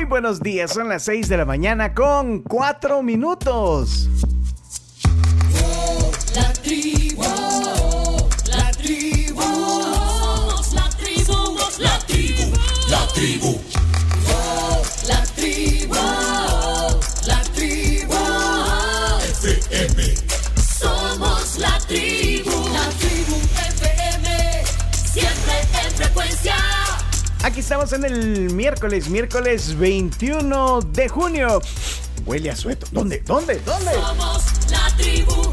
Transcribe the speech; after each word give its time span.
Muy 0.00 0.08
buenos 0.08 0.40
días, 0.40 0.72
son 0.72 0.88
las 0.88 1.02
6 1.02 1.28
de 1.28 1.36
la 1.36 1.44
mañana 1.44 1.92
con 1.92 2.40
4 2.40 3.02
minutos. 3.02 4.08
Aquí 27.50 27.58
estamos 27.58 27.92
en 27.92 28.04
el 28.04 28.54
miércoles, 28.54 29.08
miércoles 29.08 29.76
21 29.76 30.82
de 30.82 31.08
junio. 31.08 31.60
Huele 32.24 32.48
a 32.48 32.54
sueto. 32.54 32.86
¿Dónde? 32.92 33.24
¿Dónde? 33.26 33.58
¿Dónde? 33.66 33.92
Somos 33.92 34.44
la 34.70 34.96
tribu, 34.96 35.52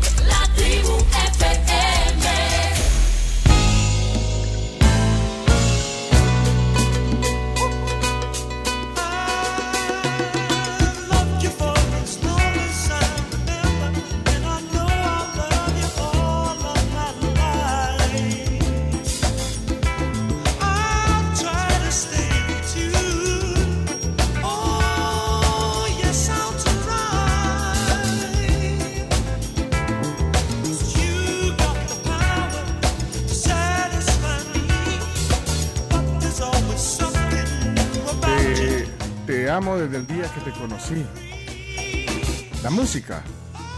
La 42.64 42.70
música. 42.70 43.22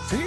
Sí. 0.08 0.18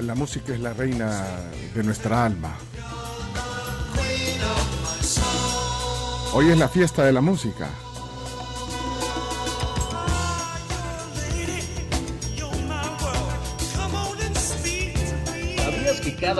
La, 0.00 0.14
música 0.16 0.52
es 0.52 0.60
la 0.60 0.72
reina 0.72 1.24
de 1.72 1.84
nuestra 1.84 2.24
alma. 2.24 2.56
Hoy 6.32 6.50
es 6.50 6.58
la 6.58 6.68
fiesta 6.68 7.04
de 7.04 7.12
la 7.12 7.20
música. 7.20 7.68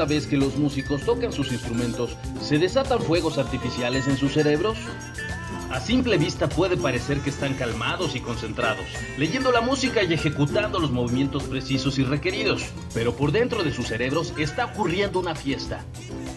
Cada 0.00 0.14
vez 0.14 0.26
que 0.26 0.38
los 0.38 0.56
músicos 0.56 1.02
tocan 1.02 1.30
sus 1.30 1.52
instrumentos 1.52 2.16
se 2.40 2.56
desatan 2.56 3.02
fuegos 3.02 3.36
artificiales 3.36 4.08
en 4.08 4.16
sus 4.16 4.32
cerebros? 4.32 4.78
A 5.70 5.78
simple 5.78 6.16
vista 6.16 6.48
puede 6.48 6.78
parecer 6.78 7.20
que 7.20 7.28
están 7.28 7.52
calmados 7.52 8.16
y 8.16 8.20
concentrados, 8.20 8.86
leyendo 9.18 9.52
la 9.52 9.60
música 9.60 10.02
y 10.02 10.14
ejecutando 10.14 10.78
los 10.78 10.90
movimientos 10.90 11.42
precisos 11.42 11.98
y 11.98 12.04
requeridos, 12.04 12.62
pero 12.94 13.14
por 13.14 13.30
dentro 13.30 13.62
de 13.62 13.74
sus 13.74 13.88
cerebros 13.88 14.32
está 14.38 14.64
ocurriendo 14.64 15.20
una 15.20 15.34
fiesta. 15.34 15.84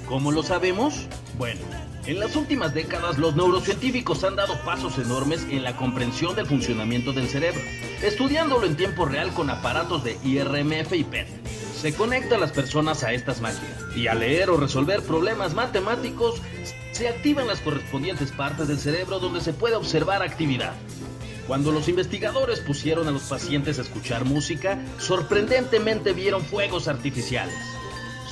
¿Cómo 0.09 0.33
lo 0.33 0.43
sabemos? 0.43 1.07
Bueno, 1.37 1.61
en 2.05 2.19
las 2.19 2.35
últimas 2.35 2.73
décadas 2.73 3.17
los 3.17 3.37
neurocientíficos 3.37 4.25
han 4.25 4.35
dado 4.35 4.59
pasos 4.65 4.97
enormes 4.97 5.47
en 5.49 5.63
la 5.63 5.77
comprensión 5.77 6.35
del 6.35 6.47
funcionamiento 6.47 7.13
del 7.13 7.29
cerebro, 7.29 7.61
estudiándolo 8.01 8.65
en 8.65 8.75
tiempo 8.75 9.05
real 9.05 9.33
con 9.33 9.49
aparatos 9.49 10.03
de 10.03 10.17
IRMF 10.21 10.91
y 10.91 11.05
PET. 11.05 11.43
Se 11.83 11.93
conecta 11.93 12.35
a 12.35 12.39
las 12.39 12.53
personas 12.53 13.03
a 13.03 13.11
estas 13.11 13.41
máquinas 13.41 13.77
y 13.93 14.07
al 14.07 14.21
leer 14.21 14.49
o 14.49 14.55
resolver 14.55 15.01
problemas 15.01 15.53
matemáticos 15.53 16.41
se 16.93 17.09
activan 17.09 17.45
las 17.45 17.59
correspondientes 17.59 18.31
partes 18.31 18.69
del 18.69 18.79
cerebro 18.79 19.19
donde 19.19 19.41
se 19.41 19.51
puede 19.51 19.75
observar 19.75 20.23
actividad. 20.23 20.75
Cuando 21.45 21.73
los 21.73 21.89
investigadores 21.89 22.61
pusieron 22.61 23.09
a 23.09 23.11
los 23.11 23.23
pacientes 23.23 23.79
a 23.79 23.81
escuchar 23.81 24.23
música, 24.23 24.79
sorprendentemente 24.97 26.13
vieron 26.13 26.45
fuegos 26.45 26.87
artificiales. 26.87 27.53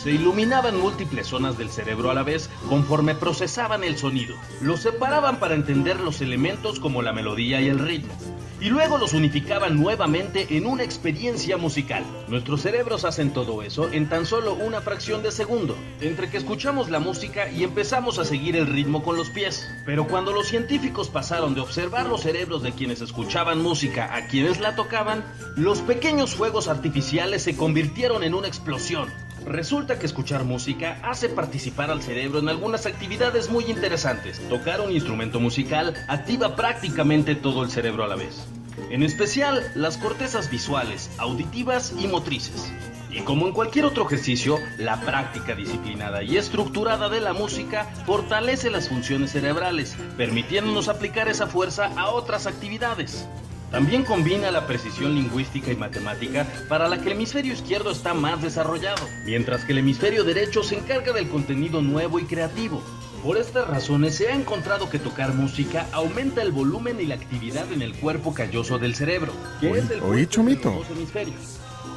Se 0.01 0.09
iluminaban 0.09 0.79
múltiples 0.79 1.27
zonas 1.27 1.59
del 1.59 1.69
cerebro 1.69 2.09
a 2.09 2.15
la 2.15 2.23
vez 2.23 2.49
conforme 2.67 3.13
procesaban 3.13 3.83
el 3.83 3.99
sonido. 3.99 4.35
Los 4.59 4.79
separaban 4.79 5.39
para 5.39 5.53
entender 5.53 5.99
los 5.99 6.21
elementos 6.21 6.79
como 6.79 7.03
la 7.03 7.13
melodía 7.13 7.61
y 7.61 7.67
el 7.67 7.77
ritmo. 7.77 8.11
Y 8.59 8.71
luego 8.71 8.97
los 8.97 9.13
unificaban 9.13 9.79
nuevamente 9.79 10.57
en 10.57 10.65
una 10.65 10.81
experiencia 10.81 11.57
musical. 11.57 12.03
Nuestros 12.29 12.63
cerebros 12.63 13.05
hacen 13.05 13.31
todo 13.31 13.61
eso 13.61 13.91
en 13.91 14.09
tan 14.09 14.25
solo 14.25 14.55
una 14.55 14.81
fracción 14.81 15.21
de 15.21 15.31
segundo, 15.31 15.77
entre 15.99 16.31
que 16.31 16.37
escuchamos 16.37 16.89
la 16.89 16.97
música 16.97 17.51
y 17.51 17.63
empezamos 17.63 18.17
a 18.17 18.25
seguir 18.25 18.55
el 18.55 18.65
ritmo 18.65 19.03
con 19.03 19.17
los 19.17 19.29
pies. 19.29 19.69
Pero 19.85 20.07
cuando 20.07 20.31
los 20.31 20.47
científicos 20.47 21.09
pasaron 21.09 21.53
de 21.53 21.61
observar 21.61 22.07
los 22.07 22.21
cerebros 22.21 22.63
de 22.63 22.71
quienes 22.71 23.01
escuchaban 23.01 23.61
música 23.61 24.15
a 24.15 24.25
quienes 24.25 24.59
la 24.59 24.75
tocaban, 24.75 25.23
los 25.55 25.81
pequeños 25.81 26.33
fuegos 26.33 26.69
artificiales 26.69 27.43
se 27.43 27.55
convirtieron 27.55 28.23
en 28.23 28.33
una 28.33 28.47
explosión. 28.47 29.07
Resulta 29.45 29.97
que 29.97 30.05
escuchar 30.05 30.43
música 30.43 30.99
hace 31.03 31.27
participar 31.27 31.89
al 31.89 32.01
cerebro 32.01 32.39
en 32.39 32.49
algunas 32.49 32.85
actividades 32.85 33.49
muy 33.49 33.65
interesantes. 33.65 34.39
Tocar 34.49 34.81
un 34.81 34.91
instrumento 34.91 35.39
musical 35.39 35.93
activa 36.07 36.55
prácticamente 36.55 37.35
todo 37.35 37.63
el 37.63 37.71
cerebro 37.71 38.03
a 38.03 38.07
la 38.07 38.15
vez. 38.15 38.45
En 38.89 39.03
especial 39.03 39.71
las 39.75 39.97
cortezas 39.97 40.49
visuales, 40.49 41.09
auditivas 41.17 41.93
y 41.99 42.07
motrices. 42.07 42.71
Y 43.11 43.21
como 43.21 43.45
en 43.45 43.53
cualquier 43.53 43.85
otro 43.85 44.05
ejercicio, 44.05 44.57
la 44.77 45.01
práctica 45.01 45.53
disciplinada 45.53 46.23
y 46.23 46.37
estructurada 46.37 47.09
de 47.09 47.19
la 47.19 47.33
música 47.33 47.85
fortalece 48.05 48.69
las 48.69 48.87
funciones 48.87 49.31
cerebrales, 49.31 49.97
permitiéndonos 50.15 50.87
aplicar 50.87 51.27
esa 51.27 51.47
fuerza 51.47 51.91
a 51.97 52.09
otras 52.09 52.47
actividades. 52.47 53.27
También 53.71 54.03
combina 54.03 54.51
la 54.51 54.67
precisión 54.67 55.15
lingüística 55.15 55.71
y 55.71 55.75
matemática 55.77 56.45
para 56.67 56.89
la 56.89 56.97
que 56.99 57.05
el 57.07 57.13
hemisferio 57.13 57.53
izquierdo 57.53 57.91
está 57.91 58.13
más 58.13 58.41
desarrollado, 58.41 59.07
mientras 59.25 59.63
que 59.63 59.71
el 59.71 59.77
hemisferio 59.79 60.23
derecho 60.25 60.61
se 60.61 60.77
encarga 60.77 61.13
del 61.13 61.29
contenido 61.29 61.81
nuevo 61.81 62.19
y 62.19 62.25
creativo. 62.25 62.83
Por 63.23 63.37
estas 63.37 63.67
razones 63.67 64.15
se 64.15 64.27
ha 64.29 64.35
encontrado 64.35 64.89
que 64.89 64.99
tocar 64.99 65.33
música 65.35 65.87
aumenta 65.93 66.41
el 66.41 66.51
volumen 66.51 66.99
y 66.99 67.05
la 67.05 67.15
actividad 67.15 67.71
en 67.71 67.81
el 67.81 67.93
cuerpo 67.93 68.33
calloso 68.33 68.77
del 68.77 68.95
cerebro, 68.95 69.31
que 69.61 69.71
Oí- 69.71 69.79
es 69.79 69.89
el 69.91 70.01
oí, 70.01 70.27
los 70.33 70.63
dos 70.87 70.89
hemisferios, 70.97 71.35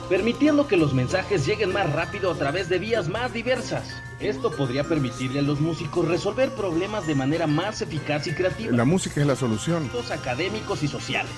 permitiendo 0.09 0.67
que 0.67 0.77
los 0.77 0.95
mensajes 0.95 1.47
lleguen 1.47 1.73
más 1.73 1.93
rápido 1.93 2.31
a 2.31 2.35
través 2.35 2.69
de 2.69 2.79
vías 2.79 3.09
más 3.09 3.33
diversas. 3.33 3.85
Esto 4.21 4.51
podría 4.51 4.85
permitirle 4.85 5.41
a 5.41 5.43
los 5.43 5.61
músicos 5.61 6.07
resolver 6.07 6.51
problemas 6.51 7.07
de 7.07 7.15
manera 7.15 7.47
más 7.47 7.83
eficaz 7.83 8.27
y 8.27 8.33
creativa 8.33 8.77
La 8.77 8.85
música 8.85 9.21
es 9.21 9.27
la 9.27 9.37
solución. 9.37 9.91
académicos 10.11 10.83
y 10.83 10.89
sociales. 10.89 11.33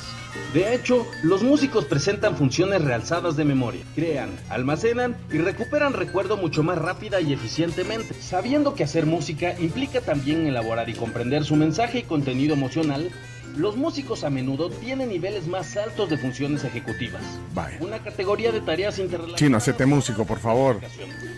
De 0.52 0.74
hecho, 0.74 1.06
los 1.22 1.42
músicos 1.42 1.86
presentan 1.86 2.36
funciones 2.36 2.82
realzadas 2.82 3.36
de 3.36 3.44
memoria, 3.44 3.82
crean, 3.94 4.30
almacenan 4.50 5.16
y 5.32 5.38
recuperan 5.38 5.94
recuerdo 5.94 6.36
mucho 6.36 6.62
más 6.62 6.78
rápida 6.78 7.20
y 7.20 7.32
eficientemente, 7.32 8.14
sabiendo 8.20 8.74
que 8.74 8.84
hacer 8.84 9.06
música 9.06 9.58
implica 9.58 10.00
también 10.00 10.46
elaborar 10.46 10.88
y 10.88 10.94
comprender 10.94 11.44
su 11.44 11.56
mensaje 11.56 12.00
y 12.00 12.02
contenido 12.02 12.54
emocional. 12.54 13.10
Los 13.56 13.76
músicos 13.76 14.22
a 14.22 14.28
menudo 14.30 14.68
tienen 14.68 15.08
niveles 15.08 15.46
más 15.46 15.76
altos 15.78 16.10
de 16.10 16.18
funciones 16.18 16.62
ejecutivas. 16.64 17.22
Vaya. 17.54 17.78
Una 17.80 18.00
categoría 18.00 18.52
de 18.52 18.60
tareas 18.60 18.98
interrelacionadas. 18.98 19.38
Chino, 19.38 19.56
hacete 19.56 19.86
músico, 19.86 20.26
por 20.26 20.38
favor. 20.38 20.78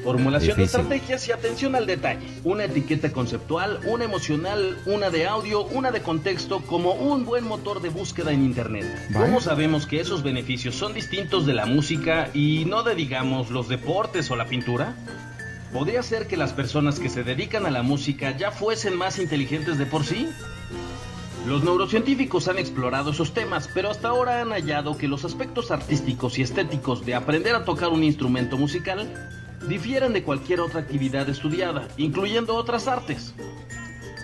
Formulación 0.03 0.57
de 0.57 0.63
Difícil. 0.63 0.81
estrategias 0.81 1.29
y 1.29 1.33
atención 1.33 1.77
al 1.77 1.87
detalle. 1.87 2.27
Una 2.43 2.65
etiqueta 2.65 3.13
conceptual, 3.13 3.79
una 3.87 4.05
emocional, 4.05 4.77
una 4.87 5.11
de 5.11 5.29
audio, 5.29 5.65
una 5.67 5.93
de 5.93 6.03
contexto, 6.03 6.61
como 6.63 6.93
un 6.93 7.25
buen 7.25 7.45
motor 7.45 7.81
de 7.81 7.89
búsqueda 7.89 8.33
en 8.33 8.45
Internet. 8.45 8.87
Vaya. 9.11 9.27
¿Cómo 9.27 9.41
sabemos 9.41 9.87
que 9.87 10.01
esos 10.01 10.25
beneficios 10.25 10.75
son 10.75 10.95
distintos 10.95 11.47
de 11.47 11.55
la 11.55 11.67
música 11.67 12.31
y 12.35 12.65
no 12.65 12.83
de, 12.83 12.97
digamos, 12.97 13.51
los 13.51 13.69
deportes 13.69 14.29
o 14.33 14.37
la 14.37 14.47
pintura? 14.47 14.97
¿Podría 15.73 16.03
ser 16.03 16.27
que 16.27 16.37
las 16.37 16.53
personas 16.53 16.99
que 16.99 17.11
se 17.11 17.23
dedican 17.23 17.67
a 17.67 17.71
la 17.71 17.83
música 17.83 18.37
ya 18.37 18.51
fuesen 18.51 18.97
más 18.97 19.19
inteligentes 19.19 19.79
de 19.79 19.87
por 19.87 20.05
sí? 20.05 20.29
Los 21.47 21.65
neurocientíficos 21.65 22.49
han 22.49 22.59
explorado 22.59 23.11
esos 23.11 23.33
temas, 23.33 23.69
pero 23.73 23.91
hasta 23.91 24.09
ahora 24.09 24.43
han 24.43 24.51
hallado 24.51 24.99
que 24.99 25.09
los 25.09 25.25
aspectos 25.25 25.71
artísticos 25.71 26.39
y 26.39 26.43
estéticos 26.43 27.07
de 27.07 27.15
aprender 27.15 27.55
a 27.55 27.65
tocar 27.65 27.89
un 27.89 28.05
instrumento 28.05 28.59
musical 28.59 29.09
difieren 29.67 30.13
de 30.13 30.23
cualquier 30.23 30.61
otra 30.61 30.81
actividad 30.81 31.29
estudiada, 31.29 31.89
incluyendo 31.97 32.55
otras 32.55 32.87
artes. 32.87 33.35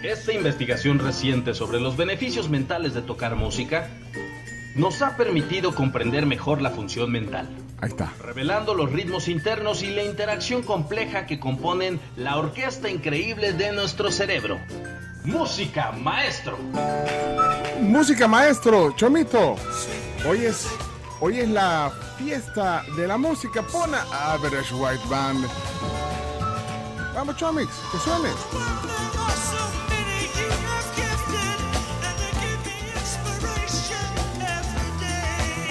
Esta 0.02 0.34
investigación 0.34 0.98
reciente 0.98 1.54
sobre 1.54 1.80
los 1.80 1.96
beneficios 1.96 2.50
mentales 2.50 2.92
de 2.92 3.00
tocar 3.00 3.36
música 3.36 3.88
nos 4.76 5.00
ha 5.00 5.16
permitido 5.16 5.74
comprender 5.74 6.26
mejor 6.26 6.60
la 6.60 6.70
función 6.70 7.10
mental, 7.10 7.48
Ahí 7.80 7.88
está. 7.88 8.12
revelando 8.20 8.74
los 8.74 8.92
ritmos 8.92 9.28
internos 9.28 9.82
y 9.82 9.90
la 9.90 10.02
interacción 10.02 10.62
compleja 10.62 11.26
que 11.26 11.40
componen 11.40 12.00
la 12.16 12.36
orquesta 12.36 12.90
increíble 12.90 13.52
de 13.54 13.72
nuestro 13.72 14.10
cerebro. 14.10 14.58
Música, 15.24 15.90
maestro. 15.90 16.58
Música 17.80 18.28
maestro, 18.28 18.92
Chomito. 18.94 19.56
Hoy 20.28 20.44
es, 20.44 20.68
hoy 21.18 21.40
es 21.40 21.48
la 21.48 21.90
fiesta 22.18 22.84
de 22.94 23.06
la 23.06 23.16
música. 23.16 23.62
Pon 23.62 23.94
a 23.94 24.34
Average 24.34 24.74
White 24.74 25.02
Band. 25.08 25.46
Vamos, 27.14 27.36
Chomix, 27.38 27.70
que 27.90 27.98
suene. 27.98 28.28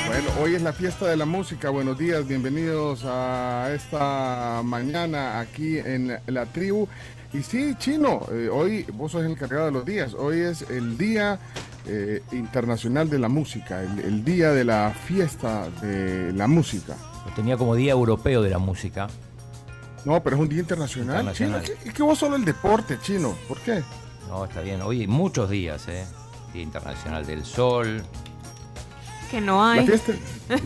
Bueno, 0.07 0.29
hoy 0.41 0.55
es 0.55 0.63
la 0.63 0.73
fiesta 0.73 1.05
de 1.05 1.17
la 1.17 1.25
música. 1.25 1.69
Buenos 1.69 1.99
días, 1.99 2.27
bienvenidos 2.27 3.03
a 3.05 3.69
esta 3.71 4.61
mañana 4.63 5.39
aquí 5.39 5.77
en 5.77 6.19
la 6.25 6.47
tribu. 6.47 6.87
Y 7.33 7.41
sí, 7.41 7.75
Chino, 7.79 8.21
eh, 8.31 8.47
hoy 8.51 8.85
vos 8.93 9.11
sos 9.11 9.23
el 9.25 9.31
encargado 9.31 9.65
de 9.65 9.71
los 9.71 9.85
días. 9.85 10.13
Hoy 10.13 10.39
es 10.41 10.61
el 10.69 10.97
Día 10.97 11.39
eh, 11.87 12.21
Internacional 12.31 13.09
de 13.09 13.17
la 13.17 13.27
Música, 13.27 13.81
el, 13.81 13.99
el 14.01 14.23
día 14.23 14.51
de 14.51 14.63
la 14.63 14.91
fiesta 14.91 15.67
de 15.81 16.31
la 16.33 16.47
música. 16.47 16.95
Lo 17.25 17.33
tenía 17.33 17.57
como 17.57 17.73
Día 17.75 17.93
Europeo 17.93 18.41
de 18.43 18.51
la 18.51 18.59
Música. 18.59 19.07
No, 20.05 20.21
pero 20.21 20.35
es 20.35 20.41
un 20.43 20.49
día 20.49 20.59
internacional. 20.59 21.15
Internacional. 21.21 21.63
Chino, 21.63 21.77
¿qué- 21.81 21.87
es 21.89 21.93
que 21.95 22.03
vos 22.03 22.19
solo 22.19 22.35
el 22.35 22.45
deporte, 22.45 22.99
Chino. 23.01 23.33
¿Por 23.47 23.57
qué? 23.61 23.81
No, 24.29 24.45
está 24.45 24.61
bien. 24.61 24.81
Hoy 24.83 25.01
hay 25.01 25.07
muchos 25.07 25.49
días, 25.49 25.87
¿eh? 25.87 26.05
Día 26.53 26.61
Internacional 26.61 27.25
del 27.25 27.43
Sol. 27.45 28.03
Que 29.33 29.41
no 29.41 29.65
La 29.65 29.71
hay. 29.81 29.87
fiesta, 29.87 30.13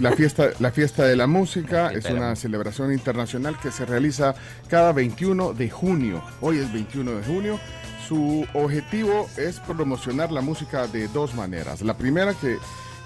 la 0.01 0.11
fiesta, 0.11 0.49
la 0.59 0.71
fiesta 0.71 1.03
de 1.05 1.15
la 1.15 1.25
música 1.25 1.83
La 1.89 1.91
es 1.93 2.03
la 2.03 2.11
una 2.11 2.35
celebración 2.35 2.91
internacional 2.91 3.57
que 3.61 3.71
se 3.71 3.85
realiza 3.85 4.35
cada 4.67 4.91
21 4.91 5.53
de 5.53 5.69
junio. 5.69 6.21
Hoy 6.41 6.57
es 6.59 6.73
21 6.73 7.11
de 7.11 7.23
junio. 7.23 7.59
Su 8.05 8.45
objetivo 8.53 9.29
es 9.37 9.61
promocionar 9.61 10.33
la 10.33 10.41
música 10.41 10.85
de 10.87 11.07
dos 11.07 11.33
maneras. 11.33 11.81
La 11.81 11.95
primera 11.95 12.33
que, 12.33 12.57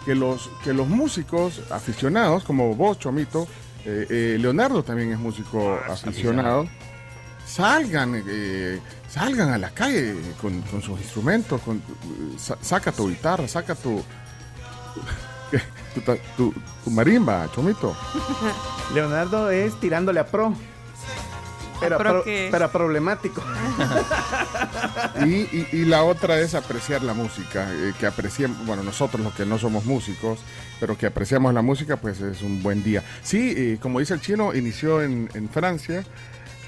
que 0.04 0.16
los, 0.16 0.50
que 0.64 0.74
los 0.74 0.88
músicos 0.88 1.62
aficionados, 1.70 2.44
como 2.44 2.74
vos, 2.76 2.98
Chomito, 2.98 3.48
eh, 3.86 4.08
eh, 4.10 4.38
Leonardo 4.40 4.82
también 4.84 5.12
es 5.12 5.20
músico 5.20 5.80
aficionado, 5.88 6.68
salgan, 7.46 8.24
eh, 8.28 8.80
salgan 9.08 9.50
a 9.50 9.60
la 9.60 9.70
calle 9.70 10.16
con, 10.42 10.60
con 10.64 10.82
sus 10.82 11.00
instrumentos, 11.00 11.62
con, 11.62 11.84
sa- 12.40 12.58
saca 12.62 12.92
tu 12.92 13.10
guitarra, 13.10 13.48
saca 13.48 13.76
tu, 13.76 14.04
tu, 15.94 16.02
ta- 16.02 16.18
tu- 16.38 16.54
tu 16.84 16.90
marimba, 16.92 17.50
Chomito. 17.54 17.96
Leonardo 18.94 19.50
es 19.52 19.80
tirándole 19.80 20.20
a 20.20 20.26
pro. 20.26 20.54
Pero, 21.80 21.96
¿A 21.96 21.98
pro 21.98 22.10
pro- 22.12 22.24
qué? 22.24 22.48
pero 22.52 22.72
problemático. 22.72 23.42
Y, 25.26 25.30
y- 25.56 25.68
y 25.72 25.86
la 25.86 26.04
otra 26.04 26.40
es 26.40 26.56
apreciar 26.56 27.04
la 27.04 27.14
música, 27.14 27.68
eh, 27.72 27.94
que 28.00 28.06
apreciemos, 28.08 28.66
bueno, 28.66 28.84
nosotros 28.84 29.24
los 29.24 29.34
que 29.34 29.46
no 29.46 29.58
somos 29.58 29.86
músicos, 29.86 30.40
pero 30.80 30.98
que 30.98 31.06
apreciamos 31.08 31.54
la 31.54 31.62
música, 31.62 31.98
pues 31.98 32.22
es 32.22 32.42
un 32.42 32.62
buen 32.64 32.84
día. 32.84 33.04
Sí, 33.24 33.54
eh, 33.56 33.78
como 33.82 34.00
dice 34.00 34.14
el 34.14 34.22
chino, 34.22 34.54
inició 34.54 35.02
en, 35.02 35.30
en 35.34 35.50
Francia, 35.50 36.04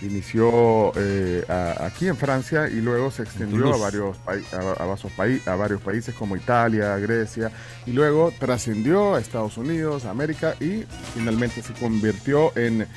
inició 0.07 0.91
eh, 0.95 1.43
a- 1.47 1.85
aquí 1.85 2.07
en 2.07 2.17
Francia 2.17 2.67
y 2.67 2.81
luego 2.81 3.11
se 3.11 3.23
extendió 3.23 3.73
a 3.73 3.77
varios, 3.77 4.17
a, 4.25 5.51
a 5.51 5.55
varios 5.55 5.81
países 5.81 6.13
como 6.15 6.35
Italia, 6.35 6.97
Grecia, 6.97 7.51
y 7.85 7.91
luego 7.91 8.31
trascendió 8.39 9.15
a 9.15 9.19
Estados 9.19 9.57
Unidos, 9.57 10.05
a 10.05 10.09
América 10.11 10.55
y 10.59 10.83
finalmente 11.13 11.61
se 11.61 11.73
convirtió 11.73 12.55
en 12.57 12.87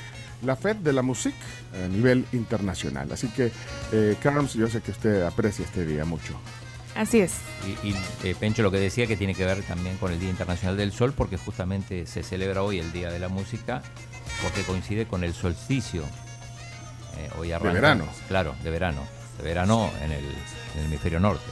la 0.43 0.55
Fed 0.55 0.75
de 0.77 0.93
la 0.93 1.01
Musique 1.01 1.35
a 1.83 1.87
nivel 1.87 2.25
internacional. 2.33 3.11
Así 3.11 3.27
que, 3.29 3.51
eh, 3.91 4.15
Carms, 4.21 4.53
yo 4.53 4.67
sé 4.69 4.81
que 4.81 4.91
usted 4.91 5.23
aprecia 5.23 5.65
este 5.65 5.85
día 5.85 6.05
mucho. 6.05 6.33
Así 6.95 7.19
es. 7.19 7.33
Y, 7.83 7.89
y, 7.89 7.95
eh, 8.23 8.35
Pencho 8.39 8.63
lo 8.63 8.71
que 8.71 8.79
decía 8.79 9.05
que 9.07 9.15
tiene 9.17 9.35
que 9.35 9.45
ver 9.45 9.61
también 9.63 9.97
con 9.97 10.11
el 10.11 10.19
Día 10.19 10.29
Internacional 10.29 10.77
del 10.77 10.91
Sol, 10.91 11.13
porque 11.15 11.37
justamente 11.37 12.05
se 12.07 12.23
celebra 12.23 12.63
hoy 12.63 12.79
el 12.79 12.91
Día 12.91 13.11
de 13.11 13.19
la 13.19 13.29
Música, 13.29 13.81
porque 14.41 14.61
coincide 14.63 15.05
con 15.07 15.23
el 15.23 15.33
solsticio. 15.33 16.03
Eh, 17.17 17.29
hoy 17.37 17.51
arranca, 17.51 17.73
verano. 17.73 18.05
Claro, 18.27 18.55
de 18.63 18.69
verano. 18.69 19.01
De 19.37 19.43
verano 19.43 19.91
en 20.01 20.11
el, 20.11 20.25
en 20.25 20.79
el 20.79 20.85
hemisferio 20.85 21.19
norte. 21.19 21.45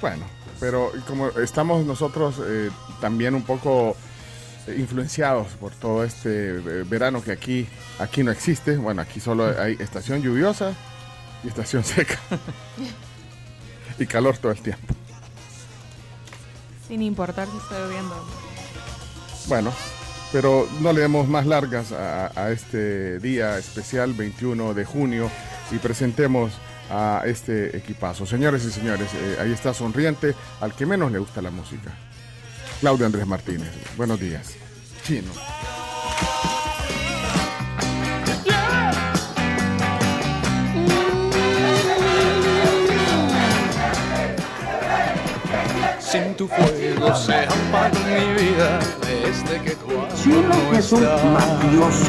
Bueno, 0.00 0.24
pero 0.60 0.92
como 1.06 1.28
estamos 1.30 1.84
nosotros 1.84 2.40
eh, 2.44 2.70
también 3.00 3.34
un 3.34 3.42
poco 3.42 3.96
influenciados 4.76 5.48
por 5.54 5.72
todo 5.72 6.04
este 6.04 6.50
eh, 6.50 6.84
verano 6.84 7.22
que 7.22 7.32
aquí, 7.32 7.66
aquí 7.98 8.22
no 8.22 8.30
existe. 8.30 8.76
Bueno, 8.76 9.02
aquí 9.02 9.20
solo 9.20 9.58
hay 9.58 9.76
estación 9.78 10.22
lluviosa 10.22 10.72
y 11.42 11.48
estación 11.48 11.84
seca. 11.84 12.18
y 13.98 14.06
calor 14.06 14.36
todo 14.38 14.52
el 14.52 14.60
tiempo. 14.60 14.94
Sin 16.86 17.02
importar 17.02 17.48
si 17.48 17.56
está 17.56 17.78
lloviendo. 17.78 18.14
Bueno, 19.46 19.72
pero 20.32 20.68
no 20.80 20.92
le 20.92 21.00
demos 21.00 21.28
más 21.28 21.46
largas 21.46 21.92
a, 21.92 22.50
este 22.50 23.18
día 23.18 23.58
especial 23.58 24.12
21 24.12 24.74
de 24.74 24.84
junio 24.84 25.30
y 25.70 25.76
presentemos 25.76 26.52
a 26.90 27.22
este 27.26 27.76
equipazo. 27.76 28.26
Señores 28.26 28.64
y 28.64 28.70
señores, 28.70 29.08
eh, 29.14 29.36
ahí 29.40 29.52
está 29.52 29.74
sonriente 29.74 30.34
al 30.60 30.74
que 30.74 30.86
menos 30.86 31.12
le 31.12 31.18
gusta 31.18 31.42
la 31.42 31.50
música. 31.50 31.92
Claudio 32.80 33.06
Andrés 33.06 33.26
Martínez, 33.26 33.70
buenos 33.96 34.20
días. 34.20 34.54
Chino. 35.04 35.32
Sin 46.10 46.34
tu 46.36 46.48
fuego 46.48 47.14
se 47.14 47.34
apaga 47.34 47.90
mi 48.06 48.42
vida 48.42 48.78
desde 49.00 49.60
que 49.62 49.70
tú 49.72 49.90
no 50.40 50.72
estás. 50.72 52.08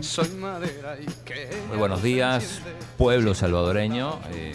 Soy 0.00 0.28
madera 0.30 0.96
y 1.00 1.06
que 1.24 1.48
Muy 1.68 1.76
buenos 1.78 2.02
días, 2.02 2.60
pueblo 2.96 3.34
salvadoreño. 3.34 4.18
Eh, 4.32 4.52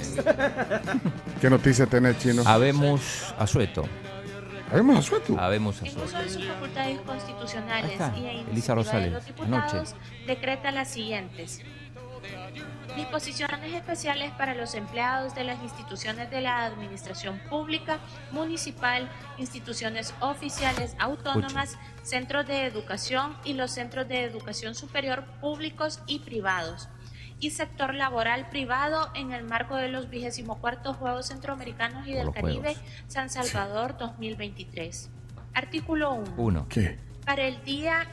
¿Qué 1.39 1.49
noticia 1.49 1.85
tenés, 1.85 2.17
Chino? 2.19 2.43
habemos 2.45 3.33
asueto. 3.37 3.83
Habemos 4.71 4.97
asueto. 4.99 5.39
Habemos 5.39 5.81
En 5.83 5.87
uso 5.89 6.03
asueto. 6.03 6.23
de 6.23 6.29
sus 6.29 6.45
facultades 6.47 6.97
Ahí 6.97 7.03
constitucionales 7.05 7.91
está, 7.91 8.13
y 8.17 8.25
a 8.25 8.31
Elisa 8.31 8.41
iniciativa 8.51 8.75
de 8.75 8.83
Rosales, 8.83 9.13
los 9.13 9.25
diputados, 9.25 9.73
anoche. 9.93 10.25
decreta 10.27 10.71
las 10.71 10.89
siguientes. 10.89 11.61
Disposiciones 12.95 13.73
especiales 13.73 14.31
para 14.31 14.55
los 14.55 14.73
empleados 14.73 15.35
de 15.35 15.43
las 15.43 15.61
instituciones 15.61 16.29
de 16.31 16.41
la 16.41 16.65
administración 16.65 17.39
pública, 17.49 17.99
municipal, 18.31 19.09
instituciones 19.37 20.13
oficiales 20.21 20.95
autónomas, 20.97 21.77
centros 22.03 22.47
de 22.47 22.65
educación 22.65 23.35
y 23.43 23.53
los 23.53 23.71
centros 23.71 24.07
de 24.07 24.23
educación 24.23 24.75
superior 24.75 25.25
públicos 25.41 25.99
y 26.07 26.19
privados 26.19 26.87
y 27.39 27.51
sector 27.51 27.93
laboral 27.93 28.49
privado 28.49 29.09
en 29.13 29.31
el 29.31 29.43
marco 29.43 29.75
de 29.75 29.89
los 29.89 30.09
24 30.09 30.93
Juegos 30.93 31.27
Centroamericanos 31.27 32.07
y 32.07 32.13
del 32.13 32.31
Caribe 32.31 32.75
Juegos. 32.75 32.81
San 33.07 33.29
Salvador 33.29 33.97
2023. 33.97 35.09
Artículo 35.53 36.13
1. 36.13 36.33
Uno. 36.37 36.67
¿Qué? 36.69 36.97
Para 37.25 37.43
el 37.43 37.61
día 37.63 38.07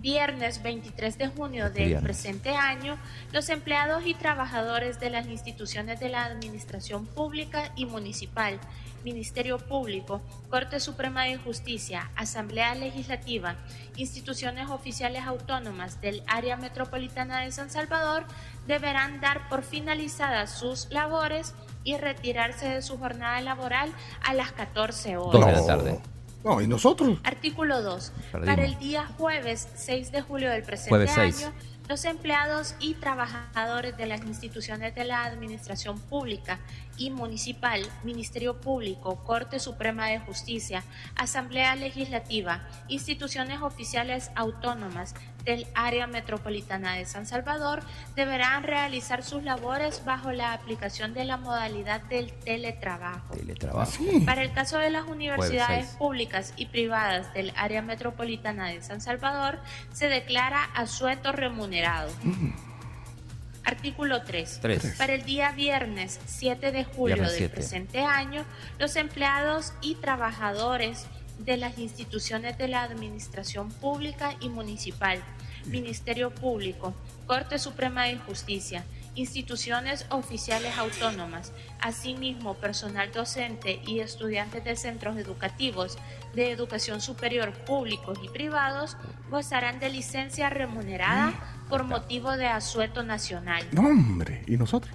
viernes 0.00 0.62
23 0.62 1.18
de 1.18 1.28
junio 1.28 1.70
del 1.70 1.88
viernes. 1.88 2.02
presente 2.02 2.50
año, 2.54 2.98
los 3.32 3.48
empleados 3.48 4.06
y 4.06 4.14
trabajadores 4.14 4.98
de 5.00 5.10
las 5.10 5.26
instituciones 5.26 6.00
de 6.00 6.08
la 6.08 6.24
Administración 6.24 7.06
Pública 7.06 7.72
y 7.76 7.86
Municipal, 7.86 8.58
Ministerio 9.04 9.58
Público, 9.58 10.20
Corte 10.50 10.80
Suprema 10.80 11.24
de 11.24 11.36
Justicia, 11.36 12.10
Asamblea 12.16 12.74
Legislativa, 12.74 13.56
instituciones 13.96 14.68
oficiales 14.70 15.24
autónomas 15.24 16.00
del 16.00 16.22
área 16.26 16.56
metropolitana 16.56 17.40
de 17.40 17.52
San 17.52 17.70
Salvador 17.70 18.24
deberán 18.66 19.20
dar 19.20 19.48
por 19.48 19.62
finalizadas 19.62 20.50
sus 20.50 20.90
labores 20.90 21.54
y 21.84 21.96
retirarse 21.96 22.68
de 22.68 22.82
su 22.82 22.98
jornada 22.98 23.40
laboral 23.40 23.90
a 24.22 24.34
las 24.34 24.52
14 24.52 25.16
horas. 25.16 25.46
De 25.46 25.52
la 25.52 25.66
tarde. 25.66 26.00
No, 26.44 26.60
¿y 26.60 26.66
nosotros? 26.66 27.18
Artículo 27.24 27.82
2. 27.82 28.12
Perdimos. 28.32 28.54
Para 28.54 28.64
el 28.66 28.78
día 28.78 29.06
jueves 29.18 29.68
6 29.74 30.12
de 30.12 30.22
julio 30.22 30.50
del 30.50 30.62
presente 30.62 30.90
Jueves 30.90 31.12
6. 31.14 31.44
año, 31.44 31.52
los 31.88 32.04
empleados 32.04 32.74
y 32.78 32.94
trabajadores 32.94 33.96
de 33.96 34.06
las 34.06 34.22
instituciones 34.22 34.94
de 34.94 35.04
la 35.04 35.24
Administración 35.24 35.98
Pública 35.98 36.58
y 37.00 37.10
Municipal, 37.10 37.82
Ministerio 38.04 38.60
Público, 38.60 39.24
Corte 39.24 39.58
Suprema 39.58 40.06
de 40.08 40.18
Justicia, 40.18 40.84
Asamblea 41.16 41.74
Legislativa, 41.74 42.68
instituciones 42.88 43.62
oficiales 43.62 44.30
autónomas 44.36 45.14
del 45.44 45.66
área 45.74 46.06
metropolitana 46.06 46.94
de 46.96 47.06
San 47.06 47.24
Salvador 47.24 47.82
deberán 48.14 48.62
realizar 48.62 49.24
sus 49.24 49.42
labores 49.42 50.04
bajo 50.04 50.30
la 50.32 50.52
aplicación 50.52 51.14
de 51.14 51.24
la 51.24 51.38
modalidad 51.38 52.02
del 52.02 52.32
teletrabajo. 52.32 53.34
Teletrabajo. 53.34 54.04
Para 54.26 54.42
el 54.42 54.52
caso 54.52 54.76
de 54.76 54.90
las 54.90 55.08
universidades 55.08 55.96
públicas 55.96 56.52
y 56.58 56.66
privadas 56.66 57.32
del 57.32 57.54
área 57.56 57.80
metropolitana 57.80 58.68
de 58.68 58.82
San 58.82 59.00
Salvador, 59.00 59.58
se 59.94 60.08
declara 60.08 60.64
asueto 60.74 61.32
remunerado. 61.32 62.10
Artículo 63.64 64.22
3. 64.22 64.58
Tres. 64.60 64.94
Para 64.98 65.14
el 65.14 65.24
día 65.24 65.52
viernes 65.52 66.20
7 66.26 66.72
de 66.72 66.84
julio 66.84 67.16
Viernes 67.16 67.32
del 67.32 67.38
7. 67.38 67.54
presente 67.54 68.00
año, 68.00 68.44
los 68.78 68.96
empleados 68.96 69.72
y 69.80 69.96
trabajadores 69.96 71.06
de 71.38 71.56
las 71.56 71.78
instituciones 71.78 72.58
de 72.58 72.68
la 72.68 72.82
Administración 72.82 73.70
Pública 73.70 74.34
y 74.40 74.48
Municipal, 74.48 75.22
Ministerio 75.66 76.30
Público, 76.30 76.94
Corte 77.26 77.58
Suprema 77.58 78.04
de 78.04 78.16
Justicia, 78.16 78.84
instituciones 79.14 80.06
oficiales 80.10 80.76
autónomas, 80.78 81.52
asimismo 81.80 82.54
personal 82.54 83.10
docente 83.12 83.80
y 83.86 84.00
estudiantes 84.00 84.64
de 84.64 84.76
centros 84.76 85.16
educativos 85.16 85.98
de 86.34 86.50
educación 86.50 87.00
superior 87.00 87.52
públicos 87.52 88.18
y 88.22 88.28
privados 88.28 88.96
gozarán 89.30 89.80
de 89.80 89.90
licencia 89.90 90.48
remunerada 90.48 91.59
por 91.70 91.84
motivo 91.84 92.36
de 92.36 92.46
asueto 92.46 93.02
nacional. 93.02 93.64
No, 93.72 93.82
hombre, 93.86 94.42
¿y 94.46 94.56
nosotros? 94.58 94.92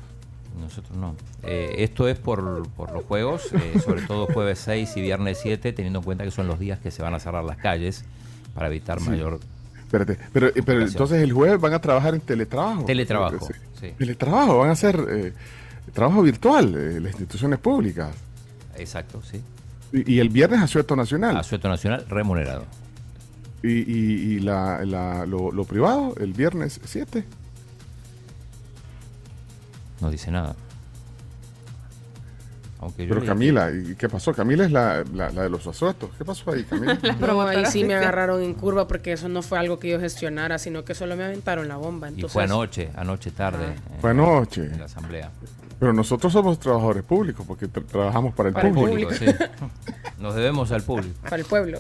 Nosotros 0.60 0.96
no. 0.98 1.16
Eh, 1.44 1.76
esto 1.80 2.08
es 2.08 2.18
por, 2.18 2.68
por 2.70 2.92
los 2.94 3.04
juegos, 3.06 3.52
eh, 3.54 3.80
sobre 3.84 4.02
todo 4.04 4.28
jueves 4.28 4.60
6 4.60 4.96
y 4.98 5.02
viernes 5.02 5.40
7, 5.42 5.74
teniendo 5.74 6.00
en 6.00 6.06
cuenta 6.06 6.24
que 6.24 6.32
son 6.32 6.48
los 6.48 6.60
días 6.60 6.80
que 6.80 6.92
se 6.92 7.02
van 7.02 7.14
a 7.14 7.20
cerrar 7.20 7.44
las 7.44 7.58
calles 7.58 8.06
para 8.54 8.68
evitar 8.68 9.00
Sí. 9.00 9.10
mayor 9.10 9.40
Espérate, 9.86 10.18
pero, 10.34 10.52
pero 10.54 10.80
Gracias. 10.80 10.92
entonces 10.96 11.22
el 11.22 11.32
jueves 11.32 11.60
van 11.62 11.74
a 11.74 11.80
trabajar 11.80 12.16
en 12.16 12.22
teletrabajo. 12.22 12.86
teletrabajo. 12.86 13.46
Sí. 13.48 13.54
Sí, 13.80 13.94
Teletrabajo, 13.98 14.58
van 14.60 14.70
a 14.70 14.72
hacer 14.74 15.00
eh, 15.10 15.34
trabajo 15.94 16.22
virtual, 16.24 16.74
eh, 16.76 17.00
las 17.00 17.12
instituciones 17.12 17.60
públicas. 17.60 18.10
exacto, 18.78 19.22
sí. 19.22 19.42
Y, 19.94 20.14
y 20.16 20.20
el 20.20 20.30
viernes 20.30 20.62
asueto 20.62 20.96
nacional. 20.96 21.38
Asueto 21.38 21.70
nacional 21.70 22.06
remunerado. 22.10 22.66
Y, 23.66 23.84
y- 23.92 24.36
y 24.36 24.40
la, 24.40 24.84
la- 24.86 25.26
lo, 25.26 25.52
lo 25.52 25.64
privado, 25.66 26.14
el 26.20 26.34
viernes 26.34 26.80
7. 26.84 27.24
No 30.02 30.12
dice 30.12 30.30
nada. 30.32 30.56
Aunque 32.82 33.08
yo 33.08 33.16
Pero 33.16 33.26
Camila, 33.26 33.72
¿y 33.72 33.96
qué 33.96 34.08
pasó? 34.10 34.34
Camila 34.34 34.66
es 34.66 34.72
la, 34.72 35.04
la- 35.14 35.32
la 35.32 35.44
de 35.44 35.50
los 35.50 35.66
asuetos. 35.66 36.10
¿Qué 36.18 36.26
pasó 36.26 36.52
ahí, 36.52 36.64
Camila? 36.66 37.00
No, 37.20 37.42
ahí 37.42 37.66
sí 37.66 37.84
me 37.84 37.96
agarraron 37.96 38.44
en 38.44 38.54
curva 38.54 38.88
porque 38.88 39.14
eso 39.14 39.30
no 39.30 39.42
fue 39.42 39.58
algo 39.58 39.80
que 39.80 39.90
yo 39.90 40.00
gestionara, 40.00 40.60
sino 40.60 40.84
que 40.86 40.94
solo 40.94 41.16
me 41.16 41.24
aventaron 41.24 41.68
la 41.68 41.78
bomba. 41.78 42.10
Y 42.10 42.16
Entonces, 42.16 42.34
fue 42.34 42.44
anoche, 42.44 42.90
anoche 42.96 43.32
tarde. 43.32 43.66
Ah. 43.70 43.74
eh, 43.94 43.98
Fue 44.02 44.12
anoche. 44.12 44.66
En 44.66 44.80
la 44.80 44.86
asamblea. 44.86 45.32
Pero 45.80 45.92
nosotros 45.94 46.32
somos 46.32 46.60
trabajadores 46.60 47.04
públicos 47.04 47.46
porque 47.48 47.68
tra- 47.68 47.86
trabajamos 47.86 48.34
para 48.36 48.50
el 48.50 48.54
Para 48.56 48.68
el 48.68 48.74
público. 48.76 49.10
Público, 49.10 49.14
sí. 49.14 49.26
Nos 50.20 50.36
debemos 50.36 50.72
al 50.72 50.84
público. 50.84 51.16
para 51.24 51.38
el 51.38 51.46
pueblo. 51.46 51.80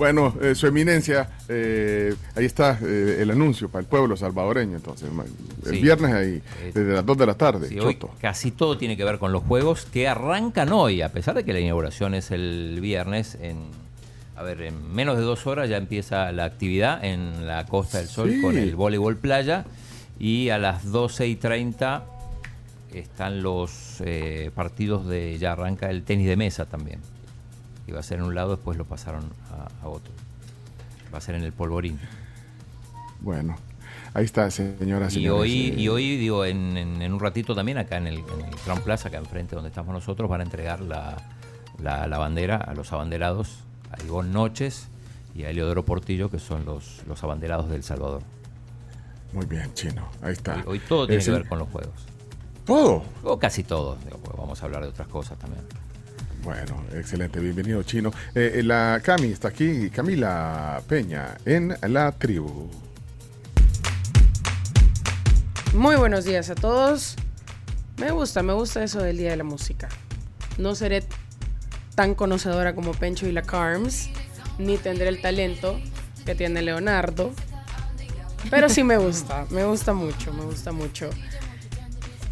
Bueno, 0.00 0.34
eh, 0.40 0.54
su 0.54 0.66
eminencia, 0.66 1.28
eh, 1.46 2.14
ahí 2.34 2.46
está 2.46 2.78
eh, 2.82 3.18
el 3.20 3.30
anuncio 3.32 3.68
para 3.68 3.82
el 3.82 3.86
pueblo 3.86 4.16
salvadoreño. 4.16 4.76
Entonces, 4.76 5.10
el 5.66 5.74
Sí. 5.74 5.82
viernes 5.82 6.10
ahí, 6.14 6.40
Eh, 6.62 6.72
desde 6.74 6.94
las 6.94 7.04
2 7.04 7.18
de 7.18 7.26
la 7.26 7.34
tarde. 7.34 7.68
Sí, 7.68 7.78
hoy 7.78 7.98
casi 8.18 8.50
todo 8.50 8.78
tiene 8.78 8.96
que 8.96 9.04
ver 9.04 9.18
con 9.18 9.30
los 9.30 9.42
juegos 9.42 9.84
que 9.84 10.08
arrancan 10.08 10.72
hoy, 10.72 11.02
a 11.02 11.10
pesar 11.10 11.34
de 11.34 11.44
que 11.44 11.52
la 11.52 11.60
inauguración 11.60 12.14
es 12.14 12.30
el 12.30 12.78
viernes. 12.80 13.36
En, 13.42 13.58
a 14.36 14.42
ver, 14.42 14.62
en 14.62 14.90
menos 14.90 15.18
de 15.18 15.22
dos 15.22 15.46
horas 15.46 15.68
ya 15.68 15.76
empieza 15.76 16.32
la 16.32 16.46
actividad 16.46 17.04
en 17.04 17.46
la 17.46 17.66
Costa 17.66 17.98
del 17.98 18.08
Sol 18.08 18.30
Sí. 18.32 18.40
con 18.40 18.56
el 18.56 18.74
voleibol 18.76 19.18
playa 19.18 19.66
y 20.18 20.48
a 20.48 20.56
las 20.56 20.90
12 20.90 21.26
y 21.28 21.36
30 21.36 22.04
están 22.94 23.42
los 23.42 24.00
eh, 24.00 24.50
partidos 24.54 25.06
de, 25.06 25.36
ya 25.38 25.52
arranca 25.52 25.90
el 25.90 26.04
tenis 26.04 26.26
de 26.26 26.36
mesa 26.38 26.64
también. 26.64 27.00
Iba 27.90 28.00
a 28.00 28.02
ser 28.02 28.18
en 28.18 28.24
un 28.24 28.34
lado, 28.34 28.52
después 28.56 28.78
lo 28.78 28.84
pasaron 28.84 29.24
a, 29.50 29.84
a 29.84 29.88
otro. 29.88 30.12
Va 31.12 31.18
a 31.18 31.20
ser 31.20 31.34
en 31.34 31.42
el 31.42 31.52
polvorín. 31.52 31.98
Bueno, 33.20 33.56
ahí 34.14 34.24
está, 34.24 34.50
señora. 34.50 35.08
Y 35.10 35.28
hoy, 35.28 35.74
y 35.76 35.88
hoy 35.88 36.16
digo, 36.16 36.44
en, 36.44 36.76
en- 36.76 37.02
en 37.02 37.12
un 37.12 37.20
ratito 37.20 37.54
también, 37.54 37.78
acá 37.78 37.96
en 37.98 38.06
el, 38.06 38.18
en 38.18 38.44
el 38.48 38.56
Crown 38.64 38.80
Plaza, 38.82 39.08
acá 39.08 39.18
enfrente 39.18 39.54
donde 39.54 39.68
estamos 39.68 39.92
nosotros, 39.92 40.30
van 40.30 40.40
a 40.40 40.44
entregar 40.44 40.80
la, 40.80 41.16
la, 41.82 42.06
la 42.06 42.18
bandera 42.18 42.56
a 42.56 42.74
los 42.74 42.92
abanderados, 42.92 43.58
a 43.90 44.02
Ivonne 44.04 44.30
Noches 44.32 44.88
y 45.34 45.44
a 45.44 45.50
Eleodoro 45.50 45.84
Portillo, 45.84 46.30
que 46.30 46.38
son 46.38 46.64
los, 46.64 47.02
los 47.06 47.22
abanderados 47.24 47.68
del 47.68 47.82
Salvador. 47.82 48.22
Muy 49.32 49.46
bien, 49.46 49.72
chino. 49.74 50.08
Ahí 50.22 50.32
está. 50.32 50.54
Hoy, 50.56 50.62
hoy 50.66 50.78
todo 50.80 51.06
tiene 51.06 51.18
Es 51.20 51.24
que 51.26 51.30
el- 51.32 51.38
ver 51.40 51.48
con 51.48 51.58
los 51.58 51.68
juegos. 51.68 51.94
Todo. 52.64 53.02
O 53.24 53.38
casi 53.38 53.64
todo, 53.64 53.96
digo, 54.04 54.18
vamos 54.38 54.62
a 54.62 54.66
hablar 54.66 54.82
de 54.82 54.88
otras 54.88 55.08
cosas 55.08 55.36
también. 55.38 55.62
Bueno, 56.42 56.82
excelente. 56.94 57.38
Bienvenido, 57.38 57.82
chino. 57.82 58.10
Eh, 58.34 58.52
eh, 58.56 58.62
la 58.62 59.00
Cami 59.04 59.28
está 59.28 59.48
aquí, 59.48 59.90
Camila 59.90 60.82
Peña, 60.88 61.36
en 61.44 61.76
la 61.82 62.12
tribu. 62.12 62.70
Muy 65.74 65.96
buenos 65.96 66.24
días 66.24 66.48
a 66.48 66.54
todos. 66.54 67.16
Me 67.98 68.10
gusta, 68.10 68.42
me 68.42 68.54
gusta 68.54 68.82
eso 68.82 69.02
del 69.02 69.18
Día 69.18 69.30
de 69.30 69.36
la 69.36 69.44
Música. 69.44 69.88
No 70.56 70.74
seré 70.74 71.04
tan 71.94 72.14
conocedora 72.14 72.74
como 72.74 72.92
Pencho 72.92 73.26
y 73.26 73.32
la 73.32 73.42
Carms, 73.42 74.08
ni 74.58 74.78
tendré 74.78 75.08
el 75.08 75.20
talento 75.20 75.78
que 76.24 76.34
tiene 76.34 76.62
Leonardo. 76.62 77.32
Pero 78.48 78.70
sí 78.70 78.82
me 78.82 78.96
gusta, 78.96 79.46
me 79.50 79.64
gusta 79.64 79.92
mucho, 79.92 80.32
me 80.32 80.46
gusta 80.46 80.72
mucho. 80.72 81.10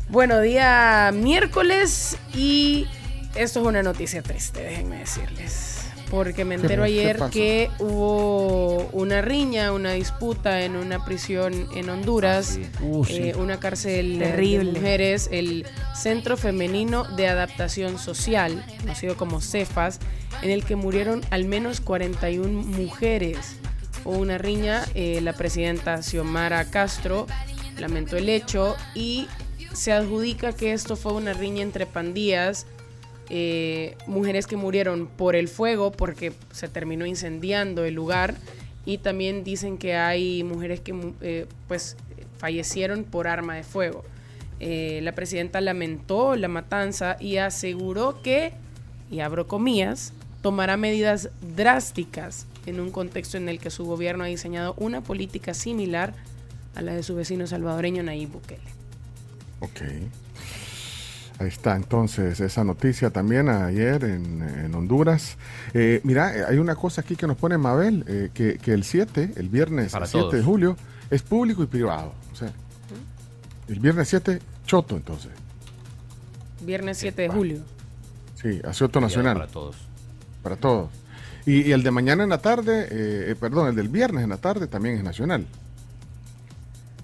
Bueno, 0.09 0.41
día 0.41 1.11
miércoles 1.13 2.17
y 2.33 2.87
esto 3.35 3.61
es 3.61 3.67
una 3.67 3.83
noticia 3.83 4.23
triste, 4.23 4.63
déjenme 4.63 4.99
decirles. 4.99 5.75
Porque 6.11 6.47
me 6.47 6.55
entero 6.55 6.85
¿Qué 6.85 6.89
ayer 6.89 7.19
que 7.31 7.71
hubo 7.81 8.89
una 8.93 9.21
riña, 9.21 9.73
una 9.73 9.93
disputa 9.93 10.63
en 10.63 10.75
una 10.75 11.05
prisión 11.05 11.69
en 11.75 11.91
Honduras, 11.91 12.59
Ah, 12.59 12.79
sí. 12.79 12.85
Uh, 12.87 13.05
sí. 13.05 13.17
eh, 13.19 13.35
una 13.37 13.61
cárcel 13.61 14.19
Terrible. 14.19 14.65
de 14.73 14.79
mujeres, 14.79 15.29
el 15.31 15.67
Centro 15.95 16.39
Femenino 16.39 17.05
de 17.05 17.29
Adaptación 17.29 17.99
Social, 17.99 18.65
conocido 18.81 19.19
como 19.19 19.43
CEFAS, 19.43 19.99
en 20.41 20.51
el 20.51 20.65
que 20.65 20.77
murieron 20.77 21.21
al 21.29 21.45
menos 21.45 21.83
41 21.83 22.49
mujeres. 22.63 23.57
Hubo 24.07 24.17
una 24.17 24.39
riña, 24.39 24.87
eh, 24.95 25.21
la 25.21 25.35
presidenta 25.35 26.03
Xiomara 26.03 26.71
Castro 26.71 27.27
lamentó 27.79 28.17
el 28.17 28.31
hecho 28.31 28.77
y 28.95 29.29
se 29.75 29.93
adjudica 29.93 30.55
que 30.55 30.73
esto 30.73 30.97
fue 30.97 31.13
una 31.13 31.35
riña 31.35 31.63
entre 31.63 31.85
pandillas, 31.85 32.65
eh, 33.31 33.97
mujeres 34.07 34.47
que 34.47 34.57
murieron 34.57 35.07
por 35.07 35.37
el 35.37 35.49
fuego 35.49 35.93
porque 35.93 36.33
se 36.51 36.69
terminó 36.69 37.05
incendiando 37.05 37.85
el 37.85 37.95
lugar 37.95 38.35
y 38.87 38.99
también 38.99 39.45
dicen 39.45 39.77
que 39.77 39.97
hay 39.97 40.43
mujeres 40.45 40.81
que 40.81 40.95
eh, 41.21 41.47
pues 41.67 41.97
fallecieron 42.39 43.05
por 43.05 43.29
arma 43.29 43.57
de 43.57 43.65
fuego. 43.65 44.05
Eh, 44.61 45.01
la 45.03 45.13
presidenta 45.13 45.61
lamentó 45.61 46.37
la 46.37 46.49
matanza 46.49 47.17
y 47.21 47.37
aseguró 47.37 48.23
que, 48.23 48.53
y 49.11 49.21
abro 49.21 49.47
comillas, 49.47 50.15
tomará 50.41 50.77
medidas 50.77 51.29
drásticas 51.55 52.47
en 52.65 52.81
un 52.81 52.91
contexto 52.91 53.37
en 53.37 53.49
el 53.49 53.59
que 53.59 53.71
su 53.71 53.85
gobierno 53.85 54.25
ha 54.25 54.29
diseñado 54.29 54.75
una 54.79 55.03
política 55.03 55.53
similar 55.53 56.15
a 56.75 56.83
la 56.83 56.95
de 56.95 57.03
su 57.03 57.15
vecino 57.15 57.47
salvadoreño 57.47 58.03
Nayib 58.03 58.31
Bukele. 58.31 58.63
Ok. 59.61 59.83
Ahí 61.39 61.49
está 61.49 61.77
entonces 61.77 62.41
esa 62.41 62.65
noticia 62.65 63.11
también 63.11 63.49
ayer 63.49 64.03
en, 64.05 64.43
en 64.43 64.75
Honduras. 64.75 65.37
Eh, 65.73 66.01
mira, 66.03 66.37
eh, 66.37 66.45
hay 66.49 66.59
una 66.59 66.75
cosa 66.75 67.03
aquí 67.03 67.15
que 67.15 67.29
nos 67.29 67.37
pone 67.37 67.57
Mabel, 67.59 68.05
eh, 68.09 68.31
que, 68.35 68.59
que 68.59 68.73
el 68.73 68.83
7, 68.83 69.35
el 69.37 69.49
viernes 69.49 69.93
Para 69.93 70.07
7 70.07 70.37
de 70.37 70.43
julio, 70.43 70.77
es 71.11 71.23
público 71.23 71.63
y 71.63 71.67
privado. 71.67 72.13
O 72.33 72.37
sea, 72.37 72.53
el 73.69 73.81
viernes 73.81 74.09
7, 74.09 74.41
choto 74.67 74.97
entonces. 74.97 75.31
Viernes 76.61 76.99
7 76.99 77.23
de 77.23 77.29
julio. 77.29 77.61
Sí, 78.35 78.61
asunto 78.65 79.01
nacional. 79.01 79.35
Para 79.35 79.49
todos. 79.49 79.77
Para 80.43 80.57
todos. 80.57 80.91
Y, 81.47 81.69
y 81.69 81.73
el 81.73 81.83
de 81.83 81.91
mañana 81.91 82.25
en 82.25 82.31
la 82.31 82.39
tarde, 82.39 82.85
eh, 82.91 83.31
eh, 83.31 83.37
perdón, 83.39 83.69
el 83.69 83.75
del 83.75 83.89
viernes 83.89 84.25
en 84.25 84.31
la 84.31 84.37
tarde 84.37 84.67
también 84.67 84.97
es 84.97 85.03
nacional. 85.03 85.47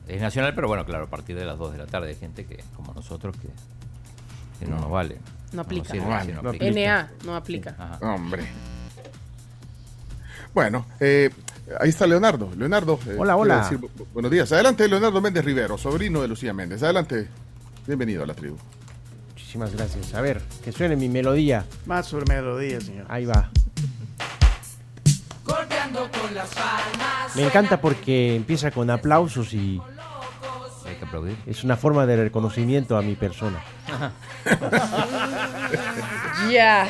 Es 0.07 0.21
nacional, 0.21 0.55
pero 0.55 0.69
bueno, 0.69 0.85
claro, 0.85 1.05
a 1.05 1.11
partir 1.11 1.37
de 1.37 1.45
las 1.45 1.59
2 1.59 1.73
de 1.73 1.79
la 1.79 1.87
tarde 1.87 2.11
hay 2.11 2.17
gente 2.17 2.45
que, 2.45 2.63
como 2.77 2.93
nosotros, 2.93 3.35
que, 3.37 3.49
que 4.59 4.67
no, 4.67 4.77
nos 4.79 4.91
vale. 4.91 5.19
No 5.53 5.63
aplica. 5.63 5.91
sirve, 5.91 6.05
No 6.05 6.11
vale, 6.11 6.33
no 6.35 6.49
aplica. 6.51 6.71
NA 6.71 7.11
no 7.25 7.37
aplica. 7.37 7.75
Ajá. 7.79 7.99
Hombre. 8.15 8.45
Bueno, 10.53 10.87
eh, 11.01 11.31
ahí 11.81 11.89
está 11.91 12.07
Leonardo. 12.07 12.51
Leonardo. 12.57 12.99
eh, 13.07 13.17
Hola, 13.19 13.37
hola. 13.37 13.59
decir 13.69 13.79
buenos 14.13 14.31
días. 14.31 14.51
Adelante, 14.53 14.89
Leonardo 14.89 15.21
Méndez 15.21 15.45
Rivero, 15.45 15.77
sobrino 15.79 16.23
de 16.23 16.29
Lucía 16.29 16.53
Méndez. 16.53 16.83
Adelante. 16.83 17.29
Bienvenido 17.87 18.23
a 18.23 18.27
la 18.27 18.35
tribu. 18.35 18.57
Muchísimas 19.33 19.73
gracias. 19.75 20.15
A 20.15 20.21
ver, 20.21 20.41
que 20.65 20.73
suene 20.73 20.97
mi 20.97 21.09
melodía. 21.09 21.65
Más 21.87 22.07
sobre 22.07 22.27
melodía, 22.27 22.81
señor. 22.81 23.07
Ahí 23.09 23.25
va. 23.27 23.51
Me 27.37 27.45
encanta 27.45 27.81
porque 27.81 28.35
empieza 28.37 28.71
con 28.71 28.91
aplausos 28.91 29.53
y 29.55 29.81
Hay 30.87 30.97
que 30.97 31.05
aplaudir. 31.05 31.37
es 31.47 31.65
una 31.65 31.77
forma 31.77 32.07
de 32.07 32.17
reconocimiento 32.17 32.97
a 32.97 33.03
mi 33.03 33.15
persona. 33.15 33.63
Ya. 36.51 36.89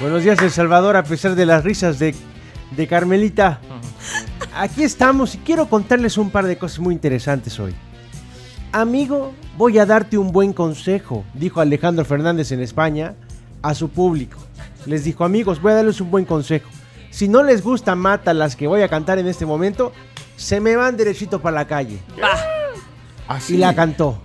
Buenos 0.00 0.22
días, 0.22 0.40
El 0.42 0.50
Salvador, 0.50 0.96
a 0.96 1.02
pesar 1.02 1.34
de 1.34 1.46
las 1.46 1.64
risas 1.64 1.98
de, 1.98 2.14
de 2.72 2.86
Carmelita. 2.86 3.60
Aquí 4.54 4.84
estamos 4.84 5.34
y 5.34 5.38
quiero 5.38 5.68
contarles 5.68 6.18
un 6.18 6.30
par 6.30 6.46
de 6.46 6.58
cosas 6.58 6.80
muy 6.80 6.94
interesantes 6.94 7.58
hoy. 7.58 7.74
Amigo, 8.72 9.32
voy 9.56 9.78
a 9.78 9.86
darte 9.86 10.18
un 10.18 10.32
buen 10.32 10.52
consejo, 10.52 11.24
dijo 11.34 11.60
Alejandro 11.60 12.04
Fernández 12.04 12.52
en 12.52 12.60
España 12.60 13.14
a 13.62 13.74
su 13.74 13.88
público. 13.88 14.38
Les 14.86 15.04
dijo, 15.04 15.24
amigos, 15.24 15.60
voy 15.62 15.72
a 15.72 15.76
darles 15.76 16.00
un 16.00 16.10
buen 16.10 16.24
consejo. 16.24 16.68
Si 17.10 17.28
no 17.28 17.42
les 17.42 17.62
gusta 17.62 17.94
Mata 17.94 18.34
las 18.34 18.54
que 18.54 18.66
voy 18.66 18.82
a 18.82 18.88
cantar 18.88 19.18
en 19.18 19.26
este 19.26 19.46
momento, 19.46 19.92
se 20.36 20.60
me 20.60 20.76
van 20.76 20.96
derechito 20.96 21.40
para 21.40 21.56
la 21.56 21.66
calle. 21.66 21.98
Así. 23.28 23.54
Y 23.54 23.58
la 23.58 23.74
cantó. 23.74 24.18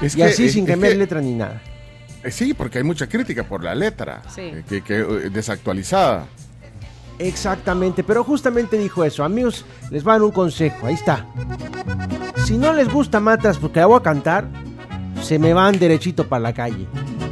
Es 0.00 0.14
y 0.14 0.16
que- 0.18 0.24
así 0.24 0.44
es- 0.46 0.52
sin 0.52 0.66
cambiar 0.66 0.92
que- 0.92 0.98
letra 0.98 1.20
ni 1.20 1.34
nada. 1.34 1.60
Eh, 2.24 2.30
Sí, 2.30 2.54
porque 2.54 2.78
hay 2.78 2.84
mucha 2.84 3.06
crítica 3.08 3.44
por 3.44 3.62
la 3.62 3.74
letra. 3.74 4.22
Sí. 4.34 4.40
eh, 4.42 4.64
Que, 4.68 4.82
que, 4.82 4.98
eh, 5.00 5.30
desactualizada. 5.30 6.26
Exactamente, 7.18 8.02
pero 8.02 8.24
justamente 8.24 8.78
dijo 8.78 9.04
eso. 9.04 9.22
Amigos, 9.22 9.64
les 9.90 10.02
dar 10.02 10.22
un 10.22 10.30
consejo. 10.32 10.86
Ahí 10.86 10.94
está. 10.94 11.26
Si 12.44 12.56
no 12.58 12.72
les 12.72 12.88
gusta 12.92 13.20
Matas 13.20 13.58
porque 13.58 13.80
la 13.80 13.86
voy 13.86 14.00
a 14.00 14.02
cantar, 14.02 14.46
se 15.22 15.38
me 15.38 15.52
van 15.52 15.78
derechito 15.78 16.28
para 16.28 16.40
la 16.40 16.52
calle. 16.52 16.86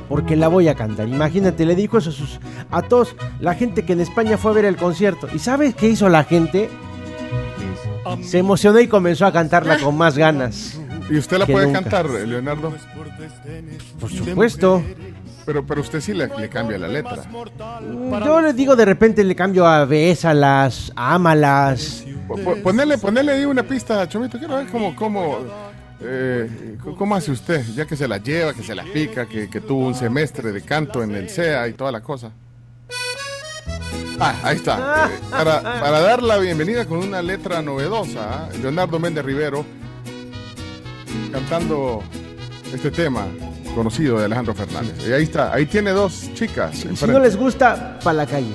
Porque 0.09 0.37
la 0.37 0.49
voy 0.49 0.69
a 0.69 0.75
cantar. 0.75 1.09
Imagínate, 1.09 1.65
le 1.65 1.75
dijo 1.77 1.99
eso 1.99 2.11
a, 2.11 2.13
sus- 2.13 2.41
a 2.71 2.83
todos, 2.83 3.17
la 3.41 3.55
gente 3.55 3.85
que 3.85 3.93
en 3.95 4.01
España 4.01 4.37
fue 4.39 4.51
a 4.51 4.55
ver 4.55 4.65
el 4.65 4.77
concierto. 4.77 5.29
¿Y 5.33 5.39
sabes 5.39 5.75
qué 5.75 5.89
hizo 5.89 6.09
la 6.09 6.25
gente? 6.25 6.69
Se 8.23 8.39
emocionó 8.39 8.81
y 8.81 8.89
comenzó 8.89 9.27
a 9.27 9.33
cantarla 9.33 9.79
con 9.79 9.97
más 9.97 10.19
ganas. 10.19 10.80
¿Y 11.11 11.19
usted 11.19 11.39
la 11.39 11.47
puede 11.47 11.67
nunca. 11.67 11.81
cantar, 11.83 12.09
Leonardo? 12.09 12.73
Por 14.01 14.11
supuesto. 14.11 14.83
Pero, 15.47 15.67
pero 15.67 15.81
usted 15.81 16.01
sí 16.01 16.13
le, 16.15 16.29
le 16.29 16.49
cambia 16.49 16.79
la 16.79 16.87
letra. 16.87 17.25
Yo 18.25 18.41
le 18.41 18.53
digo 18.53 18.77
de 18.77 18.85
repente 18.85 19.25
le 19.25 19.35
cambio 19.35 19.67
a 19.67 19.85
bésalas, 19.85 20.93
a 20.95 21.15
ámalas. 21.15 22.05
Po- 22.29 22.37
po- 22.37 22.57
Ponele, 22.63 22.99
ponele 22.99 23.33
ahí 23.33 23.45
una 23.45 23.63
pista, 23.65 24.09
Chomito. 24.09 24.39
Quiero 24.39 24.57
ver 24.57 24.67
cómo, 24.69 24.95
cómo, 24.95 25.39
eh, 26.01 26.77
cómo 26.97 27.17
hace 27.17 27.33
usted, 27.33 27.65
ya 27.75 27.87
que 27.87 27.97
se 27.97 28.07
la 28.07 28.19
lleva, 28.19 28.55
que 28.55 28.63
se 28.63 28.75
la 28.75 28.85
pica, 28.85 29.27
que, 29.27 29.49
que 29.51 29.61
tuvo 29.61 29.87
un 29.89 29.95
semestre 29.95 30.53
de 30.53 30.61
canto 30.63 31.03
en 31.03 31.15
el 31.17 31.29
CEA 31.29 31.67
y 31.69 31.73
toda 31.73 31.91
la 31.91 32.01
cosa. 32.03 32.31
Ah, 34.21 34.35
ahí 34.45 34.57
está. 34.57 35.09
Eh, 35.09 35.19
para, 35.31 35.63
para 35.63 36.01
dar 36.01 36.23
la 36.23 36.37
bienvenida 36.37 36.85
con 36.85 36.99
una 36.99 37.23
letra 37.23 37.63
novedosa, 37.63 38.45
¿ah? 38.45 38.49
Leonardo 38.61 38.99
Méndez 39.01 39.25
Rivero 39.25 39.65
cantando 41.33 42.03
este 42.73 42.91
tema 42.91 43.27
conocido 43.75 44.19
de 44.19 44.25
Alejandro 44.25 44.55
Fernández. 44.55 44.95
Y 45.07 45.13
ahí 45.13 45.25
está, 45.25 45.53
ahí 45.53 45.67
tiene 45.67 45.91
dos 45.91 46.31
chicas. 46.35 46.77
Si 46.77 46.89
enfrente. 46.89 47.13
no 47.13 47.21
les 47.21 47.37
gusta, 47.37 47.99
para 48.03 48.15
la 48.15 48.27
calle. 48.27 48.53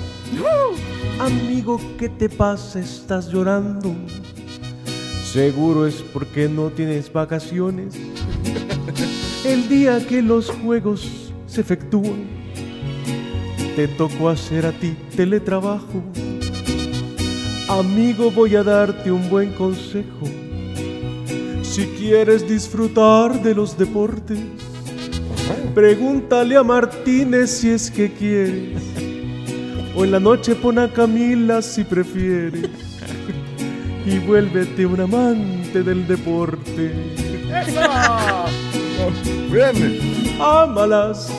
Amigo, 1.18 1.80
¿qué 1.98 2.08
te 2.08 2.28
pasa? 2.28 2.78
Estás 2.80 3.28
llorando. 3.28 3.94
Seguro 5.24 5.86
es 5.86 5.96
porque 6.12 6.48
no 6.48 6.70
tienes 6.70 7.12
vacaciones. 7.12 7.94
El 9.44 9.68
día 9.68 10.04
que 10.06 10.22
los 10.22 10.50
juegos 10.50 11.32
se 11.46 11.60
efectúan, 11.60 12.26
te 13.76 13.88
tocó 13.88 14.28
hacer 14.28 14.66
a 14.66 14.72
ti 14.72 14.96
teletrabajo. 15.16 16.02
Amigo, 17.68 18.30
voy 18.30 18.56
a 18.56 18.62
darte 18.62 19.10
un 19.10 19.28
buen 19.28 19.52
consejo. 19.52 20.45
Si 21.76 21.84
quieres 21.88 22.48
disfrutar 22.48 23.42
de 23.42 23.54
los 23.54 23.76
deportes, 23.76 24.38
pregúntale 25.74 26.56
a 26.56 26.62
Martínez 26.62 27.50
si 27.50 27.68
es 27.68 27.90
que 27.90 28.10
quieres. 28.10 28.82
O 29.94 30.02
en 30.02 30.12
la 30.12 30.18
noche 30.18 30.54
pon 30.54 30.78
a 30.78 30.90
Camila 30.90 31.60
si 31.60 31.84
prefieres. 31.84 32.70
Y 34.06 34.18
vuélvete 34.20 34.86
un 34.86 35.02
amante 35.02 35.82
del 35.82 36.06
deporte. 36.06 36.94
Bien. 39.52 40.34
Ámalas 40.40 41.30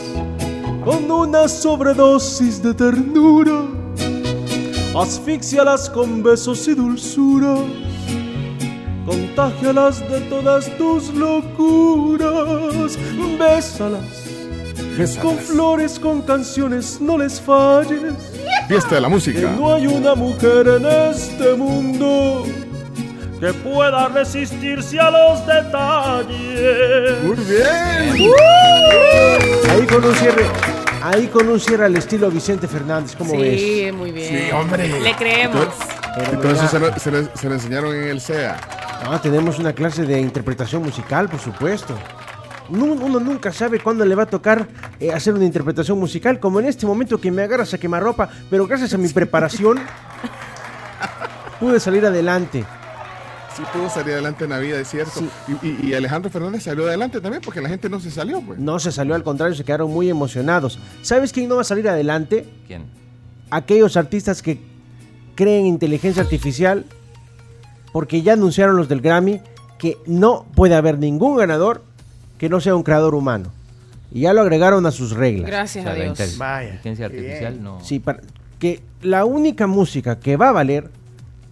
con 0.85 1.09
una 1.09 1.47
sobredosis 1.47 2.61
de 2.61 2.75
ternura. 2.75 3.63
Asfixialas 4.95 5.89
con 5.89 6.21
besos 6.21 6.67
y 6.67 6.75
dulzura. 6.75 7.57
Contágialas 9.07 10.01
de 10.11 10.19
todas 10.21 10.69
tus 10.77 11.13
locuras. 11.13 12.97
Bésalas. 13.39 14.01
Bésalas. 14.97 15.23
Con 15.23 15.37
flores, 15.37 15.97
con 15.97 16.21
canciones, 16.23 16.99
no 16.99 17.17
les 17.17 17.39
falles. 17.39 18.01
Fiesta 18.67 18.95
de 18.95 19.01
la 19.01 19.07
Que 19.07 19.13
música. 19.13 19.51
no 19.57 19.73
hay 19.73 19.87
una 19.87 20.13
mujer 20.13 20.67
en 20.67 20.85
este 20.85 21.53
mundo 21.55 22.43
que 23.39 23.53
pueda 23.53 24.09
resistirse 24.09 24.99
a 24.99 25.09
los 25.09 25.39
detalles. 25.47 27.23
Muy 27.23 27.37
bien. 27.45 28.33
Ahí 29.69 29.85
con 29.87 30.03
un 30.03 30.15
cierre, 30.15 30.43
ahí 31.01 31.27
con 31.27 31.47
un 31.47 31.59
cierre 31.61 31.85
al 31.85 31.95
estilo 31.95 32.29
Vicente 32.29 32.67
Fernández, 32.67 33.15
¿cómo 33.15 33.39
ves? 33.39 33.61
Sí, 33.61 33.89
muy 33.93 34.11
bien. 34.11 34.47
Sí, 34.47 34.51
hombre. 34.51 34.99
Le 34.99 35.15
creemos. 35.15 35.65
Entonces 36.29 36.69
se 36.71 36.79
lo, 36.79 36.99
se 36.99 37.09
lo- 37.11 37.29
se 37.35 37.47
lo 37.47 37.53
enseñaron 37.55 37.95
en 37.95 38.03
el 38.09 38.19
CEA. 38.19 38.57
Ah, 39.03 39.19
tenemos 39.21 39.59
una 39.59 39.73
clase 39.73 40.05
de 40.05 40.19
interpretación 40.19 40.83
musical, 40.83 41.29
por 41.29 41.39
supuesto. 41.39 41.95
Uno 42.69 43.19
nunca 43.21 43.53
sabe 43.53 43.79
cuándo 43.79 44.03
le 44.05 44.13
va 44.13 44.23
a 44.23 44.25
tocar 44.25 44.67
eh, 44.99 45.11
hacer 45.13 45.33
una 45.33 45.45
interpretación 45.45 45.97
musical, 45.97 46.39
como 46.39 46.59
en 46.59 46.65
este 46.65 46.85
momento 46.85 47.19
que 47.19 47.31
me 47.31 47.41
agarras 47.43 47.73
a 47.73 47.77
quemarropa, 47.77 48.29
pero 48.49 48.67
gracias 48.67 48.93
a 48.93 48.97
mi 48.97 49.07
preparación 49.07 49.79
pude 51.59 51.79
salir 51.79 52.05
adelante. 52.05 52.65
Sí 53.55 53.63
pudo 53.73 53.89
salir 53.89 54.13
adelante 54.13 54.43
en 54.43 54.49
la 54.51 54.59
vida, 54.59 54.79
es 54.79 54.87
cierto. 54.89 55.11
Sí. 55.19 55.29
Y, 55.63 55.67
y- 55.67 55.89
y 55.89 55.93
Alejandro 55.95 56.29
Fernández 56.29 56.63
salió 56.63 56.85
adelante 56.87 57.19
también 57.21 57.41
porque 57.41 57.59
la 57.61 57.69
gente 57.69 57.89
no 57.89 57.99
se 57.99 58.11
salió, 58.11 58.39
pues. 58.41 58.59
No 58.59 58.77
se 58.79 58.91
salió, 58.91 59.15
al 59.15 59.23
contrario, 59.23 59.55
se 59.55 59.63
quedaron 59.63 59.89
muy 59.91 60.09
emocionados. 60.09 60.77
¿Sabes 61.01 61.31
quién 61.33 61.47
no 61.49 61.55
va 61.55 61.61
a 61.61 61.65
salir 61.65 61.87
adelante? 61.89 62.45
¿Quién? 62.67 62.85
aquellos 63.49 63.95
artistas 63.95 64.41
que 64.41 64.59
creen 65.33 65.65
inteligencia 65.67 66.21
artificial, 66.21 66.85
porque 67.91 68.21
ya 68.21 68.33
anunciaron 68.33 68.75
los 68.77 68.87
del 68.89 69.01
Grammy 69.01 69.41
que 69.77 69.97
no 70.05 70.45
puede 70.55 70.75
haber 70.75 70.97
ningún 70.97 71.37
ganador 71.37 71.83
que 72.37 72.49
no 72.49 72.59
sea 72.61 72.75
un 72.75 72.83
creador 72.83 73.15
humano. 73.15 73.51
Y 74.11 74.21
ya 74.21 74.33
lo 74.33 74.41
agregaron 74.41 74.85
a 74.85 74.91
sus 74.91 75.11
reglas. 75.11 75.47
Gracias 75.47 75.83
O 75.83 75.87
sea, 75.87 75.93
a 75.93 75.97
la 75.97 76.03
Dios. 76.05 76.19
intel- 76.19 76.37
Vaya, 76.37 76.63
inteligencia 76.69 77.05
artificial 77.07 77.53
bien. 77.53 77.63
no. 77.63 77.83
Sí, 77.83 77.99
para- 77.99 78.21
que 78.59 78.81
la 79.01 79.25
única 79.25 79.67
música 79.67 80.19
que 80.19 80.37
va 80.37 80.49
a 80.49 80.51
valer 80.51 80.89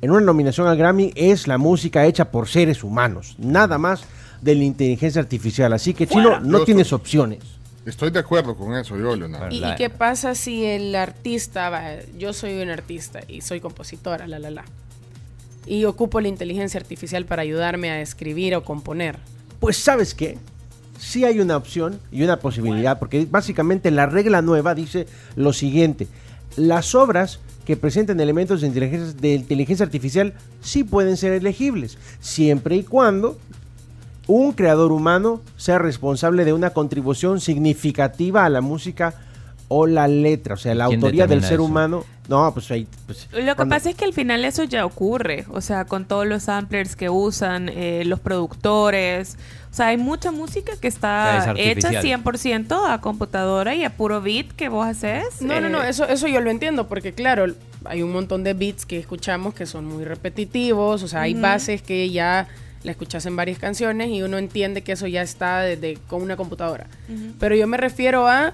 en 0.01 0.11
una 0.11 0.21
nominación 0.21 0.67
al 0.67 0.77
Grammy 0.77 1.11
es 1.15 1.47
la 1.47 1.57
música 1.57 2.05
hecha 2.05 2.31
por 2.31 2.47
seres 2.47 2.83
humanos, 2.83 3.35
nada 3.39 3.77
más 3.77 4.03
de 4.41 4.55
la 4.55 4.63
inteligencia 4.63 5.21
artificial. 5.21 5.73
Así 5.73 5.93
que, 5.93 6.07
Chino, 6.07 6.39
no 6.39 6.59
Yo 6.59 6.65
tienes 6.65 6.87
estoy- 6.87 6.95
opciones. 6.97 7.39
Estoy 7.85 8.09
de 8.09 8.19
acuerdo 8.19 8.55
con 8.55 8.73
eso, 8.75 8.97
yo, 8.97 9.15
Leonardo. 9.15 9.53
¿Y, 9.53 9.59
La- 9.59 9.73
y 9.73 9.75
qué 9.75 9.89
pasa 9.91 10.33
si 10.33 10.65
el 10.65 10.95
artista, 10.95 11.69
va, 11.69 11.83
yo 12.17 12.33
soy 12.33 12.59
un 12.59 12.69
artista 12.69 13.19
y 13.27 13.41
soy 13.41 13.59
compositora, 13.59 14.25
la, 14.27 14.39
la, 14.39 14.49
la, 14.49 14.65
y 15.65 15.85
ocupo 15.85 16.21
la 16.21 16.27
inteligencia 16.27 16.79
artificial 16.79 17.25
para 17.25 17.41
ayudarme 17.41 17.91
a 17.91 18.01
escribir 18.01 18.55
o 18.55 18.63
componer? 18.63 19.17
Pues 19.59 19.77
sabes 19.77 20.13
qué, 20.13 20.37
sí 20.99 21.25
hay 21.25 21.39
una 21.39 21.57
opción 21.57 21.99
y 22.11 22.23
una 22.23 22.39
posibilidad, 22.39 22.99
porque 22.99 23.27
básicamente 23.29 23.91
la 23.91 24.05
regla 24.05 24.41
nueva 24.41 24.75
dice 24.75 25.07
lo 25.35 25.53
siguiente, 25.53 26.07
las 26.55 26.95
obras 26.95 27.39
que 27.65 27.77
presenten 27.77 28.19
elementos 28.19 28.61
de 28.61 28.67
inteligencia, 28.67 29.13
de 29.19 29.33
inteligencia 29.33 29.85
artificial 29.85 30.33
sí 30.61 30.83
pueden 30.83 31.17
ser 31.17 31.33
elegibles, 31.33 31.97
siempre 32.19 32.75
y 32.75 32.83
cuando 32.83 33.37
un 34.27 34.53
creador 34.53 34.91
humano 34.91 35.41
sea 35.57 35.77
responsable 35.77 36.45
de 36.45 36.53
una 36.53 36.71
contribución 36.71 37.39
significativa 37.41 38.45
a 38.45 38.49
la 38.49 38.61
música 38.61 39.24
o 39.67 39.87
la 39.87 40.07
letra, 40.07 40.53
o 40.53 40.57
sea, 40.57 40.75
la 40.75 40.87
¿Quién 40.87 40.99
autoría 40.99 41.25
del 41.27 41.41
ser 41.41 41.53
eso? 41.53 41.63
humano. 41.63 42.03
No, 42.27 42.51
pues 42.53 42.69
ahí... 42.71 42.87
pues, 43.05 43.27
Lo 43.31 43.37
que 43.39 43.55
cuando- 43.55 43.75
pasa 43.75 43.89
es 43.91 43.95
que 43.95 44.05
al 44.05 44.13
final 44.13 44.45
eso 44.45 44.63
ya 44.63 44.85
ocurre, 44.85 45.45
o 45.51 45.61
sea, 45.61 45.85
con 45.85 46.05
todos 46.05 46.25
los 46.27 46.43
samplers 46.43 46.95
que 46.95 47.09
usan, 47.09 47.69
eh, 47.69 48.03
los 48.05 48.19
productores, 48.19 49.37
o 49.71 49.75
sea, 49.75 49.87
hay 49.87 49.97
mucha 49.97 50.31
música 50.31 50.73
que 50.79 50.89
sea, 50.89 51.37
está 51.37 51.51
es 51.53 51.77
hecha 51.77 51.87
artificial. 51.89 52.23
100% 52.23 52.89
a 52.91 53.01
computadora 53.01 53.75
y 53.75 53.83
a 53.83 53.91
puro 53.95 54.21
beat 54.21 54.47
que 54.53 54.69
vos 54.69 54.85
haces. 54.87 55.41
No, 55.41 55.59
no, 55.61 55.67
eh, 55.67 55.69
no, 55.69 55.83
eso, 55.83 56.07
eso 56.07 56.27
yo 56.27 56.41
lo 56.41 56.49
entiendo, 56.49 56.87
porque 56.87 57.13
claro, 57.13 57.45
hay 57.85 58.01
un 58.01 58.11
montón 58.11 58.43
de 58.43 58.53
beats 58.53 58.85
que 58.85 58.97
escuchamos 58.97 59.53
que 59.53 59.65
son 59.65 59.85
muy 59.85 60.03
repetitivos, 60.05 61.03
o 61.03 61.07
sea, 61.07 61.21
hay 61.21 61.33
bases 61.35 61.81
que 61.83 62.09
ya 62.09 62.47
la 62.83 62.91
escuchas 62.91 63.25
en 63.25 63.35
varias 63.35 63.59
canciones 63.59 64.09
y 64.09 64.21
uno 64.23 64.37
entiende 64.37 64.81
que 64.83 64.91
eso 64.93 65.07
ya 65.07 65.21
está 65.21 65.61
desde 65.61 65.97
con 66.07 66.21
una 66.21 66.37
computadora. 66.37 66.87
Pero 67.39 67.55
yo 67.55 67.67
me 67.67 67.77
refiero 67.77 68.27
a 68.27 68.53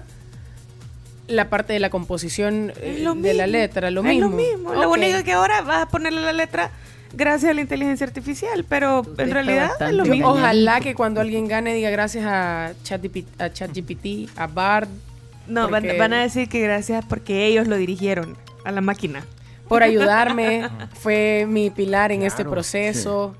la 1.28 1.48
parte 1.48 1.72
de 1.72 1.80
la 1.80 1.90
composición 1.90 2.72
eh, 2.80 3.06
de 3.16 3.34
la 3.34 3.46
letra, 3.46 3.90
lo 3.90 4.00
Es 4.02 4.08
mismo. 4.08 4.30
lo 4.30 4.36
mismo. 4.36 4.74
Lo 4.74 4.90
único 4.90 5.18
es 5.18 5.24
que 5.24 5.32
ahora 5.32 5.62
vas 5.62 5.82
a 5.82 5.88
ponerle 5.88 6.20
la 6.20 6.32
letra 6.32 6.70
gracias 7.14 7.50
a 7.50 7.54
la 7.54 7.60
inteligencia 7.60 8.06
artificial, 8.06 8.64
pero 8.68 9.02
en 9.18 9.30
realidad 9.30 9.70
es 9.80 9.92
lo 9.92 10.04
mismo. 10.04 10.30
Ojalá 10.30 10.80
que 10.80 10.94
cuando 10.94 11.20
alguien 11.20 11.48
gane 11.48 11.74
diga 11.74 11.90
gracias 11.90 12.24
a 12.26 12.72
ChatGPT, 12.82 13.40
a, 13.40 13.52
ChatGPT, 13.52 14.30
a 14.36 14.46
Bard. 14.46 14.88
No, 15.48 15.68
van, 15.68 16.12
a 16.12 16.22
decir 16.22 16.48
que 16.48 16.60
gracias 16.60 17.04
porque 17.04 17.46
ellos 17.46 17.66
lo 17.66 17.76
dirigieron 17.76 18.36
a 18.64 18.70
la 18.70 18.80
máquina. 18.80 19.24
por 19.68 19.82
ayudarme, 19.82 20.68
fue 20.94 21.46
mi 21.48 21.70
pilar 21.70 22.12
en 22.12 22.22
este 22.22 22.44
proceso. 22.44 23.34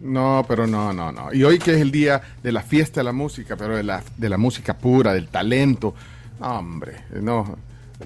No, 0.00 0.44
pero 0.46 0.66
no, 0.66 0.92
no, 0.92 1.10
no. 1.10 1.32
Y 1.32 1.42
hoy 1.44 1.58
que 1.58 1.74
es 1.74 1.80
el 1.80 1.90
día 1.90 2.20
de 2.42 2.52
la 2.52 2.62
fiesta 2.62 3.00
de 3.00 3.04
la 3.04 3.12
música, 3.12 3.56
pero 3.56 3.76
de 3.76 3.82
la, 3.82 4.02
de 4.16 4.28
la 4.28 4.36
música 4.36 4.76
pura, 4.76 5.14
del 5.14 5.28
talento. 5.28 5.94
No, 6.40 6.58
hombre, 6.58 6.96
no, 7.20 7.56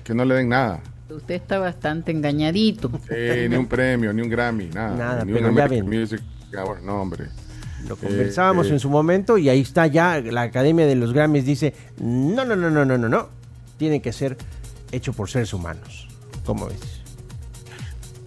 que 0.04 0.14
no 0.14 0.24
le 0.24 0.36
den 0.36 0.48
nada. 0.48 0.80
Usted 1.08 1.34
está 1.34 1.58
bastante 1.58 2.12
engañadito. 2.12 2.90
Eh, 3.10 3.48
ni 3.50 3.56
un 3.56 3.66
premio, 3.66 4.12
ni 4.12 4.22
un 4.22 4.28
Grammy, 4.28 4.68
nada. 4.68 4.96
Nada, 4.96 5.24
ni 5.24 5.32
pero 5.32 5.48
un 5.48 5.56
ya 5.56 5.64
American 5.64 5.90
ven. 5.90 6.00
Music 6.00 6.22
Award, 6.56 6.82
no, 6.82 7.02
hombre. 7.02 7.26
Lo 7.88 7.96
conversábamos 7.96 8.68
eh, 8.68 8.74
en 8.74 8.80
su 8.80 8.90
momento 8.90 9.38
y 9.38 9.48
ahí 9.48 9.60
está 9.60 9.86
ya 9.86 10.20
la 10.20 10.42
Academia 10.42 10.86
de 10.86 10.94
los 10.94 11.12
Grammys 11.12 11.44
dice, 11.44 11.74
no, 11.98 12.44
no, 12.44 12.54
no, 12.54 12.70
no, 12.70 12.84
no, 12.84 12.98
no, 12.98 13.08
no, 13.08 13.28
tiene 13.78 14.00
que 14.02 14.12
ser 14.12 14.36
hecho 14.92 15.12
por 15.12 15.28
seres 15.28 15.52
humanos. 15.52 16.08
¿Cómo 16.44 16.66
ves? 16.66 17.00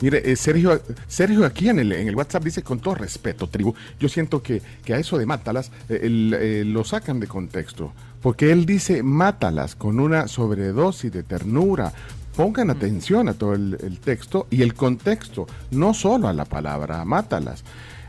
Mire, 0.01 0.29
eh, 0.29 0.35
Sergio, 0.35 0.81
Sergio 1.07 1.45
aquí 1.45 1.69
en 1.69 1.79
el, 1.79 1.91
en 1.93 2.09
el 2.09 2.15
WhatsApp 2.15 2.43
dice 2.43 2.61
con 2.61 2.79
todo 2.79 2.95
respeto, 2.95 3.47
tribu, 3.47 3.73
yo 3.99 4.09
siento 4.09 4.43
que, 4.43 4.61
que 4.83 4.93
a 4.93 4.97
eso 4.97 5.17
de 5.17 5.25
Mátalas 5.25 5.71
eh, 5.87 6.01
el, 6.03 6.35
eh, 6.37 6.63
lo 6.65 6.83
sacan 6.83 7.21
de 7.21 7.27
contexto, 7.27 7.93
porque 8.23 8.51
él 8.51 8.65
dice 8.65 9.03
Mátalas 9.03 9.75
con 9.75 9.99
una 9.99 10.27
sobredosis 10.27 11.11
de 11.11 11.21
ternura. 11.21 11.93
Pongan 12.35 12.71
atención 12.71 13.29
a 13.29 13.35
todo 13.35 13.53
el, 13.53 13.77
el 13.83 13.99
texto 13.99 14.47
y 14.49 14.63
el 14.63 14.73
contexto, 14.73 15.45
no 15.69 15.93
solo 15.93 16.27
a 16.27 16.33
la 16.33 16.45
palabra 16.45 17.05
Mátalas. 17.05 17.63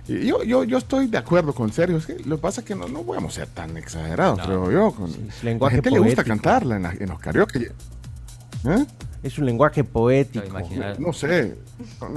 Y 0.09 0.27
Yo, 0.27 0.43
yo, 0.43 0.65
yo 0.65 0.79
estoy 0.79 1.09
de 1.09 1.19
acuerdo 1.19 1.55
con 1.55 1.71
Sergio, 1.73 1.99
es 1.99 2.07
que 2.07 2.19
lo 2.25 2.37
que 2.37 2.43
pasa 2.43 2.61
es 2.63 2.67
que 2.67 2.75
no, 2.75 2.89
no 2.89 3.03
podemos 3.03 3.35
ser 3.35 3.49
tan 3.49 3.77
exagerados, 3.77 4.39
creo 4.47 4.71
yo. 4.71 4.93
Con, 4.93 5.11
la 5.13 5.17
lenguaje 5.43 5.77
gente 5.77 5.91
le 5.91 5.99
gusta 5.99 6.25
cantarla 6.25 6.77
en, 6.77 6.83
la- 6.85 6.93
en 6.99 7.09
los 7.09 7.19
karaoke. 7.19 7.73
¿Eh? 8.67 8.87
Es 9.23 9.39
un 9.39 9.45
lenguaje 9.47 9.85
poético. 9.85 10.45
No 10.99 11.13
sé, 11.13 11.57
no, 12.01 12.09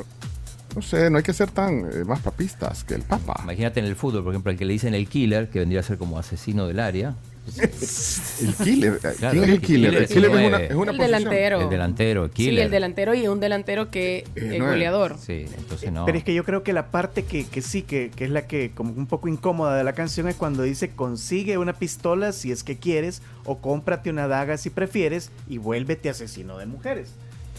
no 0.75 0.81
sé, 0.81 1.09
no 1.09 1.17
hay 1.17 1.23
que 1.23 1.33
ser 1.33 1.51
tan 1.51 1.79
eh, 1.91 2.03
más 2.05 2.19
papistas 2.21 2.83
que 2.83 2.95
el 2.95 3.01
Papa. 3.01 3.39
Imagínate 3.43 3.79
en 3.79 3.85
el 3.85 3.95
fútbol, 3.95 4.23
por 4.23 4.33
ejemplo, 4.33 4.51
el 4.51 4.57
que 4.57 4.65
le 4.65 4.73
dicen 4.73 4.93
el 4.93 5.07
killer, 5.09 5.49
que 5.49 5.59
vendría 5.59 5.79
a 5.81 5.83
ser 5.83 5.97
como 5.97 6.17
asesino 6.19 6.67
del 6.67 6.79
área. 6.79 7.15
El 7.55 8.53
killer, 8.55 8.99
eh, 9.03 9.13
Claro, 9.17 9.31
¿quién 9.31 9.43
es 9.45 9.49
el 9.49 9.61
killer? 9.61 9.95
El 9.95 10.03
es 10.03 10.09
killer 10.09 10.25
es 10.25 10.31
nueve. 10.31 10.47
una, 10.47 10.57
es 10.57 10.75
una 10.75 10.91
El 10.91 10.97
posición. 10.97 11.19
delantero. 11.23 11.61
El 11.61 11.69
delantero, 11.69 12.25
el 12.25 12.31
Sí, 12.35 12.49
el 12.59 12.69
delantero 12.71 13.13
y 13.15 13.27
un 13.27 13.39
delantero 13.39 13.89
que 13.89 14.25
es 14.35 14.43
nueve. 14.43 14.65
goleador. 14.67 15.15
Sí, 15.25 15.45
entonces 15.57 15.91
no. 15.91 16.05
Pero 16.05 16.17
es 16.17 16.23
que 16.23 16.33
yo 16.33 16.43
creo 16.43 16.63
que 16.63 16.73
la 16.73 16.91
parte 16.91 17.23
que, 17.23 17.45
que 17.45 17.61
sí, 17.61 17.81
que, 17.83 18.11
que 18.15 18.25
es 18.25 18.31
la 18.31 18.47
que 18.47 18.71
como 18.75 18.91
un 18.91 19.07
poco 19.07 19.27
incómoda 19.27 19.77
de 19.77 19.83
la 19.83 19.93
canción 19.93 20.27
es 20.27 20.35
cuando 20.35 20.63
dice 20.63 20.89
consigue 20.89 21.57
una 21.57 21.73
pistola 21.73 22.31
si 22.33 22.51
es 22.51 22.63
que 22.63 22.77
quieres 22.77 23.21
o 23.45 23.59
cómprate 23.59 24.09
una 24.09 24.27
daga 24.27 24.57
si 24.57 24.69
prefieres 24.69 25.31
y 25.47 25.57
vuélvete 25.57 26.09
asesino 26.09 26.57
de 26.57 26.65
mujeres. 26.65 27.09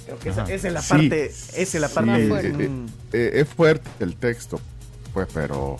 Creo 0.04 0.18
que 0.18 0.28
esa, 0.30 0.44
es 0.52 0.62
la 0.72 0.80
Sí, 0.82 0.88
parte, 0.88 1.24
esa 1.26 1.52
es 1.60 1.74
la 1.80 1.88
sí, 1.88 1.94
parte 1.94 2.22
eh, 2.24 2.52
eh, 2.58 2.86
eh, 3.12 3.30
es 3.42 3.48
fuerte 3.48 3.88
el 4.00 4.16
texto, 4.16 4.58
pues, 5.12 5.28
pero, 5.34 5.76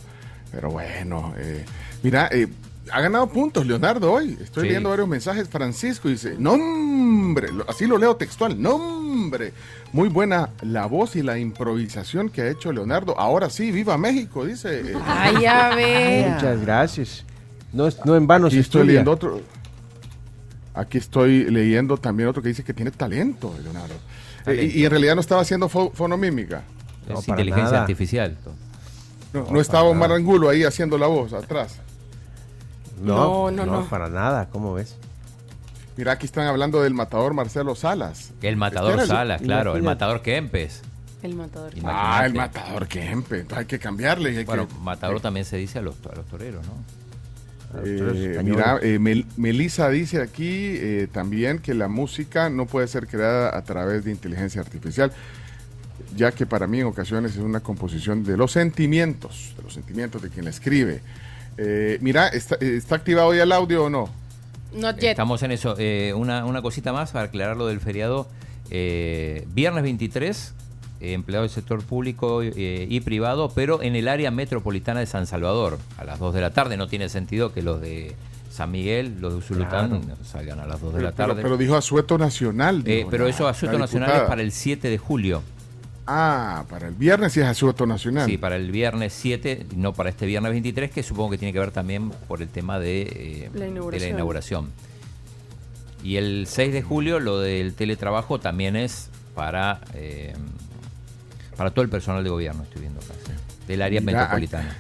pero 0.53 0.71
bueno. 0.71 1.35
eh, 1.39 1.65
mira, 2.03 2.29
eh, 2.33 2.47
ha 2.93 3.01
ganado 3.01 3.29
puntos 3.29 3.67
Leonardo 3.67 4.13
hoy. 4.13 4.37
Estoy 4.43 4.63
Sí. 4.63 4.69
leyendo 4.69 4.91
varios 4.91 5.09
mensajes. 5.09 5.49
Francisco 5.49 6.09
dice, 6.09 6.35
nombre, 6.39 7.49
así 7.67 7.87
lo 7.87 7.99
leo 7.99 8.17
textual, 8.17 8.61
nombre. 8.61 9.53
Muy 9.93 10.09
buena 10.09 10.51
la 10.63 10.87
voz 10.87 11.17
y 11.17 11.23
la 11.23 11.39
improvisación 11.39 12.29
que 12.31 12.43
ha 12.43 12.49
hecho 12.49 12.73
Leonardo. 12.73 13.19
Ahora 13.19 13.51
sí, 13.51 13.71
viva 13.71 13.97
México, 13.99 14.45
dice. 14.45 14.95
Ay, 15.07 15.43
ya 15.43 15.75
ve. 15.75 16.31
Muchas 16.35 16.61
gracias. 16.61 17.25
No, 17.73 17.87
es- 17.87 18.05
no 18.05 18.17
en 18.17 18.27
vano 18.27 18.47
Aquí 18.47 18.57
se 18.57 18.61
estoy 18.63 18.81
estudia. 18.81 18.93
leyendo 18.93 19.11
otro. 19.13 19.41
Aquí 20.75 20.99
estoy 20.99 21.45
leyendo 21.51 21.97
también 21.97 22.29
otro 22.29 22.43
que 22.43 22.49
dice 22.49 22.63
que 22.63 22.73
tiene 22.73 22.91
talento, 22.91 23.55
Leonardo. 23.63 23.95
Eh, 24.47 24.71
y, 24.75 24.85
en 24.85 24.91
realidad 24.91 25.15
no 25.15 25.21
estaba 25.21 25.43
haciendo 25.43 25.69
fo- 25.69 25.93
fonomímica. 25.93 26.63
Es 27.03 27.09
No, 27.09 27.15
para 27.23 27.33
inteligencia 27.43 27.65
nada. 27.65 27.81
artificial. 27.81 28.37
No, 29.35 29.41
No, 29.45 29.51
no 29.51 29.61
estaba 29.61 29.83
Omar. 29.85 30.13
Angulo 30.13 30.49
ahí 30.49 30.65
haciendo 30.65 30.97
la 30.97 31.07
voz 31.07 31.33
atrás. 31.33 31.81
No, 33.01 33.51
No, 33.51 33.51
no, 33.51 33.67
no, 33.67 33.81
no. 33.81 33.89
para 33.89 34.09
nada. 34.09 34.49
¿Cómo 34.51 34.75
ves? 34.75 34.97
Mira, 35.97 36.13
aquí 36.13 36.27
están 36.27 36.47
hablando 36.47 36.81
del 36.83 36.95
matador 36.95 37.35
Marcelo 37.35 37.75
Salas. 37.75 38.33
El 38.43 38.57
matador 38.57 39.01
el- 39.01 39.07
Salas, 39.07 39.43
claro. 39.43 39.77
El 39.77 39.83
matador 39.83 40.23
Kempes. 40.23 40.83
El 41.23 41.35
matador. 41.35 41.73
Ah, 41.85 42.23
el 42.27 42.35
matador 42.35 42.87
Kempe. 42.87 43.45
Hay 43.57 43.65
que 43.65 43.81
cambiarle. 43.81 44.37
hay 44.39 44.45
Bueno, 44.45 44.69
que- 44.69 44.75
matador 44.77 45.21
también 45.21 45.45
se 45.45 45.57
dice 45.57 45.81
a 45.81 45.83
los, 45.83 45.97
a 46.11 46.15
los 46.15 46.27
toreros, 46.27 46.65
¿no? 46.65 46.73
Eh, 47.85 48.41
mira, 48.45 48.79
eh, 48.81 48.99
Mel- 48.99 49.27
Melissa 49.37 49.91
dice 49.91 50.23
aquí 50.23 50.47
eh, 50.49 51.09
también 51.13 51.59
que 51.59 51.75
la 51.75 51.89
música 51.89 52.49
no 52.49 52.65
puede 52.67 52.87
ser 52.89 53.07
creada 53.09 53.55
a 53.57 53.63
través 53.63 54.05
de 54.05 54.11
inteligencia 54.13 54.61
artificial, 54.63 55.13
ya 56.17 56.33
que 56.33 56.47
para 56.47 56.67
mí 56.67 56.81
en 56.81 56.87
ocasiones 56.87 57.33
es 57.33 57.39
una 57.39 57.61
composición 57.61 58.23
de 58.25 58.37
los 58.39 58.53
sentimientos, 58.53 59.53
de 59.57 59.65
los 59.65 59.75
sentimientos 59.75 60.23
de 60.23 60.31
quien 60.31 60.45
la 60.45 60.51
escribe. 60.51 61.03
Eh, 61.59 61.99
mira, 62.01 62.29
¿está, 62.29 62.55
¿está 62.61 62.95
activado 62.95 63.35
ya 63.35 63.43
el 63.43 63.53
audio 63.53 63.85
o 63.85 63.91
no? 63.91 64.09
Yet. 65.01 65.11
Estamos 65.11 65.43
en 65.43 65.51
eso. 65.53 65.75
Eh, 65.79 66.13
una, 66.17 66.45
una 66.45 66.63
cosita 66.63 66.93
más 66.93 67.11
para 67.13 67.27
aclarar 67.27 67.57
lo 67.57 67.67
del 67.67 67.81
feriado. 67.81 68.29
Eh, 68.71 69.47
viernes 69.55 69.83
23, 69.83 70.55
eh, 71.01 71.13
empleado 71.15 71.43
del 71.43 71.51
sector 71.51 71.83
público 71.83 72.43
eh, 72.43 72.87
y 72.89 73.01
privado, 73.01 73.51
pero 73.55 73.83
en 73.83 73.97
el 73.97 74.09
área 74.09 74.31
metropolitana 74.31 75.01
de 75.01 75.07
San 75.07 75.27
Salvador, 75.27 75.79
a 75.97 76.05
las 76.05 76.19
2 76.19 76.35
de 76.35 76.41
la 76.43 76.51
tarde. 76.51 76.77
No 76.77 76.87
tiene 76.87 77.09
sentido 77.09 77.53
que 77.53 77.63
los 77.63 77.81
de 77.81 78.15
San 78.51 78.71
Miguel, 78.71 79.17
los 79.21 79.33
de 79.33 79.39
Usulután, 79.39 80.03
salgan 80.25 80.61
a 80.61 80.67
las 80.67 80.81
2 80.81 80.95
de 80.95 81.03
la 81.03 81.13
tarde. 81.13 81.43
pero 81.43 81.57
dijo 81.57 81.77
asueto 81.77 82.19
nacional. 82.19 82.83
Eh, 82.87 83.07
pero 83.11 83.25
la- 83.25 83.31
eso, 83.31 83.49
Asueto 83.49 83.79
Nacional 83.79 84.11
es 84.11 84.29
para 84.29 84.43
el 84.43 84.53
7 84.53 84.89
de 84.91 84.99
julio. 84.99 85.43
Ah, 86.11 86.65
para 86.71 86.89
el 86.89 86.95
viernes 86.95 87.35
sí 87.35 87.41
es 87.41 87.47
asueto 87.47 87.85
nacional. 87.85 88.25
Sí, 88.27 88.39
para 88.39 88.57
el 88.57 88.71
viernes 88.71 89.13
7, 89.13 89.67
no 89.77 89.93
para 89.93 90.09
este 90.09 90.25
viernes 90.25 90.51
23, 90.53 90.91
que 90.91 91.03
supongo 91.03 91.31
que 91.33 91.39
tiene 91.39 91.53
que 91.53 91.59
ver 91.59 91.71
también 91.71 92.09
por 92.27 92.41
el 92.41 92.49
tema 92.49 92.79
de, 92.79 93.03
eh, 93.03 93.51
La 93.53 93.67
de 93.67 93.69
inauguración. 93.73 94.09
la 94.09 94.15
inauguración. 94.15 94.71
Y 96.03 96.17
el 96.17 96.47
6 96.49 96.73
de 96.73 96.81
julio, 96.81 97.21
lo 97.21 97.41
del 97.41 97.75
teletrabajo 97.75 98.41
también 98.41 98.75
es 98.75 99.11
para, 99.35 99.83
eh, 99.95 100.33
para 101.59 101.73
todo 101.73 101.83
el 101.83 101.91
personal 101.91 102.25
de 102.25 102.31
gobierno, 102.31 102.63
estoy 102.63 102.81
viendo 102.81 103.01
acá, 103.01 103.13
sí, 103.27 103.33
del 103.67 103.83
área 103.83 104.01
Mira, 104.01 104.21
metropolitana. 104.21 104.77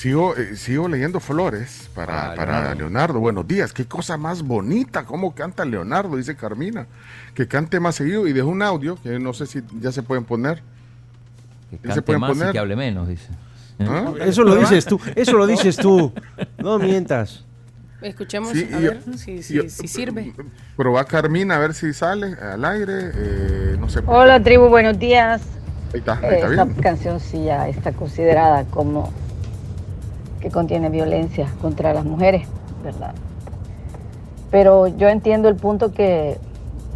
Sigo, 0.00 0.36
eh, 0.36 0.56
sigo 0.56 0.88
leyendo 0.88 1.20
flores 1.20 1.88
para, 1.94 2.32
Ah, 2.32 2.34
para 2.34 2.52
Leonardo. 2.52 2.78
Leonardo. 2.80 3.18
Buenos 3.20 3.48
días, 3.48 3.72
qué 3.72 3.86
cosa 3.86 4.18
más 4.18 4.42
bonita, 4.42 5.06
cómo 5.06 5.34
canta 5.34 5.64
Leonardo, 5.64 6.18
dice 6.18 6.36
Carmina. 6.36 6.86
Que 7.34 7.48
cante 7.48 7.80
más 7.80 7.94
seguido 7.94 8.26
y 8.26 8.34
dejó 8.34 8.48
un 8.48 8.60
audio 8.60 8.96
que 9.02 9.18
no 9.18 9.32
sé 9.32 9.46
si 9.46 9.62
ya 9.80 9.90
se 9.92 10.02
pueden 10.02 10.24
poner. 10.26 10.56
Que 11.70 11.76
¿Ya 11.76 11.80
se 11.80 11.86
cante 11.88 12.02
pueden 12.02 12.20
más 12.20 12.30
y 12.32 12.34
poner? 12.34 12.52
que 12.52 12.58
hable 12.58 12.76
menos, 12.76 13.08
dice. 13.08 13.28
¿Eh? 13.78 13.86
¿Ah? 13.88 14.12
Eso 14.20 14.42
lo 14.44 14.56
dices 14.56 14.84
tú, 14.84 15.00
eso 15.14 15.32
lo 15.32 15.46
dices 15.46 15.78
tú. 15.78 16.12
No 16.58 16.78
mientas. 16.78 17.46
Escuchemos 18.02 18.50
Sí, 18.50 18.68
a 18.74 18.78
yo- 18.78 18.90
ver 18.90 19.02
si, 19.16 19.42
si, 19.42 19.54
yo- 19.54 19.62
si 19.70 19.88
sirve. 19.88 20.34
Pero 20.76 20.92
va 20.92 21.06
Carmina 21.06 21.56
a 21.56 21.58
ver 21.58 21.72
si 21.72 21.94
sale 21.94 22.34
al 22.34 22.62
aire. 22.66 23.12
eh, 23.14 23.76
no 23.80 23.88
sé. 23.88 24.00
Hola 24.04 24.42
tribu, 24.42 24.68
buenos 24.68 24.98
días. 24.98 25.40
Ahí 25.94 26.00
está, 26.00 26.18
ahí 26.18 26.24
Eh, 26.24 26.34
está 26.34 26.50
Esta 26.50 26.64
bien. 26.66 26.82
canción 26.82 27.18
sí 27.18 27.44
ya 27.44 27.66
está 27.66 27.92
considerada 27.92 28.64
como 28.66 29.10
que 30.46 30.52
contiene 30.52 30.90
violencia 30.90 31.48
contra 31.60 31.92
las 31.92 32.04
mujeres, 32.04 32.46
¿verdad? 32.84 33.12
Pero 34.52 34.86
yo 34.86 35.08
entiendo 35.08 35.48
el 35.48 35.56
punto 35.56 35.92
que 35.92 36.38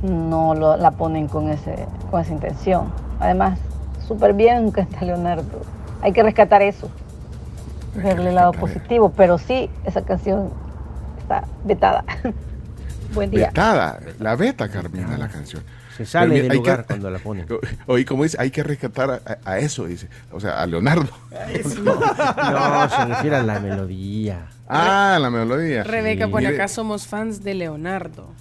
no 0.05 0.55
lo- 0.55 0.77
la 0.77 0.93
ponen 0.93 1.27
con, 1.27 1.49
ese, 1.49 1.75
con 2.13 2.21
esa 2.21 2.33
intención. 2.33 2.93
Además, 3.19 3.59
súper 4.07 4.35
bien 4.35 4.71
canta 4.77 5.05
Leonardo. 5.05 5.63
Hay 6.01 6.13
que 6.13 6.23
rescatar 6.23 6.63
eso, 6.63 6.89
verle 7.97 8.29
el 8.29 8.37
lado 8.37 8.53
positivo, 8.53 9.11
pero 9.17 9.37
sí, 9.37 9.69
esa 9.85 10.03
canción 10.03 10.51
está 11.19 11.43
vetada. 11.65 12.05
Buen 13.17 13.33
día. 13.33 13.49
Vetada, 13.49 13.99
la 14.21 14.37
beta 14.37 14.69
Carmina 14.69 15.19
la 15.19 15.27
canción. 15.27 15.65
Se 16.01 16.07
sale 16.07 16.35
mira, 16.37 16.49
del 16.49 16.57
lugar 16.57 16.81
que- 16.81 16.87
cuando 16.87 17.11
la 17.11 17.19
ponen. 17.19 17.47
Oye, 17.87 18.07
como 18.07 18.23
dice, 18.23 18.39
hay 18.41 18.51
que 18.51 18.63
rescatar 18.63 19.11
a, 19.11 19.39
a 19.51 19.59
eso, 19.59 19.85
dice. 19.85 20.09
O 20.33 20.41
sea, 20.41 20.63
a 20.63 20.67
Leonardo. 20.67 21.11
No, 21.85 22.89
se 22.89 23.05
refiere 23.05 23.37
a 23.37 23.43
la 23.43 23.61
melodía. 23.61 24.47
Ah, 24.67 25.19
la 25.21 25.29
melodía. 25.31 25.83
Rebeca 25.83 26.27
Sí. 26.27 26.33
Mire, 26.33 26.55
acá 26.55 26.69
somos 26.69 27.07
fans 27.07 27.43
de 27.45 27.53
Leonardo. 27.55 28.33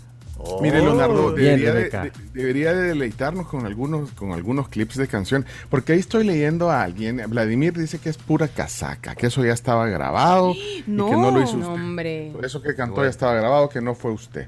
Mire, 0.61 0.81
Leonardo, 0.81 1.33
Bien, 1.33 1.59
debería, 1.59 1.73
de, 1.73 1.79
Rebeca. 1.79 2.03
de- 2.03 2.11
debería 2.33 2.73
de 2.73 2.81
deleitarnos 2.89 3.47
con 3.47 3.65
algunos, 3.65 4.11
con 4.11 4.31
algunos 4.31 4.69
clips 4.69 4.95
de 4.97 5.07
canción, 5.07 5.45
porque 5.69 5.93
ahí 5.93 5.99
estoy 5.99 6.23
leyendo 6.23 6.69
a 6.71 6.81
alguien, 6.83 7.21
Vladimir 7.27 7.73
dice 7.77 7.99
que 7.99 8.09
es 8.09 8.17
pura 8.17 8.47
casaca, 8.47 9.15
que 9.15 9.27
eso 9.27 9.43
ya 9.43 9.53
estaba 9.53 9.87
grabado 9.87 10.53
y 10.55 10.81
que 10.83 10.91
no 10.91 11.31
lo 11.31 11.41
hizo 11.41 11.57
usted. 11.57 11.67
hombre. 11.69 12.31
Eso 12.43 12.61
que 12.61 12.73
cantó 12.75 13.03
ya 13.03 13.09
estaba 13.09 13.33
grabado, 13.33 13.69
que 13.69 13.81
no 13.81 13.95
fue 13.95 14.11
usted. 14.11 14.47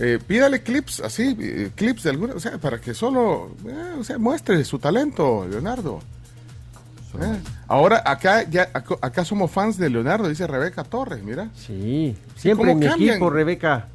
Eh, 0.00 0.18
pídale 0.26 0.62
clips, 0.62 1.00
así, 1.00 1.36
eh, 1.40 1.70
clips 1.74 2.02
de 2.04 2.10
alguna, 2.10 2.34
o 2.34 2.40
sea, 2.40 2.58
para 2.58 2.80
que 2.80 2.92
solo, 2.94 3.52
eh, 3.66 3.94
o 4.00 4.04
sea, 4.04 4.18
muestre 4.18 4.62
su 4.64 4.78
talento, 4.78 5.46
Leonardo. 5.48 6.00
Eh, 7.20 7.38
Ahora, 7.68 8.02
acá 8.04 8.44
ya 8.48 8.68
acá, 8.72 8.96
acá 9.00 9.24
somos 9.24 9.50
fans 9.50 9.76
de 9.78 9.88
Leonardo, 9.90 10.28
dice 10.28 10.46
Rebeca 10.46 10.84
Torres, 10.84 11.22
mira. 11.22 11.48
Sí, 11.56 12.16
siempre 12.36 12.66
¿Cómo 12.66 12.72
en 12.72 12.78
mi 12.80 12.86
cambian? 12.86 13.10
equipo, 13.16 13.30
Rebeca. 13.30 13.88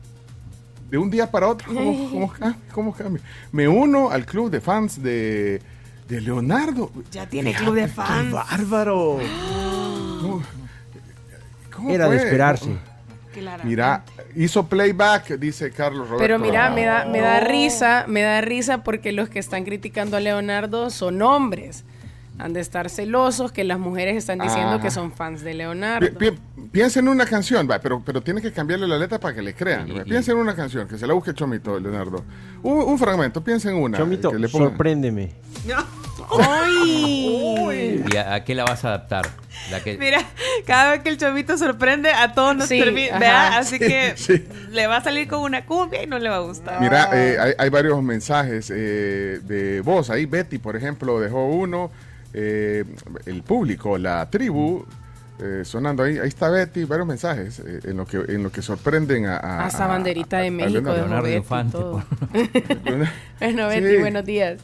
De 0.94 1.00
un 1.00 1.10
día 1.10 1.26
para 1.32 1.48
otro, 1.48 1.74
¿cómo, 1.74 2.10
cómo 2.12 2.32
cambia? 2.32 2.60
¿Cómo 2.72 2.94
cambia? 2.94 3.24
Me 3.52 3.68
uno 3.68 4.12
al 4.12 4.28
club 4.28 4.52
de 4.52 4.62
fans 4.62 5.02
de, 5.02 5.60
de 6.08 6.22
Leonardo. 6.22 6.92
Ya 7.10 7.26
tiene 7.26 7.52
club 7.56 7.74
de 7.74 7.88
fans. 7.88 8.28
¡Qué 8.28 8.32
bárbaro! 8.32 9.18
¿Cómo 11.76 11.90
Era 11.90 12.08
de 12.08 12.18
esperarse. 12.18 12.78
Mira, 13.64 14.04
hizo 14.36 14.68
playback, 14.68 15.40
dice 15.40 15.72
Carlos 15.72 16.08
Roberto. 16.08 16.22
Pero 16.24 16.38
mira, 16.38 16.70
me 16.70 16.86
da, 16.86 17.06
me 17.06 17.22
da 17.22 17.40
risa, 17.40 18.06
me 18.08 18.22
da 18.22 18.42
risa 18.42 18.84
porque 18.84 19.12
los 19.14 19.30
que 19.30 19.40
están 19.40 19.64
criticando 19.64 20.16
a 20.16 20.20
Leonardo 20.20 20.92
son 20.92 21.24
hombres. 21.24 21.86
Han 22.40 22.54
de 22.54 22.60
estar 22.62 22.90
celosos 22.90 23.52
que 23.52 23.64
las 23.64 23.78
mujeres 23.78 24.18
están 24.18 24.40
diciendo 24.40 24.72
Ajá. 24.74 24.82
que 24.82 24.90
son 24.92 25.12
fans 25.12 25.42
de 25.44 25.52
Pi- 25.52 25.58
Leonardo. 25.58 26.18
pi- 26.18 26.32
piensa 26.72 27.00
en 27.00 27.08
una 27.08 27.26
canción, 27.28 27.68
va, 27.70 27.80
pero, 27.80 28.02
pero 28.04 28.22
tiene 28.22 28.42
que 28.42 28.52
cambiarle 28.52 28.88
la 28.88 28.98
letra 28.98 29.20
para 29.20 29.36
que 29.36 29.42
le 29.44 29.54
crean. 29.54 29.88
va. 29.96 30.04
Piensa 30.04 30.32
en 30.32 30.40
una 30.40 30.56
canción, 30.56 30.88
que 30.88 30.98
se 30.98 31.06
la 31.06 31.14
busque 31.14 31.34
Chomito, 31.34 31.80
Leonardo. 31.80 32.24
Un, 32.64 32.80
un 32.80 32.98
fragmento, 32.98 33.44
piensa 33.44 33.70
en 33.70 33.76
una. 33.76 33.98
Chomito, 34.00 34.32
que 34.32 34.40
le 34.40 34.48
ponga- 34.48 34.70
sorpréndeme. 34.70 35.32
¡Ay! 36.40 38.04
¿Y 38.12 38.18
a, 38.18 38.34
a 38.36 38.44
qué 38.44 38.56
la 38.56 38.64
vas 38.66 38.84
a 38.86 38.90
adaptar? 38.90 39.28
La 39.72 39.82
que, 39.84 39.98
Mira, 39.98 40.20
cada 40.66 40.92
vez 40.92 41.02
que 41.02 41.10
el 41.10 41.18
chavito 41.18 41.58
sorprende, 41.58 42.12
a 42.12 42.34
todos 42.34 42.56
nos 42.56 42.68
Sí. 42.68 42.82
Así 42.82 43.78
Sí, 43.78 43.80
que 43.80 44.14
sí. 44.18 44.46
le 44.72 44.88
va 44.88 44.98
a 44.98 45.04
salir 45.04 45.28
con 45.28 45.42
una 45.42 45.66
cumbia 45.66 46.04
y 46.04 46.08
no 46.08 46.18
le 46.20 46.30
va 46.30 46.38
a 46.38 46.40
gustar. 46.40 46.82
Mira, 46.82 47.10
eh, 47.14 47.38
hay, 47.40 47.54
hay 47.58 47.70
varios 47.70 48.02
mensajes 48.02 48.72
eh, 48.74 49.40
de 49.44 49.82
voz. 49.82 50.10
Ahí 50.10 50.26
Betty, 50.26 50.58
por 50.58 50.76
ejemplo, 50.76 51.20
dejó 51.20 51.46
uno. 51.46 51.92
Eh, 52.34 52.84
el 53.26 53.44
público, 53.44 53.98
la 53.98 54.30
tribu, 54.30 54.86
eh, 55.40 55.62
sonando 55.66 56.04
ahí. 56.04 56.18
Ahí 56.20 56.28
está 56.28 56.50
Betty, 56.50 56.86
varios 56.86 57.08
mensajes 57.08 57.60
eh, 57.60 57.80
en, 57.86 57.98
lo 57.98 58.06
que, 58.06 58.18
en 58.28 58.44
lo 58.44 58.52
que 58.52 58.62
sorprenden 58.62 59.26
a... 59.26 59.38
a- 59.38 59.66
Hasta 59.66 59.86
a- 59.86 59.88
banderita 59.88 60.38
a- 60.38 60.42
de 60.42 60.48
a 60.48 60.52
México 60.52 60.92
de 60.92 60.98
Leonardo. 60.98 61.24
Betty 61.24 61.34
y 61.34 61.38
Infante, 61.38 61.72
todo. 61.78 62.04
Bueno, 63.40 63.68
Betty, 63.68 63.88
Sí. 63.96 63.98
buenos 64.00 64.26
días. 64.26 64.62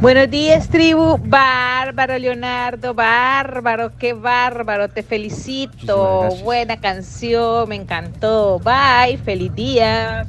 Buenos 0.00 0.28
días, 0.30 0.68
tribu. 0.68 1.16
Bárbaro, 1.16 2.18
Leonardo. 2.18 2.92
Bárbaro, 2.92 3.96
qué 3.96 4.14
bárbaro. 4.14 4.88
Te 4.88 5.04
felicito. 5.04 6.28
Buena 6.42 6.80
canción, 6.80 7.68
me 7.68 7.76
encantó. 7.76 8.58
Bye, 8.58 9.16
feliz 9.18 9.54
día. 9.54 10.26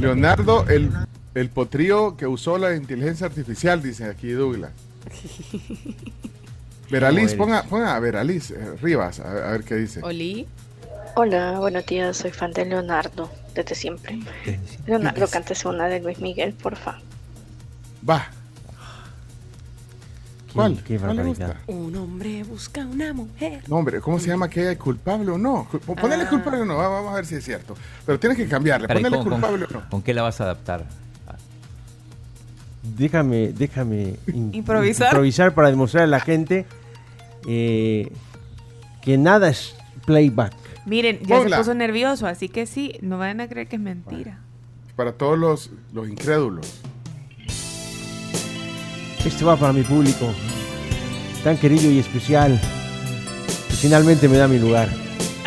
Leonardo, 0.00 0.64
el, 0.68 0.90
el 1.34 1.48
potrío 1.50 2.16
que 2.16 2.26
usó 2.26 2.58
la 2.58 2.74
inteligencia 2.74 3.26
artificial, 3.26 3.82
dice 3.82 4.06
aquí 4.06 4.30
Douglas. 4.30 4.72
Veraliz, 6.90 7.32
¿Cómo 7.32 7.44
ponga, 7.46 7.62
ponga 7.64 7.96
a 7.96 8.00
Veraliz 8.00 8.50
eh, 8.50 8.76
Rivas, 8.82 9.18
a, 9.20 9.30
a 9.48 9.52
ver 9.52 9.64
qué 9.64 9.76
dice. 9.76 10.00
Oli. 10.02 10.46
Hola, 11.16 11.58
buenos 11.58 11.84
días, 11.86 12.16
soy 12.16 12.30
fan 12.32 12.52
de 12.52 12.64
Leonardo, 12.66 13.30
desde 13.54 13.74
siempre. 13.74 14.18
Leonardo, 14.86 15.26
cántese 15.28 15.68
una 15.68 15.86
de 15.88 16.00
Luis 16.00 16.18
Miguel, 16.20 16.52
porfa. 16.54 16.98
Va. 18.08 18.28
¿Cuál? 20.54 20.82
Qué 20.84 20.98
¿Cuál 20.98 21.16
le 21.16 21.24
gusta? 21.24 21.60
Un 21.66 21.96
hombre 21.96 22.42
busca 22.44 22.82
una 22.84 23.14
mujer. 23.14 23.62
No, 23.68 23.76
hombre, 23.76 24.00
¿cómo 24.02 24.18
se 24.18 24.28
llama 24.28 24.50
que 24.50 24.60
ella 24.60 24.72
es 24.72 24.78
culpable 24.78 25.30
o 25.30 25.38
no? 25.38 25.66
Ponele 25.86 26.24
Ah. 26.24 26.28
culpable 26.28 26.60
o 26.60 26.64
no, 26.66 26.76
va- 26.76 26.88
vamos 26.88 27.12
a 27.12 27.16
ver 27.16 27.24
si 27.26 27.36
es 27.36 27.44
cierto. 27.44 27.74
Pero 28.04 28.20
tienes 28.20 28.36
que 28.36 28.46
cambiarle, 28.46 28.84
Espera, 28.86 29.00
¿y 29.00 29.04
ponele 29.04 29.22
culpable 29.30 29.64
o 29.64 29.68
no. 29.72 29.88
con 29.90 30.02
qué 30.02 30.12
la 30.12 30.22
vas 30.22 30.40
a 30.42 30.44
adaptar? 30.44 30.84
Déjame, 32.82 33.52
déjame 33.52 34.16
in- 34.26 34.50
Improvisar. 34.54 35.08
improvisar 35.08 35.54
para 35.54 35.70
demostrar 35.70 36.04
a 36.04 36.06
la 36.08 36.20
gente 36.20 36.66
eh, 37.46 38.10
que 39.02 39.16
nada 39.18 39.48
es 39.50 39.74
playback. 40.04 40.52
Miren, 40.84 41.20
ya 41.24 41.42
se 41.42 41.48
puso 41.56 41.74
nervioso, 41.74 42.26
así 42.26 42.48
que 42.48 42.66
sí, 42.66 42.94
no 43.02 43.18
vayan 43.18 43.40
a 43.40 43.48
creer 43.48 43.68
que 43.68 43.76
es 43.76 43.82
mentira. 43.82 44.40
Para 44.96 45.12
todos 45.12 45.38
los, 45.38 45.70
los 45.92 46.08
incrédulos. 46.08 46.80
Este 49.24 49.44
va 49.44 49.56
para 49.56 49.72
mi 49.72 49.82
público, 49.82 50.34
tan 51.44 51.56
querido 51.56 51.88
y 51.88 52.00
especial, 52.00 52.60
que 53.68 53.74
finalmente 53.76 54.28
me 54.28 54.36
da 54.36 54.48
mi 54.48 54.58
lugar. 54.58 54.88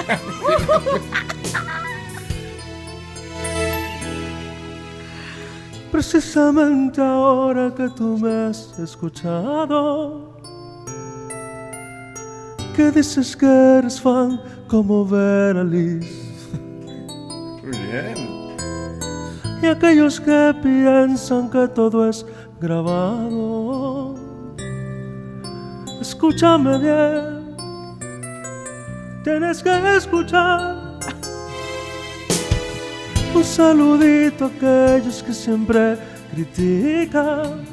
Precisamente 5.95 7.01
ahora 7.01 7.73
que 7.73 7.87
tú 7.87 8.17
me 8.17 8.47
has 8.47 8.77
escuchado, 8.77 10.37
que 12.75 12.91
dices 12.91 13.33
que 13.33 13.45
eres 13.45 14.01
fan 14.01 14.41
como 14.67 15.05
Vera 15.05 15.63
Liz. 15.63 16.05
Muy 17.63 17.77
bien. 17.77 18.17
y 19.63 19.67
aquellos 19.67 20.19
que 20.19 20.53
piensan 20.61 21.49
que 21.49 21.65
todo 21.69 22.09
es 22.09 22.25
grabado. 22.59 24.15
Escúchame 26.01 26.77
bien, 26.77 27.55
tienes 29.23 29.63
que 29.63 29.95
escuchar. 29.95 30.84
Un 33.35 33.43
saludito 33.43 34.45
a 34.45 34.47
aquellos 34.47 35.21
que 35.21 35.33
siempre 35.33 35.97
critican. 36.33 37.65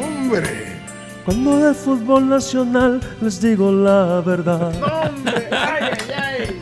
¡Hombre! 0.00 0.80
Cuando 1.26 1.58
de 1.58 1.74
fútbol 1.74 2.28
nacional 2.28 2.98
les 3.20 3.40
digo 3.42 3.70
la 3.70 4.22
verdad. 4.22 4.72
¡Hombre! 4.82 5.48
¡Ay, 5.50 5.90
ay, 6.08 6.14
ay! 6.16 6.60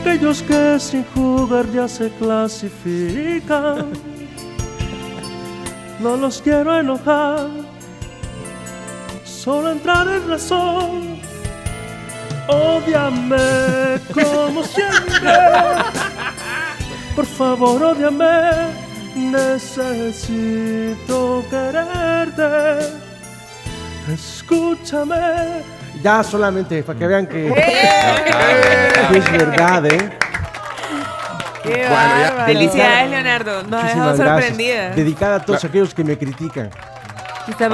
Aquellos 0.00 0.40
que 0.42 0.78
sin 0.78 1.04
jugar 1.14 1.66
ya 1.72 1.88
se 1.88 2.08
clasifican. 2.10 3.86
No 5.98 6.16
los 6.16 6.40
quiero 6.40 6.78
enojar, 6.78 7.48
solo 9.24 9.72
entrar 9.72 10.06
en 10.06 10.28
razón. 10.28 11.14
Ódiame 12.46 13.98
como 14.12 14.62
siempre. 14.64 15.32
Por 17.14 17.26
favor, 17.26 17.82
ódiame. 17.82 18.72
Necesito 20.34 21.44
quererte. 21.48 22.86
Escúchame. 24.12 25.62
Ya 26.02 26.22
solamente 26.22 26.82
para 26.82 26.98
que 26.98 27.06
vean 27.06 27.26
que, 27.26 27.54
que 29.10 29.18
es 29.18 29.32
verdad, 29.32 29.86
¿eh? 29.86 30.10
¡Qué 31.62 31.70
Bueno, 31.88 32.18
ya. 32.20 32.44
Felicidades, 32.44 33.10
Leonardo. 33.10 33.62
Nos 33.62 33.72
ha 33.82 33.86
dejado 33.86 34.10
Muchísimas 34.10 34.18
gracias. 34.18 34.36
sorprendida. 34.48 34.90
Dedicada 34.90 35.36
a 35.36 35.44
todos 35.44 35.64
aquellos 35.64 35.94
que 35.94 36.04
me 36.04 36.18
critican. 36.18 36.68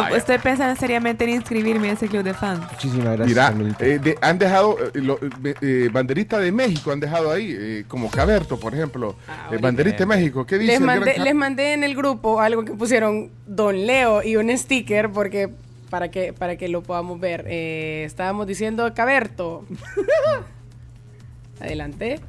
Vaya. 0.03 0.17
estoy 0.17 0.39
pensando 0.39 0.75
seriamente 0.79 1.25
en 1.25 1.31
inscribirme 1.31 1.91
a 1.91 1.93
ese 1.93 2.09
club 2.09 2.23
de 2.23 2.35
fans. 2.35 2.61
Muchísimas 2.73 3.17
gracias. 3.19 3.55
Mira, 3.57 3.75
eh, 3.81 3.99
de- 3.99 4.19
han 4.21 4.39
dejado 4.39 4.77
eh, 4.79 4.91
lo- 5.01 5.19
eh, 5.45 5.55
eh, 5.61 5.89
banderita 5.93 6.39
de 6.39 6.53
México, 6.53 6.91
han 6.93 7.01
dejado 7.01 7.31
ahí, 7.31 7.55
eh, 7.57 7.85
como 7.89 8.11
Caberto, 8.11 8.59
por 8.59 8.75
ejemplo. 8.75 9.15
Eh, 9.51 9.59
banderita 9.59 9.99
de 9.99 10.07
México, 10.07 10.45
¿qué 10.47 10.59
dice? 10.59 10.73
Les 10.73 10.81
mandé, 10.81 11.15
Ca- 11.15 11.23
les 11.23 11.35
mandé 11.35 11.73
en 11.75 11.85
el 11.85 11.95
grupo 11.95 12.41
algo 12.41 12.65
que 12.65 12.73
pusieron 12.73 13.31
Don 13.47 13.87
Leo 13.87 14.23
y 14.23 14.37
un 14.37 14.57
sticker 14.57 15.11
porque 15.11 15.49
para 15.91 16.11
que 16.11 16.33
para 16.33 16.57
que 16.57 16.69
lo 16.69 16.83
podamos 16.83 17.19
ver. 17.21 17.45
Eh, 17.49 18.05
estábamos 18.07 18.47
diciendo 18.47 18.93
Caberto. 18.95 19.65
Adelante. 21.61 22.21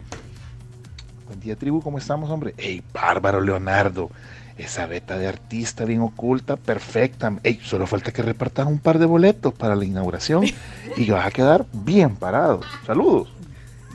Buen 1.27 1.39
día, 1.39 1.55
tribu, 1.55 1.81
¿cómo 1.81 1.97
estamos, 1.97 2.29
hombre? 2.29 2.53
¡Ey, 2.57 2.83
bárbaro, 2.93 3.39
Leonardo! 3.39 4.09
Esa 4.57 4.85
beta 4.85 5.17
de 5.17 5.27
artista 5.27 5.85
bien 5.85 6.01
oculta, 6.01 6.55
perfecta. 6.55 7.33
¡Ey, 7.43 7.59
solo 7.63 7.87
falta 7.87 8.11
que 8.11 8.21
repartas 8.21 8.67
un 8.67 8.79
par 8.79 8.99
de 8.99 9.05
boletos 9.05 9.53
para 9.53 9.75
la 9.75 9.85
inauguración 9.85 10.45
y 10.97 11.09
vas 11.09 11.25
a 11.25 11.31
quedar 11.31 11.65
bien 11.73 12.15
parado! 12.15 12.61
¡Saludos! 12.85 13.40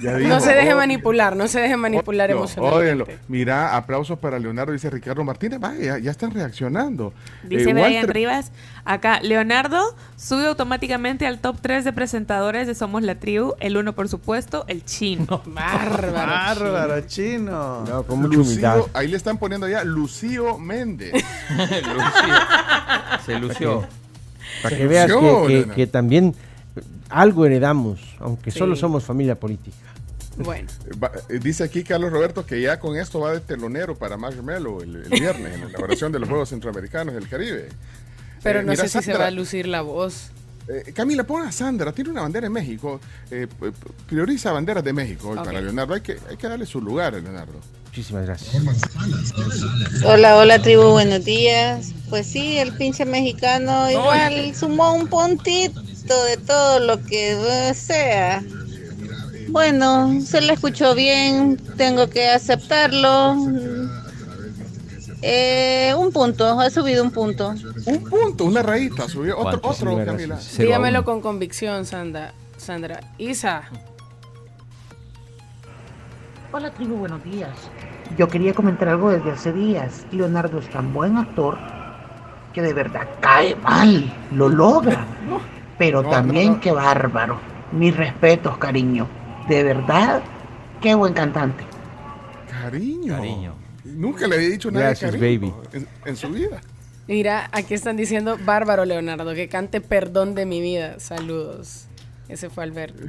Ya 0.00 0.18
No 0.18 0.40
se 0.40 0.52
deje 0.54 0.74
oh, 0.74 0.76
manipular, 0.76 1.34
no 1.36 1.48
se 1.48 1.60
deje 1.60 1.76
manipular 1.76 2.28
óyelo, 2.28 2.40
emocionalmente. 2.40 2.84
óyelo. 3.04 3.06
Mira, 3.28 3.76
aplausos 3.76 4.18
para 4.18 4.38
Leonardo, 4.38 4.72
dice 4.72 4.90
Ricardo 4.90 5.24
Martínez. 5.24 5.58
Vaya, 5.58 5.80
ya, 5.80 5.98
ya 5.98 6.10
están 6.10 6.32
reaccionando. 6.32 7.12
Dice 7.44 7.70
Eh, 7.70 7.72
Brian 7.72 7.92
Walter- 7.92 8.12
Rivas, 8.12 8.52
acá, 8.84 9.20
Leonardo 9.22 9.80
sube 10.16 10.46
automáticamente 10.46 11.26
al 11.26 11.38
top 11.38 11.56
3 11.62 11.84
de 11.84 11.92
presentadores 11.92 12.66
de 12.66 12.74
Somos 12.74 13.02
la 13.02 13.14
Tribu, 13.14 13.54
el 13.60 13.76
uno 13.76 13.94
por 13.94 14.08
supuesto, 14.08 14.64
el 14.68 14.84
chino. 14.84 15.42
Bárbaro. 15.46 16.12
Bárbaro, 16.12 17.00
chino. 17.06 17.84
No, 17.86 18.02
con 18.02 18.20
mucha 18.20 18.38
humildad. 18.38 18.76
Lucío, 18.76 18.90
ahí 18.94 19.08
le 19.08 19.16
están 19.16 19.38
poniendo 19.38 19.68
ya 19.68 19.82
Lucío 19.84 20.58
Méndez. 20.58 21.12
Se 23.24 23.38
lució. 23.38 23.84
Para 24.62 24.76
que 24.76 24.86
veas 24.86 25.10
que, 25.12 25.66
que- 25.74 25.86
también 25.86 26.34
algo 27.08 27.46
heredamos, 27.46 28.00
aunque 28.20 28.50
Sí. 28.50 28.58
solo 28.58 28.76
somos 28.76 29.04
familia 29.04 29.34
política. 29.38 29.76
Bueno, 30.38 30.68
eh, 31.28 31.38
Dice 31.42 31.64
aquí 31.64 31.82
Carlos 31.82 32.12
Roberto 32.12 32.44
que 32.44 32.60
ya 32.60 32.78
con 32.78 32.96
esto 32.96 33.20
va 33.20 33.32
de 33.32 33.40
telonero 33.40 33.96
para 33.96 34.16
Marshmello 34.16 34.82
el, 34.82 34.96
el 34.96 35.08
viernes 35.10 35.54
en 35.54 35.60
la 35.62 35.68
inauguración 35.70 36.12
de 36.12 36.18
los 36.18 36.28
Juegos 36.28 36.50
Centroamericanos 36.50 37.14
del 37.14 37.28
Caribe. 37.28 37.68
pero 38.42 38.60
Eh, 38.60 38.62
no 38.62 38.70
mira, 38.72 38.82
sé 38.86 38.88
si 39.00 39.04
se 39.04 39.12
va 39.14 39.26
a 39.26 39.30
lucir 39.30 39.66
la 39.66 39.80
voz. 39.82 40.30
eh, 40.68 40.92
Camila, 40.94 41.24
pon 41.24 41.42
a 41.46 41.52
Sandra, 41.52 41.92
tiene 41.92 42.10
una 42.10 42.22
bandera 42.22 42.46
en 42.48 42.52
México. 42.52 43.00
eh, 43.30 43.46
prioriza 44.08 44.52
banderas 44.52 44.84
de 44.84 44.92
México 44.92 45.34
para 45.34 45.60
Leonardo. 45.60 45.94
Hay 45.94 46.00
que, 46.02 46.18
hay 46.28 46.36
que 46.36 46.48
darle 46.48 46.66
su 46.66 46.80
lugar 46.80 47.14
a 47.14 47.18
Leonardo. 47.20 47.54
Muchísimas 47.86 48.26
gracias. 48.26 48.54
Hola, 50.04 50.36
hola 50.36 50.60
tribu, 50.60 50.90
buenos 50.90 51.24
días. 51.24 51.92
Pues 52.10 52.26
sí, 52.26 52.58
el 52.58 52.72
pinche 52.76 53.04
mexicano 53.06 53.90
igual 53.90 54.54
sumó 54.54 54.92
un 54.94 55.06
puntito 55.08 55.80
de 56.24 56.36
todo 56.36 56.80
lo 56.80 57.02
que 57.02 57.72
sea. 57.74 58.42
Bueno, 59.48 60.20
se 60.20 60.40
le 60.40 60.52
escuchó 60.54 60.94
bien, 60.94 61.56
tengo 61.76 62.08
que 62.08 62.28
aceptarlo. 62.28 63.36
Eh, 65.22 65.94
un 65.96 66.12
punto, 66.12 66.60
ha 66.60 66.70
subido 66.70 67.02
un 67.02 67.10
punto. 67.10 67.54
Un 67.86 68.04
punto, 68.04 68.44
una 68.44 68.62
rayita, 68.62 69.08
subió 69.08 69.38
otro, 69.38 69.60
otro, 69.62 70.04
Camila. 70.04 70.38
Dígamelo 70.58 71.04
con 71.04 71.20
convicción, 71.20 71.84
Sandra. 71.84 72.32
Sandra. 72.56 73.00
Isa. 73.18 73.62
Hola 76.52 76.70
tribu, 76.70 76.96
buenos 76.96 77.22
días. 77.24 77.50
Yo 78.16 78.28
quería 78.28 78.54
comentar 78.54 78.88
algo 78.88 79.10
desde 79.10 79.32
hace 79.32 79.52
días. 79.52 80.06
Leonardo 80.12 80.58
es 80.58 80.70
tan 80.70 80.92
buen 80.92 81.16
actor 81.16 81.58
que 82.52 82.62
de 82.62 82.72
verdad 82.72 83.06
cae 83.20 83.54
mal, 83.56 84.12
lo 84.32 84.48
logra. 84.48 85.06
Pero 85.78 86.02
No, 86.02 86.10
también 86.10 86.46
no, 86.48 86.54
no. 86.54 86.60
qué 86.60 86.72
bárbaro. 86.72 87.38
Mis 87.72 87.94
respetos, 87.96 88.56
cariño. 88.58 89.06
De 89.48 89.62
verdad, 89.62 90.22
qué 90.80 90.94
buen 90.94 91.14
cantante. 91.14 91.64
Cariño. 92.50 93.14
Cariño. 93.16 93.54
Nunca 93.84 94.26
le 94.26 94.36
había 94.36 94.48
dicho 94.48 94.70
nada 94.70 94.86
Gracias, 94.86 95.12
de 95.12 95.18
cariño 95.18 95.52
baby. 95.52 95.68
En, 95.72 95.88
en 96.04 96.16
su 96.16 96.28
vida. 96.28 96.60
Mira, 97.06 97.48
aquí 97.52 97.74
están 97.74 97.96
diciendo 97.96 98.36
bárbaro 98.44 98.84
Leonardo, 98.84 99.32
que 99.34 99.48
cante 99.48 99.80
perdón 99.80 100.34
de 100.34 100.44
mi 100.44 100.60
vida. 100.60 100.98
Saludos. 100.98 101.86
Ese 102.28 102.50
fue 102.50 102.64
Alberto. 102.64 103.04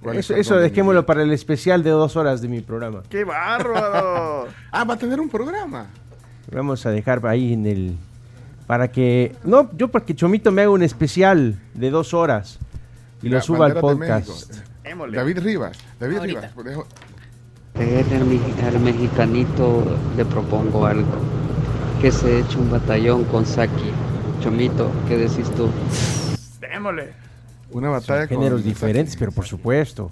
¿Cuál 0.00 0.18
es 0.18 0.26
Eso, 0.26 0.34
el 0.34 0.40
eso 0.40 0.56
dejémoslo 0.56 1.04
para 1.04 1.22
el 1.22 1.32
especial 1.32 1.82
de 1.82 1.90
dos 1.90 2.14
horas 2.14 2.40
de 2.40 2.48
mi 2.48 2.60
programa. 2.60 3.02
¡Qué 3.08 3.24
bárbaro! 3.24 4.46
Ah, 4.70 4.84
va 4.84 4.94
a 4.94 4.98
tener 4.98 5.20
un 5.20 5.28
programa. 5.28 5.86
Vamos 6.52 6.86
a 6.86 6.90
dejar 6.90 7.26
ahí 7.26 7.54
en 7.54 7.66
el... 7.66 7.96
Para 8.66 8.92
que... 8.92 9.34
No, 9.42 9.70
yo 9.76 9.88
para 9.88 10.04
que 10.04 10.14
Chomito 10.14 10.52
me 10.52 10.62
haga 10.62 10.70
un 10.70 10.82
especial 10.82 11.58
de 11.74 11.90
dos 11.90 12.14
horas 12.14 12.58
y 13.22 13.28
lo 13.28 13.40
suba 13.40 13.66
al 13.66 13.80
podcast. 13.80 14.54
David 14.94 15.38
Rivas. 15.40 15.78
David 15.98 16.16
Ahorita. 16.18 16.52
Rivas. 16.56 16.86
Al, 17.74 18.74
al 18.74 18.80
mexicanito 18.80 19.84
le 20.16 20.24
propongo 20.24 20.86
algo. 20.86 21.08
Que 22.00 22.12
se 22.12 22.40
eche 22.40 22.56
un 22.58 22.70
batallón 22.70 23.24
con 23.24 23.44
Saki. 23.44 23.90
Chomito, 24.40 24.90
¿qué 25.08 25.16
decís 25.16 25.50
tú? 25.50 25.68
Démosle. 26.60 27.12
Una 27.72 27.88
batalla 27.90 28.28
con 28.28 28.36
Géneros 28.38 28.62
diferentes, 28.64 29.16
pero 29.16 29.32
por 29.32 29.44
supuesto. 29.46 30.10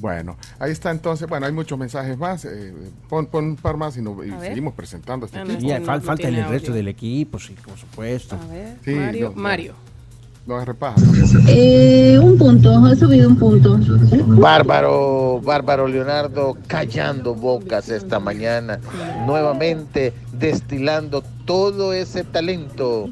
Bueno, 0.00 0.36
ahí 0.58 0.72
está 0.72 0.90
entonces. 0.90 1.28
Bueno, 1.28 1.46
hay 1.46 1.52
muchos 1.52 1.78
mensajes 1.78 2.18
más. 2.18 2.44
eh, 2.46 2.74
pon, 3.08 3.26
pon 3.26 3.44
un 3.44 3.56
par 3.56 3.76
más 3.76 3.96
y, 3.96 4.02
no- 4.02 4.22
y 4.24 4.30
seguimos 4.40 4.74
presentando 4.74 5.26
este 5.26 5.38
Ah. 5.38 5.44
Y 5.46 5.52
Este 5.52 5.80
no- 5.80 5.86
fal- 5.86 6.00
no 6.00 6.06
falta 6.06 6.28
el 6.28 6.44
resto 6.48 6.72
del 6.72 6.88
equipo, 6.88 7.38
sí, 7.38 7.54
por 7.64 7.78
supuesto. 7.78 8.36
A 8.36 8.46
ver, 8.52 8.76
Sí, 8.84 8.90
Mario. 8.94 9.28
no, 9.30 9.36
no. 9.36 9.42
Mario. 9.42 9.74
No 10.46 10.56
agarre 10.56 10.74
paja. 10.74 10.96
Eh, 11.48 12.18
un 12.22 12.36
punto, 12.36 12.70
ha 12.84 12.94
subido 12.94 13.30
un 13.30 13.36
punto. 13.38 13.78
Bárbaro, 14.26 15.40
bárbaro 15.42 15.88
Leonardo, 15.88 16.58
callando 16.66 17.34
bocas 17.34 17.88
esta 17.88 18.20
mañana, 18.20 18.78
nuevamente 19.26 20.12
destilando 20.32 21.22
todo 21.46 21.94
ese 21.94 22.24
talento 22.24 23.08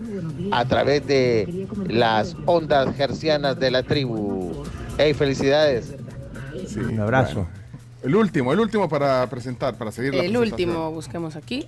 a 0.50 0.66
través 0.66 1.06
de 1.06 1.66
las 1.88 2.36
ondas 2.44 2.94
gercianas 2.96 3.58
de 3.58 3.70
la 3.70 3.82
tribu. 3.82 4.52
Hey, 4.98 5.14
felicidades. 5.14 5.94
Sí, 6.66 6.80
Un 6.80 7.00
abrazo. 7.00 7.34
bueno. 7.46 7.48
El 8.02 8.16
último, 8.16 8.52
el 8.52 8.60
último 8.60 8.88
para 8.90 9.26
presentar, 9.30 9.78
para 9.78 9.90
seguir 9.90 10.12
la 10.14 10.22
El 10.24 10.32
presentación. 10.32 10.68
último, 10.70 10.90
busquemos 10.92 11.36
aquí. 11.36 11.66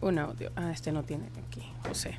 Un 0.00 0.18
audio. 0.18 0.50
Ah, 0.56 0.72
este 0.72 0.90
no 0.90 1.04
tiene 1.04 1.24
aquí. 1.46 1.60
José. 1.86 2.18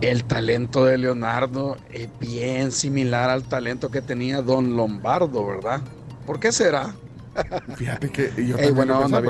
El 0.00 0.24
talento 0.24 0.84
de 0.84 0.98
Leonardo 0.98 1.76
es 1.92 2.08
bien 2.18 2.72
similar 2.72 3.30
al 3.30 3.44
talento 3.44 3.90
que 3.90 4.02
tenía 4.02 4.42
Don 4.42 4.76
Lombardo, 4.76 5.46
¿verdad? 5.46 5.80
¿Por 6.26 6.40
qué 6.40 6.50
será? 6.50 6.94
Fíjate 7.76 8.10
que 8.10 8.32
yo 8.46 8.56
Ey, 8.58 8.70
onda. 8.70 9.22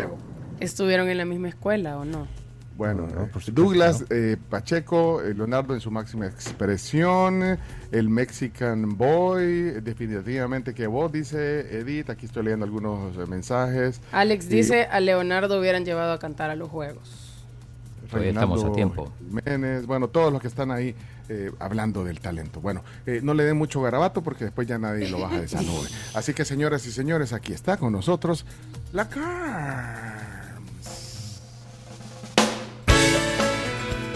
¿Estuvieron 0.61 1.09
en 1.09 1.19
la 1.19 1.25
misma 1.25 1.49
escuela 1.49 1.99
o 1.99 2.05
no? 2.05 2.27
Bueno, 2.77 3.07
No, 3.07 3.25
eh, 3.25 3.31
por 3.33 3.45
Douglas 3.53 4.05
eh, 4.11 4.37
Pacheco, 4.49 5.23
eh, 5.23 5.35
Leonardo 5.35 5.75
en 5.75 5.81
su 5.81 5.91
máxima 5.91 6.27
expresión, 6.27 7.59
el 7.91 8.09
Mexican 8.09 8.97
Boy, 8.97 9.81
definitivamente 9.83 10.75
que 10.75 10.87
vos, 10.87 11.13
dice 11.13 11.79
Edith, 11.79 12.09
aquí 12.11 12.27
estoy 12.27 12.45
leyendo 12.45 12.65
algunos 12.65 13.17
eh, 13.17 13.27
mensajes. 13.29 14.01
Alex 14.11 14.47
Y 14.47 14.57
dice, 14.57 14.85
a 14.91 15.01
Leonardo 15.01 15.61
hubieran 15.61 15.85
llevado 15.85 16.13
a 16.13 16.19
cantar 16.19 16.51
a 16.51 16.57
los 16.57 16.71
juegos. 16.71 17.22
Todavía 18.13 18.33
estamos 18.33 18.63
a 18.63 18.73
tiempo. 18.73 19.11
Jiménez, 19.27 19.87
bueno, 19.87 20.09
todos 20.09 20.31
los 20.33 20.41
que 20.41 20.49
están 20.49 20.71
ahí 20.71 20.95
eh, 21.31 21.51
hablando 21.59 22.05
del 22.05 22.21
talento. 22.21 22.61
Bueno, 22.61 22.85
eh, 23.07 23.21
no 23.23 23.33
le 23.33 23.45
den 23.45 23.57
mucho 23.57 23.81
garabato 23.81 24.23
porque 24.23 24.45
después 24.45 24.69
ya 24.69 24.79
nadie 24.79 25.09
lo 25.09 25.19
baja 25.19 25.39
de 25.39 25.47
esa 25.47 25.63
nube. 25.63 25.89
Así 26.15 26.35
que 26.35 26.45
señoras 26.45 26.87
y 26.87 26.93
señores, 26.93 27.33
aquí 27.33 27.53
está 27.53 27.79
con 27.79 27.93
nosotros 27.93 28.45
la 28.93 29.09
Carms. 29.09 30.43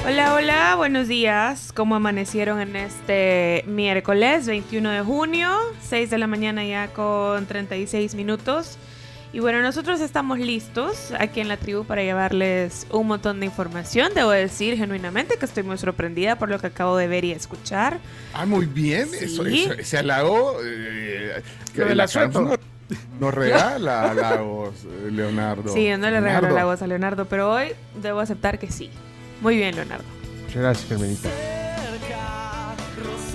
Hola, 0.07 0.35
hola, 0.35 0.75
buenos 0.77 1.09
días. 1.09 1.73
¿Cómo 1.73 1.95
amanecieron 1.95 2.61
en 2.61 2.77
este 2.77 3.65
miércoles 3.67 4.47
21 4.47 4.91
de 4.91 5.01
junio? 5.01 5.51
6 5.81 6.11
de 6.11 6.19
la 6.19 6.27
mañana 6.27 6.65
ya 6.65 6.93
con 6.93 7.47
36 7.47 8.15
minutos. 8.15 8.79
Y 9.33 9.41
bueno, 9.41 9.61
nosotros 9.61 10.01
estamos 10.01 10.39
listos 10.39 11.13
aquí 11.19 11.41
en 11.41 11.49
la 11.49 11.57
tribu 11.59 11.85
para 11.85 12.03
llevarles 12.03 12.87
un 12.91 13.07
montón 13.09 13.41
de 13.41 13.47
información. 13.47 14.13
Debo 14.15 14.31
decir 14.31 14.77
genuinamente 14.79 15.37
que 15.37 15.45
estoy 15.45 15.63
muy 15.63 15.77
sorprendida 15.77 16.37
por 16.37 16.49
lo 16.49 16.59
que 16.59 16.69
acabo 16.69 16.97
de 16.97 17.07
ver 17.07 17.25
y 17.25 17.33
escuchar. 17.33 17.99
Ah, 18.33 18.47
muy 18.47 18.65
bien, 18.67 19.09
eso, 19.21 19.45
Sí. 19.45 19.65
eso- 19.65 19.73
ese 19.75 19.99
halago 19.99 20.59
eh, 20.65 21.43
del 21.75 21.97
la 21.97 22.07
nos, 23.19 23.35
regala 23.35 24.11
halagos, 24.11 24.75
eh, 24.85 25.11
Leonardo. 25.11 25.73
Sí, 25.73 25.87
yo 25.87 25.99
no 25.99 26.09
le 26.11 26.21
regalo 26.21 26.51
la 26.51 26.65
voz 26.65 26.81
a 26.83 26.87
Leonardo, 26.87 27.25
pero 27.27 27.53
hoy 27.53 27.69
debo 28.01 28.21
aceptar 28.21 28.59
que 28.59 28.71
sí. 28.71 28.91
Muy 29.43 29.57
bien, 29.57 29.75
Leonardo. 29.75 30.05
Muchas 30.47 30.63
gracias, 30.63 30.89
Carmelita. 30.89 31.29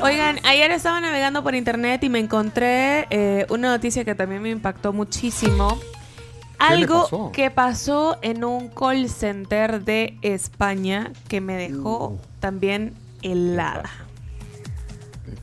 Oigan, 0.04 0.40
ayer 0.46 0.72
estaba 0.72 1.00
navegando 1.00 1.44
por 1.44 1.54
internet 1.54 2.04
y 2.04 2.10
me 2.10 2.20
encontré 2.20 3.06
eh, 3.12 3.46
una 3.50 3.70
noticia 3.70 4.04
que 4.04 4.16
también 4.16 4.42
me 4.42 4.50
impactó 4.50 4.94
muchísimo. 4.94 5.78
¿Qué 5.78 6.76
le 6.76 6.84
Algo 6.84 7.04
pasó? 7.04 7.32
que 7.32 7.52
pasó 7.52 8.18
en 8.22 8.44
un 8.44 8.70
call 8.70 9.10
center 9.10 9.84
de 9.84 10.18
España 10.22 11.12
que 11.28 11.42
me 11.42 11.56
dejó 11.56 12.10
Uh. 12.10 12.20
también 12.40 12.96
helada. 13.22 13.90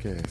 ¿Qué 0.00 0.12
es? 0.12 0.22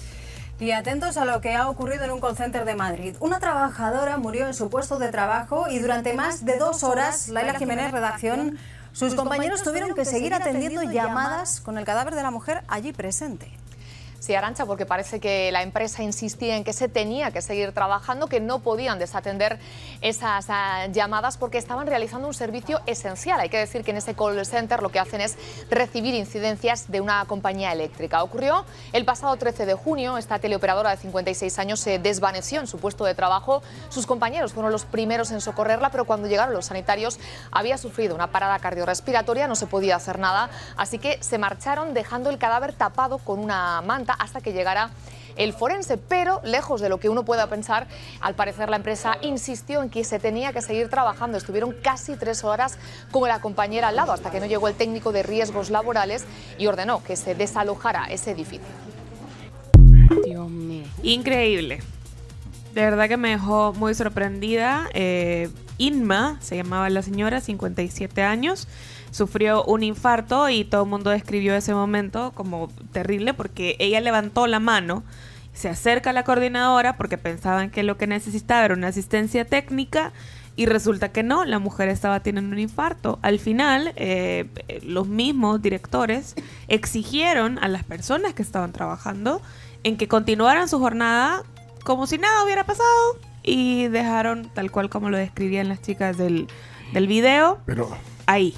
Y 0.60 0.72
atentos 0.72 1.18
a 1.18 1.26
lo 1.26 1.40
que 1.40 1.54
ha 1.56 1.70
ocurrido 1.70 2.04
en 2.04 2.12
un 2.12 2.20
call 2.20 2.36
center 2.36 2.66
de 2.66 2.76
Madrid. 2.76 3.16
Una 3.20 3.40
trabajadora 3.40 4.18
murió 4.18 4.48
en 4.48 4.54
su 4.54 4.70
puesto 4.70 4.98
de 4.98 5.10
trabajo 5.10 5.68
y 5.70 5.80
durante 5.80 6.13
más 6.13 6.44
de 6.46 6.58
dos 6.58 6.84
horas, 6.84 7.30
Laila 7.30 7.54
Jiménez, 7.60 7.92
redacción, 7.92 8.58
sus 8.92 9.13
compañeros 9.13 9.62
tuvieron 9.63 9.94
que 9.94 10.04
seguir 10.04 10.34
atendiendo 10.34 10.82
llamadas 10.84 11.62
con 11.62 11.78
el 11.78 11.86
cadáver 11.86 12.16
de 12.16 12.24
la 12.24 12.32
mujer 12.32 12.63
allí 12.68 12.92
presente. 12.92 13.52
Sí, 14.20 14.34
Arancha, 14.34 14.66
porque 14.66 14.86
parece 14.86 15.20
que 15.20 15.52
la 15.52 15.62
empresa 15.62 16.02
insistía 16.02 16.56
en 16.56 16.64
que 16.64 16.74
se 16.74 16.90
tenía 16.90 17.30
que 17.32 17.42
seguir 17.42 17.72
trabajando, 17.72 18.28
que 18.28 18.40
no 18.40 18.60
podían 18.60 18.98
desatender 18.98 19.60
esas 20.02 20.48
ah, 20.50 20.88
llamadas 20.92 21.38
porque 21.38 21.60
estaban 21.60 21.86
realizando 21.86 22.28
un 22.28 22.34
servicio 22.34 22.82
esencial. 22.88 23.40
Hay 23.40 23.50
que 23.50 23.60
decir 23.60 23.84
que 23.84 23.92
en 23.92 23.98
ese 23.98 24.16
call 24.16 24.44
center 24.46 24.82
lo 24.82 24.90
que 24.90 25.00
hacen 25.00 25.22
es 25.22 25.38
recibir 25.70 26.16
incidencias 26.16 26.92
de 26.92 27.00
una 27.00 27.24
compañía 27.26 27.72
eléctrica. 27.72 28.24
Ocurrió 28.24 28.66
el 28.92 29.06
pasado 29.06 29.36
13 29.36 29.68
de 29.68 29.76
junio. 29.76 30.18
Esta 30.18 30.40
teleoperadora 30.40 30.90
de 30.90 30.98
56 30.98 31.60
años 31.60 31.80
se 31.80 32.00
desvaneció 32.00 32.60
en 32.60 32.65
su 32.65 32.80
puesto 32.80 33.06
de 33.06 33.13
trabajo. 33.13 33.62
Sus 33.90 34.08
compañeros 34.08 34.52
fueron 34.52 34.72
los 34.72 34.86
primeros 34.86 35.30
en 35.30 35.42
socorrerla, 35.42 35.92
pero 35.92 36.06
cuando 36.06 36.28
llegaron 36.28 36.56
los 36.56 36.65
sanitarios 36.65 37.20
había 37.52 37.78
sufrido 37.78 38.15
una 38.15 38.32
parada 38.32 38.58
cardiorrespiratoria, 38.58 39.48
no 39.48 39.56
se 39.56 39.68
podía 39.68 39.96
hacer 39.96 40.18
nada, 40.18 40.50
así 40.76 40.98
que 40.98 41.22
se 41.22 41.38
marcharon 41.38 41.94
dejando 41.94 42.30
el 42.32 42.40
cadáver 42.40 42.74
tapado 42.74 43.20
con 43.20 43.40
una 43.40 43.82
manta 43.82 44.07
hasta 44.14 44.42
que 44.42 44.54
llegara 44.54 44.92
el 45.36 45.54
forense, 45.54 45.98
pero 45.98 46.42
lejos 46.44 46.82
de 46.82 46.90
lo 46.90 47.00
que 47.00 47.10
uno 47.10 47.24
pueda 47.24 47.48
pensar, 47.48 47.88
al 48.22 48.36
parecer 48.36 48.70
la 48.70 48.78
empresa 48.78 49.18
insistió 49.22 49.84
en 49.84 49.90
que 49.90 50.04
se 50.04 50.20
tenía 50.20 50.52
que 50.52 50.62
seguir 50.62 50.90
trabajando. 50.90 51.38
Estuvieron 51.38 51.76
casi 51.82 52.16
tres 52.16 52.44
horas 52.44 52.78
con 53.12 53.28
la 53.28 53.40
compañera 53.40 53.90
al 53.90 53.96
lado 53.96 54.12
hasta 54.12 54.32
que 54.32 54.40
no 54.40 54.46
llegó 54.46 54.68
el 54.68 54.76
técnico 54.76 55.12
de 55.12 55.24
riesgos 55.24 55.70
laborales 55.70 56.26
y 56.58 56.68
ordenó 56.68 57.04
que 57.04 57.16
se 57.16 57.36
desalojara 57.36 58.06
ese 58.06 58.32
edificio. 58.32 58.68
Dios 60.26 60.50
mío. 60.50 60.86
Increíble. 61.04 61.80
De 62.74 62.82
verdad 62.82 63.08
que 63.08 63.18
me 63.18 63.30
dejó 63.30 63.74
muy 63.74 63.94
sorprendida. 63.96 64.88
Eh, 64.94 65.50
Inma, 65.78 66.38
se 66.42 66.56
llamaba 66.56 66.90
la 66.90 67.02
señora, 67.02 67.40
57 67.40 68.24
años, 68.24 68.68
sufrió 69.12 69.64
un 69.64 69.84
infarto 69.84 70.50
y 70.50 70.64
todo 70.64 70.84
el 70.84 70.90
mundo 70.90 71.10
describió 71.10 71.56
ese 71.56 71.74
momento 71.74 72.32
como 72.36 72.70
terrible 72.92 73.34
porque 73.34 73.76
ella 73.80 74.02
levantó 74.02 74.48
la 74.48 74.60
mano, 74.60 75.04
se 75.54 75.70
acerca 75.70 76.12
a 76.12 76.14
la 76.14 76.24
coordinadora 76.24 76.98
porque 76.98 77.18
pensaban 77.18 77.70
que 77.70 77.84
lo 77.84 77.98
que 77.98 78.08
necesitaba 78.08 78.66
era 78.66 78.74
una 78.76 78.88
asistencia 78.88 79.46
técnica 79.46 80.14
y 80.56 80.66
resulta 80.66 81.12
que 81.12 81.22
no, 81.24 81.46
la 81.46 81.60
mujer 81.60 81.88
estaba 81.88 82.20
teniendo 82.22 82.52
un 82.52 82.60
infarto. 82.60 83.20
Al 83.22 83.38
final, 83.40 83.94
eh, 83.96 84.46
eh, 84.68 84.82
los 84.84 85.08
mismos 85.08 85.62
directores 85.62 86.36
exigieron 86.68 87.60
a 87.60 87.68
las 87.68 87.84
personas 87.84 88.34
que 88.34 88.42
estaban 88.42 88.74
trabajando 88.74 89.40
en 89.84 89.98
que 89.98 90.08
continuaran 90.08 90.68
su 90.68 90.80
jornada 90.80 91.44
como 91.84 92.08
si 92.08 92.18
nada 92.18 92.44
hubiera 92.44 92.66
pasado 92.66 93.20
y 93.44 93.88
dejaron 93.88 94.50
tal 94.54 94.72
cual 94.72 94.90
como 94.90 95.10
lo 95.10 95.18
describían 95.18 95.70
las 95.70 95.82
chicas 95.82 96.18
del, 96.18 96.48
del 96.92 97.08
video 97.08 97.60
Pero 97.66 97.90
ahí, 98.26 98.56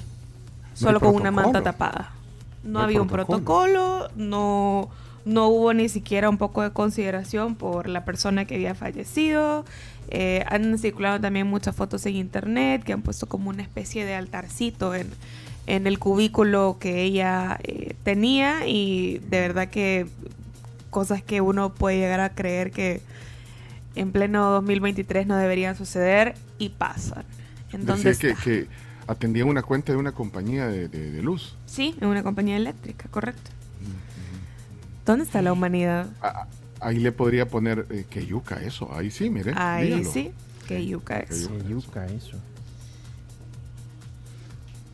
solo 0.80 1.00
con 1.00 1.14
una 1.14 1.30
manta 1.30 1.62
tapada. 1.62 2.12
No, 2.62 2.80
había 2.80 3.00
un 3.00 3.08
protocolo. 3.08 4.08
no, 4.16 4.90
no 5.24 5.48
hubo 5.48 5.72
ni 5.74 5.88
siquiera 5.88 6.28
un 6.28 6.38
poco 6.38 6.62
de 6.62 6.70
consideración 6.70 7.54
por 7.54 7.88
la 7.88 8.04
persona 8.04 8.44
que 8.44 8.56
había 8.56 8.74
fallecido. 8.74 9.64
Eh, 10.08 10.44
han 10.48 10.76
circulado 10.78 11.20
también 11.20 11.46
muchas 11.46 11.76
fotos 11.76 12.04
en 12.06 12.16
internet 12.16 12.82
que 12.82 12.92
han 12.92 13.02
puesto 13.02 13.26
como 13.26 13.50
una 13.50 13.62
especie 13.62 14.04
de 14.04 14.14
altarcito 14.14 14.94
en, 14.94 15.08
en 15.66 15.86
el 15.86 15.98
cubículo 15.98 16.78
que 16.80 17.02
ella 17.02 17.58
eh, 17.62 17.94
tenía 18.02 18.66
y 18.66 19.18
de 19.30 19.40
verdad 19.40 19.68
que 19.68 20.06
cosas 20.90 21.22
que 21.22 21.40
uno 21.40 21.72
puede 21.72 21.98
llegar 21.98 22.20
a 22.20 22.30
creer 22.30 22.72
que 22.72 23.02
en 23.94 24.10
pleno 24.10 24.50
2023 24.50 25.26
no 25.26 25.36
deberían 25.36 25.76
suceder 25.76 26.34
y 26.58 26.70
pasan. 26.70 27.24
¿En 27.72 27.86
dónde 27.86 28.10
decía 28.10 28.34
que, 28.34 28.42
que 28.42 28.68
atendía 29.10 29.44
una 29.44 29.62
cuenta 29.62 29.92
de 29.92 29.98
una 29.98 30.12
compañía 30.12 30.66
de, 30.68 30.88
de- 30.88 31.10
de 31.10 31.22
luz. 31.22 31.56
Sí, 31.66 31.94
en 32.00 32.08
una 32.08 32.22
compañía 32.22 32.56
eléctrica, 32.56 33.08
correcto. 33.10 33.50
¿Dónde 35.04 35.24
está 35.24 35.42
la 35.42 35.52
humanidad? 35.52 36.06
Ah, 36.22 36.46
Ahí 36.82 36.98
le 36.98 37.12
podría 37.12 37.46
poner 37.48 37.86
eh, 37.90 38.06
que 38.08 38.24
yuca 38.24 38.62
eso. 38.62 38.88
Ahí 38.94 39.10
sí, 39.10 39.28
mire. 39.28 39.52
Ahí 39.56 39.88
dígalo. 39.88 40.10
sí, 40.12 40.30
que 40.66 40.86
yuca 40.86 41.18
es. 41.20 41.48
Qué 41.48 41.68
yuca 41.68 42.06
eso. 42.06 42.36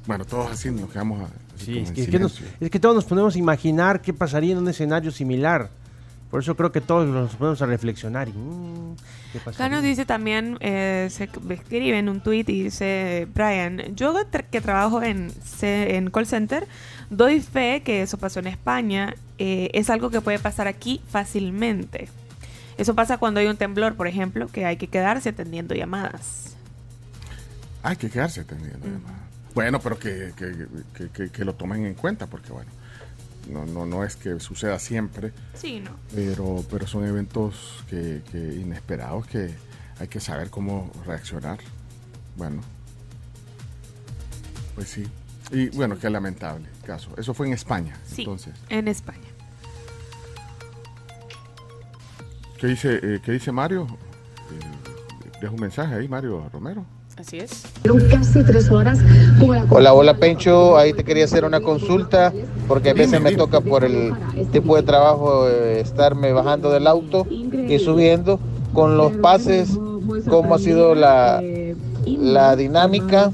Bueno, 0.07 0.25
todos 0.25 0.51
así 0.51 0.71
nos 0.71 0.91
quedamos 0.91 1.21
a- 1.21 1.25
así 1.57 1.65
Sí, 1.67 1.79
es 1.79 1.91
que, 1.93 2.03
es 2.03 2.09
que 2.09 2.19
nos- 2.19 2.33
silencio. 2.33 2.57
es 2.61 2.71
que 2.71 2.81
todos 2.81 2.95
nos 2.95 3.05
ponemos 3.05 3.35
a 3.35 3.39
imaginar 3.39 4.01
qué 4.01 4.13
pasaría 4.13 4.53
en 4.53 4.59
un 4.59 4.69
escenario 4.69 5.11
similar. 5.11 5.71
Por 6.31 6.41
eso 6.43 6.57
creo 6.57 6.73
que 6.73 6.81
todos 6.81 7.07
nos 7.09 7.37
ponemos 7.37 7.63
a 7.63 7.67
reflexionar. 7.67 8.29
y, 8.29 8.33
mm, 8.33 8.97
¿qué 9.33 9.39
Acá 9.39 9.45
pasaría? 9.45 9.77
nos 9.77 9.85
dice 9.85 10.05
también, 10.07 10.59
eh, 10.61 11.07
se 11.11 11.25
escribe 11.51 11.99
en 11.99 12.09
un 12.09 12.21
tweet 12.21 12.45
y 12.49 12.65
dice, 12.65 13.29
Brian, 13.33 13.95
yo 13.95 14.13
que 14.51 14.61
trabajo 14.61 15.03
en, 15.03 15.33
en 15.63 16.11
call 16.11 16.27
center, 16.27 16.67
doy 17.11 17.41
fe 17.41 17.83
que 17.85 18.03
eso 18.03 18.19
pasó 18.19 18.41
en 18.41 18.49
España, 18.49 19.15
eh, 19.39 19.71
es 19.73 19.89
algo 19.89 20.11
que 20.11 20.21
puede 20.21 20.39
pasar 20.41 20.67
aquí 20.67 21.01
fácilmente. 21.09 22.09
Eso 22.77 22.95
pasa 22.95 23.19
cuando 23.19 23.41
hay 23.41 23.47
un 23.47 23.57
temblor, 23.57 23.95
por 23.95 24.07
ejemplo, 24.09 24.49
que 24.49 24.67
hay 24.67 24.77
que 24.77 24.89
quedarse 24.89 25.29
atendiendo 25.31 25.75
llamadas. 25.75 26.57
Hay 27.83 27.97
que 27.97 28.11
quedarse 28.11 28.41
atendiendo. 28.41 28.85
llamadas. 28.87 29.21
Bueno, 29.55 29.81
pero 29.81 29.99
que, 29.99 30.33
que- 30.37 30.67
que- 30.95 31.09
que- 31.11 31.31
que 31.31 31.45
lo 31.45 31.55
tomen 31.55 31.87
en 31.87 31.95
cuenta, 31.95 32.27
porque 32.27 32.53
bueno, 32.53 32.71
no, 33.51 33.65
no, 33.67 33.87
no 33.87 34.05
es 34.05 34.17
que 34.17 34.39
suceda 34.41 34.79
siempre, 34.79 35.33
Sí, 35.55 35.81
no. 35.81 35.91
pero, 36.15 36.65
pero 36.71 36.87
son 36.87 37.05
eventos 37.07 37.85
que, 37.89 38.23
que 38.31 38.39
inesperados 38.55 39.27
que 39.27 39.55
hay 39.99 40.09
que 40.09 40.21
saber 40.21 40.51
cómo 40.51 40.91
reaccionar. 41.07 41.59
Bueno, 42.37 42.61
pues 44.75 44.89
sí. 44.89 45.07
Y 45.53 45.69
bueno, 45.71 45.99
qué 45.99 46.11
lamentable 46.11 46.67
caso. 46.85 47.11
Eso 47.17 47.33
fue 47.33 47.47
en 47.47 47.53
España, 47.55 47.97
Sí, 48.07 48.23
entonces. 48.23 48.55
en 48.69 48.89
España. 48.89 49.21
¿Qué 52.59 52.67
dice, 52.69 52.99
eh, 53.03 53.21
¿qué 53.25 53.33
dice 53.33 53.53
Mario? 53.53 53.87
Eh, 54.51 55.31
deja 55.41 55.53
un 55.53 55.61
mensaje 55.61 55.95
ahí, 55.95 56.09
Mario 56.09 56.49
Romero. 56.53 56.85
Así 57.19 57.39
es. 57.39 57.63
casi 58.11 58.45
tres 58.45 58.71
horas 58.71 58.99
Hola, 59.71 59.95
hola 59.95 60.15
Pencho, 60.19 60.77
ahí 60.77 60.93
te 60.93 61.03
quería 61.03 61.25
hacer 61.25 61.47
una 61.47 61.61
consulta 61.61 62.31
porque 62.69 62.91
a 62.91 62.95
veces 62.95 63.23
me 63.23 63.35
toca 63.35 63.63
por 63.63 63.85
el 63.85 64.13
tipo 64.53 64.77
de 64.77 64.83
trabajo 64.83 65.49
eh, 65.49 65.81
estarme 65.81 66.33
bajando 66.33 66.71
del 66.71 66.87
auto 66.87 67.27
y 67.31 67.79
subiendo. 67.79 68.39
Con 68.75 68.99
los 68.99 69.13
pases, 69.13 69.71
cómo 70.29 70.55
ha 70.55 70.59
sido 70.59 70.95
la, 70.95 71.41
la 72.07 72.55
dinámica, 72.57 73.31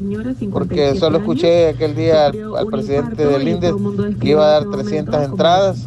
porque 0.53 0.95
solo 0.95 1.19
escuché 1.19 1.69
aquel 1.69 1.95
día 1.95 2.27
al, 2.27 2.37
al 2.57 2.67
presidente 2.67 3.27
del 3.27 3.47
INDES 3.49 3.75
que 4.21 4.29
iba 4.31 4.45
a 4.47 4.51
dar 4.61 4.71
300 4.71 5.23
entradas, 5.25 5.87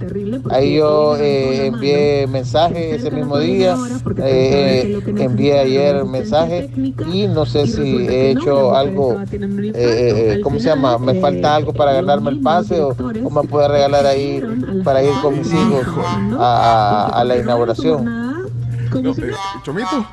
ahí 0.49 0.75
yo 0.75 1.15
eh, 1.17 1.65
envié 1.67 2.27
mensaje 2.27 2.95
ese 2.95 3.09
mismo 3.11 3.39
día, 3.39 3.75
eh, 4.17 4.99
envié 5.17 5.59
ayer 5.59 6.05
mensaje 6.05 6.69
y 7.11 7.27
no 7.27 7.45
sé 7.45 7.65
si 7.67 7.81
he 8.07 8.31
hecho 8.31 8.75
algo, 8.75 9.17
eh, 9.73 9.73
eh, 9.75 10.41
¿cómo 10.43 10.59
se 10.59 10.65
llama? 10.69 10.97
Me 10.99 11.15
falta 11.15 11.55
algo 11.55 11.73
para 11.73 11.93
ganarme 11.93 12.29
el 12.31 12.39
pase 12.41 12.79
o, 12.81 12.95
o 13.23 13.29
me 13.29 13.43
puede 13.47 13.67
regalar 13.67 14.05
ahí 14.05 14.41
para 14.83 15.03
ir 15.03 15.11
con 15.21 15.37
mis 15.37 15.47
hijos 15.51 15.87
a, 16.37 17.07
a- 17.09 17.19
a 17.19 17.23
la 17.23 17.37
inauguración. 17.37 18.05
No, 18.05 19.11
eh, 19.11 19.31
Chomito. 19.63 20.05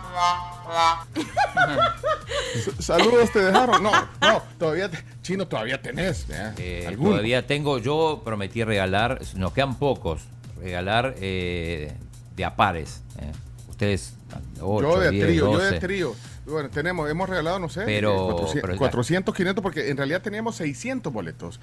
Saludos 2.79 3.31
te 3.33 3.41
dejaron. 3.41 3.83
No, 3.83 3.91
no, 4.21 4.43
todavía, 4.59 4.91
te- 4.91 5.03
chino, 5.23 5.47
todavía 5.47 5.81
tenés. 5.81 6.27
¿eh? 6.31 6.53
Eh, 6.59 6.97
todavía 7.01 7.47
tengo, 7.47 7.79
yo 7.79 8.23
prometí 8.25 8.65
regalar, 8.65 9.21
nos 9.37 9.53
quedan 9.53 9.79
pocos, 9.79 10.23
regalar 10.61 11.15
eh, 11.19 11.93
de 12.37 12.45
a 12.45 12.57
pares. 12.57 13.03
eh. 13.19 13.33
Ustedes, 13.69 14.15
yo 14.59 15.01
de 15.01 15.09
trío, 15.09 15.35
yo 15.35 15.53
12. 15.53 15.71
de 15.73 15.81
trío. 15.81 16.15
Bueno, 16.45 16.71
tenemos, 16.71 17.09
hemos 17.09 17.29
regalado, 17.29 17.59
no 17.61 17.69
sé, 17.69 17.83
Pero- 17.85 18.15
eh, 18.31 18.33
400, 18.33 18.61
pero 18.63 18.73
ya- 18.75 18.79
400, 18.79 19.35
500, 19.35 19.63
porque 19.63 19.91
en 19.91 19.97
realidad 19.97 20.23
teníamos 20.23 20.57
600 20.57 21.13
boletos 21.13 21.61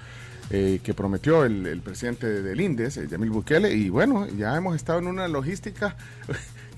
eh, 0.50 0.80
que 0.82 0.94
prometió 0.94 1.44
el, 1.44 1.66
el 1.66 1.80
presidente 1.80 2.26
del 2.42 2.60
INDES, 2.60 3.08
Yamil 3.08 3.30
Bukele, 3.30 3.72
y 3.74 3.88
bueno, 3.90 4.26
ya 4.26 4.56
hemos 4.56 4.74
estado 4.76 4.98
en 4.98 5.06
una 5.06 5.28
logística, 5.28 5.96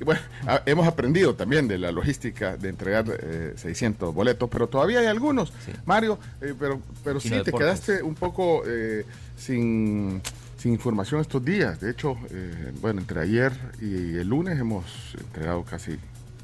bueno, 0.05 0.21
a- 0.47 0.63
hemos 0.67 0.87
aprendido 0.87 1.35
también 1.35 1.69
de 1.69 1.79
la 1.79 1.93
logística 1.93 2.57
de 2.57 2.69
entregar 2.69 3.05
eh, 3.09 3.55
600 3.57 4.15
boletos, 4.15 4.49
pero 4.51 4.67
todavía 4.69 5.01
hay 5.01 5.07
algunos, 5.07 5.53
Mario, 5.85 6.19
eh, 6.41 6.55
pero, 6.59 6.81
pero 7.05 7.21
sí, 7.21 7.31
te 7.45 7.53
quedaste 7.53 8.03
un 8.03 8.15
poco 8.15 8.63
eh, 8.67 9.05
sin, 9.37 10.21
sin 10.59 10.73
información 10.73 11.21
estos 11.21 11.45
días. 11.45 11.81
De 11.81 11.91
hecho, 11.91 12.17
eh, 12.31 12.73
bueno, 12.81 13.01
entre 13.01 13.21
ayer 13.21 13.53
y 13.81 14.17
el 14.17 14.29
lunes 14.29 14.59
hemos 14.59 14.85
entregado 15.19 15.63
casi 15.65 15.99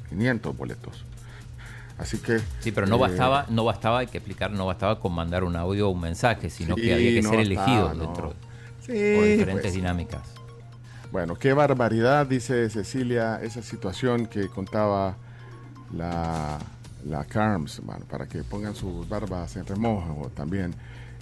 500 0.09 0.55
boletos. 0.57 1.05
Así 1.97 2.17
que... 2.17 2.39
Sí, 2.61 2.71
pero 2.71 2.87
no 2.87 2.97
bastaba, 2.97 3.45
no 3.49 3.65
bastaba, 3.65 3.99
hay 3.99 4.07
que 4.07 4.19
explicar, 4.19 4.51
no 4.51 4.65
bastaba 4.65 5.01
con 5.01 5.11
mandar 5.13 5.43
un 5.43 5.57
audio 5.57 5.89
o 5.89 5.91
un 5.91 5.99
mensaje, 5.99 6.49
sino 6.49 6.75
Sí, 6.75 6.81
que 6.83 6.93
había 6.93 7.09
que 7.11 7.21
no 7.21 7.29
ser 7.29 7.39
bastaba, 7.39 7.65
elegido 7.65 7.93
no. 7.93 8.05
dentro 8.05 8.33
Sí, 8.85 8.93
por 9.15 9.25
diferentes 9.25 9.61
pues. 9.63 9.73
dinámicas. 9.73 10.21
Bueno, 11.11 11.35
qué 11.35 11.53
barbaridad, 11.53 12.27
dice 12.27 12.69
Cecilia, 12.69 13.39
esa 13.41 13.63
situación 13.63 14.27
que 14.27 14.47
contaba 14.47 15.15
la, 15.91 16.59
la 17.03 17.25
Carms, 17.25 17.81
bueno, 17.83 18.05
para 18.07 18.27
que 18.27 18.43
pongan 18.43 18.75
sus 18.75 19.09
barbas 19.09 19.55
en 19.55 19.65
remojo 19.65 20.29
también. 20.35 20.75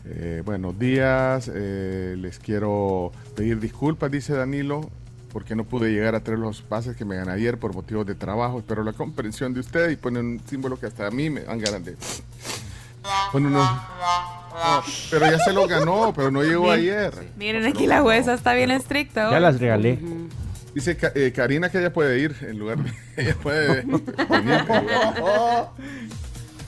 Eh, 0.06 0.42
buenos 0.46 0.78
días, 0.78 1.50
eh, 1.54 2.16
les 2.18 2.38
quiero 2.40 3.14
pedir 3.36 3.62
disculpas, 3.62 4.12
dice 4.12 4.34
Danilo. 4.34 4.90
porque 5.32 5.56
no 5.56 5.66
pude 5.66 5.92
llegar 5.92 6.16
a 6.16 6.22
traer 6.22 6.40
los 6.40 6.62
pases 6.62 6.96
que 6.96 7.06
me 7.06 7.16
gané 7.16 7.32
ayer 7.32 7.58
por 7.58 7.74
motivos 7.74 8.06
de 8.08 8.16
trabajo. 8.16 8.60
Espero 8.60 8.84
la 8.84 8.94
comprensión 8.94 9.54
de 9.54 9.60
ustedes 9.60 9.94
y 9.94 9.96
ponen 9.96 10.26
un 10.26 10.42
símbolo 10.48 10.80
que 10.80 10.88
hasta 10.88 11.08
a 11.08 11.12
mí 11.12 11.30
me 11.30 11.42
dan 11.42 11.60
ganas. 11.60 12.24
Ponen 13.32 13.50
unos- 13.56 13.70
No, 13.70 14.84
pero 15.12 15.30
ya 15.30 15.40
se 15.40 15.54
lo 15.54 15.68
ganó, 15.68 16.14
pero 16.16 16.32
no 16.32 16.42
llegó 16.44 16.72
ayer. 16.72 17.14
Miren, 17.38 17.66
aquí 17.66 17.86
la 17.86 18.02
jueza 18.02 18.34
está 18.34 18.54
bien 18.54 18.72
estricta. 18.72 19.30
Ya 19.30 19.40
las 19.40 19.60
regalé. 19.60 20.00
Dice 20.74 20.98
eh, 21.16 21.32
Karina 21.36 21.70
que 21.70 21.80
ella 21.80 21.92
puede 21.94 22.20
ir 22.20 22.36
en 22.42 22.58
lugar 22.60 22.78
de... 22.84 22.92
Ella 23.18 23.36
puede 23.42 23.84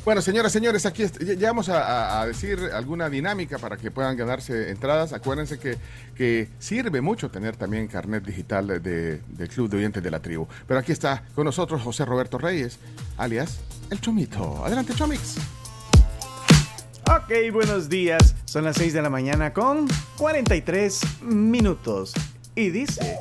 Bueno, 0.05 0.21
señoras, 0.21 0.51
señores, 0.51 0.85
aquí 0.87 1.03
ya- 1.19 1.33
ya 1.35 1.47
vamos 1.49 1.69
a, 1.69 2.25
decir 2.25 2.59
alguna 2.73 3.09
dinámica 3.09 3.59
para 3.59 3.77
que 3.77 3.91
puedan 3.91 4.17
ganarse 4.17 4.71
entradas. 4.71 5.13
Acuérdense 5.13 5.59
que, 5.59 5.77
que 6.15 6.47
sirve 6.57 7.01
mucho 7.01 7.29
tener 7.29 7.55
también 7.55 7.87
carnet 7.87 8.23
digital 8.25 8.65
de- 8.67 8.79
de- 8.79 9.21
del 9.27 9.47
Club 9.49 9.69
de 9.69 9.77
Oyentes 9.77 10.01
de 10.01 10.09
la 10.09 10.19
Tribu. 10.19 10.47
Pero 10.67 10.79
aquí 10.79 10.91
está 10.91 11.23
con 11.35 11.45
nosotros 11.45 11.81
José 11.83 12.05
Roberto 12.05 12.37
Reyes, 12.39 12.79
alias 13.17 13.59
El 13.91 14.01
Chomito. 14.01 14.65
Adelante, 14.65 14.93
Chomix. 14.95 15.37
Ok, 17.09 17.51
buenos 17.51 17.89
días. 17.89 18.35
Son 18.45 18.65
las 18.65 18.75
6 18.75 18.93
de 18.93 19.01
la 19.01 19.09
mañana 19.09 19.51
con 19.51 19.87
43 20.17 21.23
minutos. 21.23 22.13
Y 22.53 22.69
dice... 22.69 23.17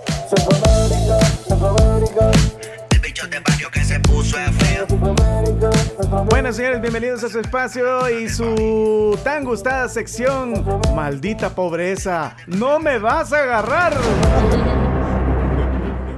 Bueno, 6.26 6.52
señores, 6.52 6.82
bienvenidos 6.82 7.24
a 7.24 7.30
su 7.30 7.40
espacio 7.40 8.10
y 8.10 8.28
su 8.28 9.18
tan 9.24 9.44
gustada 9.44 9.88
sección. 9.88 10.66
Maldita 10.94 11.48
pobreza, 11.54 12.36
no 12.46 12.78
me 12.78 12.98
vas 12.98 13.32
a 13.32 13.42
agarrar. 13.42 13.96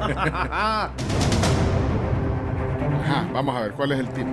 Ajá, 0.00 0.90
vamos 3.32 3.56
a 3.56 3.60
ver, 3.60 3.72
¿cuál 3.74 3.92
es 3.92 4.00
el 4.00 4.08
tipo? 4.08 4.28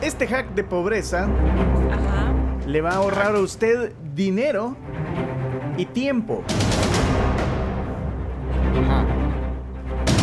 Este 0.00 0.28
hack 0.28 0.50
de 0.54 0.62
pobreza 0.62 1.26
le 2.66 2.80
va 2.80 2.90
a 2.90 2.94
ahorrar 2.96 3.36
a 3.36 3.38
usted 3.38 3.92
dinero 4.14 4.76
y 5.76 5.86
tiempo. 5.86 6.42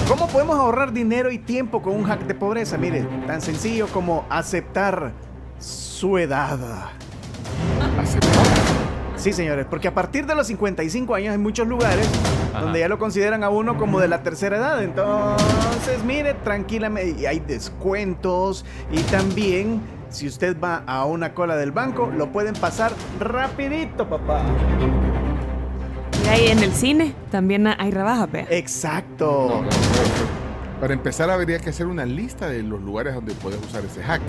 ¿Cómo 0.08 0.28
podemos 0.28 0.60
ahorrar 0.60 0.92
dinero 0.92 1.32
y 1.32 1.40
tiempo 1.40 1.82
con 1.82 1.96
un 1.96 2.04
hack 2.04 2.26
de 2.26 2.36
pobreza? 2.36 2.78
Mire, 2.78 3.08
tan 3.26 3.42
sencillo 3.42 3.88
como 3.88 4.26
aceptar 4.30 5.14
su 5.58 6.18
edad. 6.18 6.60
Sí, 9.16 9.32
señores, 9.32 9.66
porque 9.70 9.88
a 9.88 9.94
partir 9.94 10.26
de 10.26 10.36
los 10.36 10.48
55 10.48 11.16
años 11.16 11.32
hay 11.32 11.38
muchos 11.38 11.66
lugares 11.66 12.10
Ajá. 12.54 12.64
donde 12.64 12.80
ya 12.82 12.90
lo 12.90 13.00
consideran 13.00 13.46
a 13.46 13.50
uno 13.50 13.78
como 13.78 14.02
de 14.02 14.10
la 14.10 14.22
tercera 14.22 14.58
edad. 14.58 14.84
Entonces, 14.84 16.04
mire, 16.06 16.34
tranquilamente, 16.34 17.26
hay 17.26 17.40
descuentos 17.40 18.66
y 18.92 19.00
también 19.04 19.82
si 20.14 20.28
usted 20.28 20.56
va 20.60 20.84
a 20.88 21.06
una 21.06 21.34
cola 21.34 21.56
del 21.56 21.72
banco, 21.72 22.12
lo 22.16 22.32
pueden 22.32 22.54
pasar 22.54 22.92
rapidito, 23.20 24.08
papá. 24.08 24.42
Y 26.26 26.28
ahí 26.30 26.48
en 26.48 26.60
el 26.60 26.72
cine 26.72 27.14
también 27.32 27.68
hay 27.68 27.92
rebajas, 27.92 28.32
vea. 28.32 28.46
Exacto. 28.50 29.64
Para 30.80 30.94
empezar, 30.94 31.30
habría 31.30 31.60
que 31.60 31.70
hacer 31.72 31.88
una 31.88 32.06
lista 32.06 32.48
de 32.48 32.62
los 32.64 32.82
lugares 32.82 33.14
donde 33.14 33.34
puedes 33.36 33.60
usar 33.66 33.84
ese 33.86 34.02
hack. 34.04 34.22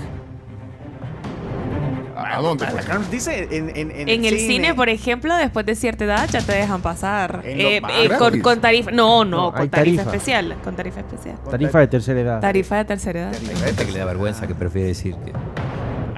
¿A, 2.16 2.36
a 2.38 2.40
dónde? 2.40 2.64
pues? 2.70 2.84
Acá 2.84 2.98
nos 2.98 3.10
dice 3.10 3.48
en, 3.50 3.70
en- 3.76 3.90
en 3.90 4.08
En 4.08 4.24
el 4.24 4.38
cine, 4.38 4.72
por 4.72 4.88
ejemplo, 4.88 5.34
después 5.36 5.66
de 5.66 5.74
cierta 5.74 6.04
edad 6.04 6.28
ya 6.30 6.40
te 6.42 6.52
dejan 6.52 6.80
pasar. 6.80 7.42
Eh, 7.44 7.80
eh, 7.98 8.08
con, 8.18 8.40
con 8.40 8.60
tarifa. 8.60 8.92
No, 8.92 9.24
no, 9.24 9.36
No, 9.46 9.52
con 9.52 9.68
tarifa, 9.68 10.02
tarifa. 10.02 10.02
especial. 10.02 10.56
Con 10.62 10.76
tarifa 10.76 11.00
especial. 11.00 11.36
Tarifa 11.50 11.80
de 11.80 11.86
tercera 11.88 12.20
edad. 12.20 12.40
Tarifa 12.40 12.76
de 12.76 12.84
tercera 12.84 13.20
edad. 13.20 13.34
Hay 13.34 13.56
gente 13.56 13.84
que 13.86 13.92
le 13.92 13.98
da 13.98 14.04
vergüenza, 14.04 14.46
que 14.46 14.54
prefiere 14.54 14.88
decir 14.88 15.16
que... 15.24 15.32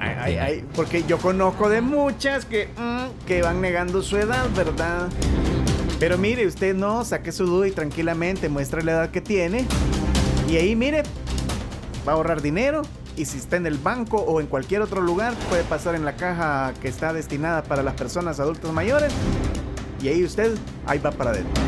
Ay, 0.07 0.15
ay, 0.19 0.37
ay, 0.37 0.65
porque 0.75 1.03
yo 1.07 1.17
conozco 1.17 1.69
de 1.69 1.81
muchas 1.81 2.45
que, 2.45 2.69
mm, 2.77 3.25
que 3.25 3.41
van 3.41 3.59
negando 3.61 4.01
su 4.01 4.17
edad, 4.17 4.45
¿verdad? 4.55 5.07
Pero 5.99 6.17
mire, 6.17 6.45
usted 6.45 6.75
no, 6.75 7.03
saque 7.03 7.31
su 7.31 7.45
duda 7.45 7.67
y 7.67 7.71
tranquilamente 7.71 8.49
muestre 8.49 8.83
la 8.83 8.91
edad 8.93 9.09
que 9.09 9.19
tiene. 9.21 9.65
Y 10.47 10.55
ahí, 10.57 10.75
mire, 10.75 11.03
va 12.07 12.13
a 12.13 12.15
ahorrar 12.15 12.41
dinero. 12.41 12.83
Y 13.15 13.25
si 13.25 13.39
está 13.39 13.57
en 13.57 13.65
el 13.65 13.79
banco 13.79 14.17
o 14.17 14.39
en 14.39 14.45
cualquier 14.47 14.83
otro 14.83 15.01
lugar, 15.01 15.33
puede 15.49 15.63
pasar 15.63 15.95
en 15.95 16.05
la 16.05 16.15
caja 16.15 16.71
que 16.81 16.87
está 16.87 17.13
destinada 17.13 17.63
para 17.63 17.81
las 17.81 17.95
personas 17.95 18.39
adultas 18.39 18.71
mayores. 18.71 19.11
Y 20.03 20.07
ahí 20.09 20.23
usted, 20.23 20.55
ahí 20.85 20.99
va 20.99 21.09
para 21.11 21.31
adentro. 21.31 21.63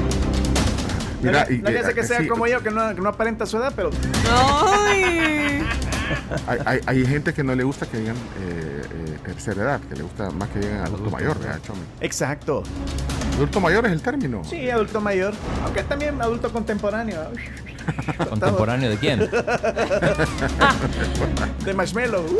Mira, 1.23 1.47
no 1.49 1.55
y- 1.55 1.57
no 1.57 1.69
hace 1.69 1.93
que 1.95 2.03
sea 2.03 2.19
sí. 2.19 2.27
como 2.27 2.45
yo, 2.45 2.61
que 2.61 2.69
no, 2.69 2.93
que 2.93 3.01
no 3.01 3.09
aparenta 3.09 3.47
su 3.47 3.57
edad, 3.57 3.73
pero... 3.75 3.89
Ay. 4.31 5.63
Hay, 6.47 6.59
hay- 6.65 6.81
hay 6.85 7.05
gente 7.05 7.33
que 7.33 7.43
no 7.43 7.53
le 7.55 7.63
gusta 7.63 7.85
que 7.85 7.97
digan 7.99 8.15
eh, 8.15 8.81
eh, 8.91 9.17
tercera 9.25 9.61
edad, 9.63 9.79
que 9.81 9.95
le 9.95 10.03
gusta 10.03 10.29
más 10.31 10.49
que 10.49 10.59
digan 10.59 10.79
adulto 10.85 11.09
mayor, 11.09 11.37
¿verdad, 11.39 11.59
Chomi? 11.65 11.81
Exacto. 12.01 12.63
Adulto 13.35 13.59
mayor 13.61 13.85
es 13.85 13.91
el 13.93 14.01
término. 14.01 14.43
Sí, 14.43 14.69
adulto 14.69 14.99
mayor. 15.01 15.33
Aunque 15.63 15.83
también 15.83 16.21
adulto 16.21 16.51
contemporáneo. 16.51 17.21
¿Contemporáneo 18.29 18.89
de 18.89 18.97
quién? 18.97 19.19
De 21.65 21.73
Marshmallow. 21.73 22.25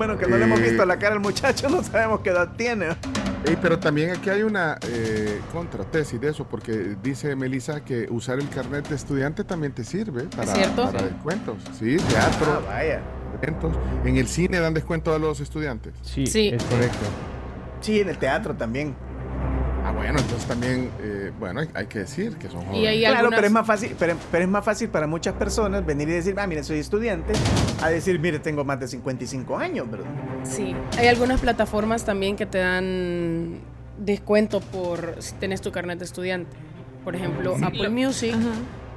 Bueno, 0.00 0.16
que 0.16 0.26
no 0.26 0.38
le 0.38 0.44
hemos 0.46 0.58
Eh. 0.60 0.62
visto 0.70 0.86
la 0.86 0.98
cara 0.98 1.12
al 1.12 1.20
muchacho, 1.20 1.68
no 1.68 1.82
sabemos 1.82 2.20
qué 2.20 2.30
edad 2.30 2.52
tiene. 2.56 2.86
Ey, 3.44 3.58
pero 3.60 3.78
también 3.78 4.08
aquí 4.12 4.30
hay 4.30 4.42
una 4.42 4.78
eh, 4.88 5.42
contratesis 5.52 6.18
de 6.18 6.30
eso, 6.30 6.44
porque 6.48 6.96
dice 7.02 7.36
Melissa 7.36 7.84
que 7.84 8.06
usar 8.10 8.38
el 8.38 8.48
carnet 8.48 8.88
de 8.88 8.94
estudiante 8.96 9.44
también 9.44 9.74
te 9.74 9.84
sirve 9.84 10.22
para, 10.34 10.54
descuentos. 10.54 11.56
Sí, 11.78 11.98
teatro, 11.98 12.62
Ah, 12.66 12.72
vaya. 12.78 13.00
eventos. 13.42 13.76
En 14.06 14.16
el 14.16 14.26
cine 14.26 14.58
dan 14.58 14.72
descuento 14.72 15.14
a 15.14 15.18
los 15.18 15.38
estudiantes. 15.40 15.92
Sí, 16.00 16.26
Sí. 16.26 16.48
es 16.48 16.64
correcto. 16.64 16.96
Sí, 17.82 18.00
en 18.00 18.08
el 18.08 18.16
teatro 18.16 18.54
también. 18.54 18.96
Ah, 19.90 19.92
bueno, 19.92 20.20
entonces 20.20 20.46
también, 20.46 20.88
eh, 21.02 21.32
bueno, 21.40 21.60
hay, 21.60 21.68
hay 21.74 21.86
que 21.86 21.98
decir 22.00 22.36
que 22.36 22.48
son 22.48 22.64
jóvenes. 22.64 22.94
Y 22.96 23.00
claro, 23.00 23.16
algunas- 23.18 23.38
pero 23.38 23.46
es 23.48 23.52
más 23.52 23.66
fácil, 23.66 23.96
pero, 23.98 24.14
pero 24.30 24.44
es 24.44 24.50
más 24.50 24.64
fácil 24.64 24.88
para 24.88 25.08
muchas 25.08 25.34
personas 25.34 25.84
venir 25.84 26.08
y 26.08 26.12
decir, 26.12 26.34
ah, 26.38 26.46
mire, 26.46 26.62
soy 26.62 26.78
estudiante, 26.78 27.32
a 27.82 27.88
decir, 27.88 28.20
mire, 28.20 28.38
tengo 28.38 28.64
más 28.64 28.78
de 28.78 28.86
55 28.86 29.58
años, 29.58 29.90
¿verdad? 29.90 30.06
Sí, 30.44 30.76
hay 30.96 31.08
algunas 31.08 31.40
plataformas 31.40 32.04
también 32.04 32.36
que 32.36 32.46
te 32.46 32.58
dan 32.58 33.58
descuento 33.98 34.60
por 34.60 35.16
si 35.18 35.34
tenés 35.34 35.60
tu 35.60 35.72
carnet 35.72 35.98
de 35.98 36.04
estudiante. 36.04 36.56
Por 37.04 37.16
ejemplo, 37.16 37.56
Apple 37.60 37.88
Music. 37.90 38.34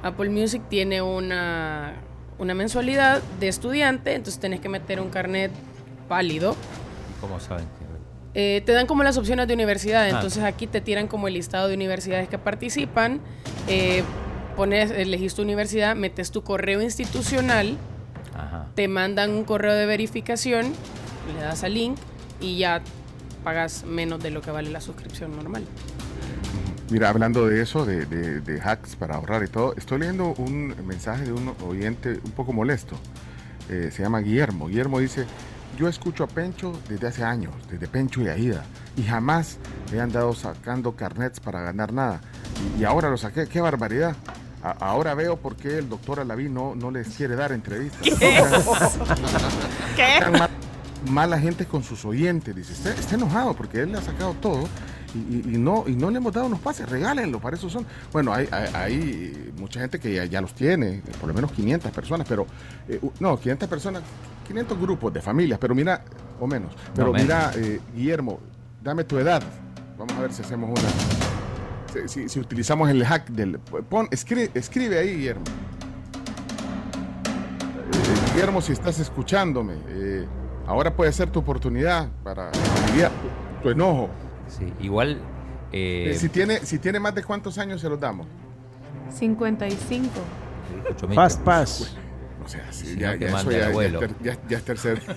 Apple 0.04 0.28
Music 0.30 0.62
tiene 0.68 1.02
una, 1.02 1.94
una 2.38 2.54
mensualidad 2.54 3.20
de 3.40 3.48
estudiante, 3.48 4.14
entonces 4.14 4.38
tenés 4.40 4.60
que 4.60 4.68
meter 4.68 5.00
un 5.00 5.08
carnet 5.10 5.50
válido. 6.08 6.54
¿Cómo 7.20 7.40
saben 7.40 7.64
que 7.78 7.83
Eh, 8.34 8.62
te 8.66 8.72
dan 8.72 8.86
como 8.86 9.02
las 9.04 9.16
opciones 9.16 9.46
de 9.46 9.54
universidad, 9.54 10.02
Ah. 10.04 10.08
entonces 10.10 10.42
aquí 10.42 10.66
te 10.66 10.80
tiran 10.80 11.06
como 11.06 11.28
el 11.28 11.34
listado 11.34 11.68
de 11.68 11.74
universidades 11.74 12.28
que 12.28 12.38
participan. 12.38 13.20
eh, 13.68 14.02
pones, 14.56 14.90
elegís 14.92 15.34
tu 15.34 15.42
universidad, 15.42 15.96
metes 15.96 16.30
tu 16.30 16.42
correo 16.44 16.80
institucional, 16.82 17.76
Ajá. 18.36 18.66
te 18.74 18.86
mandan 18.88 19.30
un 19.30 19.42
correo 19.44 19.72
de 19.74 19.86
verificación, 19.86 20.72
le 21.36 21.42
das 21.42 21.64
al 21.64 21.74
link 21.74 21.96
y 22.40 22.58
ya 22.58 22.80
pagas 23.42 23.84
menos 23.84 24.22
de 24.22 24.30
lo 24.30 24.42
que 24.42 24.50
vale 24.52 24.70
la 24.70 24.80
suscripción 24.80 25.34
normal. 25.34 25.64
Mira, 26.90 27.08
hablando 27.08 27.46
de 27.46 27.62
eso, 27.62 27.84
de, 27.86 28.04
de- 28.06 28.40
de 28.40 28.60
hacks 28.60 28.94
para 28.96 29.16
ahorrar 29.16 29.42
y 29.42 29.48
todo, 29.48 29.74
estoy 29.76 29.98
leyendo 30.00 30.34
un 30.38 30.74
mensaje 30.86 31.24
de 31.24 31.32
un 31.32 31.54
oyente 31.66 32.20
un 32.24 32.30
poco 32.32 32.52
molesto. 32.52 32.96
Eh, 33.70 33.88
se 33.90 34.02
llama 34.02 34.20
Guillermo. 34.20 34.68
Guillermo 34.68 35.00
dice, 35.00 35.24
yo 35.76 35.88
escucho 35.88 36.24
a 36.24 36.26
Pencho 36.26 36.72
desde 36.88 37.06
hace 37.08 37.24
años, 37.24 37.52
desde 37.70 37.86
Pencho 37.88 38.20
y 38.22 38.28
Aida, 38.28 38.62
y 38.96 39.02
jamás 39.02 39.58
me 39.92 40.00
han 40.00 40.10
dado 40.12 40.32
sacando 40.34 40.92
carnets 40.96 41.40
para 41.40 41.60
ganar 41.62 41.92
nada. 41.92 42.20
Y, 42.76 42.82
y 42.82 42.84
ahora 42.84 43.10
lo 43.10 43.16
saqué, 43.16 43.46
qué 43.46 43.60
barbaridad. 43.60 44.14
A- 44.62 44.70
ahora 44.80 45.14
veo 45.14 45.36
por 45.36 45.56
qué 45.56 45.78
el 45.78 45.88
doctor 45.88 46.20
Alaví 46.20 46.48
no, 46.48 46.74
no 46.74 46.90
les 46.90 47.08
quiere 47.08 47.36
dar 47.36 47.52
entrevistas. 47.52 48.00
¿Qué? 49.96 50.16
Tan 50.20 50.32
mal- 50.32 50.50
mala 51.10 51.38
gente 51.38 51.66
con 51.66 51.82
sus 51.82 52.04
oyentes, 52.04 52.54
dice, 52.56 52.72
está, 52.72 52.90
está 52.90 53.14
enojado 53.16 53.54
porque 53.54 53.80
él 53.80 53.92
le 53.92 53.98
ha 53.98 54.02
sacado 54.02 54.34
todo 54.40 54.66
y, 55.14 55.54
y- 55.54 55.58
no, 55.58 55.84
y 55.86 55.94
no 55.96 56.10
le 56.10 56.18
hemos 56.18 56.32
dado 56.32 56.46
unos 56.46 56.60
pases, 56.60 56.88
regálenlo, 56.88 57.38
para 57.40 57.56
eso 57.56 57.68
son. 57.70 57.86
Bueno, 58.12 58.32
hay, 58.32 58.48
hay, 58.50 58.68
hay 58.74 59.52
mucha 59.58 59.80
gente 59.80 59.98
que 60.00 60.14
ya, 60.14 60.24
ya 60.24 60.40
los 60.40 60.54
tiene, 60.54 61.02
por 61.20 61.28
lo 61.28 61.34
menos 61.34 61.52
500 61.52 61.90
personas, 61.92 62.26
pero, 62.28 62.46
eh, 62.88 63.00
no, 63.20 63.38
500 63.38 63.68
personas, 63.68 64.02
500 64.46 64.78
grupos 64.80 65.12
de 65.12 65.20
familias, 65.22 65.58
pero 65.60 65.74
mira, 65.74 66.02
o 66.40 66.46
menos, 66.46 66.72
pero 66.94 67.12
mira, 67.22 67.52
eh, 67.56 67.80
Guillermo, 67.94 68.40
dame 68.82 69.04
tu 69.04 69.18
edad, 69.18 69.42
vamos 69.98 70.12
a 70.16 70.20
ver 70.20 70.32
si 70.32 70.42
hacemos 70.42 70.70
una, 70.70 72.08
si, 72.08 72.28
si- 72.28 72.40
utilizamos 72.40 72.90
el 72.90 73.04
hack 73.04 73.28
del, 73.30 73.58
pon, 73.60 74.08
escribe, 74.10 74.50
escribe 74.54 74.98
ahí, 74.98 75.14
Guillermo. 75.16 75.44
Eh, 77.92 78.32
Guillermo, 78.32 78.60
si 78.60 78.72
estás 78.72 78.98
escuchándome, 78.98 79.74
eh, 79.88 80.26
ahora 80.66 80.94
puede 80.94 81.12
ser 81.12 81.30
tu 81.30 81.38
oportunidad 81.40 82.08
para 82.22 82.50
aliviar 82.86 83.10
tu, 83.12 83.62
tu 83.62 83.70
enojo. 83.70 84.08
Sí, 84.58 84.72
igual 84.80 85.20
eh, 85.72 86.10
Eh, 86.10 86.14
si, 86.14 86.28
tiene, 86.28 86.58
si 86.60 86.78
tiene 86.78 87.00
más 87.00 87.14
de 87.14 87.22
cuántos 87.24 87.58
años 87.58 87.80
se 87.80 87.88
los 87.88 87.98
damos. 87.98 88.26
55. 89.10 90.08
Chomito. 90.96 91.20
Fast 91.20 91.40
pass. 91.42 91.96
O 92.44 92.48
sea, 92.48 92.70
sí, 92.72 92.86
Si 92.88 92.98
ya, 92.98 93.14
eso 93.14 93.50
es 93.50 93.98
ter- 93.98 94.14
ya- 94.22 94.38
ya 94.48 94.58
es 94.58 94.64
tercer. 94.64 95.00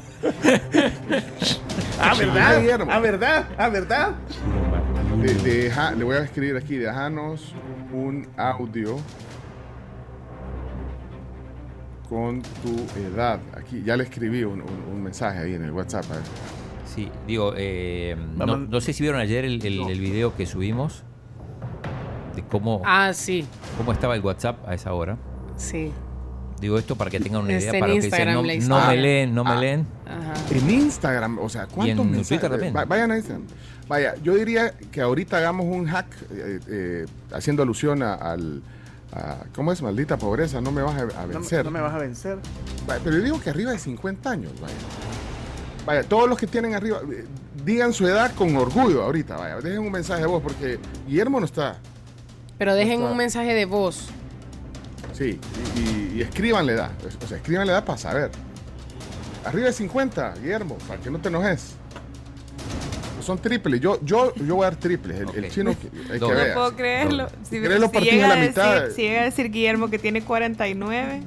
Ah, 1.99 2.13
¿verdad? 2.17 2.59
Guillermo. 2.61 2.91
Ah, 2.91 2.99
¿verdad? 2.99 3.47
Ah, 3.57 3.69
¿verdad? 3.69 4.11
De- 5.21 5.33
deja- 5.33 5.91
le 5.93 6.03
voy 6.03 6.15
a 6.15 6.19
escribir 6.23 6.55
aquí, 6.55 6.77
déjanos 6.77 7.53
un 7.91 8.27
audio 8.37 8.97
con 12.07 12.41
tu 12.41 12.75
edad. 12.99 13.39
Aquí 13.57 13.81
ya 13.83 13.97
le 13.97 14.03
escribí 14.03 14.43
un, 14.43 14.61
un- 14.61 14.83
un 14.93 15.03
mensaje 15.03 15.39
ahí 15.39 15.55
en 15.55 15.63
el 15.63 15.71
WhatsApp. 15.71 16.05
a 16.11 16.13
ver. 16.13 16.23
Sí, 16.97 17.11
digo, 17.27 17.53
eh, 17.55 18.17
no, 18.37 18.81
sé 18.81 18.91
si 18.91 19.03
vieron 19.03 19.21
ayer 19.21 19.45
el, 19.45 19.63
el- 19.63 19.87
el 19.87 19.99
video 20.01 20.35
que 20.35 20.47
subimos 20.47 21.03
de 22.35 22.41
cómo, 22.41 22.81
Ah, 22.85 23.13
sí, 23.13 23.45
cómo 23.77 23.91
estaba 23.91 24.15
el 24.15 24.21
WhatsApp 24.23 24.67
a 24.67 24.73
esa 24.73 24.93
hora. 24.93 25.15
sí. 25.57 25.91
Digo 26.59 26.79
esto 26.79 26.95
para 26.95 27.11
que 27.11 27.19
tengan 27.19 27.43
una 27.43 27.53
idea 27.53 27.71
para 27.71 27.81
los 27.85 27.97
que 27.97 28.01
dicen, 28.07 28.27
Instagram 28.29 28.33
no, 28.67 28.79
no 28.81 28.87
me 28.87 28.97
leen, 28.97 29.35
no 29.35 29.43
me 29.43 29.51
Ah. 29.51 29.55
leen. 29.59 29.85
Ajá. 30.07 30.33
En 30.49 30.67
Instagram, 30.71 31.37
o 31.37 31.47
sea, 31.49 31.67
¿cuántos 31.67 32.03
en 32.03 32.11
mensajes? 32.13 32.49
Twitter 32.49 32.73
Vayan 32.87 33.11
a 33.11 33.15
Instagram. 33.17 33.45
Vaya, 33.87 34.15
yo 34.23 34.33
diría 34.33 34.73
que 34.91 35.01
ahorita 35.01 35.37
hagamos 35.37 35.67
un 35.67 35.85
hack 35.85 36.07
eh, 36.31 36.59
eh, 36.67 37.05
haciendo 37.31 37.61
alusión 37.61 38.01
a- 38.01 38.15
al. 38.15 38.63
a- 39.13 39.43
¿Cómo 39.55 39.71
es? 39.71 39.83
Maldita 39.83 40.17
pobreza, 40.17 40.59
no 40.59 40.71
me 40.71 40.81
vas 40.81 40.95
a, 40.95 41.01
a 41.21 41.27
No, 41.27 41.33
vencer. 41.33 41.63
no 41.63 41.69
me 41.69 41.79
vas 41.79 41.93
a 41.93 41.99
vencer. 41.99 42.39
Vaya, 42.87 43.01
pero 43.03 43.17
yo 43.17 43.21
digo 43.23 43.39
que 43.39 43.51
arriba 43.51 43.71
de 43.71 43.77
50 43.77 44.31
años, 44.31 44.51
vaya. 44.59 44.73
Vaya, 45.87 46.03
todos 46.03 46.27
los 46.27 46.37
que 46.37 46.47
tienen 46.47 46.75
arriba, 46.75 46.99
eh, 47.09 47.23
digan 47.63 47.93
su 47.93 48.05
edad 48.05 48.35
con 48.35 48.53
orgullo 48.57 49.03
ahorita, 49.03 49.37
vaya. 49.37 49.55
Dejen 49.61 49.79
un 49.79 49.91
mensaje 49.91 50.19
de 50.19 50.27
voz 50.27 50.43
porque 50.43 50.77
Guillermo 51.07 51.39
no 51.39 51.45
está. 51.45 51.77
Pero 52.57 52.75
dejen 52.75 52.95
Está- 52.99 53.11
un 53.11 53.15
mensaje 53.17 53.53
de 53.53 53.63
voz. 53.63 54.09
Sí, 55.13 55.39
y, 55.77 55.79
y, 55.79 56.13
y 56.17 56.21
escriban 56.21 56.65
la 56.65 56.71
edad. 56.73 56.91
O 57.23 57.25
sea, 57.27 57.37
escriban 57.37 57.65
la 57.65 57.71
edad 57.73 57.85
para 57.85 57.97
saber. 57.97 58.31
Arriba 59.45 59.67
de 59.67 59.73
50, 59.73 60.33
Guillermo, 60.41 60.77
para 60.89 60.99
que 60.99 61.09
no 61.09 61.19
te 61.19 61.29
enojes. 61.29 61.75
Son 63.21 63.37
triples. 63.39 63.79
Yo, 63.79 63.97
yo, 64.03 64.33
yo 64.35 64.55
voy 64.55 64.65
a 64.65 64.71
dar 64.71 64.79
triples. 64.79 65.19
El, 65.21 65.45
el 65.45 65.51
chino, 65.51 65.71
que- 65.79 65.87
hay 66.03 66.11
que 66.13 66.17
Doble. 66.19 66.47
No 66.49 66.53
puedo 66.53 66.75
creerlo. 66.75 67.27
Si, 67.49 67.61
¿Querés 67.61 67.79
lo 67.79 67.87
si 67.87 67.93
partís 67.93 68.11
llega 68.11 68.25
a 68.25 68.29
la 68.29 68.33
a 68.35 68.37
decir- 68.39 68.49
mitad? 68.49 68.89
si 68.93 69.01
llega 69.03 69.21
a 69.21 69.25
decir 69.25 69.51
Guillermo 69.51 69.89
que 69.89 69.99
tiene 69.99 70.21
49. 70.21 71.21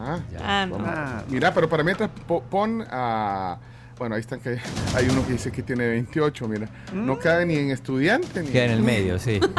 Ah, 0.00 0.18
Ah, 0.42 0.66
no. 0.66 0.76
Ah, 0.80 1.22
Mira, 1.28 1.52
pero 1.52 1.68
para 1.68 1.82
mientras 1.84 2.10
po- 2.26 2.42
pon 2.42 2.84
a. 2.90 3.58
Bueno, 3.98 4.14
ahí 4.14 4.22
están 4.22 4.40
que 4.40 4.58
hay 4.96 5.08
uno 5.10 5.26
que 5.26 5.32
dice 5.34 5.52
que 5.52 5.62
tiene 5.62 5.86
28, 5.86 6.48
mira. 6.48 6.66
No 6.94 7.18
cabe 7.18 7.44
ni 7.44 7.56
en 7.56 7.70
estudiante 7.70 8.42
ni. 8.42 8.48
Queda 8.48 8.64
en 8.64 8.70
el 8.70 8.82
medio, 8.82 9.18
sí. 9.18 9.38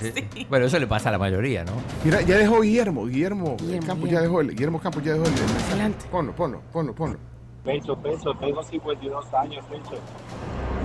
Eh, 0.00 0.46
Bueno, 0.50 0.66
eso 0.66 0.78
le 0.80 0.86
pasa 0.88 1.08
a 1.08 1.12
la 1.12 1.18
mayoría, 1.18 1.64
¿no? 1.64 1.72
Mira, 2.04 2.20
ya 2.22 2.36
dejó 2.36 2.60
Guillermo, 2.62 3.06
Guillermo, 3.06 3.56
Guillermo, 3.56 3.86
Campos 3.86 4.04
Guillermo. 4.04 4.06
ya 4.10 4.20
dejó 4.22 4.40
el, 4.40 4.50
Guillermo 4.50 4.80
Campos 4.80 5.02
ya 5.04 5.12
dejó 5.12 5.24
el, 5.24 5.32
el 5.32 5.40
mensaje. 5.40 5.70
Adelante. 5.72 6.06
Ponlo, 6.10 6.32
ponlo, 6.34 6.60
ponlo, 6.72 6.94
ponlo. 6.94 7.18
Pencho, 7.64 7.96
Pencho, 7.96 8.34
tengo 8.40 8.62
52 8.64 9.34
años, 9.34 9.64
Pencho. 9.70 9.94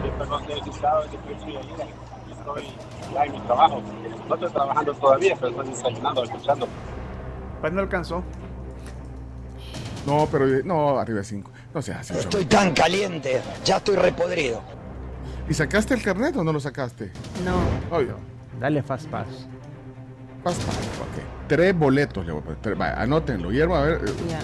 Siempre 0.02 0.28
no 0.28 0.40
he 0.40 0.48
necesitado 0.48 1.02
de 1.04 1.18
Pencho 1.18 1.50
y 1.50 1.58
ayuda. 1.58 1.84
Aquí 1.84 2.32
estoy 2.32 2.64
ya 3.14 3.24
en 3.26 3.32
mi 3.34 3.40
trabajo. 3.42 3.82
No 4.30 4.36
estoy 4.36 4.52
trabajando 4.52 4.94
todavía, 4.94 5.36
pero 5.40 5.50
estoy 5.50 5.68
desayunando, 5.70 6.24
escuchando. 6.24 6.68
pues 7.62 7.74
no 7.74 7.82
alcanzó. 7.82 8.24
No, 10.06 10.28
pero 10.32 10.48
eh, 10.48 10.62
no, 10.66 10.98
arriba 11.00 11.20
de 11.20 11.26
5. 11.26 11.52
No 11.74 11.82
seas 11.82 12.00
así. 12.10 12.20
Estoy 12.20 12.46
chavo. 12.46 12.64
tan 12.66 12.74
caliente, 12.74 13.42
ya 13.64 13.78
estoy 13.78 13.96
repodrido. 13.96 14.62
¿Y 15.50 15.54
sacaste 15.54 15.94
el 15.94 16.02
carnet 16.02 16.36
o 16.38 16.44
no 16.44 16.52
lo 16.54 16.60
sacaste? 16.60 17.12
No. 17.46 17.96
Oye, 17.96 18.12
Dale 18.60 18.82
fast 18.84 19.08
pass. 19.08 19.28
basta. 20.44 20.64
ok. 20.72 21.48
Tres 21.48 21.78
boletos 21.78 22.26
le 22.26 22.32
voy 22.32 22.42
a 22.42 22.44
poner. 22.44 22.60
Tres, 22.62 22.78
vaya, 22.78 23.02
anótenlo. 23.02 23.50
Guillermo, 23.50 23.76
a 23.76 23.82
ver. 23.84 24.02
eh, 24.06 24.14
Ya. 24.30 24.40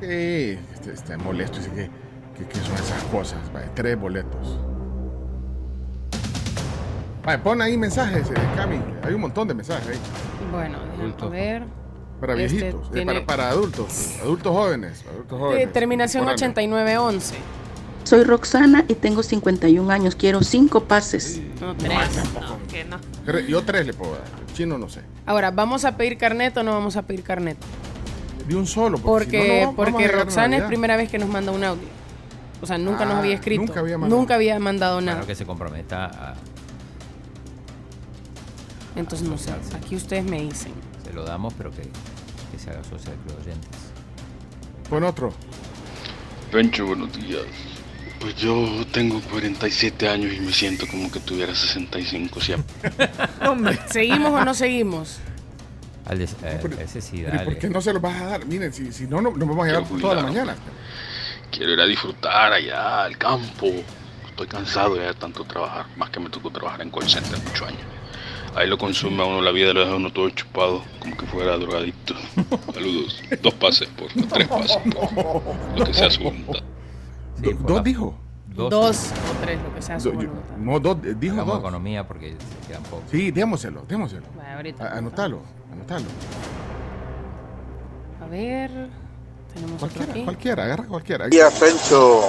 Sí, 0.00 0.58
este, 0.74 0.92
este 0.94 1.16
molesto, 1.18 1.58
dice 1.58 1.70
que, 1.72 1.90
que, 2.38 2.48
que 2.48 2.58
son 2.60 2.74
esas 2.74 3.02
cosas. 3.04 3.38
Vaya, 3.52 3.68
tres 3.74 3.98
boletos. 4.00 4.58
Vaya, 7.24 7.42
pon 7.42 7.60
ahí 7.60 7.76
mensajes, 7.76 8.30
eh, 8.30 8.34
Cami. 8.56 8.80
Hay 9.04 9.12
un 9.14 9.20
montón 9.20 9.46
de 9.46 9.54
mensajes 9.54 9.88
ahí. 9.88 9.98
Bueno, 10.50 10.78
déjame 10.98 11.30
ver. 11.30 11.64
Para 12.20 12.34
Este 12.34 12.56
viejitos, 12.56 12.86
eh, 12.88 12.90
tiene- 12.92 13.12
para, 13.14 13.26
para 13.26 13.48
adultos, 13.50 14.16
adultos 14.22 14.52
jóvenes. 14.52 15.04
Adultos 15.10 15.36
Eh, 15.38 15.40
jóvenes 15.40 15.72
terminación 15.72 16.24
contemporáneos. 16.26 16.58
8911. 16.58 17.34
Soy 18.04 18.24
Roxana 18.24 18.84
y 18.88 18.94
tengo 18.94 19.22
51 19.22 19.90
años. 19.90 20.16
Quiero 20.16 20.42
cinco 20.42 20.84
pases. 20.84 21.40
No, 21.60 21.76
tres. 21.76 21.92
No, 22.34 22.58
que 22.68 22.84
no. 22.84 22.98
Yo 23.48 23.62
tres 23.62 23.86
le 23.86 23.92
puedo 23.94 24.12
dar. 24.12 24.24
El 24.48 24.54
chino 24.54 24.78
no 24.78 24.88
sé. 24.88 25.00
Ahora, 25.26 25.50
¿vamos 25.50 25.84
a 25.84 25.96
pedir 25.96 26.18
carnet 26.18 26.56
o 26.56 26.62
no 26.62 26.72
vamos 26.72 26.96
a 26.96 27.02
pedir 27.02 27.22
carnet? 27.22 27.56
De 28.48 28.56
un 28.56 28.66
solo. 28.66 28.98
Porque, 28.98 29.26
Porque, 29.26 29.38
si 29.42 29.48
no, 29.48 29.54
no 29.54 29.60
vamos 29.60 29.72
a 29.72 29.76
porque 29.92 30.04
a 30.06 30.12
Roxana 30.12 30.56
es 30.56 30.62
primera 30.64 30.96
vez 30.96 31.10
que 31.10 31.18
nos 31.18 31.28
manda 31.28 31.52
un 31.52 31.62
audio. 31.62 31.88
O 32.62 32.66
sea, 32.66 32.76
nunca 32.78 33.04
nos 33.04 33.14
Ah, 33.14 33.18
había 33.20 33.34
escrito. 33.34 33.62
nunca 33.62 33.80
había 33.80 33.96
mandado. 33.98 34.20
Nunca 34.20 34.34
había 34.34 34.58
mandado 34.58 35.00
nada. 35.00 35.12
Claro 35.18 35.26
que 35.26 35.34
se 35.34 35.46
comprometa 35.46 36.06
a. 36.06 36.34
Entonces, 38.96 39.28
no 39.28 39.38
sé. 39.38 39.52
Aquí 39.74 39.94
ustedes 39.96 40.24
me 40.24 40.40
dicen. 40.42 40.72
Se 41.04 41.12
lo 41.12 41.24
damos, 41.24 41.54
pero 41.54 41.70
que, 41.70 41.82
se 42.62 42.70
haga 42.70 42.82
socio 42.84 43.10
de 43.10 43.16
Club 43.18 43.38
Oyentes. 43.40 43.70
Pon 44.88 45.04
otro. 45.04 45.32
Pencho, 46.50 46.86
buenos 46.86 47.12
días. 47.12 47.42
Pues 48.20 48.36
yo 48.36 48.84
tengo 48.92 49.20
47 49.30 50.08
años 50.08 50.34
y 50.34 50.40
me 50.40 50.52
siento 50.52 50.86
como 50.88 51.10
que 51.10 51.20
tuviera 51.20 51.54
65 51.54 52.40
siempre. 52.40 52.74
Hombre. 53.48 53.78
¿Seguimos 53.90 54.32
o 54.32 54.44
no 54.44 54.52
seguimos? 54.54 55.18
Al 56.06 56.18
des- 56.18 56.36
pero- 56.60 56.78
ese 56.80 57.00
sí, 57.00 57.22
Pero 57.24 57.28
¿y 57.28 57.38
dale. 57.38 57.44
¿por 57.44 57.58
qué 57.58 57.70
no 57.70 57.80
se 57.80 57.92
los 57.92 58.02
vas 58.02 58.20
a 58.20 58.26
dar? 58.26 58.46
Miren, 58.46 58.72
si, 58.72 58.92
si 58.92 59.06
no, 59.06 59.20
no, 59.22 59.30
nos 59.30 59.48
vamos 59.48 59.64
a 59.64 59.68
llegar 59.68 59.84
toda 60.00 60.14
la 60.16 60.22
mañana. 60.24 60.56
Quiero 61.50 61.72
ir 61.72 61.80
a 61.80 61.86
disfrutar 61.86 62.52
allá 62.52 63.04
al 63.04 63.16
campo. 63.16 63.66
Estoy 64.28 64.46
cansado 64.48 64.96
de 64.96 65.12
tanto 65.14 65.44
trabajar, 65.44 65.86
más 65.96 66.10
que 66.10 66.20
me 66.20 66.28
tocó 66.30 66.50
trabajar 66.50 66.82
en 66.82 66.90
call 66.90 67.08
center 67.08 67.38
muchos 67.38 67.68
años. 67.68 67.80
Ahí 68.56 68.66
lo 68.68 68.76
consume 68.78 69.22
a 69.22 69.26
uno 69.26 69.40
la 69.40 69.52
vida, 69.52 69.72
lo 69.72 69.80
deja 69.80 69.92
a 69.92 69.96
uno 69.96 70.12
todo 70.12 70.28
chupado, 70.30 70.82
como 70.98 71.16
que 71.16 71.24
fuera 71.26 71.56
drogadicto. 71.56 72.14
Saludos. 72.74 73.22
Dos 73.42 73.54
pases, 73.54 73.88
por 73.90 74.08
tres 74.28 74.48
pases, 74.48 74.76
por 74.94 75.78
lo 75.78 75.84
que 75.84 75.94
sea 75.94 76.10
su 76.10 76.22
voluntad. 76.24 76.60
Sí, 77.42 77.50
¿Dos 77.60 77.76
la- 77.76 77.82
dijo? 77.82 78.14
Dos. 78.48 78.70
Dos 78.70 79.12
o 79.12 79.44
tres, 79.44 79.58
lo 79.62 79.74
que 79.74 79.80
sea 79.82 80.00
su 80.00 80.10
Do- 80.10 80.20
yo- 80.22 80.28
voluntad. 80.28 80.56
no, 80.58 80.80
dos, 80.80 80.96
eh, 81.04 81.14
dijo 81.18 81.34
Hagamos 81.34 81.54
dos. 81.54 81.60
economía 81.60 82.06
porque 82.06 82.30
se 82.32 82.66
quedan 82.68 82.82
pocos. 82.82 83.04
Sí, 83.10 83.30
démoselo, 83.30 83.84
démoselo. 83.88 84.26
Vale, 84.36 84.50
ahorita. 84.54 84.84
A- 84.88 84.98
Anótalo, 84.98 85.40
anótalo. 85.72 86.06
A 88.22 88.26
ver. 88.26 88.70
Tenemos 89.54 89.78
Cualquiera, 89.80 90.12
aquí. 90.12 90.22
cualquiera, 90.24 90.64
agarra 90.64 90.84
cualquiera. 90.86 91.28
Día 91.28 91.48
Pencho, 91.50 92.20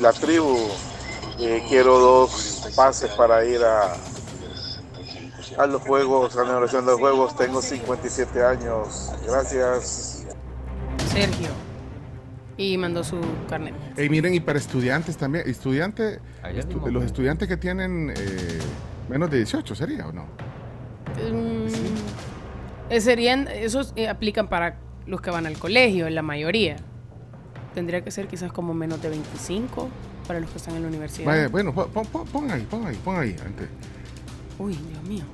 la 0.00 0.12
tribu. 0.12 0.58
Eh, 1.38 1.62
quiero 1.68 1.98
dos 1.98 2.70
pases 2.76 3.10
para 3.12 3.42
ir 3.46 3.62
a, 3.62 3.94
a 5.58 5.66
los 5.66 5.82
juegos, 5.82 6.34
a 6.36 6.40
la 6.40 6.44
inauguración 6.46 6.84
de 6.86 6.92
los 6.92 7.00
juegos. 7.00 7.36
Tengo 7.36 7.60
57 7.62 8.44
años. 8.44 9.12
Gracias. 9.26 10.26
Sergio. 11.12 11.48
Y 12.56 12.76
mandó 12.76 13.02
su 13.02 13.18
carnet. 13.48 13.74
Ey, 13.96 14.08
miren, 14.10 14.34
y 14.34 14.40
para 14.40 14.58
estudiantes 14.58 15.16
también. 15.16 15.48
Estudiante, 15.48 16.20
estu- 16.44 16.66
mismo. 16.74 16.88
los 16.88 17.04
estudiantes 17.04 17.48
que 17.48 17.56
tienen 17.56 18.12
eh, 18.16 18.58
menos 19.08 19.30
de 19.30 19.38
18, 19.38 19.74
¿sería 19.74 20.06
o 20.06 20.12
no? 20.12 20.26
Eh, 22.90 23.00
serían, 23.00 23.48
esos 23.48 23.92
eh, 23.96 24.08
aplican 24.08 24.48
para 24.48 24.76
los 25.06 25.20
que 25.20 25.30
van 25.30 25.46
al 25.46 25.58
colegio, 25.58 26.06
en 26.06 26.14
la 26.14 26.22
mayoría. 26.22 26.76
Tendría 27.74 28.02
que 28.02 28.10
ser 28.10 28.26
quizás 28.26 28.52
como 28.52 28.74
menos 28.74 29.00
de 29.00 29.08
25 29.10 29.88
para 30.26 30.40
los 30.40 30.50
que 30.50 30.58
están 30.58 30.74
en 30.76 30.82
la 30.82 30.88
universidad. 30.88 31.26
Vaya, 31.26 31.48
bueno, 31.48 31.72
pon- 31.74 31.90
pon- 31.90 32.26
pon 32.26 32.50
ahí, 32.50 32.66
pon 32.68 32.86
ahí, 32.86 32.96
pon 33.04 33.16
ahí. 33.16 33.36
antes. 33.46 33.68
Uy, 34.58 34.74
Dios 34.76 35.02
mío. 35.04 35.24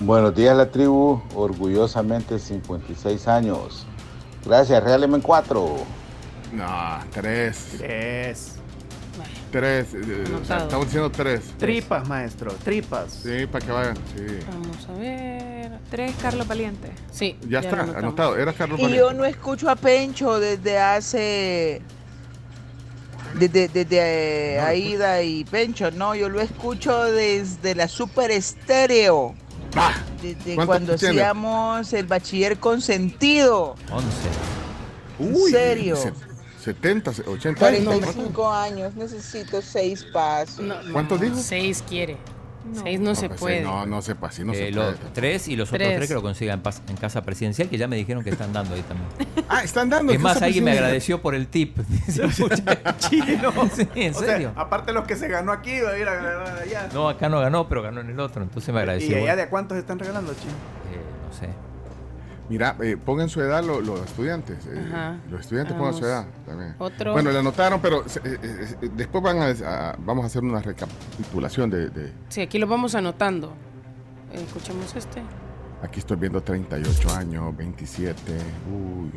Buenos 0.00 0.34
días, 0.34 0.56
la 0.56 0.70
tribu. 0.70 1.20
Orgullosamente 1.34 2.38
56 2.38 3.28
años. 3.28 3.86
Gracias, 4.44 4.82
regáleme 4.82 5.16
en 5.16 5.22
cuatro. 5.22 5.76
No, 6.52 6.98
tres. 7.12 7.74
Tres. 7.78 8.52
Tres. 9.52 9.88
eh, 9.94 9.98
o 10.00 10.26
sea, 10.44 10.56
Anotado. 10.56 10.62
estamos 10.64 10.86
diciendo 10.86 11.10
tres. 11.10 11.40
Tripas, 11.58 12.08
maestro. 12.08 12.52
Tripas. 12.64 13.12
Sí, 13.12 13.46
para 13.46 13.66
que 13.66 13.72
vayan. 13.72 13.96
Sí. 14.16 14.38
Vamos 14.50 14.88
a 14.88 14.92
ver. 14.98 15.72
Tres, 15.90 16.14
Carlos 16.22 16.46
Valiente. 16.48 16.92
Sí. 17.12 17.36
Ya, 17.48 17.58
está, 17.60 17.74
anotamos. 17.74 17.96
anotado. 17.96 18.36
Era 18.38 18.52
Carlos 18.54 18.78
Y 18.78 18.82
Valiente. 18.84 19.04
yo 19.06 19.12
no 19.12 19.24
escucho 19.24 19.68
a 19.68 19.76
Pencho 19.76 20.40
desde 20.40 20.78
hace. 20.78 21.82
Desde, 23.38 23.68
desde 23.68 24.54
eh, 24.54 24.60
Aida 24.60 25.22
y 25.22 25.44
Pencho, 25.44 25.92
no, 25.92 26.16
yo 26.16 26.28
lo 26.28 26.40
escucho 26.40 27.04
desde 27.04 27.74
la 27.76 27.86
Super 27.86 28.30
Estéreo. 28.32 29.34
Desde 30.22 30.54
¿Cuánto 30.54 30.66
cuando 30.66 30.96
tiene? 30.96 31.20
hacíamos 31.20 31.92
el 31.92 32.06
bachiller 32.06 32.58
consentido. 32.58 33.76
11. 33.90 34.06
¿En 35.20 35.36
serio? 35.50 35.96
Se, 35.96 36.12
70, 36.64 37.12
80 37.26 37.66
años. 37.66 37.84
45 37.84 38.50
años, 38.50 38.94
necesito 38.94 39.62
seis 39.62 40.04
pasos. 40.12 40.64
¿Cuántos 40.92 41.20
dijo? 41.20 41.36
Seis 41.36 41.82
quiere. 41.88 42.18
Seis 42.74 43.00
no, 43.00 43.14
se 43.14 43.28
pues, 43.28 43.40
puede. 43.40 43.62
No, 43.62 43.86
no 43.86 44.02
se 44.02 44.14
puede, 44.14 44.44
no 44.44 44.52
Eh, 44.52 44.56
se 44.56 44.70
los 44.70 44.96
puede. 44.96 45.10
tres 45.12 45.48
y 45.48 45.56
los 45.56 45.68
Tres. 45.70 45.80
otros 45.82 45.96
tres 45.96 46.08
que 46.08 46.14
lo 46.14 46.22
consigan 46.22 46.62
en, 46.88 46.96
casa 46.96 47.22
presidencial, 47.22 47.68
que 47.68 47.78
ya 47.78 47.88
me 47.88 47.96
dijeron 47.96 48.22
que 48.24 48.30
están 48.30 48.52
dando 48.52 48.74
ahí 48.74 48.82
también. 48.82 49.08
Ah, 49.52 49.62
están 49.64 49.88
dando. 49.90 50.12
Es 50.12 50.20
más, 50.20 50.40
alguien 50.42 50.62
me 50.64 50.70
agradeció 50.70 51.20
por 51.20 51.34
el 51.34 51.48
tip. 51.48 51.76
Dice, 52.06 52.22
"Pucha, 52.28 52.96
Chino. 52.98 53.52
Sí, 53.74 53.88
en 53.96 54.14
O 54.14 54.18
sea, 54.18 54.28
serio. 54.28 54.52
aparte 54.54 54.92
los 54.92 55.04
que 55.06 55.16
se 55.16 55.26
ganó 55.28 55.50
aquí, 55.52 55.80
va 55.80 55.90
a 55.90 55.98
ir 55.98 56.06
a 56.08 56.14
ganar 56.14 56.58
allá. 56.62 56.88
No, 56.94 57.08
acá 57.08 57.28
no 57.28 57.40
ganó, 57.40 57.68
pero 57.68 57.82
ganó 57.82 58.00
en 58.00 58.10
el 58.10 58.20
otro. 58.20 58.42
Entonces 58.42 58.72
me 58.72 58.78
agradeció. 58.80 59.10
¿Y 59.10 59.14
allá 59.14 59.22
Bueno, 59.22 59.36
de 59.42 59.48
cuántos 59.48 59.78
están 59.78 59.98
regalando, 59.98 60.32
Chino? 60.34 60.52
eh, 60.52 61.00
no 61.28 61.36
sé. 61.36 61.48
Mira, 62.50 62.76
eh, 62.82 62.96
pongan 63.02 63.28
su 63.28 63.40
edad 63.40 63.62
lo- 63.64 63.80
los, 63.80 64.00
estudiantes. 64.00 64.66
eh, 64.66 64.84
Ajá. 64.88 65.16
Los 65.30 65.40
estudiantes 65.42 65.76
pongan 65.76 65.94
su 65.94 66.04
edad 66.04 66.26
también. 66.44 66.74
Otro. 66.78 67.12
Bueno, 67.12 67.30
le 67.30 67.38
anotaron, 67.38 67.80
pero 67.80 68.00
eh, 68.02 68.38
eh, 68.42 68.88
después 68.96 69.22
van 69.22 69.38
a, 69.38 69.46
a- 69.90 69.96
vamos 70.00 70.24
a 70.24 70.26
hacer 70.26 70.42
una 70.42 70.60
recapitulación 70.60 71.70
de, 71.70 71.88
de- 71.90 72.12
Sí, 72.28 72.40
aquí 72.42 72.58
lo 72.58 72.66
vamos 72.66 72.94
anotando. 72.96 73.52
Escuchemos 74.32 74.94
este. 74.96 75.22
Aquí 75.82 76.00
estoy 76.00 76.18
viendo 76.18 76.42
38 76.42 77.10
años, 77.14 77.56
27. 77.56 78.20
Uy. 78.70 79.10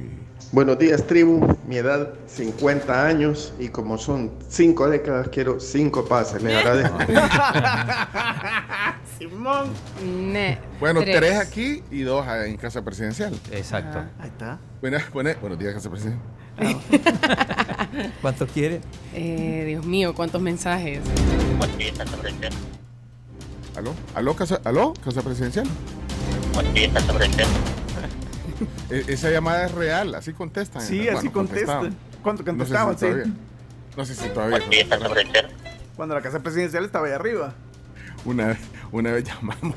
Buenos 0.54 0.78
días, 0.80 1.06
tribu. 1.06 1.58
Mi 1.68 1.76
edad, 1.78 2.14
50 2.28 3.06
años. 3.06 3.54
Y 3.60 3.68
como 3.70 3.98
son 3.98 4.32
5 4.48 4.90
décadas, 4.90 5.28
quiero 5.30 5.60
5 5.60 6.06
pases. 6.06 6.42
Les 6.42 6.56
agradezco. 6.56 6.98
Simón. 9.18 9.70
Ne- 10.04 10.58
Bueno, 10.80 11.02
tres. 11.02 11.18
tres. 11.18 11.38
aquí 11.38 11.84
y 11.92 12.02
dos 12.02 12.26
ah, 12.28 12.46
en 12.46 12.58
casa 12.58 12.82
presidencial. 12.84 13.34
Exacto. 13.52 14.00
Ajá. 14.00 14.10
Ahí 14.20 14.30
está. 14.30 14.60
Buenas, 14.82 15.12
buenas, 15.12 15.40
buenos 15.40 15.60
días, 15.60 15.74
casa 15.74 15.90
presidencial. 15.90 16.24
¿Cuánto 18.22 18.46
quiere? 18.48 18.82
Eh, 19.14 19.64
Dios 19.68 19.86
mío, 19.86 20.14
cuántos 20.14 20.42
mensajes. 20.42 21.00
¿Aló? 23.76 23.94
¿Aló, 24.14 24.36
casa, 24.36 24.62
¿aló, 24.64 24.94
casa 25.04 25.22
presidencial? 25.22 25.66
E- 28.90 29.04
esa 29.08 29.30
llamada 29.32 29.66
es 29.66 29.72
real, 29.72 30.14
así 30.16 30.34
contestan. 30.34 30.82
Sí, 30.82 31.00
Bueno, 31.04 31.18
así 31.20 31.30
contestan. 31.30 31.80
contestaban. 31.80 31.98
¿Cuánto 32.22 32.44
No 32.44 32.66
sé 32.66 32.72
si 32.72 32.78
contestaban? 32.78 32.96
todavía. 32.96 33.24
sí. 33.26 33.34
No 33.98 34.06
sé 34.06 34.16
si 34.16 34.30
todavía. 34.30 34.60
Cuando 35.96 36.16
la 36.16 36.22
casa 36.22 36.40
presidencial 36.42 36.86
estaba 36.86 37.08
ahí 37.08 37.14
arriba. 37.14 37.54
Una 38.26 38.48
vez, 38.48 38.58
una 39.00 39.12
vez 39.12 39.24
llamamos. 39.28 39.76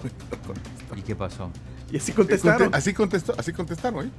¿Y 0.96 1.02
qué 1.02 1.14
pasó? 1.16 1.50
Y 1.90 1.96
así 1.98 2.12
contestaron. 2.12 2.74
Así 2.74 2.92
contestó, 2.94 3.34
así 3.38 3.52
contestaron, 3.52 4.06
¿eh? 4.06 4.10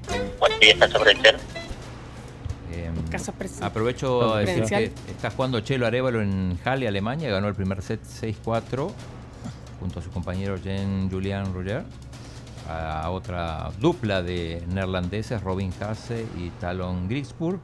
Eh, 2.71 2.91
Casa 3.09 3.33
presi- 3.37 3.61
aprovecho 3.63 4.33
a 4.33 4.39
decir 4.39 4.63
que 4.65 4.91
está 5.11 5.31
jugando 5.31 5.59
Chelo 5.61 5.85
Arevalo 5.87 6.21
en 6.21 6.59
Halle, 6.63 6.87
Alemania. 6.87 7.29
Ganó 7.29 7.47
el 7.47 7.55
primer 7.55 7.81
set 7.81 8.01
6-4 8.03 8.91
junto 9.79 9.99
a 9.99 10.01
su 10.03 10.09
compañero 10.11 10.57
Jean 10.57 11.09
Julian 11.09 11.53
Roger. 11.53 11.83
A 12.69 13.09
otra 13.11 13.71
dupla 13.79 14.21
de 14.21 14.61
neerlandeses, 14.67 15.41
Robin 15.41 15.71
Hasse 15.79 16.25
y 16.37 16.49
Talon 16.59 17.07
Grigsburg. 17.07 17.59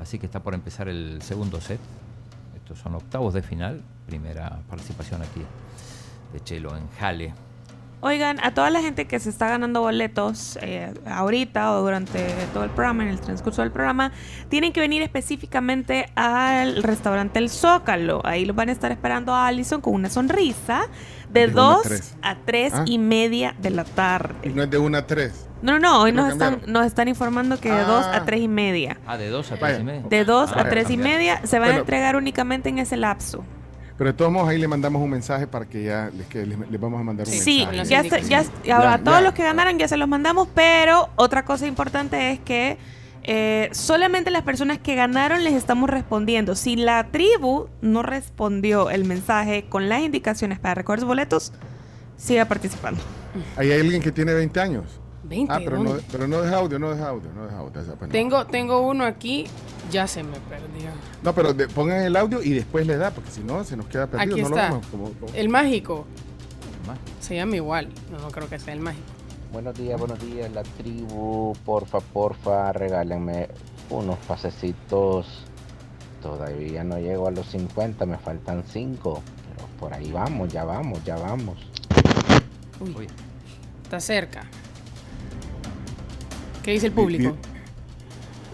Así 0.00 0.18
que 0.18 0.26
está 0.26 0.40
por 0.42 0.54
empezar 0.54 0.88
el 0.88 1.22
segundo 1.22 1.60
set. 1.60 1.78
Estos 2.56 2.78
son 2.80 2.96
octavos 2.96 3.34
de 3.34 3.42
final. 3.42 3.82
Primera 4.06 4.60
participación 4.68 5.22
aquí 5.22 5.42
de 6.32 6.40
Chelo 6.40 6.76
en 6.76 6.84
Halle. 7.00 7.34
Oigan, 8.00 8.38
a 8.44 8.54
toda 8.54 8.70
la 8.70 8.80
gente 8.80 9.08
que 9.08 9.18
se 9.18 9.28
está 9.28 9.48
ganando 9.48 9.80
boletos 9.80 10.56
eh, 10.62 10.94
ahorita 11.04 11.72
o 11.72 11.80
durante 11.82 12.24
todo 12.54 12.62
el 12.62 12.70
programa, 12.70 13.02
en 13.02 13.08
el 13.08 13.18
transcurso 13.20 13.60
del 13.62 13.72
programa, 13.72 14.12
tienen 14.48 14.72
que 14.72 14.78
venir 14.78 15.02
específicamente 15.02 16.08
al 16.14 16.80
restaurante 16.84 17.40
El 17.40 17.50
Zócalo. 17.50 18.20
Ahí 18.24 18.44
los 18.44 18.54
van 18.54 18.68
a 18.68 18.72
estar 18.72 18.92
esperando 18.92 19.34
a 19.34 19.48
Allison 19.48 19.80
con 19.80 19.94
una 19.94 20.10
sonrisa 20.10 20.82
de 21.28 21.48
De 21.48 21.52
una 21.52 21.62
a 21.62 21.74
2 21.74 21.82
tres. 21.82 22.16
a 22.22 22.36
3 22.36 22.72
Ah. 22.76 22.84
y 22.86 22.98
media 22.98 23.56
de 23.60 23.70
la 23.70 23.82
tarde. 23.82 24.34
Y 24.44 24.50
no 24.50 24.62
es 24.62 24.70
de 24.70 24.78
una 24.78 24.98
a 24.98 25.06
tres. 25.08 25.48
No, 25.60 25.72
no, 25.72 25.78
no, 25.80 26.00
hoy 26.02 26.12
nos 26.12 26.30
están, 26.30 26.60
nos 26.68 26.86
están 26.86 27.08
informando 27.08 27.58
que 27.58 27.72
de 27.72 27.82
2 27.82 28.06
a 28.06 28.24
3 28.24 28.42
y 28.42 28.46
media. 28.48 28.96
Ah, 29.08 29.16
de 29.16 29.28
2 29.28 29.44
a 29.50 29.56
3 29.56 29.60
Vaya. 29.60 29.80
y 29.80 29.84
media. 29.84 30.02
De 30.08 30.24
2 30.24 30.52
Ah, 30.54 30.60
a 30.60 30.68
3 30.68 30.88
y 30.90 30.96
media 30.96 31.40
se 31.44 31.58
van 31.58 31.70
a 31.70 31.72
Bueno. 31.72 31.80
entregar 31.80 32.14
únicamente 32.14 32.68
en 32.68 32.78
ese 32.78 32.96
lapso. 32.96 33.44
Pero 33.98 34.12
de 34.12 34.16
todos 34.16 34.30
modos, 34.30 34.48
ahí 34.48 34.58
le 34.58 34.68
mandamos 34.68 35.02
un 35.02 35.10
mensaje 35.10 35.46
para 35.48 35.66
que 35.66 35.82
ya 35.82 36.10
les, 36.16 36.26
que 36.28 36.46
les, 36.46 36.56
les 36.70 36.80
vamos 36.80 37.00
a 37.00 37.02
mandar 37.02 37.26
un 37.26 37.32
Sí, 37.32 37.66
mensaje. 37.70 37.88
ya, 37.90 38.00
está- 38.00 38.20
ya, 38.20 38.44
Ya, 38.64 38.92
a 38.94 38.98
todos 38.98 39.18
ya. 39.18 39.20
los 39.22 39.34
que 39.34 39.42
ganaron 39.42 39.76
ya 39.78 39.88
se 39.88 39.96
los 39.96 40.08
mandamos, 40.08 40.48
pero 40.54 41.08
otra 41.16 41.44
cosa 41.44 41.66
importante 41.66 42.30
es 42.30 42.38
que 42.40 42.78
eh, 43.24 43.68
solamente 43.72 44.30
las 44.30 44.42
personas 44.44 44.78
que 44.78 44.94
ganaron 44.94 45.42
les 45.44 45.52
estamos 45.54 45.90
respondiendo. 45.90 46.54
Si 46.54 46.76
la 46.76 47.08
tribu 47.10 47.68
no 47.82 48.02
respondió 48.02 48.88
el 48.88 49.04
mensaje 49.04 49.64
con 49.68 49.88
las 49.88 50.00
indicaciones 50.02 50.58
para 50.60 50.76
recoger 50.76 51.00
sus 51.00 51.08
boletos, 51.08 51.52
siga 52.16 52.44
participando. 52.46 53.02
Ahí 53.56 53.70
hay 53.72 53.80
alguien 53.80 54.00
que 54.00 54.12
tiene 54.12 54.32
20 54.32 54.60
años. 54.60 54.84
20, 55.28 55.52
Ah, 55.52 55.58
pero 55.62 55.82
no, 55.82 55.96
pero 56.10 56.26
no 56.26 56.40
deja 56.40 56.56
audio, 56.56 56.78
no 56.78 56.90
deja 56.90 57.08
audio, 57.08 57.30
no 57.34 57.44
deja 57.44 57.58
audio. 57.58 57.82
Tengo, 58.10 58.46
tengo 58.46 58.80
uno 58.80 59.04
aquí, 59.04 59.46
ya 59.90 60.06
se 60.06 60.22
me 60.22 60.38
perdió. 60.40 60.90
No, 61.22 61.34
pero 61.34 61.52
de- 61.52 61.68
pongan 61.68 62.02
el 62.02 62.16
audio 62.16 62.42
y 62.42 62.50
después 62.50 62.86
le 62.86 62.96
da, 62.96 63.10
porque 63.10 63.30
si 63.30 63.40
no, 63.42 63.62
se 63.64 63.76
nos 63.76 63.86
queda 63.86 64.06
perdido. 64.06 64.34
Aquí 64.34 64.42
no 64.42 64.48
está. 64.48 64.68
Lo 64.68 64.74
vemos 64.74 64.86
como- 64.88 65.10
como- 65.12 65.34
El 65.34 65.48
mágico. 65.48 66.06
Se 67.20 67.34
llama 67.36 67.56
igual. 67.56 67.88
No, 68.10 68.18
no 68.18 68.30
creo 68.30 68.48
que 68.48 68.58
sea 68.58 68.72
el 68.72 68.80
mágico. 68.80 69.04
Buenos 69.52 69.74
días, 69.76 69.98
buenos 69.98 70.18
días, 70.20 70.50
la 70.52 70.62
tribu. 70.62 71.52
Porfa, 71.64 72.00
porfa, 72.00 72.72
regálenme 72.72 73.48
unos 73.90 74.18
pasecitos. 74.26 75.26
Todavía 76.22 76.84
no 76.84 76.98
llego 76.98 77.28
a 77.28 77.30
los 77.30 77.46
50, 77.48 78.06
me 78.06 78.16
faltan 78.18 78.64
5. 78.66 79.22
Pero 79.54 79.68
por 79.78 79.92
ahí 79.94 80.10
vamos, 80.10 80.48
ya 80.52 80.64
vamos, 80.64 81.04
ya 81.04 81.16
vamos. 81.16 81.56
Uy. 82.80 83.06
Está 83.84 84.00
cerca. 84.00 84.42
¿Qué 86.68 86.72
dice 86.74 86.88
el 86.88 86.92
público? 86.92 87.34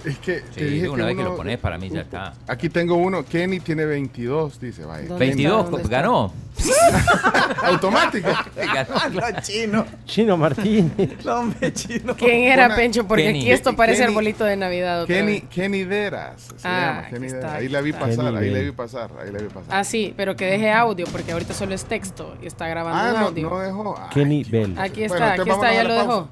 Es 0.05 0.19
que 0.19 0.39
Sí, 0.39 0.45
te 0.55 0.65
dije 0.67 0.89
una 0.89 1.07
vez 1.07 1.17
que 1.17 1.25
lo 1.25 1.35
pones, 1.35 1.59
para 1.59 1.79
mí 1.79 1.91
ya 1.91 2.03
está. 2.03 2.33
Aquí 2.47 2.69
tengo 2.69 2.95
uno, 2.95 3.25
Kenny 3.25 3.59
tiene 3.59 3.85
22, 3.87 4.61
dice, 4.61 4.85
vaya. 4.85 5.09
¿Dónde 5.09 5.25
22, 5.27 5.59
está? 5.59 5.71
¿Dónde 5.73 5.83
está? 5.83 5.97
ganó. 5.97 6.33
Automático. 7.65 8.29
no, 9.13 9.23
chino. 9.43 9.85
Chino 10.05 10.37
Martínez. 10.37 11.25
No, 11.25 11.41
hombre, 11.41 11.73
chino. 11.73 12.15
¿Quién 12.15 12.43
era 12.53 12.67
Una- 12.67 12.77
Pencho? 12.77 13.05
Porque 13.05 13.25
Kenny. 13.25 13.41
aquí 13.41 13.51
esto 13.51 13.75
parece 13.75 14.03
Kenny- 14.05 14.09
arbolito 14.11 14.45
de 14.45 14.57
Navidad. 14.59 15.03
otra 15.03 15.13
Kenny, 15.17 15.33
vez. 15.41 15.45
Kenny 15.51 15.83
Deras. 15.83 16.43
Se 16.57 16.69
Ah, 16.69 16.99
llama, 16.99 17.09
Kenny 17.09 17.27
está, 17.27 17.37
Deras. 17.39 17.55
Ahí 17.55 17.69
la 17.69 17.81
vi 17.81 17.91
está. 17.91 18.01
pasar, 18.07 18.25
Kenny 18.27 18.37
ahí 18.39 18.51
la 18.53 18.61
vi 18.61 18.71
pasar, 18.71 19.11
ahí 19.21 19.33
la 19.33 19.39
vi 19.41 19.49
pasar. 19.49 19.65
Ah, 19.71 19.83
sí, 19.83 20.15
pero 20.17 20.37
que 20.37 20.45
deje 20.45 20.71
audio, 20.71 21.05
porque 21.11 21.33
ahorita 21.33 21.53
solo 21.53 21.75
es 21.75 21.85
texto 21.85 22.37
y 22.41 22.47
está 22.47 22.69
grabando 22.69 23.01
Ah, 23.19 23.21
no, 23.23 23.27
audio. 23.29 23.51
no 23.51 23.59
dejó. 23.59 23.97
Ah, 23.99 24.11
Kenny 24.15 24.45
Bell. 24.45 24.79
Aquí 24.79 25.03
está, 25.03 25.19
Bueno, 25.19 25.43
aquí 25.43 25.51
está, 25.51 25.75
ya 25.75 25.83
lo 25.83 25.89
pausa. 25.89 26.03
dejó. 26.05 26.29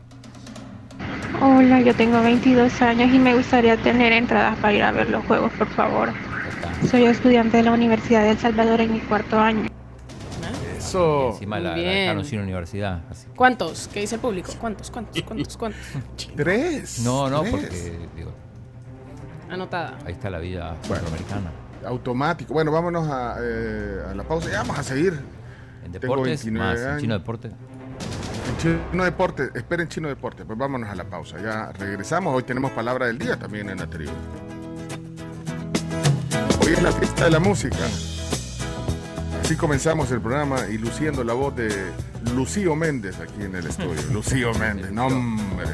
Hola, 1.40 1.80
yo 1.80 1.94
tengo 1.94 2.20
22 2.22 2.82
años 2.82 3.12
y 3.12 3.18
me 3.18 3.34
gustaría 3.34 3.76
tener 3.76 4.12
entradas 4.12 4.56
para 4.58 4.72
ir 4.74 4.82
a 4.82 4.92
ver 4.92 5.10
los 5.10 5.24
juegos, 5.24 5.52
por 5.52 5.66
favor. 5.68 6.10
Soy 6.88 7.04
estudiante 7.04 7.56
de 7.58 7.62
la 7.64 7.72
Universidad 7.72 8.22
de 8.22 8.30
El 8.30 8.38
Salvador 8.38 8.80
en 8.80 8.92
mi 8.92 9.00
cuarto 9.00 9.38
año. 9.38 9.68
Eso. 10.76 11.30
Encima 11.30 11.58
la, 11.58 11.76
la 11.76 11.82
dejaron 11.82 12.24
sin 12.24 12.40
universidad. 12.40 13.00
así. 13.10 13.26
¿Cuántos? 13.34 13.88
¿Qué 13.92 14.00
dice 14.00 14.16
el 14.16 14.20
público? 14.20 14.52
¿Cuántos? 14.60 14.90
¿Cuántos? 14.90 15.22
¿Cuántos? 15.22 15.56
¿Cuántos? 15.56 15.80
Tres. 16.36 17.00
No, 17.04 17.30
no, 17.30 17.40
Tres. 17.42 17.52
porque 17.52 17.98
digo, 18.16 18.32
Anotada. 19.48 19.98
ahí 20.04 20.12
está 20.12 20.28
la 20.30 20.38
vida 20.38 20.76
centroamericana. 20.82 21.50
Automático. 21.86 22.52
Bueno, 22.54 22.70
vámonos 22.72 23.08
a, 23.08 23.36
eh, 23.40 24.02
a 24.10 24.14
la 24.14 24.22
pausa. 24.22 24.50
Ya 24.50 24.58
vamos 24.58 24.78
a 24.78 24.82
seguir. 24.82 25.18
En 25.84 25.92
deportes, 25.92 26.44
29 26.44 26.58
más 26.68 26.80
en 26.80 26.88
años. 26.88 27.00
chino 27.00 27.14
deporte. 27.18 27.50
Chino 28.62 29.02
Deporte, 29.02 29.50
esperen 29.56 29.88
Chino 29.88 30.06
Deporte, 30.06 30.44
pues 30.44 30.56
vámonos 30.56 30.88
a 30.88 30.94
la 30.94 31.02
pausa. 31.02 31.36
Ya 31.42 31.72
regresamos. 31.72 32.32
Hoy 32.32 32.44
tenemos 32.44 32.70
palabra 32.70 33.06
del 33.06 33.18
día 33.18 33.36
también 33.36 33.68
en 33.68 33.78
la 33.78 33.88
tribu. 33.88 34.12
Hoy 36.60 36.72
es 36.72 36.80
la 36.80 36.92
fiesta 36.92 37.24
de 37.24 37.30
la 37.32 37.40
música. 37.40 37.84
Así 39.42 39.56
comenzamos 39.56 40.12
el 40.12 40.20
programa 40.20 40.60
y 40.70 40.78
luciendo 40.78 41.24
la 41.24 41.32
voz 41.32 41.56
de 41.56 41.70
Lucío 42.36 42.76
Méndez 42.76 43.18
aquí 43.18 43.42
en 43.42 43.56
el 43.56 43.66
estudio. 43.66 44.00
Lucío 44.12 44.54
Méndez, 44.54 44.92
no 44.92 45.08
hombre. 45.08 45.66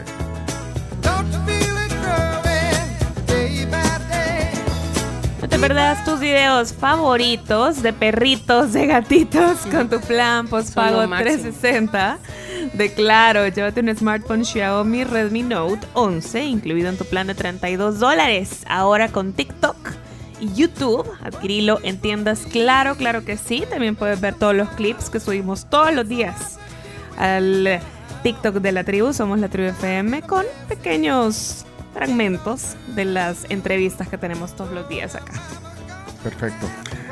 No 5.42 5.48
te 5.50 5.58
perdas 5.58 6.06
tus 6.06 6.20
videos 6.20 6.72
favoritos 6.72 7.82
de 7.82 7.92
perritos, 7.92 8.72
de 8.72 8.86
gatitos 8.86 9.58
con 9.70 9.90
tu 9.90 10.00
plan 10.00 10.48
postpago 10.48 10.92
Son 10.92 11.02
lo 11.02 11.08
máximo. 11.08 11.42
360 11.42 12.18
de 12.72 12.92
Claro. 12.92 13.46
Llévate 13.46 13.80
un 13.80 13.94
smartphone 13.96 14.44
Xiaomi 14.44 15.04
Redmi 15.04 15.42
Note 15.42 15.86
11 15.94 16.44
incluido 16.44 16.88
en 16.88 16.96
tu 16.96 17.04
plan 17.04 17.26
de 17.26 17.34
32 17.34 17.98
dólares. 17.98 18.64
Ahora 18.68 19.08
con 19.08 19.32
TikTok 19.32 19.76
y 20.40 20.52
YouTube. 20.54 21.10
Adquirilo 21.22 21.78
en 21.82 21.98
tiendas 21.98 22.40
Claro, 22.50 22.96
claro 22.96 23.24
que 23.24 23.36
sí. 23.36 23.64
También 23.68 23.96
puedes 23.96 24.20
ver 24.20 24.34
todos 24.34 24.54
los 24.54 24.68
clips 24.70 25.10
que 25.10 25.20
subimos 25.20 25.68
todos 25.68 25.92
los 25.92 26.08
días 26.08 26.58
al 27.16 27.80
TikTok 28.22 28.56
de 28.56 28.72
la 28.72 28.84
tribu. 28.84 29.12
Somos 29.12 29.38
la 29.38 29.48
tribu 29.48 29.68
FM 29.70 30.22
con 30.22 30.44
pequeños 30.68 31.64
fragmentos 31.94 32.76
de 32.94 33.04
las 33.04 33.46
entrevistas 33.50 34.08
que 34.08 34.18
tenemos 34.18 34.54
todos 34.54 34.72
los 34.72 34.88
días 34.88 35.14
acá. 35.14 35.32
Perfecto. 36.22 36.66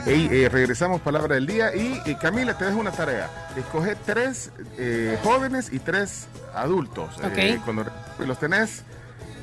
Ey, 0.07 0.29
eh, 0.31 0.49
regresamos 0.49 1.01
palabra 1.01 1.35
del 1.35 1.47
día 1.47 1.75
y 1.75 2.01
eh, 2.07 2.17
Camila 2.21 2.57
te 2.57 2.65
dejo 2.65 2.79
una 2.79 2.93
tarea. 2.93 3.29
Escoge 3.57 3.97
tres 4.07 4.53
eh, 4.79 5.19
jóvenes 5.25 5.73
y 5.73 5.81
tres 5.81 6.29
adultos. 6.55 7.11
Eh, 7.25 7.57
Ok. 7.59 7.65
cuando 7.65 7.85
los 8.25 8.39
tenés, 8.39 8.85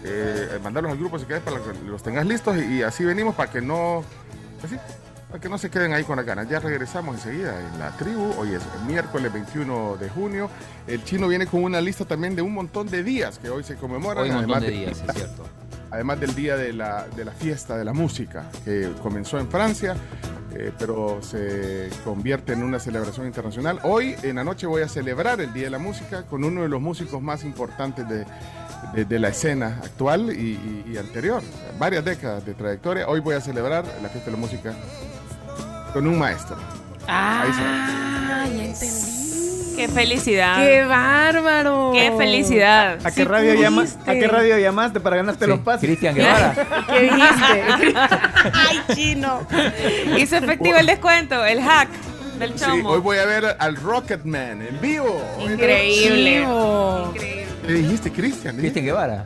eh, 0.05 0.57
mandarlos 0.63 0.93
al 0.93 0.97
grupo 0.97 1.19
si 1.19 1.25
querés 1.25 1.43
para 1.43 1.57
que 1.57 1.73
los 1.85 2.01
tengas 2.01 2.25
listos 2.25 2.55
y, 2.57 2.75
y 2.77 2.81
así 2.81 3.03
venimos 3.03 3.35
para 3.35 3.51
que 3.51 3.59
no, 3.61 4.05
pues 4.61 4.73
para 5.27 5.41
que 5.41 5.49
no 5.49 5.57
se 5.57 5.69
queden 5.69 5.91
ahí 5.93 6.05
con 6.05 6.15
las 6.15 6.25
ganas. 6.25 6.47
Ya 6.47 6.59
regresamos 6.61 7.15
enseguida 7.15 7.59
en 7.59 7.79
la 7.79 7.91
tribu. 7.97 8.33
Hoy 8.37 8.53
es 8.53 8.61
miércoles 8.87 9.33
21 9.33 9.97
de 9.99 10.07
junio. 10.09 10.49
El 10.87 11.03
chino 11.03 11.27
viene 11.27 11.45
con 11.45 11.61
una 11.63 11.81
lista 11.81 12.05
también 12.05 12.35
de 12.37 12.41
un 12.41 12.53
montón 12.53 12.87
de 12.87 13.03
días 13.03 13.37
que 13.37 13.49
hoy 13.49 13.63
se 13.65 13.75
conmemoran. 13.75 14.23
Hoy 14.23 14.29
un 14.29 14.35
montón 14.37 14.61
de 14.61 14.69
días, 14.69 15.03
es 15.05 15.13
cierto. 15.13 15.45
además 15.93 16.19
del 16.19 16.33
día 16.33 16.57
de 16.57 16.73
la, 16.73 17.07
de 17.15 17.23
la 17.23 17.31
fiesta 17.31 17.77
de 17.77 17.85
la 17.85 17.93
música, 17.93 18.49
que 18.65 18.91
comenzó 19.03 19.37
en 19.39 19.47
Francia, 19.47 19.95
eh, 20.55 20.71
pero 20.77 21.19
se 21.21 21.89
convierte 22.03 22.53
en 22.53 22.63
una 22.63 22.79
celebración 22.79 23.27
internacional. 23.27 23.79
Hoy 23.83 24.15
en 24.23 24.35
la 24.37 24.43
noche 24.43 24.65
voy 24.67 24.81
a 24.81 24.87
celebrar 24.89 25.39
el 25.39 25.53
Día 25.53 25.65
de 25.65 25.69
la 25.69 25.77
Música 25.79 26.23
con 26.23 26.43
uno 26.43 26.63
de 26.63 26.69
los 26.69 26.81
músicos 26.81 27.21
más 27.21 27.43
importantes 27.43 28.05
de, 28.09 28.25
de- 29.05 29.19
la 29.19 29.29
escena 29.29 29.79
actual 29.83 30.31
y, 30.35 30.97
anterior, 30.97 31.41
varias 31.79 32.03
décadas 32.03 32.43
de 32.45 32.53
trayectoria. 32.55 33.07
Hoy 33.07 33.19
voy 33.19 33.35
a 33.35 33.41
celebrar 33.41 33.85
la 34.01 34.09
fiesta 34.09 34.31
de 34.31 34.31
la 34.31 34.37
música 34.41 34.73
con 35.93 36.07
un 36.07 36.17
maestro. 36.17 36.57
Ahí 37.07 37.49
está. 37.51 37.63
Ah, 37.65 38.47
ya 38.47 38.65
entendí. 38.65 39.32
¡Qué 39.75 39.87
felicidad! 39.87 40.57
¡Qué 40.57 40.83
bárbaro! 40.85 41.91
¡Qué 41.93 42.13
felicidad! 42.17 42.99
¿A 43.03 43.09
qué, 43.11 43.11
Sí 43.11 43.23
radio 43.23 43.53
llama-. 43.55 43.85
¿A 44.05 44.13
qué 44.13 44.27
radio 44.27 44.57
llamaste 44.57 44.99
para 44.99 45.15
ganarte 45.17 45.47
los 45.47 45.59
pases? 45.59 45.81
Cristian 45.81 46.15
Guevara. 46.15 46.53
¿Qué 46.87 46.99
dijiste? 47.01 47.93
¡Ay, 48.53 48.81
chino! 48.93 49.47
Hizo 50.17 50.37
efectivo 50.37 50.77
el 50.77 50.85
descuento, 50.85 51.43
el 51.45 51.61
hack 51.61 51.89
del 52.39 52.57
Sí, 52.57 52.65
chomo. 52.65 52.89
hoy 52.89 52.99
voy 52.99 53.17
a 53.17 53.25
ver 53.25 53.55
al 53.59 53.75
Rocketman 53.75 54.61
en 54.61 54.81
vivo. 54.81 55.21
Increíble. 55.39 56.41
Chivo. 56.41 57.13
¿Qué 57.65 57.73
dijiste, 57.73 58.11
Cristian? 58.11 58.57
Cristian 58.57 58.85
Guevara. 58.85 59.25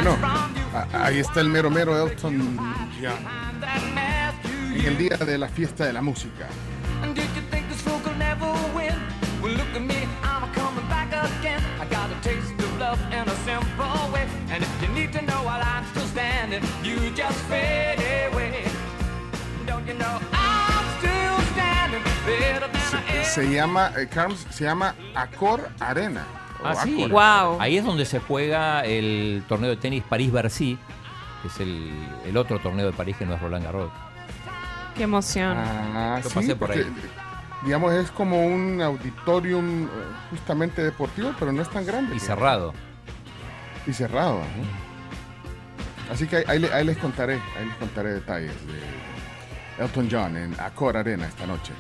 Bueno, 0.03 0.19
ahí 0.95 1.21
está 1.21 1.41
el 1.41 1.49
mero 1.49 1.71
mero 1.71 1.97
Elton 1.97 2.59
John. 3.01 3.63
En 4.75 4.85
el 4.85 4.99
día 4.99 5.17
de 5.17 5.39
la 5.39 5.47
fiesta 5.47 5.87
de 5.87 5.93
la 5.93 6.03
música. 6.03 6.49
And 7.05 7.15
did 7.15 7.29
you 7.37 7.43
think 7.53 7.69
this 7.69 7.81
fool 7.83 8.01
could 8.01 8.19
never 8.19 8.51
win? 8.75 8.95
Well, 9.41 9.53
look 9.53 9.69
at 9.77 9.83
me, 9.83 10.09
I'm 10.25 10.53
coming 10.55 10.89
back 10.89 11.13
again. 11.13 11.63
I 11.81 11.85
got 11.87 12.11
a 12.11 12.21
taste 12.21 12.53
of 12.59 12.79
love 12.81 12.99
in 13.13 13.29
a 13.29 13.37
simple 13.45 14.13
way. 14.13 14.27
And 14.51 14.65
if 14.65 14.83
you 14.83 14.89
need 14.89 15.13
to 15.13 15.23
know 15.23 15.45
while 15.45 15.63
I'm 15.63 15.85
still 15.93 16.07
standing, 16.09 16.65
you 16.83 16.97
just 17.15 17.39
fade 17.49 18.01
away. 18.33 18.65
Don't 19.67 19.87
you 19.87 19.95
know 19.95 20.19
I'm 20.33 20.99
still 20.99 21.39
standing 21.55 22.03
better 22.27 22.67
than 22.67 23.21
I 23.21 23.23
Se 23.23 23.47
llama, 23.47 23.93
eh, 23.97 24.09
Carms, 24.13 24.47
se 24.51 24.65
llama 24.65 24.97
Accor 25.15 25.71
Arena. 25.79 26.42
Ah, 26.65 26.75
sí. 26.77 27.05
Accor. 27.05 27.57
Ahí 27.61 27.77
es 27.79 27.85
donde 27.85 28.05
se 28.05 28.19
juega 28.21 28.85
el 28.85 29.43
torneo 29.49 29.71
de 29.71 29.77
tenis 29.77 30.03
París-Bercy, 30.09 30.79
que 31.43 31.49
es 31.49 31.61
el, 31.61 31.91
el 32.27 32.37
otro 32.37 32.59
torneo 32.59 32.87
de 32.87 32.93
París 32.93 33.17
que 33.19 33.27
no 33.27 33.35
es 33.35 33.41
Roland 33.41 33.65
Garros. 33.65 33.91
¡Qué 34.97 35.05
emoción! 35.05 35.57
Ah, 35.57 36.21
Yo 36.23 36.29
sí, 36.29 36.35
pasé 36.35 36.49
por 36.57 36.69
porque, 36.69 36.85
ahí. 36.85 36.93
digamos, 37.65 37.93
es 37.95 38.11
como 38.11 38.45
un 38.47 38.81
auditorium 38.83 39.85
eh, 39.85 39.89
justamente 40.31 40.83
deportivo, 40.83 41.35
pero 41.39 41.51
no 41.53 41.63
es 41.63 41.71
tan 41.71 41.85
grande. 41.87 42.15
Y 42.15 42.21
cerrado. 42.21 42.75
Y 43.87 43.93
cerrado. 43.93 44.41
ajá. 44.41 46.13
Así 46.13 46.27
que 46.27 46.37
ahí, 46.37 46.45
ahí 46.47 46.59
le- 46.59 46.73
ahí 46.75 46.85
les 46.85 46.99
contaré, 46.99 47.41
ahí 47.59 47.65
les 47.67 47.77
contaré 47.77 48.13
detalles 48.13 48.53
de 48.67 49.83
Elton 49.83 50.09
John 50.13 50.37
en 50.37 50.55
Accor 50.61 50.97
Arena 50.99 51.27
esta 51.27 51.47
noche. 51.47 51.73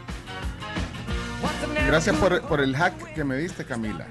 Gracias 1.86 2.16
por, 2.16 2.40
por 2.42 2.60
el 2.60 2.74
hack 2.76 2.94
que 3.14 3.24
me 3.24 3.36
diste, 3.36 3.64
Camila. 3.64 4.06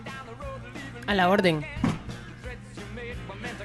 A 1.07 1.13
la 1.13 1.29
orden. 1.29 1.65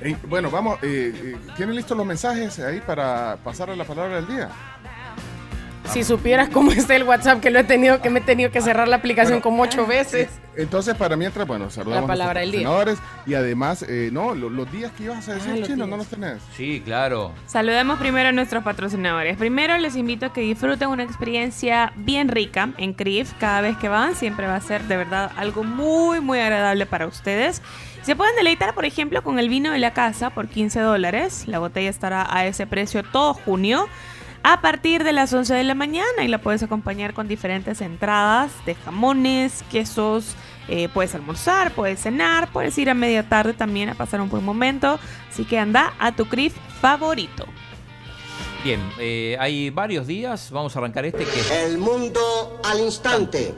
Ey, 0.02 0.16
bueno, 0.28 0.50
vamos, 0.50 0.78
eh, 0.82 1.12
eh, 1.14 1.36
¿tienen 1.56 1.74
listos 1.74 1.96
los 1.96 2.06
mensajes 2.06 2.58
ahí 2.60 2.80
para 2.80 3.38
pasar 3.42 3.68
la 3.76 3.84
palabra 3.84 4.16
del 4.16 4.26
día? 4.26 4.50
Si 5.92 6.04
supieras 6.04 6.48
cómo 6.50 6.72
está 6.72 6.94
el 6.96 7.04
WhatsApp, 7.04 7.40
que 7.40 7.50
lo 7.50 7.58
he 7.60 7.64
tenido, 7.64 8.00
que 8.02 8.10
me 8.10 8.18
he 8.18 8.22
tenido 8.22 8.50
que 8.50 8.60
cerrar 8.60 8.88
la 8.88 8.96
aplicación 8.96 9.40
como 9.40 9.62
ocho 9.62 9.86
veces. 9.86 10.28
Entonces, 10.56 10.94
para 10.94 11.16
mientras, 11.16 11.46
bueno, 11.46 11.68
saludamos 11.70 12.02
La 12.02 12.06
palabra 12.14 12.40
a 12.40 12.42
día. 12.42 12.52
patrocinadores 12.52 12.98
y 13.26 13.34
además, 13.34 13.84
eh, 13.88 14.08
no, 14.12 14.34
lo- 14.34 14.48
los 14.50 14.70
días 14.72 14.90
que 14.92 15.04
ibas 15.04 15.28
a 15.28 15.34
decir, 15.34 15.50
Ah, 15.52 15.56
los 15.58 15.66
chino, 15.68 15.76
días. 15.84 15.88
no 15.88 15.96
los 15.98 16.06
tenés. 16.06 16.38
Sí, 16.56 16.80
claro. 16.84 17.32
Saludemos 17.46 17.98
primero 17.98 18.30
a 18.30 18.32
nuestros 18.32 18.64
patrocinadores. 18.64 19.36
Primero 19.36 19.76
les 19.78 19.96
invito 19.96 20.26
a 20.26 20.32
que 20.32 20.40
disfruten 20.40 20.88
una 20.88 21.02
experiencia 21.02 21.92
bien 21.96 22.28
rica 22.28 22.70
en 22.78 22.94
CRIF. 22.94 23.32
Cada 23.38 23.60
vez 23.60 23.76
que 23.76 23.88
van 23.88 24.14
siempre 24.14 24.46
va 24.46 24.56
a 24.56 24.60
ser 24.60 24.82
de 24.84 24.96
verdad 24.96 25.30
algo 25.36 25.62
muy 25.64 26.20
muy 26.20 26.38
agradable 26.38 26.86
para 26.86 27.06
ustedes. 27.06 27.60
Se 28.02 28.14
pueden 28.16 28.34
deleitar, 28.36 28.72
por 28.74 28.84
ejemplo, 28.86 29.22
con 29.22 29.38
el 29.38 29.48
vino 29.48 29.72
de 29.72 29.78
la 29.78 29.92
casa 29.92 30.30
por 30.30 30.48
15 30.48 30.80
dólares. 30.80 31.44
La 31.48 31.58
botella 31.58 31.90
estará 31.90 32.26
a 32.34 32.46
ese 32.46 32.66
precio 32.66 33.02
todo 33.02 33.34
junio. 33.34 33.88
A 34.48 34.60
partir 34.60 35.02
de 35.02 35.12
las 35.12 35.32
11 35.32 35.54
de 35.54 35.64
la 35.64 35.74
mañana 35.74 36.22
y 36.22 36.28
la 36.28 36.38
puedes 36.38 36.62
acompañar 36.62 37.14
con 37.14 37.26
diferentes 37.26 37.80
entradas 37.80 38.52
de 38.64 38.76
jamones, 38.76 39.64
quesos, 39.72 40.36
eh, 40.68 40.88
puedes 40.94 41.16
almorzar, 41.16 41.72
puedes 41.72 41.98
cenar, 41.98 42.52
puedes 42.52 42.78
ir 42.78 42.88
a 42.88 42.94
media 42.94 43.28
tarde 43.28 43.54
también 43.54 43.88
a 43.88 43.96
pasar 43.96 44.20
un 44.20 44.28
buen 44.28 44.44
momento. 44.44 45.00
Así 45.28 45.44
que 45.44 45.58
anda 45.58 45.94
a 45.98 46.14
tu 46.14 46.26
CRIF 46.26 46.54
favorito. 46.80 47.44
Bien, 48.62 48.80
eh, 49.00 49.36
hay 49.40 49.70
varios 49.70 50.06
días. 50.06 50.52
Vamos 50.52 50.76
a 50.76 50.78
arrancar 50.78 51.04
este 51.06 51.24
que 51.24 51.40
es 51.40 51.50
El 51.50 51.78
mundo 51.78 52.60
al 52.62 52.78
instante. 52.78 53.52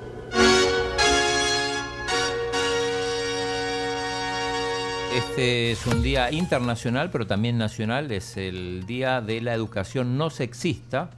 Este 5.14 5.72
es 5.72 5.86
un 5.86 6.02
día 6.02 6.30
internacional, 6.30 7.10
pero 7.10 7.26
también 7.26 7.56
nacional. 7.58 8.12
Es 8.12 8.36
el 8.36 8.84
Día 8.86 9.20
de 9.20 9.40
la 9.40 9.54
Educación 9.54 10.18
No 10.18 10.30
Sexista 10.30 11.10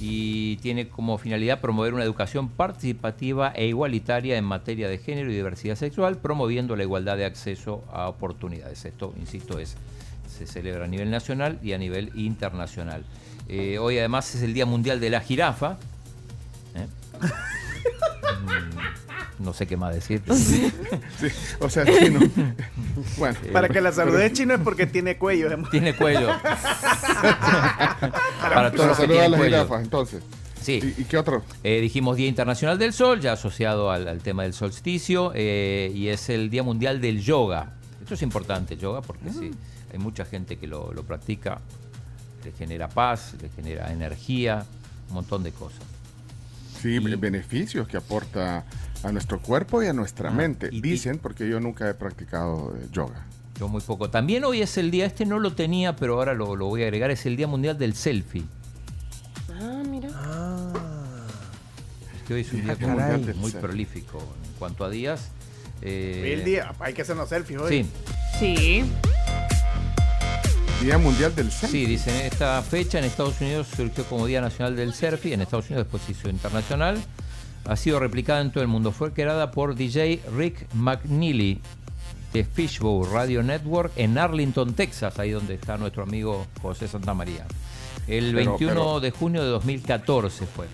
y 0.00 0.56
tiene 0.56 0.88
como 0.88 1.18
finalidad 1.18 1.60
promover 1.60 1.92
una 1.92 2.04
educación 2.04 2.48
participativa 2.48 3.52
e 3.54 3.66
igualitaria 3.66 4.38
en 4.38 4.44
materia 4.44 4.88
de 4.88 4.98
género 4.98 5.30
y 5.30 5.34
diversidad 5.34 5.76
sexual, 5.76 6.16
promoviendo 6.16 6.74
la 6.76 6.82
igualdad 6.82 7.18
de 7.18 7.26
acceso 7.26 7.84
a 7.92 8.08
oportunidades. 8.08 8.84
Esto, 8.86 9.14
insisto, 9.18 9.58
es 9.58 9.76
se 10.26 10.46
celebra 10.46 10.86
a 10.86 10.88
nivel 10.88 11.10
nacional 11.10 11.58
y 11.62 11.74
a 11.74 11.78
nivel 11.78 12.12
internacional. 12.14 13.04
Eh, 13.48 13.78
hoy 13.78 13.98
además 13.98 14.34
es 14.34 14.42
el 14.42 14.54
Día 14.54 14.64
Mundial 14.64 15.00
de 15.00 15.10
la 15.10 15.20
Jirafa. 15.20 15.76
¿eh? 16.74 16.86
Mm, 18.44 19.44
no 19.44 19.52
sé 19.52 19.66
qué 19.66 19.76
más 19.76 19.94
decir. 19.94 20.22
Sí, 20.30 20.72
o 21.58 21.68
sea, 21.68 21.84
chino. 21.84 22.18
bueno, 23.18 23.36
Para 23.52 23.68
que 23.68 23.80
la 23.82 23.92
salude 23.92 24.32
chino 24.32 24.54
es 24.54 24.60
porque 24.60 24.86
tiene 24.86 25.18
cuello. 25.18 25.48
Tiene 25.70 25.94
cuello. 25.94 26.28
Para 28.40 28.70
todos 28.72 28.86
los 28.88 28.96
que 28.98 29.02
saludar 29.02 29.02
a 29.02 29.06
tienen 29.06 29.30
las 29.32 29.40
cuello. 29.40 29.56
jirafas, 29.56 29.82
entonces. 29.82 30.22
Sí. 30.62 30.94
¿Y, 30.98 31.02
y 31.02 31.04
qué 31.04 31.18
otro? 31.18 31.42
Eh, 31.62 31.80
dijimos 31.80 32.16
Día 32.16 32.28
Internacional 32.28 32.78
del 32.78 32.92
Sol, 32.92 33.20
ya 33.20 33.32
asociado 33.32 33.90
al, 33.90 34.08
al 34.08 34.20
tema 34.20 34.42
del 34.44 34.52
solsticio, 34.54 35.32
eh, 35.34 35.90
y 35.94 36.08
es 36.08 36.28
el 36.28 36.48
Día 36.50 36.62
Mundial 36.62 37.00
del 37.00 37.20
Yoga. 37.22 37.74
Esto 38.02 38.14
es 38.14 38.22
importante, 38.22 38.76
yoga, 38.76 39.02
porque 39.02 39.30
sí, 39.30 39.50
hay 39.92 39.98
mucha 39.98 40.24
gente 40.24 40.56
que 40.56 40.66
lo, 40.66 40.92
lo 40.92 41.02
practica, 41.04 41.60
le 42.44 42.52
genera 42.52 42.88
paz, 42.88 43.34
le 43.40 43.48
genera 43.50 43.92
energía, 43.92 44.64
un 45.08 45.14
montón 45.14 45.42
de 45.44 45.52
cosas. 45.52 45.80
Sí, 46.80 46.98
beneficios 46.98 47.86
que 47.88 47.96
aporta 47.96 48.64
a 49.02 49.12
nuestro 49.12 49.40
cuerpo 49.40 49.82
y 49.82 49.86
a 49.86 49.92
nuestra 49.92 50.30
Ah, 50.30 50.32
mente. 50.32 50.68
y- 50.72 50.80
Dicen, 50.80 51.18
porque 51.18 51.48
yo 51.48 51.60
nunca 51.60 51.88
he 51.88 51.94
practicado 51.94 52.74
eh, 52.80 52.86
yoga. 52.92 53.26
Yo 53.58 53.68
muy 53.68 53.82
poco. 53.82 54.08
También 54.10 54.44
hoy 54.44 54.62
es 54.62 54.78
el 54.78 54.90
día, 54.90 55.04
este 55.06 55.26
no 55.26 55.38
lo 55.38 55.52
tenía, 55.54 55.94
pero 55.96 56.14
ahora 56.14 56.32
lo, 56.34 56.56
lo 56.56 56.66
voy 56.66 56.82
a 56.82 56.86
agregar, 56.86 57.10
es 57.10 57.26
el 57.26 57.36
Día 57.36 57.46
Mundial 57.46 57.76
del 57.78 57.94
Selfie. 57.94 58.44
Ah, 59.60 59.82
mira. 59.88 60.08
Es 62.16 62.22
que 62.26 62.34
hoy 62.34 62.40
es 62.40 62.52
un 62.52 62.60
Ah, 62.70 62.74
día 62.74 62.76
caray. 62.96 63.34
muy, 63.34 63.50
prolífico 63.52 64.18
en 64.18 64.52
cuanto 64.58 64.84
a 64.84 64.88
días. 64.90 65.28
Eh, 65.82 66.20
Hoy 66.24 66.30
el 66.32 66.44
día, 66.44 66.72
hay 66.80 66.94
que 66.94 67.02
hacernos 67.02 67.28
selfies 67.28 67.60
hoy. 67.60 67.84
Sí. 67.84 67.90
Sí. 68.38 68.84
Día 70.80 70.96
Mundial 70.98 71.34
del 71.34 71.50
Selfie. 71.52 71.80
Sí, 71.80 71.86
dicen, 71.86 72.14
esta 72.24 72.62
fecha 72.62 72.98
en 72.98 73.04
Estados 73.04 73.40
Unidos 73.40 73.66
surgió 73.76 74.04
como 74.04 74.26
Día 74.26 74.40
Nacional 74.40 74.76
del 74.76 74.94
Selfie, 74.94 75.34
en 75.34 75.42
Estados 75.42 75.66
Unidos 75.68 75.84
después 75.86 76.02
se 76.04 76.12
hizo 76.12 76.30
internacional. 76.30 76.98
Ha 77.66 77.76
sido 77.76 78.00
replicada 78.00 78.40
en 78.40 78.50
todo 78.50 78.62
el 78.62 78.68
mundo. 78.68 78.90
Fue 78.90 79.12
creada 79.12 79.50
por 79.50 79.74
DJ 79.74 80.22
Rick 80.34 80.66
McNeely 80.72 81.60
de 82.32 82.44
Fishbowl 82.44 83.10
Radio 83.12 83.42
Network 83.42 83.92
en 83.96 84.16
Arlington, 84.16 84.72
Texas, 84.72 85.18
ahí 85.18 85.30
donde 85.32 85.54
está 85.54 85.76
nuestro 85.76 86.02
amigo 86.04 86.46
José 86.62 86.88
Santamaría. 86.88 87.44
El 88.08 88.32
Pero- 88.34 88.52
21 88.52 88.72
pero- 88.74 89.00
de 89.00 89.10
junio 89.10 89.42
de 89.44 89.48
2014 89.50 90.46
fue. 90.46 90.66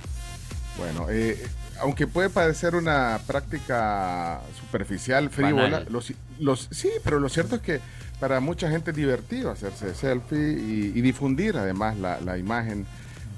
Bueno, 0.79 1.07
eh, 1.11 1.43
aunque 1.81 2.07
puede 2.07 2.31
parecer 2.31 2.77
una 2.77 3.19
práctica 3.27 4.41
superficial, 4.61 5.31
frívola, 5.31 5.63
Banal. 5.65 5.87
los, 5.91 6.13
los, 6.39 6.69
sí, 6.71 6.91
pero 7.03 7.19
lo 7.19 7.29
cierto 7.29 7.57
es 7.57 7.63
que 7.63 7.81
para 8.21 8.41
mucha 8.41 8.71
gente 8.71 8.91
es 8.91 8.97
divertido 8.97 9.51
hacerse 9.51 9.95
selfie 9.95 10.53
y, 10.53 10.93
y 10.95 11.01
difundir 11.03 11.57
además 11.57 11.97
la, 11.99 12.21
la 12.21 12.39
imagen 12.39 12.87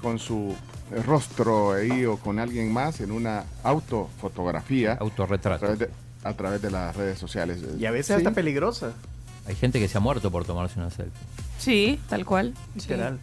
con 0.01 0.19
su 0.19 0.55
rostro 1.05 1.73
ahí 1.73 2.05
o 2.05 2.17
con 2.17 2.39
alguien 2.39 2.71
más 2.71 2.99
en 3.01 3.11
una 3.11 3.43
autofotografía. 3.63 4.93
Autorretrato. 4.99 5.55
A 5.55 5.59
través 5.59 5.79
de, 5.79 5.89
a 6.23 6.33
través 6.33 6.61
de 6.61 6.71
las 6.71 6.95
redes 6.95 7.19
sociales. 7.19 7.59
Y 7.77 7.85
a 7.85 7.91
veces 7.91 8.07
Sí. 8.07 8.13
hasta 8.13 8.31
peligrosa. 8.31 8.93
Hay 9.47 9.55
gente 9.55 9.79
que 9.79 9.87
se 9.87 9.97
ha 9.97 10.01
muerto 10.01 10.31
por 10.31 10.45
tomarse 10.45 10.79
una 10.79 10.89
selfie. 10.89 11.13
Sí, 11.57 11.99
tal 12.09 12.25
cual. 12.25 12.53
Literal. 12.75 13.19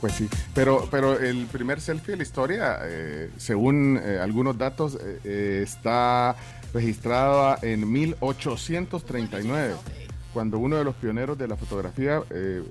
Pues 0.00 0.14
sí, 0.14 0.28
pero, 0.54 0.86
pero 0.90 1.18
el 1.18 1.46
primer 1.46 1.80
selfie 1.80 2.12
de 2.12 2.16
la 2.18 2.22
historia, 2.24 2.78
eh, 2.82 3.30
según 3.38 3.98
eh, 4.02 4.18
algunos 4.20 4.58
datos, 4.58 4.98
eh, 5.24 5.62
está 5.66 6.36
registrada 6.74 7.58
en 7.62 7.90
1839, 7.90 9.74
cuando 10.34 10.58
uno 10.58 10.76
de 10.76 10.84
los 10.84 10.94
pioneros 10.96 11.38
de 11.38 11.46
la 11.48 11.56
fotografía 11.56 12.20
eh, 12.30 12.62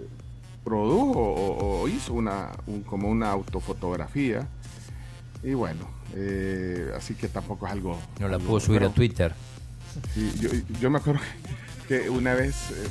produjo 0.64 1.20
o, 1.20 1.82
o 1.82 1.88
hizo 1.88 2.14
una, 2.14 2.52
un- 2.68 2.84
como 2.84 3.08
una 3.10 3.32
autofotografía. 3.32 4.46
Y 5.42 5.54
bueno, 5.54 5.88
eh, 6.16 6.92
así 6.96 7.16
que 7.16 7.28
tampoco 7.30 7.66
es 7.66 7.72
algo... 7.72 7.98
No 8.20 8.28
la 8.28 8.36
algo 8.36 8.48
pudo 8.48 8.60
subir 8.60 8.84
a. 8.84 8.90
Twitter. 8.90 9.34
Sí, 10.14 10.32
yo, 10.40 10.50
yo 10.82 10.90
me 10.90 10.98
acuerdo 10.98 11.22
que 11.88 12.10
una 12.10 12.34
vez, 12.34 12.72
eh, 12.72 12.88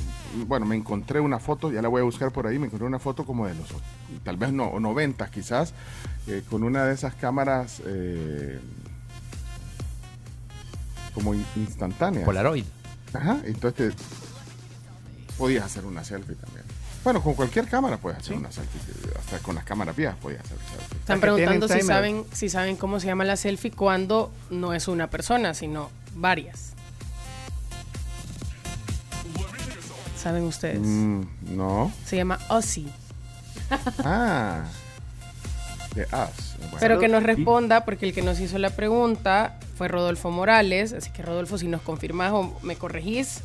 bueno, 0.47 0.65
me 0.65 0.75
encontré 0.75 1.19
una 1.19 1.37
foto, 1.39 1.71
ya 1.71 1.81
la 1.81 1.89
voy 1.89 2.01
a 2.01 2.05
buscar 2.05 2.31
por 2.31 2.47
ahí, 2.47 2.57
me 2.57 2.65
encontré 2.67 2.87
una 2.87 2.99
foto 2.99 3.23
como 3.25 3.45
de 3.47 3.53
los, 3.55 3.67
tal 4.23 4.37
vez 4.37 4.51
no, 4.51 4.79
90 4.79 5.29
quizás, 5.29 5.73
eh, 6.27 6.41
con 6.49 6.63
una 6.63 6.85
de 6.85 6.93
esas 6.93 7.13
cámaras 7.15 7.81
eh, 7.85 8.59
como 11.13 11.33
in- 11.33 11.45
instantáneas. 11.55 12.25
Polaroid. 12.25 12.65
Ajá, 13.13 13.37
entonces 13.45 13.95
te- 13.95 14.03
podías 15.37 15.65
hacer 15.65 15.85
una 15.85 16.03
selfie 16.03 16.35
también. 16.35 16.63
Bueno, 17.03 17.21
con 17.21 17.33
cualquier 17.33 17.67
cámara 17.67 17.97
puedes 17.97 18.19
hacer 18.19 18.37
una 18.37 18.49
selfie, 18.51 18.79
hasta 19.19 19.39
con 19.39 19.55
las 19.55 19.65
cámaras 19.65 19.95
viejas 19.95 20.15
podías 20.21 20.41
hacer 20.45 20.57
selfie. 20.57 20.97
Están 20.99 21.19
preguntando 21.19 21.67
si 21.67 21.81
saben, 21.81 22.23
si 22.31 22.47
saben 22.49 22.77
cómo 22.77 22.99
se 23.01 23.07
llama 23.07 23.25
la 23.25 23.35
selfie 23.35 23.71
cuando 23.71 24.31
no 24.49 24.73
es 24.73 24.87
una 24.87 25.09
persona, 25.09 25.53
sino 25.53 25.89
varias. 26.15 26.69
¿Saben 30.21 30.43
ustedes? 30.43 30.79
Mm, 30.81 31.21
no. 31.49 31.91
Se 32.05 32.15
llama 32.15 32.39
Ozzy. 32.49 32.87
Ah. 34.05 34.63
De 35.95 36.03
Us. 36.03 36.09
Bueno. 36.59 36.77
Pero 36.79 36.99
que 36.99 37.09
nos 37.09 37.23
responda, 37.23 37.83
porque 37.83 38.05
el 38.07 38.13
que 38.13 38.21
nos 38.21 38.39
hizo 38.39 38.57
la 38.57 38.69
pregunta 38.69 39.59
fue 39.75 39.87
Rodolfo 39.87 40.31
Morales. 40.31 40.93
Así 40.93 41.11
que 41.11 41.21
Rodolfo, 41.23 41.57
si 41.57 41.67
nos 41.67 41.81
confirmás 41.81 42.31
o 42.33 42.57
me 42.63 42.75
corregís. 42.75 43.41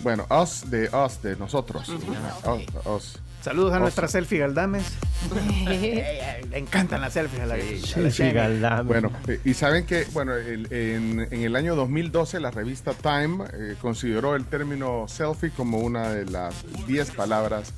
Bueno, 0.00 0.26
us 0.30 0.70
de 0.70 0.88
us, 0.90 1.20
de 1.22 1.36
nosotros. 1.36 1.88
Us, 1.88 2.86
us. 2.86 3.18
Saludos 3.42 3.72
a 3.72 3.76
Us. 3.76 3.80
nuestra 3.82 4.08
selfie 4.08 4.38
Galdames. 4.38 4.84
Le 5.66 6.58
encantan 6.58 7.00
las 7.00 7.12
selfies 7.12 7.40
a 7.42 7.46
la, 7.46 7.54
a 7.54 7.58
la 7.58 7.86
Selfie. 7.86 8.32
Galdames. 8.32 8.86
Bueno, 8.86 9.10
y 9.44 9.54
saben 9.54 9.86
que, 9.86 10.04
bueno, 10.12 10.34
el- 10.34 10.72
en, 10.72 11.20
en 11.30 11.42
el 11.42 11.54
año 11.56 11.74
2012 11.76 12.40
la 12.40 12.50
revista 12.50 12.92
Time 12.94 13.44
eh, 13.54 13.76
consideró 13.80 14.34
el 14.36 14.44
término 14.44 15.06
selfie 15.08 15.50
como 15.50 15.78
una 15.78 16.10
de 16.10 16.26
las 16.26 16.54
10 16.86 17.12
palabras 17.12 17.72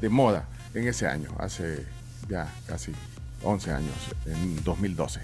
de 0.00 0.08
moda 0.08 0.44
en 0.74 0.88
ese 0.88 1.06
año, 1.06 1.30
hace 1.38 1.86
ya 2.28 2.48
casi 2.66 2.92
11 3.42 3.70
años, 3.72 3.94
en 4.26 4.62
2012. 4.64 5.20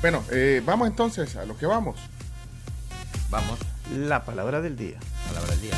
Bueno, 0.00 0.22
eh, 0.30 0.62
vamos 0.64 0.88
entonces 0.88 1.36
a 1.36 1.44
lo 1.44 1.56
que 1.56 1.66
vamos. 1.66 1.98
Vamos. 3.30 3.58
La 3.92 4.24
palabra 4.24 4.60
del 4.60 4.76
día. 4.76 4.98
Palabra 5.28 5.50
del 5.52 5.62
día. 5.62 5.74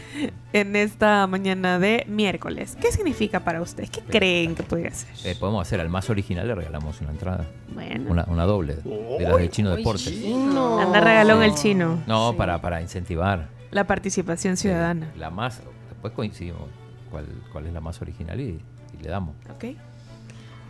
en 0.52 0.74
esta 0.74 1.24
mañana 1.28 1.78
de 1.78 2.04
miércoles. 2.08 2.76
¿Qué 2.80 2.90
significa 2.90 3.44
para 3.44 3.62
ustedes? 3.62 3.90
¿Qué 3.90 4.00
creen 4.00 4.56
que 4.56 4.64
podría 4.64 4.90
ser? 4.90 5.10
Eh, 5.24 5.36
podemos 5.38 5.64
hacer 5.64 5.80
al 5.80 5.88
más 5.88 6.10
original, 6.10 6.48
le 6.48 6.56
regalamos 6.56 7.00
una 7.00 7.12
entrada. 7.12 7.46
Bueno. 7.72 8.10
Una, 8.10 8.24
una 8.26 8.46
doble. 8.46 8.74
De 8.74 9.20
las 9.20 9.36
del 9.36 9.50
chino 9.50 9.76
deportes. 9.76 10.20
Chino. 10.20 10.80
Anda 10.80 11.00
regalón 11.00 11.44
el 11.44 11.54
chino. 11.54 12.02
No, 12.08 12.34
para, 12.36 12.60
para 12.60 12.82
incentivar. 12.82 13.50
La 13.70 13.86
participación 13.86 14.56
ciudadana. 14.56 15.12
La 15.16 15.30
más. 15.30 15.62
Después 15.90 16.12
coincidimos 16.12 16.62
cuál, 17.08 17.26
cuál 17.52 17.68
es 17.68 17.72
la 17.72 17.80
más 17.80 18.02
original 18.02 18.40
y 18.40 18.60
le 19.04 19.10
damos. 19.10 19.36
Ok. 19.54 19.76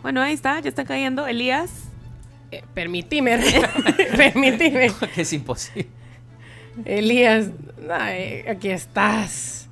Bueno, 0.01 0.21
ahí 0.21 0.33
está, 0.33 0.59
ya 0.59 0.69
está 0.69 0.85
cayendo. 0.85 1.25
Elías. 1.25 1.71
Eh, 2.51 2.63
permitime, 2.73 3.39
permitime. 4.17 4.91
es 5.15 5.33
imposible. 5.33 5.87
Elías, 6.83 7.47
ay, 7.89 8.43
aquí 8.47 8.69
estás. 8.69 9.67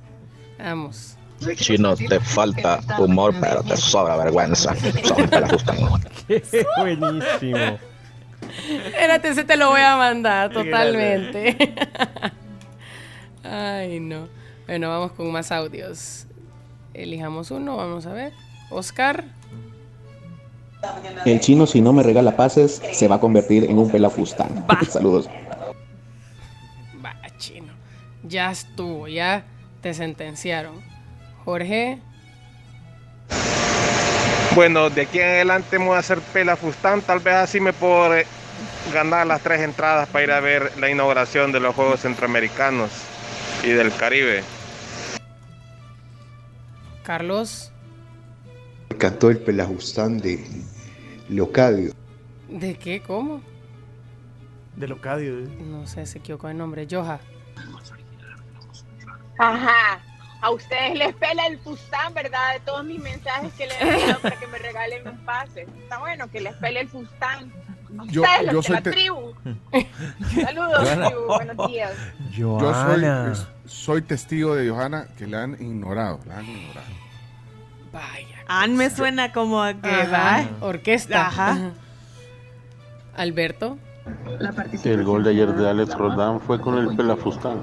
Vamos. 0.58 1.16
Chino, 1.56 1.94
te 1.94 2.18
falta 2.20 2.80
humor, 2.98 3.34
pero 3.38 3.62
te 3.62 3.76
sobra 3.76 4.16
vergüenza. 4.16 4.74
Son. 5.02 5.28
Qué 6.26 6.66
buenísimo. 6.78 7.78
Espérate, 8.86 9.28
ese 9.28 9.44
te 9.44 9.56
lo 9.56 9.68
voy 9.68 9.82
a 9.82 9.96
mandar 9.96 10.50
totalmente. 10.50 11.74
Ay, 13.42 14.00
no. 14.00 14.28
Bueno, 14.66 14.88
vamos 14.88 15.12
con 15.12 15.30
más 15.30 15.52
audios. 15.52 16.26
Elijamos 16.94 17.50
uno, 17.50 17.76
vamos 17.76 18.06
a 18.06 18.12
ver. 18.12 18.32
Oscar. 18.70 19.24
El 21.24 21.40
chino, 21.40 21.66
si 21.66 21.80
no 21.80 21.92
me 21.92 22.02
regala 22.02 22.36
pases, 22.36 22.82
se 22.92 23.08
va 23.08 23.16
a 23.16 23.20
convertir 23.20 23.64
en 23.64 23.78
un 23.78 23.90
pelafustán. 23.90 24.66
Saludos. 24.88 25.28
Va, 27.04 27.14
chino. 27.38 27.72
Ya 28.22 28.50
estuvo, 28.50 29.08
ya 29.08 29.44
te 29.80 29.94
sentenciaron. 29.94 30.82
Jorge. 31.44 31.98
Bueno, 34.54 34.88
de 34.88 35.02
aquí 35.02 35.18
en 35.18 35.26
adelante 35.26 35.78
me 35.78 35.86
voy 35.86 35.96
a 35.96 35.98
hacer 35.98 36.20
pelafustán. 36.20 37.02
Tal 37.02 37.18
vez 37.18 37.34
así 37.34 37.60
me 37.60 37.72
puedo 37.72 38.14
eh, 38.14 38.26
ganar 38.92 39.26
las 39.26 39.40
tres 39.42 39.60
entradas 39.60 40.08
para 40.08 40.24
ir 40.24 40.30
a 40.30 40.40
ver 40.40 40.70
la 40.78 40.90
inauguración 40.90 41.50
de 41.50 41.60
los 41.60 41.74
Juegos 41.74 42.00
Centroamericanos 42.00 42.90
y 43.64 43.70
del 43.70 43.92
Caribe. 43.94 44.42
Carlos. 47.02 47.73
Me 48.94 48.98
encantó 48.98 49.28
el 49.28 49.38
pelajustán 49.38 50.18
de 50.18 50.46
Leocadio. 51.28 51.92
¿De 52.48 52.76
qué? 52.78 53.02
¿Cómo? 53.02 53.42
De 54.76 54.86
Locadio. 54.86 55.40
¿eh? 55.40 55.48
No 55.66 55.84
sé, 55.88 56.06
se 56.06 56.18
equivocó 56.18 56.48
el 56.48 56.56
nombre. 56.56 56.86
Joja. 56.88 57.18
Ajá. 59.36 60.00
A 60.40 60.50
ustedes 60.50 60.96
les 60.96 61.12
pela 61.16 61.44
el 61.48 61.58
fustán, 61.58 62.14
¿verdad? 62.14 62.52
De 62.54 62.60
todos 62.60 62.84
mis 62.84 63.00
mensajes 63.00 63.52
que 63.54 63.66
le 63.66 63.74
he 63.74 63.82
enviado 63.82 64.20
para 64.20 64.36
que 64.38 64.46
me 64.46 64.58
regalen 64.58 65.08
un 65.08 65.18
pase. 65.24 65.62
Está 65.82 65.98
bueno 65.98 66.30
que 66.30 66.40
les 66.40 66.54
pele 66.54 66.80
el 66.82 66.88
fustán. 66.88 67.52
Yo- 68.10 68.22
ustedes, 68.22 68.44
los 68.44 68.52
yo 68.52 68.58
de 68.60 68.62
soy 68.62 68.74
la 68.76 68.82
te- 68.82 68.90
tribu. 68.92 69.34
Saludos, 70.40 70.88
tribu. 71.08 71.26
Buenos 71.26 71.66
días. 71.68 71.92
Yo 72.30 72.60
soy, 72.72 73.48
soy 73.66 74.02
testigo 74.02 74.54
de 74.54 74.70
Johanna 74.70 75.08
que 75.18 75.26
la 75.26 75.42
han 75.42 75.54
ignorado. 75.54 76.20
La 76.26 76.38
han 76.38 76.46
ignorado. 76.48 76.86
An 78.46 78.76
me 78.76 78.90
suena 78.90 79.32
como 79.32 79.62
a 79.62 79.74
que 79.74 79.88
Ajá, 79.88 80.48
va. 80.60 80.66
Orquesta. 80.66 81.26
Ajá. 81.26 81.72
Alberto. 83.16 83.78
El 84.84 85.04
gol 85.04 85.24
de 85.24 85.30
ayer 85.30 85.54
de 85.54 85.68
Alex 85.68 85.96
Roldán 85.96 86.40
fue 86.40 86.60
con 86.60 86.76
el 86.76 86.94
pelafustán. 86.94 87.62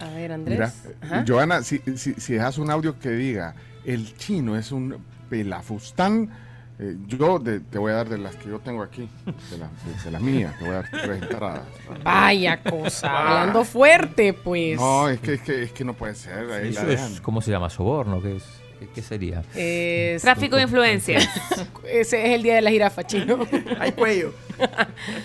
A 0.00 0.08
ver, 0.08 0.32
Andrés. 0.32 0.58
Mira, 1.00 1.16
Ajá. 1.16 1.24
Johanna, 1.26 1.62
si, 1.62 1.78
si, 1.96 2.14
si 2.14 2.34
dejas 2.34 2.58
un 2.58 2.70
audio 2.70 2.98
que 2.98 3.10
diga 3.10 3.54
el 3.84 4.16
chino 4.16 4.56
es 4.56 4.72
un 4.72 4.96
pelafustán, 5.30 6.30
eh, 6.78 6.96
yo 7.06 7.38
de- 7.38 7.60
te 7.60 7.78
voy 7.78 7.92
a 7.92 7.96
dar 7.96 8.08
de 8.08 8.18
las 8.18 8.34
que 8.36 8.48
yo 8.48 8.58
tengo 8.58 8.82
aquí, 8.82 9.08
de 9.50 9.58
la, 9.58 9.68
de, 9.68 10.02
de 10.04 10.10
la 10.10 10.18
mía, 10.20 10.54
te 10.58 10.64
voy 10.64 10.74
a 10.74 10.82
dar 10.82 10.90
tres 10.90 11.22
entradas. 11.22 11.62
Vaya 12.02 12.62
cosa. 12.62 13.18
Hablando 13.18 13.64
fuerte, 13.64 14.32
pues. 14.32 14.78
No, 14.78 15.08
es 15.08 15.20
que, 15.20 15.34
es 15.34 15.42
que, 15.42 15.62
es 15.62 15.72
que 15.72 15.84
no 15.84 15.94
puede 15.94 16.14
ser. 16.14 16.50
ahí 16.50 16.72
la 16.72 16.82
es, 16.92 17.20
¿Cómo 17.20 17.40
se 17.40 17.50
llama? 17.50 17.70
¿Soborno? 17.70 18.20
¿Qué, 18.20 18.36
es? 18.36 18.44
¿Qué, 18.80 18.88
qué 18.88 19.02
sería? 19.02 19.44
Es- 19.54 20.22
Tráfico 20.22 20.56
de 20.56 20.62
influencias. 20.62 21.28
Ese 21.88 22.26
es 22.26 22.30
el 22.34 22.42
día 22.42 22.56
de 22.56 22.62
la 22.62 22.70
jirafa, 22.70 23.04
chino. 23.04 23.46
Hay 23.78 23.92
cuello. 23.92 24.34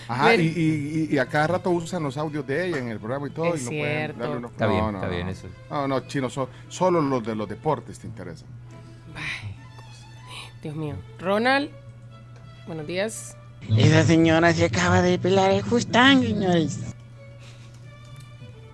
Ajá, 0.07 0.35
y, 0.35 0.41
y, 0.41 1.07
y- 1.09 1.15
y 1.15 1.17
a 1.17 1.25
cada 1.25 1.47
rato 1.47 1.71
usan 1.71 2.03
los 2.03 2.15
audios 2.17 2.45
de 2.45 2.67
ella 2.67 2.77
en 2.77 2.89
el 2.89 2.99
programa 2.99 3.27
y 3.27 3.31
todo. 3.31 3.55
Es 3.55 3.61
y 3.61 3.63
no 3.65 3.69
pueden 3.71 3.85
cierto. 4.13 4.19
darle 4.19 4.47
Está 4.47 4.65
no, 4.67 4.71
bien, 4.71 4.83
no, 4.85 4.97
está 4.97 5.07
no. 5.07 5.13
bien, 5.15 5.29
eso. 5.29 5.47
No, 5.71 5.87
no, 5.87 5.99
chino, 6.07 6.29
so- 6.29 6.49
solo 6.67 7.01
los 7.01 7.23
de 7.23 7.35
los 7.35 7.49
deportes 7.49 7.97
te 7.97 8.05
interesan. 8.05 8.47
Dios 10.61 10.75
mío. 10.75 10.95
Ronald. 11.19 11.69
Buenos 12.67 12.85
días. 12.85 13.35
Esa 13.77 14.03
señora 14.03 14.53
se 14.53 14.65
acaba 14.65 15.01
de 15.01 15.17
pelar 15.17 15.51
el 15.51 15.61
Justán, 15.61 16.21
señores. 16.21 16.79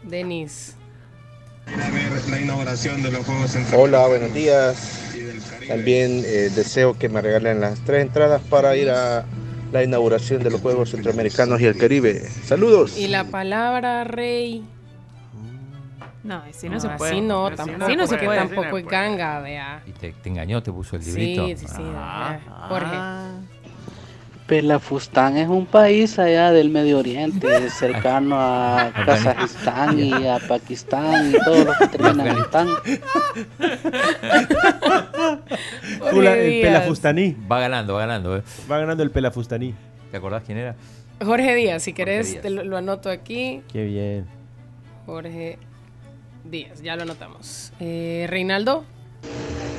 Denis. 0.04 0.76
La 2.30 2.40
inauguración 2.40 3.02
de 3.02 3.12
los 3.12 3.26
Juegos 3.26 3.58
Hola, 3.74 4.08
buenos 4.08 4.34
días. 4.34 5.14
También 5.68 6.24
eh, 6.26 6.52
deseo 6.56 6.98
que 6.98 7.10
me 7.10 7.22
regalen 7.22 7.60
las 7.60 7.80
tres 7.82 8.04
entradas 8.04 8.42
para 8.50 8.76
ir 8.76 8.90
a 8.90 9.26
la 9.72 9.84
inauguración 9.84 10.44
de 10.44 10.52
los 10.52 10.62
Juegos 10.62 10.92
Centroamericanos 10.92 11.60
y 11.60 11.66
el 11.66 11.78
Caribe. 11.78 12.22
Saludos. 12.46 12.98
Y 12.98 13.08
la 13.08 13.26
palabra 13.26 14.04
rey. 14.04 14.64
No, 16.26 16.42
así 16.50 16.68
no 16.70 16.80
se 16.80 16.90
puede. 16.90 17.12
Así 17.12 17.22
no, 17.22 17.46
Así 17.48 17.56
tampoco. 17.56 17.96
no 17.96 18.08
se 18.08 18.18
puede. 18.18 18.38
tampoco 18.40 18.78
es 18.80 18.86
ganga, 18.88 19.40
vea. 19.42 19.82
Y 19.86 19.92
te, 19.92 20.12
te 20.12 20.30
engañó, 20.30 20.62
te 20.64 20.72
puso 20.72 20.96
el 20.96 21.06
librito. 21.06 21.46
Sí, 21.48 21.56
sí, 21.58 21.68
sí. 21.68 21.82
Ah. 21.96 22.40
vea. 22.44 22.68
Jorge. 22.68 23.46
Pelafustán 24.48 25.38
es 25.38 25.48
un 25.48 25.66
país 25.66 26.20
allá 26.20 26.52
del 26.52 26.70
Medio 26.70 27.00
Oriente, 27.00 27.68
cercano 27.72 28.36
a 28.40 28.92
Kazajistán 29.06 30.00
y 30.00 30.14
a 30.28 30.38
Pakistán 30.48 31.32
y 31.32 31.44
todo 31.44 31.64
lo 31.66 31.74
que 31.80 31.88
termina 31.88 32.30
en 32.32 32.50
tan. 32.52 32.68
Fula- 36.12 36.36
el 36.38 36.62
pelafustaní. 36.62 37.36
Va 37.52 37.60
ganando, 37.60 37.94
va 37.96 38.02
ganando. 38.02 38.38
¿eh? 38.38 38.44
Va 38.70 38.78
ganando 38.80 39.02
el 39.04 39.12
pelafustaní. 39.12 39.74
¿Te 40.12 40.18
acordás 40.18 40.44
quién 40.46 40.58
era? 40.60 40.76
Jorge 41.24 41.56
Díaz, 41.56 41.82
si 41.84 41.94
querés, 41.94 42.30
Díaz. 42.32 42.42
te 42.44 42.50
lo, 42.50 42.64
lo 42.64 42.78
anoto 42.78 43.10
aquí. 43.10 43.62
Qué 43.72 43.84
bien. 43.86 44.26
Jorge 45.08 45.58
Díaz, 46.50 46.82
ya 46.82 46.96
lo 46.96 47.04
anotamos. 47.04 47.74
Eh, 47.80 48.26
Reinaldo. 48.30 48.84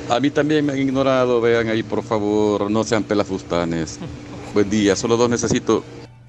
A 0.09 0.19
mí 0.19 0.29
también 0.29 0.65
me 0.65 0.73
han 0.73 0.79
ignorado, 0.79 1.41
vean 1.41 1.67
ahí 1.67 1.83
por 1.83 2.03
favor, 2.03 2.69
no 2.69 2.83
sean 2.83 3.03
pelafustanes. 3.03 3.99
Buen 4.53 4.69
día, 4.69 4.95
solo 4.95 5.17
dos 5.17 5.29
necesito. 5.29 5.83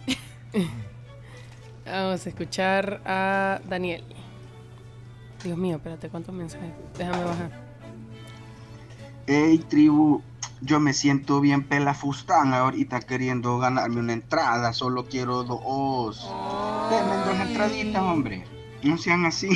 Vamos 1.86 2.26
a 2.26 2.28
escuchar 2.28 3.00
a 3.04 3.60
Daniel. 3.68 4.04
Dios 5.42 5.56
mío, 5.56 5.76
espérate, 5.76 6.08
¿cuántos 6.08 6.34
mensajes? 6.34 6.70
Déjame 6.96 7.24
bajar. 7.24 7.50
Hey, 9.26 9.58
tribu, 9.68 10.22
yo 10.60 10.80
me 10.80 10.92
siento 10.92 11.40
bien 11.40 11.62
pelafustán 11.62 12.54
ahorita 12.54 13.00
queriendo 13.00 13.58
ganarme 13.58 14.00
una 14.00 14.14
entrada, 14.14 14.72
solo 14.72 15.06
quiero 15.06 15.44
dos. 15.44 16.28
Denme 16.90 17.16
dos 17.24 17.48
entraditas, 17.48 18.02
hombre. 18.02 18.57
No 18.82 18.96
sean 18.98 19.24
así. 19.26 19.48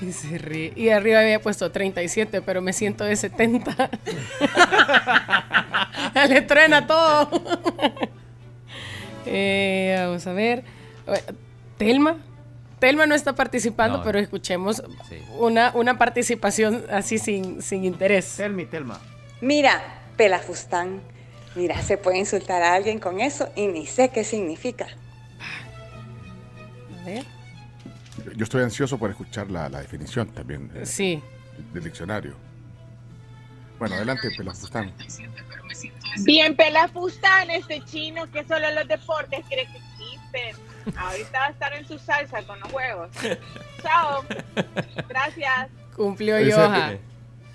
Y 0.00 0.12
se 0.12 0.38
ríe. 0.38 0.72
Y 0.76 0.88
arriba 0.88 1.20
había 1.20 1.40
puesto 1.40 1.70
37, 1.70 2.40
pero 2.42 2.62
me 2.62 2.72
siento 2.72 3.04
de 3.04 3.16
70. 3.16 3.90
Le 6.28 6.42
truena 6.42 6.86
todo. 6.86 7.30
Eh, 9.26 9.96
vamos 10.00 10.26
a 10.26 10.32
ver. 10.32 10.64
Telma. 11.76 12.16
Telma 12.78 13.06
no 13.06 13.14
está 13.14 13.34
participando, 13.34 13.98
No. 13.98 14.02
pero 14.04 14.18
escuchemos 14.18 14.82
Sí. 15.08 15.16
una, 15.38 15.72
una 15.74 15.98
participación 15.98 16.84
así 16.90 17.18
sin, 17.18 17.60
sin 17.60 17.84
interés. 17.84 18.36
Telmi, 18.38 18.64
Telma. 18.64 18.98
Mira, 19.42 19.82
pelafustán. 20.16 21.00
Mira, 21.54 21.80
se 21.82 21.98
puede 21.98 22.16
insultar 22.18 22.62
a 22.62 22.72
alguien 22.74 22.98
con 22.98 23.20
eso 23.20 23.50
y 23.54 23.66
ni 23.66 23.86
sé 23.86 24.08
qué 24.08 24.24
significa. 24.24 24.86
A 27.00 27.04
ver. 27.04 27.24
Yo 28.36 28.44
estoy 28.44 28.62
ansioso 28.62 28.98
por 28.98 29.10
escuchar 29.10 29.50
la, 29.50 29.68
la 29.68 29.80
definición 29.80 30.28
también 30.28 30.70
eh, 30.74 30.84
Sí. 30.84 31.22
del 31.72 31.84
diccionario. 31.84 32.34
Bueno, 33.78 33.94
adelante, 33.94 34.30
Pelafustán. 34.36 34.92
Bien 36.24 36.54
pelafustán 36.56 37.50
este 37.50 37.82
chino 37.84 38.30
que 38.30 38.44
solo 38.44 38.70
los 38.72 38.86
deportes 38.88 39.44
cree 39.48 39.66
que 39.66 39.78
existen. 39.78 40.96
Ahorita 40.98 41.38
va 41.38 41.46
a 41.46 41.50
estar 41.50 41.72
en 41.74 41.86
su 41.86 41.98
salsa 41.98 42.42
con 42.42 42.58
los 42.60 42.70
juegos. 42.72 43.08
Chao. 43.82 44.24
Gracias. 45.08 45.68
Cumplió 45.96 46.36
eh, 46.36 47.00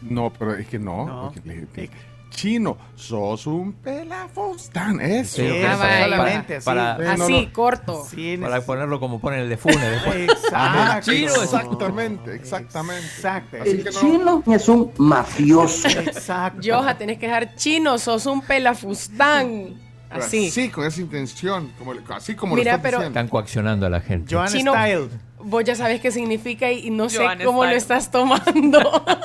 No, 0.02 0.32
pero 0.34 0.56
es 0.56 0.68
que 0.68 0.80
no. 0.80 1.32
porque 1.34 1.48
le- 1.48 1.68
le- 1.76 1.90
Chino, 2.36 2.78
sos 2.96 3.48
un 3.48 3.74
pelafustán. 3.74 5.00
Eso. 5.00 5.38
Sí, 5.38 5.48
Ah, 5.66 5.78
para- 5.80 6.18
vaya. 6.18 6.46
para- 6.64 6.98
para- 6.98 7.16
no, 7.18 7.24
Así, 7.24 7.46
no. 7.46 7.54
corto. 7.54 8.06
Para 8.42 8.62
ponerlo 8.62 9.00
como 9.00 9.20
pone 9.20 9.42
el 9.42 9.50
de 9.50 9.58
Fune 9.58 9.78
después. 9.90 10.16
Exacto, 10.30 11.12
Chino, 11.12 11.34
exactamente, 11.42 12.36
exactamente. 12.36 13.06
Exacto. 13.06 13.58
Así 13.62 13.70
El 13.72 13.84
que 13.84 13.92
no- 13.92 14.00
chino 14.02 14.44
es 14.54 14.70
un 14.70 14.92
mafioso. 14.98 15.88
Exacto. 15.88 16.62
Joja, 16.64 16.98
tenés 16.98 17.18
que 17.20 17.28
dejar 17.28 17.56
chino, 17.56 17.98
sos 17.98 18.26
un 18.26 18.42
pelafustán. 18.42 19.84
Así. 20.08 20.48
así, 20.48 20.70
con 20.70 20.86
esa 20.86 21.02
intención, 21.02 21.72
como, 21.78 21.94
así 22.16 22.36
como 22.36 22.56
Mira, 22.56 22.74
lo 22.74 22.76
estás 22.78 22.82
pero- 22.84 22.98
diciendo. 23.00 23.20
Están 23.20 23.28
coaccionando 23.30 23.86
a 23.86 23.90
la 23.90 24.00
gente. 24.00 24.34
Joan 24.34 24.48
Chino, 24.50 24.72
Style. 24.74 25.10
Vos 25.46 25.64
ya 25.64 25.76
sabes 25.76 26.02
qué 26.02 26.12
significa 26.12 26.72
y 26.72 26.88
y 26.88 26.90
no 26.90 27.08
sé 27.08 27.20
Joan 27.20 27.40
cómo 27.44 27.64
lo 27.66 27.72
estás 27.72 28.12
tomando. 28.12 28.80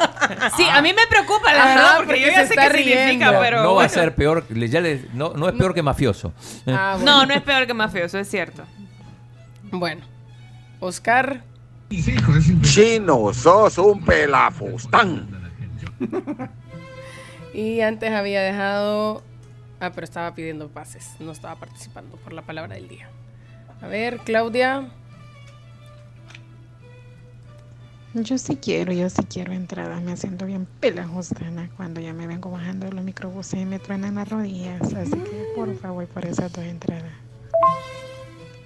Sí, 0.57 0.65
a 0.71 0.81
mí 0.81 0.93
me 0.93 1.07
preocupa, 1.09 1.53
la 1.53 1.63
Ajá, 1.65 1.75
verdad, 1.75 1.97
porque, 1.97 2.07
porque 2.13 2.21
yo 2.21 2.29
ya 2.29 2.47
sé 2.47 2.55
qué 2.55 2.71
significa, 2.71 3.41
pero. 3.41 3.63
no 3.65 3.75
va 3.75 3.85
a 3.85 3.89
ser 3.89 4.15
peor, 4.15 4.47
ya 4.49 4.81
le- 4.81 5.07
no, 5.13 5.33
no 5.35 5.49
es 5.49 5.55
peor 5.57 5.75
que 5.75 5.83
mafioso. 5.83 6.33
Ah, 6.69 6.93
bueno. 6.97 7.05
No, 7.19 7.27
no 7.27 7.35
es 7.35 7.43
peor 7.43 7.67
que 7.67 7.75
mafioso, 7.75 8.17
es 8.19 8.31
cierto. 8.31 8.63
Bueno, 9.73 10.03
Oscar. 10.79 11.43
Chino, 12.63 13.33
sos 13.35 13.77
un 13.79 14.05
pelafustán. 14.05 15.29
Y 17.53 17.81
antes 17.81 18.13
había 18.13 18.43
dejado. 18.43 19.23
Ah, 19.81 19.91
pero 19.93 20.05
estaba 20.05 20.33
pidiendo 20.35 20.69
pases. 20.69 21.15
No 21.19 21.33
estaba 21.33 21.57
participando 21.57 22.17
por 22.19 22.33
la 22.33 22.43
palabra 22.43 22.77
del 22.77 22.87
día. 22.89 23.09
A 23.83 23.89
ver, 23.89 24.19
Claudia. 24.19 24.91
Yo 28.15 28.39
sí 28.39 28.57
quiero, 28.57 28.93
yo 28.93 29.09
sí 29.09 29.23
quiero 29.25 29.53
entradas. 29.53 30.03
Me 30.03 30.17
siento 30.17 30.45
bien 30.47 30.67
pelajostana 30.81 31.71
cuando 31.77 32.01
ya 32.01 32.13
me 32.13 32.27
vengo 32.27 32.51
bajando 32.51 32.87
de 32.87 32.93
los 32.93 33.05
microbuses 33.05 33.61
y 33.61 33.65
me 33.65 33.79
truenan 33.79 34.17
las 34.17 34.29
rodillas. 34.29 34.83
Así 34.95 35.13
que 35.13 35.47
por 35.55 35.75
favor, 35.79 36.07
por 36.09 36.25
esas 36.25 36.53
dos 36.53 36.65
entradas. 36.65 37.13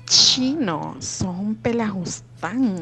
Chino, 0.07 0.97
sos 1.01 1.37
un 1.37 1.55
pelajustán. 1.63 2.79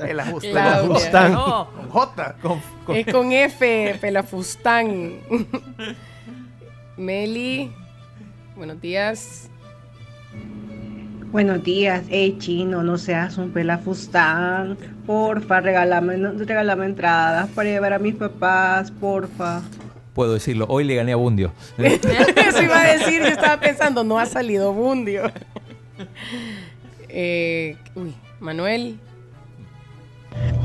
Pelajustán. 0.00 0.50
Claudia. 0.52 1.28
No, 1.28 1.68
con 1.70 1.88
J. 1.90 2.36
Con, 2.42 2.60
con- 2.86 2.96
Es 2.96 3.06
con 3.06 3.32
F, 3.32 3.98
Pelafustán. 4.00 5.18
Meli, 6.96 7.72
buenos 8.56 8.80
días. 8.80 9.48
Buenos 11.32 11.62
días, 11.62 12.02
hey 12.08 12.36
chino, 12.38 12.82
no 12.82 12.98
seas 12.98 13.38
un 13.38 13.52
pelafustán. 13.52 14.76
Porfa, 15.06 15.60
regálame, 15.60 16.16
no- 16.16 16.32
regálame 16.32 16.86
entradas 16.86 17.48
para 17.50 17.68
llevar 17.68 17.92
a 17.92 17.98
mis 18.00 18.16
papás, 18.16 18.90
porfa. 18.90 19.62
Puedo 20.12 20.34
decirlo, 20.34 20.66
hoy 20.68 20.82
le 20.84 20.96
gané 20.96 21.12
a 21.12 21.16
Bundio. 21.16 21.52
Eso 21.78 22.62
iba 22.62 22.80
a 22.80 22.92
decir, 22.94 23.20
yo 23.22 23.28
estaba 23.28 23.60
pensando, 23.60 24.02
no 24.02 24.18
ha 24.18 24.26
salido 24.26 24.72
Bundio. 24.72 25.30
Eh, 27.08 27.76
uy, 27.94 28.12
Manuel. 28.40 28.98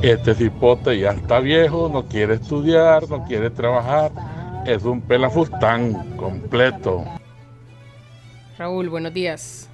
Este 0.02 0.34
cipote 0.34 0.98
ya 1.00 1.12
está 1.12 1.40
viejo, 1.40 1.90
no 1.94 2.06
quiere 2.08 2.36
estudiar, 2.36 3.08
no 3.08 3.24
quiere 3.26 3.52
trabajar. 3.52 4.12
Es 4.66 4.84
un 4.84 5.00
pelafustán 5.02 6.16
completo. 6.18 7.04
Raúl, 8.58 8.90
buenos 8.90 9.14
días. 9.14 9.65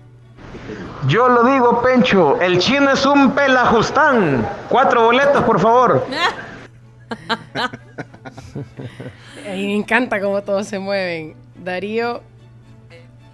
Yo 1.08 1.28
lo 1.30 1.44
digo, 1.44 1.82
Pencho, 1.82 2.40
el 2.40 2.60
chino 2.60 2.92
es 2.92 3.06
un 3.06 3.32
pelajustán. 3.32 4.48
Cuatro 4.70 5.06
boletos, 5.06 5.44
por 5.44 5.60
favor. 5.60 6.06
A 7.50 7.72
mí 9.56 9.66
me 9.66 9.76
encanta 9.76 10.22
cómo 10.22 10.42
todos 10.44 10.68
se 10.68 10.80
mueven. 10.80 11.36
Darío, 11.56 12.22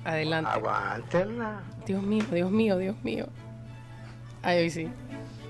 adelante. 0.05 0.51
Aguántela. 0.51 1.59
Dios 1.85 2.01
mío, 2.03 2.25
Dios 2.31 2.51
mío, 2.51 2.77
Dios 2.77 2.95
mío. 3.03 3.27
Ay, 4.43 4.59
hoy 4.59 4.69
sí. 4.69 4.89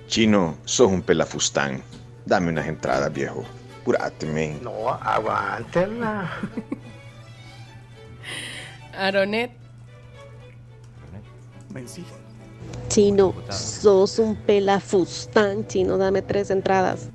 Chino, 0.07 0.55
sos 0.65 0.91
un 0.91 1.01
pelafustán. 1.01 1.83
Dame 2.25 2.49
unas 2.49 2.67
entradas, 2.67 3.11
viejo. 3.13 3.43
Purate, 3.85 4.25
men. 4.25 4.59
No, 4.63 4.89
aguántela. 4.89 6.29
Aronet, 8.97 9.51
Chino, 12.89 13.33
sos 13.49 14.19
un 14.19 14.35
pelafustán, 14.35 15.67
chino, 15.67 15.97
dame 15.97 16.21
tres 16.21 16.49
entradas. 16.49 17.09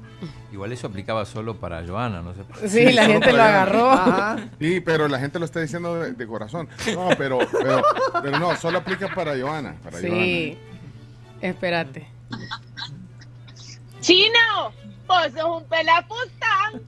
Igual 0.52 0.70
eso 0.72 0.86
aplicaba 0.86 1.24
solo 1.24 1.56
para 1.56 1.82
Joana, 1.86 2.20
no 2.20 2.34
sé. 2.34 2.40
qué. 2.60 2.68
Sí, 2.68 2.92
la 2.92 3.06
gente 3.06 3.32
lo 3.32 3.42
agarró. 3.42 3.90
Ajá. 3.90 4.36
Sí, 4.60 4.80
pero 4.80 5.08
la 5.08 5.18
gente 5.18 5.38
lo 5.38 5.46
está 5.46 5.60
diciendo 5.60 5.94
de, 5.94 6.12
de 6.12 6.26
corazón. 6.26 6.68
No, 6.94 7.08
pero, 7.16 7.38
pero, 7.50 7.82
pero 8.22 8.38
no, 8.38 8.54
solo 8.56 8.78
aplica 8.78 9.08
para 9.14 9.32
Joana. 9.38 9.76
Para 9.82 9.98
Sí. 9.98 10.58
Espérate. 11.40 12.06
Chino, 14.00 14.38
vos 15.06 15.24
sos 15.34 15.62
un 15.62 15.68
pelafustán. 15.68 16.82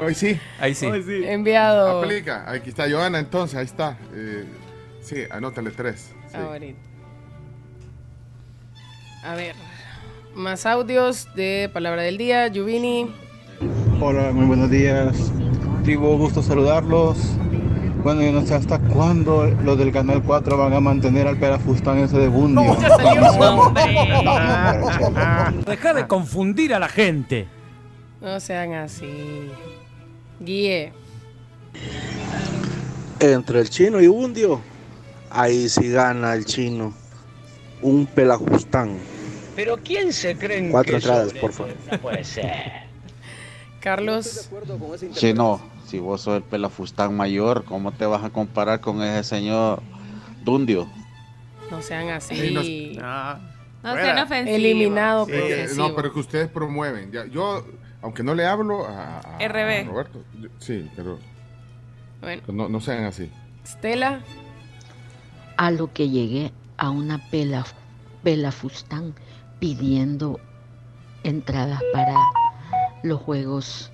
Hoy 0.00 0.14
sí. 0.14 0.40
Ahí 0.58 0.74
sí. 0.74 0.86
Enviado. 0.86 2.00
Aplica. 2.02 2.50
Aquí 2.50 2.70
está 2.70 2.88
Joana, 2.90 3.18
entonces, 3.18 3.58
ahí 3.58 3.66
está. 3.66 3.98
Eh, 4.14 4.46
sí, 5.06 5.22
anótale 5.30 5.70
tres. 5.70 6.12
Sí. 6.30 6.36
Ahorita. 6.36 6.78
A 9.24 9.34
ver. 9.34 9.54
Más 10.34 10.66
audios 10.66 11.28
de 11.34 11.70
Palabra 11.72 12.02
del 12.02 12.18
Día. 12.18 12.46
Yuvini. 12.48 13.10
Hola, 14.00 14.32
muy 14.32 14.44
buenos 14.44 14.70
días. 14.70 15.32
Tribu, 15.82 16.18
gusto 16.18 16.42
saludarlos. 16.42 17.16
Bueno, 18.02 18.22
yo 18.22 18.30
no 18.30 18.46
sé 18.46 18.54
hasta 18.54 18.78
cuándo 18.78 19.46
los 19.46 19.78
del 19.78 19.90
Canal 19.90 20.22
4 20.22 20.56
van 20.58 20.74
a 20.74 20.80
mantener 20.80 21.26
al 21.26 21.38
pelafustán 21.38 21.98
ese 21.98 22.18
de 22.18 22.28
Bundio. 22.28 22.76
Deja 25.66 25.94
de 25.94 26.06
confundir 26.06 26.74
a 26.74 26.78
la 26.78 26.88
gente. 26.88 27.48
No 28.20 28.38
sean 28.38 28.74
así. 28.74 29.50
Guíe. 30.38 30.92
Entre 33.18 33.60
el 33.60 33.70
chino 33.70 34.00
y 34.00 34.06
Bundio, 34.06 34.60
ahí 35.36 35.68
sí 35.68 35.88
gana 35.90 36.34
el 36.34 36.44
chino. 36.44 36.94
Un 37.82 38.06
pelajustán. 38.06 38.98
Pero 39.54 39.76
¿quién 39.78 40.12
se 40.12 40.36
creen 40.36 40.70
Cuatro 40.70 40.92
que 40.92 40.96
entradas, 40.96 41.30
son 41.30 41.40
por 41.40 41.52
favor. 41.52 41.74
No 41.90 41.98
puede 41.98 42.24
ser. 42.24 42.86
Carlos. 43.80 44.50
Chino, 45.12 45.60
si 45.86 45.98
vos 45.98 46.22
sos 46.22 46.36
el 46.38 46.42
pelafustán 46.42 47.14
mayor, 47.16 47.64
¿cómo 47.64 47.92
te 47.92 48.04
vas 48.06 48.24
a 48.24 48.30
comparar 48.30 48.80
con 48.80 49.02
ese 49.02 49.22
señor 49.24 49.80
Dundio? 50.44 50.88
No 51.70 51.80
sean 51.82 52.08
así. 52.10 52.34
Sí, 52.34 52.98
No 52.98 53.94
sean 53.94 54.18
ofensivos. 54.18 54.58
Eliminado 54.58 55.26
Sí, 55.26 55.32
no, 55.76 55.94
pero 55.94 56.12
que 56.12 56.18
ustedes 56.20 56.48
promueven. 56.48 57.12
Ya, 57.12 57.26
yo, 57.26 57.64
aunque 58.02 58.22
no 58.24 58.34
le 58.34 58.44
hablo 58.46 58.86
a, 58.86 59.18
a- 59.20 59.36
a 59.36 59.48
RB. 59.48 59.86
Roberto, 59.86 60.22
yo- 60.40 60.48
sí, 60.58 60.90
pero 60.96 61.18
Bueno. 62.20 62.42
no, 62.48 62.68
no 62.68 62.80
sean 62.80 63.04
así. 63.04 63.30
Estela. 63.64 64.20
A 65.56 65.70
lo 65.70 65.92
que 65.92 66.08
llegué 66.08 66.52
a 66.76 66.90
una 66.90 67.18
pela, 67.30 67.64
pelafustán 68.22 69.14
pidiendo 69.58 70.38
entradas 71.22 71.80
para 71.92 72.14
los 73.02 73.20
Juegos 73.20 73.90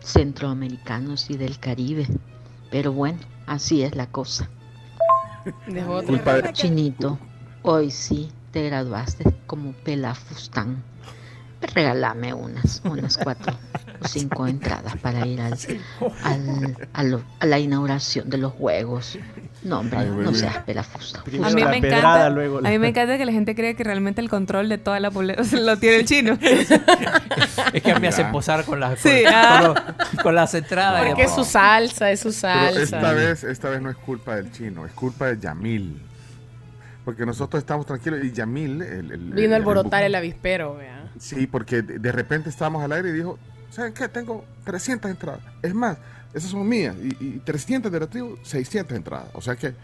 Centroamericanos 0.00 1.30
y 1.30 1.36
del 1.36 1.58
Caribe. 1.58 2.06
Pero 2.70 2.92
bueno, 2.92 3.18
así 3.46 3.82
es 3.82 3.94
la 3.94 4.06
cosa. 4.06 4.48
Chinito, 6.52 7.18
hoy 7.62 7.90
sí 7.90 8.30
te 8.50 8.62
graduaste 8.64 9.24
como 9.46 9.72
pelafustán. 9.72 10.82
Regálame 11.74 12.34
unas, 12.34 12.82
unas 12.84 13.16
cuatro 13.16 13.54
cinco 14.10 14.46
entradas 14.46 14.96
para 14.98 15.26
ir 15.26 15.40
al, 15.40 15.56
al- 16.94 17.24
a, 17.40 17.46
la 17.46 17.58
inauguración 17.58 18.28
de 18.30 18.38
los 18.38 18.52
Juegos. 18.52 19.18
No, 19.62 19.80
hombre, 19.80 19.98
Ay, 20.00 20.08
no 20.10 20.34
seas 20.34 20.52
mira. 20.52 20.64
pelafustán. 20.66 21.22
A 21.42 21.50
mí, 21.50 21.64
me 21.64 21.76
encanta, 21.78 22.26
a 22.26 22.30
mí 22.30 22.78
me 22.78 22.88
encanta 22.88 23.16
que 23.16 23.24
la 23.24 23.32
gente 23.32 23.54
cree 23.54 23.74
que 23.74 23.82
realmente 23.84 24.20
el 24.20 24.28
control 24.28 24.68
de 24.68 24.76
toda 24.78 25.00
la 25.00 25.10
población 25.10 25.64
lo 25.64 25.78
tiene 25.78 25.96
el 25.96 26.04
chino. 26.04 26.38
Es 27.72 27.82
que 27.82 27.98
me 27.98 28.08
hacen 28.08 28.30
posar 28.30 28.64
con 28.64 28.78
las, 28.80 29.00
con, 29.00 29.10
Sí, 29.12 29.22
con 29.24 29.32
ah. 29.34 29.94
con 30.22 30.34
las 30.34 30.54
entradas. 30.54 31.06
Porque 31.06 31.22
es 31.22 31.34
su 31.34 31.44
salsa, 31.44 32.10
es 32.10 32.20
su 32.20 32.28
Pero 32.28 32.40
salsa. 32.40 32.80
esta 32.82 33.12
vez, 33.12 33.44
esta 33.44 33.70
vez 33.70 33.80
no 33.80 33.90
es 33.90 33.96
culpa 33.96 34.36
del 34.36 34.52
chino, 34.52 34.84
es 34.86 34.92
culpa 34.92 35.26
de 35.28 35.38
Yamil. 35.40 36.02
Porque 37.04 37.26
nosotros 37.26 37.62
estamos 37.62 37.84
tranquilos 37.86 38.20
y 38.22 38.32
Yamil... 38.32 38.80
El, 38.82 39.10
el- 39.12 39.20
Vino 39.32 39.42
a 39.54 39.56
el- 39.56 39.62
alborotar 39.62 40.02
el 40.04 40.14
avispero, 40.14 40.76
vea. 40.76 41.04
Sí, 41.18 41.46
porque 41.46 41.82
de, 41.82 41.98
de 41.98 42.12
repente 42.12 42.48
estábamos 42.50 42.82
al 42.82 42.92
aire 42.92 43.10
y 43.10 43.12
dijo, 43.12 43.38
¿saben 43.74 43.92
qué? 43.92 44.08
Tengo 44.08 44.44
300 44.64 45.10
entradas. 45.10 45.40
Es 45.62 45.74
más, 45.74 45.98
esas 46.32 46.50
son 46.50 46.66
mías. 46.68 46.94
Y, 47.02 47.24
y 47.24 47.38
300 47.44 47.90
de 47.90 48.00
la 48.00 48.06
tribu, 48.06 48.36
600 48.42 48.96
entradas. 48.96 49.28
O 49.34 49.40
sea 49.40 49.56
que... 49.56 49.74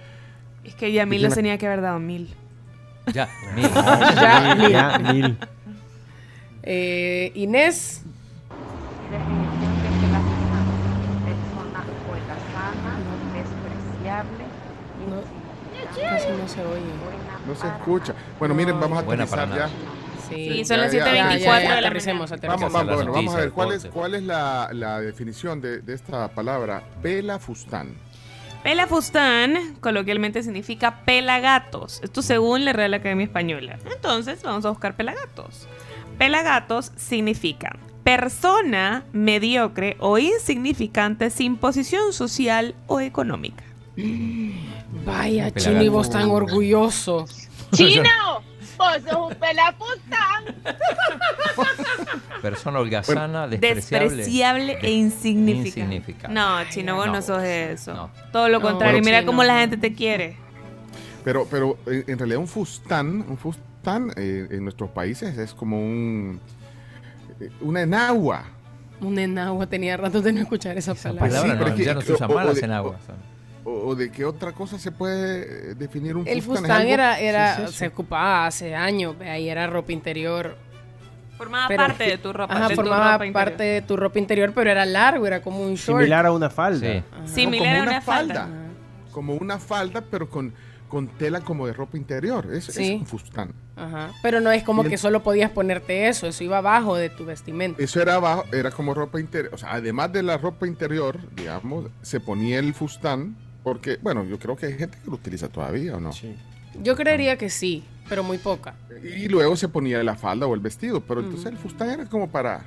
Es 0.65 0.75
que 0.75 0.93
ya 0.93 1.03
a 1.03 1.07
mí 1.07 1.17
¿Y 1.17 1.19
los 1.21 1.29
quién 1.29 1.31
la- 1.31 1.35
tenía 1.37 1.59
que 1.59 1.67
haber 1.67 1.81
dado 1.81 1.99
mil. 1.99 2.35
Ya, 3.13 3.29
mil. 3.55 3.69
Ya, 3.71 4.55
mil. 4.57 4.71
Ya, 4.71 4.99
mil. 5.13 5.39
Eh, 6.63 7.33
Inés. 7.35 8.03
Casi 15.95 16.29
no 16.29 16.49
se 16.49 16.61
oye. 16.65 16.83
No 17.47 17.55
se 17.55 17.67
escucha. 17.67 18.15
Bueno, 18.39 18.55
miren, 18.55 18.79
vamos 18.81 18.99
a 18.99 19.03
Buena 19.03 19.25
aterrizar 19.25 19.49
para 19.49 19.69
ya. 19.69 19.75
Sí, 20.31 20.65
son 20.65 20.79
las 20.81 20.93
Ya, 20.93 20.99
ya, 20.99 21.31
7:24 21.39 21.41
ya, 21.41 21.59
de 21.61 21.67
la 21.67 21.77
aterricemos, 21.79 22.31
mañana. 22.31 22.37
aterricemos. 22.55 22.73
Vamos, 22.73 22.73
vamos, 22.73 22.95
bueno, 22.97 23.13
vamos 23.13 23.35
a 23.35 23.39
ver 23.39 23.51
cuál 23.51 23.73
es, 23.73 23.83
deporte. 23.83 23.99
cuál 24.01 24.15
es 24.15 24.23
la, 24.23 24.71
la 24.73 25.01
definición 25.01 25.61
de, 25.61 25.81
de 25.81 25.95
esta 25.95 26.29
palabra. 26.29 26.83
Pelafustán. 27.03 27.95
Pelafustán 28.63 29.77
coloquialmente 29.81 30.43
significa 30.43 31.03
pelagatos. 31.05 32.01
Esto 32.03 32.21
según 32.23 32.65
la 32.65 32.73
Real 32.73 32.93
Academia 32.95 33.25
Española. 33.25 33.79
Entonces 33.91 34.43
vamos 34.43 34.65
a 34.67 34.71
buscar 34.71 34.97
pelagatos. 34.97 35.67
Pelagatos 36.19 36.93
significa 36.97 37.77
persona 38.05 39.05
mediocre 39.13 39.97
o 39.99 40.19
insignificante 40.19 41.31
sin 41.31 41.57
posición 41.57 42.13
social 42.13 42.75
o 42.87 43.01
económica. 43.01 43.65
Vaya. 45.07 45.51
Chino, 45.53 45.83
y 45.83 45.89
vos 45.89 46.11
tan 46.11 46.31
orgulloso. 46.31 47.27
Chino, 47.73 48.43
vos 48.81 49.03
sos 49.09 49.31
un 49.33 49.35
pelafustán. 49.39 50.45
Persona 52.43 52.79
holgazana, 52.81 53.47
despreciable. 53.49 54.09
Despreciable 54.17 54.79
e 54.83 54.91
insignificante. 54.93 55.69
Insignificante. 55.81 56.35
No, 56.35 56.65
chino, 56.71 56.97
vos 56.97 57.07
no, 57.07 57.13
No, 57.15 57.23
sos 57.23 57.43
eso. 57.43 57.95
no. 57.95 58.11
Todo 58.33 58.49
lo 58.49 58.59
No, 58.61 58.67
contrario. 58.69 59.01
Mira 59.05 59.19
Chino. 59.21 59.31
cómo 59.31 59.45
la 59.45 59.59
gente 59.61 59.77
te 59.77 59.93
quiere. 59.95 60.37
Pero, 61.25 61.47
pero 61.51 61.77
en, 61.87 62.05
en 62.07 62.19
realidad 62.19 62.39
un 62.41 62.49
fustán, 62.49 63.25
un 63.29 63.37
fus- 63.39 63.59
fustán 63.81 64.11
eh, 64.17 64.47
en 64.51 64.63
nuestros 64.65 64.91
países 64.91 65.39
es 65.39 65.55
como 65.55 65.79
un 65.81 66.39
eh, 67.41 67.49
una 67.63 67.81
enagua. 67.83 68.45
Un 69.01 69.19
enagua, 69.19 69.67
tenía 69.67 69.97
rato 69.97 70.21
de 70.21 70.33
no 70.35 70.41
escuchar 70.41 70.77
esa 70.77 70.95
palabra. 70.95 71.29
palabra 71.29 71.55
no, 71.71 71.77
ya 71.77 71.95
no 71.95 72.01
se 72.03 72.13
usa 72.13 72.27
o- 72.27 72.33
o 72.33 72.35
más 72.35 72.45
las 72.47 72.57
de- 72.57 72.65
enaguas. 72.67 73.01
O, 73.73 73.95
de 73.95 74.11
qué 74.11 74.25
otra 74.25 74.53
cosa 74.53 74.79
se 74.79 74.93
puede 74.93 75.71
eh, 75.71 75.75
definir 75.75 76.17
un 76.17 76.27
El 76.27 76.43
fustán? 76.43 76.65
¿Es 76.65 76.71
fustán 76.71 76.89
era, 76.89 77.19
era 77.21 77.57
Sí, 77.57 77.63
sí, 77.67 77.69
sí. 77.73 77.79
se 77.79 77.87
ocupaba 77.89 78.47
hace 78.47 78.75
años, 78.75 79.17
ahí 79.21 79.49
era 79.49 79.67
ropa 79.67 79.93
interior. 79.93 80.57
Formaba 81.39 81.69
Pero- 81.69 81.87
parte 81.87 82.05
de 82.05 82.19
tu 82.19 82.33
ropa. 82.33 82.55
Ajá, 82.55 82.69
de 82.69 82.75
tu 82.75 82.77
formaba 82.83 83.13
ropa 83.13 83.27
interior. 83.27 83.45
parte 83.51 83.63
de 83.65 83.83
tu 83.83 83.97
ropa 83.97 84.19
interior, 84.19 84.53
pero 84.55 84.71
era 84.71 84.85
largo, 84.85 85.27
era 85.27 85.41
como 85.41 85.61
un 85.63 85.75
short. 85.75 86.01
Similar 86.01 86.27
a 86.27 86.33
una 86.33 86.51
falda. 86.51 86.93
Sí. 86.93 87.03
Similar 87.33 87.67
como 87.69 87.79
a 87.79 87.83
una 87.83 87.91
una 87.93 88.01
falda. 88.03 88.35
falda. 88.43 88.57
Como 89.13 89.35
una 89.35 89.59
falda, 89.59 90.05
pero 90.11 90.29
con, 90.29 90.53
con 90.89 91.09
tela 91.09 91.41
como 91.41 91.67
de 91.67 91.73
ropa 91.73 91.97
interior. 91.97 92.47
Es, 92.53 92.69
es 92.69 92.75
Sí. 92.75 92.93
un 93.01 93.07
fustán. 93.07 93.53
Ajá. 93.77 94.11
Pero 94.23 94.41
no 94.41 94.53
es 94.53 94.63
como 94.63 94.83
el- 94.83 94.91
que 94.91 94.99
solo 94.99 95.23
podías 95.23 95.51
ponerte 95.51 96.09
eso, 96.09 96.27
eso 96.27 96.45
iba 96.45 96.59
abajo 96.59 96.95
de 96.97 97.09
tu 97.09 97.25
vestimenta. 97.25 97.83
Eso 97.83 98.03
era 98.03 98.17
abajo, 98.17 98.45
era 98.53 98.71
como 98.71 98.93
ropa 98.93 99.19
interior. 99.19 99.55
O 99.55 99.59
sea, 99.59 99.73
además 99.73 100.13
de 100.13 100.23
la 100.23 100.37
ropa 100.37 100.67
interior, 100.67 101.19
digamos, 101.35 101.87
se 102.03 102.21
ponía 102.21 102.59
el 102.59 102.75
fustán. 102.75 103.35
Porque, 103.63 103.99
bueno, 104.01 104.25
yo 104.25 104.39
creo 104.39 104.57
que 104.57 104.67
hay 104.67 104.75
gente 104.79 104.99
que 105.03 105.09
lo 105.11 105.17
utiliza 105.17 105.49
todavía, 105.49 105.97
¿o 105.97 106.01
no? 106.01 106.11
Yo 106.83 106.97
creería 106.97 107.37
que 107.37 107.51
sí, 107.51 107.85
pero 108.09 108.23
muy 108.23 108.39
poca. 108.39 108.75
Y 109.03 109.29
luego 109.29 109.57
se 109.57 109.69
ponía 109.69 110.03
la 110.03 110.15
falda 110.17 110.47
o 110.47 110.55
el 110.55 110.61
vestido. 110.61 111.01
Pero 111.01 111.21
Mm. 111.21 111.25
entonces 111.25 111.47
el 111.53 111.59
fustán 111.59 111.91
era 111.91 112.07
como 112.07 112.31
para, 112.31 112.63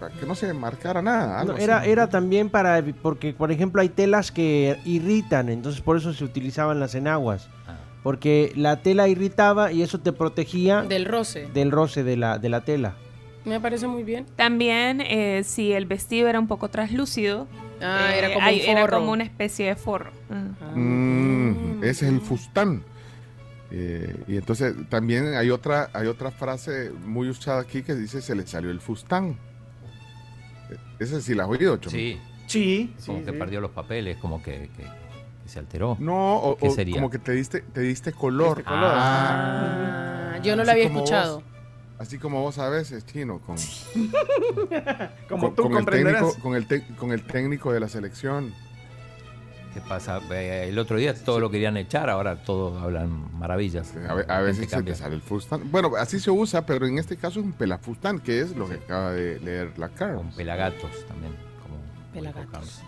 para 0.00 0.12
que 0.14 0.26
no 0.26 0.34
se 0.34 0.52
marcara 0.52 1.02
nada. 1.02 1.40
algo 1.40 1.52
No, 1.52 1.58
así. 1.58 1.90
era, 1.90 2.08
también 2.08 2.50
para, 2.50 2.82
porque 3.02 3.32
por 3.32 3.52
ejemplo 3.52 3.80
hay 3.80 3.88
telas 3.90 4.32
que 4.32 4.78
irritan, 4.84 5.48
entonces 5.48 5.80
por 5.80 5.96
eso 5.96 6.12
se 6.12 6.24
utilizaban 6.24 6.80
las 6.80 6.94
enaguas. 6.94 7.48
Ah. 7.66 7.76
Porque 8.02 8.52
la 8.56 8.82
tela 8.82 9.08
irritaba 9.08 9.72
y 9.72 9.82
eso 9.82 9.98
te 10.00 10.12
protegía 10.12 10.82
Del 10.82 11.04
roce. 11.06 11.48
del 11.54 11.70
roce 11.70 12.02
de 12.02 12.16
la, 12.16 12.38
de 12.38 12.48
la 12.48 12.62
tela. 12.62 12.96
Me 13.44 13.60
parece 13.60 13.86
muy 13.86 14.04
bien. 14.04 14.26
También, 14.36 15.00
eh, 15.02 15.42
si 15.44 15.72
el 15.72 15.84
vestido 15.86 16.28
era 16.28 16.40
un 16.40 16.46
poco 16.48 16.68
translúcido, 16.70 17.46
Ah, 17.84 18.10
eh, 18.14 18.18
era 18.18 18.34
como 18.34 18.46
hay- 18.46 18.60
un 18.62 18.68
era 18.68 18.88
como 18.88 19.12
una 19.12 19.24
especie 19.24 19.66
de 19.66 19.76
forro. 19.76 20.10
Ah. 20.30 20.72
Mm, 20.74 21.82
ese 21.84 22.06
es 22.06 22.12
el 22.12 22.20
fustán. 22.20 22.82
Eh, 23.70 24.14
y 24.28 24.36
entonces 24.36 24.74
también 24.88 25.34
hay 25.34 25.50
otra, 25.50 25.90
hay 25.92 26.06
otra 26.06 26.30
frase 26.30 26.90
muy 27.04 27.28
usada 27.28 27.60
aquí 27.62 27.82
que 27.82 27.94
dice 27.94 28.22
se 28.22 28.34
le 28.34 28.46
salió 28.46 28.70
el 28.70 28.80
fustán. 28.80 29.36
Eh, 30.70 30.76
Ese 31.00 31.20
sí 31.20 31.34
la 31.34 31.44
has 31.44 31.48
oído, 31.50 31.76
Chomo? 31.78 31.90
Sí. 31.90 32.20
Sí. 32.46 32.94
Como 33.06 33.18
sí, 33.20 33.24
que 33.24 33.32
sí. 33.32 33.38
perdió 33.38 33.60
los 33.60 33.70
papeles, 33.72 34.16
como 34.18 34.42
que, 34.42 34.70
que- 34.76 34.84
que 35.42 35.48
se 35.48 35.58
alteró. 35.58 35.96
No, 35.98 36.36
o, 36.36 36.56
¿Qué 36.56 36.68
o 36.68 36.70
sería? 36.70 36.94
como 36.94 37.10
que 37.10 37.18
te 37.18 37.32
diste, 37.32 37.60
te 37.62 37.80
diste 37.80 38.12
color. 38.12 38.58
Diste 38.58 38.70
color. 38.70 38.90
Ah, 38.94 40.38
yo 40.42 40.54
no 40.56 40.62
Así 40.62 40.66
lo 40.66 40.72
había 40.72 40.84
escuchado. 40.86 41.34
vos. 41.40 41.44
Así 42.04 42.18
como 42.18 42.42
vos 42.42 42.58
a 42.58 42.68
veces, 42.68 43.06
chino, 43.06 43.38
con, 43.40 43.56
Como 45.28 45.46
con, 45.46 45.54
tú 45.56 45.62
con 45.62 45.76
el 45.78 45.86
técnico, 45.86 46.36
con, 46.42 46.54
el 46.54 46.66
te- 46.66 46.86
con 46.96 47.12
el 47.12 47.22
técnico 47.26 47.72
de 47.72 47.80
la 47.80 47.88
selección. 47.88 48.52
¿Qué 49.72 49.80
pasa? 49.80 50.20
Eh, 50.30 50.66
El 50.68 50.78
otro 50.78 50.98
día 50.98 51.14
todo 51.14 51.40
lo 51.40 51.50
querían 51.50 51.78
echar, 51.78 52.10
ahora 52.10 52.44
todos 52.44 52.80
hablan 52.82 53.36
maravillas. 53.38 53.94
A, 54.28 54.36
a 54.36 54.40
veces 54.42 54.68
se 54.68 54.82
te 54.82 54.94
sale 54.94 55.14
el 55.14 55.22
fustán. 55.22 55.70
Bueno, 55.72 55.92
así 55.98 56.20
se 56.20 56.30
usa, 56.30 56.66
pero 56.66 56.86
en 56.86 56.98
este 56.98 57.16
caso 57.16 57.40
es 57.40 57.46
un 57.46 57.52
pelafustán, 57.54 58.18
que 58.20 58.40
es 58.40 58.54
lo 58.54 58.68
que 58.68 58.74
acaba 58.74 59.12
de 59.12 59.40
leer 59.40 59.78
la 59.78 59.88
cara. 59.88 60.16
Con 60.16 60.30
pelagatos 60.32 61.06
también. 61.08 61.32
Como 61.62 61.76
Pelagatos. 62.12 62.50
Carlos. 62.52 62.82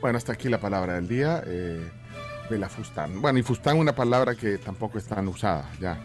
Bueno, 0.00 0.16
hasta 0.16 0.32
aquí 0.32 0.48
la 0.48 0.58
palabra 0.58 0.94
del 0.94 1.06
día. 1.06 1.42
Eh, 1.46 1.86
pelafustán. 2.48 3.20
Bueno, 3.20 3.38
y 3.38 3.42
fustán 3.42 3.76
una 3.78 3.94
palabra 3.94 4.34
que 4.34 4.56
tampoco 4.56 4.96
es 4.96 5.04
tan 5.04 5.28
usada 5.28 5.70
ya. 5.80 6.00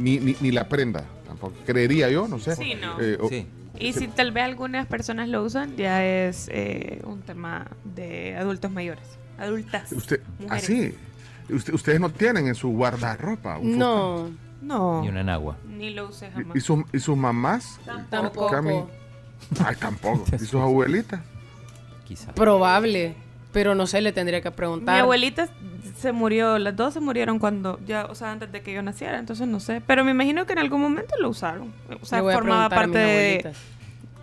Ni, 0.00 0.18
ni, 0.18 0.36
ni 0.40 0.50
la 0.50 0.68
prenda, 0.68 1.04
tampoco. 1.26 1.54
Creería 1.66 2.08
yo, 2.10 2.26
no 2.28 2.38
sé. 2.38 2.56
Sí, 2.56 2.74
no. 2.80 3.00
Eh, 3.00 3.18
o- 3.20 3.28
Sí. 3.28 3.46
Y 3.78 3.92
si 3.94 4.08
tal 4.08 4.30
vez 4.32 4.44
algunas 4.44 4.86
personas 4.86 5.28
lo 5.28 5.42
usan, 5.42 5.74
ya 5.76 6.04
es 6.04 6.48
eh, 6.52 7.00
un 7.04 7.22
tema 7.22 7.66
de 7.84 8.36
adultos 8.36 8.70
mayores. 8.70 9.04
Adultas. 9.38 9.90
Usted, 9.92 10.20
mujeres. 10.38 10.64
así. 10.64 10.94
Usted- 11.48 11.72
ustedes 11.72 11.98
no 12.00 12.10
tienen 12.10 12.46
en 12.46 12.54
su 12.54 12.68
guardarropa. 12.70 13.56
un 13.58 13.78
No, 13.78 14.28
No. 14.60 15.00
Ni 15.00 15.08
una 15.08 15.20
enagua. 15.22 15.56
Ni 15.66 15.90
lo 15.94 16.08
usé 16.08 16.30
jamás. 16.30 16.54
¿Y, 16.54 16.60
su- 16.60 16.84
y 16.92 16.98
sus 16.98 17.16
mamás? 17.16 17.80
tampoco. 18.10 18.48
Cami? 18.50 18.84
Ay, 19.64 19.76
tampoco. 19.76 20.24
¿Y 20.34 20.38
sus 20.40 20.54
abuelitas? 20.60 21.20
Quizás. 22.06 22.34
Probable, 22.34 23.14
pero 23.52 23.74
no 23.74 23.86
sé, 23.86 24.02
le 24.02 24.12
tendría 24.12 24.42
que 24.42 24.50
Mi 24.50 24.56
preguntar. 24.56 25.00
abuelita 25.00 25.48
se 26.00 26.12
murió, 26.12 26.58
las 26.58 26.74
dos 26.76 26.94
se 26.94 27.00
murieron 27.00 27.38
cuando 27.38 27.78
ya, 27.86 28.06
o 28.06 28.14
sea, 28.14 28.32
antes 28.32 28.50
de 28.52 28.62
que 28.62 28.72
yo 28.72 28.82
naciera, 28.82 29.18
entonces 29.18 29.46
no 29.46 29.60
sé. 29.60 29.80
Pero 29.86 30.04
me 30.04 30.10
imagino 30.10 30.46
que 30.46 30.52
en 30.54 30.58
algún 30.58 30.80
momento 30.80 31.14
lo 31.20 31.28
usaron. 31.28 31.72
O 32.00 32.04
sea, 32.04 32.22
formaba 32.22 32.68
parte 32.68 32.98
de 32.98 33.52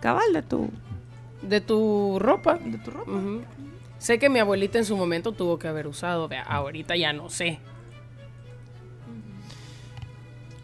cabal 0.00 0.32
de 0.32 0.42
tu, 0.42 0.70
De 1.42 1.60
tu 1.60 2.18
ropa. 2.20 2.58
de 2.58 2.78
tu 2.78 2.90
ropa. 2.90 3.12
Sé 3.98 4.18
que 4.18 4.28
mi 4.28 4.38
abuelita 4.38 4.78
en 4.78 4.84
su 4.84 4.96
momento 4.96 5.32
tuvo 5.32 5.58
que 5.58 5.66
haber 5.68 5.86
usado, 5.86 6.28
vea, 6.28 6.42
ahorita 6.42 6.96
ya 6.96 7.12
no 7.12 7.30
sé. 7.30 7.58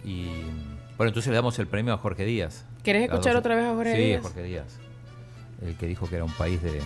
Y 0.04 0.26
bueno, 0.96 1.08
entonces 1.08 1.26
le 1.30 1.34
damos 1.36 1.58
el 1.58 1.66
premio 1.66 1.92
a 1.94 1.98
Jorge 1.98 2.24
Díaz. 2.24 2.64
¿Querés 2.82 3.04
escuchar 3.04 3.32
dos- 3.32 3.40
otra 3.40 3.56
vez 3.56 3.64
a 3.64 3.74
Jorge 3.74 3.96
sí, 3.96 4.02
Díaz? 4.02 4.22
Jorge 4.22 4.42
Díaz. 4.42 4.78
El 5.62 5.76
que 5.76 5.86
dijo 5.86 6.08
que 6.08 6.16
era 6.16 6.24
un 6.24 6.32
país 6.32 6.62
de 6.62 6.80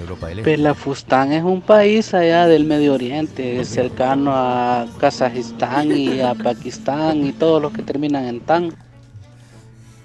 Europa 0.00 0.26
del 0.28 0.38
Este. 0.40 0.50
Pelafustán 0.50 1.32
es 1.32 1.42
un 1.44 1.60
país 1.62 2.12
allá 2.14 2.46
del 2.46 2.64
Medio 2.64 2.94
Oriente, 2.94 3.64
cercano 3.64 4.32
a 4.34 4.86
Kazajistán 4.98 5.90
y 5.96 6.20
a 6.20 6.34
Pakistán 6.42 7.24
y 7.24 7.32
todos 7.32 7.62
los 7.62 7.72
que 7.72 7.82
terminan 7.82 8.24
en 8.24 8.40
tan. 8.40 8.74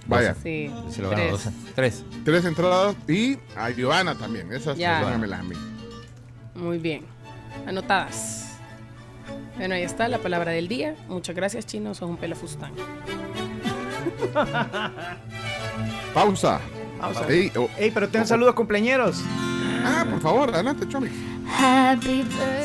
Vaya. 0.07 0.35
Sí. 0.41 0.71
Se 0.89 1.01
lo 1.01 1.09
ganó 1.11 1.21
tres. 1.21 1.31
dos- 1.31 1.53
tres. 1.75 2.03
Tres 2.25 2.45
entradas 2.45 2.95
y 3.07 3.37
a 3.55 3.69
Giovanna 3.69 4.15
también. 4.15 4.51
Esas 4.51 4.75
póngamelas 4.75 5.39
a 5.39 5.43
mí. 5.43 5.55
Muy 6.55 6.77
bien. 6.79 7.03
Anotadas. 7.67 8.57
Bueno, 9.57 9.75
ahí 9.75 9.83
está 9.83 10.07
la 10.07 10.17
palabra 10.19 10.51
del 10.51 10.67
día. 10.67 10.95
Muchas 11.09 11.35
gracias, 11.35 11.65
chino. 11.65 11.93
Sos 11.93 12.09
un 12.09 12.17
pelafustán. 12.17 12.71
Pausa. 16.13 16.59
Ey, 17.29 17.51
oh, 17.55 17.69
Ey, 17.77 17.91
pero 17.91 18.09
tengan 18.09 18.27
saludos 18.27 18.53
cumpleaños. 18.55 19.23
ah, 19.85 20.05
por 20.09 20.21
favor, 20.21 20.53
adelante, 20.53 20.87
Chomix. 20.87 21.13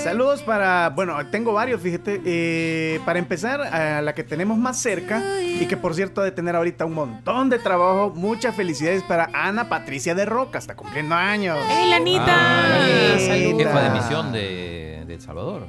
Saludos 0.03 0.43
para, 0.43 0.91
bueno, 0.91 1.17
tengo 1.31 1.53
varios, 1.55 1.81
fíjate. 1.81 2.21
Eh, 2.25 3.01
para 3.05 3.19
empezar, 3.19 3.61
a 3.63 4.03
la 4.03 4.15
que 4.15 4.25
tenemos 4.25 4.59
más 4.59 4.79
cerca 4.79 5.23
y 5.41 5.67
que 5.67 5.77
por 5.77 5.95
cierto 5.95 6.21
ha 6.21 6.25
de 6.25 6.33
tener 6.33 6.55
ahorita 6.55 6.85
un 6.85 6.95
montón 6.95 7.49
de 7.49 7.59
trabajo. 7.59 8.13
Muchas 8.15 8.55
felicidades 8.55 9.03
para 9.03 9.31
Ana 9.33 9.69
Patricia 9.69 10.15
de 10.15 10.27
Roca, 10.27 10.59
está 10.59 10.75
cumpliendo 10.77 11.15
años. 11.15 11.59
¡Ey, 11.71 11.89
Lanita! 11.91 12.25
Ah, 12.27 13.17
Lanita. 13.19 13.65
jefa 13.65 13.83
de 13.83 13.91
misión 13.91 14.33
de, 14.33 15.05
de 15.07 15.15
El 15.15 15.21
Salvador. 15.21 15.67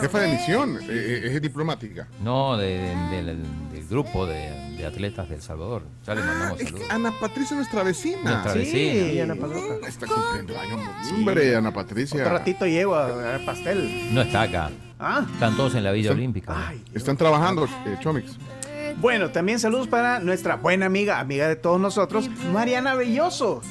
Jefa 0.00 0.20
de 0.20 0.28
misión, 0.32 0.78
eh, 0.82 0.86
eh, 0.88 1.30
es 1.34 1.42
diplomática. 1.42 2.06
No, 2.22 2.56
de- 2.56 2.94
de- 3.10 3.22
del, 3.24 3.42
del 3.72 3.86
grupo 3.88 4.26
de, 4.26 4.50
de 4.76 4.86
atletas 4.86 5.28
de 5.28 5.36
El 5.36 5.42
Salvador. 5.42 5.82
Ya 6.06 6.14
le 6.14 6.22
mandamos 6.22 6.60
Es 6.60 6.66
que 6.66 6.72
saludos. 6.72 6.90
Ana 6.90 7.12
Patricia 7.20 7.54
es 7.54 7.56
nuestra 7.56 7.82
vecina. 7.82 8.18
Nuestra 8.22 8.52
Sí, 8.52 8.58
vecina. 8.58 9.22
Ana 9.24 9.34
Patricia. 9.36 9.74
Está 9.88 10.06
cumpliendo 10.06 10.60
años. 10.60 10.80
Hombre, 11.12 11.56
Ana 11.56 11.72
Patricia. 11.72 12.20
Otro 12.22 12.32
ratito 12.38 12.66
llego 12.66 12.94
a 12.94 13.08
dar 13.08 13.44
pastel. 13.44 14.08
No 14.14 14.20
está 14.22 14.42
acá. 14.42 14.70
Ah. 15.00 15.24
Están 15.32 15.56
todos 15.56 15.74
en 15.74 15.84
la 15.84 15.92
Villa. 15.92 16.10
Olímpica. 16.12 16.54
Ay, 16.68 16.82
Están 16.92 17.16
trabajando, 17.16 17.64
eh, 17.86 17.96
Chomix. 18.00 18.36
Bueno, 19.00 19.30
también 19.30 19.60
saludos 19.60 19.86
para 19.86 20.18
nuestra 20.18 20.56
buena 20.56 20.86
amiga, 20.86 21.20
amiga 21.20 21.46
de 21.46 21.54
todos 21.56 21.80
nosotros, 21.80 22.28
Mariana 22.52 22.94
Belloso. 22.94 23.62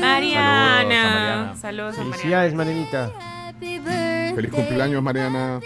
Mariana. 0.00 0.82
Mariana. 0.84 1.56
Saludos 1.56 1.94
a 1.94 1.98
Mariana. 1.98 2.16
Felicidades, 2.16 2.54
Marianita. 2.54 3.12
Feliz 4.38 4.52
cumpleaños, 4.52 5.02
Mariana. 5.02 5.58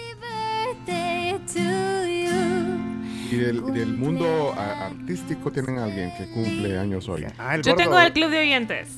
Y 3.31 3.37
del, 3.37 3.63
del 3.75 3.93
mundo 3.99 4.55
a- 4.57 4.87
artístico 4.87 5.51
tienen 5.53 5.77
a 5.79 5.85
alguien 5.85 6.11
que 6.17 6.25
cumple 6.31 6.79
años 6.79 7.07
hoy. 7.07 7.27
Ah, 7.39 7.57
Yo 7.57 7.73
gordo. 7.73 7.77
tengo 7.77 7.99
el 8.01 8.13
club 8.15 8.31
de 8.31 8.39
oyentes. 8.39 8.89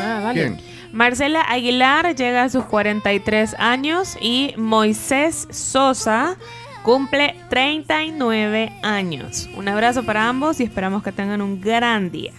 Ah, 0.00 0.20
vale. 0.24 0.40
¿Quién? 0.40 0.60
Marcela 0.92 1.42
Aguilar 1.42 2.16
llega 2.16 2.42
a 2.42 2.48
sus 2.48 2.64
43 2.64 3.54
años 3.60 4.16
y 4.20 4.52
Moisés 4.56 5.46
Sosa 5.52 6.36
cumple 6.82 7.36
39 7.50 8.72
años. 8.82 9.48
Un 9.56 9.68
abrazo 9.68 10.02
para 10.02 10.28
ambos 10.28 10.58
y 10.58 10.64
esperamos 10.64 11.04
que 11.04 11.12
tengan 11.12 11.40
un 11.40 11.60
gran 11.60 12.10
día. 12.10 12.32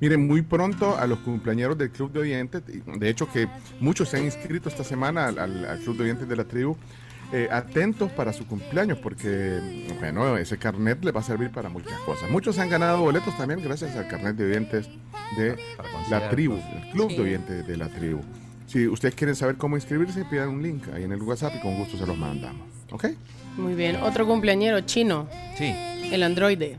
Miren, 0.00 0.26
muy 0.26 0.42
pronto 0.42 0.96
a 0.98 1.06
los 1.06 1.18
cumpleañeros 1.20 1.76
del 1.76 1.90
Club 1.90 2.10
de 2.12 2.20
Oyentes, 2.20 2.62
de 2.66 3.08
hecho 3.08 3.30
que 3.30 3.48
muchos 3.80 4.08
se 4.08 4.16
han 4.16 4.24
inscrito 4.24 4.68
esta 4.68 4.82
semana 4.82 5.26
al, 5.26 5.38
al- 5.38 5.64
al 5.66 5.78
Club 5.80 5.98
de 5.98 6.04
Oyentes 6.04 6.26
de 6.28 6.36
la 6.36 6.44
tribu, 6.44 6.76
eh, 7.32 7.48
atentos 7.52 8.10
para 8.12 8.32
su 8.32 8.46
cumpleaños, 8.46 8.98
porque, 8.98 9.60
bueno, 10.00 10.36
ese 10.38 10.56
carnet 10.58 11.04
le 11.04 11.12
va 11.12 11.20
a 11.20 11.22
servir 11.22 11.50
para 11.50 11.68
muchas 11.68 11.98
cosas. 12.00 12.30
Muchos 12.30 12.58
han 12.58 12.70
ganado 12.70 13.02
boletos 13.02 13.36
también 13.36 13.62
gracias 13.62 13.94
al 13.94 14.08
carnet 14.08 14.36
de 14.36 14.46
oyentes 14.46 14.88
de 15.36 15.56
la 16.10 16.28
tribu, 16.30 16.54
el 16.54 16.90
Club 16.92 17.10
Sí. 17.10 17.16
de 17.16 17.22
Oyentes 17.22 17.66
de 17.66 17.76
la 17.76 17.88
tribu. 17.88 18.20
Si 18.66 18.88
ustedes 18.88 19.14
quieren 19.14 19.36
saber 19.36 19.56
cómo 19.56 19.76
inscribirse, 19.76 20.24
pidan 20.24 20.48
un 20.48 20.62
link 20.62 20.84
ahí 20.94 21.04
en 21.04 21.12
el 21.12 21.20
WhatsApp 21.22 21.54
y 21.56 21.60
con 21.60 21.76
gusto 21.76 21.98
se 21.98 22.06
los 22.06 22.16
mandamos. 22.16 22.66
¿Ok? 22.90 23.06
Muy 23.58 23.74
bien. 23.74 23.96
Otro 23.96 24.26
cumpleañero 24.26 24.80
chino. 24.80 25.28
Sí. 25.58 25.74
El 26.10 26.22
androide. 26.22 26.78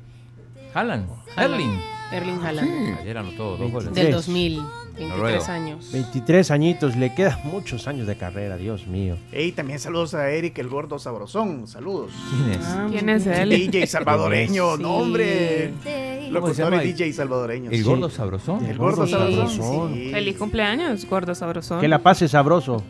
Haaland. 0.74 1.08
Haaland. 1.36 1.54
Erling. 1.62 1.80
Erling 2.12 2.40
Haaland. 2.44 3.00
Ayer 3.00 3.18
anotó 3.18 3.58
dos 3.58 3.72
goles. 3.72 3.94
Del 3.94 4.12
2000. 4.12 4.62
23 4.98 5.10
Noruego. 5.18 5.46
años. 5.46 5.90
23 5.94 6.52
añitos, 6.52 6.96
le 6.98 7.16
quedan 7.16 7.40
muchos 7.46 7.88
años 7.88 8.06
de 8.08 8.16
carrera, 8.18 8.58
Dios 8.58 8.86
mío. 8.88 9.16
Ey, 9.32 9.52
también 9.54 9.80
saludos 9.80 10.14
a 10.14 10.30
Eric, 10.30 10.58
el 10.60 10.68
gordo 10.68 11.00
sabrosón. 11.00 11.66
Saludos. 11.68 12.12
¿Quién 12.30 12.52
es? 12.60 12.66
Ah, 12.68 12.88
¿Quién 12.92 13.10
es 13.10 13.26
él? 13.26 13.50
DJ 13.50 13.88
salvadoreño, 13.88 14.76
Sí. 14.78 14.84
no 14.84 14.98
hombre. 14.98 15.72
¿Cómo 15.82 15.82
se 15.86 16.32
Locutor 16.32 16.56
llama? 16.72 16.84
y 16.84 16.88
DJ 16.94 17.14
salvadoreño. 17.14 17.72
¿El 17.72 17.78
sí. 17.78 17.84
gordo 17.84 18.10
sabrosón? 18.10 18.66
El 18.66 18.78
gordo 18.78 19.06
Sí. 19.06 19.14
sabrosón. 19.14 19.94
sí. 19.94 20.10
Feliz 20.12 20.38
cumpleaños, 20.38 21.06
gordo 21.10 21.34
sabrosón. 21.34 21.80
Que 21.80 21.88
la 21.88 22.00
pase 22.00 22.28
sabroso. 22.28 22.84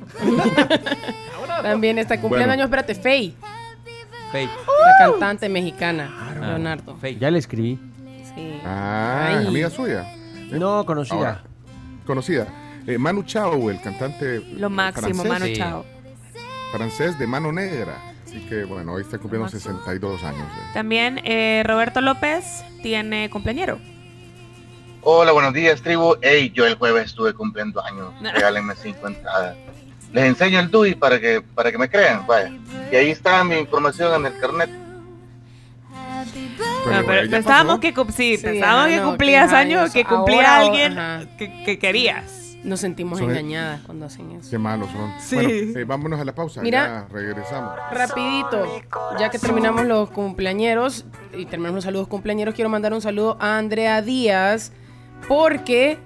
También 1.61 1.99
está 1.99 2.19
cumpliendo 2.19 2.47
Bueno. 2.47 2.53
años, 2.53 2.65
espérate, 2.65 2.95
Faye, 2.95 3.33
Fake. 4.31 4.49
la 4.49 5.07
cantante 5.11 5.47
mexicana, 5.49 6.09
Leonardo. 6.41 6.95
Fake. 6.97 7.19
Ya 7.19 7.29
le 7.29 7.37
escribí. 7.39 7.79
Sí. 8.35 8.61
Ah, 8.65 9.37
Ay. 9.39 9.47
amiga 9.47 9.69
suya. 9.69 10.05
No, 10.51 10.85
conocida. 10.85 11.15
Ahora, 11.17 11.43
conocida. 12.05 12.47
Eh, 12.87 12.97
Manu 12.97 13.23
Chao, 13.23 13.69
el 13.69 13.79
cantante 13.81 14.39
Lo 14.57 14.69
máximo, 14.69 15.23
francés, 15.23 15.29
Manu 15.29 15.45
Sí. 15.45 15.53
Chao. 15.55 15.85
francés 16.71 17.19
de 17.19 17.27
Mano 17.27 17.51
Negra. 17.51 17.95
Así 18.25 18.39
que 18.47 18.63
bueno, 18.63 18.93
hoy 18.93 19.01
está 19.01 19.17
cumpliendo 19.17 19.47
62 19.49 20.23
años. 20.23 20.41
eh. 20.41 20.69
También 20.73 21.19
eh, 21.25 21.63
Roberto 21.65 22.01
López 22.01 22.63
tiene 22.81 23.29
cumpleañero. 23.29 23.77
Hola, 25.03 25.31
buenos 25.31 25.53
días, 25.53 25.81
tribu. 25.81 26.15
Hey, 26.21 26.51
yo 26.55 26.65
el 26.65 26.75
jueves 26.75 27.05
estuve 27.07 27.33
cumpliendo 27.33 27.83
años. 27.83 28.13
Regálenme 28.21 28.73
cinco 28.75 29.07
entradas. 29.07 29.57
Les 30.13 30.25
enseño 30.25 30.59
el 30.59 30.69
DUI 30.69 30.95
para 30.95 31.19
que, 31.19 31.41
para 31.41 31.71
que 31.71 31.77
me 31.77 31.89
crean, 31.89 32.25
vaya. 32.27 32.51
Y 32.91 32.95
ahí 32.95 33.09
está 33.09 33.43
mi 33.43 33.55
información 33.57 34.13
en 34.25 34.31
el 34.33 34.39
carnet. 34.39 34.69
Pero, 36.83 36.95
No, 36.95 37.01
pero 37.01 37.05
bueno, 37.05 37.23
ya 37.25 37.37
pensábamos 37.37 37.67
pasó. 37.73 37.79
que, 37.81 37.93
cum- 37.93 38.09
sí, 38.09 38.37
Sí, 38.37 38.43
pensábamos 38.43 38.79
ajá, 38.85 38.89
que 38.89 38.97
no, 38.97 39.07
cumplías 39.09 39.53
años, 39.53 39.81
años. 39.81 39.93
que 39.93 40.05
cumplía 40.05 40.55
Ahora, 40.55 40.67
alguien 40.67 40.97
ajá. 40.97 41.25
que, 41.37 41.63
que 41.63 41.79
querías. 41.79 42.37
Nos 42.63 42.79
sentimos 42.79 43.17
Son- 43.17 43.29
engañadas 43.31 43.81
cuando 43.81 44.05
hacen 44.05 44.31
eso. 44.33 44.49
Qué 44.51 44.57
malos 44.59 44.87
son. 44.91 45.11
Sí. 45.19 45.35
Bueno, 45.35 45.79
eh, 45.79 45.83
vámonos 45.83 46.19
a 46.19 46.25
la 46.25 46.35
pausa. 46.35 46.61
Mira. 46.61 47.07
ya 47.09 47.13
regresamos. 47.13 47.71
Rapidito, 47.91 48.65
ya 49.19 49.29
que 49.31 49.39
terminamos 49.39 49.85
los 49.85 50.11
cumpleañeros 50.11 51.05
y 51.35 51.45
terminamos 51.45 51.77
los 51.77 51.83
saludos 51.85 52.07
cumpleañeros, 52.07 52.53
quiero 52.53 52.69
mandar 52.69 52.93
un 52.93 53.01
saludo 53.01 53.35
a 53.39 53.57
Andrea 53.57 54.01
Díaz 54.03 54.71
porque 55.27 55.97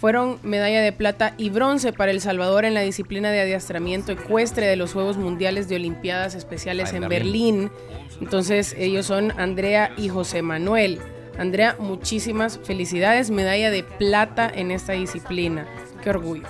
fueron 0.00 0.38
medalla 0.42 0.80
de 0.80 0.92
plata 0.92 1.34
y 1.36 1.50
bronce 1.50 1.92
para 1.92 2.10
El 2.10 2.22
Salvador 2.22 2.64
en 2.64 2.72
la 2.72 2.80
disciplina 2.80 3.30
de 3.30 3.42
adiestramiento 3.42 4.12
ecuestre 4.12 4.66
de 4.66 4.76
los 4.76 4.94
Juegos 4.94 5.18
Mundiales 5.18 5.68
de 5.68 5.76
Olimpiadas 5.76 6.34
Especiales 6.34 6.94
en 6.94 7.06
Berlín. 7.06 7.70
Entonces 8.18 8.74
ellos 8.78 9.04
son 9.04 9.38
Andrea 9.38 9.92
y 9.98 10.08
José 10.08 10.40
Manuel. 10.40 11.00
Andrea, 11.38 11.76
muchísimas 11.78 12.58
felicidades, 12.64 13.30
medalla 13.30 13.70
de 13.70 13.82
plata 13.82 14.50
en 14.52 14.70
esta 14.70 14.94
disciplina. 14.94 15.66
Qué 16.02 16.08
orgullo. 16.08 16.44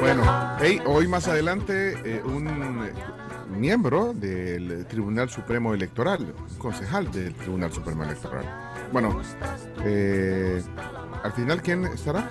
Bueno, 0.00 0.22
hey, 0.60 0.80
hoy 0.86 1.06
más 1.08 1.28
adelante 1.28 1.92
eh, 2.04 2.22
un 2.24 2.48
eh, 2.48 2.92
miembro 3.50 4.14
del 4.14 4.86
Tribunal 4.86 5.28
Supremo 5.28 5.74
Electoral, 5.74 6.34
un 6.50 6.58
concejal 6.58 7.10
del 7.12 7.34
Tribunal 7.34 7.70
Supremo 7.70 8.04
Electoral. 8.04 8.44
Bueno, 8.92 9.20
eh, 9.84 10.62
al 11.22 11.32
final, 11.32 11.62
¿quién 11.62 11.84
estará? 11.86 12.28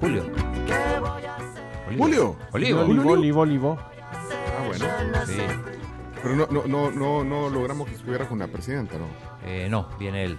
Julio. 0.00 0.24
Julio. 1.98 2.36
Olivo. 2.52 2.80
Olivo, 2.80 2.80
olivo, 3.12 3.40
olivo. 3.40 3.78
Ah, 3.80 4.66
bueno. 4.66 4.84
Sí. 5.26 5.38
Pero 6.22 6.34
no, 6.36 6.46
no, 6.50 6.66
no, 6.66 6.90
no, 6.90 7.24
no 7.24 7.48
logramos 7.50 7.88
que 7.88 7.94
estuviera 7.94 8.26
con 8.28 8.38
la 8.38 8.48
presidenta, 8.48 8.96
¿no? 8.98 9.06
Eh, 9.44 9.68
no, 9.70 9.88
viene 9.98 10.24
él. 10.24 10.38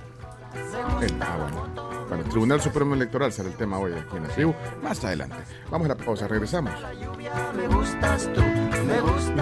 Él, 1.02 1.16
ah, 1.22 1.38
bueno. 1.40 1.88
Bueno, 2.08 2.24
el 2.24 2.30
Tribunal 2.30 2.62
Supremo 2.62 2.94
Electoral 2.96 3.32
será 3.34 3.50
el 3.50 3.56
tema 3.56 3.78
hoy 3.80 3.92
aquí 3.94 4.16
en 4.16 4.24
la 4.24 4.30
tribu. 4.30 4.54
Más 4.82 5.04
adelante. 5.04 5.36
Vamos 5.70 5.86
a 5.86 5.90
la 5.90 5.96
pausa, 5.96 6.28
regresamos. 6.28 6.72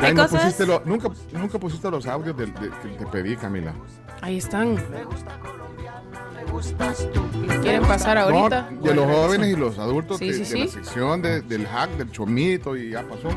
Ay, 0.02 0.14
no 0.14 0.28
pusiste 0.28 0.66
lo- 0.66 0.82
nunca, 0.86 1.10
nunca 1.34 1.60
pusiste 1.60 1.90
los 1.92 2.06
audios 2.08 2.36
del- 2.36 2.54
de- 2.54 2.70
que 2.70 2.90
te 2.98 3.06
pedí, 3.08 3.36
Camila. 3.38 3.74
Ahí 4.22 4.38
están. 4.38 4.78
¿Quieren 7.62 7.84
pasar 7.84 8.18
ahorita? 8.18 8.70
No, 8.72 8.82
de 8.82 8.96
los 8.96 9.06
jóvenes 9.06 9.50
y 9.50 9.56
los 9.56 9.78
adultos 9.80 10.18
Sí, 10.20 10.28
de, 10.28 10.34
sí, 10.34 10.40
de 10.40 10.46
sí. 10.46 10.60
la 10.60 10.68
sección 10.68 11.22
de- 11.22 11.42
del 11.42 11.66
hack, 11.68 11.90
del 11.92 12.12
chomito 12.12 12.76
y 12.76 12.92
ya 12.92 13.04
pasó. 13.04 13.30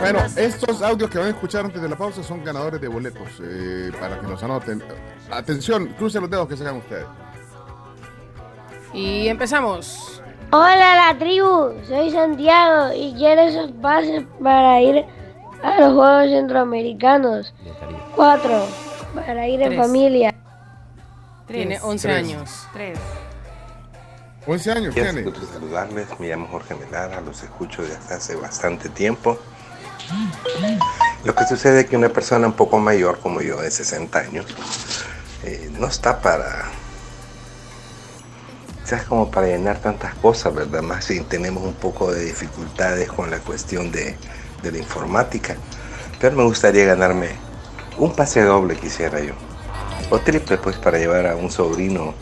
Bueno, 0.00 0.18
estos 0.36 0.82
audios 0.82 1.10
que 1.10 1.18
van 1.18 1.28
a 1.28 1.30
escuchar 1.30 1.64
antes 1.64 1.80
de 1.80 1.88
la 1.88 1.96
pausa 1.96 2.22
son 2.22 2.42
ganadores 2.44 2.80
de 2.80 2.88
boletos 2.88 3.28
eh, 3.42 3.90
para 4.00 4.18
que 4.20 4.26
los 4.26 4.42
anoten. 4.42 4.82
Atención, 5.30 5.86
crucen 5.98 6.22
los 6.22 6.30
dedos 6.30 6.48
que 6.48 6.56
se 6.56 6.62
hagan 6.64 6.76
ustedes. 6.76 7.06
Y 8.92 9.28
empezamos. 9.28 10.22
Hola 10.52 10.96
la 11.12 11.18
tribu, 11.18 11.74
soy 11.86 12.10
Santiago 12.10 12.92
y 12.92 13.14
quiero 13.14 13.42
esos 13.42 13.70
pases 13.80 14.24
para 14.42 14.80
ir 14.82 15.04
a 15.62 15.80
los 15.80 15.94
Juegos 15.94 16.30
Centroamericanos. 16.30 17.54
Cuatro, 18.16 18.66
para 19.14 19.46
ir 19.46 19.62
en 19.62 19.76
Tres. 21.50 21.66
Tiene 21.66 21.80
11 21.82 22.08
Tres. 22.08 22.16
años. 22.16 22.50
Tres. 22.72 22.98
11 24.46 24.70
años 24.72 24.94
Quiero 24.94 25.12
tiene. 25.12 25.46
saludarles, 25.52 26.06
me 26.20 26.28
llamo 26.28 26.46
Jorge 26.46 26.76
Melara, 26.76 27.20
los 27.20 27.42
escucho 27.42 27.82
desde 27.82 28.14
hace 28.14 28.36
bastante 28.36 28.88
tiempo. 28.88 29.36
Lo 31.24 31.34
que 31.34 31.44
sucede 31.46 31.80
es 31.80 31.86
que 31.86 31.96
una 31.96 32.08
persona 32.08 32.46
un 32.46 32.52
poco 32.52 32.78
mayor 32.78 33.18
como 33.18 33.40
yo, 33.42 33.60
de 33.60 33.70
60 33.70 34.18
años, 34.18 34.46
eh, 35.42 35.70
no 35.78 35.88
está 35.88 36.20
para, 36.20 36.66
quizás 38.84 39.02
como 39.04 39.28
para 39.30 39.48
llenar 39.48 39.78
tantas 39.78 40.14
cosas, 40.14 40.54
¿verdad? 40.54 40.82
Más 40.82 41.04
si 41.04 41.20
tenemos 41.22 41.64
un 41.64 41.74
poco 41.74 42.12
de 42.12 42.24
dificultades 42.26 43.10
con 43.10 43.28
la 43.28 43.38
cuestión 43.40 43.90
de, 43.90 44.16
de 44.62 44.72
la 44.72 44.78
informática. 44.78 45.56
Pero 46.20 46.36
me 46.36 46.44
gustaría 46.44 46.84
ganarme 46.86 47.30
un 47.98 48.14
pase 48.14 48.42
doble, 48.42 48.76
quisiera 48.76 49.20
yo. 49.20 49.34
O 50.10 50.18
triple, 50.18 50.58
pues, 50.58 50.76
para 50.76 50.98
llevar 50.98 51.26
a 51.26 51.36
un 51.36 51.50
sobrino 51.50 52.14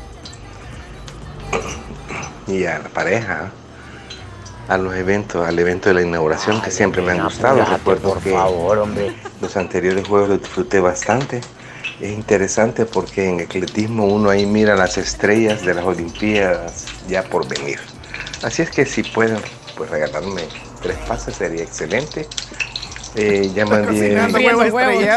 y 2.46 2.64
a 2.64 2.78
la 2.78 2.88
pareja 2.88 3.50
a 4.68 4.76
los 4.76 4.94
eventos, 4.94 5.46
al 5.46 5.58
evento 5.58 5.88
de 5.88 5.94
la 5.94 6.02
inauguración 6.02 6.60
que 6.60 6.70
siempre 6.70 7.00
me 7.00 7.12
han 7.12 7.24
gustado. 7.24 7.64
Recuerdo 7.64 8.18
que 8.20 8.36
los 9.40 9.56
anteriores 9.56 10.06
juegos 10.06 10.28
los 10.28 10.40
disfruté 10.40 10.78
bastante. 10.80 11.40
Es 12.00 12.12
interesante 12.12 12.84
porque 12.84 13.28
en 13.28 13.40
atletismo 13.40 14.04
uno 14.04 14.30
ahí 14.30 14.46
mira 14.46 14.76
las 14.76 14.98
estrellas 14.98 15.64
de 15.64 15.74
las 15.74 15.84
Olimpiadas 15.84 16.84
ya 17.08 17.22
por 17.24 17.48
venir. 17.48 17.80
Así 18.42 18.62
es 18.62 18.70
que 18.70 18.84
si 18.84 19.02
pueden 19.02 19.38
pues 19.76 19.90
regalarme 19.90 20.42
tres 20.82 20.96
pases 21.08 21.36
sería 21.36 21.62
excelente. 21.62 22.28
Eh, 23.14 23.50
ya 23.54 23.66
mandé 23.66 24.20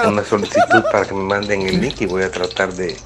una 0.07 0.23
solicitud 0.23 0.83
para 0.91 1.05
que 1.05 1.13
me 1.13 1.23
manden 1.23 1.61
el 1.63 1.81
link 1.81 2.01
y 2.01 2.05
voy 2.05 2.23
a 2.23 2.31
tratar 2.31 2.73
de, 2.73 2.97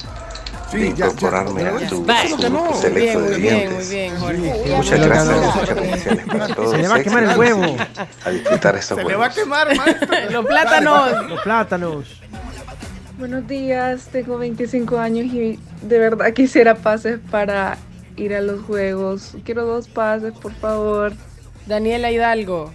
de 0.72 0.88
incorporarme 0.88 1.64
a 1.64 1.90
su, 1.90 2.06
a 2.10 2.28
su 2.28 2.38
grupo 2.38 2.66
Muy 2.66 2.82
selecto 2.82 3.20
bien, 3.20 3.30
de 3.30 3.30
muy 3.30 3.41
bien, 3.41 3.56
muy 3.56 3.68
dientes. 3.68 3.90
bien, 3.90 4.18
Jorge. 4.20 4.76
Muchas 4.76 4.99
gracias, 5.06 5.56
muchas 5.56 5.76
bendiciones 5.76 6.26
para 6.28 6.48
todos. 6.49 6.72
Se 6.72 6.78
le 6.78 6.88
va 6.88 6.95
a 6.95 7.03
quemar 7.03 7.24
el 7.24 7.38
huevo. 7.38 7.78
A 8.26 8.30
disfrutar 8.30 8.76
estos 8.76 8.98
Se 8.98 9.03
le 9.03 9.16
va 9.16 9.26
a 9.26 9.30
quemar, 9.32 9.76
maestro. 9.76 10.07
Los 10.32 10.45
plátanos. 10.45 11.30
Los 11.30 11.41
plátanos. 11.41 12.22
Buenos 13.18 13.48
días, 13.48 14.10
tengo 14.12 14.38
25 14.38 14.98
años 14.99 15.26
y 15.28 15.57
de 15.82 15.99
verdad 15.99 16.34
quisiera 16.34 16.76
pases 16.76 17.20
para 17.32 17.78
ir 18.18 18.34
a 18.36 18.41
los 18.41 18.62
juegos. 18.64 19.36
Quiero 19.45 19.66
dos 19.66 19.88
pases, 19.88 20.34
por 20.34 20.53
favor. 20.53 21.14
Daniela 21.66 22.12
Hidalgo. 22.12 22.74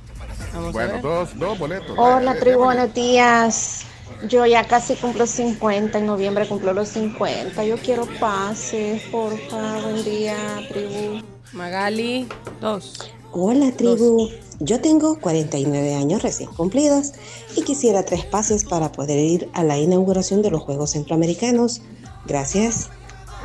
Vamos 0.52 0.72
Bueno, 0.72 1.00
dos, 1.00 1.38
dos 1.38 1.58
boletos. 1.58 1.96
Hola, 1.98 2.32
Eh, 2.32 2.40
tribu, 2.40 2.64
buenos 2.64 2.92
días. 2.94 3.82
Yo 4.28 4.44
ya 4.44 4.64
casi 4.66 4.96
cumplo 4.96 5.26
50, 5.26 5.98
en 5.98 6.06
noviembre 6.06 6.46
cumplo 6.46 6.72
los 6.72 6.88
50. 6.88 7.64
Yo 7.64 7.76
quiero 7.78 8.06
pases, 8.18 9.02
porfa. 9.10 9.80
Buen 9.80 10.04
día, 10.04 10.36
tribu. 10.68 11.22
Magali. 11.52 12.28
Dos. 12.60 13.10
Hola 13.32 13.70
tribu, 13.70 14.28
yo 14.58 14.80
tengo 14.80 15.20
49 15.20 15.94
años 15.94 16.22
recién 16.22 16.50
cumplidos 16.50 17.12
y 17.54 17.62
quisiera 17.62 18.04
tres 18.04 18.24
pases 18.24 18.64
para 18.64 18.90
poder 18.90 19.18
ir 19.18 19.48
a 19.54 19.62
la 19.62 19.78
inauguración 19.78 20.42
de 20.42 20.50
los 20.50 20.62
Juegos 20.62 20.90
Centroamericanos. 20.90 21.80
Gracias. 22.26 22.90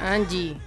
Angie. 0.01 0.57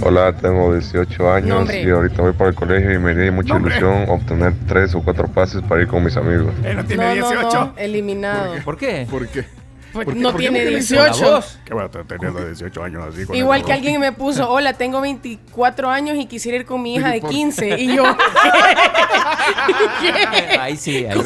Hola, 0.00 0.32
tengo 0.34 0.72
18 0.72 1.32
años 1.32 1.48
Nombre. 1.48 1.82
y 1.82 1.90
ahorita 1.90 2.22
voy 2.22 2.32
para 2.32 2.50
el 2.50 2.56
colegio 2.56 2.92
y 2.94 2.98
me 2.98 3.12
haría 3.12 3.32
mucha 3.32 3.56
ilusión 3.56 4.04
obtener 4.08 4.52
tres 4.66 4.94
o 4.94 5.02
cuatro 5.02 5.26
pases 5.28 5.62
para 5.62 5.82
ir 5.82 5.88
con 5.88 6.04
mis 6.04 6.16
amigos. 6.16 6.52
Él 6.64 6.76
no 6.76 6.84
tiene 6.84 7.04
No, 7.20 7.30
no, 7.30 7.30
18. 7.30 7.50
no, 7.58 7.72
eliminado. 7.76 8.54
¿Por 8.64 8.76
qué? 8.76 9.06
¿Por 9.10 9.26
qué? 9.28 9.44
Pues 9.94 10.04
¿Por 10.06 10.14
qué- 10.14 10.20
no 10.20 10.32
por 10.32 10.40
qué 10.40 10.48
tiene 10.50 10.64
me 10.64 10.70
dices 10.76 10.88
18. 10.90 11.24
la 11.24 11.30
voz? 11.36 11.58
¿Qué 11.64 11.72
va 11.72 11.82
a 11.82 11.84
estar 11.86 12.04
teniendo 12.04 12.44
18 12.44 12.82
años 12.84 13.04
así? 13.08 13.24
con 13.24 13.36
Igual 13.36 13.60
que 13.60 13.66
voz? 13.68 13.74
alguien 13.76 14.00
me 14.00 14.12
puso, 14.12 14.50
hola, 14.50 14.72
tengo 14.74 15.00
24 15.00 15.88
años 15.88 16.16
y 16.18 16.26
quisiera 16.26 16.58
ir 16.58 16.66
con 16.66 16.82
mi 16.82 16.96
hija 16.96 17.10
de 17.12 17.20
¿por 17.20 17.30
15. 17.30 17.78
Y 17.80 17.96
yo, 17.96 18.02
Ahí 20.60 20.76
sí, 20.76 21.04
ahí 21.06 21.18
sí. 21.18 21.24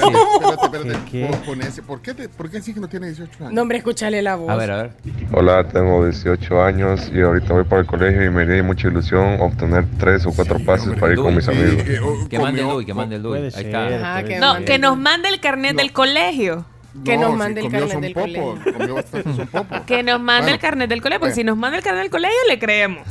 Espérate, 0.62 0.92
espérate. 0.92 1.68
Ese- 1.68 1.82
¿Por 1.82 2.00
qué, 2.02 2.14
te- 2.14 2.28
¿Por 2.28 2.50
qué 2.50 2.60
sí 2.60 2.74
que 2.74 2.80
no 2.80 2.88
tiene 2.88 3.06
18 3.08 3.30
años? 3.40 3.52
no, 3.52 3.62
hombre, 3.62 3.78
escúchale 3.78 4.20
la 4.22 4.36
voz. 4.36 4.50
A 4.50 4.56
ver, 4.56 4.70
a 4.70 4.76
ver. 4.82 4.90
Hola, 5.32 5.64
tengo 5.68 6.04
18 6.04 6.62
años 6.62 7.10
y 7.14 7.20
ahorita 7.20 7.54
voy 7.54 7.64
para 7.64 7.80
el 7.82 7.86
colegio 7.86 8.24
y 8.24 8.30
me 8.30 8.42
haría 8.42 8.62
mucha 8.62 8.88
ilusión 8.88 9.40
obtener 9.40 9.84
tres 9.98 10.26
o 10.26 10.32
cuatro 10.32 10.58
pases 10.60 10.94
para 10.98 11.12
ir 11.12 11.18
con 11.18 11.34
mis 11.34 11.48
amigos. 11.48 11.82
Que 12.28 12.38
mande 12.38 12.60
el 12.62 12.68
DUI, 12.68 12.86
que 12.86 12.94
mande 12.94 13.16
el. 13.16 13.26
Ahí 13.26 13.46
está. 13.64 14.22
Que 14.24 14.38
No, 14.38 14.64
que 14.64 14.78
nos 14.78 14.96
mande 14.98 15.28
el 15.28 15.40
carnet 15.40 15.76
del 15.76 15.92
colegio. 15.92 16.64
Que 17.04 17.16
No, 17.16 17.22
nos 17.28 17.32
si 17.32 17.36
mande 17.38 17.60
el 17.60 17.70
carnet 17.70 18.00
del 18.00 18.14
colegio. 18.14 18.58
Que 19.86 20.02
nos 20.02 20.20
mande 20.20 20.42
Bueno, 20.42 20.54
el 20.54 20.58
carnet 20.60 20.88
del 20.88 21.02
colegio, 21.02 21.20
porque 21.20 21.32
bueno. 21.32 21.36
si 21.36 21.44
nos 21.44 21.56
manda 21.56 21.78
el 21.78 21.84
carnet 21.84 22.02
del 22.02 22.10
colegio, 22.10 22.36
le 22.48 22.58
creemos. 22.58 23.06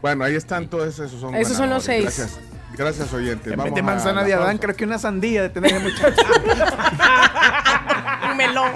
Bueno, 0.00 0.24
ahí 0.24 0.34
están 0.34 0.68
todos 0.68 0.98
esos 0.98 1.20
son 1.20 1.34
Esos 1.34 1.56
son 1.56 1.70
los 1.70 1.84
seis. 1.84 2.02
Gracias, 2.04 2.38
gracias 2.76 3.12
oyentes. 3.12 3.46
En 3.46 3.50
vez 3.52 3.58
Vamos 3.58 3.74
de 3.74 3.82
manzana 3.82 4.24
de 4.24 4.34
Adán, 4.34 4.46
pausa. 4.46 4.60
creo 4.60 4.76
que 4.76 4.84
una 4.84 4.98
sandía 4.98 5.42
de 5.42 5.48
tener 5.50 5.80
muchacho. 5.80 6.22
Un 8.30 8.36
melón. 8.36 8.70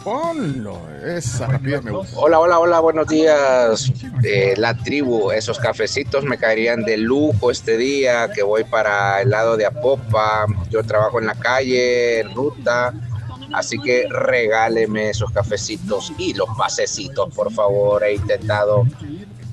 Ponlo, 0.04 0.80
esa 1.04 1.46
rapidez 1.46 1.82
me 1.84 1.92
gusta. 1.92 2.18
Hola, 2.18 2.40
hola, 2.40 2.58
hola, 2.58 2.80
buenos 2.80 3.06
días. 3.06 3.92
Eh, 4.24 4.54
la 4.56 4.76
tribu, 4.76 5.30
esos 5.30 5.58
cafecitos 5.60 6.24
me 6.24 6.38
caerían 6.38 6.82
de 6.82 6.96
lujo 6.96 7.52
este 7.52 7.76
día 7.76 8.28
que 8.32 8.42
voy 8.42 8.64
para 8.64 9.22
el 9.22 9.30
lado 9.30 9.56
de 9.56 9.64
Apopa. 9.64 10.46
Yo 10.70 10.82
trabajo 10.82 11.20
en 11.20 11.26
la 11.26 11.36
calle, 11.36 12.20
en 12.20 12.34
ruta. 12.34 12.92
Así 13.52 13.78
que 13.78 14.06
regáleme 14.08 15.10
esos 15.10 15.30
cafecitos 15.30 16.12
y 16.18 16.34
los 16.34 16.48
pasecitos, 16.58 17.32
por 17.32 17.52
favor. 17.52 18.02
He 18.02 18.14
intentado 18.14 18.84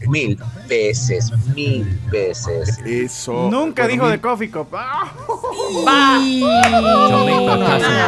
mil 0.07 0.37
veces, 0.67 1.31
mil 1.55 1.99
veces. 2.11 2.77
Eso. 2.85 3.49
Nunca 3.51 3.87
dijo 3.87 4.05
mi- 4.05 4.11
de 4.11 4.21
Coffee 4.21 4.49
Cup. 4.51 4.67
¡Ah! 4.73 5.11
Casi. 5.85 6.43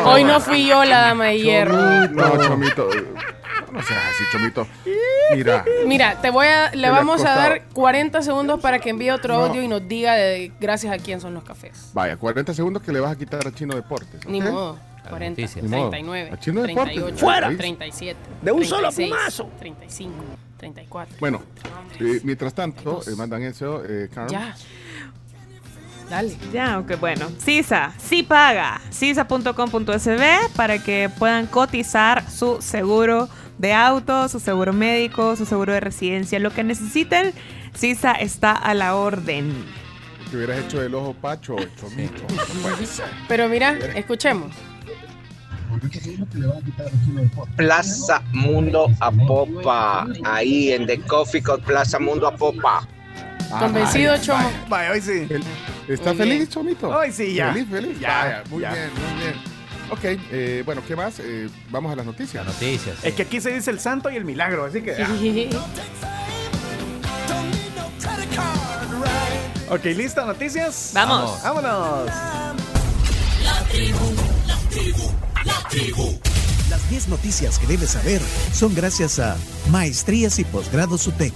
Hoy 0.05 0.23
no 0.23 0.39
fui 0.39 0.67
yo 0.67 0.83
la 0.83 1.01
dama 1.01 1.25
de 1.25 1.39
hierro. 1.39 1.75
No, 2.09 2.37
Chomito. 2.43 2.87
No 3.71 3.81
seas 3.83 4.01
así, 4.13 4.23
Chomito. 4.31 4.67
Mira, 5.35 5.63
Mira, 5.85 6.21
te 6.21 6.29
voy 6.29 6.45
a, 6.47 6.71
le 6.71 6.89
vamos 6.89 7.23
a 7.23 7.35
dar 7.35 7.63
40 7.73 8.21
segundos 8.21 8.59
para 8.59 8.79
que 8.79 8.89
envíe 8.89 9.11
otro 9.11 9.33
No. 9.37 9.45
audio 9.45 9.61
y 9.61 9.67
nos 9.67 9.87
diga 9.87 10.13
de- 10.15 10.51
gracias 10.59 10.93
a 10.93 10.97
quién 10.97 11.21
son 11.21 11.33
los 11.33 11.43
cafés. 11.43 11.89
vaya, 11.93 12.17
40 12.17 12.53
segundos 12.53 12.81
que 12.83 12.91
le 12.91 12.99
vas 12.99 13.11
a 13.13 13.17
quitar 13.17 13.47
a 13.47 13.51
Chino 13.53 13.73
Deportes. 13.75 14.25
Ni 14.27 14.41
¿ok? 14.41 14.49
modo. 14.49 14.79
40, 15.09 15.41
noticias. 15.41 15.63
Ni 15.63 15.69
modo. 15.69 15.89
39, 15.89 16.29
A 16.33 16.37
Chino 16.39 16.61
Deportes. 16.61 16.93
38, 16.95 17.17
Fuera. 17.17 17.47
37, 17.57 18.19
De 18.41 18.51
un 18.51 18.65
solo 18.65 18.89
36, 18.89 19.09
plumazo. 19.09 19.49
35, 19.59 20.13
34. 20.61 21.17
Bueno, 21.19 21.41
eh, 21.99 22.21
mientras 22.23 22.53
tanto, 22.53 23.01
eh, 23.07 23.15
mandan 23.17 23.41
eso, 23.41 23.83
eh, 23.83 24.09
Carm. 24.13 24.29
Ya. 24.29 24.55
Dale. 26.09 26.37
Ya, 26.53 26.73
aunque 26.73 26.95
bueno. 26.95 27.29
CISA, 27.39 27.93
sí 27.97 28.21
paga. 28.21 28.79
CISA.com.sb 28.91 30.55
para 30.55 30.83
que 30.83 31.09
puedan 31.17 31.47
cotizar 31.47 32.29
su 32.29 32.61
seguro 32.61 33.27
de 33.57 33.73
auto, 33.73 34.27
su 34.27 34.39
seguro 34.39 34.71
médico, 34.73 35.35
su 35.35 35.45
seguro 35.45 35.73
de 35.73 35.79
residencia. 35.79 36.37
Lo 36.39 36.51
que 36.51 36.63
necesiten, 36.63 37.33
CISA 37.75 38.11
está 38.11 38.51
a 38.51 38.73
la 38.73 38.95
orden. 38.95 39.65
Que 40.29 40.37
hubieras 40.37 40.59
hecho 40.59 40.81
el 40.81 40.93
ojo 40.93 41.13
pacho, 41.13 41.55
Chomito. 41.79 42.21
No 42.29 42.61
puede 42.61 42.85
ser. 42.85 43.05
Pero 43.27 43.49
mira, 43.49 43.71
escuchemos. 43.95 44.51
Plaza 47.55 48.21
Mundo 48.33 48.91
Apopa. 48.99 50.07
Ahí 50.23 50.71
en 50.71 50.85
The 50.87 50.99
Coffee 51.01 51.41
Cup 51.43 51.61
Plaza 51.63 51.99
Mundo 51.99 52.27
Apopa. 52.27 52.87
Ah, 53.51 53.59
Convencido, 53.59 54.17
Chomo. 54.17 54.49
vaya. 54.69 54.91
Hoy 54.91 55.01
sí. 55.01 55.27
¿Está 55.87 56.09
Muy 56.11 56.17
feliz, 56.17 56.37
bien. 56.37 56.47
Chomito? 56.47 56.89
Hoy 56.89 57.11
sí, 57.11 57.33
ya. 57.33 57.51
Feliz, 57.51 57.67
feliz. 57.69 57.99
Ya, 57.99 58.07
Vaya, 58.23 58.43
muy 58.49 58.61
ya. 58.61 58.73
bien, 58.73 58.89
muy 58.93 59.21
bien. 59.23 59.33
Ok, 59.89 59.99
eh, 60.31 60.63
bueno, 60.65 60.81
¿qué 60.87 60.95
más? 60.95 61.19
Eh, 61.19 61.49
vamos 61.69 61.91
a 61.91 61.95
las 61.97 62.05
noticias. 62.05 62.45
Noticias. 62.45 63.03
Es 63.03 63.13
que 63.13 63.23
aquí 63.23 63.41
se 63.41 63.51
dice 63.51 63.71
el 63.71 63.79
santo 63.81 64.09
y 64.09 64.15
el 64.15 64.23
milagro, 64.23 64.63
así 64.65 64.81
que. 64.81 64.95
ah. 65.03 65.09
Ok, 69.69 69.83
¿lista? 69.85 70.25
¿Noticias? 70.25 70.91
Vamos. 70.93 71.41
Vámonos. 71.43 72.09
Las 76.69 76.89
10 76.89 77.07
noticias 77.07 77.57
que 77.57 77.67
debes 77.67 77.91
saber 77.91 78.21
son 78.53 78.75
gracias 78.75 79.17
a 79.19 79.37
Maestrías 79.69 80.37
y 80.39 80.43
Posgrados 80.43 81.07
UTEC. 81.07 81.33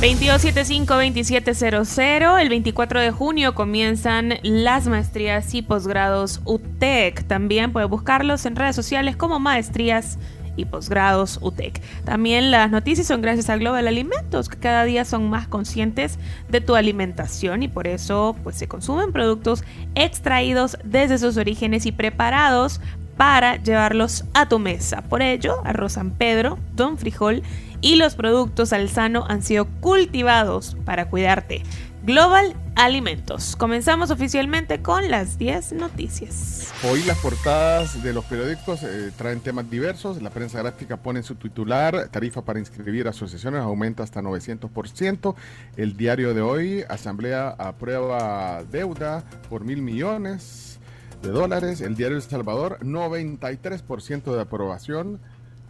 2275-2700. 0.00 2.40
El 2.40 2.48
24 2.50 3.00
de 3.00 3.10
junio 3.10 3.54
comienzan 3.54 4.34
las 4.42 4.86
maestrías 4.88 5.54
y 5.54 5.62
posgrados 5.62 6.42
UTEC. 6.44 7.26
También 7.26 7.72
puedes 7.72 7.88
buscarlos 7.88 8.44
en 8.44 8.56
redes 8.56 8.76
sociales 8.76 9.16
como 9.16 9.38
maestrías 9.38 10.18
y 10.56 10.64
posgrados 10.64 11.38
UTEC. 11.42 11.80
También 12.04 12.50
las 12.50 12.70
noticias 12.70 13.06
son 13.06 13.22
gracias 13.22 13.50
a 13.50 13.56
Global 13.56 13.86
Alimentos, 13.86 14.48
que 14.48 14.58
cada 14.58 14.84
día 14.84 15.04
son 15.04 15.30
más 15.30 15.48
conscientes 15.48 16.18
de 16.48 16.60
tu 16.60 16.74
alimentación 16.74 17.62
y 17.62 17.68
por 17.68 17.86
eso 17.86 18.36
pues 18.42 18.56
se 18.56 18.68
consumen 18.68 19.12
productos 19.12 19.64
extraídos 19.94 20.78
desde 20.84 21.18
sus 21.18 21.36
orígenes 21.36 21.86
y 21.86 21.92
preparados 21.92 22.80
para 23.16 23.56
llevarlos 23.56 24.24
a 24.34 24.48
tu 24.48 24.58
mesa. 24.58 25.02
Por 25.02 25.22
ello, 25.22 25.56
Arroz 25.64 25.92
San 25.92 26.10
Pedro, 26.10 26.58
Don 26.74 26.98
Frijol 26.98 27.42
y 27.80 27.96
los 27.96 28.14
productos 28.14 28.72
Alzano 28.72 29.24
han 29.28 29.42
sido 29.42 29.66
cultivados 29.80 30.76
para 30.84 31.08
cuidarte. 31.08 31.62
Global 32.04 32.54
alimentos. 32.76 33.56
Comenzamos 33.56 34.10
oficialmente 34.10 34.82
con 34.82 35.10
las 35.10 35.38
10 35.38 35.72
noticias. 35.72 36.72
Hoy 36.84 37.02
las 37.04 37.18
portadas 37.18 38.02
de 38.02 38.12
los 38.12 38.24
periódicos 38.26 38.82
eh, 38.82 39.10
traen 39.16 39.40
temas 39.40 39.68
diversos. 39.70 40.20
La 40.20 40.28
prensa 40.28 40.60
gráfica 40.60 40.98
pone 40.98 41.20
en 41.20 41.24
su 41.24 41.34
titular, 41.36 42.08
tarifa 42.08 42.42
para 42.42 42.58
inscribir 42.58 43.08
asociaciones 43.08 43.62
aumenta 43.62 44.02
hasta 44.02 44.20
900%. 44.20 45.34
El 45.76 45.96
diario 45.96 46.34
de 46.34 46.42
hoy, 46.42 46.84
Asamblea 46.88 47.48
aprueba 47.58 48.62
deuda 48.70 49.24
por 49.48 49.64
mil 49.64 49.80
millones 49.80 50.78
de 51.22 51.30
dólares. 51.30 51.80
El 51.80 51.96
diario 51.96 52.18
El 52.18 52.22
Salvador, 52.22 52.78
93% 52.82 54.34
de 54.34 54.40
aprobación. 54.40 55.18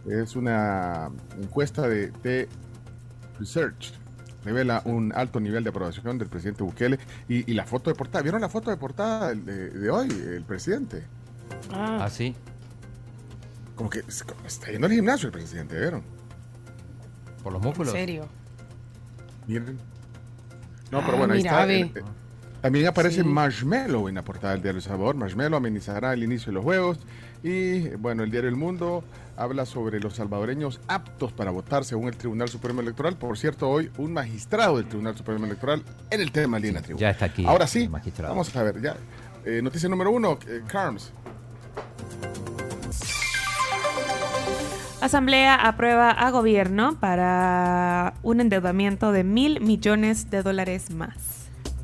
Es 0.05 0.35
una 0.35 1.09
encuesta 1.41 1.87
de, 1.87 2.11
de 2.23 2.49
Research 3.39 3.93
revela 4.47 4.81
un 4.85 5.11
alto 5.13 5.41
nivel 5.41 5.63
de 5.63 5.71
aprobación 5.71 6.17
del 6.17 6.29
presidente 6.29 6.63
Bukele 6.63 6.99
y, 7.27 7.53
la 7.53 7.65
foto 7.65 7.89
de 7.89 7.95
portada. 7.95 8.21
¿Vieron 8.23 8.39
la 8.39 8.47
foto 8.47 8.69
de 8.69 8.77
portada 8.77 9.33
de, 9.33 9.89
hoy, 9.89 10.07
el 10.09 10.43
presidente? 10.43 11.03
Ah, 11.73 11.99
ah 12.03 12.09
sí. 12.09 12.33
Como 13.75 13.89
que 13.89 14.03
está 14.07 14.71
yendo 14.71 14.87
al 14.87 14.93
gimnasio 14.93 15.27
el 15.27 15.33
presidente, 15.33 15.77
¿vieron? 15.77 16.01
Por 17.43 17.51
los 17.51 17.61
músculos. 17.61 17.93
¿En 17.93 17.99
serio? 17.99 18.27
Miren. 19.47 19.77
No, 20.91 21.01
pero 21.01 21.13
ah, 21.13 21.17
bueno, 21.17 21.33
ahí 21.33 21.39
está. 21.39 21.69
Eh, 21.69 21.91
también 22.61 22.87
aparece 22.87 23.23
Marshmallow 23.23 24.07
en 24.07 24.15
la 24.15 24.23
portada 24.23 24.53
del 24.53 24.61
diario 24.61 24.77
El 24.77 24.83
Sabor. 24.83 25.15
Marshmallow 25.15 25.57
amenizará 25.57 26.13
el 26.13 26.23
inicio 26.23 26.47
de 26.47 26.53
los 26.53 26.63
juegos. 26.63 26.99
Y 27.43 27.89
bueno, 27.97 28.23
el 28.23 28.31
diario 28.31 28.49
El 28.49 28.55
Mundo 28.55 29.03
habla 29.37 29.65
sobre 29.65 29.99
los 29.99 30.15
salvadoreños 30.15 30.81
aptos 30.87 31.31
para 31.31 31.51
votar 31.51 31.85
según 31.85 32.09
el 32.09 32.17
Tribunal 32.17 32.49
Supremo 32.49 32.81
Electoral. 32.81 33.15
Por 33.15 33.37
cierto, 33.37 33.69
hoy 33.69 33.91
un 33.97 34.11
magistrado 34.11 34.77
del 34.77 34.87
Tribunal 34.87 35.15
Supremo 35.15 35.45
Electoral 35.45 35.83
en 36.09 36.21
el 36.21 36.31
tema 36.31 36.59
Lina 36.59 36.81
Tribunal. 36.81 37.01
Ya 37.01 37.09
está 37.11 37.25
aquí. 37.25 37.45
Ahora 37.45 37.67
sí, 37.67 37.87
vamos 37.87 38.55
a 38.55 38.63
ver. 38.63 38.81
Ya. 38.81 38.97
Eh, 39.45 39.61
noticia 39.61 39.87
número 39.87 40.11
uno, 40.11 40.37
eh, 40.47 40.61
Carms. 40.67 41.13
Asamblea 44.99 45.55
aprueba 45.55 46.09
a 46.09 46.31
gobierno 46.31 46.99
para 46.99 48.15
un 48.23 48.41
endeudamiento 48.41 49.11
de 49.11 49.23
mil 49.23 49.61
millones 49.61 50.31
de 50.31 50.41
dólares 50.41 50.89
más. 50.89 51.26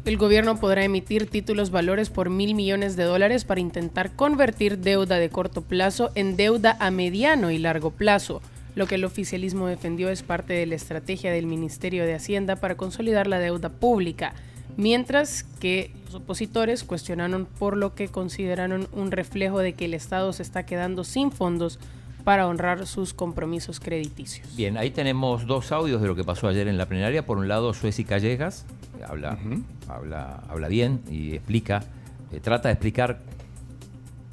El 0.05 0.17
gobierno 0.17 0.59
podrá 0.59 0.83
emitir 0.83 1.29
títulos 1.29 1.71
valores 1.71 2.09
por 2.09 2.29
mil 2.29 2.55
millones 2.55 2.97
de 2.97 3.05
dólares 3.05 3.45
para 3.45 3.61
intentar 3.61 4.11
convertir 4.11 4.79
deuda 4.79 5.15
de 5.15 5.29
corto 5.29 5.61
plazo 5.61 6.11
en 6.13 6.35
deuda 6.35 6.75
a 6.81 6.91
mediano 6.91 7.51
y 7.51 7.57
largo 7.57 7.89
plazo. 7.89 8.41
Lo 8.75 8.85
que 8.85 8.95
el 8.95 9.05
oficialismo 9.05 9.67
defendió 9.67 10.09
es 10.09 10.21
parte 10.21 10.51
de 10.51 10.65
la 10.65 10.75
estrategia 10.75 11.31
del 11.31 11.45
Ministerio 11.45 12.03
de 12.05 12.15
Hacienda 12.15 12.57
para 12.57 12.75
consolidar 12.75 13.27
la 13.27 13.39
deuda 13.39 13.69
pública, 13.69 14.33
mientras 14.75 15.43
que 15.61 15.91
los 16.07 16.15
opositores 16.15 16.83
cuestionaron 16.83 17.45
por 17.45 17.77
lo 17.77 17.95
que 17.95 18.09
consideraron 18.09 18.89
un 18.91 19.09
reflejo 19.09 19.59
de 19.59 19.71
que 19.71 19.85
el 19.85 19.93
Estado 19.93 20.33
se 20.33 20.43
está 20.43 20.65
quedando 20.65 21.05
sin 21.05 21.31
fondos 21.31 21.79
para 22.23 22.47
honrar 22.47 22.87
sus 22.87 23.13
compromisos 23.13 23.79
crediticios. 23.79 24.55
Bien, 24.55 24.77
ahí 24.77 24.91
tenemos 24.91 25.45
dos 25.45 25.71
audios 25.71 26.01
de 26.01 26.07
lo 26.07 26.15
que 26.15 26.23
pasó 26.23 26.47
ayer 26.47 26.67
en 26.67 26.77
la 26.77 26.85
plenaria. 26.85 27.25
Por 27.25 27.37
un 27.37 27.47
lado, 27.47 27.73
Suez 27.73 27.97
Callejas, 28.07 28.65
habla, 29.07 29.37
habla, 29.87 30.43
habla 30.49 30.67
bien 30.67 31.03
y 31.09 31.35
explica, 31.35 31.83
eh, 32.31 32.39
trata 32.39 32.69
de 32.69 32.73
explicar 32.73 33.19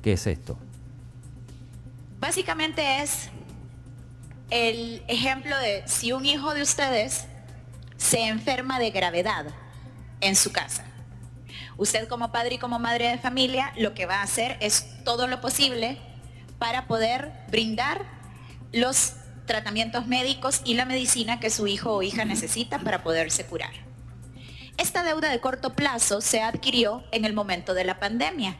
qué 0.03 0.13
es 0.13 0.27
esto. 0.27 0.57
Básicamente 2.21 3.03
es 3.03 3.31
el 4.51 5.03
ejemplo 5.09 5.57
de 5.59 5.83
si 5.87 6.13
un 6.13 6.27
hijo 6.27 6.55
de 6.55 6.63
ustedes 6.63 7.27
se 7.97 8.27
enferma 8.29 8.79
de 8.79 8.91
gravedad 8.91 9.47
en 10.21 10.37
su 10.37 10.53
casa. 10.53 10.85
Usted 11.77 12.09
como 12.09 12.31
padre 12.31 12.57
y 12.57 12.59
como 12.59 12.79
madre 12.79 13.09
de 13.09 13.19
familia 13.19 13.73
lo 13.77 13.95
que 13.95 14.07
va 14.07 14.17
a 14.17 14.23
hacer 14.23 14.59
es 14.61 15.03
todo 15.05 15.27
lo 15.27 15.41
posible 15.41 15.99
para 16.61 16.87
poder 16.87 17.33
brindar 17.51 18.05
los 18.71 19.15
tratamientos 19.47 20.07
médicos 20.07 20.61
y 20.65 20.75
la 20.75 20.85
medicina 20.85 21.41
que 21.41 21.51
su 21.51 21.67
hijo 21.67 21.93
o 21.97 22.03
hija 22.03 22.25
necesita 22.25 22.79
para 22.79 23.03
poderse 23.03 23.45
curar. 23.45 23.73
Esta 24.77 25.03
deuda 25.03 25.31
de 25.31 25.41
corto 25.41 25.75
plazo 25.75 26.21
se 26.21 26.41
adquirió 26.41 27.03
en 27.11 27.25
el 27.25 27.33
momento 27.33 27.75
de 27.75 27.85
la 27.85 27.99
pandemia 27.99 28.57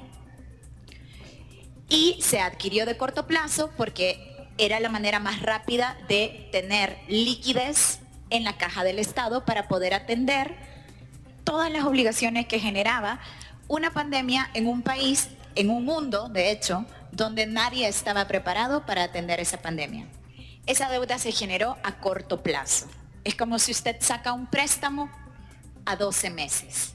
y 1.89 2.19
se 2.21 2.41
adquirió 2.41 2.87
de 2.87 2.97
corto 2.97 3.27
plazo 3.27 3.71
porque 3.77 4.49
era 4.59 4.81
la 4.81 4.89
manera 4.89 5.21
más 5.21 5.43
rápida 5.43 5.97
de 6.09 6.49
tener 6.53 6.99
liquidez 7.07 8.01
en 8.31 8.45
la 8.45 8.57
caja 8.57 8.83
del 8.83 8.99
Estado 8.99 9.45
para 9.45 9.69
poder 9.69 9.95
atender 9.95 10.57
todas 11.45 11.71
las 11.71 11.85
obligaciones 11.85 12.47
que 12.47 12.59
generaba 12.61 13.21
una 13.69 13.93
pandemia 13.93 14.51
en 14.55 14.67
un 14.67 14.83
país, 14.83 15.29
en 15.55 15.71
un 15.71 15.85
mundo, 15.85 16.29
de 16.29 16.51
hecho, 16.51 16.85
donde 17.13 17.47
nadie 17.47 17.89
estaba 17.89 18.27
preparado 18.27 18.87
para 18.87 19.05
atender 19.05 19.41
esa 19.41 19.61
pandemia. 19.61 20.07
Esa 20.67 20.89
deuda 20.89 21.19
se 21.19 21.33
generó 21.33 21.77
a 21.83 21.99
corto 22.01 22.43
plazo. 22.43 22.87
Es 23.25 23.35
como 23.35 23.59
si 23.59 23.73
usted 23.73 23.97
saca 24.01 24.33
un 24.33 24.47
préstamo 24.47 25.11
a 25.85 25.97
12 25.97 26.31
meses. 26.31 26.95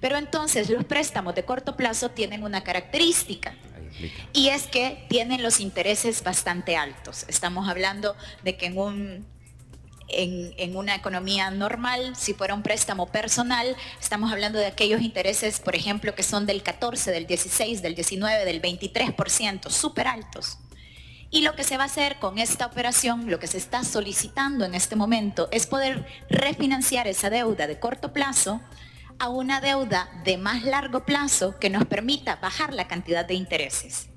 Pero 0.00 0.16
entonces 0.16 0.70
los 0.70 0.84
préstamos 0.84 1.34
de 1.34 1.44
corto 1.44 1.76
plazo 1.76 2.10
tienen 2.10 2.42
una 2.42 2.62
característica. 2.62 3.54
Y 4.32 4.48
es 4.48 4.66
que 4.66 5.06
tienen 5.08 5.42
los 5.42 5.60
intereses 5.60 6.22
bastante 6.22 6.76
altos. 6.76 7.24
Estamos 7.28 7.68
hablando 7.68 8.14
de 8.42 8.56
que 8.56 8.66
en 8.66 8.78
un 8.78 9.26
en, 10.08 10.76
una 10.76 10.94
economía 10.94 11.50
normal, 11.50 12.14
si 12.16 12.34
fuera 12.34 12.54
un 12.54 12.62
préstamo 12.62 13.06
personal, 13.06 13.76
estamos 14.00 14.32
hablando 14.32 14.58
de 14.58 14.66
aquellos 14.66 15.00
intereses, 15.00 15.60
por 15.60 15.74
ejemplo, 15.74 16.14
que 16.14 16.22
son 16.22 16.46
del 16.46 16.62
14, 16.62 17.10
del 17.10 17.26
16, 17.26 17.82
del 17.82 17.94
19, 17.94 18.44
del 18.44 18.62
23%, 18.62 19.70
súper 19.70 20.06
altos. 20.08 20.58
Y 21.30 21.42
lo 21.42 21.56
que 21.56 21.64
se 21.64 21.76
va 21.76 21.84
a 21.84 21.86
hacer 21.86 22.18
con 22.18 22.38
esta 22.38 22.66
operación, 22.66 23.30
lo 23.30 23.38
que 23.38 23.48
se 23.48 23.58
está 23.58 23.82
solicitando 23.84 24.64
en 24.64 24.74
este 24.74 24.94
momento, 24.94 25.48
es 25.50 25.66
poder 25.66 26.06
refinanciar 26.30 27.08
esa 27.08 27.30
deuda 27.30 27.66
de 27.66 27.80
corto 27.80 28.12
plazo 28.12 28.60
a 29.18 29.28
una 29.28 29.60
deuda 29.60 30.08
de 30.24 30.36
más 30.36 30.62
largo 30.64 31.04
plazo 31.04 31.58
que 31.58 31.70
nos 31.70 31.84
permita 31.86 32.36
bajar 32.36 32.72
la 32.72 32.86
cantidad 32.86 33.24
de 33.24 33.34
intereses. 33.34 34.08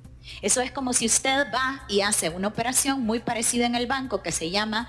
Eso 0.42 0.62
es 0.62 0.72
como 0.72 0.94
si 0.94 1.06
usted 1.06 1.48
va 1.54 1.84
y 1.88 2.02
hace 2.02 2.30
una 2.30 2.50
operación 2.50 3.02
muy 3.02 3.20
parecida 3.20 3.66
en 3.66 3.76
el 3.76 3.88
banco 3.88 4.22
que 4.22 4.32
se 4.32 4.52
llama 4.52 4.88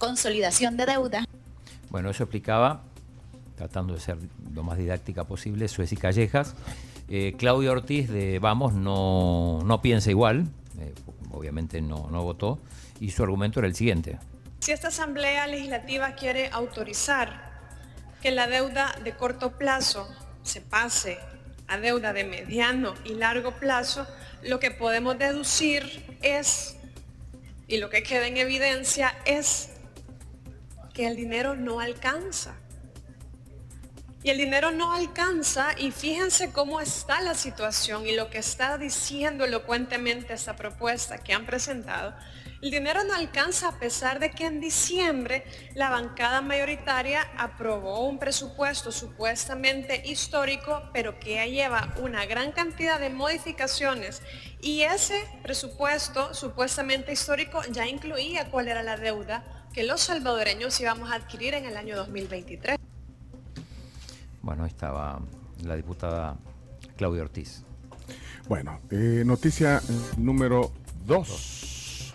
consolidación 0.00 0.76
de 0.76 0.86
deuda. 0.86 1.24
Bueno, 1.90 2.10
eso 2.10 2.24
explicaba, 2.24 2.82
tratando 3.54 3.94
de 3.94 4.00
ser 4.00 4.16
lo 4.52 4.64
más 4.64 4.78
didáctica 4.78 5.24
posible, 5.24 5.68
Suez 5.68 5.92
y 5.92 5.96
Callejas. 5.96 6.54
Eh, 7.08 7.34
Claudio 7.36 7.72
Ortiz 7.72 8.08
de 8.08 8.38
Vamos 8.38 8.72
no, 8.72 9.60
no 9.64 9.82
piensa 9.82 10.10
igual, 10.10 10.46
eh, 10.80 10.94
obviamente 11.30 11.80
no, 11.80 12.08
no 12.10 12.22
votó, 12.22 12.58
y 12.98 13.10
su 13.10 13.22
argumento 13.22 13.60
era 13.60 13.68
el 13.68 13.74
siguiente. 13.74 14.18
Si 14.60 14.72
esta 14.72 14.88
Asamblea 14.88 15.46
Legislativa 15.46 16.12
quiere 16.12 16.48
autorizar 16.50 17.50
que 18.22 18.30
la 18.30 18.46
deuda 18.46 18.94
de 19.04 19.12
corto 19.12 19.52
plazo 19.52 20.08
se 20.42 20.60
pase 20.60 21.18
a 21.66 21.78
deuda 21.78 22.12
de 22.12 22.24
mediano 22.24 22.94
y 23.04 23.14
largo 23.14 23.52
plazo, 23.52 24.06
lo 24.42 24.60
que 24.60 24.70
podemos 24.70 25.18
deducir 25.18 26.18
es, 26.22 26.76
y 27.68 27.78
lo 27.78 27.90
que 27.90 28.02
queda 28.02 28.26
en 28.26 28.36
evidencia 28.36 29.14
es 29.24 29.69
que 30.92 31.06
el 31.06 31.16
dinero 31.16 31.54
no 31.56 31.80
alcanza. 31.80 32.56
Y 34.22 34.28
el 34.28 34.36
dinero 34.36 34.70
no 34.70 34.92
alcanza 34.92 35.68
y 35.78 35.92
fíjense 35.92 36.52
cómo 36.52 36.82
está 36.82 37.22
la 37.22 37.34
situación 37.34 38.06
y 38.06 38.14
lo 38.14 38.28
que 38.28 38.36
está 38.36 38.76
diciendo 38.76 39.46
elocuentemente 39.46 40.34
esta 40.34 40.56
propuesta 40.56 41.18
que 41.18 41.32
han 41.32 41.46
presentado. 41.46 42.14
El 42.60 42.70
dinero 42.70 43.02
no 43.04 43.14
alcanza 43.14 43.68
a 43.68 43.78
pesar 43.78 44.18
de 44.18 44.32
que 44.32 44.44
en 44.44 44.60
diciembre 44.60 45.44
la 45.74 45.88
bancada 45.88 46.42
mayoritaria 46.42 47.26
aprobó 47.38 48.06
un 48.06 48.18
presupuesto 48.18 48.92
supuestamente 48.92 50.02
histórico, 50.04 50.82
pero 50.92 51.18
que 51.18 51.50
lleva 51.50 51.94
una 52.02 52.26
gran 52.26 52.52
cantidad 52.52 53.00
de 53.00 53.08
modificaciones 53.08 54.20
y 54.60 54.82
ese 54.82 55.24
presupuesto 55.42 56.34
supuestamente 56.34 57.12
histórico 57.12 57.62
ya 57.70 57.86
incluía 57.86 58.50
cuál 58.50 58.68
era 58.68 58.82
la 58.82 58.98
deuda 58.98 59.59
que 59.72 59.84
los 59.84 60.00
salvadoreños 60.00 60.80
íbamos 60.80 61.10
a 61.10 61.14
adquirir 61.14 61.54
en 61.54 61.64
el 61.64 61.76
año 61.76 61.96
2023. 61.96 62.76
Bueno, 64.42 64.64
ahí 64.64 64.68
estaba 64.68 65.20
la 65.64 65.76
diputada 65.76 66.36
Claudia 66.96 67.22
Ortiz. 67.22 67.62
Bueno, 68.48 68.80
eh, 68.90 69.22
noticia 69.24 69.80
número 70.16 70.72
2. 71.06 72.14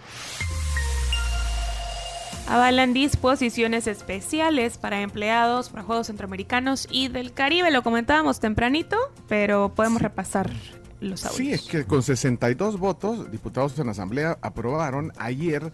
Avalan 2.48 2.94
disposiciones 2.94 3.88
especiales 3.88 4.78
para 4.78 5.02
empleados 5.02 5.70
para 5.70 5.84
Juegos 5.84 6.08
Centroamericanos 6.08 6.88
y 6.92 7.08
del 7.08 7.34
Caribe. 7.34 7.72
Lo 7.72 7.82
comentábamos 7.82 8.40
tempranito, 8.40 8.98
pero 9.28 9.74
podemos 9.74 10.02
repasar 10.02 10.52
los 11.00 11.26
audios. 11.26 11.38
Sí, 11.38 11.54
es 11.54 11.62
que 11.64 11.86
con 11.86 12.04
62 12.04 12.78
votos, 12.78 13.32
diputados 13.32 13.80
en 13.80 13.88
la 13.88 13.94
Asamblea 13.94 14.38
aprobaron 14.42 15.12
ayer 15.18 15.72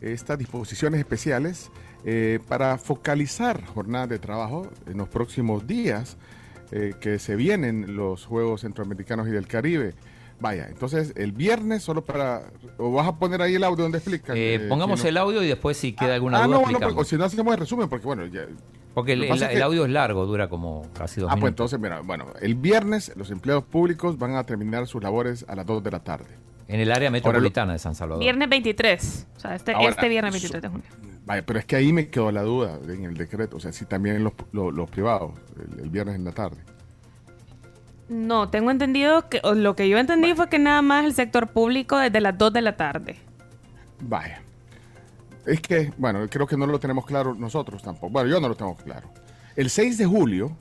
estas 0.00 0.38
disposiciones 0.38 1.00
especiales 1.00 1.70
eh, 2.04 2.38
para 2.48 2.78
focalizar 2.78 3.64
jornadas 3.66 4.08
de 4.08 4.18
trabajo 4.18 4.68
en 4.86 4.98
los 4.98 5.08
próximos 5.08 5.66
días 5.66 6.16
eh, 6.72 6.94
que 7.00 7.18
se 7.18 7.36
vienen 7.36 7.96
los 7.96 8.26
Juegos 8.26 8.62
Centroamericanos 8.62 9.28
y 9.28 9.30
del 9.30 9.46
Caribe. 9.46 9.94
Vaya, 10.38 10.66
entonces 10.68 11.12
el 11.16 11.32
viernes 11.32 11.82
solo 11.82 12.04
para... 12.04 12.42
¿O 12.76 12.92
vas 12.92 13.06
a 13.08 13.16
poner 13.16 13.40
ahí 13.40 13.54
el 13.54 13.64
audio 13.64 13.84
donde 13.84 13.98
explican? 13.98 14.36
Eh, 14.36 14.54
eh, 14.54 14.60
pongamos 14.68 15.02
el 15.04 15.16
audio 15.16 15.42
y 15.42 15.46
después 15.48 15.76
si 15.76 15.92
queda 15.92 16.14
alguna 16.14 16.38
Ah, 16.42 16.46
duda 16.46 16.56
no, 16.56 16.62
no, 16.62 16.68
explicamos. 16.68 17.02
o 17.02 17.04
si 17.04 17.16
no 17.16 17.24
hacemos 17.24 17.54
el 17.54 17.60
resumen, 17.60 17.88
porque 17.88 18.06
bueno, 18.06 18.26
ya... 18.26 18.46
Porque 18.92 19.12
el, 19.12 19.62
audio 19.62 19.84
es 19.84 19.90
largo, 19.90 20.24
dura 20.24 20.48
como 20.48 20.88
casi 20.94 21.20
dos 21.20 21.30
Ah, 21.30 21.36
pues 21.38 21.50
entonces, 21.50 21.78
mira, 21.78 22.00
bueno, 22.00 22.26
el 22.40 22.54
viernes 22.54 23.12
los 23.14 23.30
empleados 23.30 23.64
públicos 23.64 24.18
van 24.18 24.36
a 24.36 24.44
terminar 24.44 24.86
sus 24.86 25.02
labores 25.02 25.44
a 25.48 25.54
las 25.54 25.66
2 25.66 25.82
de 25.82 25.90
la 25.90 26.00
tarde. 26.00 26.30
En 26.68 26.80
el 26.80 26.90
área 26.90 27.10
metropolitana 27.10 27.74
de 27.74 27.78
San 27.78 27.94
Salvador. 27.94 28.22
Viernes 28.22 28.48
23. 28.48 29.26
O 29.36 29.40
sea, 29.40 29.54
este, 29.54 29.72
Ahora, 29.72 29.90
este 29.90 30.08
viernes 30.08 30.32
23 30.32 30.62
de 30.62 30.68
junio. 30.68 30.86
Vaya, 31.24 31.44
pero 31.44 31.58
es 31.58 31.64
que 31.64 31.76
ahí 31.76 31.92
me 31.92 32.08
quedó 32.08 32.30
la 32.30 32.42
duda 32.42 32.78
en 32.88 33.04
el 33.04 33.14
decreto, 33.14 33.56
o 33.56 33.60
sea, 33.60 33.72
si 33.72 33.84
también 33.84 34.22
los, 34.22 34.32
los, 34.52 34.72
los 34.72 34.88
privados, 34.88 35.32
el, 35.56 35.80
el 35.80 35.90
viernes 35.90 36.14
en 36.14 36.24
la 36.24 36.32
tarde. 36.32 36.58
No, 38.08 38.48
tengo 38.48 38.70
entendido 38.70 39.28
que 39.28 39.40
o 39.42 39.54
lo 39.54 39.74
que 39.74 39.88
yo 39.88 39.98
entendí 39.98 40.34
fue 40.34 40.48
que 40.48 40.60
nada 40.60 40.82
más 40.82 41.04
el 41.04 41.14
sector 41.14 41.48
público 41.48 41.98
desde 41.98 42.20
las 42.20 42.38
2 42.38 42.52
de 42.52 42.62
la 42.62 42.76
tarde. 42.76 43.16
Vaya. 44.00 44.42
Es 45.44 45.60
que, 45.60 45.92
bueno, 45.96 46.26
creo 46.28 46.46
que 46.46 46.56
no 46.56 46.66
lo 46.66 46.78
tenemos 46.78 47.06
claro 47.06 47.34
nosotros 47.34 47.82
tampoco. 47.82 48.12
Bueno, 48.12 48.28
yo 48.28 48.40
no 48.40 48.48
lo 48.48 48.56
tengo 48.56 48.76
claro. 48.76 49.08
El 49.54 49.70
6 49.70 49.98
de 49.98 50.06
julio, 50.06 50.56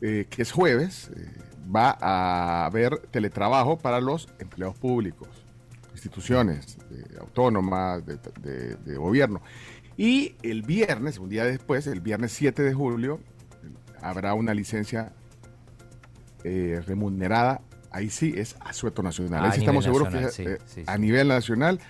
eh, 0.00 0.26
que 0.28 0.42
es 0.42 0.52
jueves, 0.52 1.10
eh, 1.16 1.45
va 1.74 1.96
a 2.00 2.66
haber 2.66 2.98
teletrabajo 3.10 3.78
para 3.78 4.00
los 4.00 4.28
empleados 4.38 4.78
públicos, 4.78 5.28
instituciones 5.92 6.78
eh, 6.90 7.04
autónomas, 7.20 8.04
de, 8.06 8.18
de- 8.40 8.76
de 8.76 8.96
gobierno. 8.96 9.40
Y 9.96 10.34
el 10.42 10.62
viernes, 10.62 11.18
un 11.18 11.28
día 11.28 11.44
después, 11.44 11.86
el 11.86 12.00
viernes 12.00 12.32
7 12.32 12.62
de 12.62 12.74
julio, 12.74 13.20
habrá 14.02 14.34
una 14.34 14.52
licencia 14.54 15.12
eh, 16.44 16.82
remunerada. 16.86 17.62
Ahí 17.90 18.10
sí 18.10 18.34
es 18.36 18.56
asueto 18.60 19.02
nacional. 19.02 19.40
Ah, 19.40 19.44
Ahí 19.46 19.50
a 19.50 19.52
sí 19.54 19.60
estamos 19.60 19.84
seguros 19.84 20.08
que 20.08 20.20
nacional, 20.20 20.54
es, 20.54 20.62
sí, 20.68 20.80
eh, 20.80 20.82
sí, 20.84 20.90
a 20.90 20.98
nivel 20.98 21.28
nacional, 21.28 21.80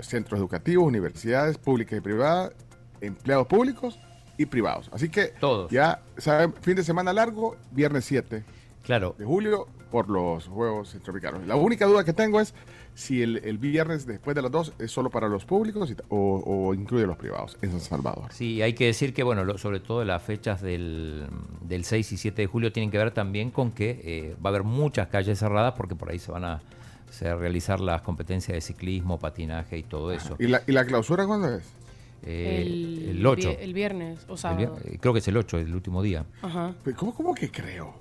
centros 0.00 0.38
educativos, 0.38 0.84
universidades 0.86 1.56
públicas 1.58 1.96
y 1.98 2.00
privadas, 2.02 2.52
empleados 3.00 3.46
públicos 3.46 3.98
y 4.36 4.46
privados. 4.46 4.90
Así 4.92 5.08
que 5.08 5.28
Todos. 5.40 5.70
ya 5.70 6.02
saben, 6.18 6.52
fin 6.60 6.76
de 6.76 6.84
semana 6.84 7.12
largo, 7.12 7.56
viernes 7.70 8.04
7 8.04 8.44
claro. 8.84 9.14
de 9.18 9.24
julio 9.24 9.66
por 9.90 10.08
los 10.10 10.46
Juegos 10.46 10.90
Centroamericanos. 10.90 11.46
La 11.46 11.56
única 11.56 11.86
duda 11.86 12.04
que 12.04 12.12
tengo 12.12 12.40
es 12.40 12.54
si 12.94 13.22
el, 13.22 13.38
el 13.44 13.58
viernes 13.58 14.06
después 14.06 14.34
de 14.36 14.42
las 14.42 14.50
2 14.50 14.74
es 14.78 14.90
solo 14.90 15.10
para 15.10 15.28
los 15.28 15.44
públicos 15.44 15.90
y- 15.90 15.96
o, 16.08 16.42
o 16.44 16.74
incluye 16.74 17.04
a 17.04 17.06
los 17.06 17.16
privados 17.16 17.56
en 17.62 17.70
San 17.72 17.80
Salvador. 17.80 18.32
Sí, 18.32 18.60
hay 18.62 18.72
que 18.74 18.86
decir 18.86 19.12
que, 19.14 19.22
bueno, 19.22 19.44
lo- 19.44 19.58
sobre 19.58 19.80
todo 19.80 20.04
las 20.04 20.22
fechas 20.22 20.60
del, 20.62 21.26
del 21.62 21.84
6 21.84 22.12
y 22.12 22.16
7 22.16 22.42
de 22.42 22.46
julio 22.46 22.72
tienen 22.72 22.90
que 22.90 22.98
ver 22.98 23.10
también 23.12 23.50
con 23.50 23.70
que 23.72 24.00
eh, 24.04 24.36
va 24.44 24.50
a 24.50 24.52
haber 24.52 24.62
muchas 24.64 25.08
calles 25.08 25.38
cerradas 25.38 25.74
porque 25.76 25.94
por 25.94 26.10
ahí 26.10 26.18
se 26.18 26.30
van 26.32 26.44
a, 26.44 26.62
se 27.10 27.32
realizar 27.34 27.78
las 27.80 28.02
competencias 28.02 28.54
de 28.54 28.60
ciclismo, 28.60 29.18
patinaje 29.20 29.78
y 29.78 29.82
todo 29.84 30.10
eso. 30.12 30.34
¿Y 30.40 30.48
la, 30.48 30.62
y 30.66 30.72
la 30.72 30.84
clausura 30.84 31.26
cuándo 31.26 31.54
es? 31.54 31.62
Eh, 32.26 32.62
el, 32.66 33.08
el 33.18 33.26
8. 33.26 33.50
vie- 33.50 33.56
El 33.60 33.74
viernes 33.74 34.24
o 34.28 34.32
El 34.32 34.38
sábado. 34.38 34.78
eh, 34.84 34.98
creo 35.00 35.12
que 35.12 35.18
es 35.20 35.28
el 35.28 35.36
8, 35.36 35.58
el 35.58 35.74
último 35.74 36.02
día. 36.02 36.24
Ajá. 36.42 36.74
¿Cómo, 36.96 37.14
cómo 37.14 37.34
que 37.34 37.50
creo? 37.50 37.94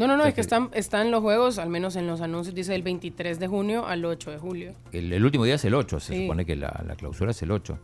No, 0.00 0.06
no, 0.06 0.16
no, 0.16 0.24
es 0.24 0.32
que 0.34 0.40
están, 0.40 0.70
están 0.72 1.10
los 1.10 1.20
juegos, 1.20 1.58
al 1.58 1.68
menos 1.68 1.94
en 1.96 2.06
los 2.06 2.22
anuncios, 2.22 2.54
dice 2.54 2.72
del 2.72 2.82
23 2.82 3.38
de 3.38 3.46
junio 3.48 3.86
al 3.86 4.02
8 4.04 4.30
de 4.30 4.38
julio. 4.38 4.74
El, 4.92 5.12
el 5.12 5.22
último 5.24 5.44
día 5.44 5.56
es 5.56 5.64
el 5.66 5.74
8, 5.74 6.00
se 6.00 6.14
Sí. 6.14 6.22
supone 6.22 6.46
que 6.46 6.56
la, 6.56 6.82
la 6.86 6.96
clausura 6.96 7.32
es 7.32 7.42
el 7.42 7.50
8. 7.50 7.78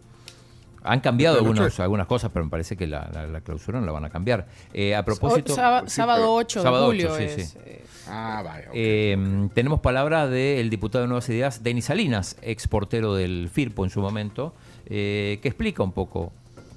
Han 0.83 1.01
cambiado 1.01 1.37
algunos, 1.39 1.79
algunas 1.81 2.07
cosas, 2.07 2.31
pero 2.33 2.45
me 2.45 2.51
parece 2.51 2.77
que 2.77 2.87
la, 2.87 3.11
la- 3.13 3.27
la 3.27 3.41
clausura 3.41 3.81
no 3.81 3.87
la 3.87 3.93
van 3.93 4.05
a 4.05 4.11
cambiar. 4.11 4.47
Eh, 4.73 4.95
a 4.95 5.05
propósito... 5.05 5.53
O- 5.53 5.57
sába- 5.57 5.89
sábado 5.89 6.33
8 6.33 6.61
de 6.61 6.63
Sábado 6.63 6.87
julio 6.87 7.09
8, 7.13 7.17
sí, 7.19 7.25
es, 7.43 7.49
sí. 7.51 7.59
eh, 7.67 7.85
Ah, 8.09 8.41
vaya. 8.45 8.69
ok. 8.69 8.73
Eh, 8.75 9.49
tenemos 9.53 9.81
palabra 9.81 10.29
del 10.29 10.71
diputado 10.71 11.03
de 11.03 11.09
Nuevas 11.09 11.29
Ideas, 11.29 11.63
Denis 11.65 11.87
Salinas, 11.87 12.37
ex 12.41 12.69
portero 12.69 13.15
del 13.15 13.51
FIRPO 13.53 13.85
en 13.85 13.91
su 13.91 14.01
momento, 14.01 14.55
eh, 14.87 15.39
que 15.43 15.49
explica 15.49 15.83
un 15.83 15.91
poco 15.93 16.33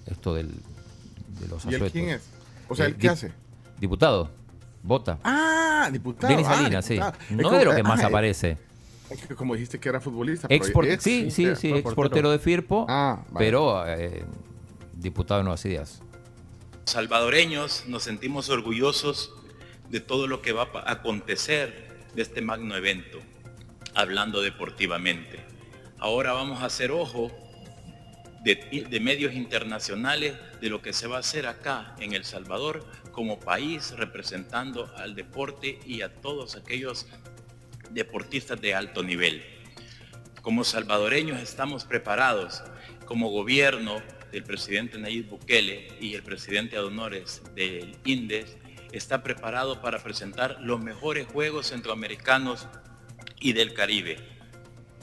esto 0.07 0.33
del, 0.33 0.47
de 0.49 1.47
los 1.47 1.63
¿Y 1.65 1.69
él 1.69 1.75
asuetos. 1.75 1.91
quién 1.93 2.09
es? 2.09 2.27
O 2.67 2.75
sea, 2.75 2.87
Eh, 2.87 2.89
¿él 2.89 2.95
qué 2.97 3.09
hace? 3.09 3.31
Diputado, 3.79 4.31
vota. 4.83 5.19
Ah, 5.23 5.89
diputado. 5.91 6.27
Denis 6.33 6.47
ah, 6.49 6.55
Salinas, 6.55 6.85
sí. 6.85 6.93
diputado. 6.95 7.17
Es 7.29 7.31
No 7.37 7.43
como- 7.43 7.57
de 7.57 7.65
lo 7.65 7.75
que 7.75 7.83
más 7.83 8.03
ah, 8.03 8.07
aparece. 8.07 8.57
Como 9.35 9.55
dijiste 9.55 9.79
que 9.79 9.89
era 9.89 9.99
futbolista. 9.99 10.47
pero 10.47 10.63
Ex 10.63 10.71
por- 10.71 10.85
ex, 10.85 11.03
sí, 11.03 11.31
sí, 11.31 11.55
sí, 11.55 11.71
ex 11.73 11.93
portero 11.95 12.29
de 12.29 12.37
FIRPO, 12.39 12.85
Ah, 12.87 13.23
vale. 13.31 13.45
pero 13.45 13.87
eh, 13.87 14.23
diputado 14.93 15.39
de 15.39 15.43
Nuevas 15.45 15.65
Ideas. 15.65 16.01
salvadoreños 16.85 17.85
nos 17.87 18.03
sentimos 18.03 18.49
orgullosos 18.49 19.31
de 19.89 19.99
todo 19.99 20.27
lo 20.27 20.41
que 20.41 20.51
va 20.53 20.69
a 20.85 20.91
acontecer 20.91 21.87
de 22.15 22.21
este 22.21 22.41
magno 22.41 22.75
evento, 22.75 23.19
hablando 23.95 24.41
deportivamente. 24.41 25.39
Ahora 25.99 26.33
vamos 26.33 26.61
a 26.61 26.65
hacer 26.65 26.91
ojo 26.91 27.31
de, 28.43 28.87
de 28.89 28.99
medios 28.99 29.33
internacionales 29.33 30.33
de 30.61 30.69
lo 30.69 30.81
que 30.81 30.93
se 30.93 31.07
va 31.07 31.17
a 31.17 31.19
hacer 31.19 31.47
acá 31.47 31.95
en 31.99 32.13
El 32.13 32.23
Salvador 32.25 32.85
como 33.19 33.37
país 33.37 33.91
representando 33.97 34.89
al 34.95 35.13
deporte 35.13 35.77
y 35.85 36.03
a 36.03 36.21
todos 36.21 36.55
aquellos 36.55 37.05
deportistas 37.89 38.61
de 38.61 38.73
alto 38.73 39.03
nivel. 39.03 39.43
Como 40.41 40.63
salvadoreños 40.63 41.41
estamos 41.41 41.83
preparados, 41.83 42.63
como 43.03 43.29
gobierno 43.29 44.01
del 44.31 44.45
presidente 44.45 44.97
Nayib 44.97 45.31
Bukele 45.31 45.89
y 45.99 46.13
el 46.13 46.23
presidente 46.23 46.77
de 46.77 46.81
honores 46.81 47.41
del 47.55 47.97
INDES, 48.05 48.55
está 48.93 49.21
preparado 49.21 49.81
para 49.81 50.01
presentar 50.01 50.57
los 50.61 50.79
mejores 50.79 51.27
Juegos 51.27 51.67
Centroamericanos 51.67 52.69
y 53.41 53.51
del 53.51 53.73
Caribe. 53.73 54.15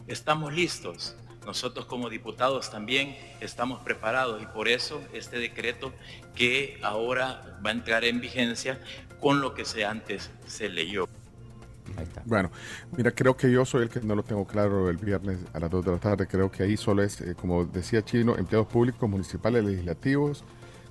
Estamos 0.08 0.54
listos. 0.54 1.16
Nosotros 1.46 1.86
como 1.86 2.10
diputados 2.10 2.70
también 2.70 3.16
estamos 3.40 3.80
preparados 3.80 4.42
y 4.42 4.46
por 4.46 4.66
eso 4.68 5.00
este 5.12 5.38
decreto 5.38 5.92
que 6.34 6.78
ahora 6.82 7.58
va 7.64 7.70
a 7.70 7.72
entrar 7.72 8.04
en 8.04 8.20
vigencia 8.20 8.80
con 9.20 9.40
lo 9.40 9.54
que 9.54 9.64
se 9.64 9.84
antes 9.84 10.30
se 10.46 10.68
leyó. 10.68 11.08
Bueno, 12.24 12.50
mira, 12.96 13.12
creo 13.12 13.36
que 13.36 13.50
yo 13.50 13.64
soy 13.64 13.84
el 13.84 13.88
que 13.88 14.00
no 14.00 14.16
lo 14.16 14.24
tengo 14.24 14.44
claro 14.44 14.90
el 14.90 14.96
viernes 14.96 15.38
a 15.52 15.60
las 15.60 15.70
2 15.70 15.84
de 15.84 15.90
la 15.92 15.98
tarde. 15.98 16.26
Creo 16.26 16.50
que 16.50 16.64
ahí 16.64 16.76
solo 16.76 17.04
es, 17.04 17.20
eh, 17.20 17.34
como 17.40 17.64
decía 17.64 18.04
Chino, 18.04 18.36
empleados 18.36 18.66
públicos, 18.66 19.08
municipales, 19.08 19.64
legislativos, 19.64 20.44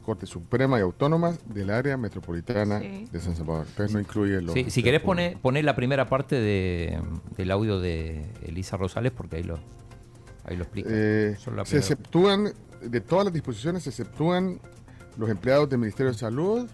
Corte 0.06 0.26
Suprema 0.26 0.78
y 0.80 0.82
autónomas 0.82 1.38
del 1.54 1.70
área 1.70 1.98
metropolitana 1.98 2.80
Sí. 2.80 3.08
de 3.12 3.20
San 3.20 3.36
Salvador. 3.36 3.66
Entonces 3.68 3.94
no 3.94 4.00
incluye 4.00 4.42
los... 4.42 4.54
Sí, 4.54 4.70
si 4.70 4.84
querés 4.84 5.02
poner, 5.02 5.38
poner 5.38 5.66
la 5.66 5.76
primera 5.76 6.08
parte 6.08 6.40
de, 6.40 6.98
del 7.36 7.52
audio 7.52 7.80
de 7.82 8.26
Elisa 8.46 8.78
Rosales, 8.78 9.12
porque 9.12 9.38
ahí 9.38 9.44
lo, 9.44 9.60
ahí 10.46 10.56
lo 10.58 10.64
explica. 10.64 10.90
Eh, 10.92 11.38
se 11.66 11.78
exceptúan, 11.78 12.52
de 12.82 13.02
todas 13.02 13.26
las 13.26 13.34
disposiciones, 13.34 13.84
se 13.84 13.90
exceptúan 13.90 14.60
los 15.18 15.30
empleados 15.30 15.70
del 15.70 15.80
Ministerio 15.80 16.12
de 16.12 16.18
Salud, 16.18 16.68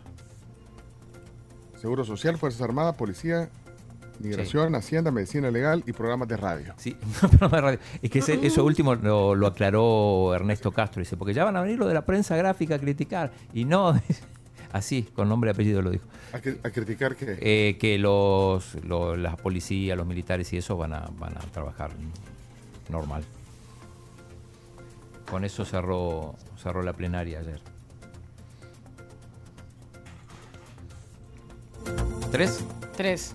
Seguro 1.79 2.03
Social, 2.05 2.37
Fuerzas 2.37 2.61
Armadas, 2.61 2.95
Policía, 2.95 3.49
Migración, 4.19 4.75
Hacienda, 4.75 5.09
Medicina 5.09 5.49
Legal 5.49 5.83
y 5.87 5.93
programas 5.93 6.27
de 6.27 6.37
radio. 6.37 6.73
Sí, 6.77 6.95
programa 7.39 7.57
de 7.57 7.61
radio. 7.61 7.79
Es 8.01 8.11
que 8.11 8.19
ese- 8.19 8.45
eso 8.45 8.63
último 8.63 8.93
lo, 8.95 9.33
lo 9.33 9.47
aclaró 9.47 10.33
Ernesto 10.35 10.71
Castro, 10.71 10.99
dice, 10.99 11.17
porque 11.17 11.33
ya 11.33 11.43
van 11.43 11.55
a 11.57 11.61
venir 11.61 11.79
lo 11.79 11.87
de 11.87 11.95
la 11.95 12.05
prensa 12.05 12.35
gráfica 12.35 12.75
a 12.75 12.79
criticar. 12.79 13.31
Y 13.53 13.65
no, 13.65 13.99
así, 14.71 15.03
con 15.15 15.27
nombre 15.27 15.49
y 15.49 15.53
apellido 15.53 15.81
lo 15.81 15.89
dijo. 15.89 16.05
¿A, 16.33 16.39
cri- 16.39 16.59
a 16.63 16.69
criticar 16.69 17.15
qué? 17.15 17.37
Eh, 17.41 17.77
que 17.79 17.97
los, 17.97 18.75
lo- 18.85 19.17
las 19.17 19.37
policías, 19.37 19.97
los 19.97 20.05
militares 20.05 20.53
y 20.53 20.57
eso 20.57 20.77
van 20.77 20.93
a, 20.93 21.09
van 21.17 21.35
a 21.37 21.41
trabajar 21.51 21.91
normal. 22.89 23.23
Con 25.31 25.45
eso 25.45 25.63
cerró, 25.63 26.35
cerró 26.61 26.83
la 26.83 26.91
plenaria 26.91 27.39
ayer. 27.39 27.61
¿Tres? 32.33 32.59
Tres. 32.97 33.33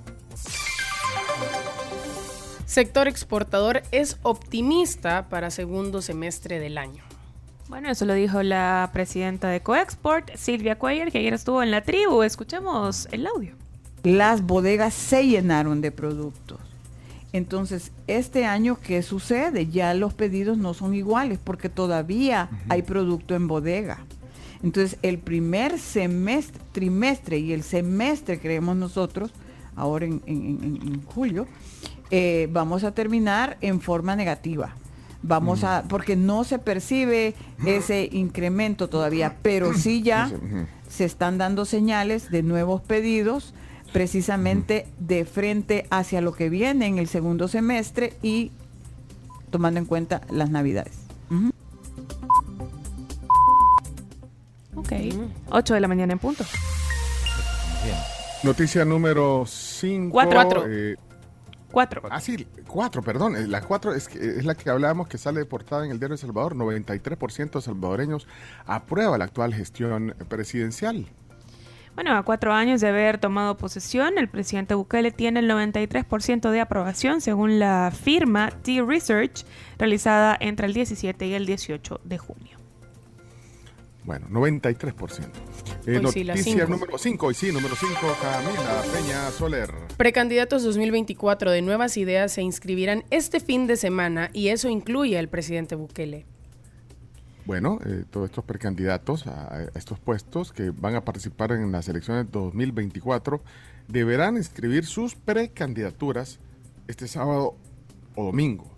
Sector 2.66 3.08
exportador 3.08 3.82
es 3.92 4.18
optimista 4.24 5.30
para 5.30 5.50
segundo 5.50 6.02
semestre 6.02 6.60
del 6.60 6.76
año. 6.76 7.02
Bueno, 7.68 7.90
eso 7.90 8.04
lo 8.04 8.12
dijo 8.12 8.42
la 8.42 8.90
presidenta 8.92 9.48
de 9.48 9.62
Coexport, 9.62 10.36
Silvia 10.36 10.78
Cuellar, 10.78 11.10
que 11.10 11.16
ayer 11.16 11.32
estuvo 11.32 11.62
en 11.62 11.70
la 11.70 11.80
tribu. 11.82 12.22
Escuchemos 12.22 13.08
el 13.10 13.26
audio. 13.26 13.54
las 14.02 14.42
bodegas 14.42 14.92
se 14.92 15.26
llenaron 15.26 15.80
de 15.80 15.92
productos. 15.92 16.65
Entonces, 17.36 17.92
este 18.06 18.46
año, 18.46 18.78
¿qué 18.82 19.02
sucede? 19.02 19.66
Ya 19.66 19.92
los 19.94 20.14
pedidos 20.14 20.56
no 20.56 20.72
son 20.74 20.94
iguales 20.94 21.38
porque 21.42 21.68
todavía 21.68 22.48
hay 22.70 22.82
producto 22.82 23.34
en 23.34 23.46
bodega. 23.46 23.98
Entonces, 24.62 24.98
el 25.02 25.18
primer 25.18 25.78
semestre, 25.78 26.60
trimestre 26.72 27.38
y 27.38 27.52
el 27.52 27.62
semestre, 27.62 28.38
creemos 28.40 28.74
nosotros, 28.76 29.30
ahora 29.76 30.06
en, 30.06 30.22
en- 30.26 30.58
en- 30.62 30.80
en 30.94 31.02
julio, 31.04 31.46
eh, 32.10 32.48
vamos 32.50 32.84
a 32.84 32.92
terminar 32.92 33.58
en 33.60 33.80
forma 33.82 34.16
negativa. 34.16 34.74
Vamos 35.22 35.62
a, 35.64 35.84
porque 35.88 36.14
no 36.16 36.44
se 36.44 36.58
percibe 36.58 37.34
ese 37.66 38.08
incremento 38.12 38.88
todavía, 38.88 39.36
pero 39.42 39.74
sí 39.74 40.00
ya 40.02 40.30
se 40.88 41.04
están 41.04 41.36
dando 41.36 41.64
señales 41.66 42.30
de 42.30 42.42
nuevos 42.42 42.80
pedidos 42.80 43.52
precisamente 44.00 44.86
de 44.98 45.24
frente 45.24 45.86
hacia 45.90 46.20
lo 46.20 46.34
que 46.34 46.50
viene 46.50 46.86
en 46.86 46.98
el 46.98 47.08
segundo 47.08 47.48
semestre 47.48 48.12
y 48.20 48.52
tomando 49.48 49.80
en 49.80 49.86
cuenta 49.86 50.20
las 50.28 50.50
navidades. 50.50 50.98
Ujú. 51.30 51.50
Ok. 54.74 54.92
8 55.48 55.72
de 55.72 55.80
la 55.80 55.88
mañana 55.88 56.12
en 56.12 56.18
punto. 56.18 56.44
Noticia 58.42 58.84
número 58.84 59.44
5. 59.46 60.12
Cuatro. 60.12 60.64
Cuatro. 61.72 62.02
Ah, 62.10 62.20
sí, 62.20 62.46
cuatro, 62.66 63.00
perdón. 63.02 63.34
Eh, 63.34 63.46
La 63.46 63.62
cuatro 63.62 63.94
es, 63.94 64.08
que- 64.08 64.18
es 64.18 64.44
la 64.44 64.54
que 64.54 64.68
hablábamos 64.68 65.08
que 65.08 65.16
sale 65.16 65.40
de 65.40 65.46
portada 65.46 65.86
en 65.86 65.90
el 65.90 65.98
diario 65.98 66.16
de 66.16 66.20
Salvador. 66.20 66.54
93% 66.54 67.58
de 67.58 67.62
salvadoreños 67.64 68.26
aprueba 68.66 69.16
la 69.16 69.24
actual 69.24 69.54
gestión 69.54 70.14
presidencial. 70.28 71.06
Bueno, 71.96 72.14
a 72.14 72.22
cuatro 72.24 72.52
años 72.52 72.82
de 72.82 72.88
haber 72.88 73.16
tomado 73.16 73.56
posesión, 73.56 74.18
el 74.18 74.28
presidente 74.28 74.74
Bukele 74.74 75.12
tiene 75.12 75.40
el 75.40 75.50
93% 75.50 76.50
de 76.50 76.60
aprobación 76.60 77.22
según 77.22 77.58
la 77.58 77.90
firma 77.90 78.50
T-Research 78.50 79.46
realizada 79.78 80.36
entre 80.38 80.66
el 80.66 80.74
17 80.74 81.26
y 81.26 81.32
el 81.32 81.46
18 81.46 82.02
de 82.04 82.18
junio. 82.18 82.58
Bueno, 84.04 84.26
93%. 84.28 85.30
Eh, 85.86 85.98
Hoy 85.98 86.12
sí, 86.12 86.22
noticia 86.22 86.34
cinco. 86.34 86.66
número 86.68 86.98
5, 86.98 87.30
y 87.30 87.34
sí, 87.34 87.50
número 87.50 87.74
5, 87.74 87.94
Camila 88.20 88.82
Peña 88.92 89.30
Soler. 89.30 89.70
Precandidatos 89.96 90.64
2024 90.64 91.50
de 91.50 91.62
Nuevas 91.62 91.96
Ideas 91.96 92.30
se 92.30 92.42
inscribirán 92.42 93.04
este 93.10 93.40
fin 93.40 93.66
de 93.66 93.76
semana 93.76 94.28
y 94.34 94.48
eso 94.48 94.68
incluye 94.68 95.18
al 95.18 95.28
presidente 95.28 95.74
Bukele. 95.76 96.26
Bueno, 97.46 97.78
eh, 97.86 98.04
todos 98.10 98.28
estos 98.28 98.44
precandidatos 98.44 99.26
a, 99.26 99.54
a 99.54 99.62
estos 99.76 99.98
puestos 100.00 100.52
que 100.52 100.70
van 100.70 100.96
a 100.96 101.04
participar 101.04 101.52
en 101.52 101.70
las 101.70 101.88
elecciones 101.88 102.26
2024 102.32 103.40
deberán 103.88 104.36
inscribir 104.36 104.84
sus 104.84 105.14
precandidaturas 105.14 106.40
este 106.88 107.06
sábado 107.06 107.56
o 108.16 108.24
domingo. 108.26 108.72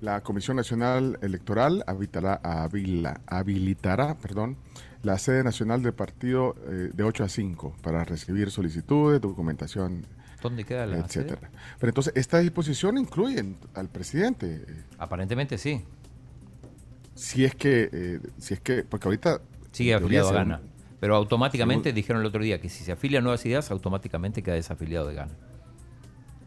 La 0.00 0.22
Comisión 0.22 0.56
Nacional 0.56 1.18
Electoral 1.20 1.84
habilitará, 1.86 2.40
habila- 2.42 3.20
habilitará 3.26 4.16
perdón, 4.16 4.56
la 5.02 5.18
sede 5.18 5.44
nacional 5.44 5.82
del 5.82 5.92
partido 5.92 6.56
eh, 6.66 6.90
de 6.94 7.04
8 7.04 7.24
a 7.24 7.28
5 7.28 7.74
para 7.82 8.04
recibir 8.04 8.50
solicitudes, 8.50 9.20
documentación, 9.20 10.06
¿Dónde 10.42 10.64
queda 10.64 10.86
la 10.86 11.06
sede? 11.06 11.24
etcétera. 11.26 11.50
Pero 11.78 11.90
entonces, 11.90 12.14
esta 12.16 12.38
disposición 12.38 12.96
incluye 12.96 13.44
al 13.74 13.88
presidente. 13.90 14.64
Aparentemente 14.96 15.58
sí. 15.58 15.84
Si 17.20 17.44
es 17.44 17.54
que, 17.54 17.88
eh, 17.92 18.20
si 18.38 18.54
es 18.54 18.60
que, 18.60 18.82
porque 18.84 19.08
ahorita 19.08 19.40
Sigue 19.72 19.94
afiliado 19.94 20.30
a 20.30 20.32
Gana. 20.32 20.60
Pero 21.00 21.16
automáticamente 21.16 21.90
según- 21.90 21.94
dijeron 21.96 22.20
el 22.22 22.26
otro 22.26 22.42
día 22.42 22.60
que 22.60 22.68
si 22.68 22.82
se 22.84 22.92
afilia 22.92 23.18
a 23.20 23.22
Nuevas 23.22 23.44
Ideas, 23.46 23.70
automáticamente 23.70 24.42
queda 24.42 24.54
desafiliado 24.54 25.06
de 25.06 25.14
Gana. 25.14 25.32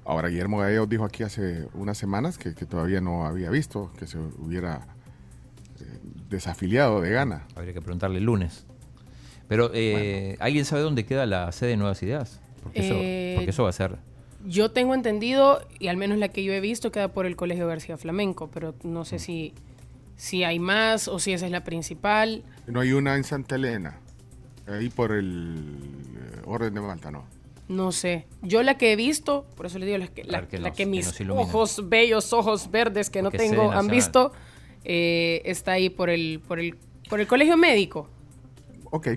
Ahora, 0.05 0.27
Guillermo 0.29 0.57
Gallegos 0.57 0.89
dijo 0.89 1.05
aquí 1.05 1.23
hace 1.23 1.67
unas 1.73 1.97
semanas 1.97 2.37
que, 2.37 2.53
que 2.53 2.65
todavía 2.65 2.99
no 3.01 3.25
había 3.25 3.49
visto 3.49 3.91
que 3.97 4.05
se 4.05 4.17
hubiera 4.17 4.85
eh, 5.79 5.83
desafiliado 6.29 7.01
de 7.01 7.09
Gana. 7.11 7.47
Habría 7.55 7.73
que 7.73 7.81
preguntarle 7.81 8.17
el 8.17 8.25
lunes. 8.25 8.65
Pero, 9.47 9.71
eh, 9.73 10.35
¿alguien 10.39 10.65
sabe 10.65 10.81
dónde 10.81 11.05
queda 11.05 11.25
la 11.25 11.51
sede 11.51 11.69
de 11.71 11.77
Nuevas 11.77 12.01
Ideas? 12.03 12.41
Porque, 12.63 12.79
Eh, 12.81 13.31
eso, 13.31 13.37
porque 13.39 13.49
eso 13.51 13.63
va 13.63 13.69
a 13.69 13.73
ser... 13.73 13.97
Yo 14.45 14.71
tengo 14.71 14.93
entendido, 14.93 15.65
y 15.79 15.87
al 15.87 15.95
menos 15.97 16.17
la 16.17 16.27
que 16.29 16.43
yo 16.43 16.51
he 16.51 16.59
visto, 16.59 16.91
queda 16.91 17.13
por 17.13 17.25
el 17.25 17.35
Colegio 17.37 17.65
García 17.67 17.97
Flamenco, 17.97 18.49
pero 18.51 18.75
no 18.83 19.05
sé 19.05 19.19
si, 19.19 19.53
si 20.23 20.45
hay 20.45 20.57
más 20.57 21.09
o 21.09 21.19
si 21.19 21.33
esa 21.33 21.45
es 21.47 21.51
la 21.51 21.65
principal. 21.65 22.43
No 22.65 22.79
hay 22.79 22.93
una 22.93 23.17
en 23.17 23.25
Santa 23.25 23.55
Elena, 23.55 23.97
ahí 24.67 24.89
por 24.89 25.11
el 25.11 25.65
eh, 26.15 26.41
orden 26.45 26.73
de 26.73 26.79
Malta, 26.79 27.11
¿no? 27.11 27.25
No 27.67 27.91
sé. 27.91 28.25
Yo 28.41 28.63
la 28.63 28.77
que 28.77 28.93
he 28.93 28.95
visto, 28.95 29.45
por 29.57 29.65
eso 29.65 29.79
le 29.79 29.85
digo, 29.85 29.97
la 29.97 30.07
que, 30.07 30.23
la, 30.23 30.47
que 30.47 30.59
la 30.59 30.69
nos- 30.69 30.77
que 30.77 30.83
que 30.85 30.89
mis 30.89 31.19
ilumina. 31.19 31.41
ojos, 31.45 31.89
bellos 31.89 32.31
ojos 32.31 32.71
verdes 32.71 33.09
que 33.09 33.21
no 33.21 33.31
Porque 33.31 33.49
tengo, 33.49 33.69
han 33.73 33.87
visto, 33.87 34.31
eh, 34.85 35.41
está 35.43 35.73
ahí 35.73 35.89
por 35.89 36.09
el, 36.09 36.39
por 36.47 36.57
el, 36.57 36.77
por 37.09 37.19
el 37.19 37.27
Colegio 37.27 37.57
Médico. 37.57 38.09
Ok. 38.91 39.09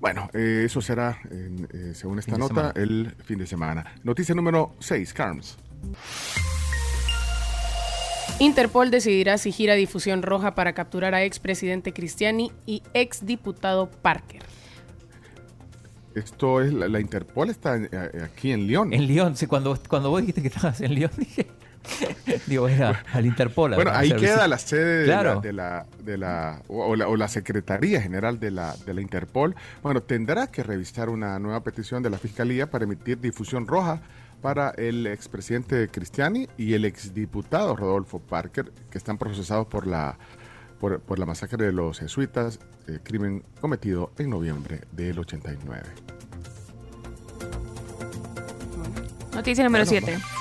Bueno, 0.00 0.30
eh, 0.32 0.62
eso 0.64 0.80
será, 0.80 1.18
eh, 1.30 1.92
según 1.94 2.18
esta 2.18 2.38
nota, 2.38 2.48
semana. 2.54 2.72
el 2.76 3.14
fin 3.24 3.38
de 3.38 3.46
semana. 3.46 3.94
Noticia 4.02 4.34
número 4.34 4.74
6, 4.80 5.12
Carms. 5.12 5.58
Interpol 8.38 8.90
decidirá 8.90 9.38
si 9.38 9.52
gira 9.52 9.74
difusión 9.74 10.22
roja 10.22 10.54
para 10.54 10.72
capturar 10.72 11.14
a 11.14 11.22
expresidente 11.24 11.92
Cristiani 11.92 12.50
y 12.66 12.82
exdiputado 12.92 13.88
Parker. 13.90 14.42
Esto 16.14 16.60
es, 16.60 16.72
la, 16.72 16.88
la 16.88 17.00
Interpol 17.00 17.50
está 17.50 17.76
en- 17.76 17.88
eh, 17.90 18.22
aquí 18.24 18.52
en 18.52 18.66
León. 18.66 18.92
En 18.92 19.06
León, 19.06 19.36
sí, 19.36 19.46
cuando, 19.46 19.78
cuando 19.88 20.10
vos 20.10 20.20
dijiste 20.20 20.42
que 20.42 20.48
estabas 20.48 20.80
en 20.80 20.94
León, 20.94 21.10
dije... 21.16 21.46
Digo, 22.46 22.66
era 22.66 23.04
al 23.12 23.26
Interpol. 23.26 23.74
a 23.74 23.76
Bueno, 23.76 23.90
ahí 23.92 24.10
queda 24.14 24.48
la 24.48 24.56
sede 24.58 25.00
de, 25.00 25.04
Claro. 25.04 25.34
la, 25.34 25.40
de 25.40 25.52
la, 25.52 25.86
de 26.02 26.18
la- 26.18 26.62
o, 26.68 26.86
o 26.86 26.96
la, 26.96 27.08
o 27.08 27.16
la 27.16 27.28
Secretaría 27.28 28.00
General 28.00 28.40
de 28.40 28.50
la, 28.50 28.74
de 28.86 28.94
la 28.94 29.00
Interpol. 29.02 29.54
Bueno, 29.82 30.00
tendrá 30.00 30.46
que 30.46 30.62
revisar 30.62 31.08
una 31.10 31.38
nueva 31.38 31.62
petición 31.62 32.02
de 32.02 32.10
la 32.10 32.16
Fiscalía 32.18 32.70
para 32.70 32.84
emitir 32.84 33.20
difusión 33.20 33.66
roja 33.66 34.00
para 34.44 34.74
el 34.76 35.06
expresidente 35.06 35.88
Cristiani 35.88 36.46
y 36.58 36.74
el 36.74 36.84
exdiputado 36.84 37.74
Rodolfo 37.76 38.18
Parker, 38.18 38.70
que 38.90 38.98
están 38.98 39.16
procesados 39.16 39.66
por 39.68 39.86
la, 39.86 40.18
por, 40.78 41.00
por 41.00 41.18
la 41.18 41.24
masacre 41.24 41.64
de 41.64 41.72
los 41.72 41.98
jesuitas, 41.98 42.60
eh, 42.86 42.98
crimen 43.02 43.42
cometido 43.58 44.12
en 44.18 44.28
noviembre 44.28 44.82
del 44.92 45.18
89. 45.18 45.82
Noticia 49.32 49.64
número 49.64 49.86
Bueno, 49.86 50.06
7. 50.06 50.12
La 50.12 50.33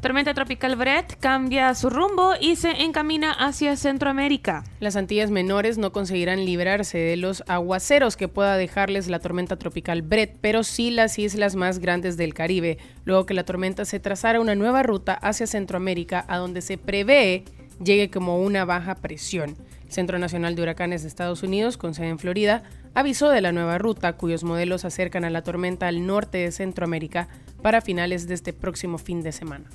tormenta 0.00 0.34
tropical 0.34 0.76
Brett 0.76 1.18
cambia 1.18 1.74
su 1.74 1.90
rumbo 1.90 2.32
y 2.40 2.56
se 2.56 2.82
encamina 2.82 3.32
hacia 3.32 3.76
Centroamérica. 3.76 4.64
Las 4.80 4.96
Antillas 4.96 5.30
Menores 5.30 5.78
no 5.78 5.92
conseguirán 5.92 6.44
librarse 6.44 6.98
de 6.98 7.16
los 7.16 7.42
aguaceros 7.46 8.16
que 8.16 8.28
pueda 8.28 8.56
dejarles 8.56 9.08
la 9.08 9.18
tormenta 9.18 9.56
tropical 9.56 10.02
Brett, 10.02 10.36
pero 10.40 10.62
sí 10.62 10.90
las 10.90 11.18
islas 11.18 11.56
más 11.56 11.78
grandes 11.78 12.16
del 12.16 12.34
Caribe, 12.34 12.78
luego 13.04 13.26
que 13.26 13.34
la 13.34 13.44
tormenta 13.44 13.84
se 13.84 14.00
trazara 14.00 14.40
una 14.40 14.54
nueva 14.54 14.82
ruta 14.82 15.14
hacia 15.14 15.46
Centroamérica, 15.46 16.24
a 16.28 16.38
donde 16.38 16.60
se 16.60 16.78
prevé 16.78 17.44
llegue 17.82 18.10
como 18.10 18.40
una 18.40 18.64
baja 18.64 18.96
presión. 18.96 19.56
El 19.86 19.92
Centro 19.92 20.18
Nacional 20.18 20.54
de 20.54 20.62
Huracanes 20.62 21.02
de 21.02 21.08
Estados 21.08 21.42
Unidos, 21.42 21.76
con 21.76 21.94
sede 21.94 22.08
en 22.08 22.18
Florida, 22.18 22.62
avisó 22.94 23.30
de 23.30 23.40
la 23.40 23.52
nueva 23.52 23.78
ruta, 23.78 24.14
cuyos 24.14 24.44
modelos 24.44 24.84
acercan 24.84 25.24
a 25.24 25.30
la 25.30 25.42
tormenta 25.42 25.88
al 25.88 26.06
norte 26.06 26.38
de 26.38 26.52
Centroamérica 26.52 27.28
para 27.62 27.80
finales 27.80 28.28
de 28.28 28.34
este 28.34 28.52
próximo 28.52 28.98
fin 28.98 29.22
de 29.22 29.32
semana. 29.32 29.70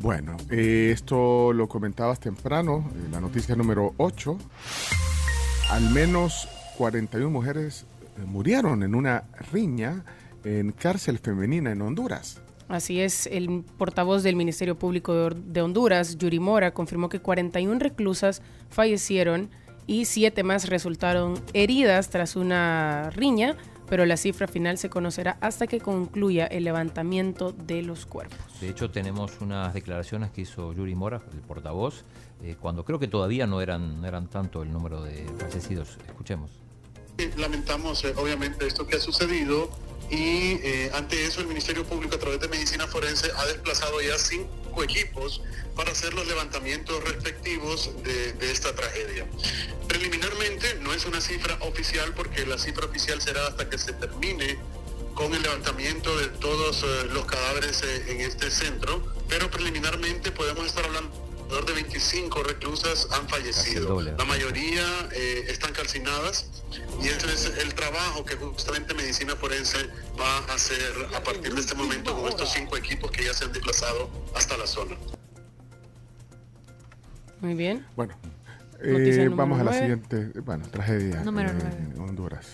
Bueno, 0.00 0.38
eh, 0.50 0.92
esto 0.94 1.52
lo 1.52 1.68
comentabas 1.68 2.20
temprano, 2.20 2.90
eh, 2.94 3.08
la 3.12 3.20
noticia 3.20 3.54
número 3.54 3.92
8. 3.98 4.38
Al 5.68 5.90
menos 5.90 6.48
41 6.78 7.28
mujeres 7.28 7.84
eh, 8.16 8.24
murieron 8.24 8.82
en 8.82 8.94
una 8.94 9.24
riña 9.52 10.02
en 10.42 10.72
cárcel 10.72 11.18
femenina 11.18 11.72
en 11.72 11.82
Honduras. 11.82 12.40
Así 12.68 12.98
es, 12.98 13.26
el 13.26 13.62
portavoz 13.76 14.22
del 14.22 14.36
Ministerio 14.36 14.78
Público 14.78 15.28
de 15.28 15.60
Honduras, 15.60 16.16
Yuri 16.16 16.40
Mora, 16.40 16.72
confirmó 16.72 17.10
que 17.10 17.20
41 17.20 17.78
reclusas 17.78 18.40
fallecieron 18.70 19.50
y 19.86 20.06
7 20.06 20.42
más 20.44 20.70
resultaron 20.70 21.34
heridas 21.52 22.08
tras 22.08 22.36
una 22.36 23.10
riña, 23.10 23.54
pero 23.90 24.06
la 24.06 24.16
cifra 24.16 24.46
final 24.46 24.78
se 24.78 24.88
conocerá 24.88 25.36
hasta 25.40 25.66
que 25.66 25.80
concluya 25.80 26.46
el 26.46 26.62
levantamiento 26.62 27.52
de 27.52 27.82
los 27.82 28.06
cuerpos. 28.06 28.38
De 28.60 28.68
hecho, 28.68 28.90
tenemos 28.90 29.40
unas 29.40 29.74
declaraciones 29.74 30.30
que 30.30 30.42
hizo 30.42 30.72
Yuri 30.72 30.94
Mora, 30.94 31.20
el 31.32 31.40
portavoz, 31.40 32.04
eh, 32.42 32.54
cuando 32.58 32.84
creo 32.84 33.00
que 33.00 33.08
todavía 33.08 33.48
no 33.48 33.60
eran, 33.60 34.00
no 34.00 34.06
eran 34.06 34.28
tanto 34.28 34.62
el 34.62 34.72
número 34.72 35.02
de 35.02 35.26
fallecidos. 35.38 35.98
Escuchemos. 36.06 36.52
Lamentamos 37.36 38.04
eh, 38.04 38.14
obviamente 38.16 38.66
esto 38.66 38.86
que 38.86 38.96
ha 38.96 39.00
sucedido 39.00 39.68
y 40.10 40.58
eh, 40.62 40.90
ante 40.92 41.24
eso 41.24 41.40
el 41.40 41.46
Ministerio 41.46 41.84
Público 41.84 42.16
a 42.16 42.18
través 42.18 42.40
de 42.40 42.48
Medicina 42.48 42.86
Forense 42.88 43.30
ha 43.36 43.44
desplazado 43.46 44.00
ya 44.02 44.18
cinco 44.18 44.82
equipos 44.82 45.40
para 45.76 45.92
hacer 45.92 46.12
los 46.14 46.26
levantamientos 46.26 47.02
respectivos 47.04 47.90
de, 48.02 48.50
esta 48.50 48.74
tragedia. 48.74 49.26
Preliminarmente 49.86 50.74
no 50.80 50.92
es 50.92 51.06
una 51.06 51.20
cifra 51.20 51.56
oficial 51.60 52.12
porque 52.14 52.44
la 52.44 52.58
cifra 52.58 52.86
oficial 52.86 53.22
será 53.22 53.46
hasta 53.46 53.70
que 53.70 53.78
se 53.78 53.92
termine 53.92 54.58
con 55.14 55.32
el 55.32 55.42
levantamiento 55.42 56.16
de 56.18 56.26
todos 56.26 56.82
eh, 56.82 57.08
los 57.12 57.24
cadáveres 57.26 57.82
eh, 57.82 58.04
en 58.08 58.20
este 58.20 58.50
centro, 58.50 59.02
pero 59.28 59.50
preliminarmente 59.50 60.32
podemos 60.32 60.66
estar 60.66 60.84
hablando 60.84 61.29
alrededor 61.50 61.66
de 61.66 61.82
25 61.82 62.42
reclusas 62.44 63.08
han 63.12 63.28
fallecido. 63.28 64.00
La 64.00 64.24
mayoría 64.24 64.84
eh, 65.12 65.44
están 65.48 65.72
calcinadas 65.72 66.62
y 67.02 67.08
este 67.08 67.26
es 67.26 67.52
el 67.58 67.74
trabajo 67.74 68.24
que 68.24 68.36
justamente 68.36 68.94
Medicina 68.94 69.34
Forense 69.34 69.78
va 70.18 70.38
a 70.38 70.54
hacer 70.54 70.80
a 71.14 71.22
partir 71.22 71.52
de 71.54 71.60
este 71.60 71.74
momento 71.74 72.16
con 72.16 72.28
estos 72.28 72.52
cinco 72.52 72.76
equipos 72.76 73.10
que 73.10 73.24
ya 73.24 73.34
se 73.34 73.44
han 73.44 73.52
desplazado 73.52 74.10
hasta 74.34 74.56
la 74.56 74.66
zona. 74.66 74.96
Muy 77.40 77.54
bien. 77.54 77.84
Bueno, 77.96 78.14
eh, 78.80 79.28
vamos 79.32 79.60
a 79.60 79.64
la 79.64 79.72
siguiente, 79.72 80.30
bueno, 80.40 80.68
tragedia 80.70 81.22
Número 81.24 81.50
en 81.50 81.58
nueve. 81.58 82.08
Honduras. 82.10 82.46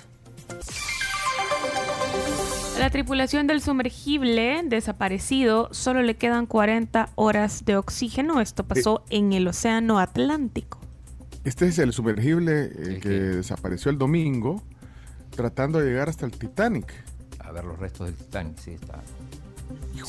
La 2.79 2.91
tripulación 2.91 3.47
del 3.47 3.63
sumergible 3.63 4.61
desaparecido 4.65 5.69
solo 5.73 6.03
le 6.03 6.17
quedan 6.17 6.47
40 6.47 7.09
horas 7.15 7.65
de 7.65 7.77
oxígeno. 7.77 8.41
Esto 8.41 8.65
pasó 8.65 9.03
en 9.09 9.33
el 9.33 9.49
Océano 9.49 9.99
Atlántico. 9.99 10.79
Este 11.45 11.69
es 11.69 11.79
el 11.79 11.93
sumergible 11.93 12.65
eh, 12.65 12.99
que 13.01 13.09
desapareció 13.09 13.91
el 13.91 13.99
domingo 13.99 14.63
tratando 15.31 15.79
de 15.79 15.87
llegar 15.87 16.09
hasta 16.09 16.27
el 16.27 16.33
Titanic. 16.33 16.93
A 17.39 17.53
ver 17.53 17.65
los 17.65 17.79
restos 17.79 18.09
del 18.09 18.17
Titanic, 18.17 18.59
sí, 18.59 18.73
está. 18.73 19.01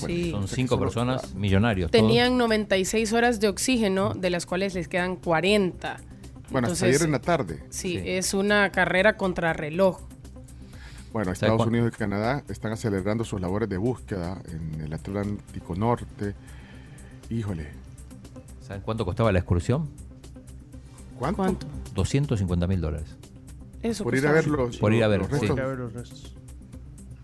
Sí. 0.06 0.32
Son 0.32 0.48
cinco 0.48 0.78
personas 0.78 1.36
millonarios. 1.36 1.90
todos. 1.90 2.04
Tenían 2.04 2.38
96 2.38 3.14
horas 3.14 3.40
de 3.40 3.48
oxígeno, 3.48 4.14
de 4.14 4.30
las 4.30 4.46
cuales 4.46 4.76
les 4.76 4.88
quedan 4.88 5.16
40. 5.16 5.98
Bueno, 5.98 6.04
hasta 6.44 6.58
Entonces, 6.58 6.84
ayer 6.84 7.02
en 7.04 7.12
la 7.12 7.20
tarde. 7.20 7.64
Sí, 7.70 8.02
es 8.04 8.34
una 8.34 8.72
carrera 8.72 9.16
contra 9.16 9.54
reloj. 9.54 10.02
Bueno, 11.18 11.34
¿Sabe 11.34 11.52
Estados 11.52 11.66
Unidos 11.66 11.92
y 11.96 11.98
Canadá 11.98 12.44
están 12.48 12.74
acelerando 12.74 13.24
sus 13.24 13.42
labores 13.42 13.68
de 13.68 13.78
búsqueda 13.78 14.40
en 14.52 14.82
el 14.82 14.94
Atlántico 14.94 15.74
Norte. 15.74 16.36
Híjole, 17.32 17.72
¿Saben 18.62 18.84
cuánto 18.84 19.04
costaba 19.04 19.32
la 19.32 19.40
excursión? 19.40 19.90
¿cuánto? 21.18 21.66
250 21.96 22.68
mil 22.68 22.82
dólares. 22.82 23.16
Eso 23.82 24.04
Por 24.04 24.16
ir 24.16 24.28
a 24.28 24.32
ver 24.32 24.46
los, 24.46 24.78
Por 24.78 24.94
ir 24.94 25.04
a 25.04 25.08
ver, 25.08 25.22
los 25.22 25.28
sí. 25.30 25.34
restos. 25.34 25.58
Ir 25.58 25.62
a 25.64 25.66
ver 25.66 25.80
los 25.80 25.94
restos. 25.94 26.36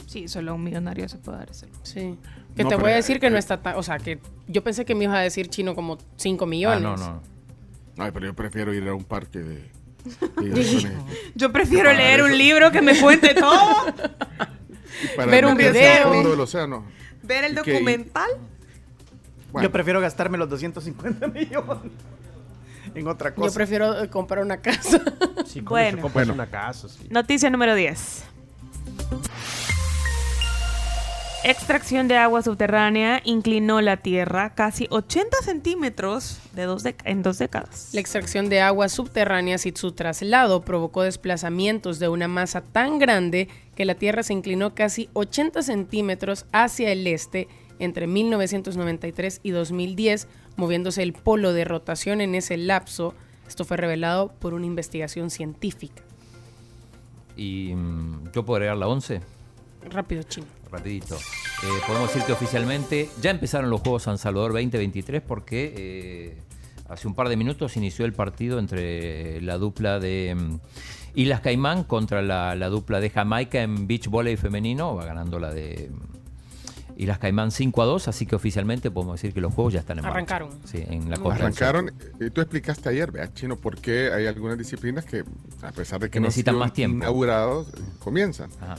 Sí, 0.08 0.28
solo 0.28 0.56
un 0.56 0.64
millonario 0.64 1.08
se 1.08 1.20
puede 1.20 1.38
dar 1.38 1.52
ese 1.52 1.68
lujo. 1.68 1.80
Sí. 1.84 2.18
Que 2.56 2.64
No, 2.64 2.70
te 2.70 2.76
voy 2.78 2.94
a 2.94 2.96
decir 2.96 3.20
que 3.20 3.30
no 3.30 3.36
eh, 3.36 3.40
está 3.40 3.62
tan. 3.62 3.76
O 3.76 3.84
sea, 3.84 4.00
que 4.00 4.20
yo 4.48 4.64
pensé 4.64 4.86
que 4.86 4.96
me 4.96 5.04
ibas 5.04 5.18
a 5.18 5.22
decir 5.22 5.50
chino 5.50 5.76
como 5.76 6.00
5 6.16 6.48
millones. 6.48 6.80
Ah, 6.80 6.98
no, 6.98 6.98
no. 6.98 7.22
Ay, 8.04 8.10
pero 8.12 8.26
yo 8.26 8.34
prefiero 8.34 8.74
ir 8.74 8.88
a 8.88 8.96
un 8.96 9.04
parque 9.04 9.38
de. 9.38 9.70
Yo 11.36 11.52
prefiero 11.52 11.86
Para 11.90 11.98
leer 11.98 12.20
eso. 12.20 12.26
un 12.30 12.38
libro 12.38 12.72
que 12.72 12.82
me 12.82 13.00
cuente 13.00 13.34
todo. 13.40 13.86
Ver 15.28 15.46
un 15.46 15.56
video. 15.58 16.10
fondo 16.12 16.32
del 16.32 16.40
océano. 16.40 16.86
Ver 17.24 17.46
el 17.46 17.56
documental. 17.56 18.30
Bueno. 19.52 19.68
Yo 19.68 19.72
prefiero 19.72 20.02
gastarme 20.02 20.38
los 20.38 20.50
250 20.50 21.28
millones 21.28 21.92
en 22.96 23.08
otra 23.08 23.34
cosa. 23.34 23.48
Yo 23.50 23.54
prefiero 23.54 24.04
eh, 24.04 24.10
comprar 24.10 24.44
una 24.44 24.58
casa. 24.58 25.02
Sí, 25.46 25.62
Bueno. 25.62 26.02
compras 26.02 26.28
Bueno. 26.28 26.34
una 26.34 26.48
casa, 26.50 26.88
sí. 26.90 27.08
Noticia 27.10 27.50
número 27.50 27.76
10. 27.76 28.24
Extracción 31.46 32.08
de 32.08 32.16
agua 32.16 32.42
subterránea 32.42 33.22
inclinó 33.26 33.82
la 33.82 33.98
Tierra 33.98 34.56
casi 34.56 34.88
80 34.90 35.40
centímetros 35.44 36.40
de 36.54 36.64
dos 36.64 36.86
en 37.04 37.22
dos 37.22 37.38
décadas. 37.38 37.90
La 37.92 38.00
extracción 38.00 38.48
de 38.48 38.62
aguas 38.62 38.94
subterráneas 38.94 39.66
y 39.66 39.74
su 39.76 39.92
traslado 39.92 40.62
provocó 40.62 41.04
desplazamientos 41.04 42.00
de 42.00 42.08
una 42.08 42.30
masa 42.30 42.62
tan 42.62 42.98
grande 42.98 43.50
que 43.76 43.84
la 43.84 43.96
Tierra 43.96 44.24
se 44.24 44.32
inclinó 44.32 44.74
casi 44.74 45.10
80 45.12 45.64
centímetros 45.64 46.46
hacia 46.54 46.94
el 46.94 47.06
este 47.08 47.50
entre 47.78 48.08
1993 48.08 49.42
y 49.44 49.52
2010, 49.52 50.30
moviéndose 50.56 51.04
el 51.04 51.12
polo 51.12 51.52
de 51.52 51.66
rotación 51.66 52.22
en 52.22 52.36
ese 52.36 52.56
lapso. 52.56 53.16
Esto 53.50 53.66
fue 53.66 53.76
revelado 53.76 54.30
por 54.40 54.54
una 54.54 54.66
investigación 54.66 55.30
científica. 55.30 56.04
Y 57.36 57.74
mm, 57.76 58.32
yo 58.32 58.46
puedo 58.46 58.56
agregar 58.56 58.78
la 58.78 58.88
11. 58.88 59.20
Rápido, 59.90 60.24
chino. 60.24 60.63
Rapidito. 60.74 61.16
Eh, 61.16 61.68
podemos 61.86 62.08
decir 62.10 62.24
que 62.26 62.34
oficialmente 62.34 63.10
ya 63.22 63.30
empezaron 63.30 63.70
los 63.70 63.82
Juegos 63.82 64.04
San 64.04 64.18
Salvador 64.18 64.54
2023 64.54 65.22
porque 65.22 65.74
eh, 65.78 66.38
hace 66.90 67.08
un 67.08 67.14
par 67.14 67.30
de 67.30 67.38
minutos 67.38 67.78
inició 67.78 68.06
el 68.06 68.14
partido 68.14 68.58
entre 68.58 69.40
la 69.42 69.58
dupla 69.60 70.00
de 70.00 70.36
mm, 70.36 70.60
Islas 71.16 71.42
Caimán 71.42 71.84
contra 71.84 72.22
la, 72.24 72.56
la 72.56 72.70
dupla 72.70 73.00
de 73.00 73.12
Jamaica 73.12 73.62
en 73.62 73.86
beach 73.88 74.08
volley 74.08 74.36
femenino. 74.36 74.96
Va 74.96 75.06
ganando 75.06 75.38
la 75.40 75.54
de 75.54 75.92
mm, 75.92 77.00
Islas 77.00 77.20
Caimán 77.20 77.52
5 77.52 77.82
a 77.82 77.86
2, 77.86 78.08
así 78.08 78.26
que 78.26 78.36
oficialmente 78.36 78.90
podemos 78.90 79.16
decir 79.22 79.32
que 79.34 79.42
los 79.42 79.54
Juegos 79.54 79.74
ya 79.74 79.80
están 79.82 80.00
en 80.00 80.04
marcha. 80.04 80.16
Arrancaron. 80.16 80.50
Sí, 80.66 80.84
en 80.88 81.10
la 81.10 81.18
costa 81.18 81.36
Arrancaron, 81.44 81.92
eh, 82.20 82.30
tú 82.32 82.42
explicaste 82.42 82.90
ayer, 82.90 83.12
vea, 83.12 83.32
Chino, 83.32 83.58
por 83.58 83.80
qué 83.80 84.12
hay 84.12 84.26
algunas 84.26 84.58
disciplinas 84.58 85.06
que, 85.06 85.24
a 85.62 85.72
pesar 85.72 86.00
de 86.00 86.08
que, 86.08 86.14
Que 86.14 86.20
no 86.20 86.26
han 86.26 86.30
necesitan 86.30 86.54
sido 86.56 86.60
más 86.60 86.74
tiempo. 86.74 86.98
inaugurados, 86.98 87.68
comienzan. 88.00 88.50
Ajá. 88.60 88.78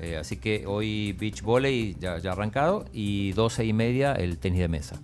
Eh, 0.00 0.16
así 0.16 0.36
que 0.36 0.64
hoy 0.66 1.12
beach 1.12 1.42
volley 1.42 1.96
ya, 1.98 2.18
ya 2.18 2.32
arrancado 2.32 2.84
y 2.92 3.32
12 3.32 3.64
y 3.64 3.72
media 3.72 4.12
el 4.12 4.38
tenis 4.38 4.60
de 4.60 4.68
mesa. 4.68 4.96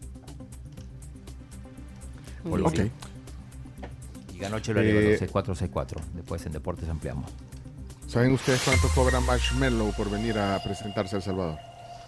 Muy 2.45 2.61
Ok. 2.62 2.73
bien. 2.73 2.93
Y 4.35 4.39
ganó 4.39 4.61
Chelo 4.61 4.81
Eh, 4.83 5.16
6464. 5.19 6.01
Después 6.15 6.45
en 6.47 6.53
deportes 6.53 6.89
ampliamos. 6.89 7.31
¿Saben 8.07 8.33
ustedes 8.33 8.62
cuánto 8.65 8.89
cobra 8.95 9.19
Marshmallow 9.21 9.93
por 9.97 10.11
venir 10.11 10.39
a 10.39 10.62
presentarse 10.62 11.16
a 11.16 11.19
El 11.19 11.23
Salvador? 11.23 11.59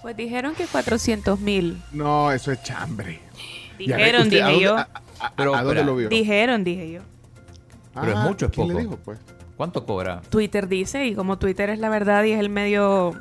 Pues 0.02 0.16
dijeron 0.16 0.54
que 0.54 0.66
400 0.66 1.40
mil. 1.40 1.82
No, 1.92 2.30
eso 2.30 2.52
es 2.52 2.62
chambre. 2.62 3.18
Dijeron, 3.78 4.22
usted, 4.22 4.40
¿a 4.40 4.48
dije 4.48 4.52
dónde- 4.52 4.64
yo. 4.64 4.76
a- 4.76 4.88
a- 5.20 5.32
Pero, 5.34 5.54
¿A 5.54 5.58
dónde 5.62 5.72
espera, 5.80 5.86
lo 5.86 5.96
vio? 5.96 6.08
Dijeron, 6.08 6.62
dije 6.64 6.92
yo. 6.92 7.00
Pero 7.94 8.10
es 8.12 8.16
Ah, 8.18 8.22
mucho, 8.22 8.46
es 8.46 8.52
¿quién 8.52 8.66
poco. 8.68 8.78
le 8.78 8.84
dijo, 8.84 8.96
pues? 9.04 9.18
¿Cuánto 9.56 9.86
cobra? 9.86 10.20
Twitter 10.28 10.68
dice, 10.68 11.06
y 11.06 11.14
como 11.14 11.38
Twitter 11.38 11.70
es 11.70 11.78
la 11.78 11.88
verdad 11.88 12.24
y 12.24 12.32
es 12.32 12.40
el 12.40 12.48
medio 12.50 13.12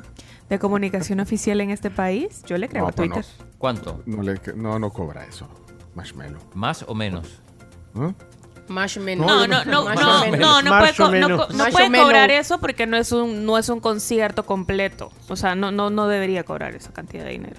de 0.48 0.58
comunicación 0.58 1.20
oficial 1.20 1.60
en 1.60 1.70
este 1.70 1.90
país, 1.90 2.42
yo 2.46 2.58
le 2.58 2.68
creo 2.68 2.82
No, 2.82 2.88
a 2.88 2.92
pues 2.92 3.08
Twitter. 3.10 3.24
¿Cuánto? 3.58 4.02
No, 4.06 4.22
le- 4.22 4.40
no, 4.54 4.78
no 4.78 4.90
cobra 4.90 5.24
eso, 5.24 5.48
Marshmallow. 5.94 6.38
¿Más 6.54 6.84
o 6.86 6.94
menos? 6.94 7.40
¿Eh? 7.96 8.12
Marshmallow. 8.68 9.24
No, 9.26 9.46
no, 9.46 9.64
no, 9.64 9.70
no, 9.70 9.84
Marshmallow. 9.84 10.36
no, 10.38 10.62
no, 10.62 10.78
puede, 10.78 10.94
co- 10.94 11.10
no, 11.10 11.28
no 11.48 11.64
puede 11.70 11.98
cobrar 12.02 12.30
eso 12.30 12.58
porque 12.58 12.86
no 12.86 12.96
es 12.96 13.12
un 13.12 13.46
no 13.46 13.56
es 13.58 13.68
un 13.68 13.80
concierto 13.80 14.44
completo. 14.44 15.10
O 15.28 15.36
sea, 15.36 15.54
no 15.54 15.70
no 15.70 15.88
no 15.88 16.06
debería 16.08 16.42
cobrar 16.44 16.74
esa 16.74 16.92
cantidad 16.92 17.24
de 17.24 17.30
dinero. 17.30 17.56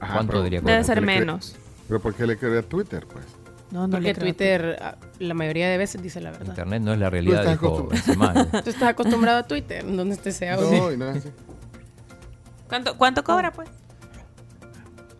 Ajá, 0.00 0.14
¿Cuánto 0.14 0.36
debería 0.38 0.60
cobrar? 0.60 0.74
Debe 0.76 0.84
ser 0.84 0.98
¿por 0.98 1.04
qué 1.06 1.10
le 1.12 1.16
cre- 1.16 1.20
menos. 1.20 1.56
¿Pero 1.88 2.00
por 2.00 2.14
qué 2.14 2.26
le 2.26 2.36
cree 2.38 2.58
a 2.58 2.62
Twitter, 2.62 3.06
pues? 3.10 3.24
No, 3.72 3.86
no 3.86 3.96
Porque. 3.96 4.14
Twitter 4.14 4.78
ah, 4.82 4.96
la 5.18 5.32
mayoría 5.32 5.68
de 5.70 5.78
veces 5.78 6.02
dice 6.02 6.20
la 6.20 6.30
verdad. 6.30 6.48
Internet 6.48 6.82
no 6.82 6.92
es 6.92 6.98
la 6.98 7.08
realidad, 7.08 7.48
dijo. 7.48 7.88
Tú 8.64 8.70
estás 8.70 8.82
acostumbrado 8.82 9.38
a 9.38 9.42
Twitter, 9.44 9.84
donde 9.84 10.14
esté 10.14 10.50
audio. 10.50 10.70
No, 10.70 10.92
y 10.92 10.96
no 10.98 11.08
es 11.08 11.16
así. 11.16 11.30
¿Cuánto 12.68 12.98
cuánto 12.98 13.24
cobra 13.24 13.50
pues? 13.50 13.70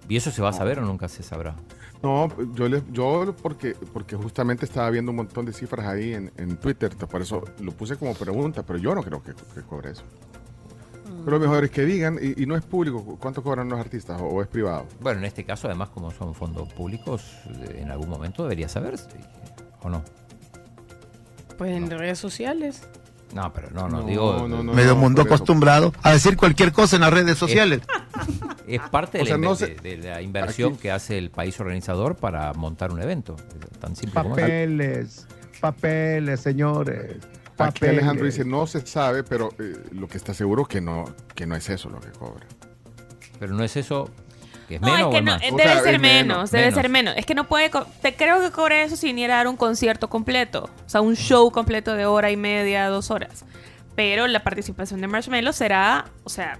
¿Y 0.08 0.16
eso 0.16 0.30
se 0.30 0.42
va 0.42 0.50
a 0.50 0.52
saber 0.52 0.78
o 0.78 0.82
nunca 0.82 1.08
se 1.08 1.22
sabrá? 1.22 1.56
No, 2.02 2.28
yo, 2.54 2.68
le, 2.68 2.82
yo 2.90 3.34
porque, 3.40 3.74
porque 3.92 4.16
justamente 4.16 4.66
estaba 4.66 4.90
viendo 4.90 5.12
un 5.12 5.16
montón 5.16 5.46
de 5.46 5.52
cifras 5.52 5.86
ahí 5.86 6.12
en, 6.12 6.32
en 6.36 6.56
Twitter, 6.56 6.90
por 6.96 7.22
eso 7.22 7.44
lo 7.60 7.72
puse 7.72 7.96
como 7.96 8.12
pregunta, 8.14 8.64
pero 8.64 8.78
yo 8.78 8.94
no 8.94 9.02
creo 9.02 9.22
que, 9.22 9.32
que 9.32 9.62
cobre 9.62 9.92
eso. 9.92 10.02
Pero 11.24 11.38
lo 11.38 11.40
mejor 11.40 11.64
es 11.64 11.70
que 11.70 11.84
digan, 11.84 12.18
y, 12.20 12.42
y 12.42 12.46
no 12.46 12.56
es 12.56 12.62
público, 12.64 13.16
¿cuánto 13.20 13.42
cobran 13.42 13.68
los 13.68 13.78
artistas 13.78 14.20
o, 14.20 14.24
o 14.26 14.42
es 14.42 14.48
privado? 14.48 14.86
Bueno, 15.00 15.20
en 15.20 15.24
este 15.26 15.44
caso, 15.44 15.66
además, 15.68 15.88
como 15.90 16.10
son 16.10 16.34
fondos 16.34 16.72
públicos, 16.72 17.22
eh, 17.46 17.80
en 17.82 17.90
algún 17.90 18.08
momento 18.08 18.42
debería 18.42 18.68
saberse. 18.68 19.08
¿O 19.82 19.88
no? 19.88 20.02
Pues 21.58 21.72
en 21.72 21.90
redes 21.90 22.18
sociales. 22.18 22.82
No, 23.34 23.50
pero 23.52 23.70
no, 23.70 23.88
no, 23.88 24.00
No, 24.00 24.06
digo. 24.06 24.46
no, 24.48 24.62
no. 24.62 24.72
Medio 24.74 24.94
mundo 24.96 25.22
acostumbrado 25.22 25.92
a 26.02 26.12
decir 26.12 26.36
cualquier 26.36 26.72
cosa 26.72 26.96
en 26.96 27.02
las 27.02 27.12
redes 27.12 27.38
sociales. 27.38 27.80
Es 28.66 28.80
parte 28.90 29.18
de, 29.18 29.24
sea, 29.26 29.36
la, 29.36 29.44
no 29.44 29.52
inve- 29.54 29.56
se- 29.56 29.74
de- 29.74 29.96
de 29.96 30.08
la 30.10 30.22
inversión 30.22 30.74
Aquí- 30.74 30.82
que 30.82 30.92
hace 30.92 31.18
el 31.18 31.30
país 31.30 31.58
organizador 31.60 32.14
para 32.16 32.52
montar 32.54 32.92
un 32.92 33.02
evento. 33.02 33.36
Tan 33.80 33.96
simple 33.96 34.22
como 34.22 34.36
eso. 34.36 34.44
Papeles, 34.46 35.26
papeles. 37.66 37.90
Aquí. 37.90 37.98
Alejandro 37.98 38.26
dice, 38.26 38.44
no 38.44 38.66
se 38.66 38.86
sabe, 38.86 39.22
pero 39.24 39.50
eh, 39.58 39.74
lo 39.92 40.08
que 40.08 40.16
está 40.18 40.34
seguro 40.34 40.64
que 40.66 40.80
no, 40.80 41.04
que 41.34 41.46
no 41.46 41.54
es 41.56 41.68
eso 41.70 41.88
lo 41.90 42.00
que 42.00 42.10
cobra. 42.10 42.46
Pero 43.38 43.54
no 43.54 43.64
es 43.64 43.76
eso 43.76 44.08
que 44.68 44.76
es 44.76 44.80
No, 44.80 44.86
menos 44.92 45.00
es 45.00 45.14
que 45.18 45.22
no, 45.22 45.32
más. 45.32 45.42
eh, 45.42 45.50
O 45.52 45.56
debe 45.56 45.68
sea, 45.72 45.82
ser 45.82 45.94
es 45.94 46.00
menos, 46.00 46.26
menos, 46.36 46.50
debe 46.50 46.64
menos. 46.66 46.80
ser 46.80 46.88
menos. 46.88 47.14
Es 47.16 47.26
que 47.26 47.34
no 47.34 47.48
puede, 47.48 47.70
te 48.00 48.14
creo 48.14 48.40
que 48.40 48.50
cobre 48.50 48.84
eso 48.84 48.96
sin 48.96 49.18
ir 49.18 49.30
a 49.32 49.36
dar 49.36 49.48
un 49.48 49.56
concierto 49.56 50.08
completo, 50.08 50.70
o 50.86 50.88
sea, 50.88 51.00
un 51.00 51.16
show 51.16 51.50
completo 51.50 51.94
de 51.94 52.06
hora 52.06 52.30
y 52.30 52.36
media, 52.36 52.86
dos 52.88 53.10
horas. 53.10 53.44
Pero 53.96 54.26
la 54.26 54.42
participación 54.42 55.00
de 55.00 55.08
Marshmello 55.08 55.52
será, 55.52 56.06
o 56.24 56.30
sea, 56.30 56.58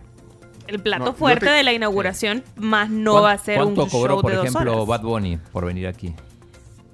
el 0.67 0.81
plato 0.81 1.07
No, 1.07 1.13
fuerte 1.15 1.47
te- 1.47 1.53
de 1.53 1.63
la 1.63 1.73
inauguración, 1.73 2.45
más 2.57 2.91
no 2.91 3.13
¿Cuán- 3.13 3.25
va 3.25 3.33
a 3.33 3.39
ser 3.39 3.59
un 3.63 3.75
¿Cuánto 3.75 3.89
cobró, 3.91 4.15
show 4.15 4.23
por 4.23 4.31
de 4.33 4.37
dos 4.39 4.47
ejemplo, 4.47 4.75
horas. 4.75 4.87
Bad 4.87 5.01
Bunny 5.03 5.37
por 5.51 5.65
venir 5.65 5.87
aquí? 5.87 6.15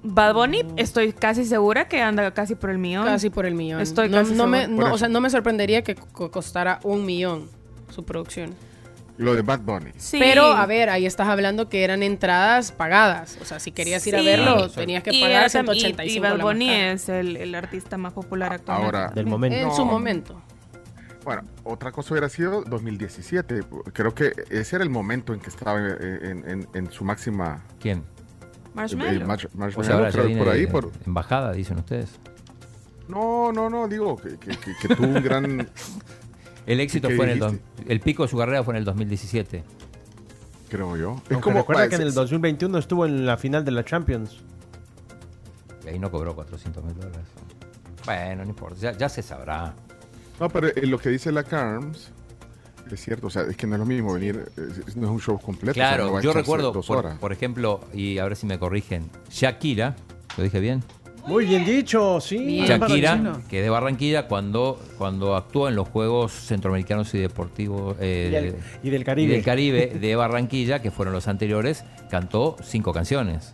Bad 0.01 0.33
Bunny, 0.33 0.63
estoy 0.77 1.11
casi 1.13 1.43
segura 1.45 1.87
que 1.87 2.01
anda 2.01 2.31
casi 2.33 2.55
por 2.55 2.69
el 2.69 2.77
millón. 2.77 3.05
Casi 3.05 3.29
por 3.29 3.45
el 3.45 3.53
millón. 3.55 3.81
Estoy 3.81 4.09
no, 4.09 4.17
casi 4.17 4.33
no 4.33 4.47
me, 4.47 4.61
segura. 4.61 4.77
no, 4.77 4.85
Por 4.87 4.93
o 4.93 4.97
sea, 4.97 5.09
no 5.09 5.19
me 5.21 5.29
sorprendería 5.29 5.83
que 5.83 5.95
co- 5.95 6.31
costara 6.31 6.79
un 6.83 7.05
millón 7.05 7.49
su 7.89 8.05
producción. 8.05 8.55
Lo 9.17 9.35
de 9.35 9.41
Bad 9.41 9.59
Bunny. 9.59 9.91
Sí. 9.97 10.17
Pero, 10.17 10.45
a 10.45 10.65
ver, 10.65 10.89
ahí 10.89 11.05
estás 11.05 11.27
hablando 11.27 11.67
que 11.67 11.83
eran 11.83 12.03
entradas 12.03 12.71
pagadas. 12.71 13.37
O 13.41 13.45
sea, 13.45 13.59
si 13.59 13.71
querías 13.73 14.07
ir 14.07 14.15
a 14.15 14.19
Sí. 14.19 14.25
verlo, 14.25 14.53
Claro, 14.55 14.69
tenías 14.69 15.03
que 15.03 15.11
Y 15.13 15.21
pagar 15.21 15.43
tam- 15.47 15.49
185 15.65 16.03
y, 16.03 16.15
y 16.15 16.19
Bad 16.19 16.39
Bunny 16.39 16.69
es 16.71 17.09
el, 17.09 17.35
el 17.35 17.53
artista 17.53 17.97
más 17.97 18.13
popular 18.13 18.53
actualmente. 18.53 18.95
Ahora, 18.95 19.11
Del 19.13 19.25
momento. 19.25 19.57
En 19.57 19.67
No. 19.67 19.75
su 19.75 19.83
momento. 19.83 20.41
bueno, 21.25 21.41
otra 21.65 21.91
cosa 21.91 22.13
hubiera 22.13 22.29
sido 22.29 22.63
2017. 22.63 23.61
Creo 23.91 24.15
que 24.15 24.31
ese 24.49 24.77
era 24.77 24.83
el 24.83 24.89
momento 24.89 25.33
en 25.33 25.41
que 25.41 25.49
estaba 25.49 25.77
en, 25.79 25.85
en- 26.25 26.49
en- 26.49 26.67
en 26.73 26.89
su 26.91 27.03
máxima... 27.03 27.61
¿Quién? 27.81 28.03
Marshmallow. 28.79 29.21
Eh, 29.21 29.25
marsh- 29.25 29.45
O 29.45 29.49
sea, 29.49 29.49
marshmallow, 29.55 29.93
ahora 29.97 30.09
ya 30.09 30.11
pero 30.15 30.25
viene 30.27 30.41
por 30.43 30.49
ahí, 30.53 30.67
por... 30.67 30.91
embajada, 31.05 31.51
dicen 31.53 31.77
ustedes. 31.77 32.11
No, 33.07 33.51
no, 33.51 33.69
no, 33.69 33.87
digo 33.87 34.15
que, 34.17 34.37
que- 34.37 34.57
que- 34.57 34.75
que 34.81 34.95
tuvo 34.95 35.07
un 35.07 35.23
gran... 35.23 35.69
El 36.65 36.79
éxito 36.81 37.07
¿Qué 37.07 37.15
fue 37.15 37.31
en 37.31 37.41
el... 37.43 37.59
El 37.87 37.99
pico 37.99 38.23
de 38.23 38.29
su 38.29 38.37
carrera 38.37 38.63
fue 38.63 38.73
en 38.73 38.77
el 38.77 38.85
2017. 38.85 39.63
Creo 40.69 40.95
yo. 40.97 41.15
Es 41.29 41.37
como... 41.39 41.57
recuerda 41.59 41.89
que 41.89 41.95
en 41.95 42.01
el 42.01 42.09
es- 42.09 42.13
2021 42.13 42.77
estuvo 42.77 43.05
en 43.07 43.25
la 43.25 43.37
final 43.37 43.65
de 43.65 43.71
la 43.71 43.83
Champions. 43.83 44.37
Y 45.83 45.89
ahí 45.89 45.97
no 45.97 46.11
cobró 46.11 46.35
400 46.35 46.83
mil 46.83 46.93
dólares. 46.95 47.25
Bueno, 48.05 48.43
no 48.43 48.49
importa, 48.49 48.75
ya, 48.79 48.91
ya 48.95 49.09
se 49.09 49.23
sabrá. 49.23 49.73
No, 50.39 50.47
pero 50.49 50.67
eh, 50.67 50.85
lo 50.85 50.99
que 50.99 51.09
dice 51.09 51.31
la 51.31 51.43
Carms 51.43 52.11
es 52.95 53.01
cierto, 53.01 53.27
o 53.27 53.29
sea, 53.29 53.43
es 53.43 53.55
que 53.57 53.67
no 53.67 53.75
es 53.75 53.79
lo 53.79 53.85
mismo 53.85 54.13
venir, 54.13 54.45
es- 54.87 54.95
no 54.95 55.05
es 55.07 55.11
un 55.11 55.19
show 55.19 55.39
completo. 55.39 55.71
o 55.71 55.73
sea, 55.73 55.89
Claro, 55.95 56.11
no 56.11 56.21
yo 56.21 56.33
recuerdo, 56.33 56.71
dos 56.71 56.85
por, 56.87 56.97
horas. 56.99 57.17
por 57.19 57.31
ejemplo, 57.33 57.81
y 57.93 58.17
a 58.17 58.23
ver 58.25 58.35
si 58.35 58.45
me 58.45 58.57
corrigen, 58.59 59.09
Shakira, 59.29 59.95
¿lo 60.37 60.43
dije 60.43 60.59
bien? 60.59 60.83
Muy 61.27 61.45
bien 61.45 61.63
dicho, 61.65 62.19
sí. 62.21 62.63
Shakira, 62.65 63.41
que 63.49 63.57
es 63.59 63.63
de 63.63 63.69
Barranquilla, 63.69 64.27
cuando, 64.27 64.81
cuando 64.97 65.35
actuó 65.35 65.67
en 65.67 65.75
los 65.75 65.87
Juegos 65.89 66.31
Centroamericanos 66.31 67.13
y 67.13 67.19
Deportivos 67.19 67.97
eh, 67.99 68.29
Y 68.31 68.35
el- 68.35 68.55
y 68.81 68.89
del 68.89 69.03
Caribe. 69.03 69.27
y 69.27 69.35
del 69.35 69.43
Caribe 69.43 69.87
de 69.99 70.15
Barranquilla, 70.15 70.81
que 70.81 70.89
fueron 70.91 71.13
los 71.13 71.27
anteriores, 71.27 71.83
cantó 72.09 72.55
cinco 72.63 72.93
canciones. 72.93 73.53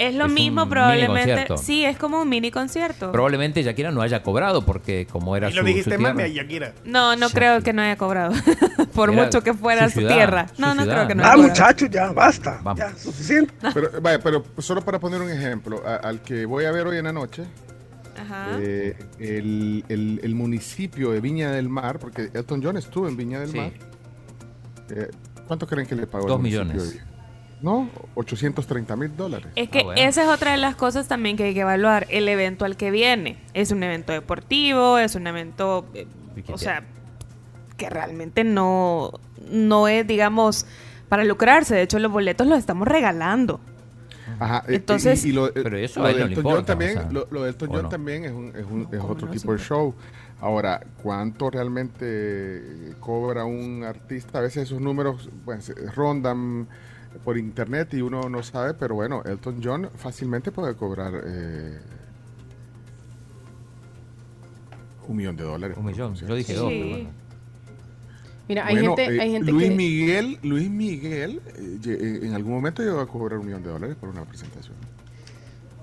Es 0.00 0.14
lo 0.14 0.24
Es 0.26 0.32
mismo 0.32 0.66
probablemente. 0.68 1.56
Sí, 1.58 1.84
es 1.84 1.96
como 1.98 2.22
un 2.22 2.28
mini 2.28 2.50
concierto. 2.50 3.12
Probablemente 3.12 3.62
Shakira 3.62 3.90
no 3.90 4.00
haya 4.00 4.22
cobrado 4.22 4.64
porque 4.64 5.06
como 5.06 5.36
era 5.36 5.48
Y 5.48 5.52
su, 5.52 5.58
lo 5.58 5.64
dijiste 5.64 5.90
su 5.92 5.96
tierra. 5.98 6.14
mira, 6.14 6.28
Shakira. 6.28 6.72
No, 6.84 7.16
no 7.16 7.28
creo 7.28 7.62
que 7.62 7.72
no 7.74 7.82
haya 7.82 7.96
cobrado. 7.96 8.32
Por 8.94 9.10
Era 9.12 9.24
mucho 9.24 9.42
que 9.42 9.52
fuera 9.52 9.90
su 9.90 10.00
su, 10.00 10.06
tierra. 10.06 10.48
su 10.48 10.60
No, 10.62 10.74
no 10.74 10.82
ciudad. 10.82 10.96
creo 10.96 11.08
que 11.08 11.14
no 11.14 11.22
Ah, 11.22 11.26
haya 11.26 11.34
cobrado. 11.36 11.48
muchachos, 11.52 11.90
ya, 11.90 12.12
basta. 12.12 12.60
Vamos. 12.62 12.78
Ya, 12.78 12.96
suficiente. 12.96 13.52
Pero, 13.74 13.90
vaya, 14.00 14.18
pero 14.20 14.42
solo 14.58 14.80
para 14.82 14.98
poner 14.98 15.20
un 15.20 15.30
ejemplo, 15.30 15.82
a- 15.86 15.96
al 15.96 16.22
que 16.22 16.46
voy 16.46 16.64
a 16.64 16.70
ver 16.72 16.86
hoy 16.86 16.96
en 16.96 17.04
la 17.04 17.12
noche, 17.12 17.44
Ajá. 18.18 18.56
eh, 18.58 18.96
el, 19.18 19.84
el- 19.90 20.20
el 20.22 20.34
municipio 20.34 21.10
de 21.12 21.20
Viña 21.20 21.50
del 21.52 21.68
Mar, 21.68 21.98
porque 21.98 22.30
Elton 22.32 22.62
John 22.62 22.76
estuvo 22.78 23.06
en 23.06 23.16
Viña 23.18 23.38
del 23.40 23.50
Sí. 23.50 23.56
Mar. 23.58 23.72
eh, 24.90 25.10
¿Cuánto 25.46 25.66
creen 25.66 25.86
que 25.86 25.94
le 25.94 26.06
pagó? 26.06 26.24
el 26.24 26.28
Dos 26.28 26.38
municipio 26.38 26.64
millones. 26.64 27.00
No, 27.62 27.90
830 28.14 28.96
mil 28.96 29.16
dólares. 29.16 29.48
Es 29.54 29.68
que 29.68 29.84
esa 29.96 30.22
es 30.22 30.28
otra 30.28 30.52
de 30.52 30.56
las 30.58 30.76
cosas 30.76 31.08
también 31.08 31.36
que 31.36 31.44
hay 31.44 31.54
que 31.54 31.60
evaluar. 31.60 32.06
El 32.08 32.28
evento 32.28 32.64
al 32.64 32.76
que 32.76 32.90
viene. 32.90 33.38
Es 33.54 33.70
un 33.70 33.82
evento 33.82 34.12
deportivo, 34.12 34.98
es 34.98 35.14
un 35.14 35.26
evento, 35.26 35.86
eh, 35.94 36.06
o 36.50 36.56
sea, 36.58 36.84
que 37.76 37.90
realmente 37.90 38.44
no, 38.44 39.12
no 39.50 39.88
es, 39.88 40.06
digamos, 40.06 40.64
para 41.08 41.24
lucrarse. 41.24 41.74
De 41.74 41.82
hecho, 41.82 41.98
los 41.98 42.10
boletos 42.10 42.46
los 42.46 42.58
estamos 42.58 42.88
regalando. 42.88 43.60
Ajá, 44.38 44.64
eh, 44.68 44.76
Entonces- 44.76 45.24
y, 45.26 45.30
y 45.30 45.32
lo, 45.32 45.48
eh, 45.48 45.52
Pero 45.54 45.76
eso 45.76 46.00
lo 46.00 46.08
de 46.08 46.14
no 46.14 46.26
Elton 46.26 46.44
John 46.44 46.64
también, 46.64 46.98
o 46.98 47.00
sea, 47.02 47.10
lo, 47.10 47.26
lo 47.30 47.42
de 47.42 47.50
Elton 47.50 47.68
¿o 47.68 47.72
John 47.72 47.82
no? 47.82 47.88
también 47.90 48.24
es, 48.24 48.32
un, 48.32 48.52
es, 48.56 48.64
un- 48.64 48.88
es 48.90 49.00
otro 49.00 49.28
tipo 49.28 49.52
de 49.52 49.58
show. 49.58 49.94
Ahora, 50.40 50.80
¿cuánto 51.02 51.50
realmente 51.50 52.94
cobra 53.00 53.44
un 53.44 53.84
artista? 53.84 54.38
A 54.38 54.42
veces 54.42 54.62
esos 54.64 54.80
números 54.80 55.28
pues, 55.44 55.74
rondan 55.94 56.68
por 57.24 57.36
internet 57.36 57.92
y 57.94 58.02
uno 58.02 58.28
no 58.28 58.42
sabe, 58.42 58.74
pero 58.74 58.94
bueno, 58.94 59.22
Elton 59.24 59.60
John 59.62 59.90
fácilmente 59.96 60.52
puede 60.52 60.74
cobrar 60.74 61.12
eh, 61.26 61.78
un 65.08 65.16
millón 65.16 65.36
de 65.36 65.44
dólares. 65.44 65.76
Un 65.78 65.86
millón, 65.86 66.14
yo 66.14 66.34
dije 66.34 66.54
dos, 66.54 66.68
pero 66.70 66.88
bueno. 66.88 67.10
Mira, 68.48 68.66
hay 68.66 68.74
Bueno, 68.76 68.96
gente, 68.96 69.14
eh, 69.16 69.20
hay 69.20 69.30
gente 69.30 69.52
Luis 69.52 69.68
que... 69.68 69.74
Miguel, 69.76 70.38
Luis 70.42 70.70
Miguel 70.70 71.40
eh, 71.56 71.78
eh, 71.86 72.20
en 72.22 72.34
algún 72.34 72.52
momento 72.52 72.82
llegó 72.82 73.00
a 73.00 73.06
cobrar 73.06 73.38
un 73.38 73.46
millón 73.46 73.62
de 73.62 73.70
dólares 73.70 73.96
por 73.98 74.08
una 74.08 74.24
presentación. 74.24 74.76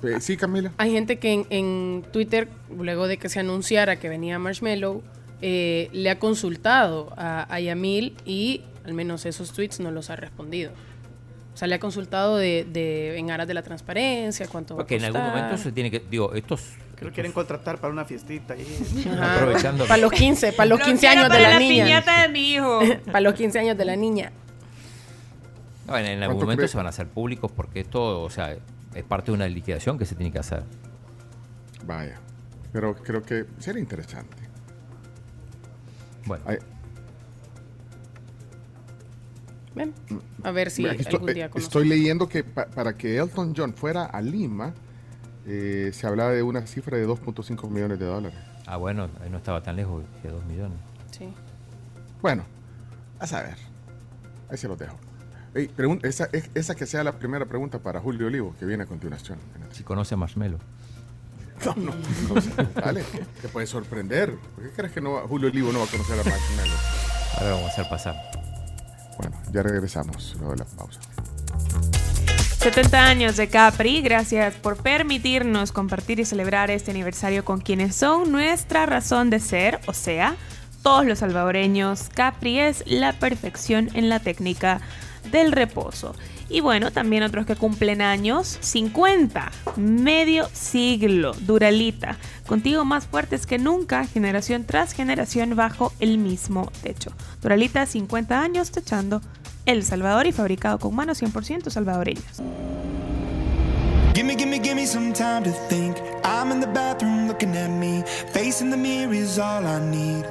Eh, 0.03 0.19
sí, 0.19 0.37
Camila. 0.37 0.71
Hay 0.77 0.91
gente 0.91 1.17
que 1.17 1.33
en, 1.33 1.45
en 1.49 2.03
Twitter, 2.11 2.49
luego 2.77 3.07
de 3.07 3.17
que 3.17 3.29
se 3.29 3.39
anunciara 3.39 3.99
que 3.99 4.09
venía 4.09 4.37
Marshmello, 4.37 5.01
eh, 5.41 5.89
le 5.93 6.09
ha 6.09 6.19
consultado 6.19 7.13
a, 7.17 7.53
a 7.53 7.59
Yamil 7.59 8.15
y 8.25 8.63
al 8.85 8.93
menos 8.93 9.25
esos 9.25 9.53
tweets 9.53 9.79
no 9.79 9.91
los 9.91 10.09
ha 10.09 10.15
respondido. 10.15 10.71
O 11.57 11.59
sea, 11.59 11.67
le 11.67 11.73
ha 11.73 11.79
consultado 11.79 12.37
de, 12.37 12.67
de- 12.71 13.17
en 13.17 13.31
aras 13.31 13.47
de 13.47 13.55
la 13.55 13.63
transparencia, 13.63 14.47
cuánto 14.47 14.75
va 14.75 14.81
a 14.81 14.83
Porque 14.83 14.97
en 14.97 15.05
algún 15.05 15.21
costar. 15.21 15.35
momento 15.41 15.57
se 15.63 15.71
tiene 15.71 15.89
que, 15.89 15.99
digo, 16.07 16.31
estos 16.35 16.61
Que 16.95 17.03
lo 17.05 17.11
quieren 17.11 17.31
contratar 17.31 17.79
para 17.79 17.91
una 17.91 18.05
fiestita 18.05 18.53
ahí. 18.53 18.63
Aprovechando. 19.19 19.87
Para 19.87 19.99
los 19.99 20.11
15, 20.11 20.53
para 20.53 20.69
los 20.69 20.77
Lo 20.77 20.85
15 20.85 20.99
quiero 21.07 21.21
años 21.21 21.33
de 21.33 21.39
la, 21.41 21.49
la 21.49 21.59
niña. 21.59 21.83
piñata 21.85 22.21
de 22.21 22.29
mi 22.29 22.51
hijo. 22.53 22.79
para 23.07 23.21
los 23.21 23.33
15 23.33 23.57
años 23.57 23.75
de 23.75 23.85
la 23.85 23.95
niña. 23.95 24.31
No, 25.87 25.97
en, 25.97 26.05
en 26.05 26.11
algún 26.21 26.35
¿Cuánto 26.35 26.45
momento 26.45 26.59
cree? 26.61 26.67
se 26.67 26.77
van 26.77 26.85
a 26.85 26.89
hacer 26.89 27.07
públicos 27.07 27.51
porque 27.51 27.79
esto, 27.79 28.21
o 28.21 28.29
sea, 28.29 28.55
es 28.93 29.03
parte 29.03 29.31
de 29.31 29.35
una 29.37 29.47
liquidación 29.47 29.97
que 29.97 30.05
se 30.05 30.13
tiene 30.13 30.31
que 30.31 30.37
hacer. 30.37 30.61
Vaya. 31.87 32.19
Pero 32.71 32.93
creo 32.95 33.23
que 33.23 33.45
sería 33.57 33.81
interesante. 33.81 34.37
Bueno. 36.25 36.43
Ven, 39.77 39.93
a 40.43 40.51
ver 40.51 40.69
si 40.71 40.85
algún 40.87 41.01
estoy, 41.01 41.33
día 41.33 41.45
eh, 41.45 41.51
estoy 41.55 41.87
leyendo 41.87 42.27
que 42.27 42.43
pa- 42.43 42.65
para 42.67 42.93
que 42.97 43.17
Elton 43.17 43.53
John 43.55 43.73
fuera 43.73 44.05
a 44.05 44.21
Lima, 44.21 44.73
eh, 45.45 45.91
se 45.93 46.05
hablaba 46.07 46.31
de 46.31 46.43
una 46.43 46.65
cifra 46.67 46.97
de 46.97 47.07
2.5 47.07 47.69
millones 47.69 47.99
de 47.99 48.05
dólares. 48.05 48.37
Ah, 48.65 48.77
bueno, 48.77 49.09
ahí 49.21 49.29
no 49.29 49.37
estaba 49.37 49.61
tan 49.63 49.75
lejos, 49.77 50.03
que 50.21 50.27
dos 50.29 50.43
millones. 50.45 50.77
Sí. 51.11 51.29
Bueno, 52.21 52.43
a 53.19 53.27
saber. 53.27 53.55
Ahí 54.49 54.57
se 54.57 54.67
los 54.67 54.77
dejo. 54.77 54.97
Ey, 55.55 55.69
pregun- 55.69 56.03
esa, 56.05 56.27
es- 56.33 56.49
esa 56.53 56.75
que 56.75 56.85
sea 56.85 57.03
la 57.03 57.13
primera 57.13 57.45
pregunta 57.45 57.79
para 57.79 57.99
Julio 58.01 58.27
Olivo, 58.27 58.53
que 58.59 58.65
viene 58.65 58.83
a 58.83 58.85
continuación. 58.85 59.39
Si 59.71 59.83
conoce 59.83 60.13
a 60.15 60.17
Marshmello. 60.17 60.57
No, 61.65 61.73
no, 61.75 61.91
no 62.35 62.39
sé. 62.39 62.51
Dale, 62.75 63.01
que 63.11 63.19
te 63.41 63.47
puede 63.49 63.65
sorprender. 63.65 64.31
¿Por 64.53 64.63
qué 64.65 64.69
crees 64.75 64.91
que 64.91 65.01
no 65.01 65.13
va- 65.13 65.21
Julio 65.21 65.49
Olivo 65.49 65.71
no 65.73 65.79
va 65.79 65.85
a 65.85 65.87
conocer 65.87 66.13
a 66.19 66.23
Marshmello? 66.23 66.75
Ahora 67.39 67.49
vamos 67.53 67.69
a 67.69 67.71
hacer 67.73 67.89
pasar. 67.89 68.15
Bueno, 69.17 69.35
ya 69.51 69.63
regresamos 69.63 70.35
luego 70.37 70.53
de 70.53 70.59
la 70.59 70.65
pausa. 70.65 70.99
70 72.59 73.05
años 73.05 73.37
de 73.37 73.47
Capri, 73.47 74.01
gracias 74.01 74.55
por 74.55 74.77
permitirnos 74.77 75.71
compartir 75.71 76.19
y 76.19 76.25
celebrar 76.25 76.69
este 76.69 76.91
aniversario 76.91 77.45
con 77.45 77.61
quienes 77.61 77.95
son 77.95 78.31
nuestra 78.31 78.85
razón 78.85 79.29
de 79.29 79.39
ser, 79.39 79.79
o 79.85 79.93
sea, 79.93 80.35
todos 80.83 81.05
los 81.05 81.19
salvadoreños. 81.19 82.09
Capri 82.13 82.59
es 82.59 82.83
la 82.85 83.13
perfección 83.13 83.89
en 83.93 84.09
la 84.09 84.19
técnica 84.19 84.81
del 85.31 85.51
reposo. 85.51 86.15
Y 86.49 86.61
bueno, 86.61 86.91
también 86.91 87.23
otros 87.23 87.45
que 87.45 87.55
cumplen 87.55 88.01
años, 88.01 88.57
50, 88.61 89.51
medio 89.75 90.47
siglo, 90.53 91.33
Duralita, 91.41 92.17
contigo 92.45 92.85
más 92.85 93.05
fuertes 93.07 93.45
que 93.45 93.57
nunca, 93.57 94.05
generación 94.05 94.63
tras 94.63 94.93
generación 94.93 95.55
bajo 95.55 95.91
el 95.99 96.17
mismo 96.17 96.71
techo. 96.81 97.11
Duralita, 97.41 97.85
50 97.85 98.41
años, 98.41 98.71
techando 98.71 99.21
El 99.65 99.83
Salvador 99.83 100.25
y 100.27 100.31
fabricado 100.31 100.79
con 100.79 100.95
manos 100.95 101.21
100% 101.21 101.69
salvadoreñas. 101.69 102.41
Gimme, 104.13 104.35
gimme, 104.35 104.59
gimme 104.59 104.87
some 104.87 105.13
time 105.13 105.43
to 105.43 105.51
think. 105.69 105.97
I'm 106.23 106.51
in 106.51 106.59
the 106.59 106.67
bathroom 106.67 107.27
looking 107.27 107.55
at 107.55 107.69
me. 107.69 108.03
Facing 108.33 108.71
the 108.71 108.77
mirror 108.77 109.13
is 109.13 109.37
all 109.37 109.63
I 109.63 109.79
need. 109.91 110.25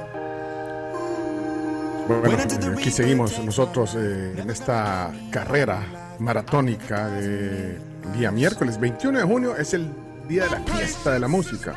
Bueno, 2.07 2.37
aquí 2.77 2.89
seguimos 2.89 3.37
nosotros 3.43 3.95
eh, 3.95 4.33
en 4.37 4.49
esta 4.49 5.11
carrera 5.29 6.06
maratónica 6.19 7.07
de 7.09 7.77
día 8.13 8.31
miércoles 8.31 8.79
21 8.79 9.19
de 9.19 9.25
junio. 9.25 9.55
Es 9.55 9.73
el 9.73 9.89
día 10.27 10.45
de 10.45 10.51
la 10.51 10.59
fiesta 10.61 11.11
de 11.11 11.19
la 11.19 11.27
música. 11.27 11.75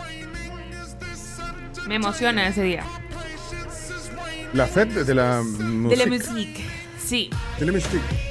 Me 1.87 1.97
emociona 1.97 2.49
ese 2.49 2.62
día. 2.62 2.85
La 4.53 4.67
fête 4.67 5.05
de 5.05 5.15
la 5.15 5.43
De 5.43 5.97
la 5.97 6.07
música. 6.07 6.61
Sí. 7.05 7.31
De 7.59 7.67
la 7.67 7.73
musique. 7.73 8.30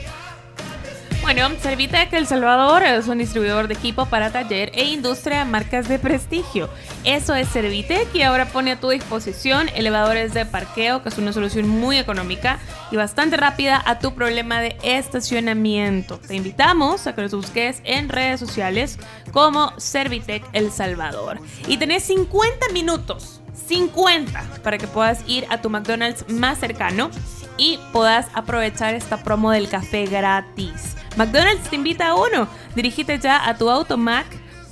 Bueno, 1.31 1.55
Servitec 1.61 2.11
El 2.13 2.25
Salvador 2.25 2.81
es 2.81 3.07
un 3.07 3.19
distribuidor 3.19 3.67
de 3.67 3.75
equipo 3.75 4.07
para 4.07 4.31
taller 4.31 4.71
e 4.73 4.85
industria 4.85 5.37
de 5.37 5.45
marcas 5.45 5.87
de 5.87 5.99
prestigio. 5.99 6.71
Eso 7.03 7.35
es 7.35 7.47
Servitec 7.49 8.07
y 8.15 8.23
ahora 8.23 8.47
pone 8.47 8.71
a 8.71 8.79
tu 8.79 8.89
disposición 8.89 9.69
elevadores 9.75 10.33
de 10.33 10.47
parqueo, 10.47 11.03
que 11.03 11.09
es 11.09 11.19
una 11.19 11.31
solución 11.31 11.69
muy 11.69 11.99
económica 11.99 12.57
y 12.89 12.95
bastante 12.95 13.37
rápida 13.37 13.79
a 13.85 13.99
tu 13.99 14.15
problema 14.15 14.59
de 14.59 14.75
estacionamiento. 14.81 16.17
Te 16.17 16.35
invitamos 16.35 17.05
a 17.05 17.13
que 17.13 17.21
los 17.21 17.35
busques 17.35 17.83
en 17.83 18.09
redes 18.09 18.39
sociales 18.39 18.97
como 19.31 19.71
Servitec 19.79 20.43
El 20.53 20.71
Salvador. 20.71 21.39
Y 21.67 21.77
tenés 21.77 22.05
50 22.05 22.69
minutos 22.73 23.39
50 23.67 24.61
para 24.63 24.79
que 24.79 24.87
puedas 24.87 25.21
ir 25.27 25.45
a 25.49 25.61
tu 25.61 25.69
McDonald's 25.69 26.27
más 26.27 26.57
cercano 26.57 27.11
y 27.59 27.77
puedas 27.91 28.27
aprovechar 28.33 28.95
esta 28.95 29.17
promo 29.17 29.51
del 29.51 29.69
café 29.69 30.05
gratis. 30.05 30.95
McDonald's 31.17 31.69
te 31.69 31.75
invita 31.75 32.07
a 32.07 32.15
uno. 32.15 32.47
Dirigite 32.73 33.19
ya 33.19 33.47
a 33.47 33.57
tu 33.57 33.69
automac 33.69 34.25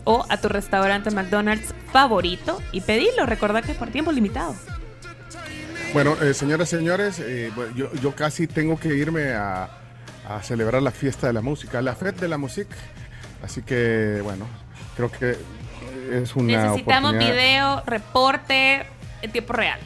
o 0.05 0.25
a 0.29 0.37
tu 0.37 0.47
restaurante 0.47 1.11
McDonald's 1.11 1.73
favorito 1.91 2.61
y 2.71 2.81
pedilo. 2.81 3.25
Recordá 3.25 3.61
que 3.61 3.73
es 3.73 3.77
por 3.77 3.89
tiempo 3.89 4.11
limitado. 4.13 4.55
Bueno, 5.93 6.15
eh, 6.21 6.33
señoras 6.33 6.71
y 6.73 6.77
señores, 6.77 7.19
eh, 7.19 7.51
yo, 7.75 7.93
yo 7.95 8.15
casi 8.15 8.47
tengo 8.47 8.79
que 8.79 8.95
irme 8.95 9.33
a, 9.33 9.69
a 10.29 10.41
celebrar 10.41 10.81
la 10.81 10.91
fiesta 10.91 11.27
de 11.27 11.33
la 11.33 11.41
música, 11.41 11.81
la 11.81 11.95
fête 11.95 12.21
de 12.21 12.27
la 12.29 12.37
musique. 12.37 12.75
Así 13.43 13.61
que, 13.63 14.21
bueno, 14.23 14.47
creo 14.95 15.11
que 15.11 15.37
es 16.11 16.35
una 16.35 16.63
Necesitamos 16.63 17.17
video, 17.17 17.83
reporte 17.85 18.85
en 19.21 19.31
tiempo 19.31 19.53
real. 19.53 19.79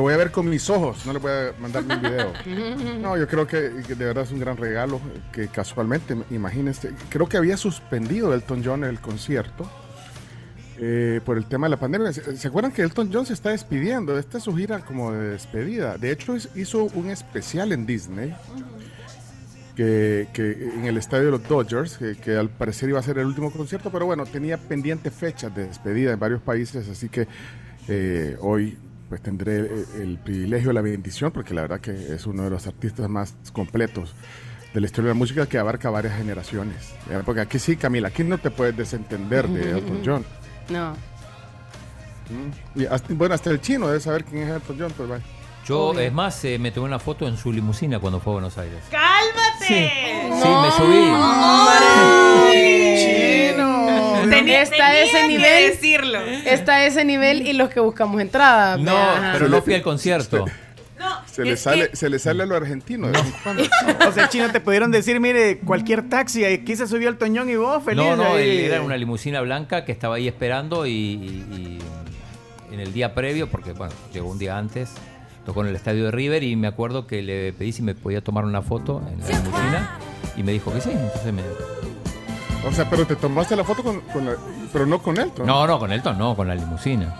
Lo 0.00 0.04
voy 0.04 0.14
a 0.14 0.16
ver 0.16 0.30
con 0.30 0.48
mis 0.48 0.70
ojos, 0.70 1.04
no 1.04 1.12
le 1.12 1.18
voy 1.18 1.30
a 1.30 1.52
mandar 1.60 1.82
un 1.82 2.00
video. 2.00 2.32
No, 3.02 3.18
yo 3.18 3.28
creo 3.28 3.46
que, 3.46 3.70
que 3.86 3.94
de 3.94 4.06
verdad 4.06 4.24
es 4.24 4.32
un 4.32 4.40
gran 4.40 4.56
regalo 4.56 4.98
que 5.30 5.48
casualmente, 5.48 6.16
imagínense, 6.30 6.92
creo 7.10 7.28
que 7.28 7.36
había 7.36 7.58
suspendido 7.58 8.32
Elton 8.32 8.62
John 8.64 8.82
el 8.84 8.98
concierto 8.98 9.70
eh, 10.78 11.20
por 11.22 11.36
el 11.36 11.44
tema 11.44 11.66
de 11.66 11.72
la 11.72 11.76
pandemia. 11.78 12.14
¿Se, 12.14 12.34
se 12.34 12.48
acuerdan 12.48 12.72
que 12.72 12.80
Elton 12.80 13.10
John 13.12 13.26
se 13.26 13.34
está 13.34 13.50
despidiendo? 13.50 14.18
Esta 14.18 14.38
es 14.38 14.44
su 14.44 14.56
gira 14.56 14.78
como 14.78 15.12
de 15.12 15.32
despedida. 15.32 15.98
De 15.98 16.10
hecho, 16.12 16.34
es- 16.34 16.48
hizo 16.56 16.84
un 16.94 17.10
especial 17.10 17.70
en 17.72 17.84
Disney. 17.84 18.34
Que, 19.76 20.28
que 20.32 20.70
en 20.76 20.86
el 20.86 20.96
estadio 20.96 21.26
de 21.26 21.30
los 21.32 21.46
Dodgers, 21.46 21.98
que, 21.98 22.16
que 22.16 22.36
al 22.38 22.48
parecer 22.48 22.88
iba 22.88 22.98
a 22.98 23.02
ser 23.02 23.18
el 23.18 23.26
último 23.26 23.50
concierto, 23.50 23.90
pero 23.90 24.06
bueno, 24.06 24.24
tenía 24.24 24.56
pendiente 24.56 25.10
fechas 25.10 25.54
de 25.54 25.66
despedida 25.66 26.12
en 26.12 26.18
varios 26.18 26.40
países, 26.40 26.88
así 26.88 27.10
que 27.10 27.28
eh, 27.88 28.36
hoy 28.40 28.78
pues 29.10 29.20
tendré 29.22 29.56
el, 29.56 29.86
el 30.00 30.18
privilegio, 30.18 30.72
la 30.72 30.80
bendición, 30.80 31.30
porque 31.32 31.52
la 31.52 31.60
verdad 31.62 31.80
que 31.80 31.90
es 32.14 32.24
uno 32.26 32.44
de 32.44 32.50
los 32.50 32.66
artistas 32.66 33.08
más 33.10 33.34
completos 33.52 34.14
de 34.72 34.80
la 34.80 34.86
historia 34.86 35.08
de 35.08 35.14
la 35.14 35.18
música 35.18 35.46
que 35.46 35.58
abarca 35.58 35.90
varias 35.90 36.16
generaciones. 36.16 36.94
Porque 37.26 37.40
aquí 37.42 37.58
sí, 37.58 37.76
Camila, 37.76 38.08
aquí 38.08 38.22
no 38.24 38.38
te 38.38 38.50
puedes 38.50 38.74
desentender 38.76 39.46
de 39.48 39.72
Elton 39.72 40.00
John. 40.06 40.24
No. 40.70 40.94
Y 42.76 42.86
hasta- 42.86 43.12
bueno, 43.12 43.34
hasta 43.34 43.50
el 43.50 43.60
chino 43.60 43.88
debe 43.88 43.98
saber 44.00 44.24
quién 44.24 44.44
es 44.44 44.50
Elton 44.50 44.76
John, 44.78 44.92
pues 44.96 45.08
vaya. 45.08 45.24
Yo, 45.66 45.92
es 45.98 46.12
más, 46.12 46.44
eh, 46.44 46.58
me 46.58 46.70
tomé 46.70 46.86
una 46.86 46.98
foto 47.00 47.26
en 47.28 47.36
su 47.36 47.52
limusina 47.52 47.98
cuando 47.98 48.18
fue 48.20 48.32
a 48.32 48.34
Buenos 48.34 48.56
Aires. 48.58 48.82
¡Cálmate! 48.90 49.66
Sí, 50.40 50.48
me 50.48 50.70
subí. 50.72 51.10
Tenía, 54.30 54.62
está 54.62 54.86
a 54.86 54.98
ese 55.00 55.12
tenía 55.12 55.26
que 55.28 55.36
nivel. 55.38 55.70
decirlo. 55.70 56.20
Está 56.20 56.84
ese 56.86 57.04
nivel 57.04 57.46
y 57.46 57.52
los 57.52 57.70
que 57.70 57.80
buscamos 57.80 58.20
entrada. 58.20 58.76
No, 58.76 58.96
Ajá. 58.96 59.30
pero 59.34 59.48
no 59.48 59.60
fui 59.62 59.74
al 59.74 59.82
concierto. 59.82 60.44
Se 61.32 61.44
le, 61.44 61.56
sale, 61.56 61.96
se 61.96 62.10
le 62.10 62.18
sale 62.18 62.42
a 62.42 62.46
lo 62.46 62.54
argentino 62.56 63.06
de 63.06 63.12
vez 63.14 63.24
en 63.24 63.32
cuando. 63.42 63.62
O 64.08 64.12
sea, 64.12 64.28
chino, 64.28 64.50
te 64.50 64.60
pudieron 64.60 64.90
decir, 64.90 65.18
mire, 65.18 65.58
cualquier 65.60 66.06
taxi, 66.10 66.44
aquí 66.44 66.76
se 66.76 66.86
subió 66.86 67.08
el 67.08 67.16
Toñón 67.16 67.48
y 67.48 67.56
vos, 67.56 67.82
feliz. 67.82 68.04
No, 68.04 68.16
no, 68.16 68.34
ahí. 68.34 68.42
él 68.50 68.58
era 68.64 68.82
una 68.82 68.98
limusina 68.98 69.40
blanca 69.40 69.86
que 69.86 69.92
estaba 69.92 70.16
ahí 70.16 70.28
esperando 70.28 70.84
y, 70.84 70.90
y- 70.92 71.78
y 72.70 72.74
en 72.74 72.80
el 72.80 72.92
día 72.92 73.14
previo, 73.14 73.48
porque 73.48 73.72
bueno, 73.72 73.94
llegó 74.12 74.28
un 74.30 74.38
día 74.38 74.58
antes, 74.58 74.90
tocó 75.46 75.62
en 75.62 75.68
el 75.68 75.76
estadio 75.76 76.04
de 76.04 76.10
River 76.10 76.42
y 76.42 76.54
me 76.56 76.66
acuerdo 76.66 77.06
que 77.06 77.22
le 77.22 77.54
pedí 77.54 77.72
si 77.72 77.80
me 77.80 77.94
podía 77.94 78.20
tomar 78.20 78.44
una 78.44 78.60
foto 78.60 79.00
en 79.10 79.20
la 79.20 79.26
limusina 79.28 79.98
y 80.36 80.42
me 80.42 80.52
dijo 80.52 80.70
que 80.74 80.82
sí, 80.82 80.90
entonces 80.92 81.32
me... 81.32 81.42
O 82.66 82.72
sea, 82.72 82.88
pero 82.90 83.06
te 83.06 83.16
tomaste 83.16 83.56
la 83.56 83.64
foto 83.64 83.82
con, 83.82 84.00
con 84.02 84.26
la- 84.26 84.36
pero 84.72 84.86
no 84.86 84.98
con 85.00 85.16
Elton. 85.18 85.46
No, 85.46 85.66
no, 85.66 85.78
con 85.78 85.90
Elton 85.92 86.18
no, 86.18 86.36
con 86.36 86.46
la 86.48 86.54
limusina. 86.54 87.14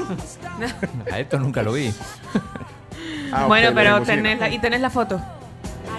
A 1.12 1.18
Elton 1.18 1.42
nunca 1.42 1.62
lo 1.62 1.72
vi. 1.72 1.92
Ah, 3.32 3.46
bueno, 3.46 3.70
pero 3.74 4.00
tenés 4.02 4.38
la, 4.40 4.48
y 4.48 4.58
tenés 4.58 4.80
la 4.80 4.90
foto. 4.90 5.20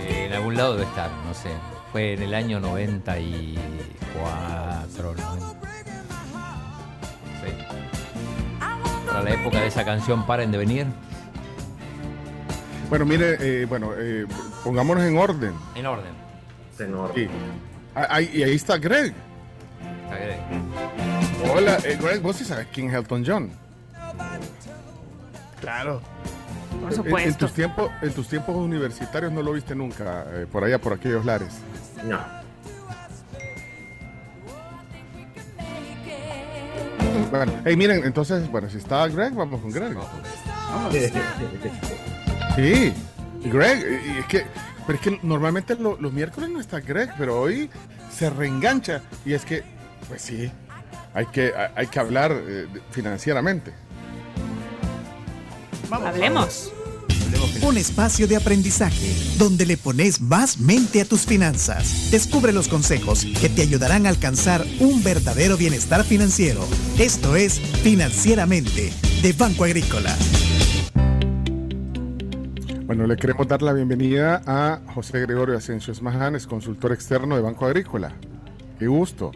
Eh, 0.01 0.25
en 0.27 0.33
algún 0.33 0.55
lado 0.57 0.73
debe 0.73 0.85
estar, 0.85 1.09
no 1.27 1.33
sé. 1.33 1.49
Fue 1.91 2.13
en 2.13 2.23
el 2.23 2.33
año 2.33 2.59
94, 2.59 5.13
90. 5.13 5.23
Sí. 7.43 7.51
Para 9.07 9.21
la 9.23 9.29
época 9.31 9.59
de 9.61 9.67
esa 9.67 9.85
canción 9.85 10.25
Paren 10.25 10.51
de 10.51 10.57
venir. 10.57 10.87
Bueno, 12.89 13.05
mire, 13.05 13.37
eh, 13.39 13.65
bueno, 13.65 13.91
eh, 13.97 14.25
pongámonos 14.63 15.03
en 15.03 15.17
orden. 15.17 15.53
En 15.75 15.85
orden. 15.85 16.11
En 16.79 16.93
orden. 16.95 17.15
Sí. 17.15 17.29
Ah, 17.95 18.07
ahí- 18.09 18.29
y 18.33 18.43
ahí 18.43 18.55
está 18.55 18.77
Greg. 18.77 19.13
Está 20.03 20.15
Greg. 20.17 20.39
Hola, 21.53 21.77
eh, 21.83 21.97
Greg, 22.01 22.21
vos 22.21 22.35
sí 22.37 22.45
sabes 22.45 22.67
quién 22.73 22.87
es 22.89 22.93
Elton 22.95 23.23
John. 23.25 23.51
Claro. 25.59 26.01
Por 26.71 26.81
En- 26.81 26.87
En, 26.87 26.95
supuesto. 26.95 27.45
tus 27.45 27.53
tiempos, 27.53 27.91
en 28.01 28.13
tus 28.13 28.27
tiempos 28.27 28.55
universitarios 28.55 29.31
no 29.31 29.41
lo 29.43 29.53
viste 29.53 29.75
nunca, 29.75 30.25
eh, 30.31 30.47
por 30.51 30.63
allá, 30.63 30.79
por 30.79 30.93
aquellos 30.93 31.23
lares. 31.25 31.49
No. 32.05 32.19
Bueno, 37.29 37.53
hey, 37.65 37.75
miren, 37.77 38.03
entonces, 38.03 38.49
bueno, 38.51 38.69
si 38.69 38.77
está 38.77 39.07
Greg, 39.07 39.33
vamos 39.33 39.61
con 39.61 39.71
Greg. 39.71 39.95
Sí, 42.55 42.93
Greg, 43.45 44.01
y 44.15 44.19
es 44.19 44.25
que, 44.25 44.45
pero 44.91 44.95
es 44.95 45.19
que 45.19 45.25
normalmente 45.25 45.75
lo- 45.75 45.97
los 46.01 46.11
miércoles 46.11 46.49
no 46.49 46.59
está 46.59 46.81
Greg, 46.81 47.11
pero 47.17 47.39
hoy 47.39 47.69
se 48.13 48.29
reengancha. 48.29 49.01
Y 49.25 49.31
es 49.33 49.45
que, 49.45 49.63
pues 50.09 50.21
sí, 50.21 50.51
hay 51.13 51.25
que, 51.27 51.53
hay- 51.75 51.87
que 51.87 51.99
hablar 51.99 52.33
eh, 52.45 52.67
financieramente. 52.91 53.71
Hablemos. 55.89 56.71
Un 57.61 57.77
espacio 57.77 58.27
de 58.27 58.35
aprendizaje 58.35 59.15
donde 59.37 59.65
le 59.65 59.77
pones 59.77 60.19
más 60.19 60.57
mente 60.59 60.99
a 60.99 61.05
tus 61.05 61.21
finanzas. 61.21 62.11
Descubre 62.11 62.51
los 62.51 62.67
consejos 62.67 63.25
que 63.39 63.47
te 63.47 63.61
ayudarán 63.61 64.05
a 64.05 64.09
alcanzar 64.09 64.65
un 64.79 65.01
verdadero 65.03 65.55
bienestar 65.55 66.03
financiero. 66.03 66.67
Esto 66.99 67.37
es 67.37 67.59
Financieramente 67.83 68.91
de 69.21 69.31
Banco 69.33 69.63
Agrícola. 69.63 70.13
Bueno, 72.91 73.07
le 73.07 73.15
queremos 73.15 73.47
dar 73.47 73.61
la 73.61 73.71
bienvenida 73.71 74.41
a 74.45 74.81
José 74.93 75.21
Gregorio 75.21 75.55
Asensio 75.55 75.93
Esmaján, 75.93 76.35
es 76.35 76.45
consultor 76.45 76.91
externo 76.91 77.37
de 77.37 77.41
Banco 77.41 77.65
Agrícola. 77.65 78.11
Qué 78.77 78.85
gusto. 78.85 79.31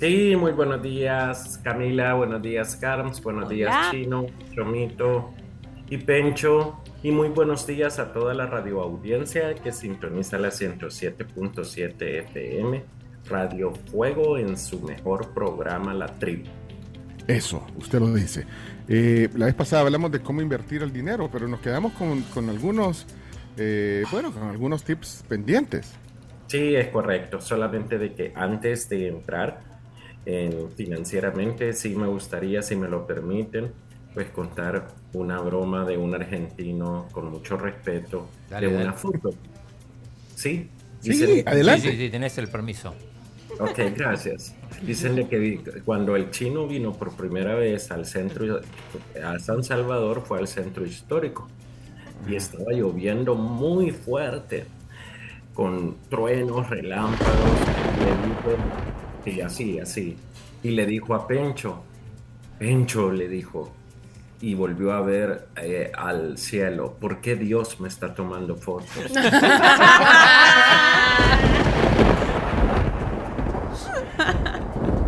Sí, 0.00 0.34
muy 0.34 0.50
buenos 0.50 0.82
días 0.82 1.60
Camila, 1.62 2.14
buenos 2.14 2.42
días 2.42 2.74
Carms, 2.74 3.22
buenos 3.22 3.48
días 3.48 3.70
Hola. 3.72 3.88
Chino, 3.92 4.26
Chomito 4.52 5.30
y 5.90 5.98
Pencho. 5.98 6.82
Y 7.04 7.12
muy 7.12 7.28
buenos 7.28 7.68
días 7.68 8.00
a 8.00 8.12
toda 8.12 8.34
la 8.34 8.46
radioaudiencia 8.46 9.54
que 9.54 9.70
sintoniza 9.70 10.36
la 10.38 10.48
107.7 10.48 12.02
FM, 12.02 12.82
Radio 13.26 13.70
Fuego 13.92 14.38
en 14.38 14.58
su 14.58 14.80
mejor 14.80 15.32
programa 15.32 15.94
La 15.94 16.08
Tribu. 16.08 16.50
Eso, 17.26 17.66
usted 17.76 18.00
lo 18.00 18.12
dice. 18.12 18.44
Eh, 18.88 19.28
la 19.36 19.46
vez 19.46 19.54
pasada 19.54 19.82
hablamos 19.82 20.10
de 20.10 20.20
cómo 20.20 20.42
invertir 20.42 20.82
el 20.82 20.92
dinero, 20.92 21.28
pero 21.32 21.46
nos 21.48 21.60
quedamos 21.60 21.92
con, 21.92 22.22
con 22.22 22.48
algunos, 22.50 23.06
eh, 23.56 24.04
bueno, 24.10 24.32
con 24.32 24.42
algunos 24.44 24.82
tips 24.84 25.24
pendientes. 25.28 25.92
Sí, 26.48 26.74
es 26.74 26.88
correcto. 26.88 27.40
Solamente 27.40 27.98
de 27.98 28.12
que 28.14 28.32
antes 28.34 28.88
de 28.88 29.08
entrar 29.08 29.60
en 30.26 30.70
financieramente, 30.72 31.72
sí 31.72 31.94
me 31.96 32.06
gustaría, 32.08 32.62
si 32.62 32.76
me 32.76 32.88
lo 32.88 33.06
permiten, 33.06 33.72
pues 34.14 34.28
contar 34.30 34.88
una 35.14 35.40
broma 35.40 35.84
de 35.86 35.96
un 35.96 36.14
argentino 36.14 37.08
con 37.12 37.30
mucho 37.30 37.56
respeto 37.56 38.28
Dale, 38.50 38.66
de 38.66 38.72
dale. 38.74 38.84
una 38.84 38.92
foto. 38.94 39.30
¿Sí? 40.34 40.68
Sí, 41.00 41.10
Dicen- 41.10 41.48
adelante. 41.48 41.90
Sí, 41.90 41.96
sí, 41.96 42.04
sí, 42.04 42.10
tenés 42.10 42.36
el 42.38 42.48
permiso. 42.48 42.94
Ok, 43.58 43.78
gracias. 43.96 44.54
Dicen 44.84 45.28
que 45.28 45.60
cuando 45.84 46.16
el 46.16 46.30
chino 46.30 46.66
vino 46.66 46.92
por 46.92 47.12
primera 47.14 47.54
vez 47.54 47.90
al 47.92 48.04
centro, 48.04 48.60
a 49.24 49.38
San 49.38 49.62
Salvador, 49.62 50.22
fue 50.26 50.40
al 50.40 50.48
centro 50.48 50.84
histórico 50.84 51.46
y 52.28 52.34
estaba 52.34 52.72
lloviendo 52.72 53.36
muy 53.36 53.92
fuerte, 53.92 54.66
con 55.54 55.96
truenos, 56.08 56.68
relámpagos, 56.70 57.60
le 58.00 58.28
dijo- 58.28 58.56
y 59.36 59.40
así, 59.40 59.78
así. 59.78 60.16
Y 60.62 60.70
le 60.70 60.86
dijo 60.86 61.14
a 61.14 61.26
Pencho, 61.28 61.82
Pencho 62.58 63.12
le 63.12 63.28
dijo, 63.28 63.72
y 64.40 64.54
volvió 64.54 64.92
a 64.92 65.00
ver 65.02 65.46
eh, 65.56 65.92
al 65.96 66.38
cielo, 66.38 66.96
¿por 67.00 67.20
qué 67.20 67.36
Dios 67.36 67.78
me 67.80 67.86
está 67.88 68.14
tomando 68.14 68.56
fotos? 68.56 68.88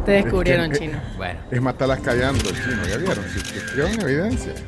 Te 0.05 0.13
descubrieron, 0.13 0.67
Es 0.73 0.79
que- 0.79 0.85
chino. 0.87 1.01
Bueno. 1.17 1.41
Es 1.51 1.61
matarlas 1.63 2.01
callando 2.01 2.41
chino, 2.51 2.87
¿ya 2.89 2.97
vieron? 2.99 3.25
Si 3.33 3.41
si 3.41 3.59
escribieron 3.59 4.01
evidencia. 4.01 4.53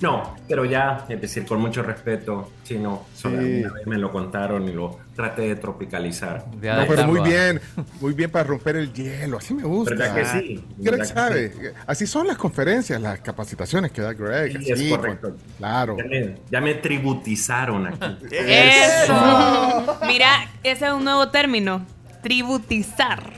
No, 0.00 0.36
pero 0.48 0.64
ya, 0.64 1.04
es 1.08 1.20
decir, 1.20 1.44
con 1.44 1.60
mucho 1.60 1.82
respeto, 1.82 2.52
chino, 2.62 3.04
Sí. 3.14 3.26
una 3.28 3.72
vez 3.72 3.86
me 3.86 3.98
lo 3.98 4.12
contaron 4.12 4.68
y 4.68 4.72
lo 4.72 4.98
traté 5.16 5.42
de 5.42 5.56
tropicalizar. 5.56 6.44
De 6.52 6.70
No, 6.72 6.84
pero 6.86 7.06
muy 7.08 7.20
bien, 7.20 7.60
muy 8.00 8.12
bien 8.12 8.30
para 8.30 8.44
romper 8.44 8.76
el 8.76 8.92
hielo, 8.92 9.38
así 9.38 9.54
me 9.54 9.64
gusta. 9.64 9.94
¿Verdad 9.96 10.14
que 10.14 10.24
sí? 10.24 10.64
Greg 10.78 10.90
¿Verdad 10.92 10.98
que 10.98 11.04
sabe, 11.14 11.74
así 11.86 12.06
son 12.06 12.28
las 12.28 12.36
conferencias, 12.36 13.00
las 13.00 13.18
capacitaciones 13.20 13.90
que 13.90 14.02
da 14.02 14.12
Greg. 14.12 14.52
Sí, 14.58 14.70
es 14.70 14.72
así, 14.72 14.90
correcto. 14.90 15.30
con- 15.30 15.38
claro. 15.58 15.96
Ya 15.98 16.04
me, 16.04 16.34
ya 16.50 16.60
me 16.60 16.74
tributizaron 16.74 17.88
aquí. 17.88 18.16
Eso. 18.30 19.98
Mira, 20.06 20.48
ese 20.62 20.86
es 20.86 20.92
un 20.92 21.02
nuevo 21.04 21.28
término. 21.30 21.84
Tributizar. 22.22 23.32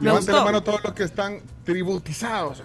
Levanten 0.00 0.34
la 0.34 0.44
mano 0.44 0.62
todos 0.62 0.82
los 0.84 0.92
que 0.92 1.02
están 1.04 1.40
tributizados. 1.64 2.62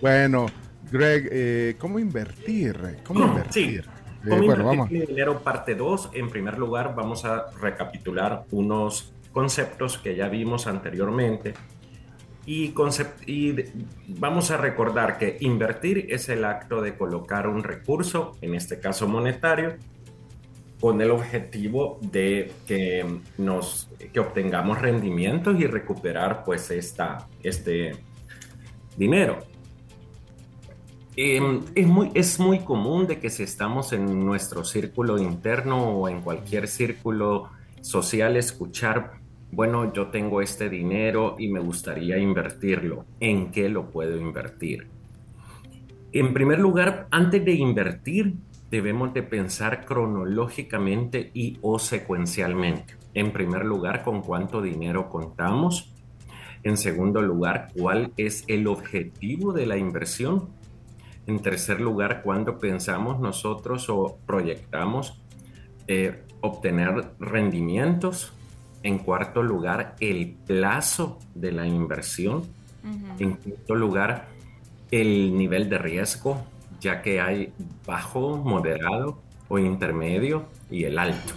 Bueno, 0.00 0.46
Greg, 0.90 1.28
eh, 1.30 1.76
¿cómo 1.78 1.98
invertir? 1.98 2.98
¿Cómo 3.04 3.26
invertir? 3.26 3.82
Sí, 3.84 3.90
¿Cómo 4.28 4.36
bueno, 4.36 4.44
invertir 4.44 4.64
vamos. 4.64 4.88
dinero 4.90 5.40
parte 5.40 5.74
2? 5.74 6.10
En 6.14 6.30
primer 6.30 6.58
lugar, 6.58 6.94
vamos 6.94 7.24
a 7.24 7.46
recapitular 7.60 8.44
unos 8.50 9.12
conceptos 9.32 9.98
que 9.98 10.16
ya 10.16 10.28
vimos 10.28 10.66
anteriormente. 10.66 11.54
Y, 12.46 12.72
concep- 12.72 13.26
y 13.26 13.54
vamos 14.08 14.50
a 14.50 14.56
recordar 14.56 15.18
que 15.18 15.36
invertir 15.40 16.06
es 16.08 16.28
el 16.28 16.44
acto 16.44 16.80
de 16.80 16.96
colocar 16.96 17.46
un 17.46 17.62
recurso, 17.62 18.36
en 18.40 18.54
este 18.54 18.80
caso 18.80 19.06
monetario, 19.06 19.74
con 20.80 21.00
el 21.00 21.10
objetivo 21.10 21.98
de 22.00 22.52
que 22.66 23.04
nos 23.36 23.88
que 24.12 24.20
obtengamos 24.20 24.80
rendimientos 24.80 25.60
y 25.60 25.66
recuperar 25.66 26.42
pues 26.44 26.70
esta, 26.70 27.28
este 27.42 27.92
dinero. 28.96 29.38
Em, 31.16 31.60
es, 31.74 31.86
muy, 31.86 32.10
es 32.14 32.40
muy 32.40 32.60
común 32.60 33.06
de 33.06 33.18
que 33.18 33.28
si 33.28 33.42
estamos 33.42 33.92
en 33.92 34.24
nuestro 34.24 34.64
círculo 34.64 35.18
interno 35.18 35.98
o 35.98 36.08
en 36.08 36.22
cualquier 36.22 36.66
círculo 36.66 37.50
social 37.82 38.36
escuchar, 38.36 39.20
bueno, 39.52 39.92
yo 39.92 40.08
tengo 40.08 40.40
este 40.40 40.70
dinero 40.70 41.36
y 41.38 41.48
me 41.48 41.60
gustaría 41.60 42.16
invertirlo. 42.18 43.04
¿En 43.18 43.50
qué 43.50 43.68
lo 43.68 43.90
puedo 43.90 44.16
invertir? 44.16 44.86
En 46.12 46.32
primer 46.32 46.58
lugar, 46.58 47.06
antes 47.10 47.44
de 47.44 47.52
invertir, 47.52 48.34
debemos 48.70 49.12
de 49.12 49.22
pensar 49.22 49.84
cronológicamente 49.84 51.30
y 51.34 51.58
o 51.62 51.78
secuencialmente. 51.78 52.96
En 53.14 53.32
primer 53.32 53.64
lugar, 53.64 54.02
con 54.02 54.22
cuánto 54.22 54.62
dinero 54.62 55.08
contamos. 55.10 55.92
En 56.62 56.76
segundo 56.76 57.20
lugar, 57.22 57.68
cuál 57.76 58.12
es 58.16 58.44
el 58.46 58.66
objetivo 58.68 59.52
de 59.52 59.66
la 59.66 59.76
inversión. 59.76 60.50
En 61.26 61.40
tercer 61.40 61.80
lugar, 61.80 62.22
cuándo 62.22 62.58
pensamos 62.58 63.18
nosotros 63.18 63.88
o 63.88 64.18
proyectamos 64.26 65.20
eh, 65.88 66.22
obtener 66.40 67.12
rendimientos. 67.18 68.32
En 68.82 68.98
cuarto 68.98 69.42
lugar, 69.42 69.96
el 70.00 70.36
plazo 70.46 71.18
de 71.34 71.52
la 71.52 71.66
inversión. 71.66 72.44
En 73.18 73.36
quinto 73.36 73.74
lugar, 73.74 74.28
el 74.90 75.36
nivel 75.36 75.68
de 75.68 75.76
riesgo, 75.76 76.42
ya 76.80 77.02
que 77.02 77.20
hay 77.20 77.52
bajo, 77.86 78.36
moderado 78.38 79.20
o 79.48 79.58
intermedio 79.58 80.46
y 80.70 80.84
el 80.84 80.98
alto. 80.98 81.34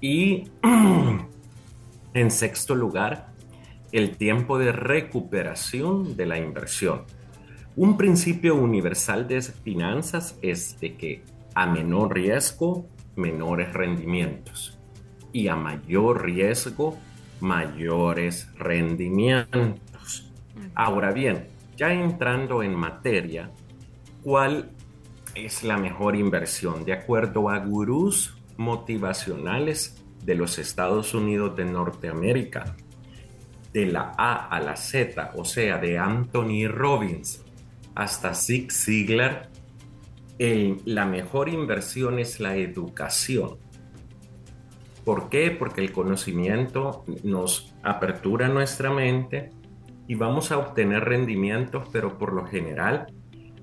Y 0.00 0.44
en 2.14 2.30
sexto 2.30 2.74
lugar, 2.74 3.28
el 3.92 4.16
tiempo 4.16 4.58
de 4.58 4.72
recuperación 4.72 6.16
de 6.16 6.26
la 6.26 6.38
inversión. 6.38 7.02
Un 7.76 7.96
principio 7.96 8.54
universal 8.54 9.26
de 9.28 9.42
finanzas 9.42 10.38
es 10.42 10.80
de 10.80 10.94
que 10.94 11.22
a 11.54 11.66
menor 11.66 12.14
riesgo, 12.14 12.86
menores 13.16 13.72
rendimientos. 13.72 14.78
Y 15.32 15.48
a 15.48 15.56
mayor 15.56 16.24
riesgo, 16.24 16.96
mayores 17.40 18.48
rendimientos. 18.56 20.32
Ahora 20.74 21.12
bien, 21.12 21.48
ya 21.76 21.92
entrando 21.92 22.62
en 22.62 22.74
materia, 22.74 23.50
¿cuál 24.24 24.70
es 25.34 25.62
la 25.62 25.76
mejor 25.76 26.16
inversión? 26.16 26.84
De 26.84 26.92
acuerdo 26.94 27.50
a 27.50 27.58
gurús 27.58 28.36
motivacionales 28.56 30.02
de 30.24 30.34
los 30.34 30.58
Estados 30.58 31.14
Unidos 31.14 31.54
de 31.56 31.66
Norteamérica, 31.66 32.74
de 33.72 33.86
la 33.86 34.12
A 34.16 34.48
a 34.48 34.60
la 34.60 34.76
Z, 34.76 35.32
o 35.36 35.44
sea, 35.44 35.78
de 35.78 35.98
Anthony 35.98 36.66
Robbins 36.68 37.44
hasta 37.94 38.34
Zig 38.34 38.72
Ziglar, 38.72 39.50
el- 40.38 40.80
la 40.84 41.04
mejor 41.04 41.48
inversión 41.48 42.18
es 42.18 42.40
la 42.40 42.56
educación. 42.56 43.58
¿Por 45.04 45.28
qué? 45.28 45.50
Porque 45.50 45.82
el 45.82 45.92
conocimiento 45.92 47.04
nos 47.24 47.74
apertura 47.82 48.48
nuestra 48.48 48.90
mente 48.90 49.50
y 50.08 50.14
vamos 50.14 50.50
a 50.50 50.58
obtener 50.58 51.04
rendimientos, 51.04 51.86
pero 51.92 52.16
por 52.16 52.32
lo 52.32 52.46
general 52.46 53.12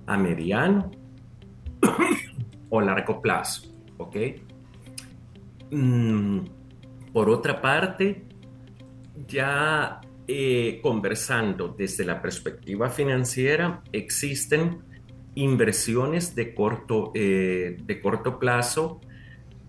a 0.06 0.18
mediano 0.18 0.92
o 2.70 2.82
largo 2.82 3.22
plazo. 3.22 3.74
¿Ok? 3.98 4.16
Mm, 5.72 6.40
por 7.14 7.30
otra 7.30 7.62
parte, 7.62 8.26
ya 9.28 10.02
eh, 10.28 10.80
conversando 10.82 11.70
desde 11.70 12.06
la 12.06 12.22
perspectiva 12.22 12.90
financiera, 12.90 13.82
existen 13.92 14.80
inversiones 15.36 16.36
de 16.36 16.54
corto, 16.54 17.12
eh, 17.16 17.78
de 17.82 18.02
corto 18.02 18.40
plazo, 18.40 19.02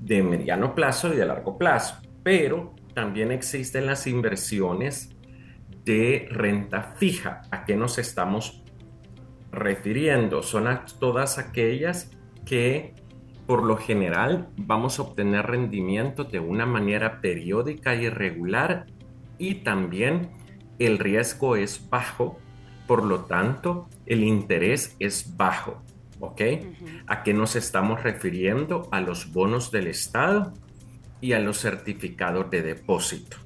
de 0.00 0.22
mediano 0.22 0.74
plazo 0.74 1.12
y 1.12 1.16
de 1.16 1.26
largo 1.26 1.56
plazo, 1.56 1.96
pero 2.22 2.74
también 2.94 3.30
existen 3.32 3.86
las 3.86 4.06
inversiones 4.06 5.10
de 5.84 6.28
renta 6.30 6.94
fija. 6.96 7.42
¿A 7.50 7.64
qué 7.64 7.76
nos 7.76 7.98
estamos 7.98 8.61
refiriendo? 9.52 10.42
Son 10.42 10.66
a 10.66 10.84
todas 10.98 11.38
aquellas 11.38 12.10
que 12.44 12.94
por 13.46 13.64
lo 13.64 13.76
general 13.76 14.48
vamos 14.56 14.98
a 14.98 15.02
obtener 15.02 15.46
rendimiento 15.46 16.24
de 16.24 16.40
una 16.40 16.66
manera 16.66 17.20
periódica 17.20 17.94
y 17.94 18.08
regular 18.08 18.86
y 19.38 19.56
también 19.56 20.30
el 20.78 20.98
riesgo 20.98 21.56
es 21.56 21.88
bajo, 21.90 22.38
por 22.86 23.04
lo 23.04 23.24
tanto 23.24 23.88
el 24.06 24.24
interés 24.24 24.96
es 24.98 25.36
bajo. 25.36 25.82
¿Ok? 26.20 26.40
¿A 27.08 27.24
qué 27.24 27.34
nos 27.34 27.56
estamos 27.56 28.04
refiriendo? 28.04 28.88
A 28.92 29.00
los 29.00 29.32
bonos 29.32 29.72
del 29.72 29.88
Estado 29.88 30.52
y 31.20 31.32
a 31.32 31.40
los 31.40 31.60
certificados 31.60 32.48
de 32.48 32.62
depósito. 32.62 33.38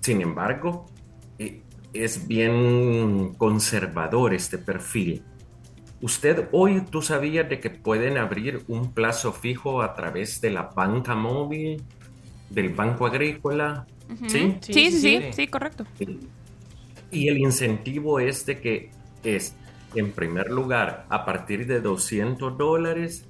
Sin 0.00 0.20
embargo, 0.20 0.84
es 1.92 2.26
bien 2.26 3.34
conservador 3.34 4.34
este 4.34 4.58
perfil. 4.58 5.22
Usted 6.00 6.48
hoy 6.52 6.82
tú 6.90 7.00
sabías 7.00 7.48
de 7.48 7.60
que 7.60 7.70
pueden 7.70 8.18
abrir 8.18 8.62
un 8.66 8.92
plazo 8.92 9.32
fijo 9.32 9.82
a 9.82 9.94
través 9.94 10.40
de 10.40 10.50
la 10.50 10.62
banca 10.62 11.14
móvil, 11.14 11.82
del 12.50 12.70
banco 12.70 13.06
agrícola. 13.06 13.86
Sí, 14.26 14.56
sí, 14.60 14.90
sí, 14.90 15.20
sí, 15.32 15.46
correcto. 15.46 15.86
Y 17.10 17.28
el 17.28 17.38
incentivo 17.38 18.18
es 18.18 18.44
de 18.46 18.60
que 18.60 18.90
es, 19.22 19.54
en 19.94 20.12
primer 20.12 20.50
lugar, 20.50 21.06
a 21.08 21.24
partir 21.24 21.66
de 21.66 21.80
200 21.80 22.58
dólares 22.58 23.26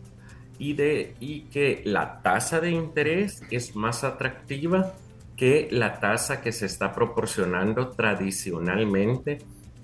y, 0.58 0.72
de, 0.72 1.14
y 1.20 1.42
que 1.42 1.82
la 1.84 2.22
tasa 2.22 2.60
de 2.60 2.70
interés 2.70 3.42
es 3.50 3.76
más 3.76 4.02
atractiva 4.02 4.94
que 5.42 5.66
la 5.72 5.98
tasa 5.98 6.40
que 6.40 6.52
se 6.52 6.66
está 6.66 6.92
proporcionando 6.92 7.88
tradicionalmente 7.88 9.38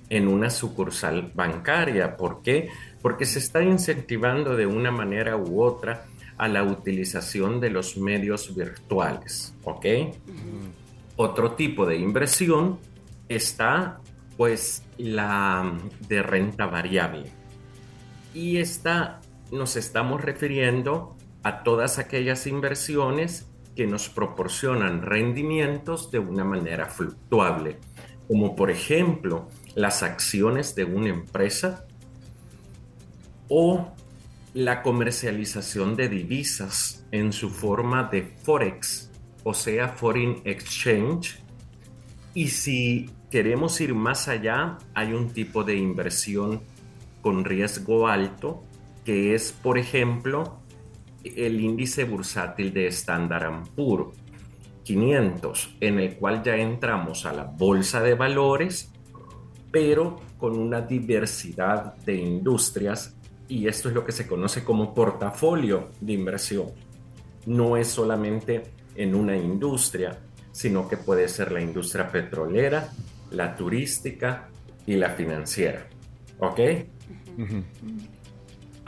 en 0.09 0.29
una 0.29 0.51
sucursal 0.51 1.33
bancaria. 1.35 2.17
¿Por 2.17 2.43
qué? 2.43 2.69
Porque 3.03 3.27
se 3.27 3.41
está 3.41 3.61
incentivando 3.65 4.55
de 4.55 4.67
una 4.67 4.93
manera 4.93 5.37
u 5.37 5.61
otra 5.61 6.05
a 6.37 6.47
la 6.47 6.63
utilización 6.63 7.59
de 7.59 7.71
los 7.71 7.97
medios 7.97 8.55
virtuales. 8.55 9.53
¿Ok? 9.65 9.85
Otro 11.17 11.51
tipo 11.55 11.87
de 11.87 11.97
inversión 11.97 12.79
está 13.29 13.99
pues 14.37 14.85
la 14.97 15.77
de 16.09 16.23
renta 16.23 16.67
variable. 16.67 17.33
Y 18.33 18.59
esta 18.59 19.21
nos 19.51 19.75
estamos 19.75 20.23
refiriendo 20.23 21.17
a 21.43 21.65
todas 21.65 21.99
aquellas 21.99 22.47
inversiones 22.47 23.48
que 23.79 23.87
nos 23.87 24.09
proporcionan 24.09 25.03
rendimientos 25.03 26.11
de 26.11 26.19
una 26.19 26.43
manera 26.43 26.87
fluctuable, 26.87 27.79
como 28.27 28.57
por 28.57 28.73
ejemplo 28.73 29.49
las 29.77 30.03
acciones 30.03 30.75
de 30.75 30.83
una 30.83 31.11
empresa 31.11 31.87
o 33.49 33.93
la 34.53 34.83
comercialización 34.83 35.95
de 35.95 36.09
divisas 36.09 37.07
en 37.13 37.33
su 37.33 37.51
forma 37.51 38.03
de 38.03 38.23
forex, 38.43 39.13
o 39.45 39.55
sea, 39.55 39.91
foreign 39.91 40.43
exchange. 40.45 41.39
Y 42.35 42.49
si 42.49 43.09
queremos 43.31 43.81
ir 43.81 43.95
más 43.95 44.27
allá, 44.27 44.79
hay 44.93 45.13
un 45.13 45.31
tipo 45.33 45.63
de 45.63 45.77
inversión 45.77 46.63
con 47.23 47.45
riesgo 47.45 48.09
alto, 48.09 48.65
que 49.05 49.37
es, 49.37 49.53
por 49.53 49.79
ejemplo, 49.79 50.59
el 51.25 51.61
índice 51.61 52.05
bursátil 52.05 52.73
de 52.73 52.87
Standard 52.89 53.69
Poor's 53.75 54.17
500, 54.85 55.77
en 55.81 55.99
el 56.01 56.17
cual 56.17 56.43
ya 56.43 56.57
entramos 56.57 57.27
a 57.27 57.33
la 57.33 57.45
bolsa 57.45 58.03
de 58.03 58.15
valores, 58.15 58.91
pero 59.71 60.17
con 60.39 60.59
una 60.59 60.81
diversidad 60.81 61.97
de 61.97 62.15
industrias, 62.15 63.15
y 63.49 63.67
esto 63.67 63.89
es 63.89 63.95
lo 63.95 64.05
que 64.05 64.13
se 64.13 64.27
conoce 64.27 64.65
como 64.65 64.95
portafolio 64.95 65.91
de 66.01 66.13
inversión. 66.15 66.69
No 67.47 67.77
es 67.77 67.89
solamente 67.89 68.63
en 68.95 69.15
una 69.15 69.37
industria, 69.37 70.19
sino 70.53 70.89
que 70.89 70.97
puede 70.97 71.29
ser 71.29 71.53
la 71.53 71.61
industria 71.61 72.11
petrolera, 72.11 72.91
la 73.31 73.55
turística 73.55 74.49
y 74.87 74.97
la 74.97 75.11
financiera. 75.11 75.87
¿Ok? 76.39 76.61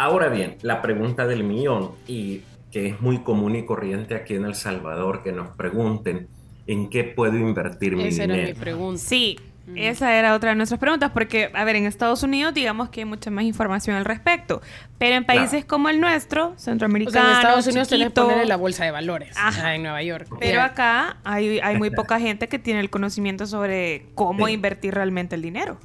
Ahora 0.02 0.28
bien, 0.28 0.56
la 0.62 0.80
pregunta 0.80 1.26
del 1.26 1.44
millón, 1.44 1.90
y 2.06 2.40
que 2.72 2.86
es 2.86 3.00
muy 3.02 3.18
común 3.22 3.54
y 3.56 3.66
corriente 3.66 4.14
aquí 4.14 4.34
en 4.34 4.44
El 4.46 4.54
Salvador, 4.54 5.22
que 5.22 5.30
nos 5.32 5.48
pregunten 5.56 6.28
en 6.66 6.88
qué 6.88 7.04
puedo 7.04 7.36
invertir 7.36 7.96
mi 7.96 8.04
Esa 8.04 8.24
era 8.24 8.34
dinero. 8.34 8.54
mi 8.54 8.60
pregunta. 8.60 8.98
Sí, 9.02 9.38
esa 9.76 10.16
era 10.16 10.34
otra 10.34 10.50
de 10.50 10.56
nuestras 10.56 10.80
preguntas, 10.80 11.10
porque, 11.12 11.50
a 11.52 11.64
ver, 11.64 11.76
en 11.76 11.84
Estados 11.86 12.22
Unidos 12.22 12.54
digamos 12.54 12.88
que 12.88 13.00
hay 13.02 13.04
mucha 13.04 13.30
más 13.30 13.44
información 13.44 13.94
al 13.94 14.04
respecto, 14.04 14.62
pero 14.98 15.16
en 15.16 15.24
países 15.24 15.64
como 15.64 15.88
el 15.90 16.00
nuestro, 16.00 16.46
O 16.46 16.58
sea, 16.58 16.72
centroamericanos, 16.72 17.30
en 17.30 17.36
Estados 17.36 17.66
Unidos 17.66 17.88
tenés 17.88 18.04
que 18.04 18.08
chiquito, 18.08 18.24
poner 18.26 18.42
en 18.42 18.48
la 18.48 18.56
bolsa 18.56 18.84
de 18.84 18.90
valores. 18.90 19.36
Ajá, 19.36 19.74
en 19.74 19.82
Nueva 19.82 20.02
York. 20.02 20.28
pero 20.40 20.62
acá 20.62 21.18
hay, 21.24 21.60
hay 21.60 21.76
muy 21.76 21.90
poca 21.90 22.18
gente 22.18 22.48
que 22.48 22.58
tiene 22.58 22.80
el 22.80 22.88
conocimiento 22.90 23.46
sobre 23.46 24.06
cómo 24.14 24.46
Sí. 24.46 24.54
invertir 24.54 24.94
realmente 24.94 25.34
el 25.36 25.42
dinero. 25.42 25.78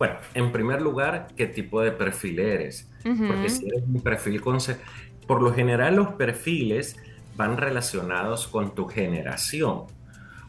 Bueno, 0.00 0.14
en 0.32 0.50
primer 0.50 0.80
lugar, 0.80 1.28
¿qué 1.36 1.46
tipo 1.46 1.82
de 1.82 1.92
perfil 1.92 2.38
eres? 2.38 2.88
Porque 3.02 3.50
si 3.50 3.68
eres 3.68 3.82
un 3.86 4.00
perfil 4.00 4.40
con... 4.40 4.56
Por 5.26 5.42
lo 5.42 5.52
general 5.52 5.96
los 5.96 6.14
perfiles 6.14 6.96
van 7.36 7.58
relacionados 7.58 8.48
con 8.48 8.74
tu 8.74 8.86
generación. 8.86 9.82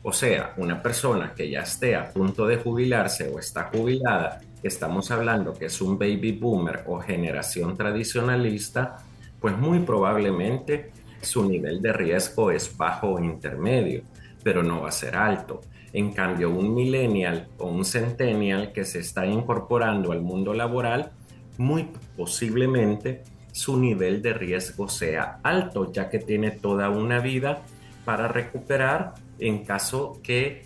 O 0.03 0.13
sea, 0.13 0.53
una 0.55 0.81
persona 0.81 1.33
que 1.35 1.49
ya 1.49 1.63
esté 1.63 1.97
a 1.97 2.13
punto 2.13 2.47
de 2.47 2.59
jubilarse 2.59 3.27
o 3.27 3.39
está 3.39 3.69
jubilada, 3.73 4.39
estamos 4.63 5.11
hablando 5.11 5.53
que 5.53 5.65
es 5.65 5.81
un 5.81 5.99
baby 5.99 6.31
boomer 6.31 6.85
o 6.87 7.01
generación 7.01 7.75
tradicionalista, 7.75 8.99
pues 9.41 9.57
muy 9.57 9.79
probablemente 9.79 10.91
su 11.21 11.43
nivel 11.43 11.81
de 11.81 11.91
riesgo 11.91 12.51
es 12.51 12.77
bajo 12.77 13.15
o 13.15 13.19
intermedio, 13.19 14.03
pero 14.45 14.63
no 14.63 14.83
va 14.83 14.87
a 14.87 14.93
ser 14.93 15.17
alto. 15.17 15.59
En 15.93 16.13
cambio, 16.13 16.49
un 16.49 16.73
millennial 16.73 17.47
o 17.57 17.67
un 17.67 17.83
centennial 17.85 18.71
que 18.71 18.85
se 18.85 18.99
está 18.99 19.25
incorporando 19.25 20.11
al 20.11 20.21
mundo 20.21 20.53
laboral, 20.53 21.11
muy 21.57 21.89
posiblemente 22.15 23.23
su 23.51 23.77
nivel 23.77 24.21
de 24.21 24.33
riesgo 24.33 24.87
sea 24.87 25.39
alto, 25.43 25.91
ya 25.91 26.09
que 26.09 26.19
tiene 26.19 26.51
toda 26.51 26.89
una 26.89 27.19
vida 27.19 27.61
para 28.05 28.27
recuperar 28.27 29.13
en 29.39 29.65
caso 29.65 30.19
que 30.23 30.65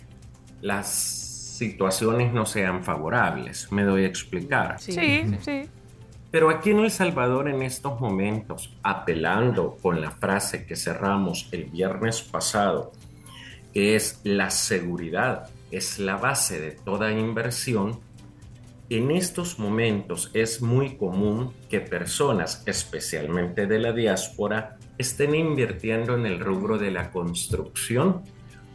las 0.60 0.88
situaciones 0.88 2.32
no 2.32 2.46
sean 2.46 2.84
favorables. 2.84 3.70
Me 3.72 3.82
doy 3.82 4.04
a 4.04 4.06
explicar. 4.06 4.78
Sí, 4.78 4.92
sí. 5.40 5.68
Pero 6.30 6.50
aquí 6.50 6.70
en 6.70 6.80
El 6.80 6.90
Salvador 6.90 7.48
en 7.48 7.62
estos 7.62 8.00
momentos, 8.00 8.76
apelando 8.82 9.76
con 9.80 10.00
la 10.00 10.10
frase 10.10 10.66
que 10.66 10.76
cerramos 10.76 11.48
el 11.52 11.64
viernes 11.64 12.20
pasado, 12.20 12.92
que 13.76 13.94
es 13.94 14.22
la 14.24 14.48
seguridad 14.48 15.50
es 15.70 15.98
la 15.98 16.16
base 16.16 16.58
de 16.58 16.70
toda 16.70 17.12
inversión, 17.12 18.00
en 18.88 19.10
estos 19.10 19.58
momentos 19.58 20.30
es 20.32 20.62
muy 20.62 20.96
común 20.96 21.52
que 21.68 21.80
personas, 21.82 22.62
especialmente 22.64 23.66
de 23.66 23.78
la 23.78 23.92
diáspora, 23.92 24.78
estén 24.96 25.34
invirtiendo 25.34 26.14
en 26.14 26.24
el 26.24 26.40
rubro 26.40 26.78
de 26.78 26.90
la 26.90 27.10
construcción 27.10 28.22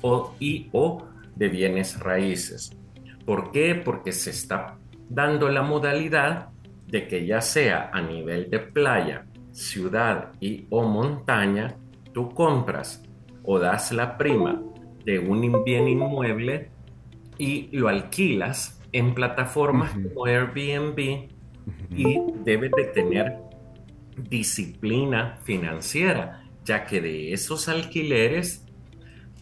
o, 0.01 0.35
y 0.39 0.69
o 0.71 1.03
de 1.35 1.49
bienes 1.49 1.99
raíces. 1.99 2.77
¿Por 3.25 3.49
qué? 3.49 3.73
Porque 3.73 4.11
se 4.11 4.29
está 4.29 4.77
dando 5.09 5.49
la 5.49 5.63
modalidad 5.63 6.49
de 6.85 7.07
que 7.07 7.25
ya 7.25 7.41
sea 7.41 7.89
a 7.91 8.01
nivel 8.03 8.51
de 8.51 8.59
playa, 8.59 9.25
ciudad 9.51 10.33
y 10.39 10.67
o 10.69 10.83
montaña, 10.83 11.75
tú 12.13 12.29
compras 12.29 13.01
o 13.41 13.57
das 13.57 13.91
la 13.93 14.15
prima 14.15 14.61
de 15.05 15.19
un 15.19 15.63
bien 15.63 15.87
inmueble 15.87 16.69
y 17.37 17.69
lo 17.71 17.87
alquilas 17.87 18.81
en 18.91 19.13
plataformas 19.13 19.93
como 19.93 20.25
Airbnb 20.25 21.29
y 21.95 22.19
debes 22.43 22.71
de 22.71 22.83
tener 22.85 23.37
disciplina 24.29 25.37
financiera, 25.43 26.43
ya 26.65 26.85
que 26.85 27.01
de 27.01 27.33
esos 27.33 27.67
alquileres, 27.67 28.65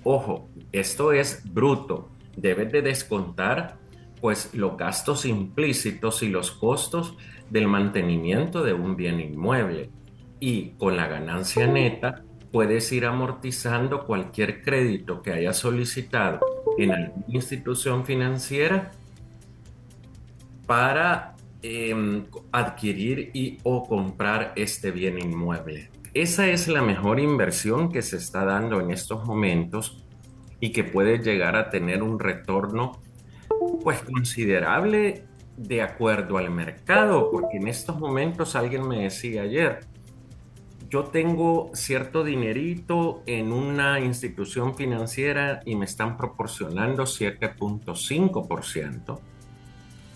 ojo, 0.04 0.50
esto 0.72 1.12
es 1.12 1.42
bruto, 1.52 2.10
debes 2.38 2.72
de 2.72 2.82
descontar 2.82 3.78
pues 4.22 4.54
los 4.54 4.78
gastos 4.78 5.26
implícitos 5.26 6.24
y 6.24 6.30
los 6.30 6.52
costos 6.52 7.18
del 7.50 7.68
mantenimiento 7.68 8.64
de 8.64 8.74
un 8.74 8.96
bien 8.96 9.20
inmueble. 9.20 9.90
Y 10.42 10.72
con 10.72 10.96
la 10.96 11.08
ganancia 11.08 11.68
neta 11.68 12.24
puedes 12.52 12.92
ir 12.92 13.06
amortizando 13.06 14.06
cualquier 14.06 14.62
crédito 14.62 15.22
que 15.22 15.32
hayas 15.32 15.58
solicitado 15.58 16.40
en 16.78 16.92
alguna 16.92 17.26
institución 17.28 18.06
financiera 18.06 18.92
para 20.66 21.36
eh, 21.62 22.24
adquirir 22.52 23.32
y 23.34 23.58
o 23.64 23.84
comprar 23.88 24.54
este 24.56 24.92
bien 24.92 25.20
inmueble. 25.20 25.90
Esa 26.14 26.48
es 26.48 26.68
la 26.68 26.82
mejor 26.82 27.20
inversión 27.20 27.92
que 27.92 28.02
se 28.02 28.18
está 28.18 28.46
dando 28.46 28.80
en 28.80 28.92
estos 28.92 29.26
momentos 29.26 30.04
y 30.60 30.72
que 30.72 30.84
puede 30.84 31.20
llegar 31.20 31.56
a 31.56 31.70
tener 31.70 32.02
un 32.02 32.20
retorno 32.20 33.02
pues 33.84 34.02
considerable 34.02 35.26
de 35.58 35.82
acuerdo 35.82 36.38
al 36.38 36.50
mercado, 36.50 37.30
porque 37.32 37.58
en 37.58 37.68
estos 37.68 38.00
momentos 38.00 38.56
alguien 38.56 38.88
me 38.88 39.04
decía 39.04 39.42
ayer, 39.42 39.82
yo 40.90 41.06
tengo 41.06 41.72
cierto 41.74 42.24
dinerito 42.24 43.24
en 43.28 43.52
una 43.52 44.00
institución 44.00 44.76
financiera 44.76 45.62
y 45.66 45.76
me 45.76 45.86
están 45.86 46.18
proporcionando 46.18 47.04
7.5%. 47.04 49.20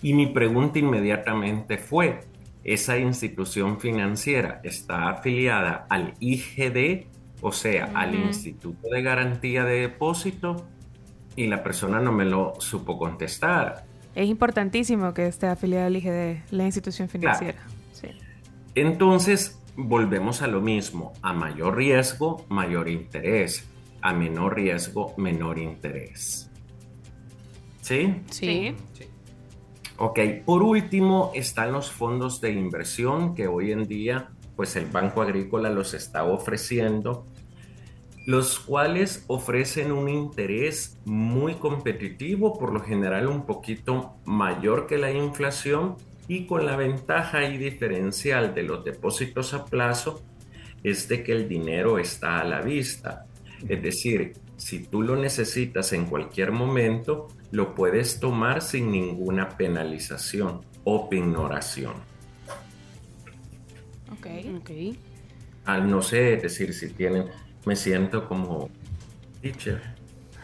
Y 0.02 0.14
mi 0.14 0.26
pregunta 0.26 0.80
inmediatamente 0.80 1.78
fue, 1.78 2.22
¿esa 2.64 2.98
institución 2.98 3.80
financiera 3.80 4.60
está 4.64 5.08
afiliada 5.08 5.86
al 5.88 6.14
IGD, 6.18 7.06
o 7.40 7.52
sea, 7.52 7.92
al. 7.94 8.14
Instituto 8.14 8.88
de 8.88 9.02
Garantía 9.02 9.64
de 9.64 9.80
Depósito? 9.80 10.66
Y 11.36 11.46
la 11.46 11.62
persona 11.62 12.00
no 12.00 12.12
me 12.12 12.24
lo 12.24 12.54
supo 12.58 12.98
contestar. 12.98 13.84
Es 14.14 14.28
importantísimo 14.28 15.14
que 15.14 15.26
esté 15.26 15.46
afiliada 15.46 15.86
al 15.86 15.96
IGD, 15.96 16.42
la 16.50 16.64
institución 16.64 17.08
financiera. 17.08 17.58
Sí. 17.92 18.08
Entonces, 18.74 19.58
volvemos 19.76 20.42
a 20.42 20.46
lo 20.46 20.60
mismo. 20.60 21.12
A 21.22 21.32
mayor 21.32 21.76
riesgo, 21.76 22.44
mayor 22.48 22.88
interés. 22.88 23.68
A 24.00 24.12
menor 24.12 24.56
riesgo, 24.56 25.14
menor 25.16 25.58
interés. 25.58 26.50
¿Sí? 27.80 28.22
Sí. 28.30 28.74
Ok, 29.96 30.18
por 30.44 30.62
último 30.62 31.30
están 31.34 31.72
los 31.72 31.90
fondos 31.90 32.40
de 32.40 32.50
inversión 32.50 33.34
que 33.34 33.46
hoy 33.46 33.72
en 33.72 33.84
día 33.84 34.30
pues 34.56 34.76
el 34.76 34.86
Banco 34.86 35.22
Agrícola 35.22 35.70
los 35.70 35.94
está 35.94 36.24
ofreciendo, 36.24 37.26
los 38.26 38.58
cuales 38.58 39.24
ofrecen 39.26 39.92
un 39.92 40.08
interés 40.08 40.98
muy 41.04 41.54
competitivo, 41.54 42.58
por 42.58 42.72
lo 42.72 42.80
general 42.80 43.28
un 43.28 43.44
poquito 43.44 44.16
mayor 44.24 44.86
que 44.86 44.98
la 44.98 45.12
inflación 45.12 45.96
y 46.28 46.46
con 46.46 46.64
la 46.64 46.76
ventaja 46.76 47.44
y 47.44 47.58
diferencial 47.58 48.54
de 48.54 48.62
los 48.62 48.84
depósitos 48.84 49.54
a 49.54 49.64
plazo 49.64 50.22
es 50.82 51.08
de 51.08 51.22
que 51.22 51.32
el 51.32 51.48
dinero 51.48 51.98
está 51.98 52.40
a 52.40 52.44
la 52.44 52.60
vista. 52.60 53.26
Es 53.68 53.82
decir, 53.82 54.32
si 54.56 54.84
tú 54.84 55.02
lo 55.02 55.16
necesitas 55.16 55.92
en 55.92 56.06
cualquier 56.06 56.52
momento, 56.52 57.28
lo 57.50 57.74
puedes 57.74 58.20
tomar 58.20 58.62
sin 58.62 58.90
ninguna 58.90 59.48
penalización 59.56 60.60
o 60.84 61.08
pignoración. 61.08 61.94
Ok. 64.12 64.26
Ok. 64.58 64.70
Al 65.64 65.90
no 65.90 66.02
sé, 66.02 66.34
es 66.34 66.42
decir, 66.42 66.74
si 66.74 66.90
tienen, 66.90 67.26
me 67.64 67.76
siento 67.76 68.28
como 68.28 68.70
teacher. 69.40 69.80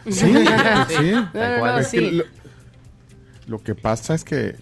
Sí, 0.03 0.11
sí. 0.13 1.11
No, 1.11 1.29
no, 1.31 1.57
no, 1.59 1.77
Es 1.77 1.89
que 1.89 1.99
sí. 1.99 2.11
lo, 2.11 2.23
lo 3.45 3.59
que 3.59 3.75
pasa 3.75 4.15
es 4.15 4.23
que 4.23 4.55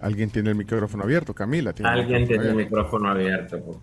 alguien 0.00 0.30
tiene 0.30 0.50
el 0.50 0.56
micrófono 0.56 1.04
abierto, 1.04 1.34
Camila. 1.34 1.72
Tiene 1.72 1.92
el 1.92 1.98
Alguien 2.00 2.26
tiene 2.26 2.48
el 2.48 2.54
micrófono 2.54 3.10
abierto. 3.10 3.56
abierto. 3.56 3.80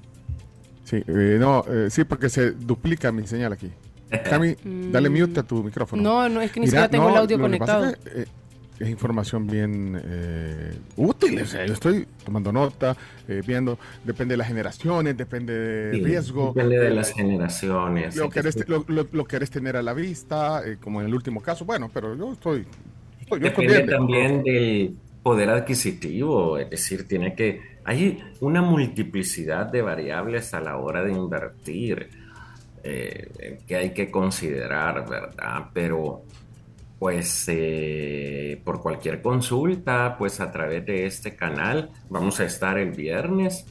Sí, 0.84 1.03
eh, 1.07 1.38
no, 1.39 1.64
eh, 1.69 1.89
sí, 1.89 2.03
porque 2.06 2.30
se 2.30 2.52
duplica 2.52 3.11
mi 3.11 3.27
señal 3.27 3.53
aquí. 3.53 3.72
Cami, 4.30 4.56
dale 4.91 5.10
mute 5.10 5.41
a 5.41 5.44
tu 5.44 5.64
micrófono. 5.64 6.02
No, 6.02 6.30
no, 6.30 6.41
es 6.41 6.52
que 6.52 6.60
ni 6.61 6.68
siquiera 6.68 6.88
tengo 6.89 7.10
el 7.10 7.18
audio 7.18 7.38
lo 7.38 7.49
que 7.49 7.57
pasa 7.57 7.73
conectado. 7.80 7.85
es 8.06 8.14
que, 8.14 8.22
eh, 8.22 8.26
es 8.80 8.89
información 8.89 9.48
bien 9.48 9.99
eh, 10.06 10.77
útil. 10.95 11.41
O 11.41 11.45
sea, 11.48 11.65
yo 11.65 11.73
estoy 11.73 12.07
tomando 12.23 12.52
nota, 12.53 12.95
eh, 13.27 13.41
viendo, 13.45 13.77
depende 14.06 14.34
de 14.34 14.38
las 14.38 14.48
generaciones, 14.48 15.18
depende 15.18 15.52
del 15.53 15.95
Sí, 15.99 16.06
riesgo. 16.06 16.53
Depende 16.56 16.77
de 16.80 16.89
las 16.91 17.11
generaciones. 17.11 18.15
Lo 18.15 18.30
que 18.30 18.35
querés, 18.39 18.53
ser- 18.53 18.69
lo, 18.69 18.85
lo- 18.88 19.07
lo 19.11 19.26
querés 19.26 19.49
tener 19.49 19.76
a 19.77 19.81
la 19.81 19.94
vista, 19.94 20.61
eh, 20.65 20.77
como 20.80 21.02
en 21.02 21.07
el 21.07 21.14
último 21.15 21.41
caso. 21.41 21.65
Bueno, 21.65 21.89
pero 21.94 22.15
yo 22.15 22.31
estoy. 22.34 22.65
estoy- 23.19 23.39
yo 23.41 23.48
estoy 23.48 23.65
Depende 23.68 23.73
bien. 23.88 23.98
también 23.98 24.44
del 24.44 24.95
poder 25.27 25.49
adquisitivo, 25.49 26.57
es 26.57 26.69
decir, 26.69 27.05
tiene 27.05 27.35
que 27.35 27.59
hay 27.83 28.23
una 28.39 28.61
multiplicidad 28.61 29.65
de 29.65 29.81
variables 29.81 30.53
a 30.53 30.61
la 30.61 30.77
hora 30.77 31.03
de 31.03 31.11
invertir 31.11 32.09
eh, 32.81 33.59
que 33.67 33.75
hay 33.75 33.89
que 33.89 34.09
considerar, 34.09 35.05
¿verdad? 35.05 35.65
Pero 35.73 36.21
pues 36.97 37.43
eh, 37.49 38.61
por 38.63 38.79
cualquier 38.79 39.21
consulta, 39.21 40.15
pues 40.17 40.39
a 40.39 40.49
través 40.49 40.85
de 40.85 41.05
este 41.05 41.35
canal 41.35 41.89
vamos 42.09 42.39
a 42.39 42.45
estar 42.45 42.77
el 42.77 42.91
viernes 42.91 43.65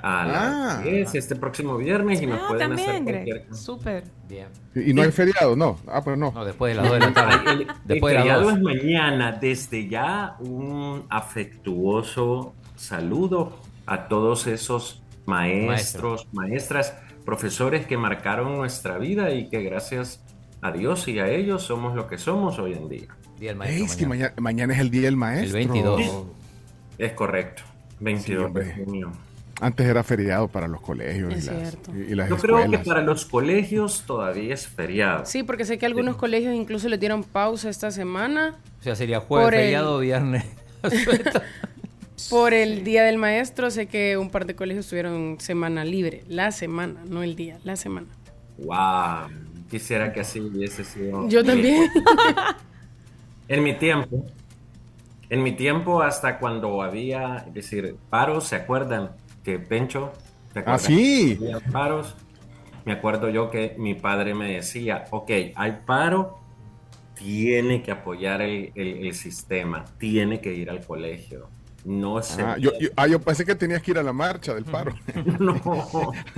a 0.00 0.24
las 0.26 0.74
Ah. 0.78 0.80
10 0.84 1.14
este 1.16 1.34
próximo 1.36 1.76
viernes 1.76 2.22
y 2.22 2.26
nos 2.26 2.40
Ah, 2.40 2.46
pueden 2.48 2.72
hacer 2.72 2.86
también, 2.86 3.04
cualquier 3.04 3.38
Greg. 3.46 3.54
Súper. 3.54 4.04
Bien. 4.28 4.46
Y, 4.74 4.90
y 4.90 4.94
no 4.94 5.02
hay 5.02 5.10
feriado, 5.10 5.56
no. 5.56 5.78
Ah, 5.88 6.02
pues 6.04 6.16
no. 6.16 6.30
No, 6.32 6.44
después 6.44 6.76
de 6.76 6.80
las 6.82 6.88
2 6.90 7.00
de 7.00 7.06
la 7.06 7.12
tarde. 7.14 7.50
El, 7.52 7.60
el 7.62 7.66
después 7.84 8.12
de 8.12 8.14
las 8.14 8.22
feriado 8.22 8.42
2. 8.44 8.52
es 8.52 8.60
mañana. 8.60 9.32
Desde 9.32 9.88
ya 9.88 10.36
un 10.40 11.04
afectuoso 11.08 12.54
saludo 12.76 13.58
a 13.86 14.08
todos 14.08 14.46
esos 14.46 15.02
maestros, 15.26 16.28
maestras, 16.32 16.94
profesores 17.24 17.86
que 17.86 17.96
marcaron 17.98 18.56
nuestra 18.56 18.98
vida 18.98 19.32
y 19.32 19.48
que 19.48 19.62
gracias 19.62 20.22
a 20.62 20.70
Dios 20.72 21.06
y 21.08 21.18
a 21.18 21.28
ellos 21.28 21.62
somos 21.62 21.94
lo 21.94 22.06
que 22.06 22.18
somos 22.18 22.58
hoy 22.58 22.74
en 22.74 22.88
día. 22.88 23.08
Día 23.38 23.54
del 23.54 23.62
Ey, 23.62 23.82
es 23.82 23.96
que 23.96 24.06
mañana, 24.06 24.32
mañana 24.38 24.74
es 24.74 24.80
el 24.80 24.90
día 24.90 25.02
del 25.02 25.16
maestro. 25.16 25.58
El 25.58 25.66
22. 25.68 26.02
Es 26.98 27.12
correcto. 27.12 27.62
22 28.00 28.46
hombre. 28.46 28.64
de 28.64 28.84
junio. 28.84 29.12
Antes 29.60 29.86
era 29.86 30.04
feriado 30.04 30.46
para 30.48 30.68
los 30.68 30.80
colegios 30.80 31.34
Es 31.34 31.44
y, 31.44 31.50
las, 31.50 31.58
cierto. 31.70 31.92
y- 31.96 32.12
y 32.12 32.14
las 32.14 32.28
Yo 32.28 32.36
creo 32.36 32.70
que 32.70 32.78
para 32.78 33.02
los 33.02 33.24
colegios 33.26 34.04
todavía 34.06 34.54
es 34.54 34.68
feriado. 34.68 35.26
Sí, 35.26 35.42
porque 35.42 35.64
sé 35.64 35.78
que 35.78 35.86
algunos 35.86 36.16
colegios 36.16 36.54
incluso 36.54 36.88
le 36.88 36.96
dieron 36.98 37.24
pausa 37.24 37.68
esta 37.68 37.90
semana 37.90 38.56
O 38.80 38.82
sea, 38.84 38.94
sería 38.94 39.18
jueves, 39.20 39.46
Por 39.46 39.54
el- 39.54 39.60
feriado, 39.60 39.98
viernes. 39.98 40.44
por 42.30 42.54
el 42.54 42.84
Día 42.84 43.02
del 43.04 43.18
Maestro. 43.18 43.70
Sé 43.70 43.86
que 43.86 44.16
un 44.16 44.30
par 44.30 44.46
de 44.46 44.54
colegios 44.54 44.86
tuvieron 44.88 45.36
semana 45.40 45.84
libre. 45.84 46.24
La 46.28 46.52
semana, 46.52 47.00
no 47.08 47.22
el 47.22 47.34
día, 47.36 47.58
la 47.64 47.76
semana. 47.76 48.06
Wow. 48.58 49.28
Quisiera 49.70 50.12
que 50.12 50.20
así 50.20 50.40
hubiese 50.40 50.84
sido. 50.84 51.28
Yo 51.28 51.44
también. 51.44 51.90
En 53.50 53.62
mi 53.62 53.72
tiempo, 53.72 54.26
en 55.30 55.42
mi 55.42 55.52
tiempo 55.52 56.02
hasta 56.02 56.38
cuando 56.38 56.82
había, 56.82 57.44
es 57.48 57.54
decir, 57.54 57.96
paros, 58.10 58.46
¿se 58.46 58.56
acuerdan? 58.56 59.12
Que 59.48 59.58
Pencho, 59.58 60.12
¿se 60.52 60.62
Ah, 60.66 60.78
sí. 60.78 61.40
Paros. 61.72 62.14
Me 62.84 62.92
acuerdo 62.92 63.30
yo 63.30 63.50
que 63.50 63.74
mi 63.78 63.94
padre 63.94 64.34
me 64.34 64.52
decía, 64.52 65.06
ok, 65.10 65.30
hay 65.56 65.78
paro, 65.86 66.38
tiene 67.14 67.82
que 67.82 67.90
apoyar 67.90 68.42
el, 68.42 68.72
el- 68.74 69.06
el 69.06 69.14
sistema, 69.14 69.86
tiene 69.96 70.42
que 70.42 70.52
ir 70.52 70.68
al 70.68 70.84
colegio. 70.84 71.48
No 71.86 72.18
Ah, 72.18 72.56
yo, 72.58 72.72
yo- 72.78 72.90
ah, 72.96 73.06
yo 73.06 73.20
pensé 73.22 73.46
que 73.46 73.54
tenías 73.54 73.80
que 73.80 73.92
ir 73.92 73.98
a 73.98 74.02
la 74.02 74.12
marcha 74.12 74.52
del 74.52 74.64
paro. 74.66 74.92
No, 75.40 75.54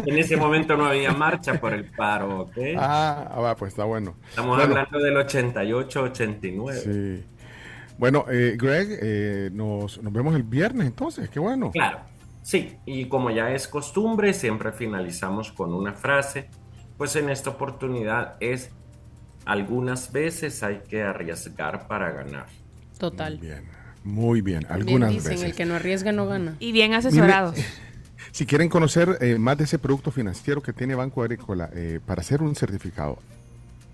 en 0.07 0.17
ese 0.17 0.37
momento 0.37 0.77
no 0.77 0.85
había 0.87 1.11
marcha 1.13 1.61
por 1.61 1.73
el 1.73 1.87
paro, 1.87 2.43
¿ok? 2.43 2.59
Ah, 2.79 3.29
ah, 3.35 3.41
va, 3.41 3.57
pues 3.57 3.73
está 3.73 3.83
bueno. 3.87 4.15
Estamos 4.29 4.57
Bueno, 4.57 4.71
hablando 4.77 5.01
del 5.01 5.17
88, 5.17 6.03
89. 6.03 6.79
Sí. 6.81 7.25
Bueno, 7.99 8.25
eh, 8.31 8.57
Greg, 8.57 8.99
eh, 9.03 9.51
nos, 9.53 10.01
nos 10.01 10.13
vemos 10.13 10.37
el 10.37 10.45
viernes 10.45 10.87
entonces, 10.87 11.29
qué 11.29 11.41
bueno. 11.41 11.73
Claro, 11.73 11.99
sí, 12.51 12.77
y 12.85 13.05
como 13.07 13.31
ya 13.31 13.53
es 13.53 13.69
costumbre, 13.69 14.35
siempre 14.35 14.73
finalizamos 14.73 15.53
con 15.53 15.73
una 15.73 15.93
frase, 15.93 16.49
pues 16.99 17.15
en 17.15 17.31
esta 17.31 17.51
oportunidad 17.51 18.35
es, 18.41 18.71
algunas 19.45 20.11
veces 20.11 20.65
hay 20.65 20.81
que 20.89 21.03
arriesgar 21.03 21.87
para 21.87 22.11
ganar. 22.11 22.47
Total. 22.99 23.39
Bien, 23.39 23.63
muy 24.03 24.41
bien, 24.41 24.61
Bien 24.61 24.73
algunas 24.73 25.11
dicen, 25.11 25.31
veces. 25.31 25.47
el 25.51 25.55
que 25.55 25.65
no 25.65 25.77
arriesga 25.77 26.11
no 26.11 26.27
gana. 26.27 26.57
Y 26.59 26.73
bien 26.73 26.93
asesorados. 26.95 27.57
Si 28.33 28.47
quieren 28.47 28.69
conocer 28.69 29.19
eh, 29.23 29.39
más 29.39 29.59
de 29.59 29.65
ese 29.65 29.79
producto 29.79 30.13
financiero 30.13 30.63
que 30.63 30.73
tiene 30.73 30.95
Banco 30.95 31.23
Agrícola 31.23 31.69
eh, 31.75 31.99
para 32.05 32.21
hacer 32.21 32.43
un 32.43 32.55
certificado 32.55 33.19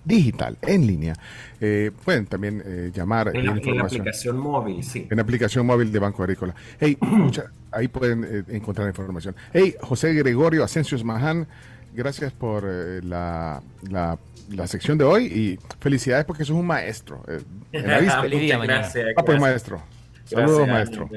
digital 0.07 0.57
en 0.63 0.87
línea, 0.87 1.15
eh, 1.61 1.91
pueden 2.05 2.25
también 2.27 2.63
eh, 2.65 2.91
llamar 2.95 3.29
En 3.37 3.45
la, 3.45 3.53
en 3.53 3.77
la 3.77 3.83
aplicación 3.85 4.39
móvil, 4.39 4.83
sí. 4.83 5.07
En 5.11 5.17
la 5.17 5.23
aplicación 5.23 5.67
móvil 5.67 5.93
de 5.93 5.99
Banco 5.99 6.23
Agrícola. 6.23 6.55
Hey, 6.81 6.97
mucha- 7.03 7.51
ahí 7.73 7.89
pueden 7.89 8.25
eh, 8.25 8.43
encontrar 8.49 8.87
información. 8.89 9.35
Hey, 9.53 9.75
José 9.83 10.15
Gregorio 10.15 10.65
Asensios 10.65 11.05
Maján, 11.05 11.47
gracias 11.95 12.33
por 12.33 12.65
eh, 12.67 13.01
la, 13.03 13.61
la, 13.91 14.19
la 14.51 14.67
sección 14.67 14.97
de 14.97 15.05
hoy 15.05 15.25
y 15.27 15.59
felicidades 15.81 16.25
porque 16.25 16.45
sos 16.45 16.57
un 16.57 16.67
maestro. 16.67 17.23
eh, 17.29 17.41
en 17.73 17.87
la 17.87 17.99
vista. 18.01 18.23
Feliz 18.23 18.41
día 18.41 18.57
Muchas 18.57 18.69
mañana. 18.69 18.81
gracias, 18.83 19.07
Ah, 19.17 19.23
pues 19.25 19.39
gracias. 19.39 19.41
maestro. 19.41 19.83
Saludos, 20.25 20.67
Gracias, 20.67 20.99
maestro. 20.99 21.09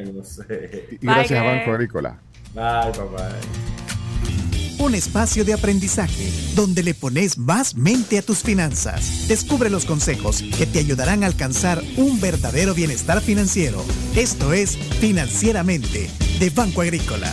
Y 0.91 1.06
Bye, 1.06 1.16
gracias 1.16 1.40
a. 1.40 1.44
Banco 1.44 1.72
Agrícola. 1.72 2.20
Bye, 2.53 2.91
bye, 2.91 3.10
bye. 3.16 3.89
Un 4.80 4.95
espacio 4.95 5.43
de 5.43 5.53
aprendizaje 5.53 6.31
donde 6.56 6.84
le 6.84 6.93
pones 6.93 7.38
más 7.38 7.76
mente 7.76 8.18
a 8.18 8.22
tus 8.22 8.39
finanzas. 8.39 9.27
Descubre 9.27 9.69
los 9.69 9.84
consejos 9.84 10.41
que 10.57 10.65
te 10.65 10.80
ayudarán 10.80 11.23
a 11.23 11.27
alcanzar 11.27 11.84
un 11.97 12.22
verdadero 12.22 12.73
bienestar 12.73 13.19
financiero. 13.19 13.84
Esto 14.15 14.53
es 14.53 14.77
Financieramente 14.77 16.10
de 16.39 16.49
Banco 16.49 16.81
Agrícola. 16.81 17.30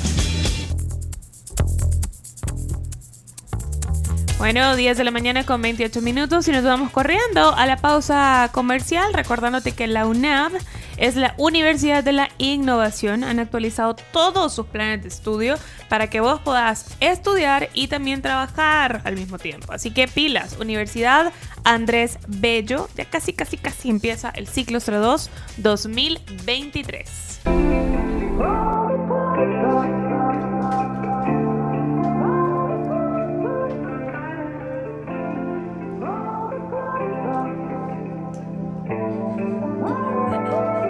Bueno, 4.39 4.77
10 4.77 4.99
de 4.99 5.05
la 5.05 5.11
mañana 5.13 5.47
con 5.47 5.63
28 5.63 6.03
minutos 6.03 6.47
y 6.49 6.53
nos 6.53 6.65
vamos 6.65 6.91
corriendo 6.91 7.55
a 7.55 7.65
la 7.65 7.79
pausa 7.79 8.51
comercial, 8.53 9.15
recordándote 9.15 9.73
que 9.73 9.87
la 9.87 10.07
UNAV 10.07 10.53
es 10.97 11.17
la 11.17 11.35
Universidad 11.39 12.03
de 12.05 12.13
la 12.13 12.29
Innovación. 12.39 13.25
Han 13.25 13.39
actualizado 13.39 13.97
todos 14.13 14.55
sus 14.55 14.67
planes 14.67 15.03
de 15.03 15.09
estudio 15.09 15.57
para 15.89 16.09
que 16.09 16.21
vos 16.21 16.41
puedas 16.41 16.97
estudiar 17.01 17.69
y 17.75 17.89
también 17.89 18.23
trabajar 18.23 19.03
al 19.05 19.17
mismo 19.17 19.39
tiempo. 19.39 19.73
Así 19.73 19.91
que 19.91 20.09
pilas, 20.09 20.57
Universidad 20.59 21.33
Andrés 21.65 22.19
Bello, 22.29 22.89
ya 22.97 23.05
casi, 23.05 23.33
casi, 23.33 23.57
casi 23.57 23.91
empieza 23.91 24.31
el 24.31 24.47
ciclo 24.47 24.79
02 24.81 25.31
2023. 25.59 27.41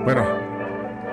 Bueno, 0.06 0.24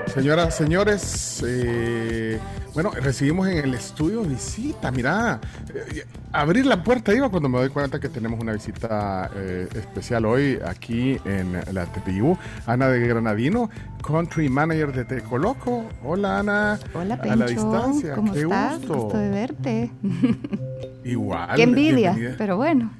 señoras, 0.05 0.55
señores, 0.55 1.43
eh, 1.47 2.37
bueno, 2.73 2.89
recibimos 2.91 3.47
en 3.49 3.57
el 3.59 3.73
estudio 3.75 4.23
visita. 4.23 4.89
Mira, 4.91 5.39
eh, 5.73 6.05
abrir 6.31 6.65
la 6.65 6.83
puerta 6.83 7.13
iba 7.13 7.29
cuando 7.29 7.47
me 7.49 7.59
doy 7.59 7.69
cuenta 7.69 7.99
que 7.99 8.09
tenemos 8.09 8.39
una 8.39 8.53
visita 8.53 9.29
eh, 9.35 9.67
especial 9.75 10.25
hoy 10.25 10.59
aquí 10.65 11.17
en 11.25 11.53
la 11.71 11.85
tribu. 11.85 12.35
Ana 12.65 12.87
de 12.87 13.07
Granadino, 13.07 13.69
Country 14.05 14.49
Manager 14.49 14.91
de 14.91 15.05
Tecoloco. 15.05 15.85
Hola, 16.03 16.39
Ana. 16.39 16.79
Hola, 16.95 17.15
A 17.21 17.35
la 17.35 17.45
Pencho. 17.45 17.47
distancia. 17.63 18.15
¿Cómo 18.15 18.33
Qué 18.33 18.41
estás? 18.41 18.77
gusto. 18.79 18.93
Gusto 18.95 19.17
de 19.19 19.29
verte. 19.29 19.91
Igual. 21.03 21.55
Qué 21.55 21.63
envidia, 21.63 22.11
bienvenida. 22.13 22.35
pero 22.37 22.55
bueno. 22.57 22.91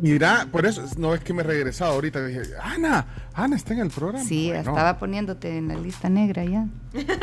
Mira, 0.00 0.46
por 0.50 0.66
eso 0.66 0.84
no 0.98 1.14
es 1.14 1.20
que 1.20 1.32
me 1.32 1.40
he 1.42 1.44
regresado 1.44 1.92
ahorita. 1.92 2.24
Dije, 2.26 2.42
Ana, 2.62 3.06
Ana 3.34 3.56
está 3.56 3.72
en 3.72 3.80
el 3.80 3.90
programa. 3.90 4.24
Sí, 4.24 4.48
Bueno. 4.48 4.70
estaba 4.70 4.98
poniéndote 4.98 5.56
en 5.56 5.68
la 5.68 5.74
lista 5.76 6.08
negra 6.08 6.44
ya. 6.44 6.66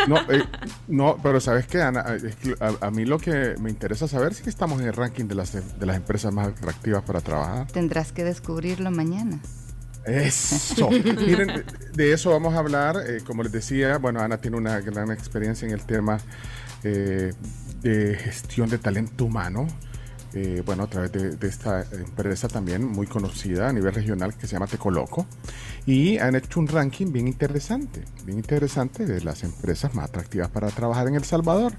No, 0.08 0.18
eh, 0.32 0.44
no, 0.88 1.18
pero 1.22 1.40
sabes 1.40 1.68
qué, 1.68 1.82
Ana, 1.82 2.02
Es 2.16 2.36
que 2.36 2.56
a, 2.60 2.88
a 2.88 2.92
mí 2.92 3.06
lo 3.06 3.20
que 3.20 3.56
me 3.60 3.70
interesa 3.70 4.08
saber 4.08 4.32
es 4.32 4.42
que 4.42 4.50
estamos 4.50 4.82
en 4.82 4.88
el 4.88 4.94
ranking 4.94 5.26
de 5.26 5.36
las, 5.36 5.54
de 5.54 5.86
las 5.86 5.96
empresas 5.98 6.34
más 6.34 6.48
atractivas 6.48 7.04
para 7.04 7.22
trabajar. 7.22 7.68
Tendrás 7.72 8.12
que 8.12 8.24
descubrirlo 8.24 8.90
mañana. 8.92 9.40
Eso. 10.06 10.90
Miren, 10.92 11.64
de 11.94 12.14
eso 12.14 12.32
vamos 12.32 12.54
a 12.56 12.60
hablar. 12.60 12.98
eh, 13.08 13.20
como 13.26 13.44
les 13.44 13.52
decía, 13.52 13.98
bueno, 13.98 14.22
Ana 14.22 14.38
tiene 14.38 14.58
una 14.58 14.80
gran 14.80 15.12
experiencia 15.12 15.68
en 15.68 15.74
el 15.74 15.82
tema 15.86 16.20
eh, 16.84 17.34
de 17.82 18.16
gestión 18.16 18.70
de 18.70 18.78
talento 18.78 19.26
humano. 19.26 19.68
Eh, 20.34 20.62
bueno, 20.66 20.84
a 20.84 20.88
través 20.88 21.12
de, 21.12 21.36
de 21.36 21.48
esta 21.48 21.82
empresa 21.92 22.48
también 22.48 22.86
muy 22.86 23.08
conocida 23.08 23.70
a 23.70 23.74
nivel 23.74 23.94
regional 23.94 24.36
que 24.36 24.48
se 24.48 24.54
llama 24.54 24.68
Tecoloco. 24.68 25.26
Y 25.86 26.18
han 26.18 26.36
hecho 26.36 26.60
un 26.60 26.68
ranking 26.68 27.12
bien 27.12 27.28
interesante, 27.28 28.04
bien 28.26 28.38
interesante 28.38 29.06
de 29.06 29.22
las 29.22 29.44
empresas 29.44 29.96
más 29.96 30.06
atractivas 30.10 30.50
para 30.50 30.68
trabajar 30.70 31.08
en 31.08 31.16
El 31.16 31.24
Salvador. 31.24 31.74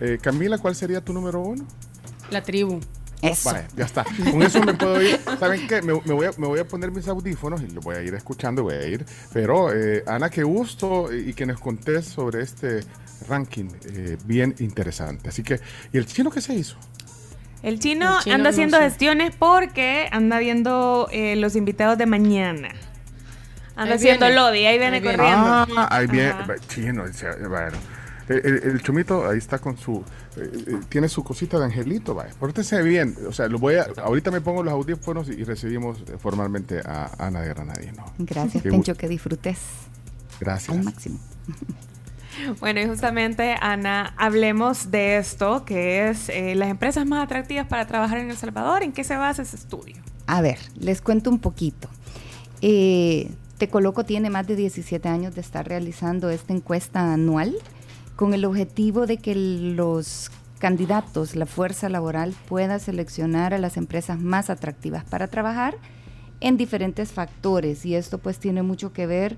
Eh, 0.00 0.18
Camila, 0.20 0.58
¿cuál 0.58 0.74
sería 0.74 1.04
tu 1.04 1.12
número 1.12 1.40
uno? 1.40 1.66
La 2.30 2.42
tribu. 2.42 2.80
Eso. 3.20 3.52
Vale, 3.52 3.68
ya 3.76 3.84
está. 3.84 4.04
Con 4.04 4.42
eso 4.42 4.60
me 4.64 4.74
puedo 4.74 5.00
ir. 5.00 5.20
¿Saben 5.38 5.68
qué? 5.68 5.80
Me, 5.80 5.92
me 6.04 6.12
voy, 6.12 6.26
a, 6.26 6.32
me 6.38 6.48
voy 6.48 6.58
a 6.58 6.66
poner 6.66 6.90
mis 6.90 7.06
audífonos 7.06 7.62
y 7.62 7.68
lo 7.68 7.80
voy 7.80 7.94
a 7.94 8.02
ir 8.02 8.12
escuchando, 8.14 8.64
voy 8.64 8.74
a 8.74 8.86
ir. 8.88 9.06
Pero, 9.32 9.72
eh, 9.72 10.02
Ana, 10.08 10.28
qué 10.28 10.42
gusto 10.42 11.14
y 11.14 11.32
que 11.32 11.46
nos 11.46 11.60
contés 11.60 12.06
sobre 12.06 12.42
este 12.42 12.80
ranking 13.28 13.68
eh, 13.84 14.16
bien 14.24 14.56
interesante. 14.58 15.28
Así 15.28 15.44
que, 15.44 15.60
¿y 15.92 15.98
el 15.98 16.06
chino 16.06 16.32
qué 16.32 16.40
se 16.40 16.54
hizo? 16.54 16.76
El 17.62 17.78
chino, 17.78 18.16
El 18.18 18.22
chino 18.24 18.34
anda 18.34 18.44
no 18.44 18.50
haciendo 18.50 18.76
sé. 18.78 18.84
gestiones 18.84 19.34
porque 19.38 20.08
anda 20.10 20.38
viendo 20.38 21.08
eh, 21.12 21.36
los 21.36 21.54
invitados 21.56 21.96
de 21.98 22.06
mañana. 22.06 22.68
Anda 23.76 23.92
Ahí 23.92 23.96
haciendo 23.98 24.26
viene. 24.26 24.40
lobby, 24.40 24.66
ahí 24.66 24.78
viene 24.78 24.96
Ahí 24.96 25.02
viene. 25.02 25.16
corriendo. 25.16 25.46
Ah, 25.76 25.88
ahí 25.90 26.06
viene. 26.06 26.30
Ajá. 26.30 26.54
Chino, 26.68 27.04
bueno. 27.48 27.78
El, 28.28 28.36
el- 28.46 28.62
el 28.70 28.82
chumito 28.82 29.28
ahí 29.28 29.38
está 29.38 29.58
con 29.58 29.76
su. 29.76 30.04
eh, 30.36 30.50
eh, 30.66 30.80
tiene 30.88 31.08
su 31.08 31.22
cosita 31.24 31.58
de 31.58 31.64
angelito, 31.66 32.14
vaya. 32.14 32.32
Pórtese 32.38 32.82
bien. 32.82 33.16
O 33.28 33.32
sea, 33.32 33.48
lo 33.48 33.58
voy 33.58 33.74
a, 33.76 33.86
ahorita 34.02 34.30
me 34.30 34.40
pongo 34.40 34.62
los 34.62 34.72
audífonos 34.72 35.28
y, 35.28 35.32
y 35.32 35.44
recibimos 35.44 35.98
eh, 36.02 36.16
formalmente 36.18 36.80
a 36.84 37.10
Ana 37.18 37.40
de 37.40 37.48
Granadino. 37.48 38.04
Gracias, 38.18 38.62
Pencho, 38.62 38.94
que 38.94 39.08
disfrutes 39.08 39.58
Gracias. 40.40 40.76
al 40.76 40.84
máximo. 40.84 41.18
Bueno, 42.60 42.80
y 42.80 42.86
justamente, 42.86 43.56
Ana, 43.60 44.14
hablemos 44.16 44.90
de 44.90 45.16
esto, 45.16 45.64
que 45.64 46.08
es 46.08 46.28
eh, 46.28 46.54
las 46.54 46.68
empresas 46.68 47.06
más 47.06 47.24
atractivas 47.24 47.66
para 47.66 47.86
trabajar 47.86 48.18
en 48.18 48.30
El 48.30 48.36
Salvador. 48.36 48.82
¿En 48.82 48.92
qué 48.92 49.04
se 49.04 49.16
basa 49.16 49.42
ese 49.42 49.56
estudio? 49.56 49.96
A 50.26 50.40
ver, 50.40 50.58
les 50.78 51.00
cuento 51.00 51.30
un 51.30 51.38
poquito. 51.38 51.88
Eh, 52.60 53.30
Te 53.58 53.68
Coloco 53.68 54.04
tiene 54.04 54.30
más 54.30 54.46
de 54.46 54.56
17 54.56 55.08
años 55.08 55.34
de 55.34 55.40
estar 55.40 55.66
realizando 55.66 56.30
esta 56.30 56.52
encuesta 56.52 57.12
anual 57.12 57.54
con 58.16 58.34
el 58.34 58.44
objetivo 58.44 59.06
de 59.06 59.16
que 59.16 59.34
los 59.34 60.30
candidatos, 60.58 61.34
la 61.34 61.46
fuerza 61.46 61.88
laboral, 61.88 62.34
pueda 62.48 62.78
seleccionar 62.78 63.52
a 63.52 63.58
las 63.58 63.76
empresas 63.76 64.20
más 64.20 64.48
atractivas 64.48 65.04
para 65.04 65.26
trabajar 65.26 65.76
en 66.40 66.56
diferentes 66.56 67.10
factores. 67.10 67.84
Y 67.84 67.96
esto 67.96 68.18
pues 68.18 68.38
tiene 68.38 68.62
mucho 68.62 68.92
que 68.92 69.06
ver 69.06 69.36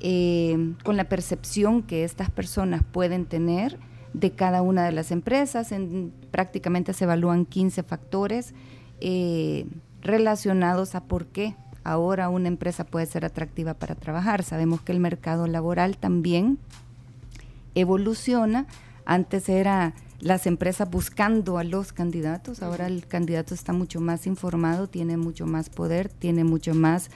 eh, 0.00 0.74
con 0.82 0.96
la 0.96 1.04
percepción 1.04 1.82
que 1.82 2.04
estas 2.04 2.30
personas 2.30 2.82
pueden 2.82 3.26
tener 3.26 3.78
de 4.12 4.30
cada 4.30 4.62
una 4.62 4.84
de 4.84 4.92
las 4.92 5.10
empresas. 5.10 5.72
En, 5.72 6.12
prácticamente 6.30 6.92
se 6.92 7.04
evalúan 7.04 7.46
15 7.46 7.82
factores 7.82 8.54
eh, 9.00 9.66
relacionados 10.02 10.94
a 10.94 11.04
por 11.04 11.26
qué 11.26 11.56
ahora 11.84 12.28
una 12.28 12.48
empresa 12.48 12.84
puede 12.84 13.06
ser 13.06 13.24
atractiva 13.24 13.74
para 13.74 13.94
trabajar. 13.94 14.42
Sabemos 14.42 14.80
que 14.80 14.92
el 14.92 15.00
mercado 15.00 15.46
laboral 15.46 15.96
también 15.98 16.58
evoluciona. 17.74 18.66
Antes 19.04 19.48
era 19.48 19.94
las 20.20 20.46
empresas 20.46 20.90
buscando 20.90 21.58
a 21.58 21.64
los 21.64 21.92
candidatos, 21.92 22.62
ahora 22.62 22.86
el 22.86 23.06
candidato 23.06 23.52
está 23.52 23.74
mucho 23.74 24.00
más 24.00 24.26
informado, 24.26 24.86
tiene 24.86 25.18
mucho 25.18 25.44
más 25.44 25.68
poder, 25.68 26.08
tiene 26.08 26.44
mucho 26.44 26.74
más 26.74 27.10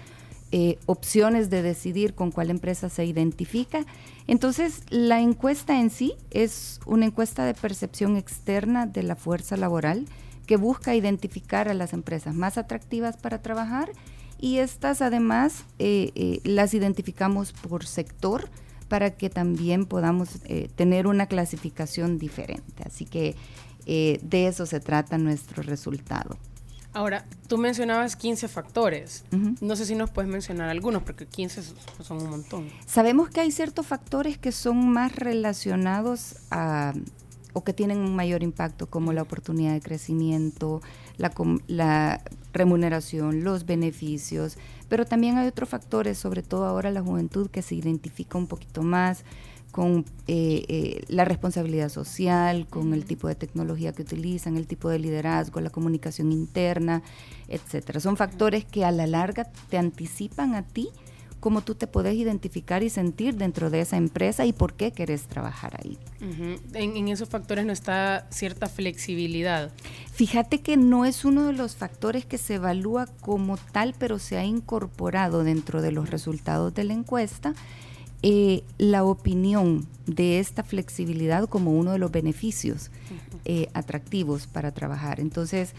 eh, 0.53 0.79
opciones 0.87 1.51
de 1.51 1.62
decidir 1.62 2.15
con 2.15 2.31
cuál 2.31 2.51
empresa 2.51 2.89
se 2.89 3.05
identifica. 3.05 3.85
Entonces, 4.27 4.83
la 4.91 5.20
encuesta 5.20 5.81
en 5.81 5.91
sí 5.91 6.15
es 6.31 6.81
una 6.87 7.07
encuesta 7.07 7.45
de 7.45 7.55
percepción 7.55 8.16
externa 8.16 8.87
de 8.87 9.03
la 9.03 9.16
fuerza 9.16 9.57
laboral 9.57 10.07
que 10.47 10.57
busca 10.57 10.95
identificar 10.95 11.69
a 11.69 11.75
las 11.75 11.93
empresas 11.93 12.35
más 12.35 12.57
atractivas 12.59 13.16
para 13.16 13.43
trabajar 13.43 13.91
y 14.39 14.59
estas 14.59 15.03
además 15.03 15.65
eh, 15.79 16.12
eh, 16.15 16.41
las 16.45 16.73
identificamos 16.73 17.53
por 17.53 17.85
sector 17.85 18.49
para 18.89 19.11
que 19.11 19.31
también 19.31 19.87
podamos 19.87 20.39
eh, 20.45 20.69
tener 20.75 21.07
una 21.07 21.27
clasificación 21.27 22.19
diferente. 22.19 22.83
Así 22.85 23.05
que 23.05 23.37
eh, 23.87 24.19
de 24.23 24.49
eso 24.49 24.66
se 24.66 24.81
trata 24.81 25.19
nuestro 25.19 25.62
resultado. 25.62 26.37
Ahora, 26.93 27.24
tú 27.48 27.59
mencionabas 27.59 28.16
15 28.16 28.48
factores. 28.48 29.24
No 29.60 29.77
sé 29.77 29.85
si 29.85 29.94
nos 29.94 30.10
puedes 30.10 30.31
mencionar 30.31 30.69
algunos, 30.69 31.02
porque 31.02 31.27
15 31.27 31.62
son 32.02 32.23
un 32.23 32.31
montón. 32.31 32.69
Sabemos 32.86 33.28
que 33.31 33.40
hay 33.40 33.51
ciertos 33.51 33.86
factores 33.86 34.39
que 34.39 34.52
son 34.52 34.90
más 34.90 35.15
relacionados 35.15 36.36
a 36.51 36.94
o 37.55 37.65
que 37.65 37.73
tienen 37.73 37.98
un 37.98 38.15
mayor 38.15 38.43
impacto, 38.43 38.86
como 38.86 39.12
la 39.12 39.23
oportunidad 39.23 39.73
de 39.73 39.81
crecimiento, 39.81 40.81
la, 41.16 41.32
la 41.66 42.20
remuneración, 42.52 43.43
los 43.43 43.66
beneficios, 43.66 44.59
pero 44.89 45.06
también 45.06 45.39
hay 45.39 45.48
otros 45.48 45.69
factores, 45.69 46.19
sobre 46.19 46.43
todo 46.43 46.66
ahora 46.66 46.90
la 46.90 47.02
juventud, 47.02 47.51
que 47.51 47.62
se 47.62 47.74
identifica 47.74 48.39
un 48.39 48.47
poquito 48.47 48.82
más 48.82 49.24
con 49.70 50.05
eh, 50.27 50.65
eh, 50.69 51.05
la 51.09 51.24
responsabilidad 51.24 51.89
social, 51.89 52.66
con 52.69 52.95
el 52.95 53.05
tipo 53.05 53.28
de 53.28 53.35
tecnología 53.35 53.93
que 53.93 54.03
utilizan, 54.03 54.57
el 54.57 54.66
tipo 54.66 54.89
de 54.89 54.99
liderazgo, 54.99 55.61
la 55.61 55.70
comunicación 55.70 56.32
interna, 56.32 57.03
etcétera. 57.49 58.01
Son 58.01 58.16
factores 58.16 58.65
que 58.65 58.85
a 58.85 58.90
la 58.90 59.07
larga 59.07 59.45
te 59.69 59.78
anticipan 59.78 60.55
a 60.55 60.62
ti 60.62 60.89
cómo 61.40 61.62
tú 61.62 61.74
te 61.74 61.86
puedes 61.86 62.15
identificar 62.15 62.82
y 62.82 62.90
sentir 62.90 63.36
dentro 63.36 63.70
de 63.70 63.81
esa 63.81 63.97
empresa 63.97 64.45
y 64.45 64.53
por 64.53 64.74
qué 64.74 64.93
querés 64.93 65.27
trabajar 65.27 65.78
ahí. 65.82 65.99
en, 66.20 66.97
en, 66.97 67.09
esos 67.09 67.28
factores 67.28 67.65
no 67.65 67.73
está 67.73 68.27
cierta 68.31 68.69
flexibilidad. 68.69 69.70
Fíjate 70.12 70.61
que 70.61 70.77
no 70.77 71.05
es 71.05 71.24
uno 71.24 71.47
de 71.47 71.53
los 71.53 71.77
factores 71.77 72.27
que 72.27 72.39
se 72.39 72.55
evalúa 72.57 73.07
como 73.20 73.57
tal, 73.57 73.95
pero 73.99 74.19
se 74.19 74.36
ha 74.36 74.45
incorporado 74.45 75.45
dentro 75.45 75.82
de 75.82 75.93
los 75.93 76.11
resultados 76.11 76.74
de 76.74 76.85
la 76.85 76.95
encuesta. 76.95 77.55
Eh, 78.23 78.65
la 78.78 79.05
opinión 79.05 79.86
de 80.07 80.40
esta 80.40 80.65
flexibilidad 80.65 81.49
como 81.49 81.73
uno 81.73 81.93
de 81.93 81.99
los 81.99 82.11
beneficios 82.11 82.90
eh, 83.45 83.69
atractivos 83.74 84.47
para 84.47 84.73
trabajar. 84.73 85.20
Entonces, 85.20 85.74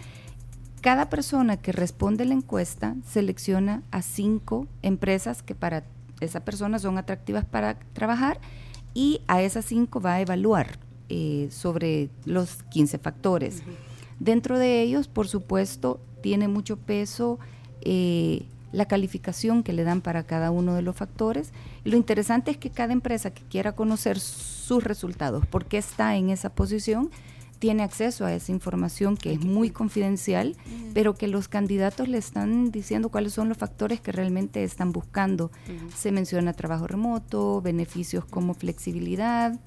cada 0.82 1.10
persona 1.10 1.58
que 1.58 1.74
responde 1.74 2.24
la 2.24 2.36
encuesta 2.36 2.96
selecciona 3.06 3.84
a 3.92 4.02
cinco 4.02 4.68
empresas 4.82 5.44
que 5.44 5.56
para 5.56 5.84
esa 6.22 6.40
persona 6.42 6.80
son 6.80 6.98
atractivas 6.98 7.44
para 7.44 7.78
trabajar 7.94 8.40
y 8.94 9.22
a 9.28 9.42
esas 9.42 9.66
cinco 9.66 10.00
va 10.00 10.14
a 10.14 10.22
evaluar 10.22 10.80
eh, 11.10 11.48
sobre 11.52 12.10
los 12.26 12.64
15 12.64 13.00
factores. 13.00 13.64
Dentro 14.20 14.60
de 14.60 14.82
ellos, 14.82 15.08
por 15.08 15.28
supuesto, 15.28 16.00
tiene 16.22 16.48
mucho 16.48 16.78
peso 16.78 17.40
eh, 17.82 18.44
la 18.72 18.86
calificación 18.86 19.64
que 19.64 19.74
le 19.74 19.84
dan 19.84 20.02
para 20.02 20.24
cada 20.24 20.52
uno 20.52 20.76
de 20.76 20.82
los 20.82 20.96
factores. 20.96 21.52
Lo 21.84 21.98
interesante 21.98 22.52
es 22.52 22.58
que 22.58 22.70
cada 22.70 22.94
empresa 22.94 23.32
que 23.32 23.44
quiera 23.44 23.74
conocer 23.74 24.20
sus 24.20 24.84
resultados, 24.84 25.46
por 25.46 25.66
qué 25.66 25.78
está 25.78 26.16
en 26.16 26.30
esa 26.30 26.50
posición, 26.50 27.10
tiene 27.60 27.84
acceso 27.84 28.26
a 28.26 28.34
esa 28.34 28.54
información 28.54 29.18
que 29.18 29.34
es 29.34 29.42
muy 29.42 29.70
confidencial, 29.70 30.56
pero 30.94 31.16
que 31.16 31.28
los 31.28 31.50
candidatos 31.50 32.08
le 32.08 32.18
están 32.18 32.72
diciendo 32.72 33.10
cuáles 33.10 33.34
son 33.34 33.50
los 33.50 33.58
factores 33.58 34.00
que 34.00 34.14
realmente 34.14 34.64
están 34.64 34.94
buscando. 34.94 35.52
Se 35.96 36.14
menciona 36.14 36.54
trabajo 36.54 36.88
remoto, 36.88 37.62
beneficios 37.62 38.24
como 38.24 38.54
flexibilidad, 38.54 39.60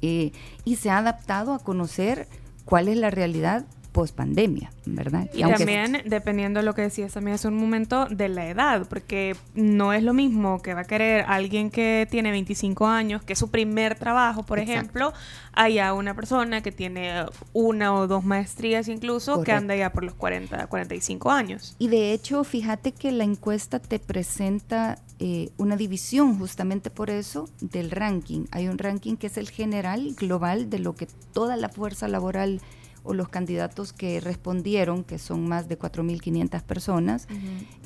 eh, 0.00 0.32
y 0.64 0.76
se 0.76 0.90
ha 0.90 0.98
adaptado 0.98 1.54
a 1.54 1.58
conocer 1.58 2.28
cuál 2.64 2.88
es 2.88 2.96
la 2.96 3.10
realidad 3.10 3.66
post 3.92 4.16
pandemia, 4.16 4.72
¿verdad? 4.86 5.28
Y, 5.34 5.42
también, 5.42 6.02
dependiendo 6.06 6.60
de 6.60 6.64
lo 6.64 6.74
que 6.74 6.82
decías, 6.82 7.12
también 7.12 7.34
es 7.34 7.44
un 7.44 7.54
momento 7.54 8.06
de 8.06 8.28
la 8.28 8.48
edad, 8.48 8.86
porque 8.88 9.36
no 9.54 9.92
es 9.92 10.02
lo 10.02 10.14
mismo 10.14 10.60
que 10.62 10.74
va 10.74 10.80
a 10.80 10.84
querer 10.84 11.24
alguien 11.28 11.70
que 11.70 12.08
tiene 12.10 12.30
25 12.30 12.86
años, 12.86 13.22
que 13.22 13.34
es 13.34 13.38
su 13.38 13.50
primer 13.50 13.94
trabajo, 13.94 14.42
por 14.42 14.58
ejemplo, 14.58 15.12
haya 15.52 15.92
una 15.92 16.14
persona 16.14 16.62
que 16.62 16.72
tiene 16.72 17.26
una 17.52 17.94
o 17.94 18.06
dos 18.06 18.24
maestrías 18.24 18.88
incluso, 18.88 19.42
que 19.42 19.52
anda 19.52 19.76
ya 19.76 19.92
por 19.92 20.04
los 20.04 20.14
40, 20.14 20.66
45 20.66 21.30
años. 21.30 21.76
Y 21.78 21.88
de 21.88 22.12
hecho, 22.12 22.42
fíjate 22.44 22.92
que 22.92 23.12
la 23.12 23.24
encuesta 23.24 23.78
te 23.78 23.98
presenta 23.98 24.98
eh, 25.18 25.50
una 25.58 25.76
división 25.76 26.38
justamente 26.38 26.90
por 26.90 27.10
eso 27.10 27.48
del 27.60 27.90
ranking. 27.90 28.46
Hay 28.50 28.68
un 28.68 28.78
ranking 28.78 29.16
que 29.16 29.26
es 29.26 29.36
el 29.36 29.50
general, 29.50 30.14
global, 30.16 30.70
de 30.70 30.78
lo 30.78 30.94
que 30.94 31.06
toda 31.32 31.56
la 31.56 31.68
fuerza 31.68 32.08
laboral 32.08 32.60
o 33.04 33.14
los 33.14 33.28
candidatos 33.28 33.92
que 33.92 34.20
respondieron, 34.20 35.04
que 35.04 35.18
son 35.18 35.48
más 35.48 35.68
de 35.68 35.78
4.500 35.78 36.62
personas, 36.62 37.26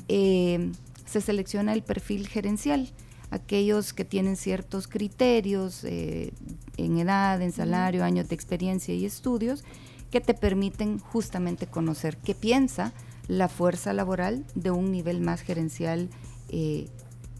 eh, 0.07 0.71
se 1.05 1.21
selecciona 1.21 1.73
el 1.73 1.83
perfil 1.83 2.27
gerencial, 2.27 2.91
aquellos 3.31 3.93
que 3.93 4.05
tienen 4.05 4.35
ciertos 4.35 4.87
criterios 4.87 5.83
eh, 5.83 6.33
en 6.77 6.97
edad, 6.97 7.41
en 7.41 7.51
salario, 7.51 8.03
años 8.03 8.29
de 8.29 8.35
experiencia 8.35 8.93
y 8.93 9.05
estudios, 9.05 9.63
que 10.11 10.21
te 10.21 10.33
permiten 10.33 10.99
justamente 10.99 11.67
conocer 11.67 12.17
qué 12.17 12.33
piensa 12.33 12.93
la 13.27 13.49
fuerza 13.49 13.91
laboral 13.93 14.45
de 14.55 14.71
un 14.71 14.91
nivel 14.91 15.19
más 15.19 15.41
gerencial 15.41 16.09
eh, 16.49 16.87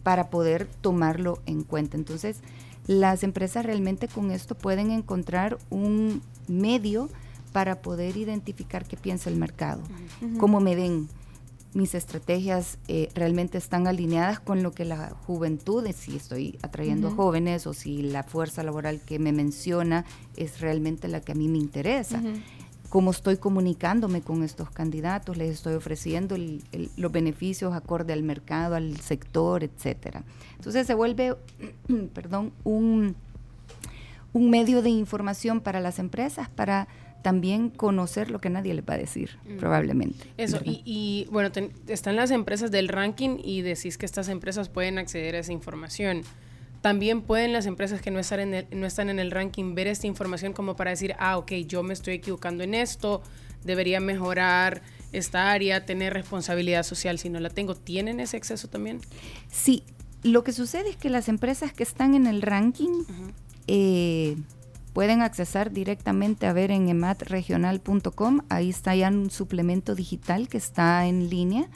para 0.02 0.28
poder 0.30 0.66
tomarlo 0.80 1.40
en 1.46 1.62
cuenta. 1.62 1.96
Entonces, 1.96 2.38
las 2.86 3.22
empresas 3.22 3.64
realmente 3.64 4.08
con 4.08 4.30
esto 4.30 4.54
pueden 4.54 4.90
encontrar 4.90 5.58
un 5.70 6.22
medio 6.46 7.08
para 7.48 7.82
poder 7.82 8.16
identificar 8.16 8.86
qué 8.86 8.96
piensa 8.96 9.30
el 9.30 9.36
mercado, 9.36 9.82
cómo 10.38 10.60
me 10.60 10.76
ven. 10.76 11.08
Mis 11.74 11.94
estrategias 11.94 12.78
eh, 12.88 13.10
realmente 13.14 13.58
están 13.58 13.86
alineadas 13.86 14.40
con 14.40 14.62
lo 14.62 14.72
que 14.72 14.86
la 14.86 15.10
juventud, 15.26 15.86
si 15.94 16.16
estoy 16.16 16.58
atrayendo 16.62 17.10
jóvenes 17.10 17.66
o 17.66 17.74
si 17.74 18.02
la 18.02 18.22
fuerza 18.22 18.62
laboral 18.62 19.00
que 19.00 19.18
me 19.18 19.32
menciona 19.32 20.06
es 20.36 20.60
realmente 20.60 21.08
la 21.08 21.20
que 21.20 21.32
a 21.32 21.34
mí 21.34 21.46
me 21.46 21.58
interesa. 21.58 22.22
Cómo 22.88 23.10
estoy 23.10 23.36
comunicándome 23.36 24.22
con 24.22 24.42
estos 24.42 24.70
candidatos, 24.70 25.36
les 25.36 25.50
estoy 25.50 25.74
ofreciendo 25.74 26.36
los 26.96 27.12
beneficios 27.12 27.74
acorde 27.74 28.14
al 28.14 28.22
mercado, 28.22 28.74
al 28.74 28.98
sector, 28.98 29.62
etcétera. 29.62 30.24
Entonces 30.56 30.86
se 30.86 30.94
vuelve, 30.94 31.36
perdón, 32.14 32.50
un, 32.64 33.14
un 34.32 34.50
medio 34.50 34.80
de 34.80 34.88
información 34.88 35.60
para 35.60 35.80
las 35.80 35.98
empresas 35.98 36.48
para 36.48 36.88
también 37.22 37.70
conocer 37.70 38.30
lo 38.30 38.40
que 38.40 38.50
nadie 38.50 38.74
le 38.74 38.82
va 38.82 38.94
a 38.94 38.98
decir, 38.98 39.38
mm. 39.44 39.56
probablemente. 39.58 40.26
Eso, 40.36 40.60
y, 40.64 41.26
bueno, 41.30 41.50
están 41.88 42.16
las 42.16 42.30
empresas 42.30 42.70
del 42.70 42.88
ranking 42.88 43.38
y 43.42 43.62
decís 43.62 43.98
que 43.98 44.06
estas 44.06 44.28
empresas 44.28 44.68
pueden 44.68 44.98
acceder 44.98 45.34
a 45.34 45.40
esa 45.40 45.52
información. 45.52 46.22
También 46.80 47.22
pueden 47.22 47.52
las 47.52 47.66
empresas 47.66 48.00
que 48.00 48.10
no 48.10 48.20
están, 48.20 48.40
en 48.40 48.54
el, 48.54 48.66
no 48.70 48.86
están 48.86 49.10
en 49.10 49.18
el 49.18 49.30
ranking 49.32 49.74
ver 49.74 49.88
esta 49.88 50.06
información 50.06 50.52
como 50.52 50.76
para 50.76 50.90
decir, 50.90 51.14
ah, 51.18 51.36
ok, 51.36 51.52
yo 51.66 51.82
me 51.82 51.92
estoy 51.92 52.14
equivocando 52.14 52.62
en 52.62 52.74
esto, 52.74 53.22
debería 53.64 53.98
mejorar 53.98 54.82
esta 55.12 55.50
área, 55.50 55.84
tener 55.84 56.12
responsabilidad 56.12 56.84
social 56.84 57.18
si 57.18 57.30
no 57.30 57.40
la 57.40 57.50
tengo. 57.50 57.74
¿Tienen 57.74 58.20
ese 58.20 58.36
acceso 58.36 58.68
también? 58.68 59.00
Sí, 59.50 59.82
lo 60.22 60.44
que 60.44 60.52
sucede 60.52 60.90
es 60.90 60.96
que 60.96 61.10
las 61.10 61.28
empresas 61.28 61.72
que 61.72 61.82
están 61.82 62.14
en 62.14 62.26
el 62.26 62.42
ranking 62.42 63.04
eh, 63.66 64.36
pueden 64.98 65.22
accesar 65.22 65.70
directamente 65.70 66.48
a 66.48 66.52
ver 66.52 66.72
en 66.72 66.88
ematregional.com. 66.88 68.40
Ahí 68.48 68.70
está 68.70 68.96
ya 68.96 69.10
un 69.10 69.30
suplemento 69.30 69.94
digital 69.94 70.48
que 70.48 70.58
está 70.58 71.06
en 71.06 71.30
línea. 71.30 71.68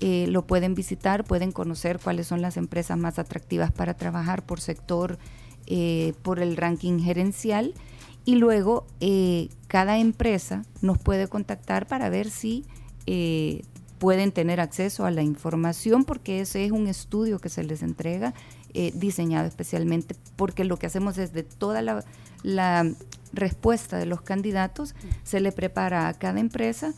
Eh, 0.00 0.26
lo 0.28 0.44
pueden 0.44 0.74
visitar, 0.74 1.22
pueden 1.22 1.52
conocer 1.52 2.00
cuáles 2.02 2.26
son 2.26 2.42
las 2.42 2.56
empresas 2.56 2.98
más 2.98 3.20
atractivas 3.20 3.70
para 3.70 3.94
trabajar 3.94 4.44
por 4.44 4.60
sector, 4.60 5.20
eh, 5.68 6.14
por 6.22 6.40
el 6.40 6.56
ranking 6.56 6.98
gerencial. 6.98 7.74
Y 8.24 8.34
luego 8.38 8.88
eh, 8.98 9.50
cada 9.68 9.98
empresa 9.98 10.64
nos 10.82 10.98
puede 10.98 11.28
contactar 11.28 11.86
para 11.86 12.08
ver 12.08 12.28
si 12.28 12.64
pueden 13.98 14.32
tener 14.32 14.58
acceso 14.58 15.06
a 15.06 15.12
la 15.12 15.22
información, 15.22 16.02
porque 16.02 16.40
ese 16.40 16.64
es 16.64 16.72
un 16.72 16.88
estudio 16.88 17.38
que 17.38 17.50
se 17.50 17.62
les 17.62 17.84
entrega, 17.84 18.34
diseñado 18.94 19.46
especialmente, 19.46 20.16
porque 20.34 20.64
lo 20.64 20.76
que 20.76 20.86
hacemos 20.86 21.18
es 21.18 21.32
de 21.32 21.44
toda 21.44 21.80
la, 21.80 22.04
la 22.44 22.88
respuesta 23.32 23.98
de 23.98 24.06
los 24.06 24.22
candidatos, 24.22 24.94
se 25.24 25.40
le 25.40 25.50
prepara 25.50 26.06
a 26.06 26.14
cada 26.14 26.38
empresa 26.38 26.94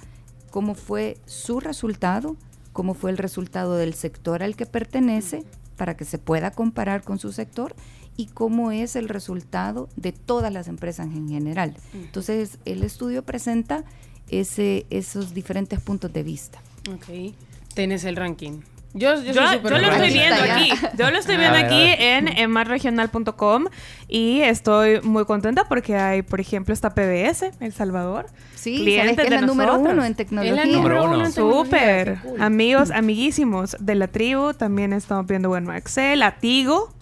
cómo 0.51 0.75
fue 0.75 1.17
su 1.25 1.61
resultado, 1.61 2.37
cómo 2.75 2.93
fue 2.93 3.11
el 3.11 3.17
resultado 3.17 3.77
del 3.77 3.95
sector 3.95 4.43
al 4.43 4.55
que 4.57 4.67
pertenece 4.67 5.45
para 5.77 5.97
que 5.97 6.05
se 6.05 6.19
pueda 6.19 6.51
comparar 6.51 7.03
con 7.03 7.19
su 7.19 7.33
sector 7.33 7.75
y 8.17 8.27
cómo 8.27 8.73
es 8.73 8.97
el 8.97 9.09
resultado 9.09 9.89
de 9.97 10.13
todas 10.13 10.53
las 10.53 10.69
empresas 10.69 11.07
en 11.07 11.29
general. 11.29 11.77
Entonces, 11.95 12.59
el 12.65 12.83
estudio 12.83 13.23
presenta 13.25 13.85
ese, 14.31 14.87
esos 14.91 15.35
diferentes 15.35 15.81
puntos 15.81 16.13
de 16.13 16.23
vista. 16.23 16.61
Ok. 16.93 17.35
Tienes 17.75 18.05
el 18.05 18.17
ranking. 18.17 18.61
Yo, 18.97 19.23
yo, 19.23 19.33
lo 19.35 19.77
estoy 19.77 20.11
viendo 20.11 20.43
aquí. 20.43 20.71
Yo 20.97 21.11
lo 21.11 21.19
estoy 21.19 21.37
viendo 21.37 21.59
aquí 21.59 21.83
en, 21.99 22.29
en 22.29 22.51
marregional.com 22.51 23.67
y 24.09 24.41
estoy 24.41 25.01
muy 25.03 25.27
contenta 25.27 25.65
porque 25.69 25.97
hay, 25.97 26.23
por 26.23 26.41
ejemplo, 26.41 26.73
esta 26.73 26.95
PBS, 26.95 27.53
El 27.61 27.73
Salvador. 27.73 28.27
Sí, 28.55 28.79
cliente 28.79 29.23
es 29.23 29.31
la 29.31 29.43
número 29.43 29.79
uno 29.79 30.05
en 30.05 30.15
tecnología. 30.15 30.63
Es 30.63 30.67
la 30.67 30.73
número 30.73 31.05
uno. 31.05 31.31
Súper. 31.31 32.19
Amigos, 32.41 32.91
amiguísimos 32.91 33.77
de 33.79 33.95
la 33.95 34.09
tribu. 34.09 34.55
También 34.55 34.93
estamos 34.93 35.27
viendo, 35.27 35.51
bueno, 35.51 35.75
Excel, 35.75 36.23
Atigo. 36.23 36.96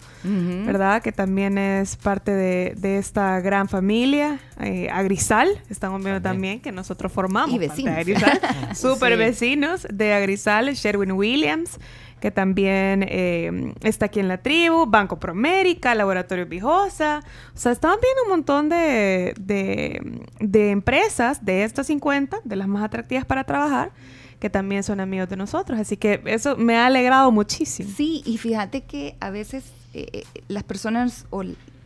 ¿Verdad? 0.65 1.01
Que 1.01 1.11
también 1.11 1.57
es 1.57 1.95
parte 1.95 2.31
de, 2.31 2.97
esta 2.97 3.39
gran 3.41 3.69
familia. 3.69 4.39
Eh, 4.59 4.89
Agrisal, 4.91 5.49
estamos 5.69 6.01
viendo 6.01 6.21
también. 6.21 6.59
que 6.59 6.71
nosotros 6.71 7.11
formamos. 7.11 7.55
Y 7.55 7.59
vecinos. 7.59 7.95
Super 8.73 9.17
vecinos 9.17 9.87
de 9.91 10.13
Agrisal, 10.13 10.73
Sherwin 10.73 11.11
Williams 11.11 11.79
que 12.25 12.31
también 12.31 13.05
eh, 13.07 13.73
está 13.81 14.07
aquí 14.07 14.19
en 14.19 14.27
la 14.27 14.39
tribu, 14.39 14.87
Banco 14.87 15.19
Promérica, 15.19 15.93
Laboratorio 15.93 16.47
Vijosa. 16.47 17.21
O 17.53 17.57
sea, 17.57 17.71
estaban 17.71 17.99
viendo 18.01 18.23
un 18.23 18.29
montón 18.29 18.67
de, 18.67 19.35
de, 19.37 20.71
empresas 20.71 21.45
de 21.45 21.63
estas 21.63 21.85
50, 21.85 22.39
de 22.43 22.55
las 22.55 22.67
más 22.67 22.83
atractivas 22.83 23.25
para 23.25 23.43
trabajar, 23.43 23.91
que 24.39 24.49
también 24.49 24.81
son 24.81 25.01
amigos 25.01 25.29
de 25.29 25.37
nosotros. 25.37 25.79
Así 25.79 25.97
que 25.97 26.19
eso 26.25 26.57
me 26.57 26.75
ha 26.75 26.87
alegrado 26.87 27.31
muchísimo. 27.31 27.91
Sí, 27.95 28.23
y 28.25 28.39
fíjate 28.39 28.81
que 28.85 29.17
a 29.19 29.29
veces 29.29 29.74
eh, 29.95 30.23
las 30.49 30.63
personas 30.63 31.25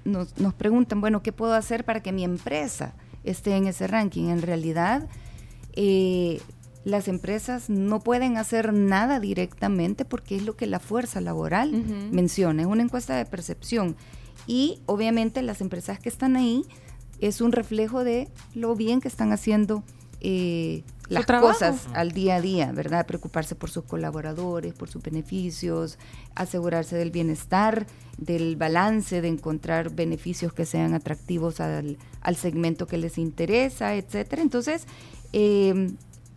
nos, 0.04 0.38
nos, 0.40 0.54
preguntan, 0.56 1.00
bueno, 1.00 1.22
¿qué 1.22 1.32
puedo 1.32 1.54
hacer 1.54 1.86
para 1.86 2.02
que 2.02 2.12
mi 2.12 2.24
empresa 2.24 2.94
esté 3.24 3.56
en 3.56 3.68
ese 3.68 3.86
ranking? 3.86 4.30
En 4.30 4.42
realidad, 4.42 5.08
eh, 5.74 6.42
las 6.84 7.08
empresas 7.08 7.70
no 7.70 8.00
pueden 8.00 8.38
hacer 8.38 8.74
nada 8.74 9.20
directamente 9.20 10.06
porque 10.06 10.38
es 10.38 10.44
lo 10.44 10.56
que 10.56 10.66
la 10.66 10.80
fuerza 10.80 11.22
laboral 11.22 11.72
menciona, 12.12 12.64
es 12.64 12.68
una 12.68 12.84
encuesta 12.84 13.16
de 13.16 13.26
percepción. 13.26 13.96
Y 14.48 14.82
obviamente 14.88 15.42
las 15.44 15.62
empresas 15.62 16.00
que 16.00 16.10
están 16.10 16.36
ahí 16.36 16.66
es 17.20 17.42
un 17.42 17.52
reflejo 17.52 18.04
de 18.04 18.30
lo 18.56 18.76
bien 18.76 19.02
que 19.02 19.08
están 19.08 19.32
haciendo 19.34 19.84
eh, 20.22 20.84
las 21.10 21.26
cosas 21.26 21.88
al 21.94 22.12
día 22.12 22.36
a 22.36 22.42
día, 22.42 22.72
¿verdad? 22.72 23.06
Preocuparse 23.06 23.56
por 23.56 23.70
sus 23.70 23.84
colaboradores, 23.84 24.74
por 24.74 24.90
sus 24.90 25.02
beneficios, 25.02 25.98
asegurarse 26.36 26.96
del 26.96 27.12
bienestar, 27.12 27.88
del 28.18 28.56
balance, 28.56 29.22
de 29.22 29.28
encontrar 29.28 29.90
beneficios 29.90 30.54
que 30.54 30.66
sean 30.66 30.94
atractivos 30.94 31.60
al, 31.60 31.98
segmento 32.36 32.88
que 32.88 32.98
les 32.98 33.18
interesa, 33.18 33.96
etcétera. 33.96 34.42
Entonces, 34.42 34.86
eh, 35.34 35.92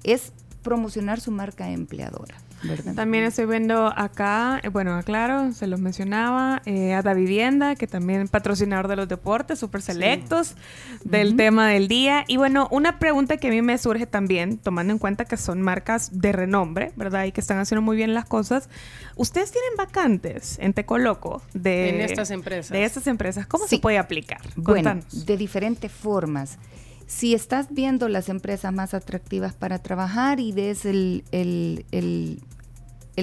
es 0.04 0.32
promocionar 0.62 1.20
su 1.20 1.30
marca 1.30 1.70
empleadora. 1.70 2.41
También 2.94 3.24
estoy 3.24 3.46
viendo 3.46 3.86
acá, 3.86 4.60
eh, 4.62 4.68
bueno, 4.68 4.94
aclaro, 4.94 5.52
se 5.52 5.66
los 5.66 5.80
mencionaba, 5.80 6.62
eh, 6.64 6.94
a 6.94 7.02
Da 7.02 7.14
Vivienda, 7.14 7.76
que 7.76 7.86
también 7.86 8.28
patrocinador 8.28 8.88
de 8.88 8.96
los 8.96 9.08
deportes, 9.08 9.58
súper 9.58 9.82
selectos 9.82 10.54
del 11.04 11.36
tema 11.36 11.68
del 11.68 11.88
día. 11.88 12.24
Y 12.28 12.36
bueno, 12.36 12.68
una 12.70 12.98
pregunta 12.98 13.36
que 13.36 13.48
a 13.48 13.50
mí 13.50 13.62
me 13.62 13.76
surge 13.78 14.06
también, 14.06 14.58
tomando 14.58 14.92
en 14.92 14.98
cuenta 14.98 15.24
que 15.24 15.36
son 15.36 15.62
marcas 15.62 16.20
de 16.20 16.32
renombre, 16.32 16.92
¿verdad? 16.96 17.24
Y 17.24 17.32
que 17.32 17.40
están 17.40 17.58
haciendo 17.58 17.82
muy 17.82 17.96
bien 17.96 18.14
las 18.14 18.26
cosas. 18.26 18.68
¿Ustedes 19.16 19.52
tienen 19.52 19.76
vacantes 19.76 20.58
en 20.60 20.72
Tecoloco 20.72 21.42
de... 21.54 21.90
En 21.90 22.00
estas 22.00 22.30
empresas. 22.30 22.70
De 22.70 22.84
estas 22.84 23.06
empresas. 23.06 23.46
¿Cómo 23.46 23.66
se 23.66 23.78
puede 23.78 23.98
aplicar? 23.98 24.40
Bueno, 24.56 25.00
de 25.12 25.36
diferentes 25.36 25.90
formas 25.90 26.58
si 27.06 27.34
estás 27.34 27.68
viendo 27.70 28.08
las 28.08 28.28
empresas 28.28 28.72
más 28.72 28.94
atractivas 28.94 29.54
para 29.54 29.78
trabajar 29.78 30.40
y 30.40 30.52
ves 30.52 30.84
el, 30.84 31.24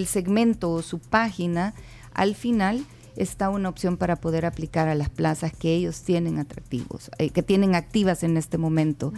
segmento 0.06 0.72
o 0.72 0.82
su 0.82 0.99
página, 0.99 1.74
al 2.14 2.35
final 2.35 2.85
está 3.16 3.49
una 3.49 3.69
opción 3.69 3.98
para 3.98 4.16
poder 4.16 4.45
aplicar 4.45 4.88
a 4.88 4.95
las 4.95 5.09
plazas 5.09 5.51
que 5.51 5.74
ellos 5.74 6.03
tienen 6.03 6.40
atractivos, 6.40 7.11
eh, 7.17 7.30
que 7.30 7.43
tienen 7.43 7.75
activas 7.75 8.24
en 8.24 8.38
este 8.38 8.58
momento. 8.58 9.14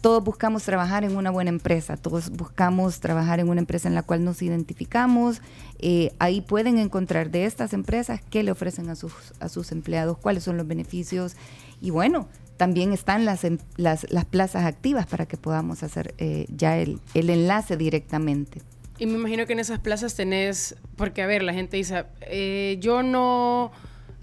Todos 0.00 0.24
buscamos 0.24 0.62
trabajar 0.62 1.04
en 1.04 1.16
una 1.16 1.30
buena 1.30 1.50
empresa, 1.50 1.98
todos 1.98 2.30
buscamos 2.30 3.00
trabajar 3.00 3.38
en 3.38 3.50
una 3.50 3.60
empresa 3.60 3.86
en 3.86 3.94
la 3.94 4.02
cual 4.02 4.24
nos 4.24 4.40
identificamos. 4.40 5.42
Eh, 5.78 6.12
ahí 6.18 6.40
pueden 6.40 6.78
encontrar 6.78 7.30
de 7.30 7.44
estas 7.44 7.74
empresas 7.74 8.20
qué 8.30 8.42
le 8.42 8.50
ofrecen 8.50 8.88
a 8.88 8.96
sus, 8.96 9.12
a 9.40 9.50
sus 9.50 9.72
empleados, 9.72 10.16
cuáles 10.16 10.44
son 10.44 10.56
los 10.56 10.66
beneficios. 10.66 11.36
Y 11.82 11.90
bueno, 11.90 12.28
también 12.60 12.92
están 12.92 13.24
las, 13.24 13.46
las, 13.78 14.06
las 14.12 14.24
plazas 14.26 14.66
activas 14.66 15.06
para 15.06 15.24
que 15.24 15.38
podamos 15.38 15.82
hacer 15.82 16.14
eh, 16.18 16.44
ya 16.54 16.76
el, 16.76 17.00
el, 17.14 17.30
enlace 17.30 17.78
directamente. 17.78 18.60
Y 18.98 19.06
me 19.06 19.14
imagino 19.14 19.46
que 19.46 19.54
en 19.54 19.60
esas 19.60 19.78
plazas 19.78 20.14
tenés, 20.14 20.76
porque 20.96 21.22
a 21.22 21.26
ver, 21.26 21.42
la 21.42 21.54
gente 21.54 21.78
dice, 21.78 22.04
eh, 22.20 22.76
yo 22.78 23.02
no, 23.02 23.72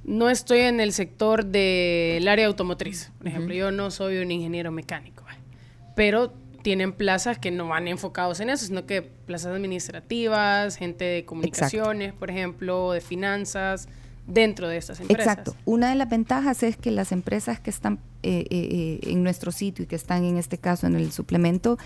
no 0.04 0.30
estoy 0.30 0.60
en 0.60 0.80
el 0.80 0.94
sector 0.94 1.46
del 1.46 2.28
área 2.28 2.46
automotriz, 2.46 3.12
por 3.18 3.28
ejemplo, 3.28 3.56
yo 3.56 3.72
no 3.72 3.90
soy 3.90 4.20
un 4.20 4.30
ingeniero 4.30 4.72
mecánico, 4.72 5.24
pero 5.96 6.32
tienen 6.62 6.94
plazas 6.94 7.40
que 7.40 7.50
no 7.50 7.70
van 7.70 7.88
enfocados 7.88 8.40
en 8.40 8.52
eso, 8.52 8.68
sino 8.68 8.86
que 8.86 9.02
plazas 9.02 9.56
administrativas, 9.56 10.76
gente 10.76 11.06
de 11.06 11.26
comunicaciones, 11.26 12.14
por 12.14 12.30
ejemplo, 12.30 12.92
de 12.92 13.02
finanzas, 13.02 13.90
dentro 14.28 14.68
de 14.68 14.78
estas 14.78 15.00
empresas. 15.00 15.26
Exacto. 15.26 15.56
Una 15.66 15.90
de 15.90 15.96
las 15.96 16.10
ventajas 16.10 16.62
es 16.62 16.78
que 16.78 16.92
las 16.92 17.12
empresas 17.12 17.60
que 17.60 17.70
están 17.70 18.00
eh, 18.22 18.46
eh, 18.50 19.00
eh, 19.02 19.12
en 19.12 19.24
nuestro 19.24 19.52
sitio 19.52 19.86
y 19.86 19.88
que 19.88 19.96
están 19.96 20.24
en 20.26 20.38
este 20.38 20.58
caso 20.58 20.86
en 20.86 20.96
el 20.96 21.12
suplemento 21.12 21.78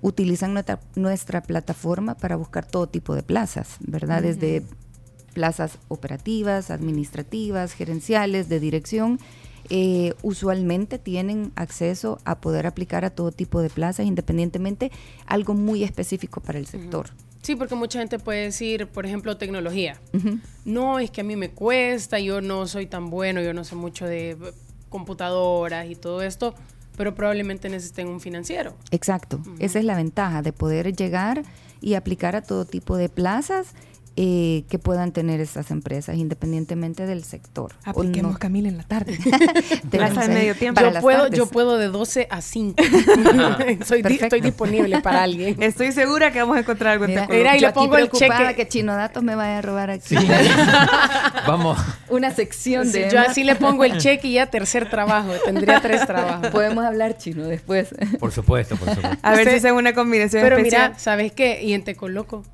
utilizan 0.00 0.52
nuestra, 0.52 0.80
nuestra, 0.94 1.42
plataforma 1.42 2.14
para 2.14 2.36
buscar 2.36 2.66
todo 2.66 2.88
tipo 2.88 3.14
de 3.14 3.22
plazas, 3.22 3.78
¿verdad? 3.80 4.22
Desde 4.22 4.62
plazas 5.32 5.78
operativas, 5.88 6.70
administrativas, 6.70 7.72
gerenciales, 7.72 8.48
de 8.48 8.60
dirección. 8.60 9.18
usualmente 10.22 10.98
tienen 10.98 11.52
acceso 11.56 12.20
a 12.24 12.40
poder 12.40 12.66
aplicar 12.66 13.04
a 13.04 13.10
todo 13.10 13.32
tipo 13.32 13.60
de 13.60 13.70
plazas, 13.70 14.06
independientemente 14.06 14.92
algo 15.26 15.54
muy 15.54 15.82
específico 15.82 16.40
para 16.40 16.58
el 16.58 16.66
sector. 16.66 17.10
Sí, 17.42 17.56
porque 17.56 17.74
mucha 17.74 17.98
gente 17.98 18.18
puede 18.18 18.44
decir, 18.44 18.86
por 18.86 19.04
ejemplo, 19.04 19.36
tecnología. 19.36 20.00
No, 20.64 21.00
es 21.00 21.10
que 21.10 21.22
a 21.22 21.24
mí 21.24 21.34
me 21.36 21.50
cuesta, 21.50 22.20
yo 22.20 22.40
no 22.40 22.66
soy 22.68 22.86
tan 22.86 23.10
bueno, 23.10 23.42
yo 23.42 23.52
no 23.52 23.64
sé 23.64 23.74
mucho 23.74 24.06
de 24.06 24.36
computadoras 24.88 25.90
y 25.90 25.96
todo 25.96 26.22
esto, 26.22 26.54
pero 26.96 27.14
probablemente 27.14 27.68
necesiten 27.68 28.06
un 28.06 28.20
financiero. 28.20 28.74
Exacto, 28.92 29.40
esa 29.58 29.80
es 29.80 29.84
la 29.84 29.96
ventaja 29.96 30.42
de 30.42 30.52
poder 30.52 30.94
llegar 30.94 31.42
y 31.80 31.94
aplicar 31.94 32.36
a 32.36 32.42
todo 32.42 32.64
tipo 32.64 32.96
de 32.96 33.08
plazas 33.08 33.74
eh, 34.14 34.64
que 34.68 34.78
puedan 34.78 35.12
tener 35.12 35.40
estas 35.40 35.70
empresas, 35.70 36.16
independientemente 36.16 37.06
del 37.06 37.24
sector. 37.24 37.72
Apliquemos 37.84 38.36
Camila 38.36 38.68
en 38.68 38.76
la 38.76 38.82
tarde. 38.82 39.18
Plaza 39.90 40.26
de 40.26 40.34
medio 40.34 40.54
tiempo. 40.54 40.82
Yo 40.82 41.00
puedo, 41.00 41.28
yo 41.28 41.46
puedo 41.46 41.78
de 41.78 41.88
12 41.88 42.28
a 42.30 42.42
5. 42.42 42.82
Soy 43.86 44.02
estoy 44.06 44.40
disponible 44.42 45.00
para 45.00 45.22
alguien. 45.22 45.62
Estoy 45.62 45.92
segura 45.92 46.30
que 46.30 46.40
vamos 46.40 46.58
a 46.58 46.60
encontrar 46.60 46.92
algo 46.92 47.06
Mira, 47.06 47.26
Mira 47.26 47.56
y 47.56 47.60
le 47.60 47.72
pongo 47.72 47.96
el 47.96 48.10
cheque. 48.10 48.54
que 48.54 48.68
Chino 48.68 48.94
Datos 48.94 49.22
me 49.22 49.34
vaya 49.34 49.58
a 49.58 49.62
robar 49.62 49.90
aquí. 49.90 50.16
vamos. 51.46 51.78
Una 52.10 52.30
sección 52.30 52.92
de... 52.92 53.08
Yo 53.10 53.18
así 53.18 53.44
le 53.44 53.56
pongo 53.56 53.84
el 53.84 53.96
cheque 53.96 54.28
y 54.28 54.32
ya 54.34 54.46
tercer 54.46 54.90
trabajo. 54.90 55.32
Tendría 55.44 55.80
tres 55.80 56.06
trabajos. 56.06 56.48
Podemos 56.48 56.84
hablar 56.84 57.16
chino 57.16 57.44
después. 57.44 57.94
Por 58.20 58.30
supuesto, 58.30 58.76
por 58.76 58.94
supuesto. 58.94 59.18
A 59.22 59.34
ver 59.34 59.48
si 59.48 59.66
es 59.66 59.72
una 59.72 59.94
combinación 59.94 60.42
Pero 60.42 60.58
mira, 60.58 60.98
¿sabes 60.98 61.32
qué? 61.32 61.62
Y 61.62 61.72
en 61.72 61.82
Tecoloco 61.82 62.44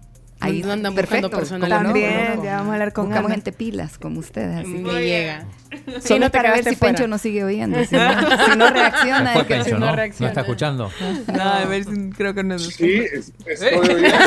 Ahí 0.40 0.62
No 0.62 0.70
andan 0.72 0.94
perfecto. 0.94 1.28
buscando 1.28 1.30
¿cómo 1.30 1.40
personal. 1.40 1.82
no? 1.82 1.86
También, 1.88 2.26
¿Cómo 2.26 2.36
no? 2.36 2.44
ya 2.44 2.56
vamos 2.56 2.70
a 2.70 2.72
hablar 2.74 2.92
con 2.92 3.04
Buscamos 3.06 3.26
Ana. 3.26 3.34
gente 3.34 3.52
pilas 3.52 3.98
como 3.98 4.20
ustedes. 4.20 4.56
Así 4.58 4.68
Me 4.68 4.90
que- 4.90 5.04
llega. 5.04 5.46
Solo 5.86 6.00
Sí, 6.00 6.18
no 6.18 6.30
te 6.30 6.38
para 6.38 6.50
ver 6.52 6.64
si 6.64 6.76
fuera. 6.76 6.94
Pencho 6.94 7.08
nos 7.08 7.20
sigue 7.20 7.44
oyendo. 7.44 7.84
Si 7.84 7.94
no, 7.96 8.10
si 8.46 8.56
no 8.56 8.70
reacciona, 8.70 9.32
Fue 9.32 9.42
es 9.42 9.48
que 9.48 9.54
Pencho, 9.54 9.64
si 9.64 9.72
¿no? 9.72 9.78
no 9.80 9.96
¿No 9.96 10.02
está 10.26 10.40
escuchando? 10.40 10.90
No, 11.34 11.42
a 11.42 11.64
ver, 11.64 11.84
si- 11.84 12.10
creo 12.10 12.34
que 12.34 12.44
no 12.44 12.54
es 12.54 12.62
Sí, 12.68 12.98
es- 13.12 13.32
estoy 13.46 13.78
oyendo. 13.78 14.08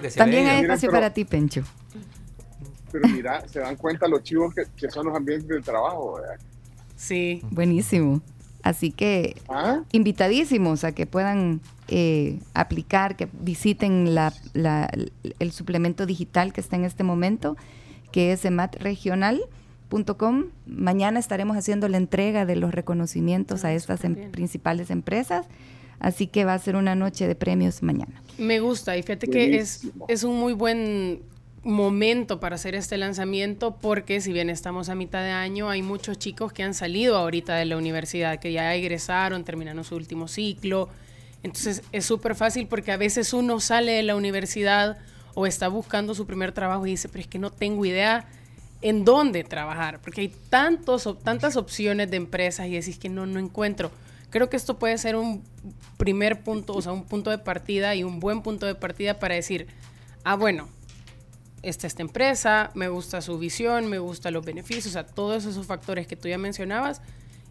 Que 0.00 0.10
se 0.10 0.18
También 0.18 0.46
hay 0.46 0.62
espacio 0.62 0.88
para 0.90 1.12
ti, 1.12 1.24
Pencho. 1.24 1.62
Pero 2.92 3.08
mira, 3.08 3.42
se 3.48 3.58
dan 3.58 3.74
cuenta 3.76 4.06
los 4.06 4.22
chivos 4.22 4.54
que, 4.54 4.62
que 4.76 4.88
son 4.90 5.06
los 5.06 5.16
ambientes 5.16 5.48
de 5.48 5.60
trabajo. 5.60 6.14
¿verdad? 6.20 6.36
Sí. 6.96 7.42
Buenísimo. 7.50 8.22
Así 8.62 8.90
que 8.90 9.36
¿Ah? 9.48 9.82
invitadísimos 9.92 10.84
a 10.84 10.92
que 10.92 11.06
puedan 11.06 11.60
eh, 11.88 12.38
aplicar, 12.54 13.16
que 13.16 13.28
visiten 13.40 14.14
la, 14.14 14.32
la- 14.52 14.90
el 15.38 15.52
suplemento 15.52 16.06
digital 16.06 16.52
que 16.52 16.60
está 16.60 16.76
en 16.76 16.84
este 16.84 17.04
momento, 17.04 17.56
que 18.12 18.32
es 18.32 18.44
ematregional.com. 18.44 20.44
Mañana 20.66 21.18
estaremos 21.18 21.56
haciendo 21.56 21.88
la 21.88 21.96
entrega 21.96 22.46
de 22.46 22.56
los 22.56 22.72
reconocimientos 22.74 23.64
a 23.64 23.72
estas 23.72 24.04
em- 24.04 24.30
principales 24.30 24.90
empresas. 24.90 25.46
Así 26.00 26.26
que 26.28 26.44
va 26.44 26.54
a 26.54 26.58
ser 26.58 26.76
una 26.76 26.94
noche 26.94 27.26
de 27.26 27.34
premios 27.34 27.82
mañana. 27.82 28.22
Me 28.38 28.60
gusta 28.60 28.96
y 28.96 29.02
fíjate 29.02 29.26
que 29.28 29.56
es, 29.58 29.88
es 30.06 30.22
un 30.22 30.38
muy 30.38 30.52
buen 30.52 31.22
momento 31.68 32.40
para 32.40 32.56
hacer 32.56 32.74
este 32.74 32.96
lanzamiento 32.96 33.76
porque 33.76 34.20
si 34.20 34.32
bien 34.32 34.48
estamos 34.48 34.88
a 34.88 34.94
mitad 34.94 35.22
de 35.22 35.30
año, 35.30 35.68
hay 35.68 35.82
muchos 35.82 36.18
chicos 36.18 36.52
que 36.52 36.62
han 36.62 36.72
salido 36.72 37.16
ahorita 37.16 37.54
de 37.56 37.66
la 37.66 37.76
universidad, 37.76 38.40
que 38.40 38.52
ya 38.52 38.74
egresaron, 38.74 39.44
terminaron 39.44 39.84
su 39.84 39.94
último 39.94 40.28
ciclo. 40.28 40.88
Entonces 41.42 41.82
es 41.92 42.06
súper 42.06 42.34
fácil 42.34 42.66
porque 42.66 42.90
a 42.90 42.96
veces 42.96 43.32
uno 43.34 43.60
sale 43.60 43.92
de 43.92 44.02
la 44.02 44.16
universidad 44.16 44.98
o 45.34 45.46
está 45.46 45.68
buscando 45.68 46.14
su 46.14 46.26
primer 46.26 46.52
trabajo 46.52 46.86
y 46.86 46.92
dice, 46.92 47.08
pero 47.08 47.20
es 47.20 47.28
que 47.28 47.38
no 47.38 47.50
tengo 47.50 47.84
idea 47.84 48.26
en 48.80 49.04
dónde 49.04 49.44
trabajar, 49.44 50.00
porque 50.00 50.22
hay 50.22 50.32
tantos, 50.48 51.06
tantas 51.22 51.56
opciones 51.56 52.10
de 52.10 52.16
empresas 52.16 52.66
y 52.66 52.70
decís 52.70 52.98
que 52.98 53.08
no, 53.08 53.26
no 53.26 53.38
encuentro. 53.38 53.90
Creo 54.30 54.48
que 54.48 54.56
esto 54.56 54.78
puede 54.78 54.96
ser 54.96 55.16
un 55.16 55.42
primer 55.96 56.42
punto, 56.42 56.74
o 56.74 56.80
sea, 56.80 56.92
un 56.92 57.04
punto 57.04 57.30
de 57.30 57.38
partida 57.38 57.94
y 57.94 58.04
un 58.04 58.20
buen 58.20 58.42
punto 58.42 58.66
de 58.66 58.74
partida 58.74 59.18
para 59.18 59.34
decir, 59.34 59.66
ah, 60.24 60.34
bueno, 60.34 60.68
esta 61.62 61.86
esta 61.86 62.02
empresa, 62.02 62.70
me 62.74 62.88
gusta 62.88 63.20
su 63.20 63.38
visión, 63.38 63.88
me 63.88 63.98
gustan 63.98 64.34
los 64.34 64.44
beneficios, 64.44 64.86
o 64.86 64.90
sea, 64.90 65.06
todos 65.06 65.44
esos 65.44 65.66
factores 65.66 66.06
que 66.06 66.16
tú 66.16 66.28
ya 66.28 66.38
mencionabas, 66.38 67.00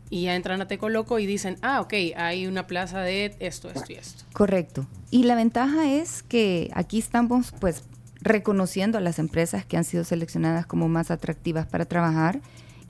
y 0.09 0.23
ya 0.23 0.35
entran 0.35 0.61
a 0.61 0.67
Tecoloco 0.69 1.19
y 1.19 1.25
dicen, 1.25 1.57
ah, 1.61 1.81
ok, 1.81 1.93
hay 2.15 2.47
una 2.47 2.65
plaza 2.65 3.01
de 3.01 3.35
esto, 3.39 3.69
esto 3.69 3.91
y 3.91 3.95
esto. 3.95 4.23
Correcto. 4.31 4.87
Y 5.11 5.23
la 5.23 5.35
ventaja 5.35 5.91
es 5.91 6.23
que 6.23 6.71
aquí 6.73 6.97
estamos 6.97 7.53
pues 7.59 7.83
reconociendo 8.21 8.97
a 8.97 9.01
las 9.01 9.19
empresas 9.19 9.65
que 9.65 9.75
han 9.75 9.83
sido 9.83 10.05
seleccionadas 10.05 10.65
como 10.65 10.87
más 10.87 11.11
atractivas 11.11 11.67
para 11.67 11.83
trabajar 11.85 12.39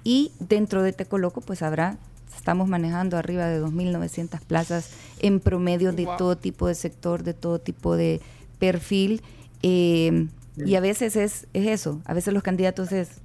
y 0.04 0.32
dentro 0.40 0.84
de 0.84 0.94
Tecoloco 0.94 1.42
pues 1.42 1.64
habrá, 1.64 1.98
estamos 2.36 2.68
manejando 2.68 3.18
arriba 3.18 3.48
de 3.48 3.62
2.900 3.64 4.40
plazas 4.42 4.92
en 5.20 5.40
promedio 5.40 5.94
de 5.94 6.06
Wow. 6.06 6.18
todo 6.18 6.38
tipo 6.38 6.68
de 6.68 6.76
sector, 6.76 7.24
de 7.24 7.34
todo 7.34 7.58
tipo 7.60 7.96
de 7.96 8.22
perfil. 8.60 9.24
eh, 9.64 10.28
y 10.66 10.76
a 10.76 10.80
veces 10.80 11.16
es, 11.16 11.48
es 11.54 11.68
eso, 11.68 12.02
a 12.06 12.14
veces 12.14 12.34
los 12.34 12.44
candidatos 12.44 12.92
es, 12.92 13.22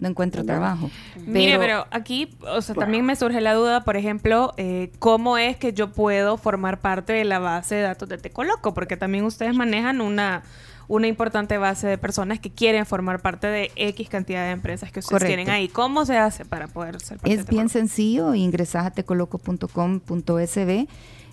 no 0.00 0.08
encuentro 0.08 0.44
trabajo. 0.44 0.90
Mire, 1.26 1.58
pero 1.58 1.86
aquí, 1.90 2.36
o 2.40 2.60
sea, 2.62 2.74
también 2.74 3.04
me 3.04 3.16
surge 3.16 3.40
la 3.40 3.54
duda, 3.54 3.84
por 3.84 3.96
ejemplo, 3.96 4.54
eh, 4.56 4.90
¿cómo 4.98 5.38
es 5.38 5.56
que 5.56 5.72
yo 5.72 5.92
puedo 5.92 6.36
formar 6.36 6.80
parte 6.80 7.12
de 7.12 7.24
la 7.24 7.38
base 7.38 7.76
de 7.76 7.82
datos 7.82 8.08
de 8.08 8.18
Tecoloco? 8.18 8.74
Porque 8.74 8.96
también 8.96 9.24
ustedes 9.24 9.54
manejan 9.54 10.00
una, 10.00 10.42
una 10.88 11.06
importante 11.06 11.58
base 11.58 11.86
de 11.86 11.98
personas 11.98 12.40
que 12.40 12.50
quieren 12.50 12.86
formar 12.86 13.20
parte 13.20 13.46
de 13.46 13.70
X 13.76 14.08
cantidad 14.08 14.44
de 14.44 14.50
empresas 14.50 14.92
que 14.92 15.00
ustedes 15.00 15.20
Correcto. 15.20 15.36
tienen 15.36 15.50
ahí. 15.50 15.68
¿Cómo 15.68 16.04
se 16.04 16.18
hace 16.18 16.44
para 16.44 16.68
poder 16.68 17.00
ser 17.00 17.18
parte 17.18 17.34
de 17.34 17.42
Es 17.42 17.48
bien 17.48 17.68
sencillo, 17.68 18.34
ingresas 18.34 18.86
a 18.86 18.90
tecoloco.com.sb, 18.90 20.88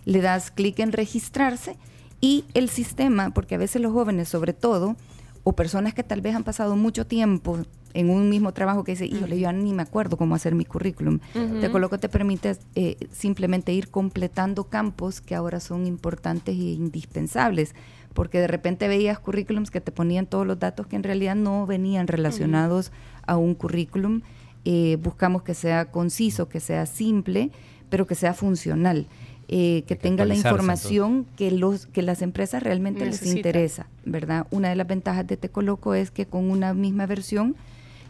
le 0.06 0.22
das 0.22 0.52
clic 0.52 0.80
en 0.80 0.92
registrarse 0.92 1.78
y 2.22 2.46
el 2.54 2.70
sistema, 2.70 3.32
porque 3.32 3.56
a 3.56 3.58
veces 3.58 3.82
los 3.82 3.92
jóvenes 3.92 4.30
sobre 4.30 4.54
todo, 4.54 4.96
o 5.44 5.53
personas 5.53 5.94
que 5.94 6.03
tal 6.03 6.22
vez 6.22 6.36
han 6.36 6.44
pasado 6.44 6.76
mucho 6.76 7.06
tiempo 7.06 7.60
en 7.94 8.10
un 8.10 8.30
mismo 8.30 8.53
trabajo 8.53 8.84
que 8.84 8.94
dice, 8.94 9.06
híjole, 9.06 9.40
yo 9.40 9.52
ni 9.52 9.74
me 9.74 9.82
acuerdo 9.82 10.18
cómo 10.18 10.36
hacer 10.36 10.56
mi 10.56 10.66
currículum. 10.66 11.20
Ujú. 11.36 11.60
Tecoloco 11.60 12.00
te 12.00 12.10
permite 12.10 12.58
eh, 12.76 12.98
simplemente 13.11 13.74
ir 13.74 13.90
completando 13.90 14.66
campos 14.66 15.22
que 15.22 15.36
ahora 15.36 15.60
son 15.60 15.86
importantes 15.86 16.56
e 16.56 16.74
indispensables, 16.74 17.76
porque 18.14 18.40
de 18.40 18.48
repente 18.48 18.88
veías 18.88 19.20
currículums 19.20 19.72
que 19.72 19.82
te 19.82 19.92
ponían 19.92 20.26
todos 20.26 20.45
los 20.45 20.60
datos 20.60 20.88
que 20.88 20.95
en 20.95 21.03
realidad 21.03 21.36
no 21.36 21.66
venían 21.66 22.08
relacionados 22.08 22.92
a 23.26 23.38
un 23.38 23.56
currículum. 23.56 24.22
Eh, 24.64 24.98
buscamos 25.02 25.44
que 25.44 25.53
sea 25.53 25.86
conciso, 25.92 26.48
que 26.48 26.60
sea 26.60 26.86
simple, 26.86 27.52
pero 27.90 28.08
que 28.08 28.16
sea 28.16 28.34
funcional, 28.34 29.08
eh, 29.54 29.84
que 29.86 29.98
tenga 29.98 30.24
la 30.24 30.34
información 30.34 31.26
que 31.36 31.52
los 31.52 31.86
que 31.86 32.02
las 32.02 32.22
empresas 32.22 32.64
realmente 32.64 33.06
les 33.06 33.26
interesa, 33.26 33.86
¿verdad? 34.06 34.48
Una 34.50 34.70
de 34.70 34.78
las 34.78 34.88
ventajas 34.88 35.28
de 35.28 35.36
Tecoloco 35.36 35.94
es 35.94 36.10
que 36.10 36.26
con 36.26 36.50
una 36.50 36.74
misma 36.74 37.06
versión 37.06 37.58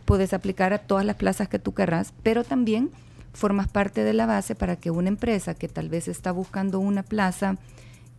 puedes 0.06 0.34
aplicar 0.34 0.72
a 0.72 0.78
todas 0.78 1.04
las 1.04 1.16
plazas 1.16 1.50
que 1.50 1.58
tú 1.58 1.74
querrás, 1.74 2.14
pero 2.22 2.44
también 2.44 2.92
formas 3.34 3.68
parte 3.68 4.04
de 4.04 4.14
la 4.14 4.28
base 4.28 4.54
para 4.54 4.76
que 4.76 4.92
una 4.92 5.10
empresa 5.10 5.56
que 5.56 5.68
tal 5.68 5.90
vez 5.90 6.08
está 6.08 6.32
buscando 6.32 6.80
una 6.80 7.02
plaza 7.02 7.58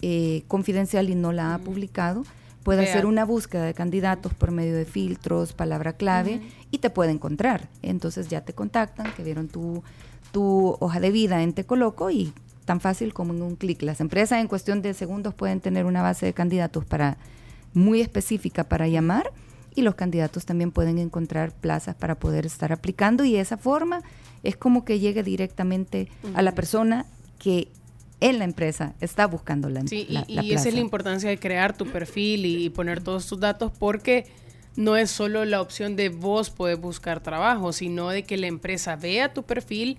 eh, 0.00 0.42
confidencial 0.48 1.08
y 1.08 1.14
no 1.14 1.30
la 1.30 1.54
ha 1.54 1.58
publicado, 1.58 2.24
pueda 2.64 2.82
hacer 2.82 3.06
una 3.06 3.24
búsqueda 3.24 3.64
de 3.64 3.74
candidatos 3.74 4.34
por 4.34 4.50
medio 4.50 4.74
de 4.74 4.84
filtros, 4.84 5.52
palabra 5.52 5.92
clave, 5.92 6.42
y 6.72 6.78
te 6.78 6.90
puede 6.90 7.12
encontrar. 7.12 7.68
Entonces 7.82 8.26
ya 8.26 8.40
te 8.40 8.52
contactan, 8.52 9.12
que 9.14 9.22
vieron 9.22 9.46
tu, 9.46 9.84
tu 10.32 10.76
hoja 10.80 10.98
de 10.98 11.12
vida 11.12 11.44
en 11.44 11.52
Tecoloco 11.52 12.10
y 12.10 12.32
tan 12.64 12.80
fácil 12.80 13.12
como 13.12 13.32
en 13.34 13.42
un 13.42 13.56
clic. 13.56 13.82
Las 13.82 14.00
empresas 14.00 14.40
en 14.40 14.48
cuestión 14.48 14.82
de 14.82 14.94
segundos 14.94 15.34
pueden 15.34 15.60
tener 15.60 15.84
una 15.84 16.02
base 16.02 16.26
de 16.26 16.32
candidatos 16.32 16.84
para 16.84 17.16
muy 17.74 18.00
específica 18.00 18.64
para 18.64 18.86
llamar 18.88 19.30
y 19.74 19.82
los 19.82 19.94
candidatos 19.94 20.44
también 20.44 20.70
pueden 20.70 20.98
encontrar 20.98 21.52
plazas 21.52 21.94
para 21.94 22.14
poder 22.16 22.44
estar 22.46 22.72
aplicando 22.72 23.24
y 23.24 23.32
de 23.32 23.40
esa 23.40 23.56
forma 23.56 24.02
es 24.42 24.56
como 24.56 24.84
que 24.84 24.98
llegue 24.98 25.22
directamente 25.22 26.08
a 26.34 26.42
la 26.42 26.52
persona 26.54 27.06
que 27.38 27.68
en 28.20 28.38
la 28.38 28.44
empresa 28.44 28.92
está 29.00 29.26
buscando 29.26 29.68
la, 29.70 29.80
Sí, 29.86 30.06
y, 30.08 30.12
la- 30.12 30.24
la 30.28 30.42
y 30.44 30.52
esa 30.52 30.68
es 30.68 30.74
la 30.74 30.80
importancia 30.80 31.28
de 31.30 31.38
crear 31.38 31.76
tu 31.76 31.86
perfil 31.86 32.44
y, 32.46 32.64
y 32.66 32.70
poner 32.70 33.02
todos 33.02 33.26
tus 33.26 33.40
datos 33.40 33.72
porque 33.78 34.26
no 34.76 34.96
es 34.96 35.10
solo 35.10 35.44
la 35.44 35.60
opción 35.60 35.96
de 35.96 36.08
vos 36.10 36.50
poder 36.50 36.76
buscar 36.76 37.20
trabajo, 37.20 37.72
sino 37.72 38.10
de 38.10 38.22
que 38.22 38.36
la 38.36 38.46
empresa 38.46 38.94
vea 38.96 39.32
tu 39.32 39.42
perfil 39.42 39.96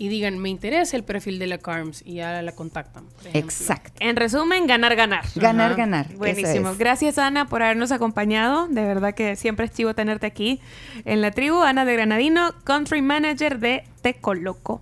y 0.00 0.08
digan, 0.08 0.38
me 0.38 0.48
interesa 0.48 0.96
el 0.96 1.04
perfil 1.04 1.38
de 1.38 1.46
la 1.46 1.58
CARMS 1.58 2.00
y 2.06 2.14
ya 2.14 2.40
la 2.40 2.52
contactan. 2.52 3.04
Exacto. 3.34 3.92
En 4.00 4.16
resumen, 4.16 4.66
ganar, 4.66 4.96
ganar. 4.96 5.26
Ganar, 5.34 5.72
Ajá. 5.72 5.76
ganar. 5.76 6.14
Buenísimo. 6.14 6.70
es. 6.70 6.78
Gracias, 6.78 7.18
Ana, 7.18 7.48
por 7.48 7.62
habernos 7.62 7.92
acompañado. 7.92 8.66
De 8.68 8.82
verdad 8.82 9.12
que 9.14 9.36
siempre 9.36 9.66
es 9.66 9.72
chivo 9.72 9.92
tenerte 9.92 10.26
aquí 10.26 10.58
en 11.04 11.20
la 11.20 11.32
tribu. 11.32 11.60
Ana 11.60 11.84
de 11.84 11.92
Granadino, 11.92 12.54
Country 12.64 13.02
Manager 13.02 13.58
de 13.58 13.84
Tecoloco. 14.00 14.80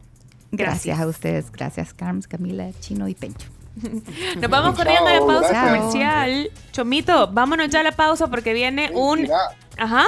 Gracias 0.53 1.01
a 1.01 1.09
ustedes. 1.09 1.51
Gracias, 1.51 1.95
Carms, 1.95 2.29
Camila, 2.29 2.71
Chino 2.79 3.09
y 3.09 3.17
Pencho. 3.17 3.49
Nos 4.41 4.49
vamos 4.49 4.77
corriendo 4.77 5.09
a 5.09 5.15
la 5.15 5.19
pausa 5.19 5.49
gracias. 5.49 5.79
comercial. 5.81 6.51
Chomito, 6.71 7.33
vámonos 7.33 7.69
ya 7.71 7.81
a 7.81 7.83
la 7.83 7.93
pausa 7.93 8.29
porque 8.29 8.53
viene 8.53 8.93
un... 8.95 9.23
Mira, 9.23 9.37
Ajá. 9.79 10.05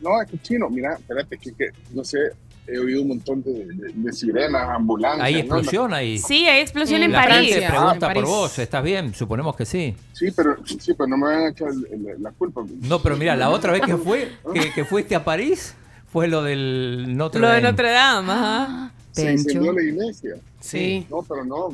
no, 0.00 0.22
es 0.22 0.30
que 0.30 0.38
chino, 0.38 0.70
mira, 0.70 0.94
espérate, 0.94 1.36
que, 1.36 1.52
que 1.52 1.68
no 1.92 2.02
sé, 2.02 2.18
he 2.68 2.78
oído 2.78 3.02
un 3.02 3.08
montón 3.08 3.42
de, 3.42 3.52
de- 3.66 3.92
de 3.94 4.12
sirenas, 4.12 4.68
ambulancias. 4.70 5.24
Hay 5.24 5.34
¿no? 5.34 5.38
explosión 5.40 5.94
ahí. 5.94 6.18
Sí, 6.18 6.46
hay 6.46 6.60
explosión 6.62 7.02
en 7.02 7.12
La 7.12 7.22
París. 7.26 7.54
gente 7.54 7.68
pregunta 7.68 8.06
en 8.08 8.14
por 8.14 8.24
vos, 8.26 8.58
¿estás 8.58 8.82
bien? 8.84 9.14
Suponemos 9.14 9.54
que 9.56 9.64
sí. 9.64 9.94
Sí, 10.12 10.26
pero, 10.34 10.56
sí, 10.64 10.92
pero 10.94 11.06
no 11.06 11.16
me 11.16 11.26
van 11.26 11.38
a 11.44 11.48
echar 11.50 11.68
el- 11.68 12.08
el- 12.08 12.22
la 12.22 12.30
culpa. 12.32 12.62
No, 12.82 13.00
pero 13.02 13.16
mira, 13.16 13.36
la 13.36 13.50
otra 13.50 13.72
vez 13.72 13.82
que 13.82 13.96
fue, 13.96 14.32
que, 14.54 14.72
que 14.72 14.84
fuiste 14.84 15.14
a 15.14 15.24
París, 15.24 15.74
fue 16.12 16.28
lo 16.28 16.42
del 16.42 17.16
Notre 17.16 17.40
Lo 17.40 17.48
de 17.48 17.54
Dame. 17.54 17.68
Notre 17.68 17.90
Dame, 17.90 18.32
ajá. 18.32 18.90
Se 19.12 19.24
Pencho. 19.26 19.42
incendió 19.48 19.72
la 19.72 19.82
iglesia. 19.82 20.34
Sí. 20.60 21.06
No, 21.10 21.22
pero 21.22 21.44
no. 21.44 21.68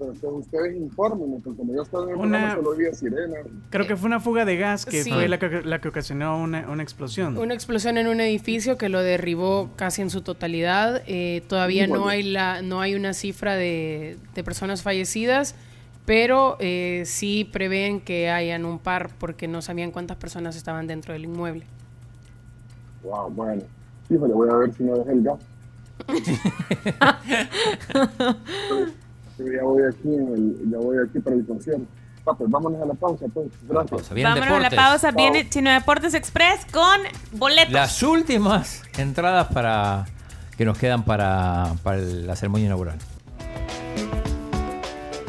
Pero 0.00 0.12
entonces 0.12 0.46
ustedes 0.46 0.76
infórmenme, 0.78 1.40
porque 1.44 1.58
como 1.58 1.74
yo 1.74 1.82
estaba 1.82 2.04
en 2.04 2.10
el 2.10 2.16
Una- 2.16 2.38
programa 2.38 2.54
solo 2.56 2.70
oía 2.70 2.94
sirenas. 2.94 3.40
Creo 3.68 3.86
que 3.86 3.96
fue 3.96 4.06
una 4.06 4.18
fuga 4.18 4.46
de 4.46 4.56
gas 4.56 4.86
que 4.86 5.02
Sí. 5.04 5.10
fue 5.12 5.28
la 5.28 5.38
que, 5.38 5.60
la 5.62 5.78
que 5.82 5.88
ocasionó 5.88 6.40
una, 6.42 6.66
una 6.70 6.82
explosión. 6.82 7.36
Una 7.36 7.52
explosión 7.52 7.98
en 7.98 8.06
un 8.08 8.18
edificio 8.22 8.78
que 8.78 8.88
lo 8.88 9.02
derribó 9.02 9.68
casi 9.76 10.00
en 10.00 10.08
su 10.08 10.22
totalidad. 10.22 11.02
Eh, 11.06 11.42
todavía 11.48 11.86
no 11.86 12.08
hay 12.08 12.22
la, 12.22 12.62
no 12.62 12.80
hay 12.80 12.94
una 12.94 13.12
cifra 13.12 13.56
de, 13.56 14.16
de 14.34 14.42
personas 14.42 14.82
fallecidas, 14.82 15.54
pero 16.06 16.56
eh, 16.60 17.02
sí 17.04 17.46
prevén 17.52 18.00
que 18.00 18.30
hayan 18.30 18.64
un 18.64 18.78
par 18.78 19.10
porque 19.18 19.48
no 19.48 19.60
sabían 19.60 19.90
cuántas 19.90 20.16
personas 20.16 20.56
estaban 20.56 20.86
dentro 20.86 21.12
del 21.12 21.24
inmueble. 21.24 21.64
Wow, 23.02 23.28
bueno. 23.30 23.62
Híjole, 24.08 24.32
voy 24.32 24.48
a 24.48 24.54
ver 24.56 24.72
si 24.72 24.82
no 24.82 24.96
dejé 24.96 25.12
el 25.12 25.22
gas. 25.24 25.40
pero, 29.44 29.56
ya 29.56 29.62
voy 29.64 29.82
aquí, 29.88 30.08
en 30.14 30.34
el- 30.34 30.70
ya 30.70 30.78
voy 30.78 30.96
aquí 31.08 31.18
para 31.20 31.36
el 31.36 31.46
concierto. 31.46 31.84
papi, 32.24 32.44
vámonos 32.48 32.82
a 32.82 32.84
la 32.86 32.94
pausa, 32.94 33.24
pues. 33.32 33.46
Gracias. 33.68 34.10
Vámonos 34.22 34.50
a 34.50 34.60
la 34.60 34.70
pausa. 34.70 35.10
Viene 35.10 35.48
Chino 35.48 35.70
Deportes 35.70 36.12
Express 36.14 36.66
con 36.70 37.00
boletos. 37.32 37.72
Las 37.72 38.02
últimas 38.02 38.82
entradas 38.98 39.46
para 39.52 40.04
que 40.58 40.64
nos 40.66 40.76
quedan 40.76 41.02
para, 41.04 41.72
para 41.82 41.96
la 41.96 42.36
ceremonia 42.36 42.66
inaugural. 42.66 42.98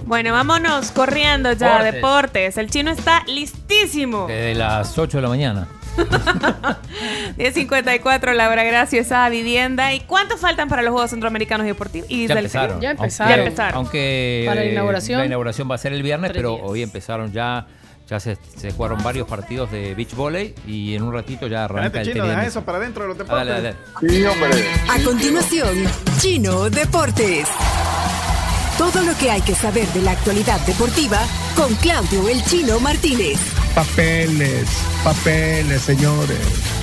Bueno, 0.06 0.34
vámonos 0.34 0.92
corriendo 0.92 1.54
ya, 1.54 1.70
Deportes. 1.82 1.94
deportes. 1.94 2.58
El 2.58 2.70
chino 2.70 2.92
está 2.92 3.24
listísimo. 3.28 4.28
Desde 4.28 4.56
las 4.56 4.98
8 4.98 5.18
de 5.18 5.22
la 5.22 5.30
mañana. 5.30 5.68
10.54, 7.38 8.34
Laura 8.34 8.64
Gracias 8.64 9.12
a 9.12 9.28
Vivienda. 9.30 9.94
¿Y 9.94 10.02
cuántos 10.02 10.40
faltan 10.40 10.70
para 10.70 10.82
los 10.82 10.92
Juegos 10.92 11.10
Centroamericanos 11.12 11.66
y 11.66 11.70
Deportivos? 11.70 12.10
Y 12.10 12.28
Ya 12.28 12.36
del- 12.36 12.46
empezaron. 12.46 12.82
Ya 12.82 12.90
Aunque- 12.90 13.04
empezaron. 13.04 13.30
Ya 13.36 13.44
empezaron. 13.44 13.76
Aunque 13.76 14.44
Para 14.48 14.62
la 14.62 14.68
eh, 14.68 14.72
inauguración. 14.72 15.20
la 15.20 15.26
inauguración 15.26 15.70
va 15.70 15.76
a 15.76 15.78
ser 15.78 15.94
el 15.94 16.04
viernes, 16.04 16.32
pero 16.34 16.52
días. 16.56 16.62
hoy 16.66 16.82
empezaron 16.84 17.32
ya. 17.32 17.68
Ya 18.10 18.20
se, 18.20 18.38
se 18.58 18.72
jugaron 18.72 19.02
varios 19.04 19.26
partidos 19.26 19.72
de 19.72 19.96
beach 19.96 20.14
volley 20.16 20.54
y 20.68 20.96
en 20.96 21.04
un 21.04 21.14
ratito 21.14 21.48
ya 21.48 21.64
arranca 21.64 22.02
el 22.02 22.08
chino, 22.08 22.16
tenis 22.16 22.24
de 22.24 22.30
deja 22.30 22.38
mesa. 22.40 22.50
eso 22.50 22.66
para 22.66 22.78
adentro 22.80 23.04
de 23.04 23.08
los 23.10 23.18
deportes. 23.18 23.48
dale, 23.48 23.62
dale. 23.62 23.76
Sí, 24.02 24.26
hombre. 24.26 24.66
A 24.90 25.02
continuación, 25.02 25.78
Chino 26.20 26.70
Deportes. 26.70 27.48
Todo 28.78 29.02
lo 29.04 29.16
que 29.18 29.32
hay 29.32 29.40
que 29.42 29.56
saber 29.56 29.88
de 29.90 30.02
la 30.02 30.12
actualidad 30.12 30.60
deportiva 30.66 31.20
con 31.56 31.74
Claudio 31.76 32.28
El 32.28 32.44
Chino 32.44 32.82
Martínez. 32.82 33.40
Papeles, 33.76 34.68
papeles, 35.02 35.82
señores, 35.82 36.38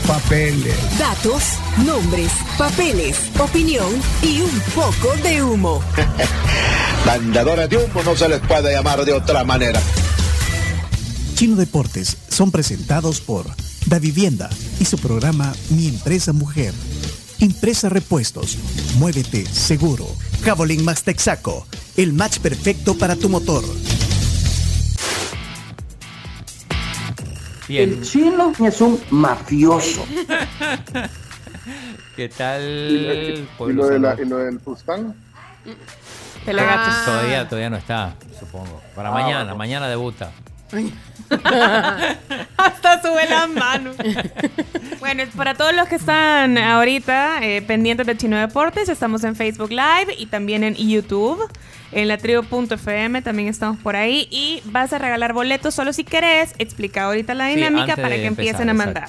papeles. 0.07 0.75
Datos, 0.99 1.43
nombres, 1.85 2.33
papeles, 2.57 3.19
opinión 3.39 3.91
y 4.23 4.41
un 4.41 4.61
poco 4.75 5.15
de 5.23 5.43
humo. 5.43 5.83
Mandadores 7.07 7.69
de 7.69 7.77
humo 7.77 8.03
no 8.03 8.17
se 8.17 8.29
les 8.29 8.41
puede 8.41 8.73
llamar 8.73 9.05
de 9.05 9.13
otra 9.13 9.45
manera. 9.45 9.81
Chino 11.35 11.57
Deportes 11.57 12.17
son 12.31 12.51
presentados 12.51 13.21
por 13.21 13.45
Da 13.85 13.99
Vivienda 13.99 14.49
y 14.81 14.87
su 14.87 14.97
programa 14.97 15.55
Mi 15.69 15.89
Empresa 15.89 16.33
Mujer. 16.33 16.73
Impresa 17.39 17.91
Repuestos. 17.91 18.57
Muévete 18.97 19.45
seguro. 19.47 20.07
Javelin 20.43 20.85
Max 20.85 21.03
Texaco. 21.03 21.67
El 21.97 22.15
match 22.15 22.39
perfecto 22.39 22.97
para 22.97 23.15
tu 23.15 23.29
motor. 23.29 23.63
Bien. 27.69 28.03
chino 28.03 28.53
es 28.65 28.81
un 28.81 29.01
mafioso. 29.11 30.05
¿Qué 32.17 32.29
tal, 32.31 32.63
¿Y 32.63 33.47
pueblo 33.57 33.83
lo, 33.85 33.89
de 33.91 33.99
la- 33.99 34.17
y 34.21 34.25
lo 34.25 34.39
del 34.39 34.59
Fustán? 34.59 35.15
Pelagatos. 36.45 37.05
Todavía, 37.05 37.47
todavía 37.49 37.71
no 37.71 37.77
está, 37.77 38.15
supongo. 38.39 38.81
Para 38.97 39.11
Ah, 39.11 39.13
mañana, 39.13 39.41
bueno. 39.45 39.57
mañana 39.57 39.89
debuta. 39.89 40.33
Hasta 42.57 43.03
sube 43.03 43.29
la 43.29 43.47
mano. 43.47 43.93
bueno, 45.01 45.25
para 45.37 45.55
todos 45.55 45.75
los 45.75 45.89
que 45.89 45.97
están 45.97 46.57
ahorita 46.59 47.41
eh, 47.43 47.63
pendientes 47.63 48.07
de 48.07 48.17
Chino 48.17 48.37
Deportes, 48.39 48.89
estamos 48.89 49.25
en 49.25 49.37
Facebook 49.37 49.71
Live 49.71 50.15
y 50.19 50.27
también 50.27 50.65
en 50.65 50.75
YouTube. 50.75 51.41
En 51.91 52.09
la 52.09 52.19
tribu.fm 52.19 53.23
también 53.23 53.49
estamos 53.49 53.79
por 53.79 53.97
ahí. 53.97 54.29
Y 54.31 54.63
vas 54.67 54.93
a 54.93 54.99
regalar 54.99 55.33
boletos 55.33 55.75
solo 55.75 55.93
si 55.93 56.05
querés. 56.05 56.55
Explica 56.59 57.05
ahorita 57.05 57.35
la 57.35 57.47
dinámica 57.47 57.97
para 57.97 58.11
que 58.11 58.27
empezar, 58.27 58.63
empiecen 58.63 58.69
a 58.71 58.75
mandar. 58.75 59.07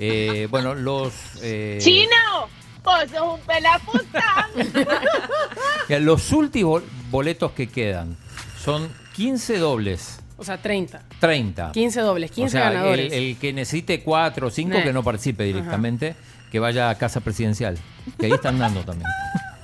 Eh, 0.00 0.48
bueno, 0.50 0.74
los... 0.74 1.12
eh, 1.42 1.78
¡Chino! 1.80 2.48
¡Vos 2.82 3.04
sos 3.10 3.38
un 3.38 3.40
pelafustán! 3.46 4.46
ya, 5.88 5.98
los 6.00 6.32
últimos 6.32 6.82
boletos 7.10 7.52
que 7.52 7.68
quedan 7.68 8.16
son 8.62 8.90
15 9.14 9.58
dobles. 9.58 10.20
O 10.36 10.44
sea, 10.44 10.58
30. 10.60 11.02
30. 11.20 11.72
15 11.72 12.00
dobles, 12.00 12.30
15 12.32 12.46
o 12.46 12.60
sea, 12.60 12.70
ganadores. 12.70 13.12
El, 13.12 13.22
el 13.30 13.36
que 13.36 13.52
necesite 13.52 14.02
4 14.02 14.46
o 14.46 14.50
5 14.50 14.68
Nah. 14.78 14.82
que 14.82 14.92
no 14.92 15.02
participe 15.04 15.44
directamente, 15.44 16.16
que 16.50 16.58
vaya 16.58 16.90
a 16.90 16.96
casa 16.98 17.20
presidencial. 17.20 17.78
Que 18.18 18.26
ahí 18.26 18.32
están 18.32 18.58
dando 18.58 18.84
también. 18.84 19.08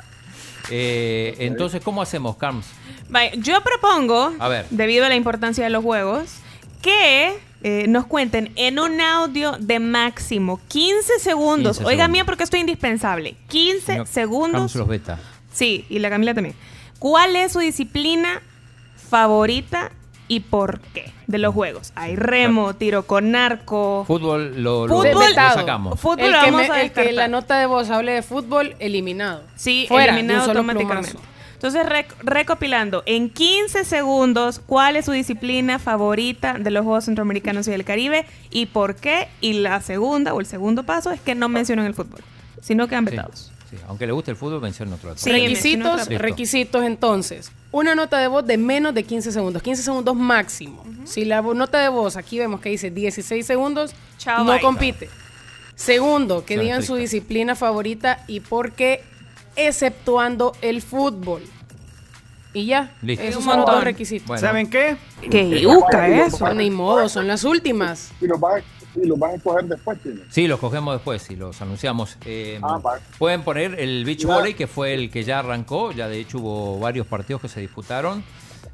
Eh, 0.73 1.35
entonces, 1.41 1.83
¿cómo 1.83 2.01
hacemos, 2.01 2.37
Carms? 2.37 2.67
Yo 3.39 3.61
propongo, 3.63 4.33
A 4.39 4.47
ver. 4.49 4.67
debido 4.71 5.05
a 5.05 5.09
la 5.09 5.17
importancia 5.17 5.65
de 5.65 5.71
los 5.71 5.83
juegos, 5.83 6.31
que 6.81 7.37
eh, 7.63 7.87
nos 7.89 8.07
cuenten 8.07 8.53
en 8.55 8.79
un 8.79 9.01
audio 9.01 9.57
de 9.59 9.81
máximo 9.81 10.61
15 10.69 11.19
segundos. 11.19 11.79
15 11.79 11.89
Oiga, 11.89 12.05
segundos. 12.05 12.13
mía, 12.13 12.25
porque 12.25 12.45
esto 12.45 12.57
es 12.57 12.61
indispensable. 12.61 13.35
15 13.49 13.81
Señor 13.85 14.07
segundos. 14.07 14.53
Carms 14.61 14.75
los 14.77 14.87
beta. 14.87 15.19
Sí, 15.53 15.87
y 15.89 15.99
la 15.99 16.09
Camila 16.09 16.35
también. 16.35 16.55
¿Cuál 17.01 17.35
es 17.35 17.51
su 17.53 17.59
disciplina 17.59 18.41
favorita 19.11 19.91
y 20.31 20.41
por 20.41 20.79
qué 20.81 21.13
de 21.27 21.39
los 21.39 21.53
juegos? 21.53 21.93
Hay 21.97 22.15
remo, 22.15 22.75
tiro 22.75 23.05
con 23.07 23.33
narco. 23.33 24.05
Fútbol 24.07 24.63
lo, 24.63 24.87
lo- 24.87 24.95
Fútbol- 24.95 25.35
lo 25.35 25.51
sacamos. 25.55 25.99
Fútbol 25.99 26.21
el 26.27 26.33
lo 26.33 26.41
que, 26.41 26.51
vamos 26.53 26.69
me- 26.69 26.75
a 26.75 26.83
el 26.83 26.93
que 26.93 27.13
la 27.13 27.27
nota 27.29 27.59
de 27.59 27.67
voz 27.67 27.91
hable 27.91 28.13
de 28.13 28.23
fútbol, 28.23 28.77
eliminado. 28.79 29.43
Sí, 29.57 29.87
Fuera, 29.89 30.13
eliminado 30.15 30.45
automáticamente. 30.51 31.11
plumazo. 31.11 31.29
Entonces, 31.55 31.85
rec- 31.85 32.15
recopilando, 32.23 33.03
en 33.07 33.29
15 33.29 33.85
segundos, 33.85 34.61
¿cuál 34.65 34.97
es 34.97 35.05
su 35.05 35.13
disciplina 35.13 35.79
favorita 35.79 36.55
de 36.55 36.71
los 36.71 36.85
Juegos 36.85 37.05
Centroamericanos 37.05 37.67
y 37.69 37.73
del 37.73 37.85
Caribe 37.85 38.25
y 38.51 38.67
por 38.67 38.95
qué? 38.95 39.29
Y 39.43 39.55
la 39.55 39.81
segunda 39.83 40.33
o 40.33 40.41
el 40.41 40.47
segundo 40.47 40.85
paso 40.85 41.11
es 41.11 41.21
que 41.21 41.35
no 41.35 41.49
mencionen 41.51 41.85
el 41.87 41.95
fútbol, 41.95 42.21
sino 42.63 42.87
que 42.89 42.95
han 42.95 43.05
vetados. 43.05 43.53
sí. 43.69 43.77
Aunque 43.89 44.07
le 44.07 44.13
guste 44.13 44.31
el 44.31 44.37
fútbol, 44.37 44.61
menciona 44.63 44.95
otro. 44.95 45.13
Sí, 45.17 45.31
requisitos, 45.33 46.07
requisitos 46.09 46.83
entonces. 46.85 47.53
Una 47.73 47.95
nota 47.95 48.19
de 48.19 48.27
voz 48.27 48.45
de 48.47 48.57
menos 48.59 48.95
de 48.95 49.05
15 49.05 49.31
segundos, 49.31 49.63
15 49.63 49.83
segundos 49.83 50.17
máximo. 50.17 50.85
Si 51.05 51.25
la 51.25 51.41
nota 51.41 51.79
de 51.81 51.89
voz 51.89 52.17
aquí 52.17 52.39
vemos 52.39 52.61
que 52.61 52.71
dice 52.71 52.91
16 52.91 53.47
segundos, 53.47 53.93
Chao, 54.19 54.45
no 54.45 54.53
bye. 54.53 54.61
compite. 54.61 55.09
Segundo, 55.77 56.45
que 56.45 56.59
digan 56.59 56.83
su 56.83 56.97
disciplina 56.97 57.55
favorita 57.55 58.25
y 58.27 58.41
por 58.41 58.73
qué, 58.73 59.03
exceptuando 59.57 60.53
el 60.63 60.83
fútbol. 60.83 61.43
Y 62.53 62.67
ya, 62.67 62.93
Listo. 63.03 63.25
esos 63.25 63.45
Un 63.45 63.51
son 63.51 63.61
los 63.61 63.67
dos 63.67 63.85
requisitos. 63.85 64.27
Bueno. 64.27 64.41
¿Saben 64.41 64.69
qué? 64.69 64.97
¡Qué 65.31 65.61
yuca 65.61 66.09
eso! 66.09 66.53
Ni 66.53 66.71
modo, 66.71 67.09
son 67.09 67.29
las 67.29 67.45
últimas. 67.45 68.11
Y 68.21 68.27
y 68.95 69.07
los 69.07 69.19
vas 69.19 69.33
a 69.33 69.35
escoger 69.37 69.65
después, 69.65 70.03
chino. 70.03 70.21
Sí, 70.31 70.47
los 70.49 70.59
cogemos 70.59 70.95
después 70.95 71.31
y 71.31 71.37
los 71.37 71.61
anunciamos. 71.63 72.17
Eh, 72.25 72.59
Ah, 72.63 72.81
pueden 73.19 73.43
poner 73.43 73.79
el 73.79 74.05
beach 74.05 74.25
volley, 74.25 74.55
que 74.55 74.67
fue 74.67 74.95
el 74.95 75.11
que 75.11 75.23
ya 75.25 75.39
arrancó. 75.41 75.93
Ya 75.93 76.09
de 76.09 76.19
hecho 76.21 76.39
hubo 76.39 76.79
varios 76.81 77.07
partidos 77.07 77.43
que 77.43 77.49
se 77.49 77.61
disputaron. 77.61 78.23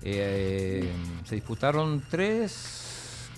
Eh, 0.03 0.91
se 1.25 1.35
disputaron 1.35 2.03
tres, 2.11 3.29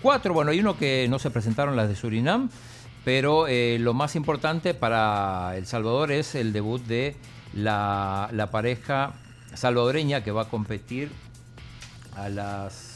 cuatro. 0.00 0.32
Bueno, 0.34 0.50
hay 0.50 0.60
uno 0.60 0.76
que 0.78 1.06
no 1.08 1.18
se 1.18 1.30
presentaron, 1.30 1.76
las 1.76 1.88
de 1.88 1.96
Surinam. 1.96 2.48
Pero 3.04 3.46
eh, 3.48 3.76
lo 3.80 3.92
más 3.92 4.16
importante 4.16 4.72
para 4.72 5.54
El 5.56 5.66
Salvador 5.66 6.10
es 6.10 6.34
el 6.34 6.54
debut 6.54 6.82
de 6.86 7.16
la, 7.52 8.30
la 8.32 8.50
pareja 8.50 9.12
salvadoreña 9.52 10.24
que 10.24 10.30
va 10.30 10.42
a 10.42 10.48
competir 10.48 11.10
a 12.16 12.30
las 12.30 12.93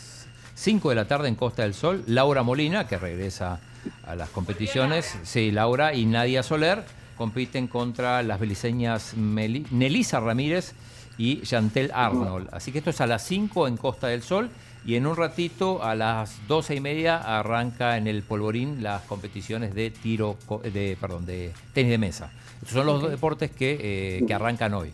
5 0.58 0.88
de 0.90 0.94
la 0.96 1.06
tarde 1.06 1.28
en 1.28 1.36
Costa 1.36 1.62
del 1.62 1.72
Sol, 1.72 2.02
Laura 2.08 2.42
Molina, 2.42 2.88
que 2.88 2.98
regresa 2.98 3.60
a 4.04 4.16
las 4.16 4.28
competiciones, 4.30 5.16
sí, 5.22 5.52
Laura 5.52 5.94
y 5.94 6.04
Nadia 6.04 6.42
Soler 6.42 6.82
compiten 7.16 7.68
contra 7.68 8.22
las 8.24 8.40
beliceñas 8.40 9.14
Meli- 9.16 9.66
Nelisa 9.70 10.18
Ramírez 10.18 10.72
y 11.16 11.42
Chantel 11.42 11.90
Arnold. 11.94 12.48
Así 12.52 12.72
que 12.72 12.78
esto 12.78 12.90
es 12.90 13.00
a 13.00 13.06
las 13.06 13.24
5 13.24 13.68
en 13.68 13.76
Costa 13.76 14.08
del 14.08 14.22
Sol 14.22 14.50
y 14.84 14.96
en 14.96 15.06
un 15.06 15.16
ratito 15.16 15.82
a 15.84 15.94
las 15.94 16.36
12 16.48 16.74
y 16.76 16.80
media 16.80 17.18
arranca 17.38 17.96
en 17.96 18.08
el 18.08 18.22
Polvorín 18.22 18.82
las 18.82 19.02
competiciones 19.02 19.74
de 19.74 19.90
tiro, 19.90 20.36
de, 20.62 20.96
perdón, 21.00 21.24
de 21.24 21.52
tenis 21.72 21.90
de 21.92 21.98
mesa. 21.98 22.30
Estos 22.56 22.72
son 22.72 22.86
los 22.86 23.00
dos 23.00 23.10
deportes 23.10 23.50
que, 23.52 23.78
eh, 23.80 24.24
que 24.26 24.34
arrancan 24.34 24.74
hoy. 24.74 24.92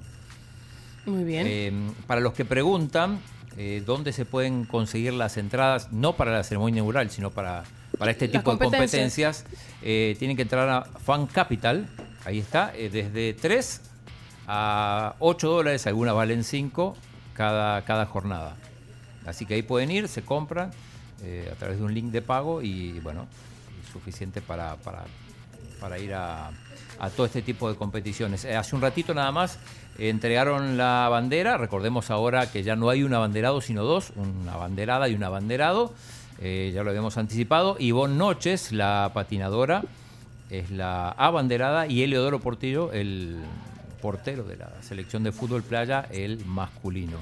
Muy 1.06 1.24
bien. 1.24 1.46
Eh, 1.48 1.72
para 2.06 2.20
los 2.20 2.32
que 2.34 2.44
preguntan 2.44 3.18
eh, 3.56 3.82
dónde 3.84 4.12
se 4.12 4.24
pueden 4.24 4.64
conseguir 4.64 5.12
las 5.12 5.36
entradas, 5.36 5.92
no 5.92 6.14
para 6.14 6.32
la 6.32 6.42
ceremonia 6.42 6.78
inaugural, 6.78 7.10
sino 7.10 7.30
para, 7.30 7.64
para 7.98 8.10
este 8.10 8.28
tipo 8.28 8.52
de 8.52 8.58
competencias. 8.58 9.44
eh, 9.82 10.16
tienen 10.18 10.36
que 10.36 10.42
entrar 10.42 10.68
a 10.68 10.82
Fan 10.84 11.26
Capital, 11.26 11.86
ahí 12.24 12.38
está, 12.38 12.72
eh, 12.74 12.90
desde 12.90 13.34
3 13.34 13.80
a 14.46 15.14
8 15.20 15.48
dólares, 15.48 15.86
algunas 15.86 16.14
valen 16.14 16.44
5 16.44 16.96
cada, 17.34 17.84
cada 17.84 18.06
jornada. 18.06 18.56
Así 19.26 19.46
que 19.46 19.54
ahí 19.54 19.62
pueden 19.62 19.90
ir, 19.90 20.08
se 20.08 20.22
compran 20.22 20.70
eh, 21.22 21.48
a 21.50 21.54
través 21.54 21.78
de 21.78 21.84
un 21.84 21.94
link 21.94 22.10
de 22.10 22.22
pago 22.22 22.60
y 22.60 23.00
bueno, 23.00 23.26
es 23.82 23.90
suficiente 23.92 24.42
para, 24.42 24.76
para, 24.76 25.04
para 25.80 25.98
ir 25.98 26.12
a, 26.12 26.50
a 26.98 27.10
todo 27.10 27.24
este 27.26 27.40
tipo 27.40 27.70
de 27.70 27.76
competiciones. 27.76 28.44
Hace 28.44 28.76
un 28.76 28.82
ratito 28.82 29.14
nada 29.14 29.32
más 29.32 29.58
entregaron 29.98 30.76
la 30.76 31.08
bandera, 31.08 31.56
recordemos 31.56 32.10
ahora 32.10 32.50
que 32.50 32.62
ya 32.62 32.76
no 32.76 32.90
hay 32.90 33.02
un 33.02 33.14
abanderado 33.14 33.60
sino 33.60 33.84
dos, 33.84 34.12
una 34.16 34.56
banderada 34.56 35.08
y 35.08 35.14
un 35.14 35.24
abanderado, 35.24 35.92
eh, 36.40 36.72
ya 36.74 36.82
lo 36.82 36.90
habíamos 36.90 37.16
anticipado. 37.16 37.76
Ivonne 37.78 38.16
Noches, 38.16 38.72
la 38.72 39.10
patinadora, 39.14 39.82
es 40.50 40.70
la 40.70 41.10
abanderada 41.10 41.86
y 41.86 42.02
Eleodoro 42.02 42.40
Portillo, 42.40 42.92
el 42.92 43.38
portero 44.02 44.44
de 44.44 44.56
la 44.56 44.70
selección 44.82 45.22
de 45.22 45.32
fútbol 45.32 45.62
playa, 45.62 46.06
el 46.10 46.44
masculino. 46.44 47.18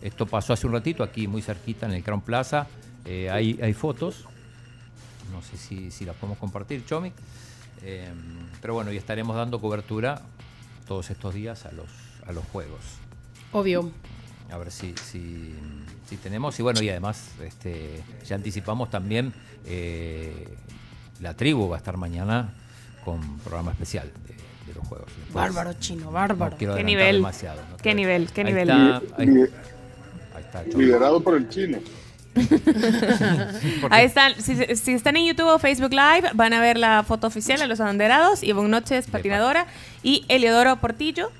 Esto 0.00 0.26
pasó 0.26 0.52
hace 0.52 0.66
un 0.66 0.72
ratito 0.72 1.02
aquí 1.02 1.28
muy 1.28 1.42
cerquita 1.42 1.86
en 1.86 1.92
el 1.92 2.02
Crown 2.02 2.22
Plaza. 2.22 2.66
Eh, 3.04 3.30
hay, 3.30 3.72
fotos. 3.72 4.24
No 5.30 5.42
sé 5.42 5.56
si, 5.90 6.04
las 6.04 6.16
podemos 6.16 6.38
compartir, 6.38 6.84
Chomi. 6.84 7.12
Eh, 7.82 8.10
pero 8.60 8.74
bueno, 8.74 8.92
y 8.92 8.96
estaremos 8.96 9.36
dando 9.36 9.60
cobertura 9.60 10.22
todos 10.86 11.10
estos 11.10 11.34
días 11.34 11.66
a 11.66 11.72
los, 11.72 11.88
a 12.26 12.32
los 12.32 12.44
juegos. 12.46 12.80
Obvio. 13.52 13.90
A 14.50 14.58
ver 14.58 14.70
si, 14.70 14.94
si, 15.10 15.54
si 16.08 16.16
tenemos. 16.16 16.58
Y 16.58 16.62
bueno, 16.62 16.82
y 16.82 16.88
además 16.90 17.30
este, 17.42 18.02
ya 18.26 18.36
anticipamos 18.36 18.90
también 18.90 19.32
eh, 19.66 20.48
la 21.20 21.34
tribu 21.34 21.68
va 21.68 21.76
a 21.76 21.78
estar 21.78 21.96
mañana 21.96 22.50
con 23.04 23.38
programa 23.38 23.72
especial 23.72 24.10
de, 24.26 24.34
de 24.66 24.74
los 24.78 24.86
juegos. 24.86 25.06
Después, 25.08 25.32
Bárbaro, 25.34 25.72
chino, 25.74 26.10
bárbaro. 26.10 26.52
no 26.52 26.56
quiero 26.58 26.76
Qué 26.76 26.84
nivel. 26.84 27.16
demasiado, 27.16 27.60
no 27.70 27.76
Qué 27.78 27.94
nivel, 27.94 28.30
qué 28.32 28.40
Ahí 28.42 28.46
nivel. 28.46 28.68
está, 28.70 28.96
ahí- 29.18 29.26
Lider- 29.26 29.50
ahí 30.34 30.42
está, 30.44 30.64
Chomi. 30.70 30.84
Liderado 30.84 31.22
por 31.22 31.36
el 31.36 31.48
chino. 31.48 31.78
Ahí 33.90 34.06
están, 34.06 34.40
si, 34.40 34.56
si 34.76 34.92
están 34.92 35.16
en 35.18 35.26
YouTube 35.26 35.48
o 35.48 35.58
Facebook 35.58 35.90
Live, 35.92 36.30
van 36.34 36.52
a 36.54 36.60
ver 36.62 36.78
la 36.78 37.02
foto 37.02 37.26
oficial 37.26 37.58
de 37.58 37.66
los 37.68 37.78
abanderados, 37.80 38.42
Ivonne 38.42 38.70
Noches, 38.70 39.06
patinadora, 39.06 39.66
y 40.02 40.24
Eliodoro 40.28 40.76
Portillo. 40.76 41.30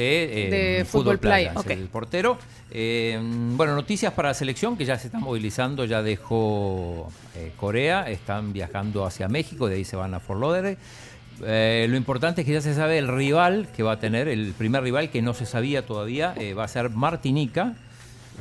De, 0.00 0.46
eh, 0.46 0.50
De 0.50 0.84
fútbol, 0.84 1.02
fútbol 1.02 1.18
playa, 1.18 1.52
playa, 1.52 1.60
es 1.60 1.66
ok. 1.66 1.70
el 1.70 1.88
portero. 1.88 2.38
Eh, 2.70 3.18
bueno, 3.56 3.74
noticias 3.74 4.12
para 4.12 4.28
la 4.28 4.34
selección 4.34 4.76
que 4.76 4.84
ya 4.84 4.98
se 4.98 5.08
está 5.08 5.18
movilizando, 5.18 5.84
ya 5.84 6.02
dejó 6.02 7.12
eh, 7.36 7.52
Corea, 7.56 8.10
están 8.10 8.52
viajando 8.52 9.04
hacia 9.04 9.28
México, 9.28 9.68
de 9.68 9.76
ahí 9.76 9.84
se 9.84 9.96
van 9.96 10.14
a 10.14 10.20
Fort 10.20 10.40
Lauderdale. 10.40 10.78
Lo 11.88 11.96
importante 11.96 12.42
es 12.42 12.46
que 12.46 12.52
ya 12.52 12.60
se 12.60 12.74
sabe 12.74 12.98
el 12.98 13.08
rival 13.08 13.68
que 13.74 13.82
va 13.82 13.92
a 13.92 13.98
tener, 13.98 14.28
el 14.28 14.52
primer 14.52 14.82
rival 14.82 15.10
que 15.10 15.22
no 15.22 15.32
se 15.32 15.46
sabía 15.46 15.86
todavía, 15.86 16.34
va 16.56 16.64
a 16.64 16.68
ser 16.68 16.90
Martinica, 16.90 17.74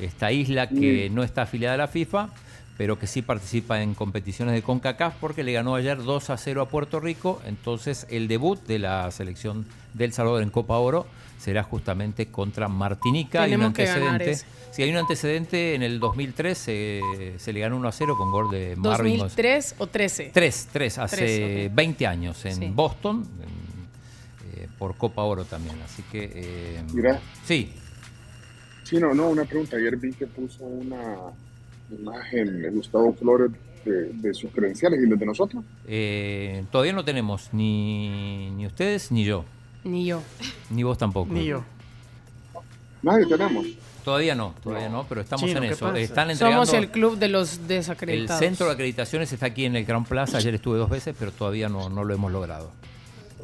esta 0.01 0.33
isla 0.33 0.67
que 0.67 1.09
no 1.09 1.23
está 1.23 1.43
afiliada 1.43 1.75
a 1.75 1.77
la 1.77 1.88
FIFA, 1.88 2.29
pero 2.79 2.97
que 2.97 3.07
sí 3.07 3.21
participa 3.21 3.81
en 3.81 3.93
competiciones 3.93 4.55
de 4.55 4.61
CONCACAF 4.61 5.15
porque 5.19 5.43
le 5.43 5.51
ganó 5.51 5.75
ayer 5.75 6.01
2 6.01 6.29
a 6.29 6.38
0 6.38 6.61
a 6.61 6.69
Puerto 6.69 7.01
Rico. 7.01 7.41
Entonces 7.45 8.07
el 8.09 8.29
debut 8.29 8.57
de 8.67 8.79
la 8.79 9.11
selección 9.11 9.65
del 9.93 10.13
Salvador 10.13 10.43
en 10.43 10.49
Copa 10.49 10.77
Oro 10.77 11.05
será 11.40 11.64
justamente 11.64 12.27
contra 12.27 12.68
Martinica. 12.68 13.42
hay 13.43 13.53
un 13.53 13.58
Tenemos 13.59 13.74
que 13.74 13.85
ganar 13.85 14.08
antecedente. 14.14 14.32
ese. 14.32 14.45
Sí, 14.76 14.84
hay 14.84 14.92
un 14.92 14.98
antecedente 14.98 15.74
en 15.76 15.82
el 15.82 16.00
2003 16.00 16.64
eh, 16.68 17.34
se 17.38 17.53
le 17.53 17.59
ganó 17.61 17.77
1 17.77 17.88
a 17.88 17.92
0 17.92 18.16
con 18.18 18.30
gol 18.32 18.51
de 18.51 18.76
Marvin. 18.76 19.18
González. 19.19 19.35
2003 19.38 19.76
o 19.80 19.88
13. 19.88 20.32
3, 20.34 20.68
3, 20.72 20.98
hace 21.00 21.16
Tres, 21.16 21.69
ok. 21.69 21.76
20 21.76 22.08
años 22.08 22.45
en 22.45 22.56
Sí. 22.56 22.72
Boston, 22.74 23.26
en, 23.42 24.61
eh, 24.64 24.68
por 24.77 24.95
Copa 24.95 25.24
Oro 25.24 25.45
también. 25.45 25.76
Así 25.84 26.03
que. 26.11 26.30
eh, 26.35 26.84
Mira. 26.93 27.19
Sí, 27.45 27.72
Chino, 28.84 29.14
no, 29.14 29.30
una 29.30 29.45
pregunta. 29.45 29.77
Ayer 29.77 29.95
vi 29.98 30.11
que 30.14 30.27
puso 30.27 30.64
una 30.64 31.16
imagen 31.92 32.61
de 32.61 32.69
Gustavo 32.69 33.14
Flores 33.14 33.51
de, 33.85 34.11
de 34.14 34.34
sus 34.34 34.51
credenciales 34.51 35.00
y 35.01 35.08
los 35.08 35.19
de 35.19 35.26
nosotros. 35.26 35.64
eh, 35.88 36.64
todavía 36.72 36.93
no 36.93 37.03
tenemos 37.06 37.50
ni, 37.53 38.51
ni 38.51 38.66
ustedes 38.68 39.11
ni 39.11 39.24
yo. 39.24 39.45
Ni 39.83 40.06
yo. 40.06 40.22
Ni 40.69 40.83
vos 40.83 40.98
tampoco. 40.98 41.32
Ni 41.33 41.45
yo. 41.45 41.64
Nadie 43.01 43.25
tenemos. 43.25 43.66
Todavía 44.03 44.33
no, 44.35 44.56
todavía 44.64 44.90
no, 44.90 45.06
pero 45.08 45.22
estamos 45.22 45.45
Chino, 45.45 45.58
en 45.61 45.67
¿qué 45.67 45.74
eso. 45.74 45.85
pasa? 45.88 45.99
Están 45.99 46.32
entregando. 46.32 46.66
Somos 46.66 46.82
el 46.83 46.90
club 46.90 47.17
de 47.17 47.27
los 47.30 47.58
el 47.58 47.67
desacreditados. 47.67 48.40
centro 48.40 48.66
de 48.67 48.74
acreditaciones 48.74 49.32
está 49.32 49.48
aquí 49.48 49.66
en 49.66 49.75
el 49.75 49.85
Gran 49.85 50.03
Plaza. 50.06 50.38
Ayer 50.38 50.56
estuve 50.56 50.77
dos 50.77 50.90
veces, 50.90 51.16
pero 51.17 51.32
todavía 51.32 51.69
no, 51.69 51.90
no 51.90 52.03
lo 52.03 52.14
hemos 52.14 52.32
logrado. 52.32 52.72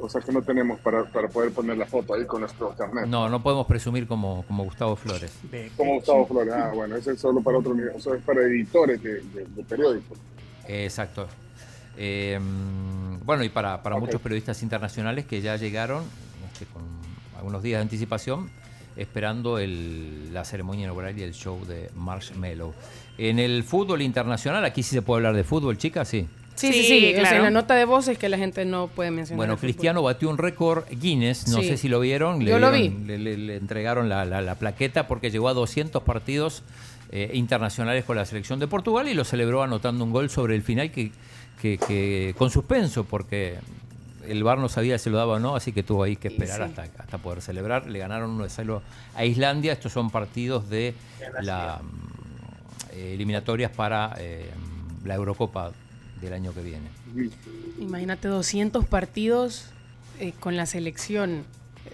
O 0.02 0.10
sea 0.10 0.20
que 0.22 0.32
no 0.32 0.42
tenemos 0.42 0.80
para, 0.80 1.06
para 1.06 1.30
poder 1.30 1.52
poner 1.52 1.78
la 1.78 1.86
foto 1.86 2.14
ahí 2.16 2.26
con 2.26 2.42
nuestro 2.42 2.70
carnet. 2.76 3.06
No, 3.08 3.30
no 3.30 3.42
podemos 3.42 3.66
presumir 3.66 4.08
como, 4.08 4.44
como 4.48 4.64
Gustavo 4.66 4.96
Flores. 4.98 5.32
Como 5.78 5.96
Gustavo 5.96 6.28
Flores. 6.28 6.54
Ah, 6.54 6.72
bueno, 6.74 6.96
ese 6.98 7.12
es 7.14 7.20
solo 7.22 7.42
para 7.42 7.58
otro 7.60 7.74
nivel. 7.74 7.94
Eso 7.96 8.14
es 8.14 8.22
para 8.24 8.42
editores 8.42 9.02
de, 9.02 9.22
de- 9.22 9.46
de 9.46 9.64
periódicos. 9.64 10.18
Exacto. 10.68 11.28
Eh, 11.98 12.38
bueno, 13.24 13.44
y 13.46 13.50
para, 13.50 13.82
para 13.84 13.98
muchos 13.98 14.20
periodistas 14.20 14.62
internacionales 14.64 15.26
que 15.26 15.42
ya 15.42 15.56
llegaron 15.56 16.04
este, 16.56 16.66
con 16.72 16.84
algunos 17.38 17.62
días 17.62 17.80
de 17.80 17.82
anticipación, 17.84 18.50
esperando 18.96 19.60
el- 19.60 20.34
la 20.34 20.46
ceremonia 20.46 20.84
inaugural 20.86 21.18
y 21.20 21.24
el 21.24 21.34
show 21.34 21.66
de 21.66 21.90
Marshmallow. 21.96 22.74
En 23.18 23.40
el 23.40 23.64
fútbol 23.66 24.02
internacional, 24.02 24.64
aquí 24.64 24.84
sí 24.84 24.92
se 24.92 25.02
puede 25.02 25.18
hablar 25.20 25.36
de 25.36 25.44
fútbol, 25.44 25.78
chicas, 25.78 26.08
sí. 26.08 26.28
Sí, 26.56 26.72
sí, 26.72 26.84
Sí, 26.84 26.88
sí. 26.88 27.08
o 27.10 27.12
sea, 27.16 27.20
claro. 27.24 27.36
en 27.38 27.44
la 27.44 27.52
nota 27.52 27.76
de 27.76 27.84
voz 27.84 28.08
es 28.08 28.18
que 28.18 28.30
la 28.30 28.38
gente 28.38 28.64
no 28.64 28.88
puede 28.88 29.12
mencionar. 29.12 29.36
Bueno, 29.38 29.58
fútbol. 29.58 29.62
Cristiano 29.72 30.02
batió 30.02 30.30
un 30.30 30.38
récord 30.38 30.86
Guinness, 30.90 31.50
no 31.50 31.60
Sí. 31.60 31.68
sé 31.68 31.76
si 31.78 31.90
lo 31.90 32.00
vieron. 32.00 32.40
Yo 32.40 32.58
lo 32.60 32.72
vi. 32.72 32.88
Le, 33.06 33.18
le- 33.20 33.36
le 33.38 33.58
entregaron 33.58 34.08
la, 34.08 34.24
la- 34.24 34.40
la 34.42 34.56
plaqueta 34.56 35.06
porque 35.10 35.30
llegó 35.32 35.50
a 35.50 35.54
200 35.54 36.04
partidos 36.04 36.64
eh, 37.12 37.32
internacionales 37.34 38.04
con 38.06 38.16
la 38.16 38.26
selección 38.26 38.60
de 38.60 38.68
Portugal 38.68 39.08
y 39.10 39.14
lo 39.14 39.24
celebró 39.26 39.62
anotando 39.64 40.04
un 40.06 40.12
gol 40.12 40.30
sobre 40.30 40.56
el 40.56 40.64
final 40.64 40.92
que, 40.92 41.12
que- 41.62 41.78
que- 41.78 42.34
con 42.38 42.50
suspenso 42.50 43.04
porque 43.04 43.56
el 44.28 44.44
VAR 44.44 44.58
no 44.58 44.70
sabía 44.70 44.98
si 44.98 45.10
lo 45.10 45.18
daba 45.18 45.34
o 45.34 45.40
no, 45.40 45.56
así 45.56 45.72
que 45.72 45.84
tuvo 45.84 46.04
ahí 46.04 46.16
que 46.16 46.28
esperar 46.30 46.58
sí. 46.58 46.64
hasta, 46.64 47.02
hasta 47.02 47.18
poder 47.18 47.42
celebrar. 47.42 47.88
Le 47.88 48.00
ganaron 48.00 48.32
1 48.32 48.44
de 48.44 48.50
0 48.50 48.82
a 49.16 49.26
Islandia. 49.26 49.74
Estos 49.74 49.92
son 49.94 50.10
partidos 50.10 50.70
de 50.70 50.94
la 51.42 51.82
mm, 51.82 52.94
eh, 52.96 53.14
eliminatorias 53.14 53.72
para 53.72 54.16
eh, 54.20 54.50
la 55.04 55.16
Eurocopa 55.16 55.72
del 56.22 56.34
año 56.34 56.54
que 56.54 56.62
viene. 56.62 56.88
Imagínate 57.80 58.28
200 58.28 58.86
partidos 58.86 59.66
eh, 60.20 60.34
con 60.40 60.56
la 60.56 60.66
selección. 60.66 61.44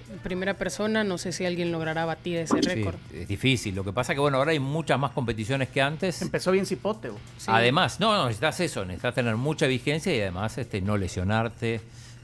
En 0.10 0.20
primera 0.20 0.54
persona, 0.54 1.04
no 1.04 1.18
sé 1.18 1.32
si 1.34 1.46
alguien 1.46 1.72
logrará 1.72 2.06
batir 2.06 2.38
ese 2.38 2.62
Sí, 2.62 2.70
récord. 2.70 2.96
es 3.14 3.28
difícil. 3.28 3.76
Lo 3.76 3.84
que 3.84 3.92
pasa 3.92 4.14
que 4.14 4.20
bueno, 4.22 4.38
ahora 4.38 4.52
hay 4.52 4.60
muchas 4.60 4.98
más 5.00 5.12
competiciones 5.12 5.68
que 5.70 5.82
antes. 5.82 6.22
Empezó 6.22 6.52
bien 6.52 6.66
cipote. 6.66 7.12
Además, 7.48 8.00
no, 8.00 8.16
no, 8.16 8.24
necesitas 8.26 8.60
eso, 8.62 8.86
necesitas 8.86 9.16
tener 9.16 9.36
mucha 9.36 9.68
vigencia 9.68 10.16
y 10.16 10.22
además 10.22 10.58
este, 10.58 10.82
no 10.82 10.96
lesionarte. 10.98 11.82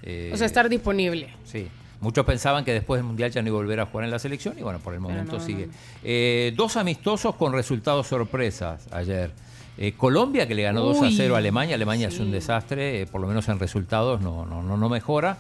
Eh, 0.07 0.31
O 0.33 0.37
sea, 0.37 0.45
estar 0.47 0.69
disponible. 0.69 1.29
Sí. 1.43 1.67
Muchos 1.99 2.25
pensaban 2.25 2.63
que 2.63 2.73
después 2.73 2.99
del 2.99 3.05
Mundial 3.07 3.31
ya 3.31 3.41
no 3.41 3.47
iba 3.47 3.57
a 3.57 3.61
volver 3.61 3.79
a 3.79 3.85
jugar 3.87 4.05
en 4.05 4.11
la 4.11 4.19
selección 4.19 4.57
y 4.57 4.61
bueno, 4.61 4.77
por 4.79 4.93
el 4.93 4.99
momento 4.99 5.39
no, 5.39 5.43
sigue. 5.43 5.65
no. 5.67 5.73
Eh, 6.03 6.53
dos 6.55 6.77
amistosos 6.77 7.35
con 7.35 7.53
resultados 7.53 8.05
sorpresas 8.07 8.87
ayer. 8.91 9.31
Eh, 9.79 9.93
Colombia 9.97 10.47
que 10.47 10.53
le 10.55 10.63
ganó 10.63 10.81
2 10.81 10.97
a 10.97 10.99
Uy, 11.01 11.13
0 11.15 11.35
a 11.35 11.37
Alemania. 11.39 11.75
Alemania 11.75 12.07
es 12.09 12.19
un 12.19 12.31
desastre, 12.31 13.01
eh, 13.01 13.05
por 13.07 13.19
lo 13.21 13.27
menos 13.27 13.47
en 13.49 13.57
resultados 13.59 14.21
no, 14.21 14.45
no, 14.45 14.61
no, 14.63 14.77
no 14.77 14.89
mejora. 14.89 15.37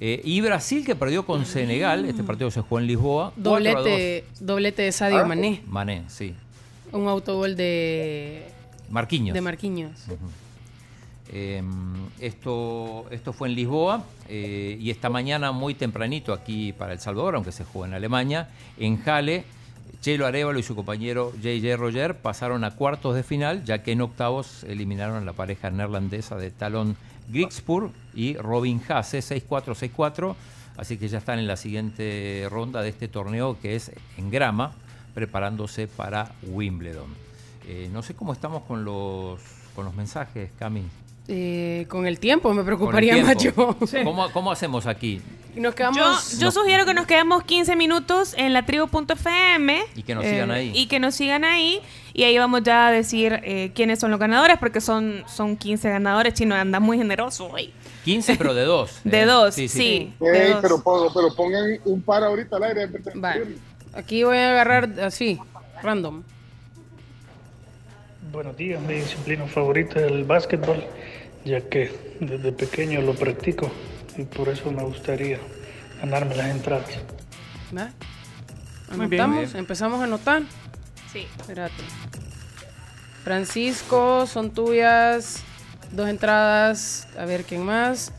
Y 0.00 0.40
Brasil 0.42 0.84
que 0.84 0.94
perdió 0.96 1.24
con 1.24 1.46
Senegal. 1.46 2.04
Este 2.04 2.22
partido 2.24 2.50
se 2.50 2.60
jugó 2.60 2.78
en 2.80 2.86
Lisboa. 2.88 3.32
4 3.42 3.54
a 3.54 3.58
2. 3.58 3.62
Doblete, 3.84 4.24
doblete 4.40 4.82
de 4.82 4.92
Sadio 4.92 5.20
Ah. 5.20 5.24
Mané. 5.24 5.62
Mané, 5.66 6.02
sí. 6.08 6.34
Un 6.92 7.08
autogol 7.08 7.56
de, 7.56 8.42
Marquinhos. 8.90 9.32
de 9.32 9.40
Marquinhos. 9.40 9.92
Eh, 11.36 11.60
esto, 12.20 13.06
esto 13.10 13.32
fue 13.32 13.48
en 13.48 13.56
Lisboa 13.56 14.04
eh, 14.28 14.78
y 14.80 14.90
esta 14.90 15.10
mañana 15.10 15.50
muy 15.50 15.74
tempranito 15.74 16.32
aquí 16.32 16.72
para 16.72 16.92
El 16.92 17.00
Salvador, 17.00 17.34
aunque 17.34 17.50
se 17.50 17.64
jugó 17.64 17.86
en 17.86 17.94
Alemania, 17.94 18.50
en 18.78 19.02
Halle, 19.04 19.44
Chelo 20.00 20.26
Arevalo 20.26 20.60
y 20.60 20.62
su 20.62 20.76
compañero 20.76 21.32
JJ 21.42 21.76
Roger 21.76 22.18
pasaron 22.18 22.62
a 22.62 22.76
cuartos 22.76 23.16
de 23.16 23.24
final, 23.24 23.64
ya 23.64 23.82
que 23.82 23.90
en 23.90 24.02
octavos 24.02 24.62
eliminaron 24.62 25.16
a 25.16 25.24
la 25.24 25.32
pareja 25.32 25.70
neerlandesa 25.70 26.36
de 26.36 26.52
Talon 26.52 26.96
Grigspur 27.28 27.90
y 28.14 28.36
Robin 28.36 28.80
Haase 28.88 29.18
6-4-6-4, 29.18 30.36
así 30.76 30.98
que 30.98 31.08
ya 31.08 31.18
están 31.18 31.40
en 31.40 31.48
la 31.48 31.56
siguiente 31.56 32.46
ronda 32.48 32.80
de 32.80 32.90
este 32.90 33.08
torneo 33.08 33.58
que 33.60 33.74
es 33.74 33.90
en 34.18 34.30
grama, 34.30 34.72
preparándose 35.14 35.88
para 35.88 36.30
Wimbledon. 36.42 37.12
Eh, 37.66 37.88
no 37.92 38.02
sé 38.02 38.14
cómo 38.14 38.32
estamos 38.32 38.62
con 38.62 38.84
los, 38.84 39.40
con 39.74 39.84
los 39.84 39.94
mensajes, 39.94 40.50
Cami. 40.60 40.84
Eh, 41.26 41.86
con 41.88 42.06
el 42.06 42.18
tiempo 42.18 42.52
me 42.52 42.62
preocuparía 42.64 43.14
tiempo. 43.14 43.76
más 43.76 43.92
yo. 43.92 44.04
¿Cómo, 44.04 44.30
cómo 44.30 44.52
hacemos 44.52 44.86
aquí? 44.86 45.22
Nos 45.54 45.74
quedamos. 45.74 46.32
Yo, 46.32 46.38
yo 46.38 46.50
sugiero 46.50 46.84
que 46.84 46.94
nos 46.94 47.06
quedemos 47.06 47.44
15 47.44 47.76
minutos 47.76 48.34
en 48.36 48.52
la 48.52 48.66
tribu.fm. 48.66 49.82
Y 49.94 50.02
que 50.02 50.14
nos 50.14 50.24
sigan 50.24 50.50
ahí. 50.50 50.72
Y 50.74 50.86
que 50.86 50.98
nos 51.00 51.14
sigan 51.14 51.44
ahí. 51.44 51.80
Y 52.12 52.24
ahí 52.24 52.36
vamos 52.38 52.62
ya 52.64 52.88
a 52.88 52.90
decir 52.92 53.40
eh, 53.44 53.70
quiénes 53.74 54.00
son 54.00 54.10
los 54.10 54.20
ganadores, 54.20 54.58
porque 54.58 54.80
son, 54.80 55.22
son 55.26 55.56
15 55.56 55.88
ganadores. 55.88 56.34
Chino 56.34 56.54
anda 56.56 56.80
muy 56.80 56.98
generoso 56.98 57.46
hoy. 57.46 57.72
15, 58.04 58.36
pero 58.36 58.52
de 58.52 58.64
dos. 58.64 59.00
De 59.04 59.22
¿eh? 59.22 59.26
dos, 59.26 59.54
sí. 59.54 60.12
de 60.20 60.48
dos. 60.50 60.58
pero, 60.60 60.82
pongo- 60.82 61.10
pero 61.14 61.34
pongan 61.34 61.78
un 61.84 62.02
par 62.02 62.22
ahorita 62.24 62.56
al 62.56 62.64
aire. 62.64 62.88
Vale. 63.14 63.46
Aquí 63.94 64.24
voy 64.24 64.36
a 64.36 64.50
agarrar 64.50 64.90
así, 65.00 65.38
random. 65.82 66.22
Buenos 68.34 68.56
días, 68.56 68.82
mi 68.82 68.94
disciplina 68.94 69.46
favorita 69.46 70.00
es 70.00 70.10
el 70.10 70.24
básquetbol, 70.24 70.84
ya 71.44 71.60
que 71.68 71.92
desde 72.18 72.50
pequeño 72.50 73.00
lo 73.00 73.14
practico 73.14 73.70
y 74.16 74.24
por 74.24 74.48
eso 74.48 74.72
me 74.72 74.82
gustaría 74.82 75.38
ganarme 76.00 76.34
las 76.34 76.48
entradas. 76.48 76.90
¿Va? 77.76 77.92
Muy 78.96 79.06
bien. 79.06 79.20
Anotamos, 79.22 79.36
Muy 79.36 79.44
bien. 79.46 79.56
empezamos 79.58 80.00
a 80.00 80.04
anotar. 80.04 80.42
Sí. 81.12 81.28
Espérate. 81.38 81.84
Francisco, 83.22 84.26
son 84.26 84.50
tuyas. 84.50 85.44
Dos 85.92 86.08
entradas. 86.08 87.06
A 87.16 87.26
ver 87.26 87.44
quién 87.44 87.64
más. 87.64 88.10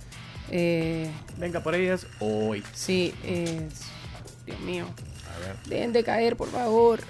Eh, 0.49 1.11
Venga 1.37 1.59
por 1.59 1.75
ellas 1.75 2.07
hoy. 2.21 2.63
sí, 2.71 3.13
eh, 3.25 3.67
Dios 4.45 4.59
mío. 4.61 4.85
Dejen 5.67 5.91
de 5.91 6.05
caer, 6.05 6.37
por 6.37 6.47
favor. 6.47 7.01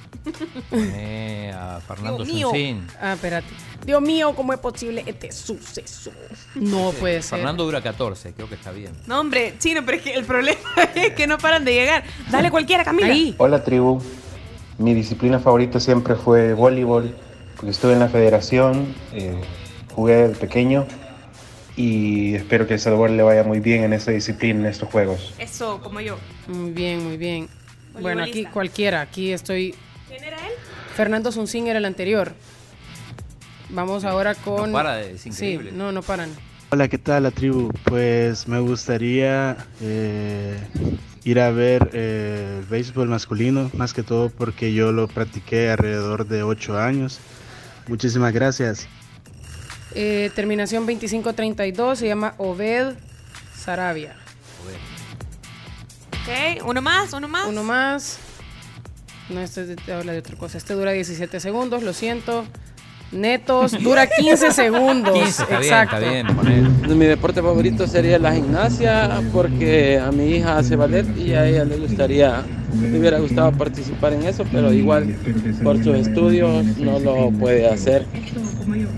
Poné 0.70 1.52
a 1.54 1.80
Fernando 1.86 2.24
Dios 2.24 2.36
mío. 2.36 2.48
Suncín. 2.50 2.88
Ah, 3.00 3.14
espérate. 3.14 3.48
Dios 3.86 4.02
mío, 4.02 4.34
¿cómo 4.36 4.54
es 4.54 4.60
posible 4.60 5.04
este 5.06 5.32
suceso? 5.32 6.12
No 6.56 6.92
puede 6.92 7.22
ser. 7.22 7.38
Fernando 7.40 7.66
dura 7.66 7.82
14, 7.82 8.34
creo 8.34 8.50
que 8.50 8.56
está 8.56 8.72
bien. 8.72 8.92
No, 9.08 9.20
hombre, 9.20 9.56
chino, 9.60 9.82
pero 9.86 9.98
es 9.98 10.04
que 10.04 10.14
el 10.14 10.26
problema 10.26 10.60
es 10.96 11.14
que 11.14 11.28
no 11.28 11.38
paran 11.38 11.66
de 11.66 11.74
llegar. 11.74 12.04
Dale 12.32 12.50
cualquiera, 12.50 12.84
Camila. 12.84 13.08
Ahí. 13.08 13.36
Hola 13.38 13.64
tribu, 13.64 14.02
mi 14.78 14.94
disciplina 14.94 15.40
favorita 15.40 15.80
siempre 15.80 16.16
fue 16.16 16.54
voleibol, 16.54 17.16
porque 17.56 17.72
estuve 17.72 17.94
en 17.94 18.00
la 18.00 18.10
federación, 18.10 18.94
eh, 19.14 19.40
jugué 19.94 20.30
de 20.30 20.36
pequeño 20.36 20.86
y 21.78 22.36
espero 22.36 22.68
que 22.68 22.76
El 22.76 22.80
Salvador 22.80 23.10
le 23.10 23.24
vaya 23.24 23.44
muy 23.44 23.60
bien 23.60 23.84
en 23.84 23.94
esa 23.94 24.12
disciplina, 24.12 24.62
en 24.62 24.66
estos 24.66 24.90
juegos. 24.90 25.34
Eso, 25.38 25.80
como 25.82 26.00
yo. 26.00 26.18
Muy 26.48 26.72
bien, 26.72 27.06
muy 27.06 27.18
bien. 27.18 27.50
Bueno, 28.00 28.24
aquí 28.24 28.46
cualquiera. 28.46 29.02
Aquí 29.02 29.32
estoy. 29.32 29.76
¿Quién 30.08 30.24
era 30.24 30.38
él? 30.38 30.54
Fernando 30.96 31.32
Suncín 31.32 31.68
era 31.68 31.80
el 31.80 31.86
anterior. 31.86 32.34
Vamos 33.70 34.06
ahora 34.06 34.36
con. 34.36 34.72
para 34.72 34.96
de- 34.98 35.14
es 35.16 35.26
increíble. 35.26 35.72
Sí, 35.72 35.76
no, 35.78 35.92
no 35.92 36.02
paran. 36.02 36.30
Hola, 36.72 36.88
¿qué 36.88 36.98
tal 36.98 37.24
la 37.24 37.32
tribu? 37.32 37.72
Pues 37.86 38.48
me 38.48 38.60
gustaría 38.60 39.58
eh, 39.82 40.58
ir 41.24 41.40
a 41.40 41.50
ver 41.52 41.90
eh, 41.94 42.58
el 42.60 42.66
béisbol 42.66 43.08
masculino, 43.08 43.70
más 43.74 43.94
que 43.94 44.04
todo 44.04 44.30
porque 44.30 44.74
yo 44.74 44.92
lo 44.92 45.08
practiqué 45.08 45.70
alrededor 45.70 46.28
de 46.28 46.44
8 46.44 46.78
años. 46.78 47.20
Muchísimas 47.88 48.34
gracias. 48.34 48.88
Eh, 49.94 50.32
terminación 50.36 50.86
2532 50.86 52.00
se 52.00 52.08
llama 52.08 52.34
Obed 52.38 52.96
Sarabia. 53.56 54.16
Ok, 56.12 56.64
uno 56.66 56.82
más, 56.82 57.14
uno 57.14 57.28
más. 57.28 57.48
Uno 57.48 57.64
más. 57.64 58.20
No, 59.30 59.42
este 59.42 59.62
es 59.62 59.68
de- 59.86 59.94
habla 59.94 60.14
de 60.14 60.20
otra 60.20 60.36
cosa. 60.38 60.58
Este 60.58 60.74
dura 60.74 60.92
17 60.92 61.40
segundos, 61.40 61.84
lo 61.84 61.94
siento. 61.94 62.46
Netos 63.12 63.72
dura 63.84 64.08
15 64.08 64.52
segundos. 64.52 65.14
15, 65.14 65.30
está 65.44 65.46
bien, 65.60 65.64
Exacto. 65.64 65.96
está 65.98 66.10
bien. 66.12 66.36
poné. 66.36 66.62
Mi 66.96 67.06
deporte 67.06 67.42
favorito 67.42 67.88
sería 67.88 68.20
la 68.20 68.34
gimnasia 68.34 69.22
porque 69.32 70.00
a 70.00 70.12
mi 70.12 70.26
hija 70.36 70.58
hace 70.58 70.76
ballet 70.76 71.06
y 71.18 71.34
a 71.34 71.46
ella 71.48 71.64
le 71.66 71.78
gustaría, 71.78 72.44
le 72.82 73.00
hubiera 73.00 73.20
gustado 73.20 73.52
participar 73.54 74.14
en 74.14 74.24
eso, 74.26 74.44
pero 74.52 74.74
igual 74.74 75.16
por 75.64 75.78
sus 75.84 75.96
estudios 75.96 76.66
no 76.78 77.00
lo 77.00 77.32
puede 77.32 77.68
hacer. 77.70 78.06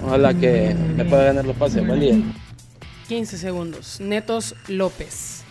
Ojalá 0.06 0.34
que 0.34 0.76
le 0.96 1.06
pueda 1.06 1.26
ganar 1.26 1.46
los 1.46 1.56
pases, 1.58 1.86
buen 1.86 2.00
día. 2.00 2.16
15 3.08 3.38
segundos. 3.38 4.00
Netos 4.00 4.56
López. 4.68 5.44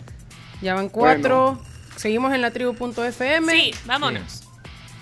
Ya 0.62 0.74
van 0.74 0.88
cuatro. 0.88 1.58
Seguimos 1.96 2.34
en 2.34 2.40
la 2.42 2.50
tribu.fm. 2.50 3.52
Sí, 3.52 3.70
vámonos. 3.86 4.42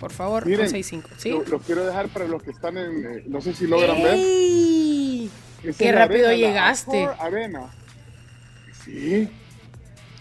Por 0.05 0.13
favor, 0.13 0.45
Miren, 0.45 0.69
165. 0.69 1.09
¿Sí? 1.17 1.31
lo, 1.31 1.43
lo 1.45 1.59
quiero 1.61 1.87
dejar 1.87 2.09
para 2.09 2.29
los 2.29 2.43
que 2.43 2.51
están 2.51 2.77
en, 2.77 3.07
eh, 3.07 3.25
no 3.27 3.41
sé 3.41 3.55
si 3.55 3.67
logran 3.67 4.03
ver. 4.03 4.17
¡Qué 4.19 5.29
es 5.71 5.81
la 5.95 6.07
rápido 6.07 6.27
arena, 6.29 6.47
llegaste! 6.47 7.09
Arena. 7.19 7.61
Sí. 8.85 9.27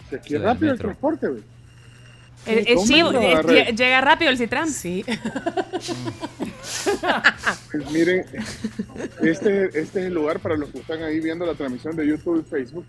Si 0.08 0.14
aquí 0.16 0.28
Sí, 0.30 0.38
rápido 0.38 0.72
el 0.72 0.78
transporte, 0.78 1.28
güey. 1.28 1.42
El, 2.46 2.58
el 2.66 2.74
¿Cómo 2.76 2.86
chivo, 2.86 3.12
lo 3.12 3.20
eh, 3.20 3.32
agarré? 3.34 3.66
lle- 3.72 3.76
llega 3.76 4.00
rápido 4.00 4.30
el 4.30 4.38
Citram. 4.38 4.68
Sí. 4.70 5.04
Pues 7.70 7.90
miren, 7.90 8.24
este, 9.22 9.66
este 9.66 9.80
es 9.82 9.96
el 9.96 10.14
lugar 10.14 10.40
para 10.40 10.56
los 10.56 10.70
que 10.70 10.78
están 10.78 11.02
ahí 11.02 11.20
viendo 11.20 11.44
la 11.44 11.54
transmisión 11.54 11.94
de 11.96 12.06
YouTube 12.06 12.40
y 12.46 12.50
Facebook. 12.50 12.84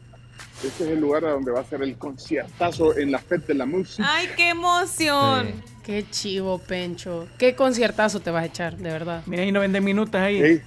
Este 0.64 0.86
es 0.86 0.90
el 0.92 1.00
lugar 1.02 1.26
a 1.26 1.32
donde 1.32 1.52
va 1.52 1.60
a 1.60 1.66
ser 1.66 1.82
el 1.84 1.98
conciertazo 1.98 2.98
en 2.98 3.12
la 3.12 3.20
FED 3.20 3.42
de 3.42 3.54
la 3.54 3.66
música. 3.66 4.08
Ay, 4.10 4.30
qué 4.36 4.50
emoción. 4.50 5.62
Qué 5.84 6.06
chivo, 6.10 6.58
Pencho. 6.58 7.28
Qué 7.38 7.56
conciertazo 7.56 8.20
te 8.20 8.32
vas 8.32 8.44
a 8.44 8.46
echar, 8.48 8.78
de 8.78 8.90
verdad. 8.90 9.22
Mira, 9.28 9.44
ahí 9.44 9.52
no 9.52 9.60
venden 9.60 9.84
minutos 9.84 10.16
ahí. 10.16 10.42
Ey. 10.42 10.62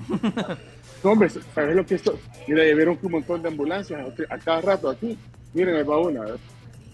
No, 1.03 1.13
hombre, 1.13 1.31
¿sabes 1.55 1.75
lo 1.77 1.87
que 1.87 1.95
esto? 1.95 2.19
Mira, 2.47 2.67
ya 2.67 2.75
vieron 2.75 2.97
que 2.97 3.07
un 3.07 3.13
montón 3.13 3.41
de 3.43 3.49
ambulancias 3.49 4.01
a 4.29 4.39
cada 4.39 4.61
rato 4.61 4.89
aquí. 4.91 5.17
Miren, 5.55 5.77
ahí 5.77 5.83
va 5.85 5.99
una. 6.01 6.23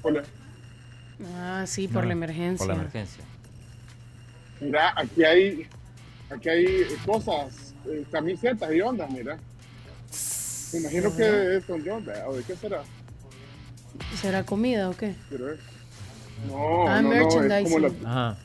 Hola. 0.02 0.22
Ah, 1.36 1.64
sí, 1.66 1.88
por 1.88 2.02
No, 2.02 2.08
la 2.08 2.12
emergencia. 2.12 2.66
Por 2.66 2.74
la 2.74 2.80
emergencia. 2.80 3.24
Mira, 4.60 4.92
aquí 4.96 5.24
hay, 5.24 5.66
aquí 6.30 6.48
hay 6.48 6.86
cosas, 7.04 7.74
eh, 7.86 8.04
camisetas 8.10 8.72
y 8.72 8.80
ondas, 8.80 9.10
mira. 9.10 9.38
Me 10.74 10.80
imagino 10.80 11.14
que 11.16 11.56
es 11.56 11.64
con 11.66 11.84
John, 11.86 12.04
¿verdad? 12.04 12.28
¿o 12.28 12.34
de 12.36 12.42
qué 12.42 12.56
será? 12.56 12.82
¿Será 14.20 14.42
comida 14.42 14.90
o 14.90 14.96
qué? 14.96 15.14
No, 16.48 16.88
Ah, 16.88 17.00
no, 17.00 17.10
no, 17.10 17.54
es 17.54 17.62
como 17.62 17.78
la, 17.78 17.90
Ajá. 18.04 18.36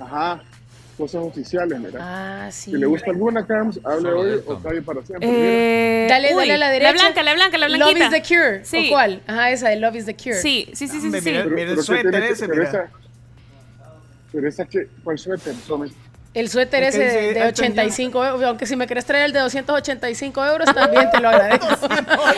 ajá, 0.00 0.42
cosas 0.96 1.22
oficiales, 1.22 1.78
mira. 1.78 2.00
Ah, 2.02 2.50
sí. 2.50 2.72
Si 2.72 2.76
le 2.76 2.84
gusta 2.86 3.12
alguna, 3.12 3.46
Carms, 3.46 3.78
hable 3.84 4.00
Solo 4.02 4.20
hoy 4.20 4.42
o 4.44 4.58
calle 4.60 4.82
para 4.82 5.04
siempre. 5.06 5.28
Eh, 5.30 6.08
Dale, 6.08 6.34
uy, 6.34 6.40
dale 6.40 6.54
a 6.54 6.58
la 6.58 6.68
derecha. 6.70 6.92
La 6.92 6.98
blanca, 7.00 7.22
la 7.22 7.34
blanca, 7.34 7.58
la 7.58 7.68
Love 7.68 7.78
blanquita. 7.94 8.04
is 8.06 8.10
the 8.10 8.22
cure. 8.34 8.64
Sí. 8.64 8.86
¿O 8.88 8.90
cuál? 8.90 9.22
Ajá, 9.28 9.50
esa 9.52 9.68
de 9.68 9.76
Love 9.76 9.94
is 9.98 10.06
the 10.06 10.16
cure. 10.16 10.34
Sí, 10.34 10.68
sí, 10.74 10.88
sí, 10.88 10.98
sí, 10.98 11.06
Hombre, 11.06 11.20
sí. 11.20 11.30
mira, 11.30 11.42
el 11.44 11.48
pero 11.54 11.76
¿qué 11.76 11.82
suéter 11.84 12.14
ese, 12.24 12.48
pero 12.48 12.58
mira. 12.58 12.68
esa- 12.70 12.90
Pero 14.32 14.48
esa 14.48 14.64
que, 14.64 14.88
¿cuál 15.04 15.16
suéter? 15.16 15.54
Tome. 15.68 15.90
El 16.38 16.48
suéter 16.48 16.82
Es 16.84 16.94
ese 16.94 17.04
de, 17.04 17.10
de 17.10 17.28
Elton 17.30 17.46
85 17.48 18.24
euros, 18.26 18.42
aunque 18.44 18.66
si 18.66 18.76
me 18.76 18.86
querés 18.86 19.04
traer 19.04 19.24
el 19.26 19.32
de 19.32 19.40
285 19.40 20.44
euros, 20.44 20.72
también 20.74 21.10
te 21.10 21.20
lo 21.20 21.28
agradezco. 21.30 21.66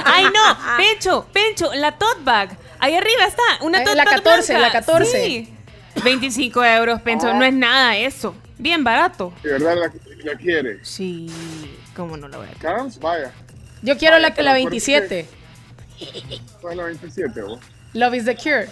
Ay, 0.04 0.24
no, 0.24 0.58
Pencho, 0.78 1.26
Pencho, 1.32 1.70
la 1.74 1.92
tote 1.92 2.20
bag. 2.24 2.56
Ahí 2.78 2.94
arriba 2.94 3.26
está, 3.26 3.42
una 3.60 3.78
Ahí, 3.78 3.84
tote 3.84 3.96
la 3.96 4.04
bag 4.04 4.14
14, 4.14 4.52
blanca. 4.54 4.66
la 4.66 4.72
14. 4.72 5.24
Sí. 5.24 5.54
25 6.02 6.64
euros, 6.64 7.02
Pencho, 7.02 7.28
Ah. 7.28 7.34
no 7.34 7.44
es 7.44 7.52
nada 7.52 7.96
eso. 7.98 8.34
Bien 8.56 8.82
barato. 8.84 9.32
De 9.42 9.52
verdad 9.52 9.74
la, 9.76 9.92
la 10.32 10.38
quiere. 10.38 10.78
Sí, 10.82 11.26
¿cómo 11.94 12.16
no 12.16 12.26
lo 12.28 12.38
voy 12.38 12.46
a? 12.48 12.58
Carms, 12.58 12.98
vaya. 12.98 13.32
Yo 13.82 13.98
quiero 13.98 14.18
la, 14.18 14.30
Vaya, 14.30 14.42
la 14.42 14.50
¿por 14.52 14.56
27. 14.60 15.26
¿Cuál 16.60 16.72
es 16.72 16.76
la 16.78 16.84
27, 16.84 17.42
vos? 17.42 17.60
Love 17.92 18.14
is 18.14 18.24
the 18.24 18.34
cure. 18.36 18.66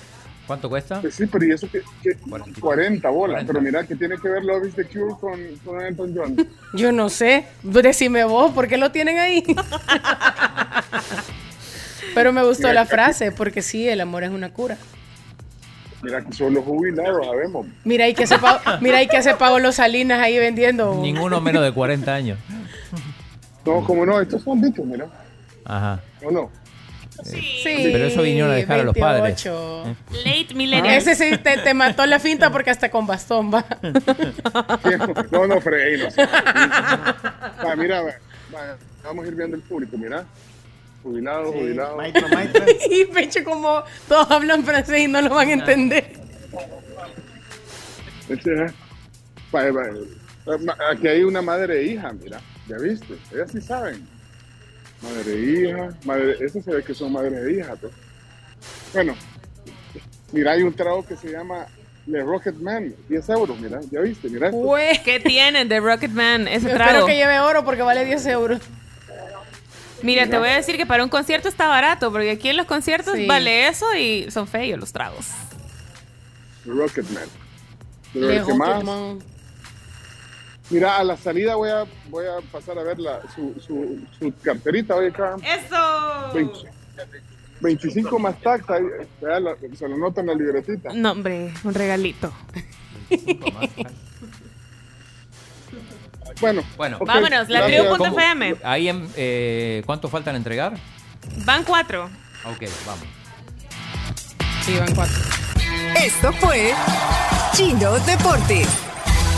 ¿Cuánto 0.49 0.69
cuesta? 0.71 1.01
Pues 1.03 1.15
sí, 1.15 1.27
pero 1.27 1.45
¿y 1.45 1.53
eso 1.53 1.69
que, 1.71 1.83
40 2.59 3.09
bolas. 3.11 3.45
40. 3.45 3.47
Pero 3.47 3.61
mira, 3.61 3.87
que 3.87 3.95
tiene 3.95 4.17
que 4.17 4.29
ver 4.31 4.43
Love 4.43 4.67
is 4.67 4.75
the 4.75 4.85
Cure 4.87 5.15
con, 5.21 5.39
con 5.65 5.81
Elton 5.81 6.15
John? 6.17 6.49
Yo 6.73 6.91
no 6.91 7.11
sé. 7.11 7.45
Decime 7.63 8.25
vos, 8.25 8.51
¿por 8.53 8.67
qué 8.67 8.79
lo 8.79 8.91
tienen 8.91 9.19
ahí? 9.19 9.45
Pero 12.15 12.33
me 12.33 12.43
gustó 12.43 12.63
Mira, 12.69 12.73
la 12.75 12.81
aquí- 12.83 12.91
frase, 12.91 13.31
porque 13.33 13.61
sí, 13.63 13.87
el 13.89 14.01
amor 14.01 14.25
es 14.25 14.31
una 14.31 14.51
cura. 14.51 14.77
Mira, 16.03 16.25
que 16.25 16.33
son 16.33 16.55
los 16.55 16.65
jubilados, 16.65 17.27
sabemos. 17.27 17.67
Mira, 17.85 18.07
hay 18.07 18.15
que 18.15 18.25
hace 18.25 18.39
Pa- 18.39 18.79
mira, 18.81 18.99
hay 18.99 19.09
que 19.09 19.17
hace 19.19 19.35
Pablo 19.35 19.71
Salinas 19.73 20.21
ahí 20.21 20.39
vendiendo. 20.39 20.95
Ninguno 21.03 21.41
menos 21.41 21.63
de 21.63 21.73
40 21.73 22.15
años. 22.15 22.39
No, 23.67 23.85
como 23.85 24.07
no, 24.07 24.19
estos 24.21 24.43
son 24.43 24.61
bichos, 24.61 24.87
mira. 24.87 25.07
Ajá. 25.65 26.01
¿O 26.25 26.31
no? 26.31 26.51
Sí, 27.25 27.91
Pero 27.93 28.07
eso 28.07 28.23
vinieron 28.23 28.51
a 28.51 28.55
dejar 28.55 28.81
a 28.81 28.83
los 28.85 28.97
padres. 28.97 29.23
28. 29.45 29.97
Late 30.25 30.55
millennial. 30.55 30.95
Ese 30.95 31.15
sí 31.15 31.37
te, 31.39 31.59
te 31.59 31.75
mató 31.75 32.07
la 32.07 32.19
finta 32.21 32.51
porque 32.51 32.71
hasta 32.71 32.91
con 32.91 33.07
bastón 33.07 33.53
va. 33.53 33.65
No, 35.31 35.47
no, 35.47 35.55
ahí 35.55 35.99
no. 35.99 36.09
Va, 37.67 37.77
mira, 37.77 38.03
va, 38.03 38.11
va, 38.55 38.77
vamos 39.05 39.25
a 39.25 39.29
ir 39.29 39.35
viendo 39.35 39.57
el 39.57 39.63
público, 39.63 39.97
mira. 39.99 40.25
Jubilado, 41.03 41.53
jubilado. 41.53 41.97
Maestro, 41.97 42.29
maestro. 42.29 42.65
y 42.91 43.05
pecho 43.07 43.43
como 43.45 43.83
todos 44.09 44.31
hablan 44.31 44.65
francés 44.65 45.01
y 45.01 45.09
no 45.09 45.21
lo 45.23 45.31
van 45.31 45.49
a 45.49 45.53
entender. 45.53 46.13
Este, 48.29 48.53
eh, 48.53 48.73
va, 49.55 49.71
va, 49.71 50.59
ma- 50.59 50.77
Aquí 50.93 51.09
hay 51.09 51.23
una 51.23 51.41
madre 51.43 51.81
e 51.81 51.85
hija, 51.93 52.13
mira. 52.13 52.41
¿Ya 52.69 52.77
viste? 52.77 53.15
Ellas 53.33 53.51
sí 53.51 53.61
saben. 53.61 54.07
Madre 55.03 55.33
e 55.33 55.39
hija. 55.69 55.91
Madre, 56.05 56.37
eso 56.41 56.61
se 56.63 56.71
ve 56.71 56.83
que 56.83 56.95
son 56.95 57.13
madres 57.13 57.33
e 57.47 57.53
hijas. 57.53 57.79
pues. 57.81 57.93
Bueno, 58.93 59.15
mira, 60.33 60.53
hay 60.53 60.63
un 60.63 60.73
trago 60.75 61.05
que 61.07 61.17
se 61.17 61.31
llama 61.31 61.67
Le 62.07 62.23
Rocket 62.23 62.57
Man. 62.57 62.95
10 63.09 63.29
euros, 63.31 63.59
mira. 63.61 63.81
¿Ya 63.91 64.01
viste? 64.01 64.29
Mira 64.29 64.49
esto. 64.49 64.75
¿Qué 65.05 65.21
tienen 65.21 65.69
de 65.69 65.79
Rocketman 65.81 66.49
ese 66.49 66.69
Espero 66.69 66.77
trago? 66.77 67.07
que 67.07 67.15
lleve 67.17 67.39
oro 67.41 67.65
porque 67.65 67.83
vale 67.83 68.05
10 68.05 68.27
euros. 68.27 68.61
Mira, 70.03 70.29
te 70.29 70.39
voy 70.39 70.49
a 70.49 70.55
decir 70.57 70.77
que 70.77 70.87
para 70.87 71.03
un 71.03 71.11
concierto 71.11 71.49
está 71.49 71.67
barato, 71.67 72.13
porque 72.13 72.31
aquí 72.31 72.49
en 72.49 72.57
los 72.57 72.67
conciertos 72.67 73.17
Sí. 73.17 73.27
vale 73.27 73.67
eso 73.69 73.85
y 73.97 74.31
son 74.31 74.47
feos 74.47 74.79
los 74.79 74.93
tragos. 74.93 75.27
Rocket 76.65 77.09
Man. 77.11 77.25
Pero 78.13 78.29
Le 78.29 78.37
el 78.39 78.47
que 78.47 78.55
más- 78.55 78.69
Rocketman. 78.85 79.19
Mira, 80.71 80.99
a 80.99 81.05
la 81.05 81.17
salida 81.17 81.55
voy 81.57 81.71
a, 81.71 81.85
voy 82.11 82.27
a 82.27 82.41
pasar 82.53 82.79
a 82.79 82.83
ver 82.83 82.99
la, 82.99 83.21
su, 83.35 83.55
su, 83.67 84.01
su 84.19 84.33
carterita. 84.43 84.95
Oye, 84.97 85.09
acá. 85.09 85.37
¡Eso! 85.43 86.33
20 86.35 86.59
25 87.61 88.19
más 88.19 88.39
taxa. 88.41 88.75
ahí, 88.75 88.83
vea, 89.21 89.41
la- 89.41 89.57
se 89.77 89.89
lo 89.89 89.97
nota 89.97 90.21
en 90.21 90.27
la 90.29 90.35
libretita. 90.35 90.91
No, 90.95 91.13
hombre, 91.13 91.53
un 91.65 91.75
regalito. 91.75 92.33
Bueno, 96.41 96.63
Bueno, 96.77 96.99
ok, 97.01 97.07
Vámonos, 97.07 97.49
la 97.49 97.67
tribu.fm. 97.67 98.55
¿Cómo- 98.55 98.69
Ahí 98.71 98.89
en, 98.89 99.09
eh, 99.17 99.83
¿Cuánto 99.87 100.09
faltan 100.09 100.37
entregar? 100.37 100.75
Van 101.45 101.65
cuatro. 101.65 102.05
Ok, 102.45 102.63
vamos. 102.87 103.05
Sí, 104.65 104.79
van 104.79 104.95
cuatro. 104.95 105.17
Esto 106.05 106.33
fue 106.35 106.73
Chino 107.55 107.99
Deportes. 108.01 108.69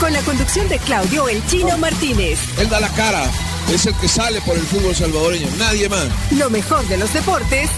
Con 0.01 0.11
la 0.11 0.21
conducción 0.23 0.67
de 0.67 0.79
Claudio 0.79 1.29
El 1.29 1.45
Chino 1.45 1.77
Martínez. 1.77 2.39
Él 2.57 2.67
da 2.69 2.79
la 2.79 2.89
cara, 2.89 3.23
es 3.71 3.85
el 3.85 3.93
que 3.95 4.07
sale 4.07 4.41
por 4.41 4.57
el 4.57 4.63
fútbol 4.63 4.95
salvadoreño, 4.95 5.47
nadie 5.59 5.87
más. 5.89 6.07
Lo 6.31 6.49
mejor 6.49 6.85
de 6.87 6.97
los 6.97 7.13
deportes 7.13 7.69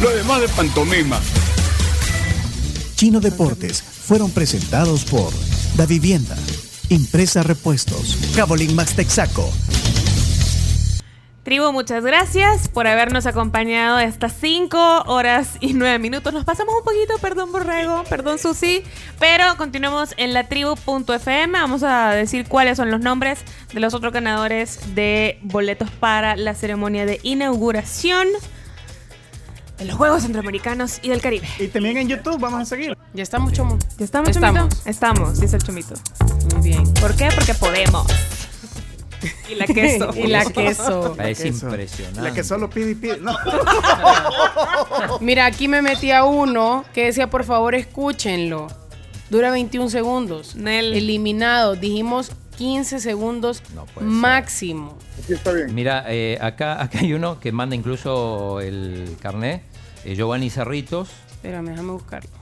Lo 0.00 0.10
demás 0.10 0.42
de 0.42 0.48
pantomima. 0.48 1.20
Chino 2.94 3.18
Deportes 3.18 3.82
fueron 3.82 4.30
presentados 4.30 5.04
por 5.04 5.32
Da 5.74 5.84
Vivienda, 5.84 6.36
Impresa 6.88 7.42
Repuestos, 7.42 8.16
Cabolín 8.36 8.76
Max 8.76 8.94
Texaco, 8.94 9.52
Tribu, 11.42 11.72
muchas 11.72 12.04
gracias 12.04 12.68
por 12.68 12.86
habernos 12.86 13.26
acompañado 13.26 13.98
estas 13.98 14.32
5 14.40 15.02
horas 15.06 15.56
y 15.60 15.72
9 15.74 15.98
minutos. 15.98 16.32
Nos 16.32 16.44
pasamos 16.44 16.72
un 16.78 16.84
poquito, 16.84 17.18
perdón 17.20 17.50
Borrego, 17.50 18.04
perdón 18.04 18.38
Susi, 18.38 18.84
pero 19.18 19.56
continuamos 19.56 20.14
en 20.18 20.34
la 20.34 20.44
tribu.fm. 20.48 21.52
Vamos 21.58 21.82
a 21.82 22.12
decir 22.12 22.46
cuáles 22.46 22.76
son 22.76 22.92
los 22.92 23.00
nombres 23.00 23.40
de 23.74 23.80
los 23.80 23.92
otros 23.92 24.12
ganadores 24.12 24.94
de 24.94 25.40
boletos 25.42 25.90
para 25.90 26.36
la 26.36 26.54
ceremonia 26.54 27.06
de 27.06 27.18
inauguración 27.24 28.28
de 29.78 29.84
los 29.84 29.96
Juegos 29.96 30.22
Centroamericanos 30.22 31.00
y 31.02 31.08
del 31.08 31.20
Caribe. 31.20 31.48
Y 31.58 31.66
también 31.66 31.96
en 31.96 32.08
YouTube 32.08 32.38
vamos 32.38 32.60
a 32.60 32.64
seguir. 32.66 32.96
Ya 33.14 33.24
estamos, 33.24 33.52
Chomo. 33.52 33.78
¿Ya 33.98 34.04
estamos, 34.04 34.28
Estamos. 34.28 34.60
Chomito? 34.60 34.88
Estamos, 34.88 35.40
dice 35.40 35.56
el 35.56 35.62
Chomito. 35.64 35.94
Muy 36.54 36.70
bien. 36.70 36.94
¿Por 36.94 37.16
qué? 37.16 37.30
Porque 37.34 37.54
podemos. 37.54 38.06
Y 39.50 39.54
la 39.54 39.66
queso. 39.66 40.10
Y 40.16 40.26
la 40.26 40.44
queso. 40.52 41.16
Es 41.20 41.42
queso. 41.42 41.66
impresionante. 41.66 42.20
La 42.22 42.32
que 42.32 42.44
solo 42.44 42.68
pide 42.70 42.92
y 42.92 42.94
pide. 42.94 43.18
No. 43.18 43.36
Mira, 45.20 45.46
aquí 45.46 45.68
me 45.68 45.82
metí 45.82 46.10
a 46.10 46.24
uno 46.24 46.84
que 46.92 47.06
decía, 47.06 47.30
por 47.30 47.44
favor, 47.44 47.74
escúchenlo. 47.74 48.66
Dura 49.30 49.50
21 49.50 49.90
segundos. 49.90 50.54
Eliminado. 50.56 51.76
Dijimos 51.76 52.32
15 52.56 53.00
segundos 53.00 53.62
máximo. 54.00 54.98
Aquí 55.22 55.32
está 55.32 55.52
bien. 55.52 55.74
Mira, 55.74 56.04
eh, 56.08 56.38
acá, 56.40 56.82
acá 56.82 56.98
hay 57.00 57.14
uno 57.14 57.40
que 57.40 57.52
manda 57.52 57.74
incluso 57.74 58.60
el 58.60 59.16
carnet, 59.20 59.62
eh, 60.04 60.14
Giovanni 60.14 60.50
Cerritos. 60.50 61.10
Espérame, 61.30 61.70
déjame 61.70 61.92
buscarlo. 61.92 62.41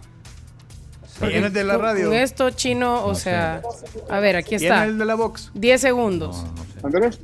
¿Quién 1.20 1.44
es 1.44 1.52
de 1.52 1.64
la 1.64 1.78
radio? 1.78 2.06
Con 2.06 2.14
esto 2.14 2.50
chino, 2.50 3.04
o 3.04 3.14
sea, 3.14 3.62
a 4.08 4.20
ver, 4.20 4.36
aquí 4.36 4.56
¿Quién 4.56 4.62
está. 4.62 4.84
es 4.84 4.90
el 4.90 4.98
de 4.98 5.04
la 5.04 5.14
box? 5.14 5.50
10 5.54 5.80
segundos. 5.80 6.44
Andrés. 6.82 7.20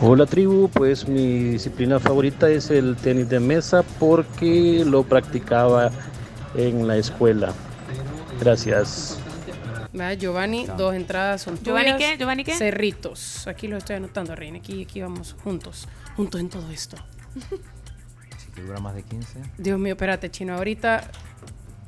Hola 0.00 0.26
tribu, 0.26 0.68
pues 0.70 1.06
mi 1.06 1.50
disciplina 1.50 2.00
favorita 2.00 2.48
es 2.48 2.70
el 2.70 2.96
tenis 2.96 3.28
de 3.28 3.40
mesa 3.40 3.82
porque 3.98 4.82
lo 4.86 5.02
practicaba 5.02 5.90
en 6.54 6.86
la 6.86 6.96
escuela. 6.96 7.52
Gracias. 8.40 9.18
Vea, 9.92 10.14
Giovanni, 10.14 10.66
dos 10.78 10.94
entradas 10.94 11.42
son 11.42 11.58
¿Giovanni 11.62 11.96
qué? 11.98 12.16
¿Giovanni 12.16 12.44
qué? 12.44 12.54
Cerritos. 12.54 13.46
Aquí 13.46 13.66
lo 13.66 13.76
estoy 13.76 13.96
anotando, 13.96 14.34
Reina. 14.36 14.58
Aquí, 14.58 14.84
aquí 14.84 15.00
vamos 15.00 15.36
juntos. 15.42 15.88
Juntos 16.16 16.40
en 16.40 16.48
todo 16.48 16.70
esto. 16.70 16.96
Si 18.54 18.62
dura 18.62 18.80
más 18.80 18.96
de 18.96 19.04
15. 19.04 19.38
Dios 19.58 19.78
mío, 19.78 19.92
espérate, 19.92 20.28
chino. 20.28 20.54
Ahorita 20.56 21.08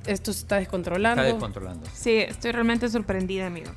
esto 0.06 0.32
se 0.32 0.40
está 0.40 0.56
descontrolando. 0.56 1.22
Está 1.22 1.32
descontrolando. 1.34 1.86
Sí, 1.94 2.16
estoy 2.18 2.52
realmente 2.52 2.88
sorprendida, 2.88 3.46
amigos. 3.46 3.72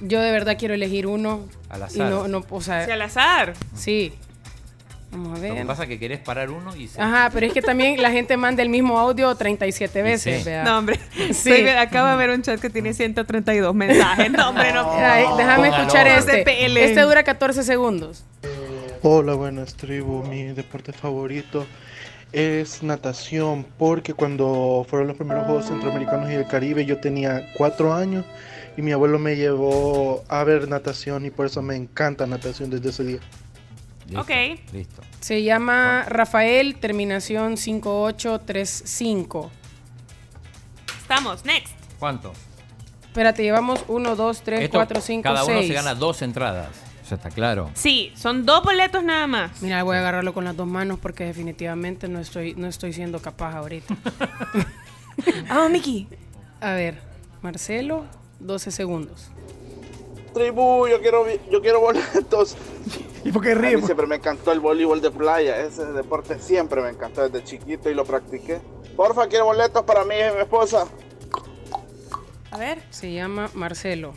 Yo 0.00 0.20
de 0.20 0.32
verdad 0.32 0.56
quiero 0.58 0.74
elegir 0.74 1.06
uno. 1.06 1.46
Al 1.68 1.80
Y 1.80 1.84
azar. 1.84 2.10
no, 2.10 2.28
no, 2.28 2.44
o 2.50 2.60
sea, 2.60 2.86
Sí, 2.86 2.90
al 2.90 3.02
azar. 3.02 3.54
Sí. 3.74 4.12
Vamos 5.12 5.32
a 5.32 5.34
Lo 5.34 5.40
que 5.42 5.52
ver. 5.52 5.66
pasa 5.66 5.82
es 5.82 5.88
que 5.88 5.98
querés 5.98 6.20
parar 6.20 6.50
uno 6.50 6.74
y 6.76 6.86
se... 6.86 7.00
Ajá, 7.02 7.30
pero 7.34 7.44
es 7.44 7.52
que 7.52 7.60
también 7.62 8.00
la 8.00 8.12
gente 8.12 8.36
manda 8.36 8.62
el 8.62 8.68
mismo 8.68 8.96
audio 8.98 9.34
37 9.34 10.02
veces. 10.02 10.44
sí. 10.44 10.50
No, 10.64 10.78
hombre. 10.78 11.00
Sí. 11.32 11.50
Estoy- 11.50 11.68
acabo 11.68 12.08
de 12.10 12.16
ver 12.16 12.30
un 12.30 12.42
chat 12.42 12.60
que 12.60 12.70
tiene 12.70 12.94
132 12.94 13.74
mensajes. 13.74 14.30
No, 14.30 14.50
hombre, 14.50 14.72
no. 14.72 14.88
Ay, 14.96 15.24
déjame 15.36 15.64
Póngalo. 15.68 15.82
escuchar 15.82 16.06
este. 16.06 16.84
Este 16.84 17.00
dura 17.00 17.24
14 17.24 17.64
segundos. 17.64 18.24
Hola, 19.02 19.34
buenas 19.34 19.74
tribu. 19.74 20.22
Mi 20.24 20.44
deporte 20.44 20.92
favorito 20.92 21.66
es 22.32 22.82
natación 22.82 23.66
porque 23.78 24.14
cuando 24.14 24.86
fueron 24.88 25.08
los 25.08 25.16
primeros 25.16 25.44
Juegos 25.46 25.66
Centroamericanos 25.66 26.30
y 26.30 26.34
del 26.34 26.46
Caribe 26.46 26.84
yo 26.86 26.98
tenía 27.00 27.52
cuatro 27.56 27.92
años 27.92 28.24
y 28.76 28.82
mi 28.82 28.92
abuelo 28.92 29.18
me 29.18 29.34
llevó 29.36 30.22
a 30.28 30.44
ver 30.44 30.68
natación 30.68 31.26
y 31.26 31.30
por 31.30 31.46
eso 31.46 31.60
me 31.62 31.74
encanta 31.76 32.26
natación 32.26 32.70
desde 32.70 32.90
ese 32.90 33.04
día. 33.04 33.20
Listo, 34.06 34.20
Ok. 34.20 34.30
Listo. 34.72 35.02
Se 35.20 35.42
llama 35.42 36.04
Rafael, 36.08 36.76
terminación 36.76 37.56
5835. 37.56 39.50
Estamos, 41.02 41.44
next. 41.44 41.74
¿Cuánto? 41.98 42.32
Espérate, 43.02 43.42
llevamos 43.42 43.84
1, 43.88 44.16
2, 44.16 44.42
3, 44.42 44.60
Esto, 44.62 44.78
4, 44.78 45.00
5, 45.00 45.22
cada 45.22 45.44
6. 45.44 45.48
uno 45.58 45.66
se 45.66 45.72
gana 45.74 45.94
dos 45.96 46.22
entradas. 46.22 46.68
Eso 47.10 47.16
está 47.16 47.30
claro. 47.30 47.68
Sí, 47.74 48.12
son 48.14 48.46
dos 48.46 48.62
boletos 48.62 49.02
nada 49.02 49.26
más. 49.26 49.60
Mira, 49.62 49.82
voy 49.82 49.96
a 49.96 49.98
agarrarlo 49.98 50.32
con 50.32 50.44
las 50.44 50.56
dos 50.56 50.68
manos 50.68 50.96
porque 51.02 51.24
definitivamente 51.24 52.06
no 52.06 52.20
estoy, 52.20 52.54
no 52.54 52.68
estoy 52.68 52.92
siendo 52.92 53.20
capaz 53.20 53.56
ahorita. 53.56 53.96
Ah, 55.50 55.68
Miki. 55.68 56.06
A 56.60 56.72
ver, 56.74 56.98
Marcelo, 57.42 58.04
12 58.38 58.70
segundos. 58.70 59.28
Tribu, 60.32 60.86
yo 60.86 61.00
quiero, 61.00 61.26
yo 61.50 61.60
quiero 61.60 61.80
boletos. 61.80 62.56
¿Y 63.24 63.32
por 63.32 63.42
qué 63.42 63.50
A 63.50 63.54
ríe? 63.56 63.76
mí 63.76 63.82
siempre 63.82 64.06
me 64.06 64.14
encantó 64.14 64.52
el 64.52 64.60
voleibol 64.60 65.00
de 65.02 65.10
playa. 65.10 65.58
Ese 65.58 65.84
deporte 65.86 66.38
siempre 66.38 66.80
me 66.80 66.90
encantó 66.90 67.28
desde 67.28 67.44
chiquito 67.44 67.90
y 67.90 67.94
lo 67.94 68.04
practiqué. 68.04 68.60
Porfa, 68.96 69.26
quiero 69.26 69.46
boletos 69.46 69.82
para 69.82 70.04
mí 70.04 70.14
y 70.14 70.34
mi 70.36 70.42
esposa. 70.42 70.86
A 72.52 72.56
ver, 72.56 72.80
Se 72.90 73.12
llama 73.12 73.50
Marcelo. 73.54 74.14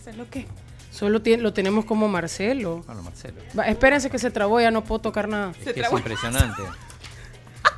¿eso 0.00 0.10
es 0.10 0.16
lo 0.16 0.28
que? 0.28 0.44
Solo 0.92 1.22
tiene- 1.22 1.42
lo 1.42 1.52
tenemos 1.52 1.84
como 1.86 2.06
Marcelo. 2.06 2.82
Bueno, 2.86 3.02
Marcelo. 3.02 3.40
Va, 3.58 3.66
espérense 3.66 4.10
que 4.10 4.18
se 4.18 4.30
trabó, 4.30 4.60
ya 4.60 4.70
no 4.70 4.84
puedo 4.84 5.00
tocar 5.00 5.26
nada. 5.26 5.52
Es 5.64 5.72
que 5.72 5.80
es 5.80 5.90
impresionante. 5.90 6.62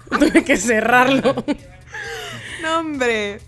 Tuve 0.11 0.45
que 0.45 0.57
cerrarlo. 0.57 1.35
No, 2.63 2.79
hombre. 2.81 3.41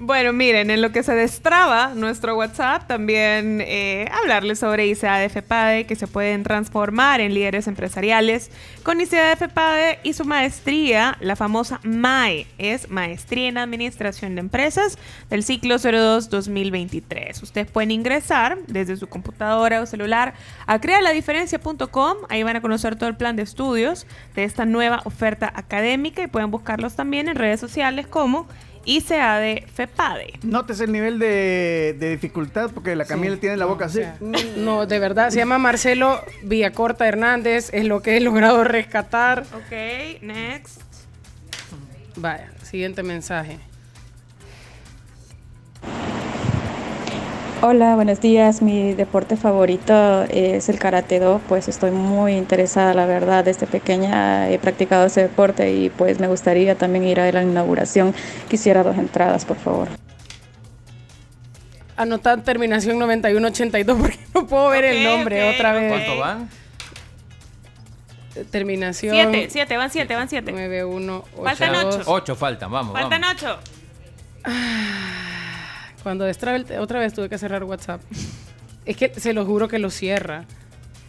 Bueno, 0.00 0.32
miren, 0.32 0.70
en 0.70 0.82
lo 0.82 0.90
que 0.90 1.04
se 1.04 1.14
destraba 1.14 1.94
nuestro 1.94 2.34
WhatsApp, 2.36 2.88
también 2.88 3.60
eh, 3.60 4.08
hablarles 4.10 4.58
sobre 4.58 4.88
ICA 4.88 5.18
de 5.18 5.28
FEPADE, 5.28 5.86
que 5.86 5.94
se 5.94 6.08
pueden 6.08 6.42
transformar 6.42 7.20
en 7.20 7.32
líderes 7.32 7.68
empresariales 7.68 8.50
con 8.82 9.00
ICA 9.00 9.28
de 9.28 9.36
FEPADE 9.36 10.00
y 10.02 10.12
su 10.14 10.24
maestría, 10.24 11.16
la 11.20 11.36
famosa 11.36 11.78
MAE, 11.84 12.48
es 12.58 12.90
Maestría 12.90 13.46
en 13.46 13.56
Administración 13.56 14.34
de 14.34 14.40
Empresas 14.40 14.98
del 15.30 15.44
ciclo 15.44 15.76
02-2023. 15.76 17.40
Ustedes 17.40 17.70
pueden 17.70 17.92
ingresar 17.92 18.58
desde 18.66 18.96
su 18.96 19.06
computadora 19.06 19.80
o 19.80 19.86
celular 19.86 20.34
a 20.66 20.80
crealadiferencia.com, 20.80 22.16
ahí 22.30 22.42
van 22.42 22.56
a 22.56 22.60
conocer 22.60 22.96
todo 22.96 23.08
el 23.08 23.16
plan 23.16 23.36
de 23.36 23.44
estudios 23.44 24.08
de 24.34 24.42
esta 24.42 24.64
nueva 24.64 25.02
oferta 25.04 25.52
académica 25.54 26.20
y 26.20 26.26
pueden 26.26 26.50
buscarlos 26.50 26.96
también 26.96 27.28
en 27.28 27.36
redes 27.36 27.60
sociales 27.60 28.08
como 28.08 28.48
ICA 28.84 29.38
de 29.38 29.66
FEPADE. 29.72 30.40
Notes 30.42 30.80
el 30.80 30.92
nivel 30.92 31.18
de, 31.18 31.96
de 31.98 32.10
dificultad 32.10 32.70
porque 32.72 32.96
la 32.96 33.04
Camila 33.04 33.36
tiene 33.36 33.56
la 33.56 33.66
boca 33.66 33.86
así. 33.86 34.02
No, 34.56 34.86
de 34.86 34.98
verdad, 34.98 35.30
se 35.30 35.38
llama 35.38 35.58
Marcelo 35.58 36.20
Villacorta 36.42 37.06
Hernández, 37.06 37.70
es 37.72 37.84
lo 37.84 38.02
que 38.02 38.16
he 38.16 38.20
logrado 38.20 38.64
rescatar. 38.64 39.44
Ok, 39.54 40.22
next. 40.22 40.80
Vaya, 42.16 42.52
siguiente 42.62 43.02
mensaje. 43.02 43.58
Hola, 47.66 47.94
buenos 47.94 48.20
días. 48.20 48.60
Mi 48.60 48.92
deporte 48.92 49.38
favorito 49.38 50.24
es 50.24 50.68
el 50.68 50.78
karate 50.78 51.18
do, 51.18 51.40
pues 51.48 51.66
estoy 51.66 51.92
muy 51.92 52.34
interesada, 52.34 52.92
la 52.92 53.06
verdad. 53.06 53.42
Desde 53.42 53.66
pequeña 53.66 54.50
he 54.50 54.58
practicado 54.58 55.06
ese 55.06 55.22
deporte 55.22 55.72
y 55.72 55.88
pues 55.88 56.20
me 56.20 56.28
gustaría 56.28 56.74
también 56.74 57.04
ir 57.04 57.20
a 57.20 57.32
la 57.32 57.42
inauguración. 57.42 58.14
Quisiera 58.50 58.82
dos 58.82 58.98
entradas, 58.98 59.46
por 59.46 59.56
favor. 59.56 59.88
Anotar 61.96 62.42
terminación 62.42 62.98
9182 62.98 63.98
porque 63.98 64.18
no 64.34 64.46
puedo 64.46 64.68
ver 64.68 64.84
el 64.84 65.02
nombre 65.02 65.48
otra 65.48 65.72
vez. 65.72 65.90
¿Cuánto 65.90 66.18
van? 66.18 66.50
Terminación 68.50 69.14
Siete, 69.14 69.48
siete, 69.48 69.76
van 69.78 69.88
siete, 69.88 70.14
van 70.14 70.28
siete. 70.28 70.52
9182. 70.52 71.42
Faltan 71.42 71.74
ocho. 71.76 72.02
Ocho 72.04 72.36
faltan, 72.36 72.70
vamos, 72.70 72.92
Faltan 72.92 73.22
vamos. 73.22 73.42
ocho. 73.42 73.58
Cuando 76.04 76.26
otra 76.26 77.00
vez 77.00 77.12
tuve 77.14 77.28
que 77.28 77.38
cerrar 77.38 77.64
WhatsApp. 77.64 78.00
Es 78.86 78.96
que 78.96 79.08
se 79.18 79.32
lo 79.32 79.44
juro 79.46 79.66
que 79.66 79.78
lo 79.80 79.90
cierra. 79.90 80.44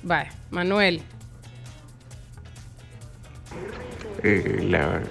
Vaya, 0.01 0.31
Manuel. 0.49 1.01
Eh, 4.23 4.65
la 4.69 5.01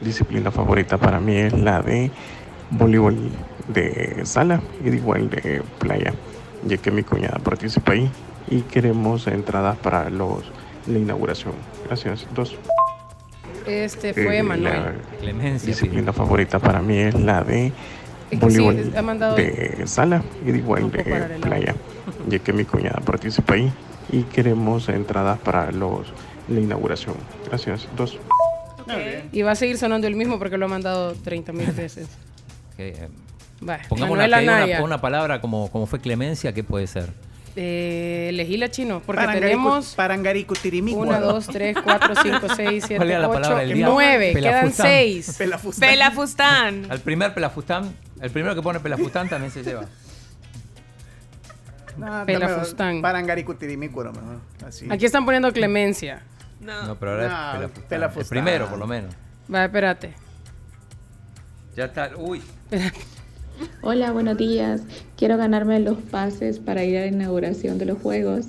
disciplina 0.00 0.50
favorita 0.50 0.96
para 0.96 1.20
mí 1.20 1.36
es 1.36 1.52
la 1.52 1.82
de 1.82 2.10
voleibol 2.70 3.16
de 3.68 4.20
sala 4.24 4.60
y 4.84 4.90
de 4.90 4.96
igual 4.96 5.28
de 5.28 5.62
playa, 5.78 6.12
ya 6.64 6.76
que 6.76 6.90
mi 6.90 7.02
cuñada 7.02 7.38
participa 7.40 7.92
ahí 7.92 8.08
y 8.48 8.60
queremos 8.62 9.26
entradas 9.26 9.76
para 9.78 10.08
los 10.08 10.44
la 10.86 10.98
inauguración. 10.98 11.54
Gracias. 11.86 12.26
Dos. 12.34 12.56
Este 13.66 14.14
fue 14.14 14.38
Eh, 14.38 14.42
Manuel. 14.44 14.72
La 14.72 14.92
Clemencia. 15.18 15.66
disciplina 15.66 16.12
favorita 16.12 16.60
para 16.60 16.80
mí 16.80 16.98
es 16.98 17.14
la 17.18 17.42
de 17.42 17.72
Es 18.30 18.38
que 18.40 18.44
voleibol 18.44 18.76
sí, 18.84 18.92
ha 18.96 19.02
mandado- 19.02 19.36
de 19.36 19.82
sala 19.86 20.22
y 20.44 20.52
de 20.52 20.58
igual 20.58 20.90
de 20.90 21.04
playa, 21.40 21.74
ya 22.28 22.38
que 22.40 22.52
mi 22.52 22.64
cuñada 22.64 23.00
participa 23.04 23.54
ahí 23.54 23.72
y 24.10 24.22
queremos 24.24 24.88
entradas 24.88 25.38
para 25.38 25.70
los 25.72 26.06
la 26.48 26.60
inauguración. 26.60 27.14
Gracias. 27.48 27.88
Dos. 27.96 28.18
Y 29.32 29.42
va 29.42 29.52
a 29.52 29.56
seguir 29.56 29.78
sonando 29.78 30.06
el 30.06 30.14
mismo 30.14 30.38
porque 30.38 30.56
lo 30.58 30.66
ha 30.66 30.68
mandado 30.68 31.12
30 31.14 31.52
mil 31.52 31.66
veces. 31.72 32.08
Eh, 32.78 33.08
pongamos 33.88 34.16
una, 34.80 35.00
palabra 35.00 35.40
como, 35.40 35.70
como 35.70 35.86
fue 35.86 35.98
clemencia, 36.00 36.52
¿qué 36.52 36.62
puede 36.62 36.86
ser? 36.86 37.10
Eh, 37.58 38.26
elegí 38.28 38.58
la 38.58 38.70
chino, 38.70 39.00
porque 39.04 39.22
Parangaricu- 39.22 39.40
tenemos 39.40 39.94
Parangaricutirimicua. 39.94 41.02
1, 41.06 41.20
2, 41.20 41.46
3, 41.46 41.76
4, 41.82 42.14
5, 42.22 42.38
6, 42.54 42.84
7, 42.86 42.96
¿Cuál 42.96 43.10
era 43.10 43.18
la 43.20 43.28
8, 43.28 43.34
palabra 43.40 43.58
del 43.64 43.72
día? 43.74 43.86
9. 43.88 44.32
Quedan 44.34 44.34
Pelafustán. 44.42 44.86
6. 44.86 45.34
Pelafustán. 45.38 45.88
Pelafustán. 45.88 46.86
Al 46.90 47.00
primer 47.00 47.32
pelafustán, 47.34 47.94
el 48.20 48.30
primero 48.30 48.54
que 48.54 48.62
pone 48.62 48.80
pelafustán 48.80 49.28
también 49.28 49.50
se 49.52 49.62
lleva. 49.62 49.86
No, 51.96 52.26
Pelafustán. 52.26 53.00
Parangaricutirimicua, 53.00 54.04
no, 54.04 54.12
mejor. 54.12 54.40
Así. 54.66 54.86
Aquí 54.90 55.06
están 55.06 55.24
poniendo 55.24 55.50
clemencia. 55.52 56.22
No, 56.60 56.96
pero 56.98 57.12
ahora 57.12 57.58
No, 57.58 57.64
es 57.64 57.70
pelafustán. 57.88 58.22
El 58.22 58.28
primero, 58.28 58.68
por 58.68 58.78
lo 58.78 58.86
menos. 58.86 59.14
Va, 59.52 59.64
espérate. 59.64 60.14
Ya 61.74 61.86
está. 61.86 62.10
Uy. 62.16 62.42
Hola, 63.82 64.12
buenos 64.12 64.36
días. 64.36 64.82
Quiero 65.16 65.36
ganarme 65.36 65.80
los 65.80 65.96
pases 65.98 66.58
para 66.58 66.84
ir 66.84 66.98
a 66.98 67.00
la 67.02 67.06
inauguración 67.06 67.78
de 67.78 67.86
los 67.86 67.98
Juegos. 67.98 68.46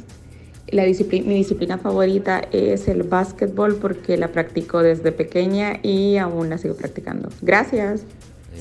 La 0.70 0.84
disciplina, 0.84 1.28
mi 1.28 1.36
disciplina 1.36 1.78
favorita 1.78 2.42
es 2.52 2.90
el 2.90 3.04
básquetbol 3.04 3.76
porque 3.78 4.18
la 4.18 4.30
practico 4.30 4.84
desde 4.84 5.14
pequeña 5.14 5.80
y 5.82 6.18
aún 6.18 6.50
la 6.50 6.58
sigo 6.58 6.76
practicando. 6.76 7.30
Gracias. 7.42 8.02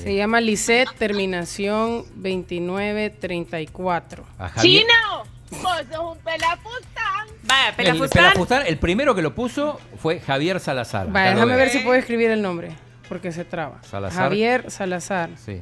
Se 0.03 0.15
llama 0.15 0.41
Lisette, 0.41 0.89
terminación 0.97 2.03
2934. 2.15 4.25
A 4.37 4.49
Javier- 4.49 4.61
¡Chino! 4.61 5.23
¡Vos 5.61 5.77
sos 5.91 6.17
un 6.17 6.23
pelafustán! 6.23 7.27
Vaya, 7.43 7.69
El 7.69 7.75
Pelafustán. 7.75 8.23
pelafustán, 8.23 8.63
el 8.67 8.77
primero 8.77 9.15
que 9.15 9.21
lo 9.21 9.33
puso 9.33 9.79
fue 9.97 10.19
Javier 10.19 10.59
Salazar. 10.59 11.07
Va, 11.07 11.21
Acá 11.21 11.29
lo 11.31 11.35
déjame 11.35 11.55
ver 11.55 11.69
si 11.69 11.79
puedo 11.79 11.97
escribir 11.97 12.29
el 12.31 12.41
nombre, 12.41 12.71
porque 13.07 13.31
se 13.31 13.45
traba. 13.45 13.81
Salazar. 13.83 14.23
Javier 14.23 14.69
Salazar. 14.69 15.29
Sí. 15.37 15.61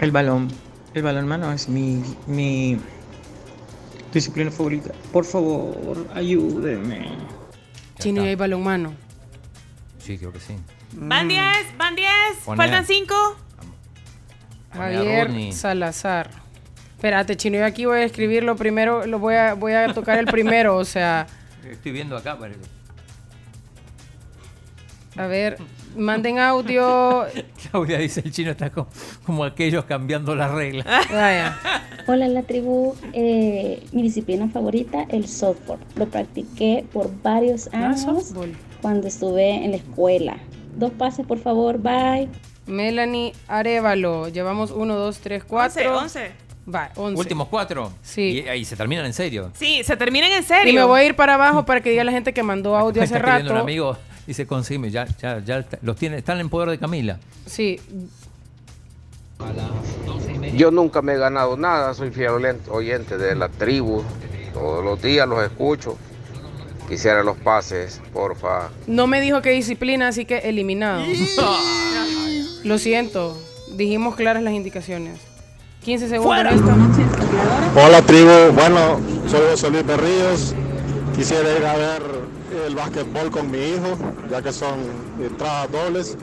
El 0.00 0.10
balón. 0.10 0.48
El 0.92 1.02
balón 1.02 1.28
mano 1.28 1.52
es 1.52 1.68
mi, 1.68 2.02
mi 2.26 2.78
disciplina 4.12 4.50
favorita. 4.50 4.92
Por 5.12 5.24
favor, 5.24 6.08
ayúdenme. 6.14 7.06
Chino 8.00 8.24
y 8.24 8.28
hay 8.28 8.34
balonmano. 8.34 8.92
Sí, 9.98 10.18
creo 10.18 10.32
que 10.32 10.40
sí. 10.40 10.56
Van 10.96 11.28
10, 11.28 11.38
van 11.78 11.94
10. 11.96 12.08
Poné- 12.44 12.56
Faltan 12.56 12.84
5. 12.86 13.14
Poné 14.72 14.84
a 14.84 14.98
Javier. 14.98 15.52
Salazar. 15.52 16.30
Espérate, 16.96 17.36
Chino, 17.36 17.58
yo 17.58 17.66
aquí 17.66 17.84
voy 17.84 17.98
a 17.98 18.04
escribirlo 18.04 18.56
primero, 18.56 19.04
lo 19.06 19.18
voy 19.18 19.34
a, 19.34 19.54
voy 19.54 19.72
a 19.72 19.92
tocar 19.92 20.18
el 20.18 20.26
primero, 20.26 20.76
o 20.76 20.84
sea, 20.84 21.26
Estoy 21.70 21.92
viendo 21.92 22.16
acá. 22.16 22.36
pero- 22.40 22.54
a 25.16 25.26
ver, 25.28 25.58
manden 25.96 26.38
audio. 26.40 27.26
Claudia 27.70 27.98
dice, 27.98 28.20
el 28.24 28.32
chino 28.32 28.50
está 28.50 28.70
como, 28.70 28.88
como 29.24 29.44
aquellos 29.44 29.84
cambiando 29.84 30.34
las 30.34 30.50
reglas. 30.50 30.86
Vaya. 31.10 31.56
Hola 32.06 32.26
la 32.28 32.42
tribu, 32.42 32.96
Eh, 33.12 33.86
mi 33.92 34.02
disciplina 34.02 34.48
favorita, 34.48 35.04
el 35.08 35.28
softball. 35.28 35.78
Lo 35.96 36.06
practiqué 36.08 36.84
por 36.92 37.10
varios 37.22 37.68
Ah, 37.72 37.90
años 37.90 38.32
cuando 38.82 39.06
estuve 39.06 39.64
en 39.64 39.70
la 39.70 39.76
escuela. 39.76 40.36
Dos 40.76 40.92
pases, 40.92 41.26
por 41.26 41.38
favor, 41.38 41.78
bye. 41.78 42.28
Melanie 42.66 43.32
Arevalo. 43.48 44.28
Llevamos 44.28 44.70
1, 44.70 44.94
2, 44.96 45.18
3, 45.18 45.44
4. 45.44 45.98
11. 45.98 46.32
Va, 46.72 46.90
11. 46.96 47.18
Últimos 47.18 47.48
cuatro. 47.48 47.92
Sí. 48.02 48.42
Y 48.44 48.48
ahí 48.48 48.64
se 48.64 48.74
terminan 48.74 49.04
en 49.04 49.12
serio. 49.12 49.50
Sí, 49.54 49.82
se 49.84 49.96
terminan 49.96 50.32
en 50.32 50.42
serio. 50.42 50.72
Y 50.72 50.74
me 50.76 50.84
voy 50.84 51.02
a 51.02 51.04
ir 51.04 51.14
para 51.14 51.34
abajo 51.34 51.66
para 51.66 51.80
que 51.82 51.90
diga 51.90 52.04
la 52.04 52.12
gente 52.12 52.32
que 52.32 52.42
mandó 52.42 52.76
audio 52.76 53.02
hace 53.02 53.18
rato. 53.18 53.50
un 53.52 53.58
amigo, 53.58 53.96
dice, 54.26 54.46
consígueme, 54.46 54.90
ya, 54.90 55.06
ya, 55.20 55.40
ya 55.40 55.64
los 55.82 55.96
tiene, 55.96 56.16
están 56.18 56.40
en 56.40 56.48
poder 56.48 56.70
de 56.70 56.78
Camila. 56.78 57.18
Sí, 57.44 57.78
Yo 60.56 60.70
nunca 60.70 61.02
me 61.02 61.14
he 61.14 61.18
ganado 61.18 61.56
nada, 61.56 61.92
soy 61.92 62.10
fiel 62.10 62.30
oyente 62.70 63.18
de 63.18 63.34
la 63.34 63.48
tribu. 63.48 64.02
Todos 64.54 64.84
los 64.84 65.02
días 65.02 65.28
los 65.28 65.42
escucho. 65.42 65.98
Quisiera 66.88 67.22
los 67.22 67.36
pases, 67.38 68.00
porfa. 68.12 68.68
no 68.86 69.06
me 69.06 69.20
dijo 69.20 69.40
qué 69.42 69.50
disciplina, 69.50 70.08
así 70.08 70.24
que 70.24 70.38
eliminado. 70.38 71.02
Lo 72.64 72.78
siento, 72.78 73.38
dijimos 73.76 74.14
claras 74.16 74.42
las 74.42 74.54
indicaciones. 74.54 75.20
15 75.84 76.08
segundos. 76.08 76.52
listo. 76.52 76.70
Hola 77.76 78.00
tribu, 78.02 78.30
bueno, 78.54 79.00
soy 79.28 79.40
José 79.50 79.70
Luis 79.70 79.86
Berríos. 79.86 80.54
Quisiera 81.14 81.56
ir 81.58 81.64
a 81.64 81.76
ver 81.76 82.02
el 82.66 82.74
básquetbol 82.74 83.30
con 83.30 83.50
mi 83.50 83.58
hijo, 83.58 83.98
ya 84.30 84.40
que 84.40 84.52
son 84.52 84.80
entradas 85.20 85.70
dobles. 85.70 86.16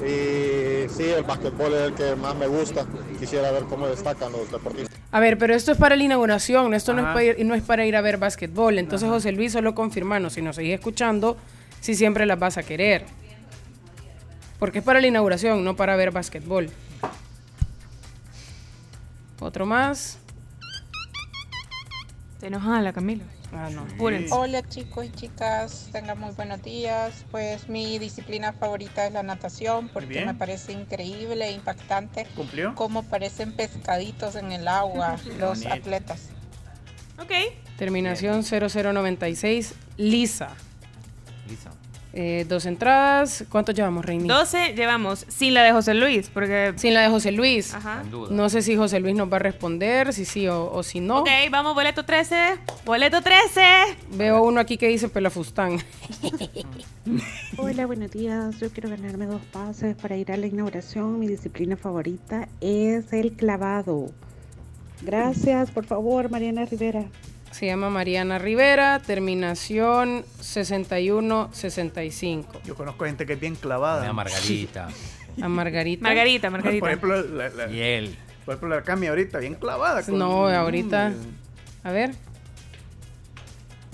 Y 0.00 0.88
sí, 0.88 1.04
el 1.04 1.24
básquetbol 1.24 1.74
es 1.74 1.80
el 1.80 1.94
que 1.94 2.16
más 2.16 2.34
me 2.36 2.46
gusta. 2.46 2.86
Quisiera 3.18 3.50
ver 3.50 3.64
cómo 3.64 3.86
destacan 3.88 4.32
los 4.32 4.50
deportistas. 4.50 4.96
A 5.10 5.20
ver, 5.20 5.38
pero 5.38 5.54
esto 5.54 5.72
es 5.72 5.78
para 5.78 5.96
la 5.96 6.04
inauguración, 6.04 6.74
esto 6.74 6.92
no 6.92 7.00
es, 7.00 7.06
para 7.06 7.24
ir, 7.24 7.46
no 7.46 7.54
es 7.54 7.62
para 7.62 7.86
ir 7.86 7.96
a 7.96 8.00
ver 8.00 8.18
básquetbol. 8.18 8.78
Entonces, 8.78 9.08
José 9.08 9.32
Luis, 9.32 9.52
solo 9.52 9.74
confirmanos, 9.74 10.34
si 10.34 10.42
nos 10.42 10.56
seguís 10.56 10.74
escuchando, 10.74 11.36
si 11.80 11.94
siempre 11.94 12.26
las 12.26 12.38
vas 12.38 12.58
a 12.58 12.62
querer. 12.62 13.04
Porque 14.58 14.78
es 14.78 14.84
para 14.84 15.00
la 15.00 15.06
inauguración, 15.06 15.64
no 15.64 15.76
para 15.76 15.96
ver 15.96 16.10
básquetbol. 16.10 16.70
Otro 19.40 19.66
más. 19.66 20.18
Se 22.40 22.46
enoja 22.46 22.80
la 22.82 22.92
Camila. 22.92 23.24
Ah, 23.52 23.70
no. 23.72 23.82
Apúrense. 23.82 24.34
Hola 24.34 24.62
chicos 24.62 25.06
y 25.06 25.10
chicas, 25.10 25.88
tengan 25.90 26.18
muy 26.18 26.32
buenos 26.32 26.62
días. 26.62 27.24
Pues 27.30 27.68
mi 27.68 27.98
disciplina 27.98 28.52
favorita 28.52 29.06
es 29.06 29.12
la 29.12 29.22
natación 29.22 29.88
porque 29.88 30.08
bien. 30.08 30.26
me 30.26 30.34
parece 30.34 30.72
increíble 30.72 31.46
e 31.46 31.52
impactante 31.52 32.26
¿Cumplió? 32.36 32.74
cómo 32.74 33.02
parecen 33.04 33.52
pescaditos 33.52 34.34
en 34.36 34.52
el 34.52 34.68
agua 34.68 35.16
los 35.38 35.64
atletas. 35.66 36.28
Ok. 37.18 37.32
Terminación 37.78 38.42
0096, 38.44 39.74
Lisa. 39.96 40.50
Eh, 42.14 42.46
dos 42.48 42.64
entradas. 42.66 43.44
¿Cuántos 43.50 43.74
llevamos, 43.74 44.04
Reini? 44.04 44.26
12 44.26 44.74
llevamos 44.74 45.26
sin 45.28 45.54
la 45.54 45.62
de 45.62 45.72
José 45.72 45.94
Luis, 45.94 46.30
porque... 46.32 46.72
Sin 46.76 46.94
la 46.94 47.02
de 47.02 47.08
José 47.08 47.32
Luis. 47.32 47.74
Ajá. 47.74 48.02
No 48.30 48.48
sé 48.48 48.62
si 48.62 48.76
José 48.76 48.98
Luis 48.98 49.14
nos 49.14 49.30
va 49.30 49.36
a 49.36 49.40
responder, 49.40 50.12
si 50.12 50.24
sí 50.24 50.48
o, 50.48 50.72
o 50.72 50.82
si 50.82 51.00
no. 51.00 51.18
Ok, 51.20 51.28
vamos, 51.50 51.74
boleto 51.74 52.04
13. 52.04 52.56
Boleto 52.84 53.20
13. 53.20 53.60
Veo 54.12 54.42
uno 54.42 54.58
aquí 54.60 54.78
que 54.78 54.88
dice 54.88 55.08
Pelafustán. 55.08 55.78
Hola, 57.58 57.86
buenos 57.86 58.10
días. 58.10 58.58
Yo 58.58 58.70
quiero 58.70 58.88
ganarme 58.88 59.26
dos 59.26 59.42
pases 59.52 59.96
para 59.96 60.16
ir 60.16 60.32
a 60.32 60.36
la 60.36 60.46
inauguración. 60.46 61.18
Mi 61.18 61.28
disciplina 61.28 61.76
favorita 61.76 62.48
es 62.60 63.12
el 63.12 63.32
clavado. 63.32 64.10
Gracias, 65.02 65.70
por 65.70 65.84
favor, 65.84 66.30
Mariana 66.30 66.64
Rivera. 66.64 67.04
Se 67.50 67.66
llama 67.66 67.90
Mariana 67.90 68.38
Rivera, 68.38 69.00
terminación 69.00 70.24
6165. 70.40 72.60
Yo 72.64 72.74
conozco 72.74 73.04
gente 73.04 73.26
que 73.26 73.34
es 73.34 73.40
bien 73.40 73.54
clavada. 73.56 74.08
A 74.08 74.12
Margarita. 74.12 74.88
A 75.42 75.48
Margarita. 75.48 76.02
Margarita, 76.02 76.50
Margarita. 76.50 76.80
Por 76.80 76.88
ejemplo, 76.90 77.22
la, 77.22 77.48
la- 77.48 77.70
Y 77.70 77.80
él. 77.80 78.16
por 78.44 78.54
ejemplo, 78.54 78.76
la 78.76 78.82
Cami 78.82 79.06
ahorita, 79.06 79.38
bien 79.38 79.54
clavada. 79.54 80.02
con- 80.04 80.18
No, 80.18 80.48
ahorita. 80.48 81.10
Mm, 81.10 81.86
A 81.86 81.92
ver. 81.92 82.10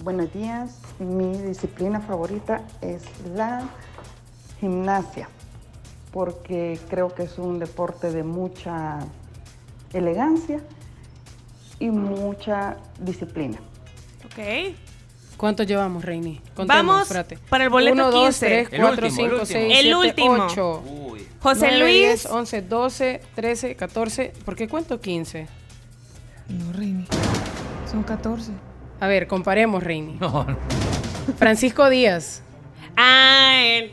Buenos 0.03 0.33
días. 0.35 0.79
Mi 0.99 1.37
disciplina 1.39 2.01
favorita 2.01 2.63
es 2.81 3.03
la 3.35 3.63
gimnasia, 4.61 5.29
porque 6.13 6.79
creo 6.91 7.15
que 7.15 7.23
es 7.25 7.39
un 7.39 7.59
deporte 7.59 8.11
de 8.11 8.23
mucha 8.23 8.99
elegancia 9.93 10.61
y 11.79 11.91
mucha 11.91 12.77
disciplina. 13.01 13.59
Ok. 14.25 14.75
¿Cuántos 15.37 15.67
llevamos, 15.67 16.05
Reini? 16.05 16.41
Contemos, 16.55 16.67
Vamos 16.87 17.03
espérate. 17.03 17.39
para 17.49 17.65
el 17.65 17.71
boleto 17.71 17.95
1, 17.95 18.11
2, 18.11 18.25
15. 18.27 18.47
3, 18.47 18.69
El 18.73 18.81
4, 18.81 18.91
último, 18.91 19.07
el 19.07 19.13
5, 19.13 19.25
último. 19.25 19.47
6, 19.47 19.65
El 19.79 19.83
7, 19.83 19.97
último. 19.97 20.47
8. 20.47 20.83
José 21.41 21.67
9, 21.71 21.79
Luis. 21.81 21.97
10, 22.07 22.27
11, 22.27 22.63
12, 22.63 23.21
13, 23.35 23.75
14. 23.77 24.33
¿Por 24.45 24.57
qué 24.57 24.69
cuento 24.69 25.01
15? 25.01 25.47
No, 26.49 26.73
Reini. 26.73 27.05
Son 27.91 28.03
14. 28.05 28.53
A 29.01 29.07
ver, 29.09 29.27
comparemos, 29.27 29.83
Reini. 29.83 30.15
No, 30.21 30.45
no. 30.45 30.57
Francisco 31.37 31.89
Díaz. 31.91 32.43
Ah, 32.97 33.57
él. 33.63 33.91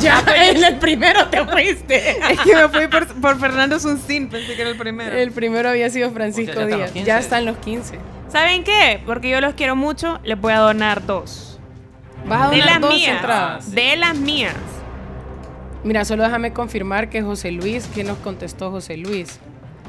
Ya, 0.00 0.22
en 0.50 0.64
el 0.64 0.76
primero 0.78 1.26
te 1.28 1.44
fuiste. 1.44 2.16
Es 2.30 2.40
que 2.40 2.54
me 2.54 2.68
fui 2.68 2.88
por, 2.88 3.06
por 3.20 3.38
Fernando 3.38 3.78
Sunsin, 3.78 4.28
pensé 4.28 4.54
que 4.54 4.60
era 4.62 4.70
el 4.70 4.76
primero. 4.76 5.14
El 5.16 5.30
primero 5.32 5.68
había 5.68 5.88
sido 5.90 6.10
Francisco 6.10 6.60
O 6.60 6.66
sea, 6.66 6.68
ya 6.68 6.84
están 6.86 6.86
Díaz. 6.86 6.92
los 6.92 6.92
15. 6.92 7.06
Ya 7.06 7.18
están 7.18 7.44
los 7.44 7.56
15. 7.58 7.98
¿Saben 8.32 8.64
qué? 8.64 9.00
Porque 9.06 9.30
yo 9.30 9.40
los 9.40 9.54
quiero 9.54 9.76
mucho, 9.76 10.18
les 10.24 10.40
voy 10.40 10.52
a 10.52 10.58
donar 10.58 11.06
dos. 11.06 11.58
Vas 12.26 12.48
a 12.48 12.50
de 12.50 12.56
donar 12.58 12.72
las 12.72 12.80
dos 12.80 12.94
mías. 12.94 13.16
entradas. 13.16 13.70
De 13.70 13.96
las 13.96 14.16
mías. 14.16 14.54
Mira, 15.84 16.04
solo 16.04 16.24
déjame 16.24 16.52
confirmar 16.52 17.08
que 17.08 17.22
José 17.22 17.52
Luis, 17.52 17.86
que 17.86 18.02
nos 18.02 18.18
contestó 18.18 18.70
José 18.72 18.96
Luis. 18.96 19.38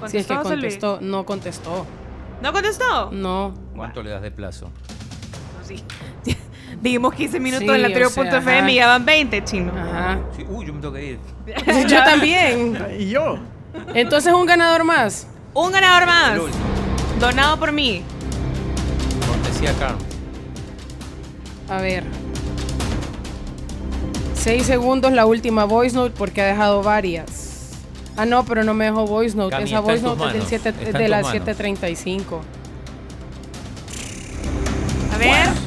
Si 0.06 0.18
es 0.18 0.28
que 0.28 0.36
¿Contestó 0.36 0.36
José 0.38 0.56
Luis? 0.58 0.78
contestó, 0.78 1.00
no 1.02 1.26
contestó. 1.26 1.88
¿No 2.44 2.54
contestó? 2.54 3.10
No. 3.12 3.56
¿Cuánto 3.76 4.04
le 4.04 4.12
das 4.12 4.22
de 4.22 4.30
plazo? 4.30 4.70
Sí. 5.64 5.84
Dijimos 6.82 7.14
15 7.16 7.40
minutos 7.40 7.68
Sí, 7.68 7.74
en 7.74 7.82
la 7.82 7.90
trio.fm 7.92 8.72
y 8.72 8.76
ya 8.76 8.88
van 8.88 9.06
20, 9.06 9.44
chino. 9.44 9.72
Ajá. 9.76 10.20
Sí, 10.36 10.46
uy, 10.48 10.66
yo 10.66 10.74
me 10.74 10.80
tengo 10.82 10.94
que 10.94 11.06
ir. 11.06 11.20
Yo 11.88 12.04
también. 12.04 12.78
Y 13.00 13.10
yo. 13.10 13.40
Entonces 13.94 14.34
un 14.34 14.46
ganador 14.46 14.84
más. 14.84 15.28
Un 15.54 15.72
ganador 15.72 16.06
más. 16.08 16.40
Donado 17.20 17.58
por 17.58 17.72
mí. 17.72 18.04
Cortesía 19.28 19.74
Carmen. 19.80 20.06
A 21.70 21.82
ver. 21.82 22.04
Seis 24.36 24.66
segundos 24.66 25.12
la 25.12 25.26
última 25.26 25.66
voice 25.66 25.96
note 25.96 26.14
porque 26.18 26.42
ha 26.42 26.46
dejado 26.46 26.82
varias. 26.84 27.72
Ah, 28.16 28.26
no, 28.26 28.46
pero 28.46 28.64
no 28.64 28.74
me 28.74 28.86
dejó 28.86 29.06
voice 29.06 29.36
note. 29.36 29.52
Cami, 29.52 29.66
Esa 29.66 29.80
voice 29.80 30.02
note 30.02 30.24
es 30.38 30.50
del 30.50 30.62
manos. 30.62 30.88
en 30.88 30.94
de 30.94 31.08
las 31.10 31.26
manos. 31.26 31.48
7.35. 31.48 32.40
A 35.14 35.18
ver. 35.18 35.67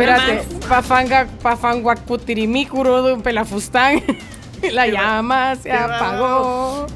Espérate. 0.00 0.44
Pafanga, 0.68 1.26
pafanguacutirimicuro 1.42 3.02
de 3.02 3.12
un 3.14 3.22
pelafustán. 3.22 4.02
la 4.72 4.86
llama 4.86 5.56
se 5.56 5.72
apagó. 5.72 6.86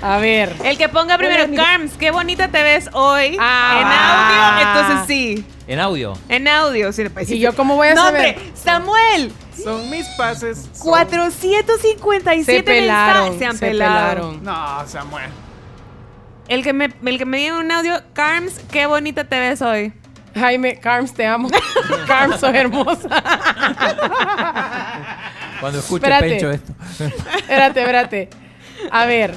A 0.00 0.18
ver. 0.18 0.52
El 0.64 0.76
que 0.76 0.88
ponga 0.88 1.16
primero, 1.16 1.44
Carms, 1.54 1.92
qué 1.96 2.10
bonita 2.10 2.48
te 2.48 2.62
ves 2.62 2.90
hoy. 2.92 3.36
Ah. 3.40 3.78
En 3.80 4.66
audio, 4.66 4.68
entonces 4.90 5.06
sí. 5.06 5.44
En 5.68 5.78
audio. 5.78 6.14
En 6.28 6.48
audio. 6.48 6.92
Sí, 6.92 7.04
pues, 7.08 7.30
¿Y 7.30 7.34
sí. 7.34 7.38
yo 7.38 7.54
cómo 7.54 7.76
voy 7.76 7.88
a 7.88 7.94
no, 7.94 8.02
saber? 8.02 8.36
hombre, 8.36 8.50
Samuel. 8.54 9.32
Son 9.62 9.88
mis 9.90 10.06
pases. 10.16 10.68
son- 10.72 10.90
457 10.90 12.44
Se 12.56 12.62
pelaron. 12.64 13.38
Se 13.38 13.46
han 13.46 13.56
se 13.56 13.66
pelado. 13.68 14.08
pelaron. 14.08 14.44
No, 14.44 14.82
Samuel. 14.88 15.30
El 16.48 16.64
que 16.64 16.72
me, 16.72 16.92
el 17.04 17.18
que 17.18 17.24
me 17.24 17.38
diga 17.38 17.58
un 17.58 17.70
audio, 17.70 18.02
Carms, 18.12 18.58
qué 18.72 18.86
bonita 18.86 19.22
te 19.24 19.38
ves 19.38 19.62
hoy. 19.62 19.92
Jaime, 20.34 20.76
Carms, 20.78 21.12
te 21.14 21.26
amo. 21.26 21.48
Carms, 22.06 22.40
sos 22.40 22.54
hermosa. 22.54 23.08
Cuando 25.60 25.78
escuche 25.78 26.04
Espérate. 26.06 26.28
Pencho 26.28 26.50
esto. 26.50 26.72
espérate, 27.38 27.80
espérate. 27.80 28.28
A 28.90 29.06
ver. 29.06 29.34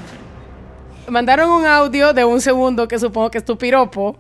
Mandaron 1.07 1.51
un 1.51 1.65
audio 1.65 2.13
de 2.13 2.25
un 2.25 2.41
segundo 2.41 2.87
que 2.87 2.97
supongo 2.97 3.29
que 3.29 3.37
es 3.37 3.45
tu 3.45 3.57
piropo. 3.57 4.17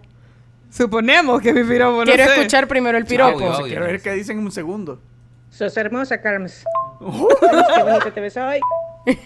Suponemos 0.69 1.41
que 1.41 1.53
mi 1.53 1.63
piropo, 1.63 1.99
no 1.99 2.03
Quiero 2.05 2.25
sé. 2.25 2.33
escuchar 2.35 2.67
primero 2.67 2.97
el 2.97 3.05
piropo. 3.05 3.33
Audio, 3.35 3.51
audio. 3.53 3.65
Quiero 3.67 3.85
ver 3.85 4.01
qué 4.01 4.11
dicen 4.11 4.37
en 4.39 4.45
un 4.45 4.51
segundo. 4.51 5.01
Sos 5.49 5.75
hermosa, 5.77 6.21
Carms. 6.21 6.63
Qué 6.99 7.83
bonita 7.83 8.11
te 8.13 8.21
ves 8.21 8.35
hoy. 8.37 8.59
Sí, 9.05 9.17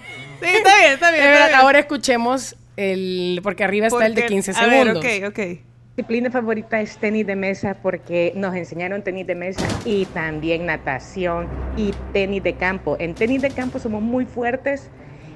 está 0.42 0.78
bien, 0.80 0.94
está 0.94 1.12
bien. 1.12 1.24
Está 1.26 1.48
bien. 1.48 1.60
ahora 1.60 1.80
escuchemos 1.80 2.56
el. 2.78 3.40
Porque 3.44 3.64
arriba 3.64 3.88
está 3.88 4.06
el 4.06 4.14
de 4.16 4.22
Porque- 4.22 4.34
15 4.36 4.52
A 4.52 4.68
ver, 4.68 4.88
segundos. 4.88 5.04
ok, 5.04 5.28
ok. 5.30 5.40
Disciplina 6.00 6.32
favorita 6.32 6.80
es 6.80 6.98
tenis 6.98 7.28
de 7.28 7.36
mesa 7.36 7.76
porque 7.82 8.32
nos 8.34 8.56
enseñaron 8.56 9.04
tenis 9.04 9.28
de 9.28 9.36
mesa 9.36 9.68
y 9.84 10.06
también 10.06 10.66
natación 10.66 11.50
y 11.76 11.94
tenis 12.14 12.42
de 12.42 12.54
campo. 12.54 12.96
En 13.02 13.16
tenis 13.16 13.42
de 13.42 13.50
campo 13.50 13.80
somos 13.80 14.02
muy 14.02 14.26
fuertes 14.26 14.90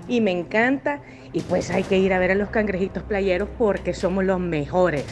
y 0.08 0.22
me 0.22 0.32
encanta 0.32 1.02
y 1.34 1.42
pues 1.42 1.70
hay 1.70 1.84
que 1.84 1.98
ir 1.98 2.14
a 2.14 2.20
ver 2.20 2.32
a 2.32 2.36
los 2.36 2.48
cangrejitos 2.48 3.04
playeros 3.04 3.50
porque 3.58 3.94
somos 3.94 4.24
los 4.24 4.40
mejores. 4.40 5.04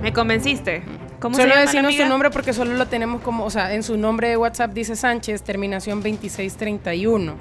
Me 0.00 0.14
convenciste. 0.14 0.84
¿Cómo 1.20 1.36
Solo 1.36 1.54
decirnos 1.58 1.94
su 1.94 2.06
nombre 2.06 2.30
porque 2.30 2.54
solo 2.54 2.72
lo 2.72 2.86
tenemos 2.86 3.20
como. 3.20 3.44
O 3.44 3.50
sea, 3.50 3.74
en 3.74 3.82
su 3.82 3.98
nombre 3.98 4.30
de 4.30 4.38
WhatsApp 4.38 4.72
dice 4.72 4.96
Sánchez, 4.96 5.42
terminación 5.42 5.98
2631. 5.98 7.34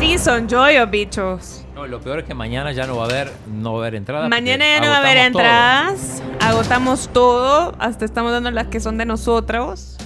Sí, 0.00 0.16
son 0.16 0.48
joyos, 0.48 0.90
bichos. 0.90 1.65
No, 1.76 1.86
lo 1.86 2.00
peor 2.00 2.20
es 2.20 2.24
que 2.24 2.32
mañana 2.32 2.72
ya 2.72 2.86
no 2.86 2.96
va 2.96 3.02
a 3.02 3.06
haber, 3.06 3.30
no 3.46 3.74
va 3.74 3.80
a 3.80 3.82
haber 3.82 3.96
entradas. 3.96 4.30
Mañana 4.30 4.64
ya 4.64 4.80
no 4.80 4.88
va 4.88 4.96
a 4.96 4.98
haber 5.00 5.16
todo. 5.18 5.26
entradas. 5.42 6.22
Agotamos 6.40 7.10
todo. 7.12 7.74
Hasta 7.78 8.06
estamos 8.06 8.32
dando 8.32 8.50
las 8.50 8.68
que 8.68 8.80
son 8.80 8.96
de 8.96 9.04
nosotros. 9.04 9.98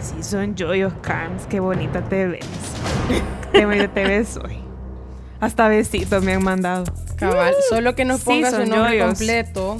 Sí, 0.00 0.22
son 0.22 0.54
joyos, 0.58 0.92
Carms. 1.00 1.46
Qué 1.46 1.60
bonita 1.60 2.02
te 2.02 2.26
ves. 2.26 2.46
Qué 3.52 3.64
bonita 3.64 3.88
te 3.88 4.04
ves 4.04 4.36
hoy. 4.36 4.58
Hasta 5.40 5.68
besitos 5.68 6.22
me 6.22 6.34
han 6.34 6.44
mandado. 6.44 6.84
Cabal, 7.16 7.54
solo 7.70 7.94
que 7.94 8.04
nos 8.04 8.18
Sí, 8.20 8.26
ponga 8.26 8.50
su 8.50 8.66
nombre 8.66 8.98
yoyos. 8.98 9.06
completo. 9.06 9.78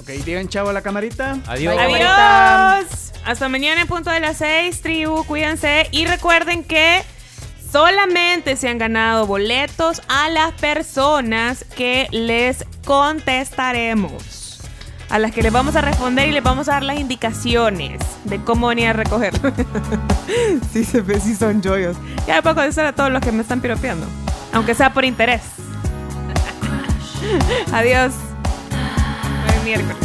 Ok, 0.00 0.08
digan 0.24 0.48
chavo 0.48 0.70
a 0.70 0.72
la 0.72 0.80
camarita. 0.80 1.36
Adiós. 1.46 1.76
Adiós. 1.78 3.12
Hasta 3.26 3.48
mañana 3.50 3.82
en 3.82 3.88
punto 3.88 4.10
de 4.10 4.20
las 4.20 4.38
6, 4.38 4.80
tribu. 4.80 5.22
Cuídense. 5.24 5.86
Y 5.90 6.06
recuerden 6.06 6.64
que 6.64 7.02
solamente 7.74 8.54
se 8.54 8.68
han 8.68 8.78
ganado 8.78 9.26
boletos 9.26 10.00
a 10.06 10.30
las 10.30 10.52
personas 10.52 11.64
que 11.76 12.06
les 12.12 12.64
contestaremos. 12.86 14.60
A 15.10 15.18
las 15.18 15.32
que 15.32 15.42
les 15.42 15.52
vamos 15.52 15.74
a 15.74 15.80
responder 15.80 16.28
y 16.28 16.30
les 16.30 16.44
vamos 16.44 16.68
a 16.68 16.74
dar 16.74 16.84
las 16.84 17.00
indicaciones 17.00 18.00
de 18.26 18.40
cómo 18.40 18.68
venir 18.68 18.86
a 18.86 18.92
recogerlo. 18.92 19.52
sí, 20.72 20.84
se 20.84 21.00
ve, 21.00 21.18
sí 21.18 21.34
son 21.34 21.60
joyos. 21.64 21.96
Ya 22.28 22.40
puedo 22.42 22.54
contestar 22.54 22.86
a 22.86 22.92
todos 22.92 23.10
los 23.10 23.20
que 23.20 23.32
me 23.32 23.42
están 23.42 23.60
piropeando. 23.60 24.06
Aunque 24.52 24.76
sea 24.76 24.92
por 24.92 25.04
interés. 25.04 25.42
Adiós. 27.72 28.14
Buen 29.48 29.64
miércoles. 29.64 30.04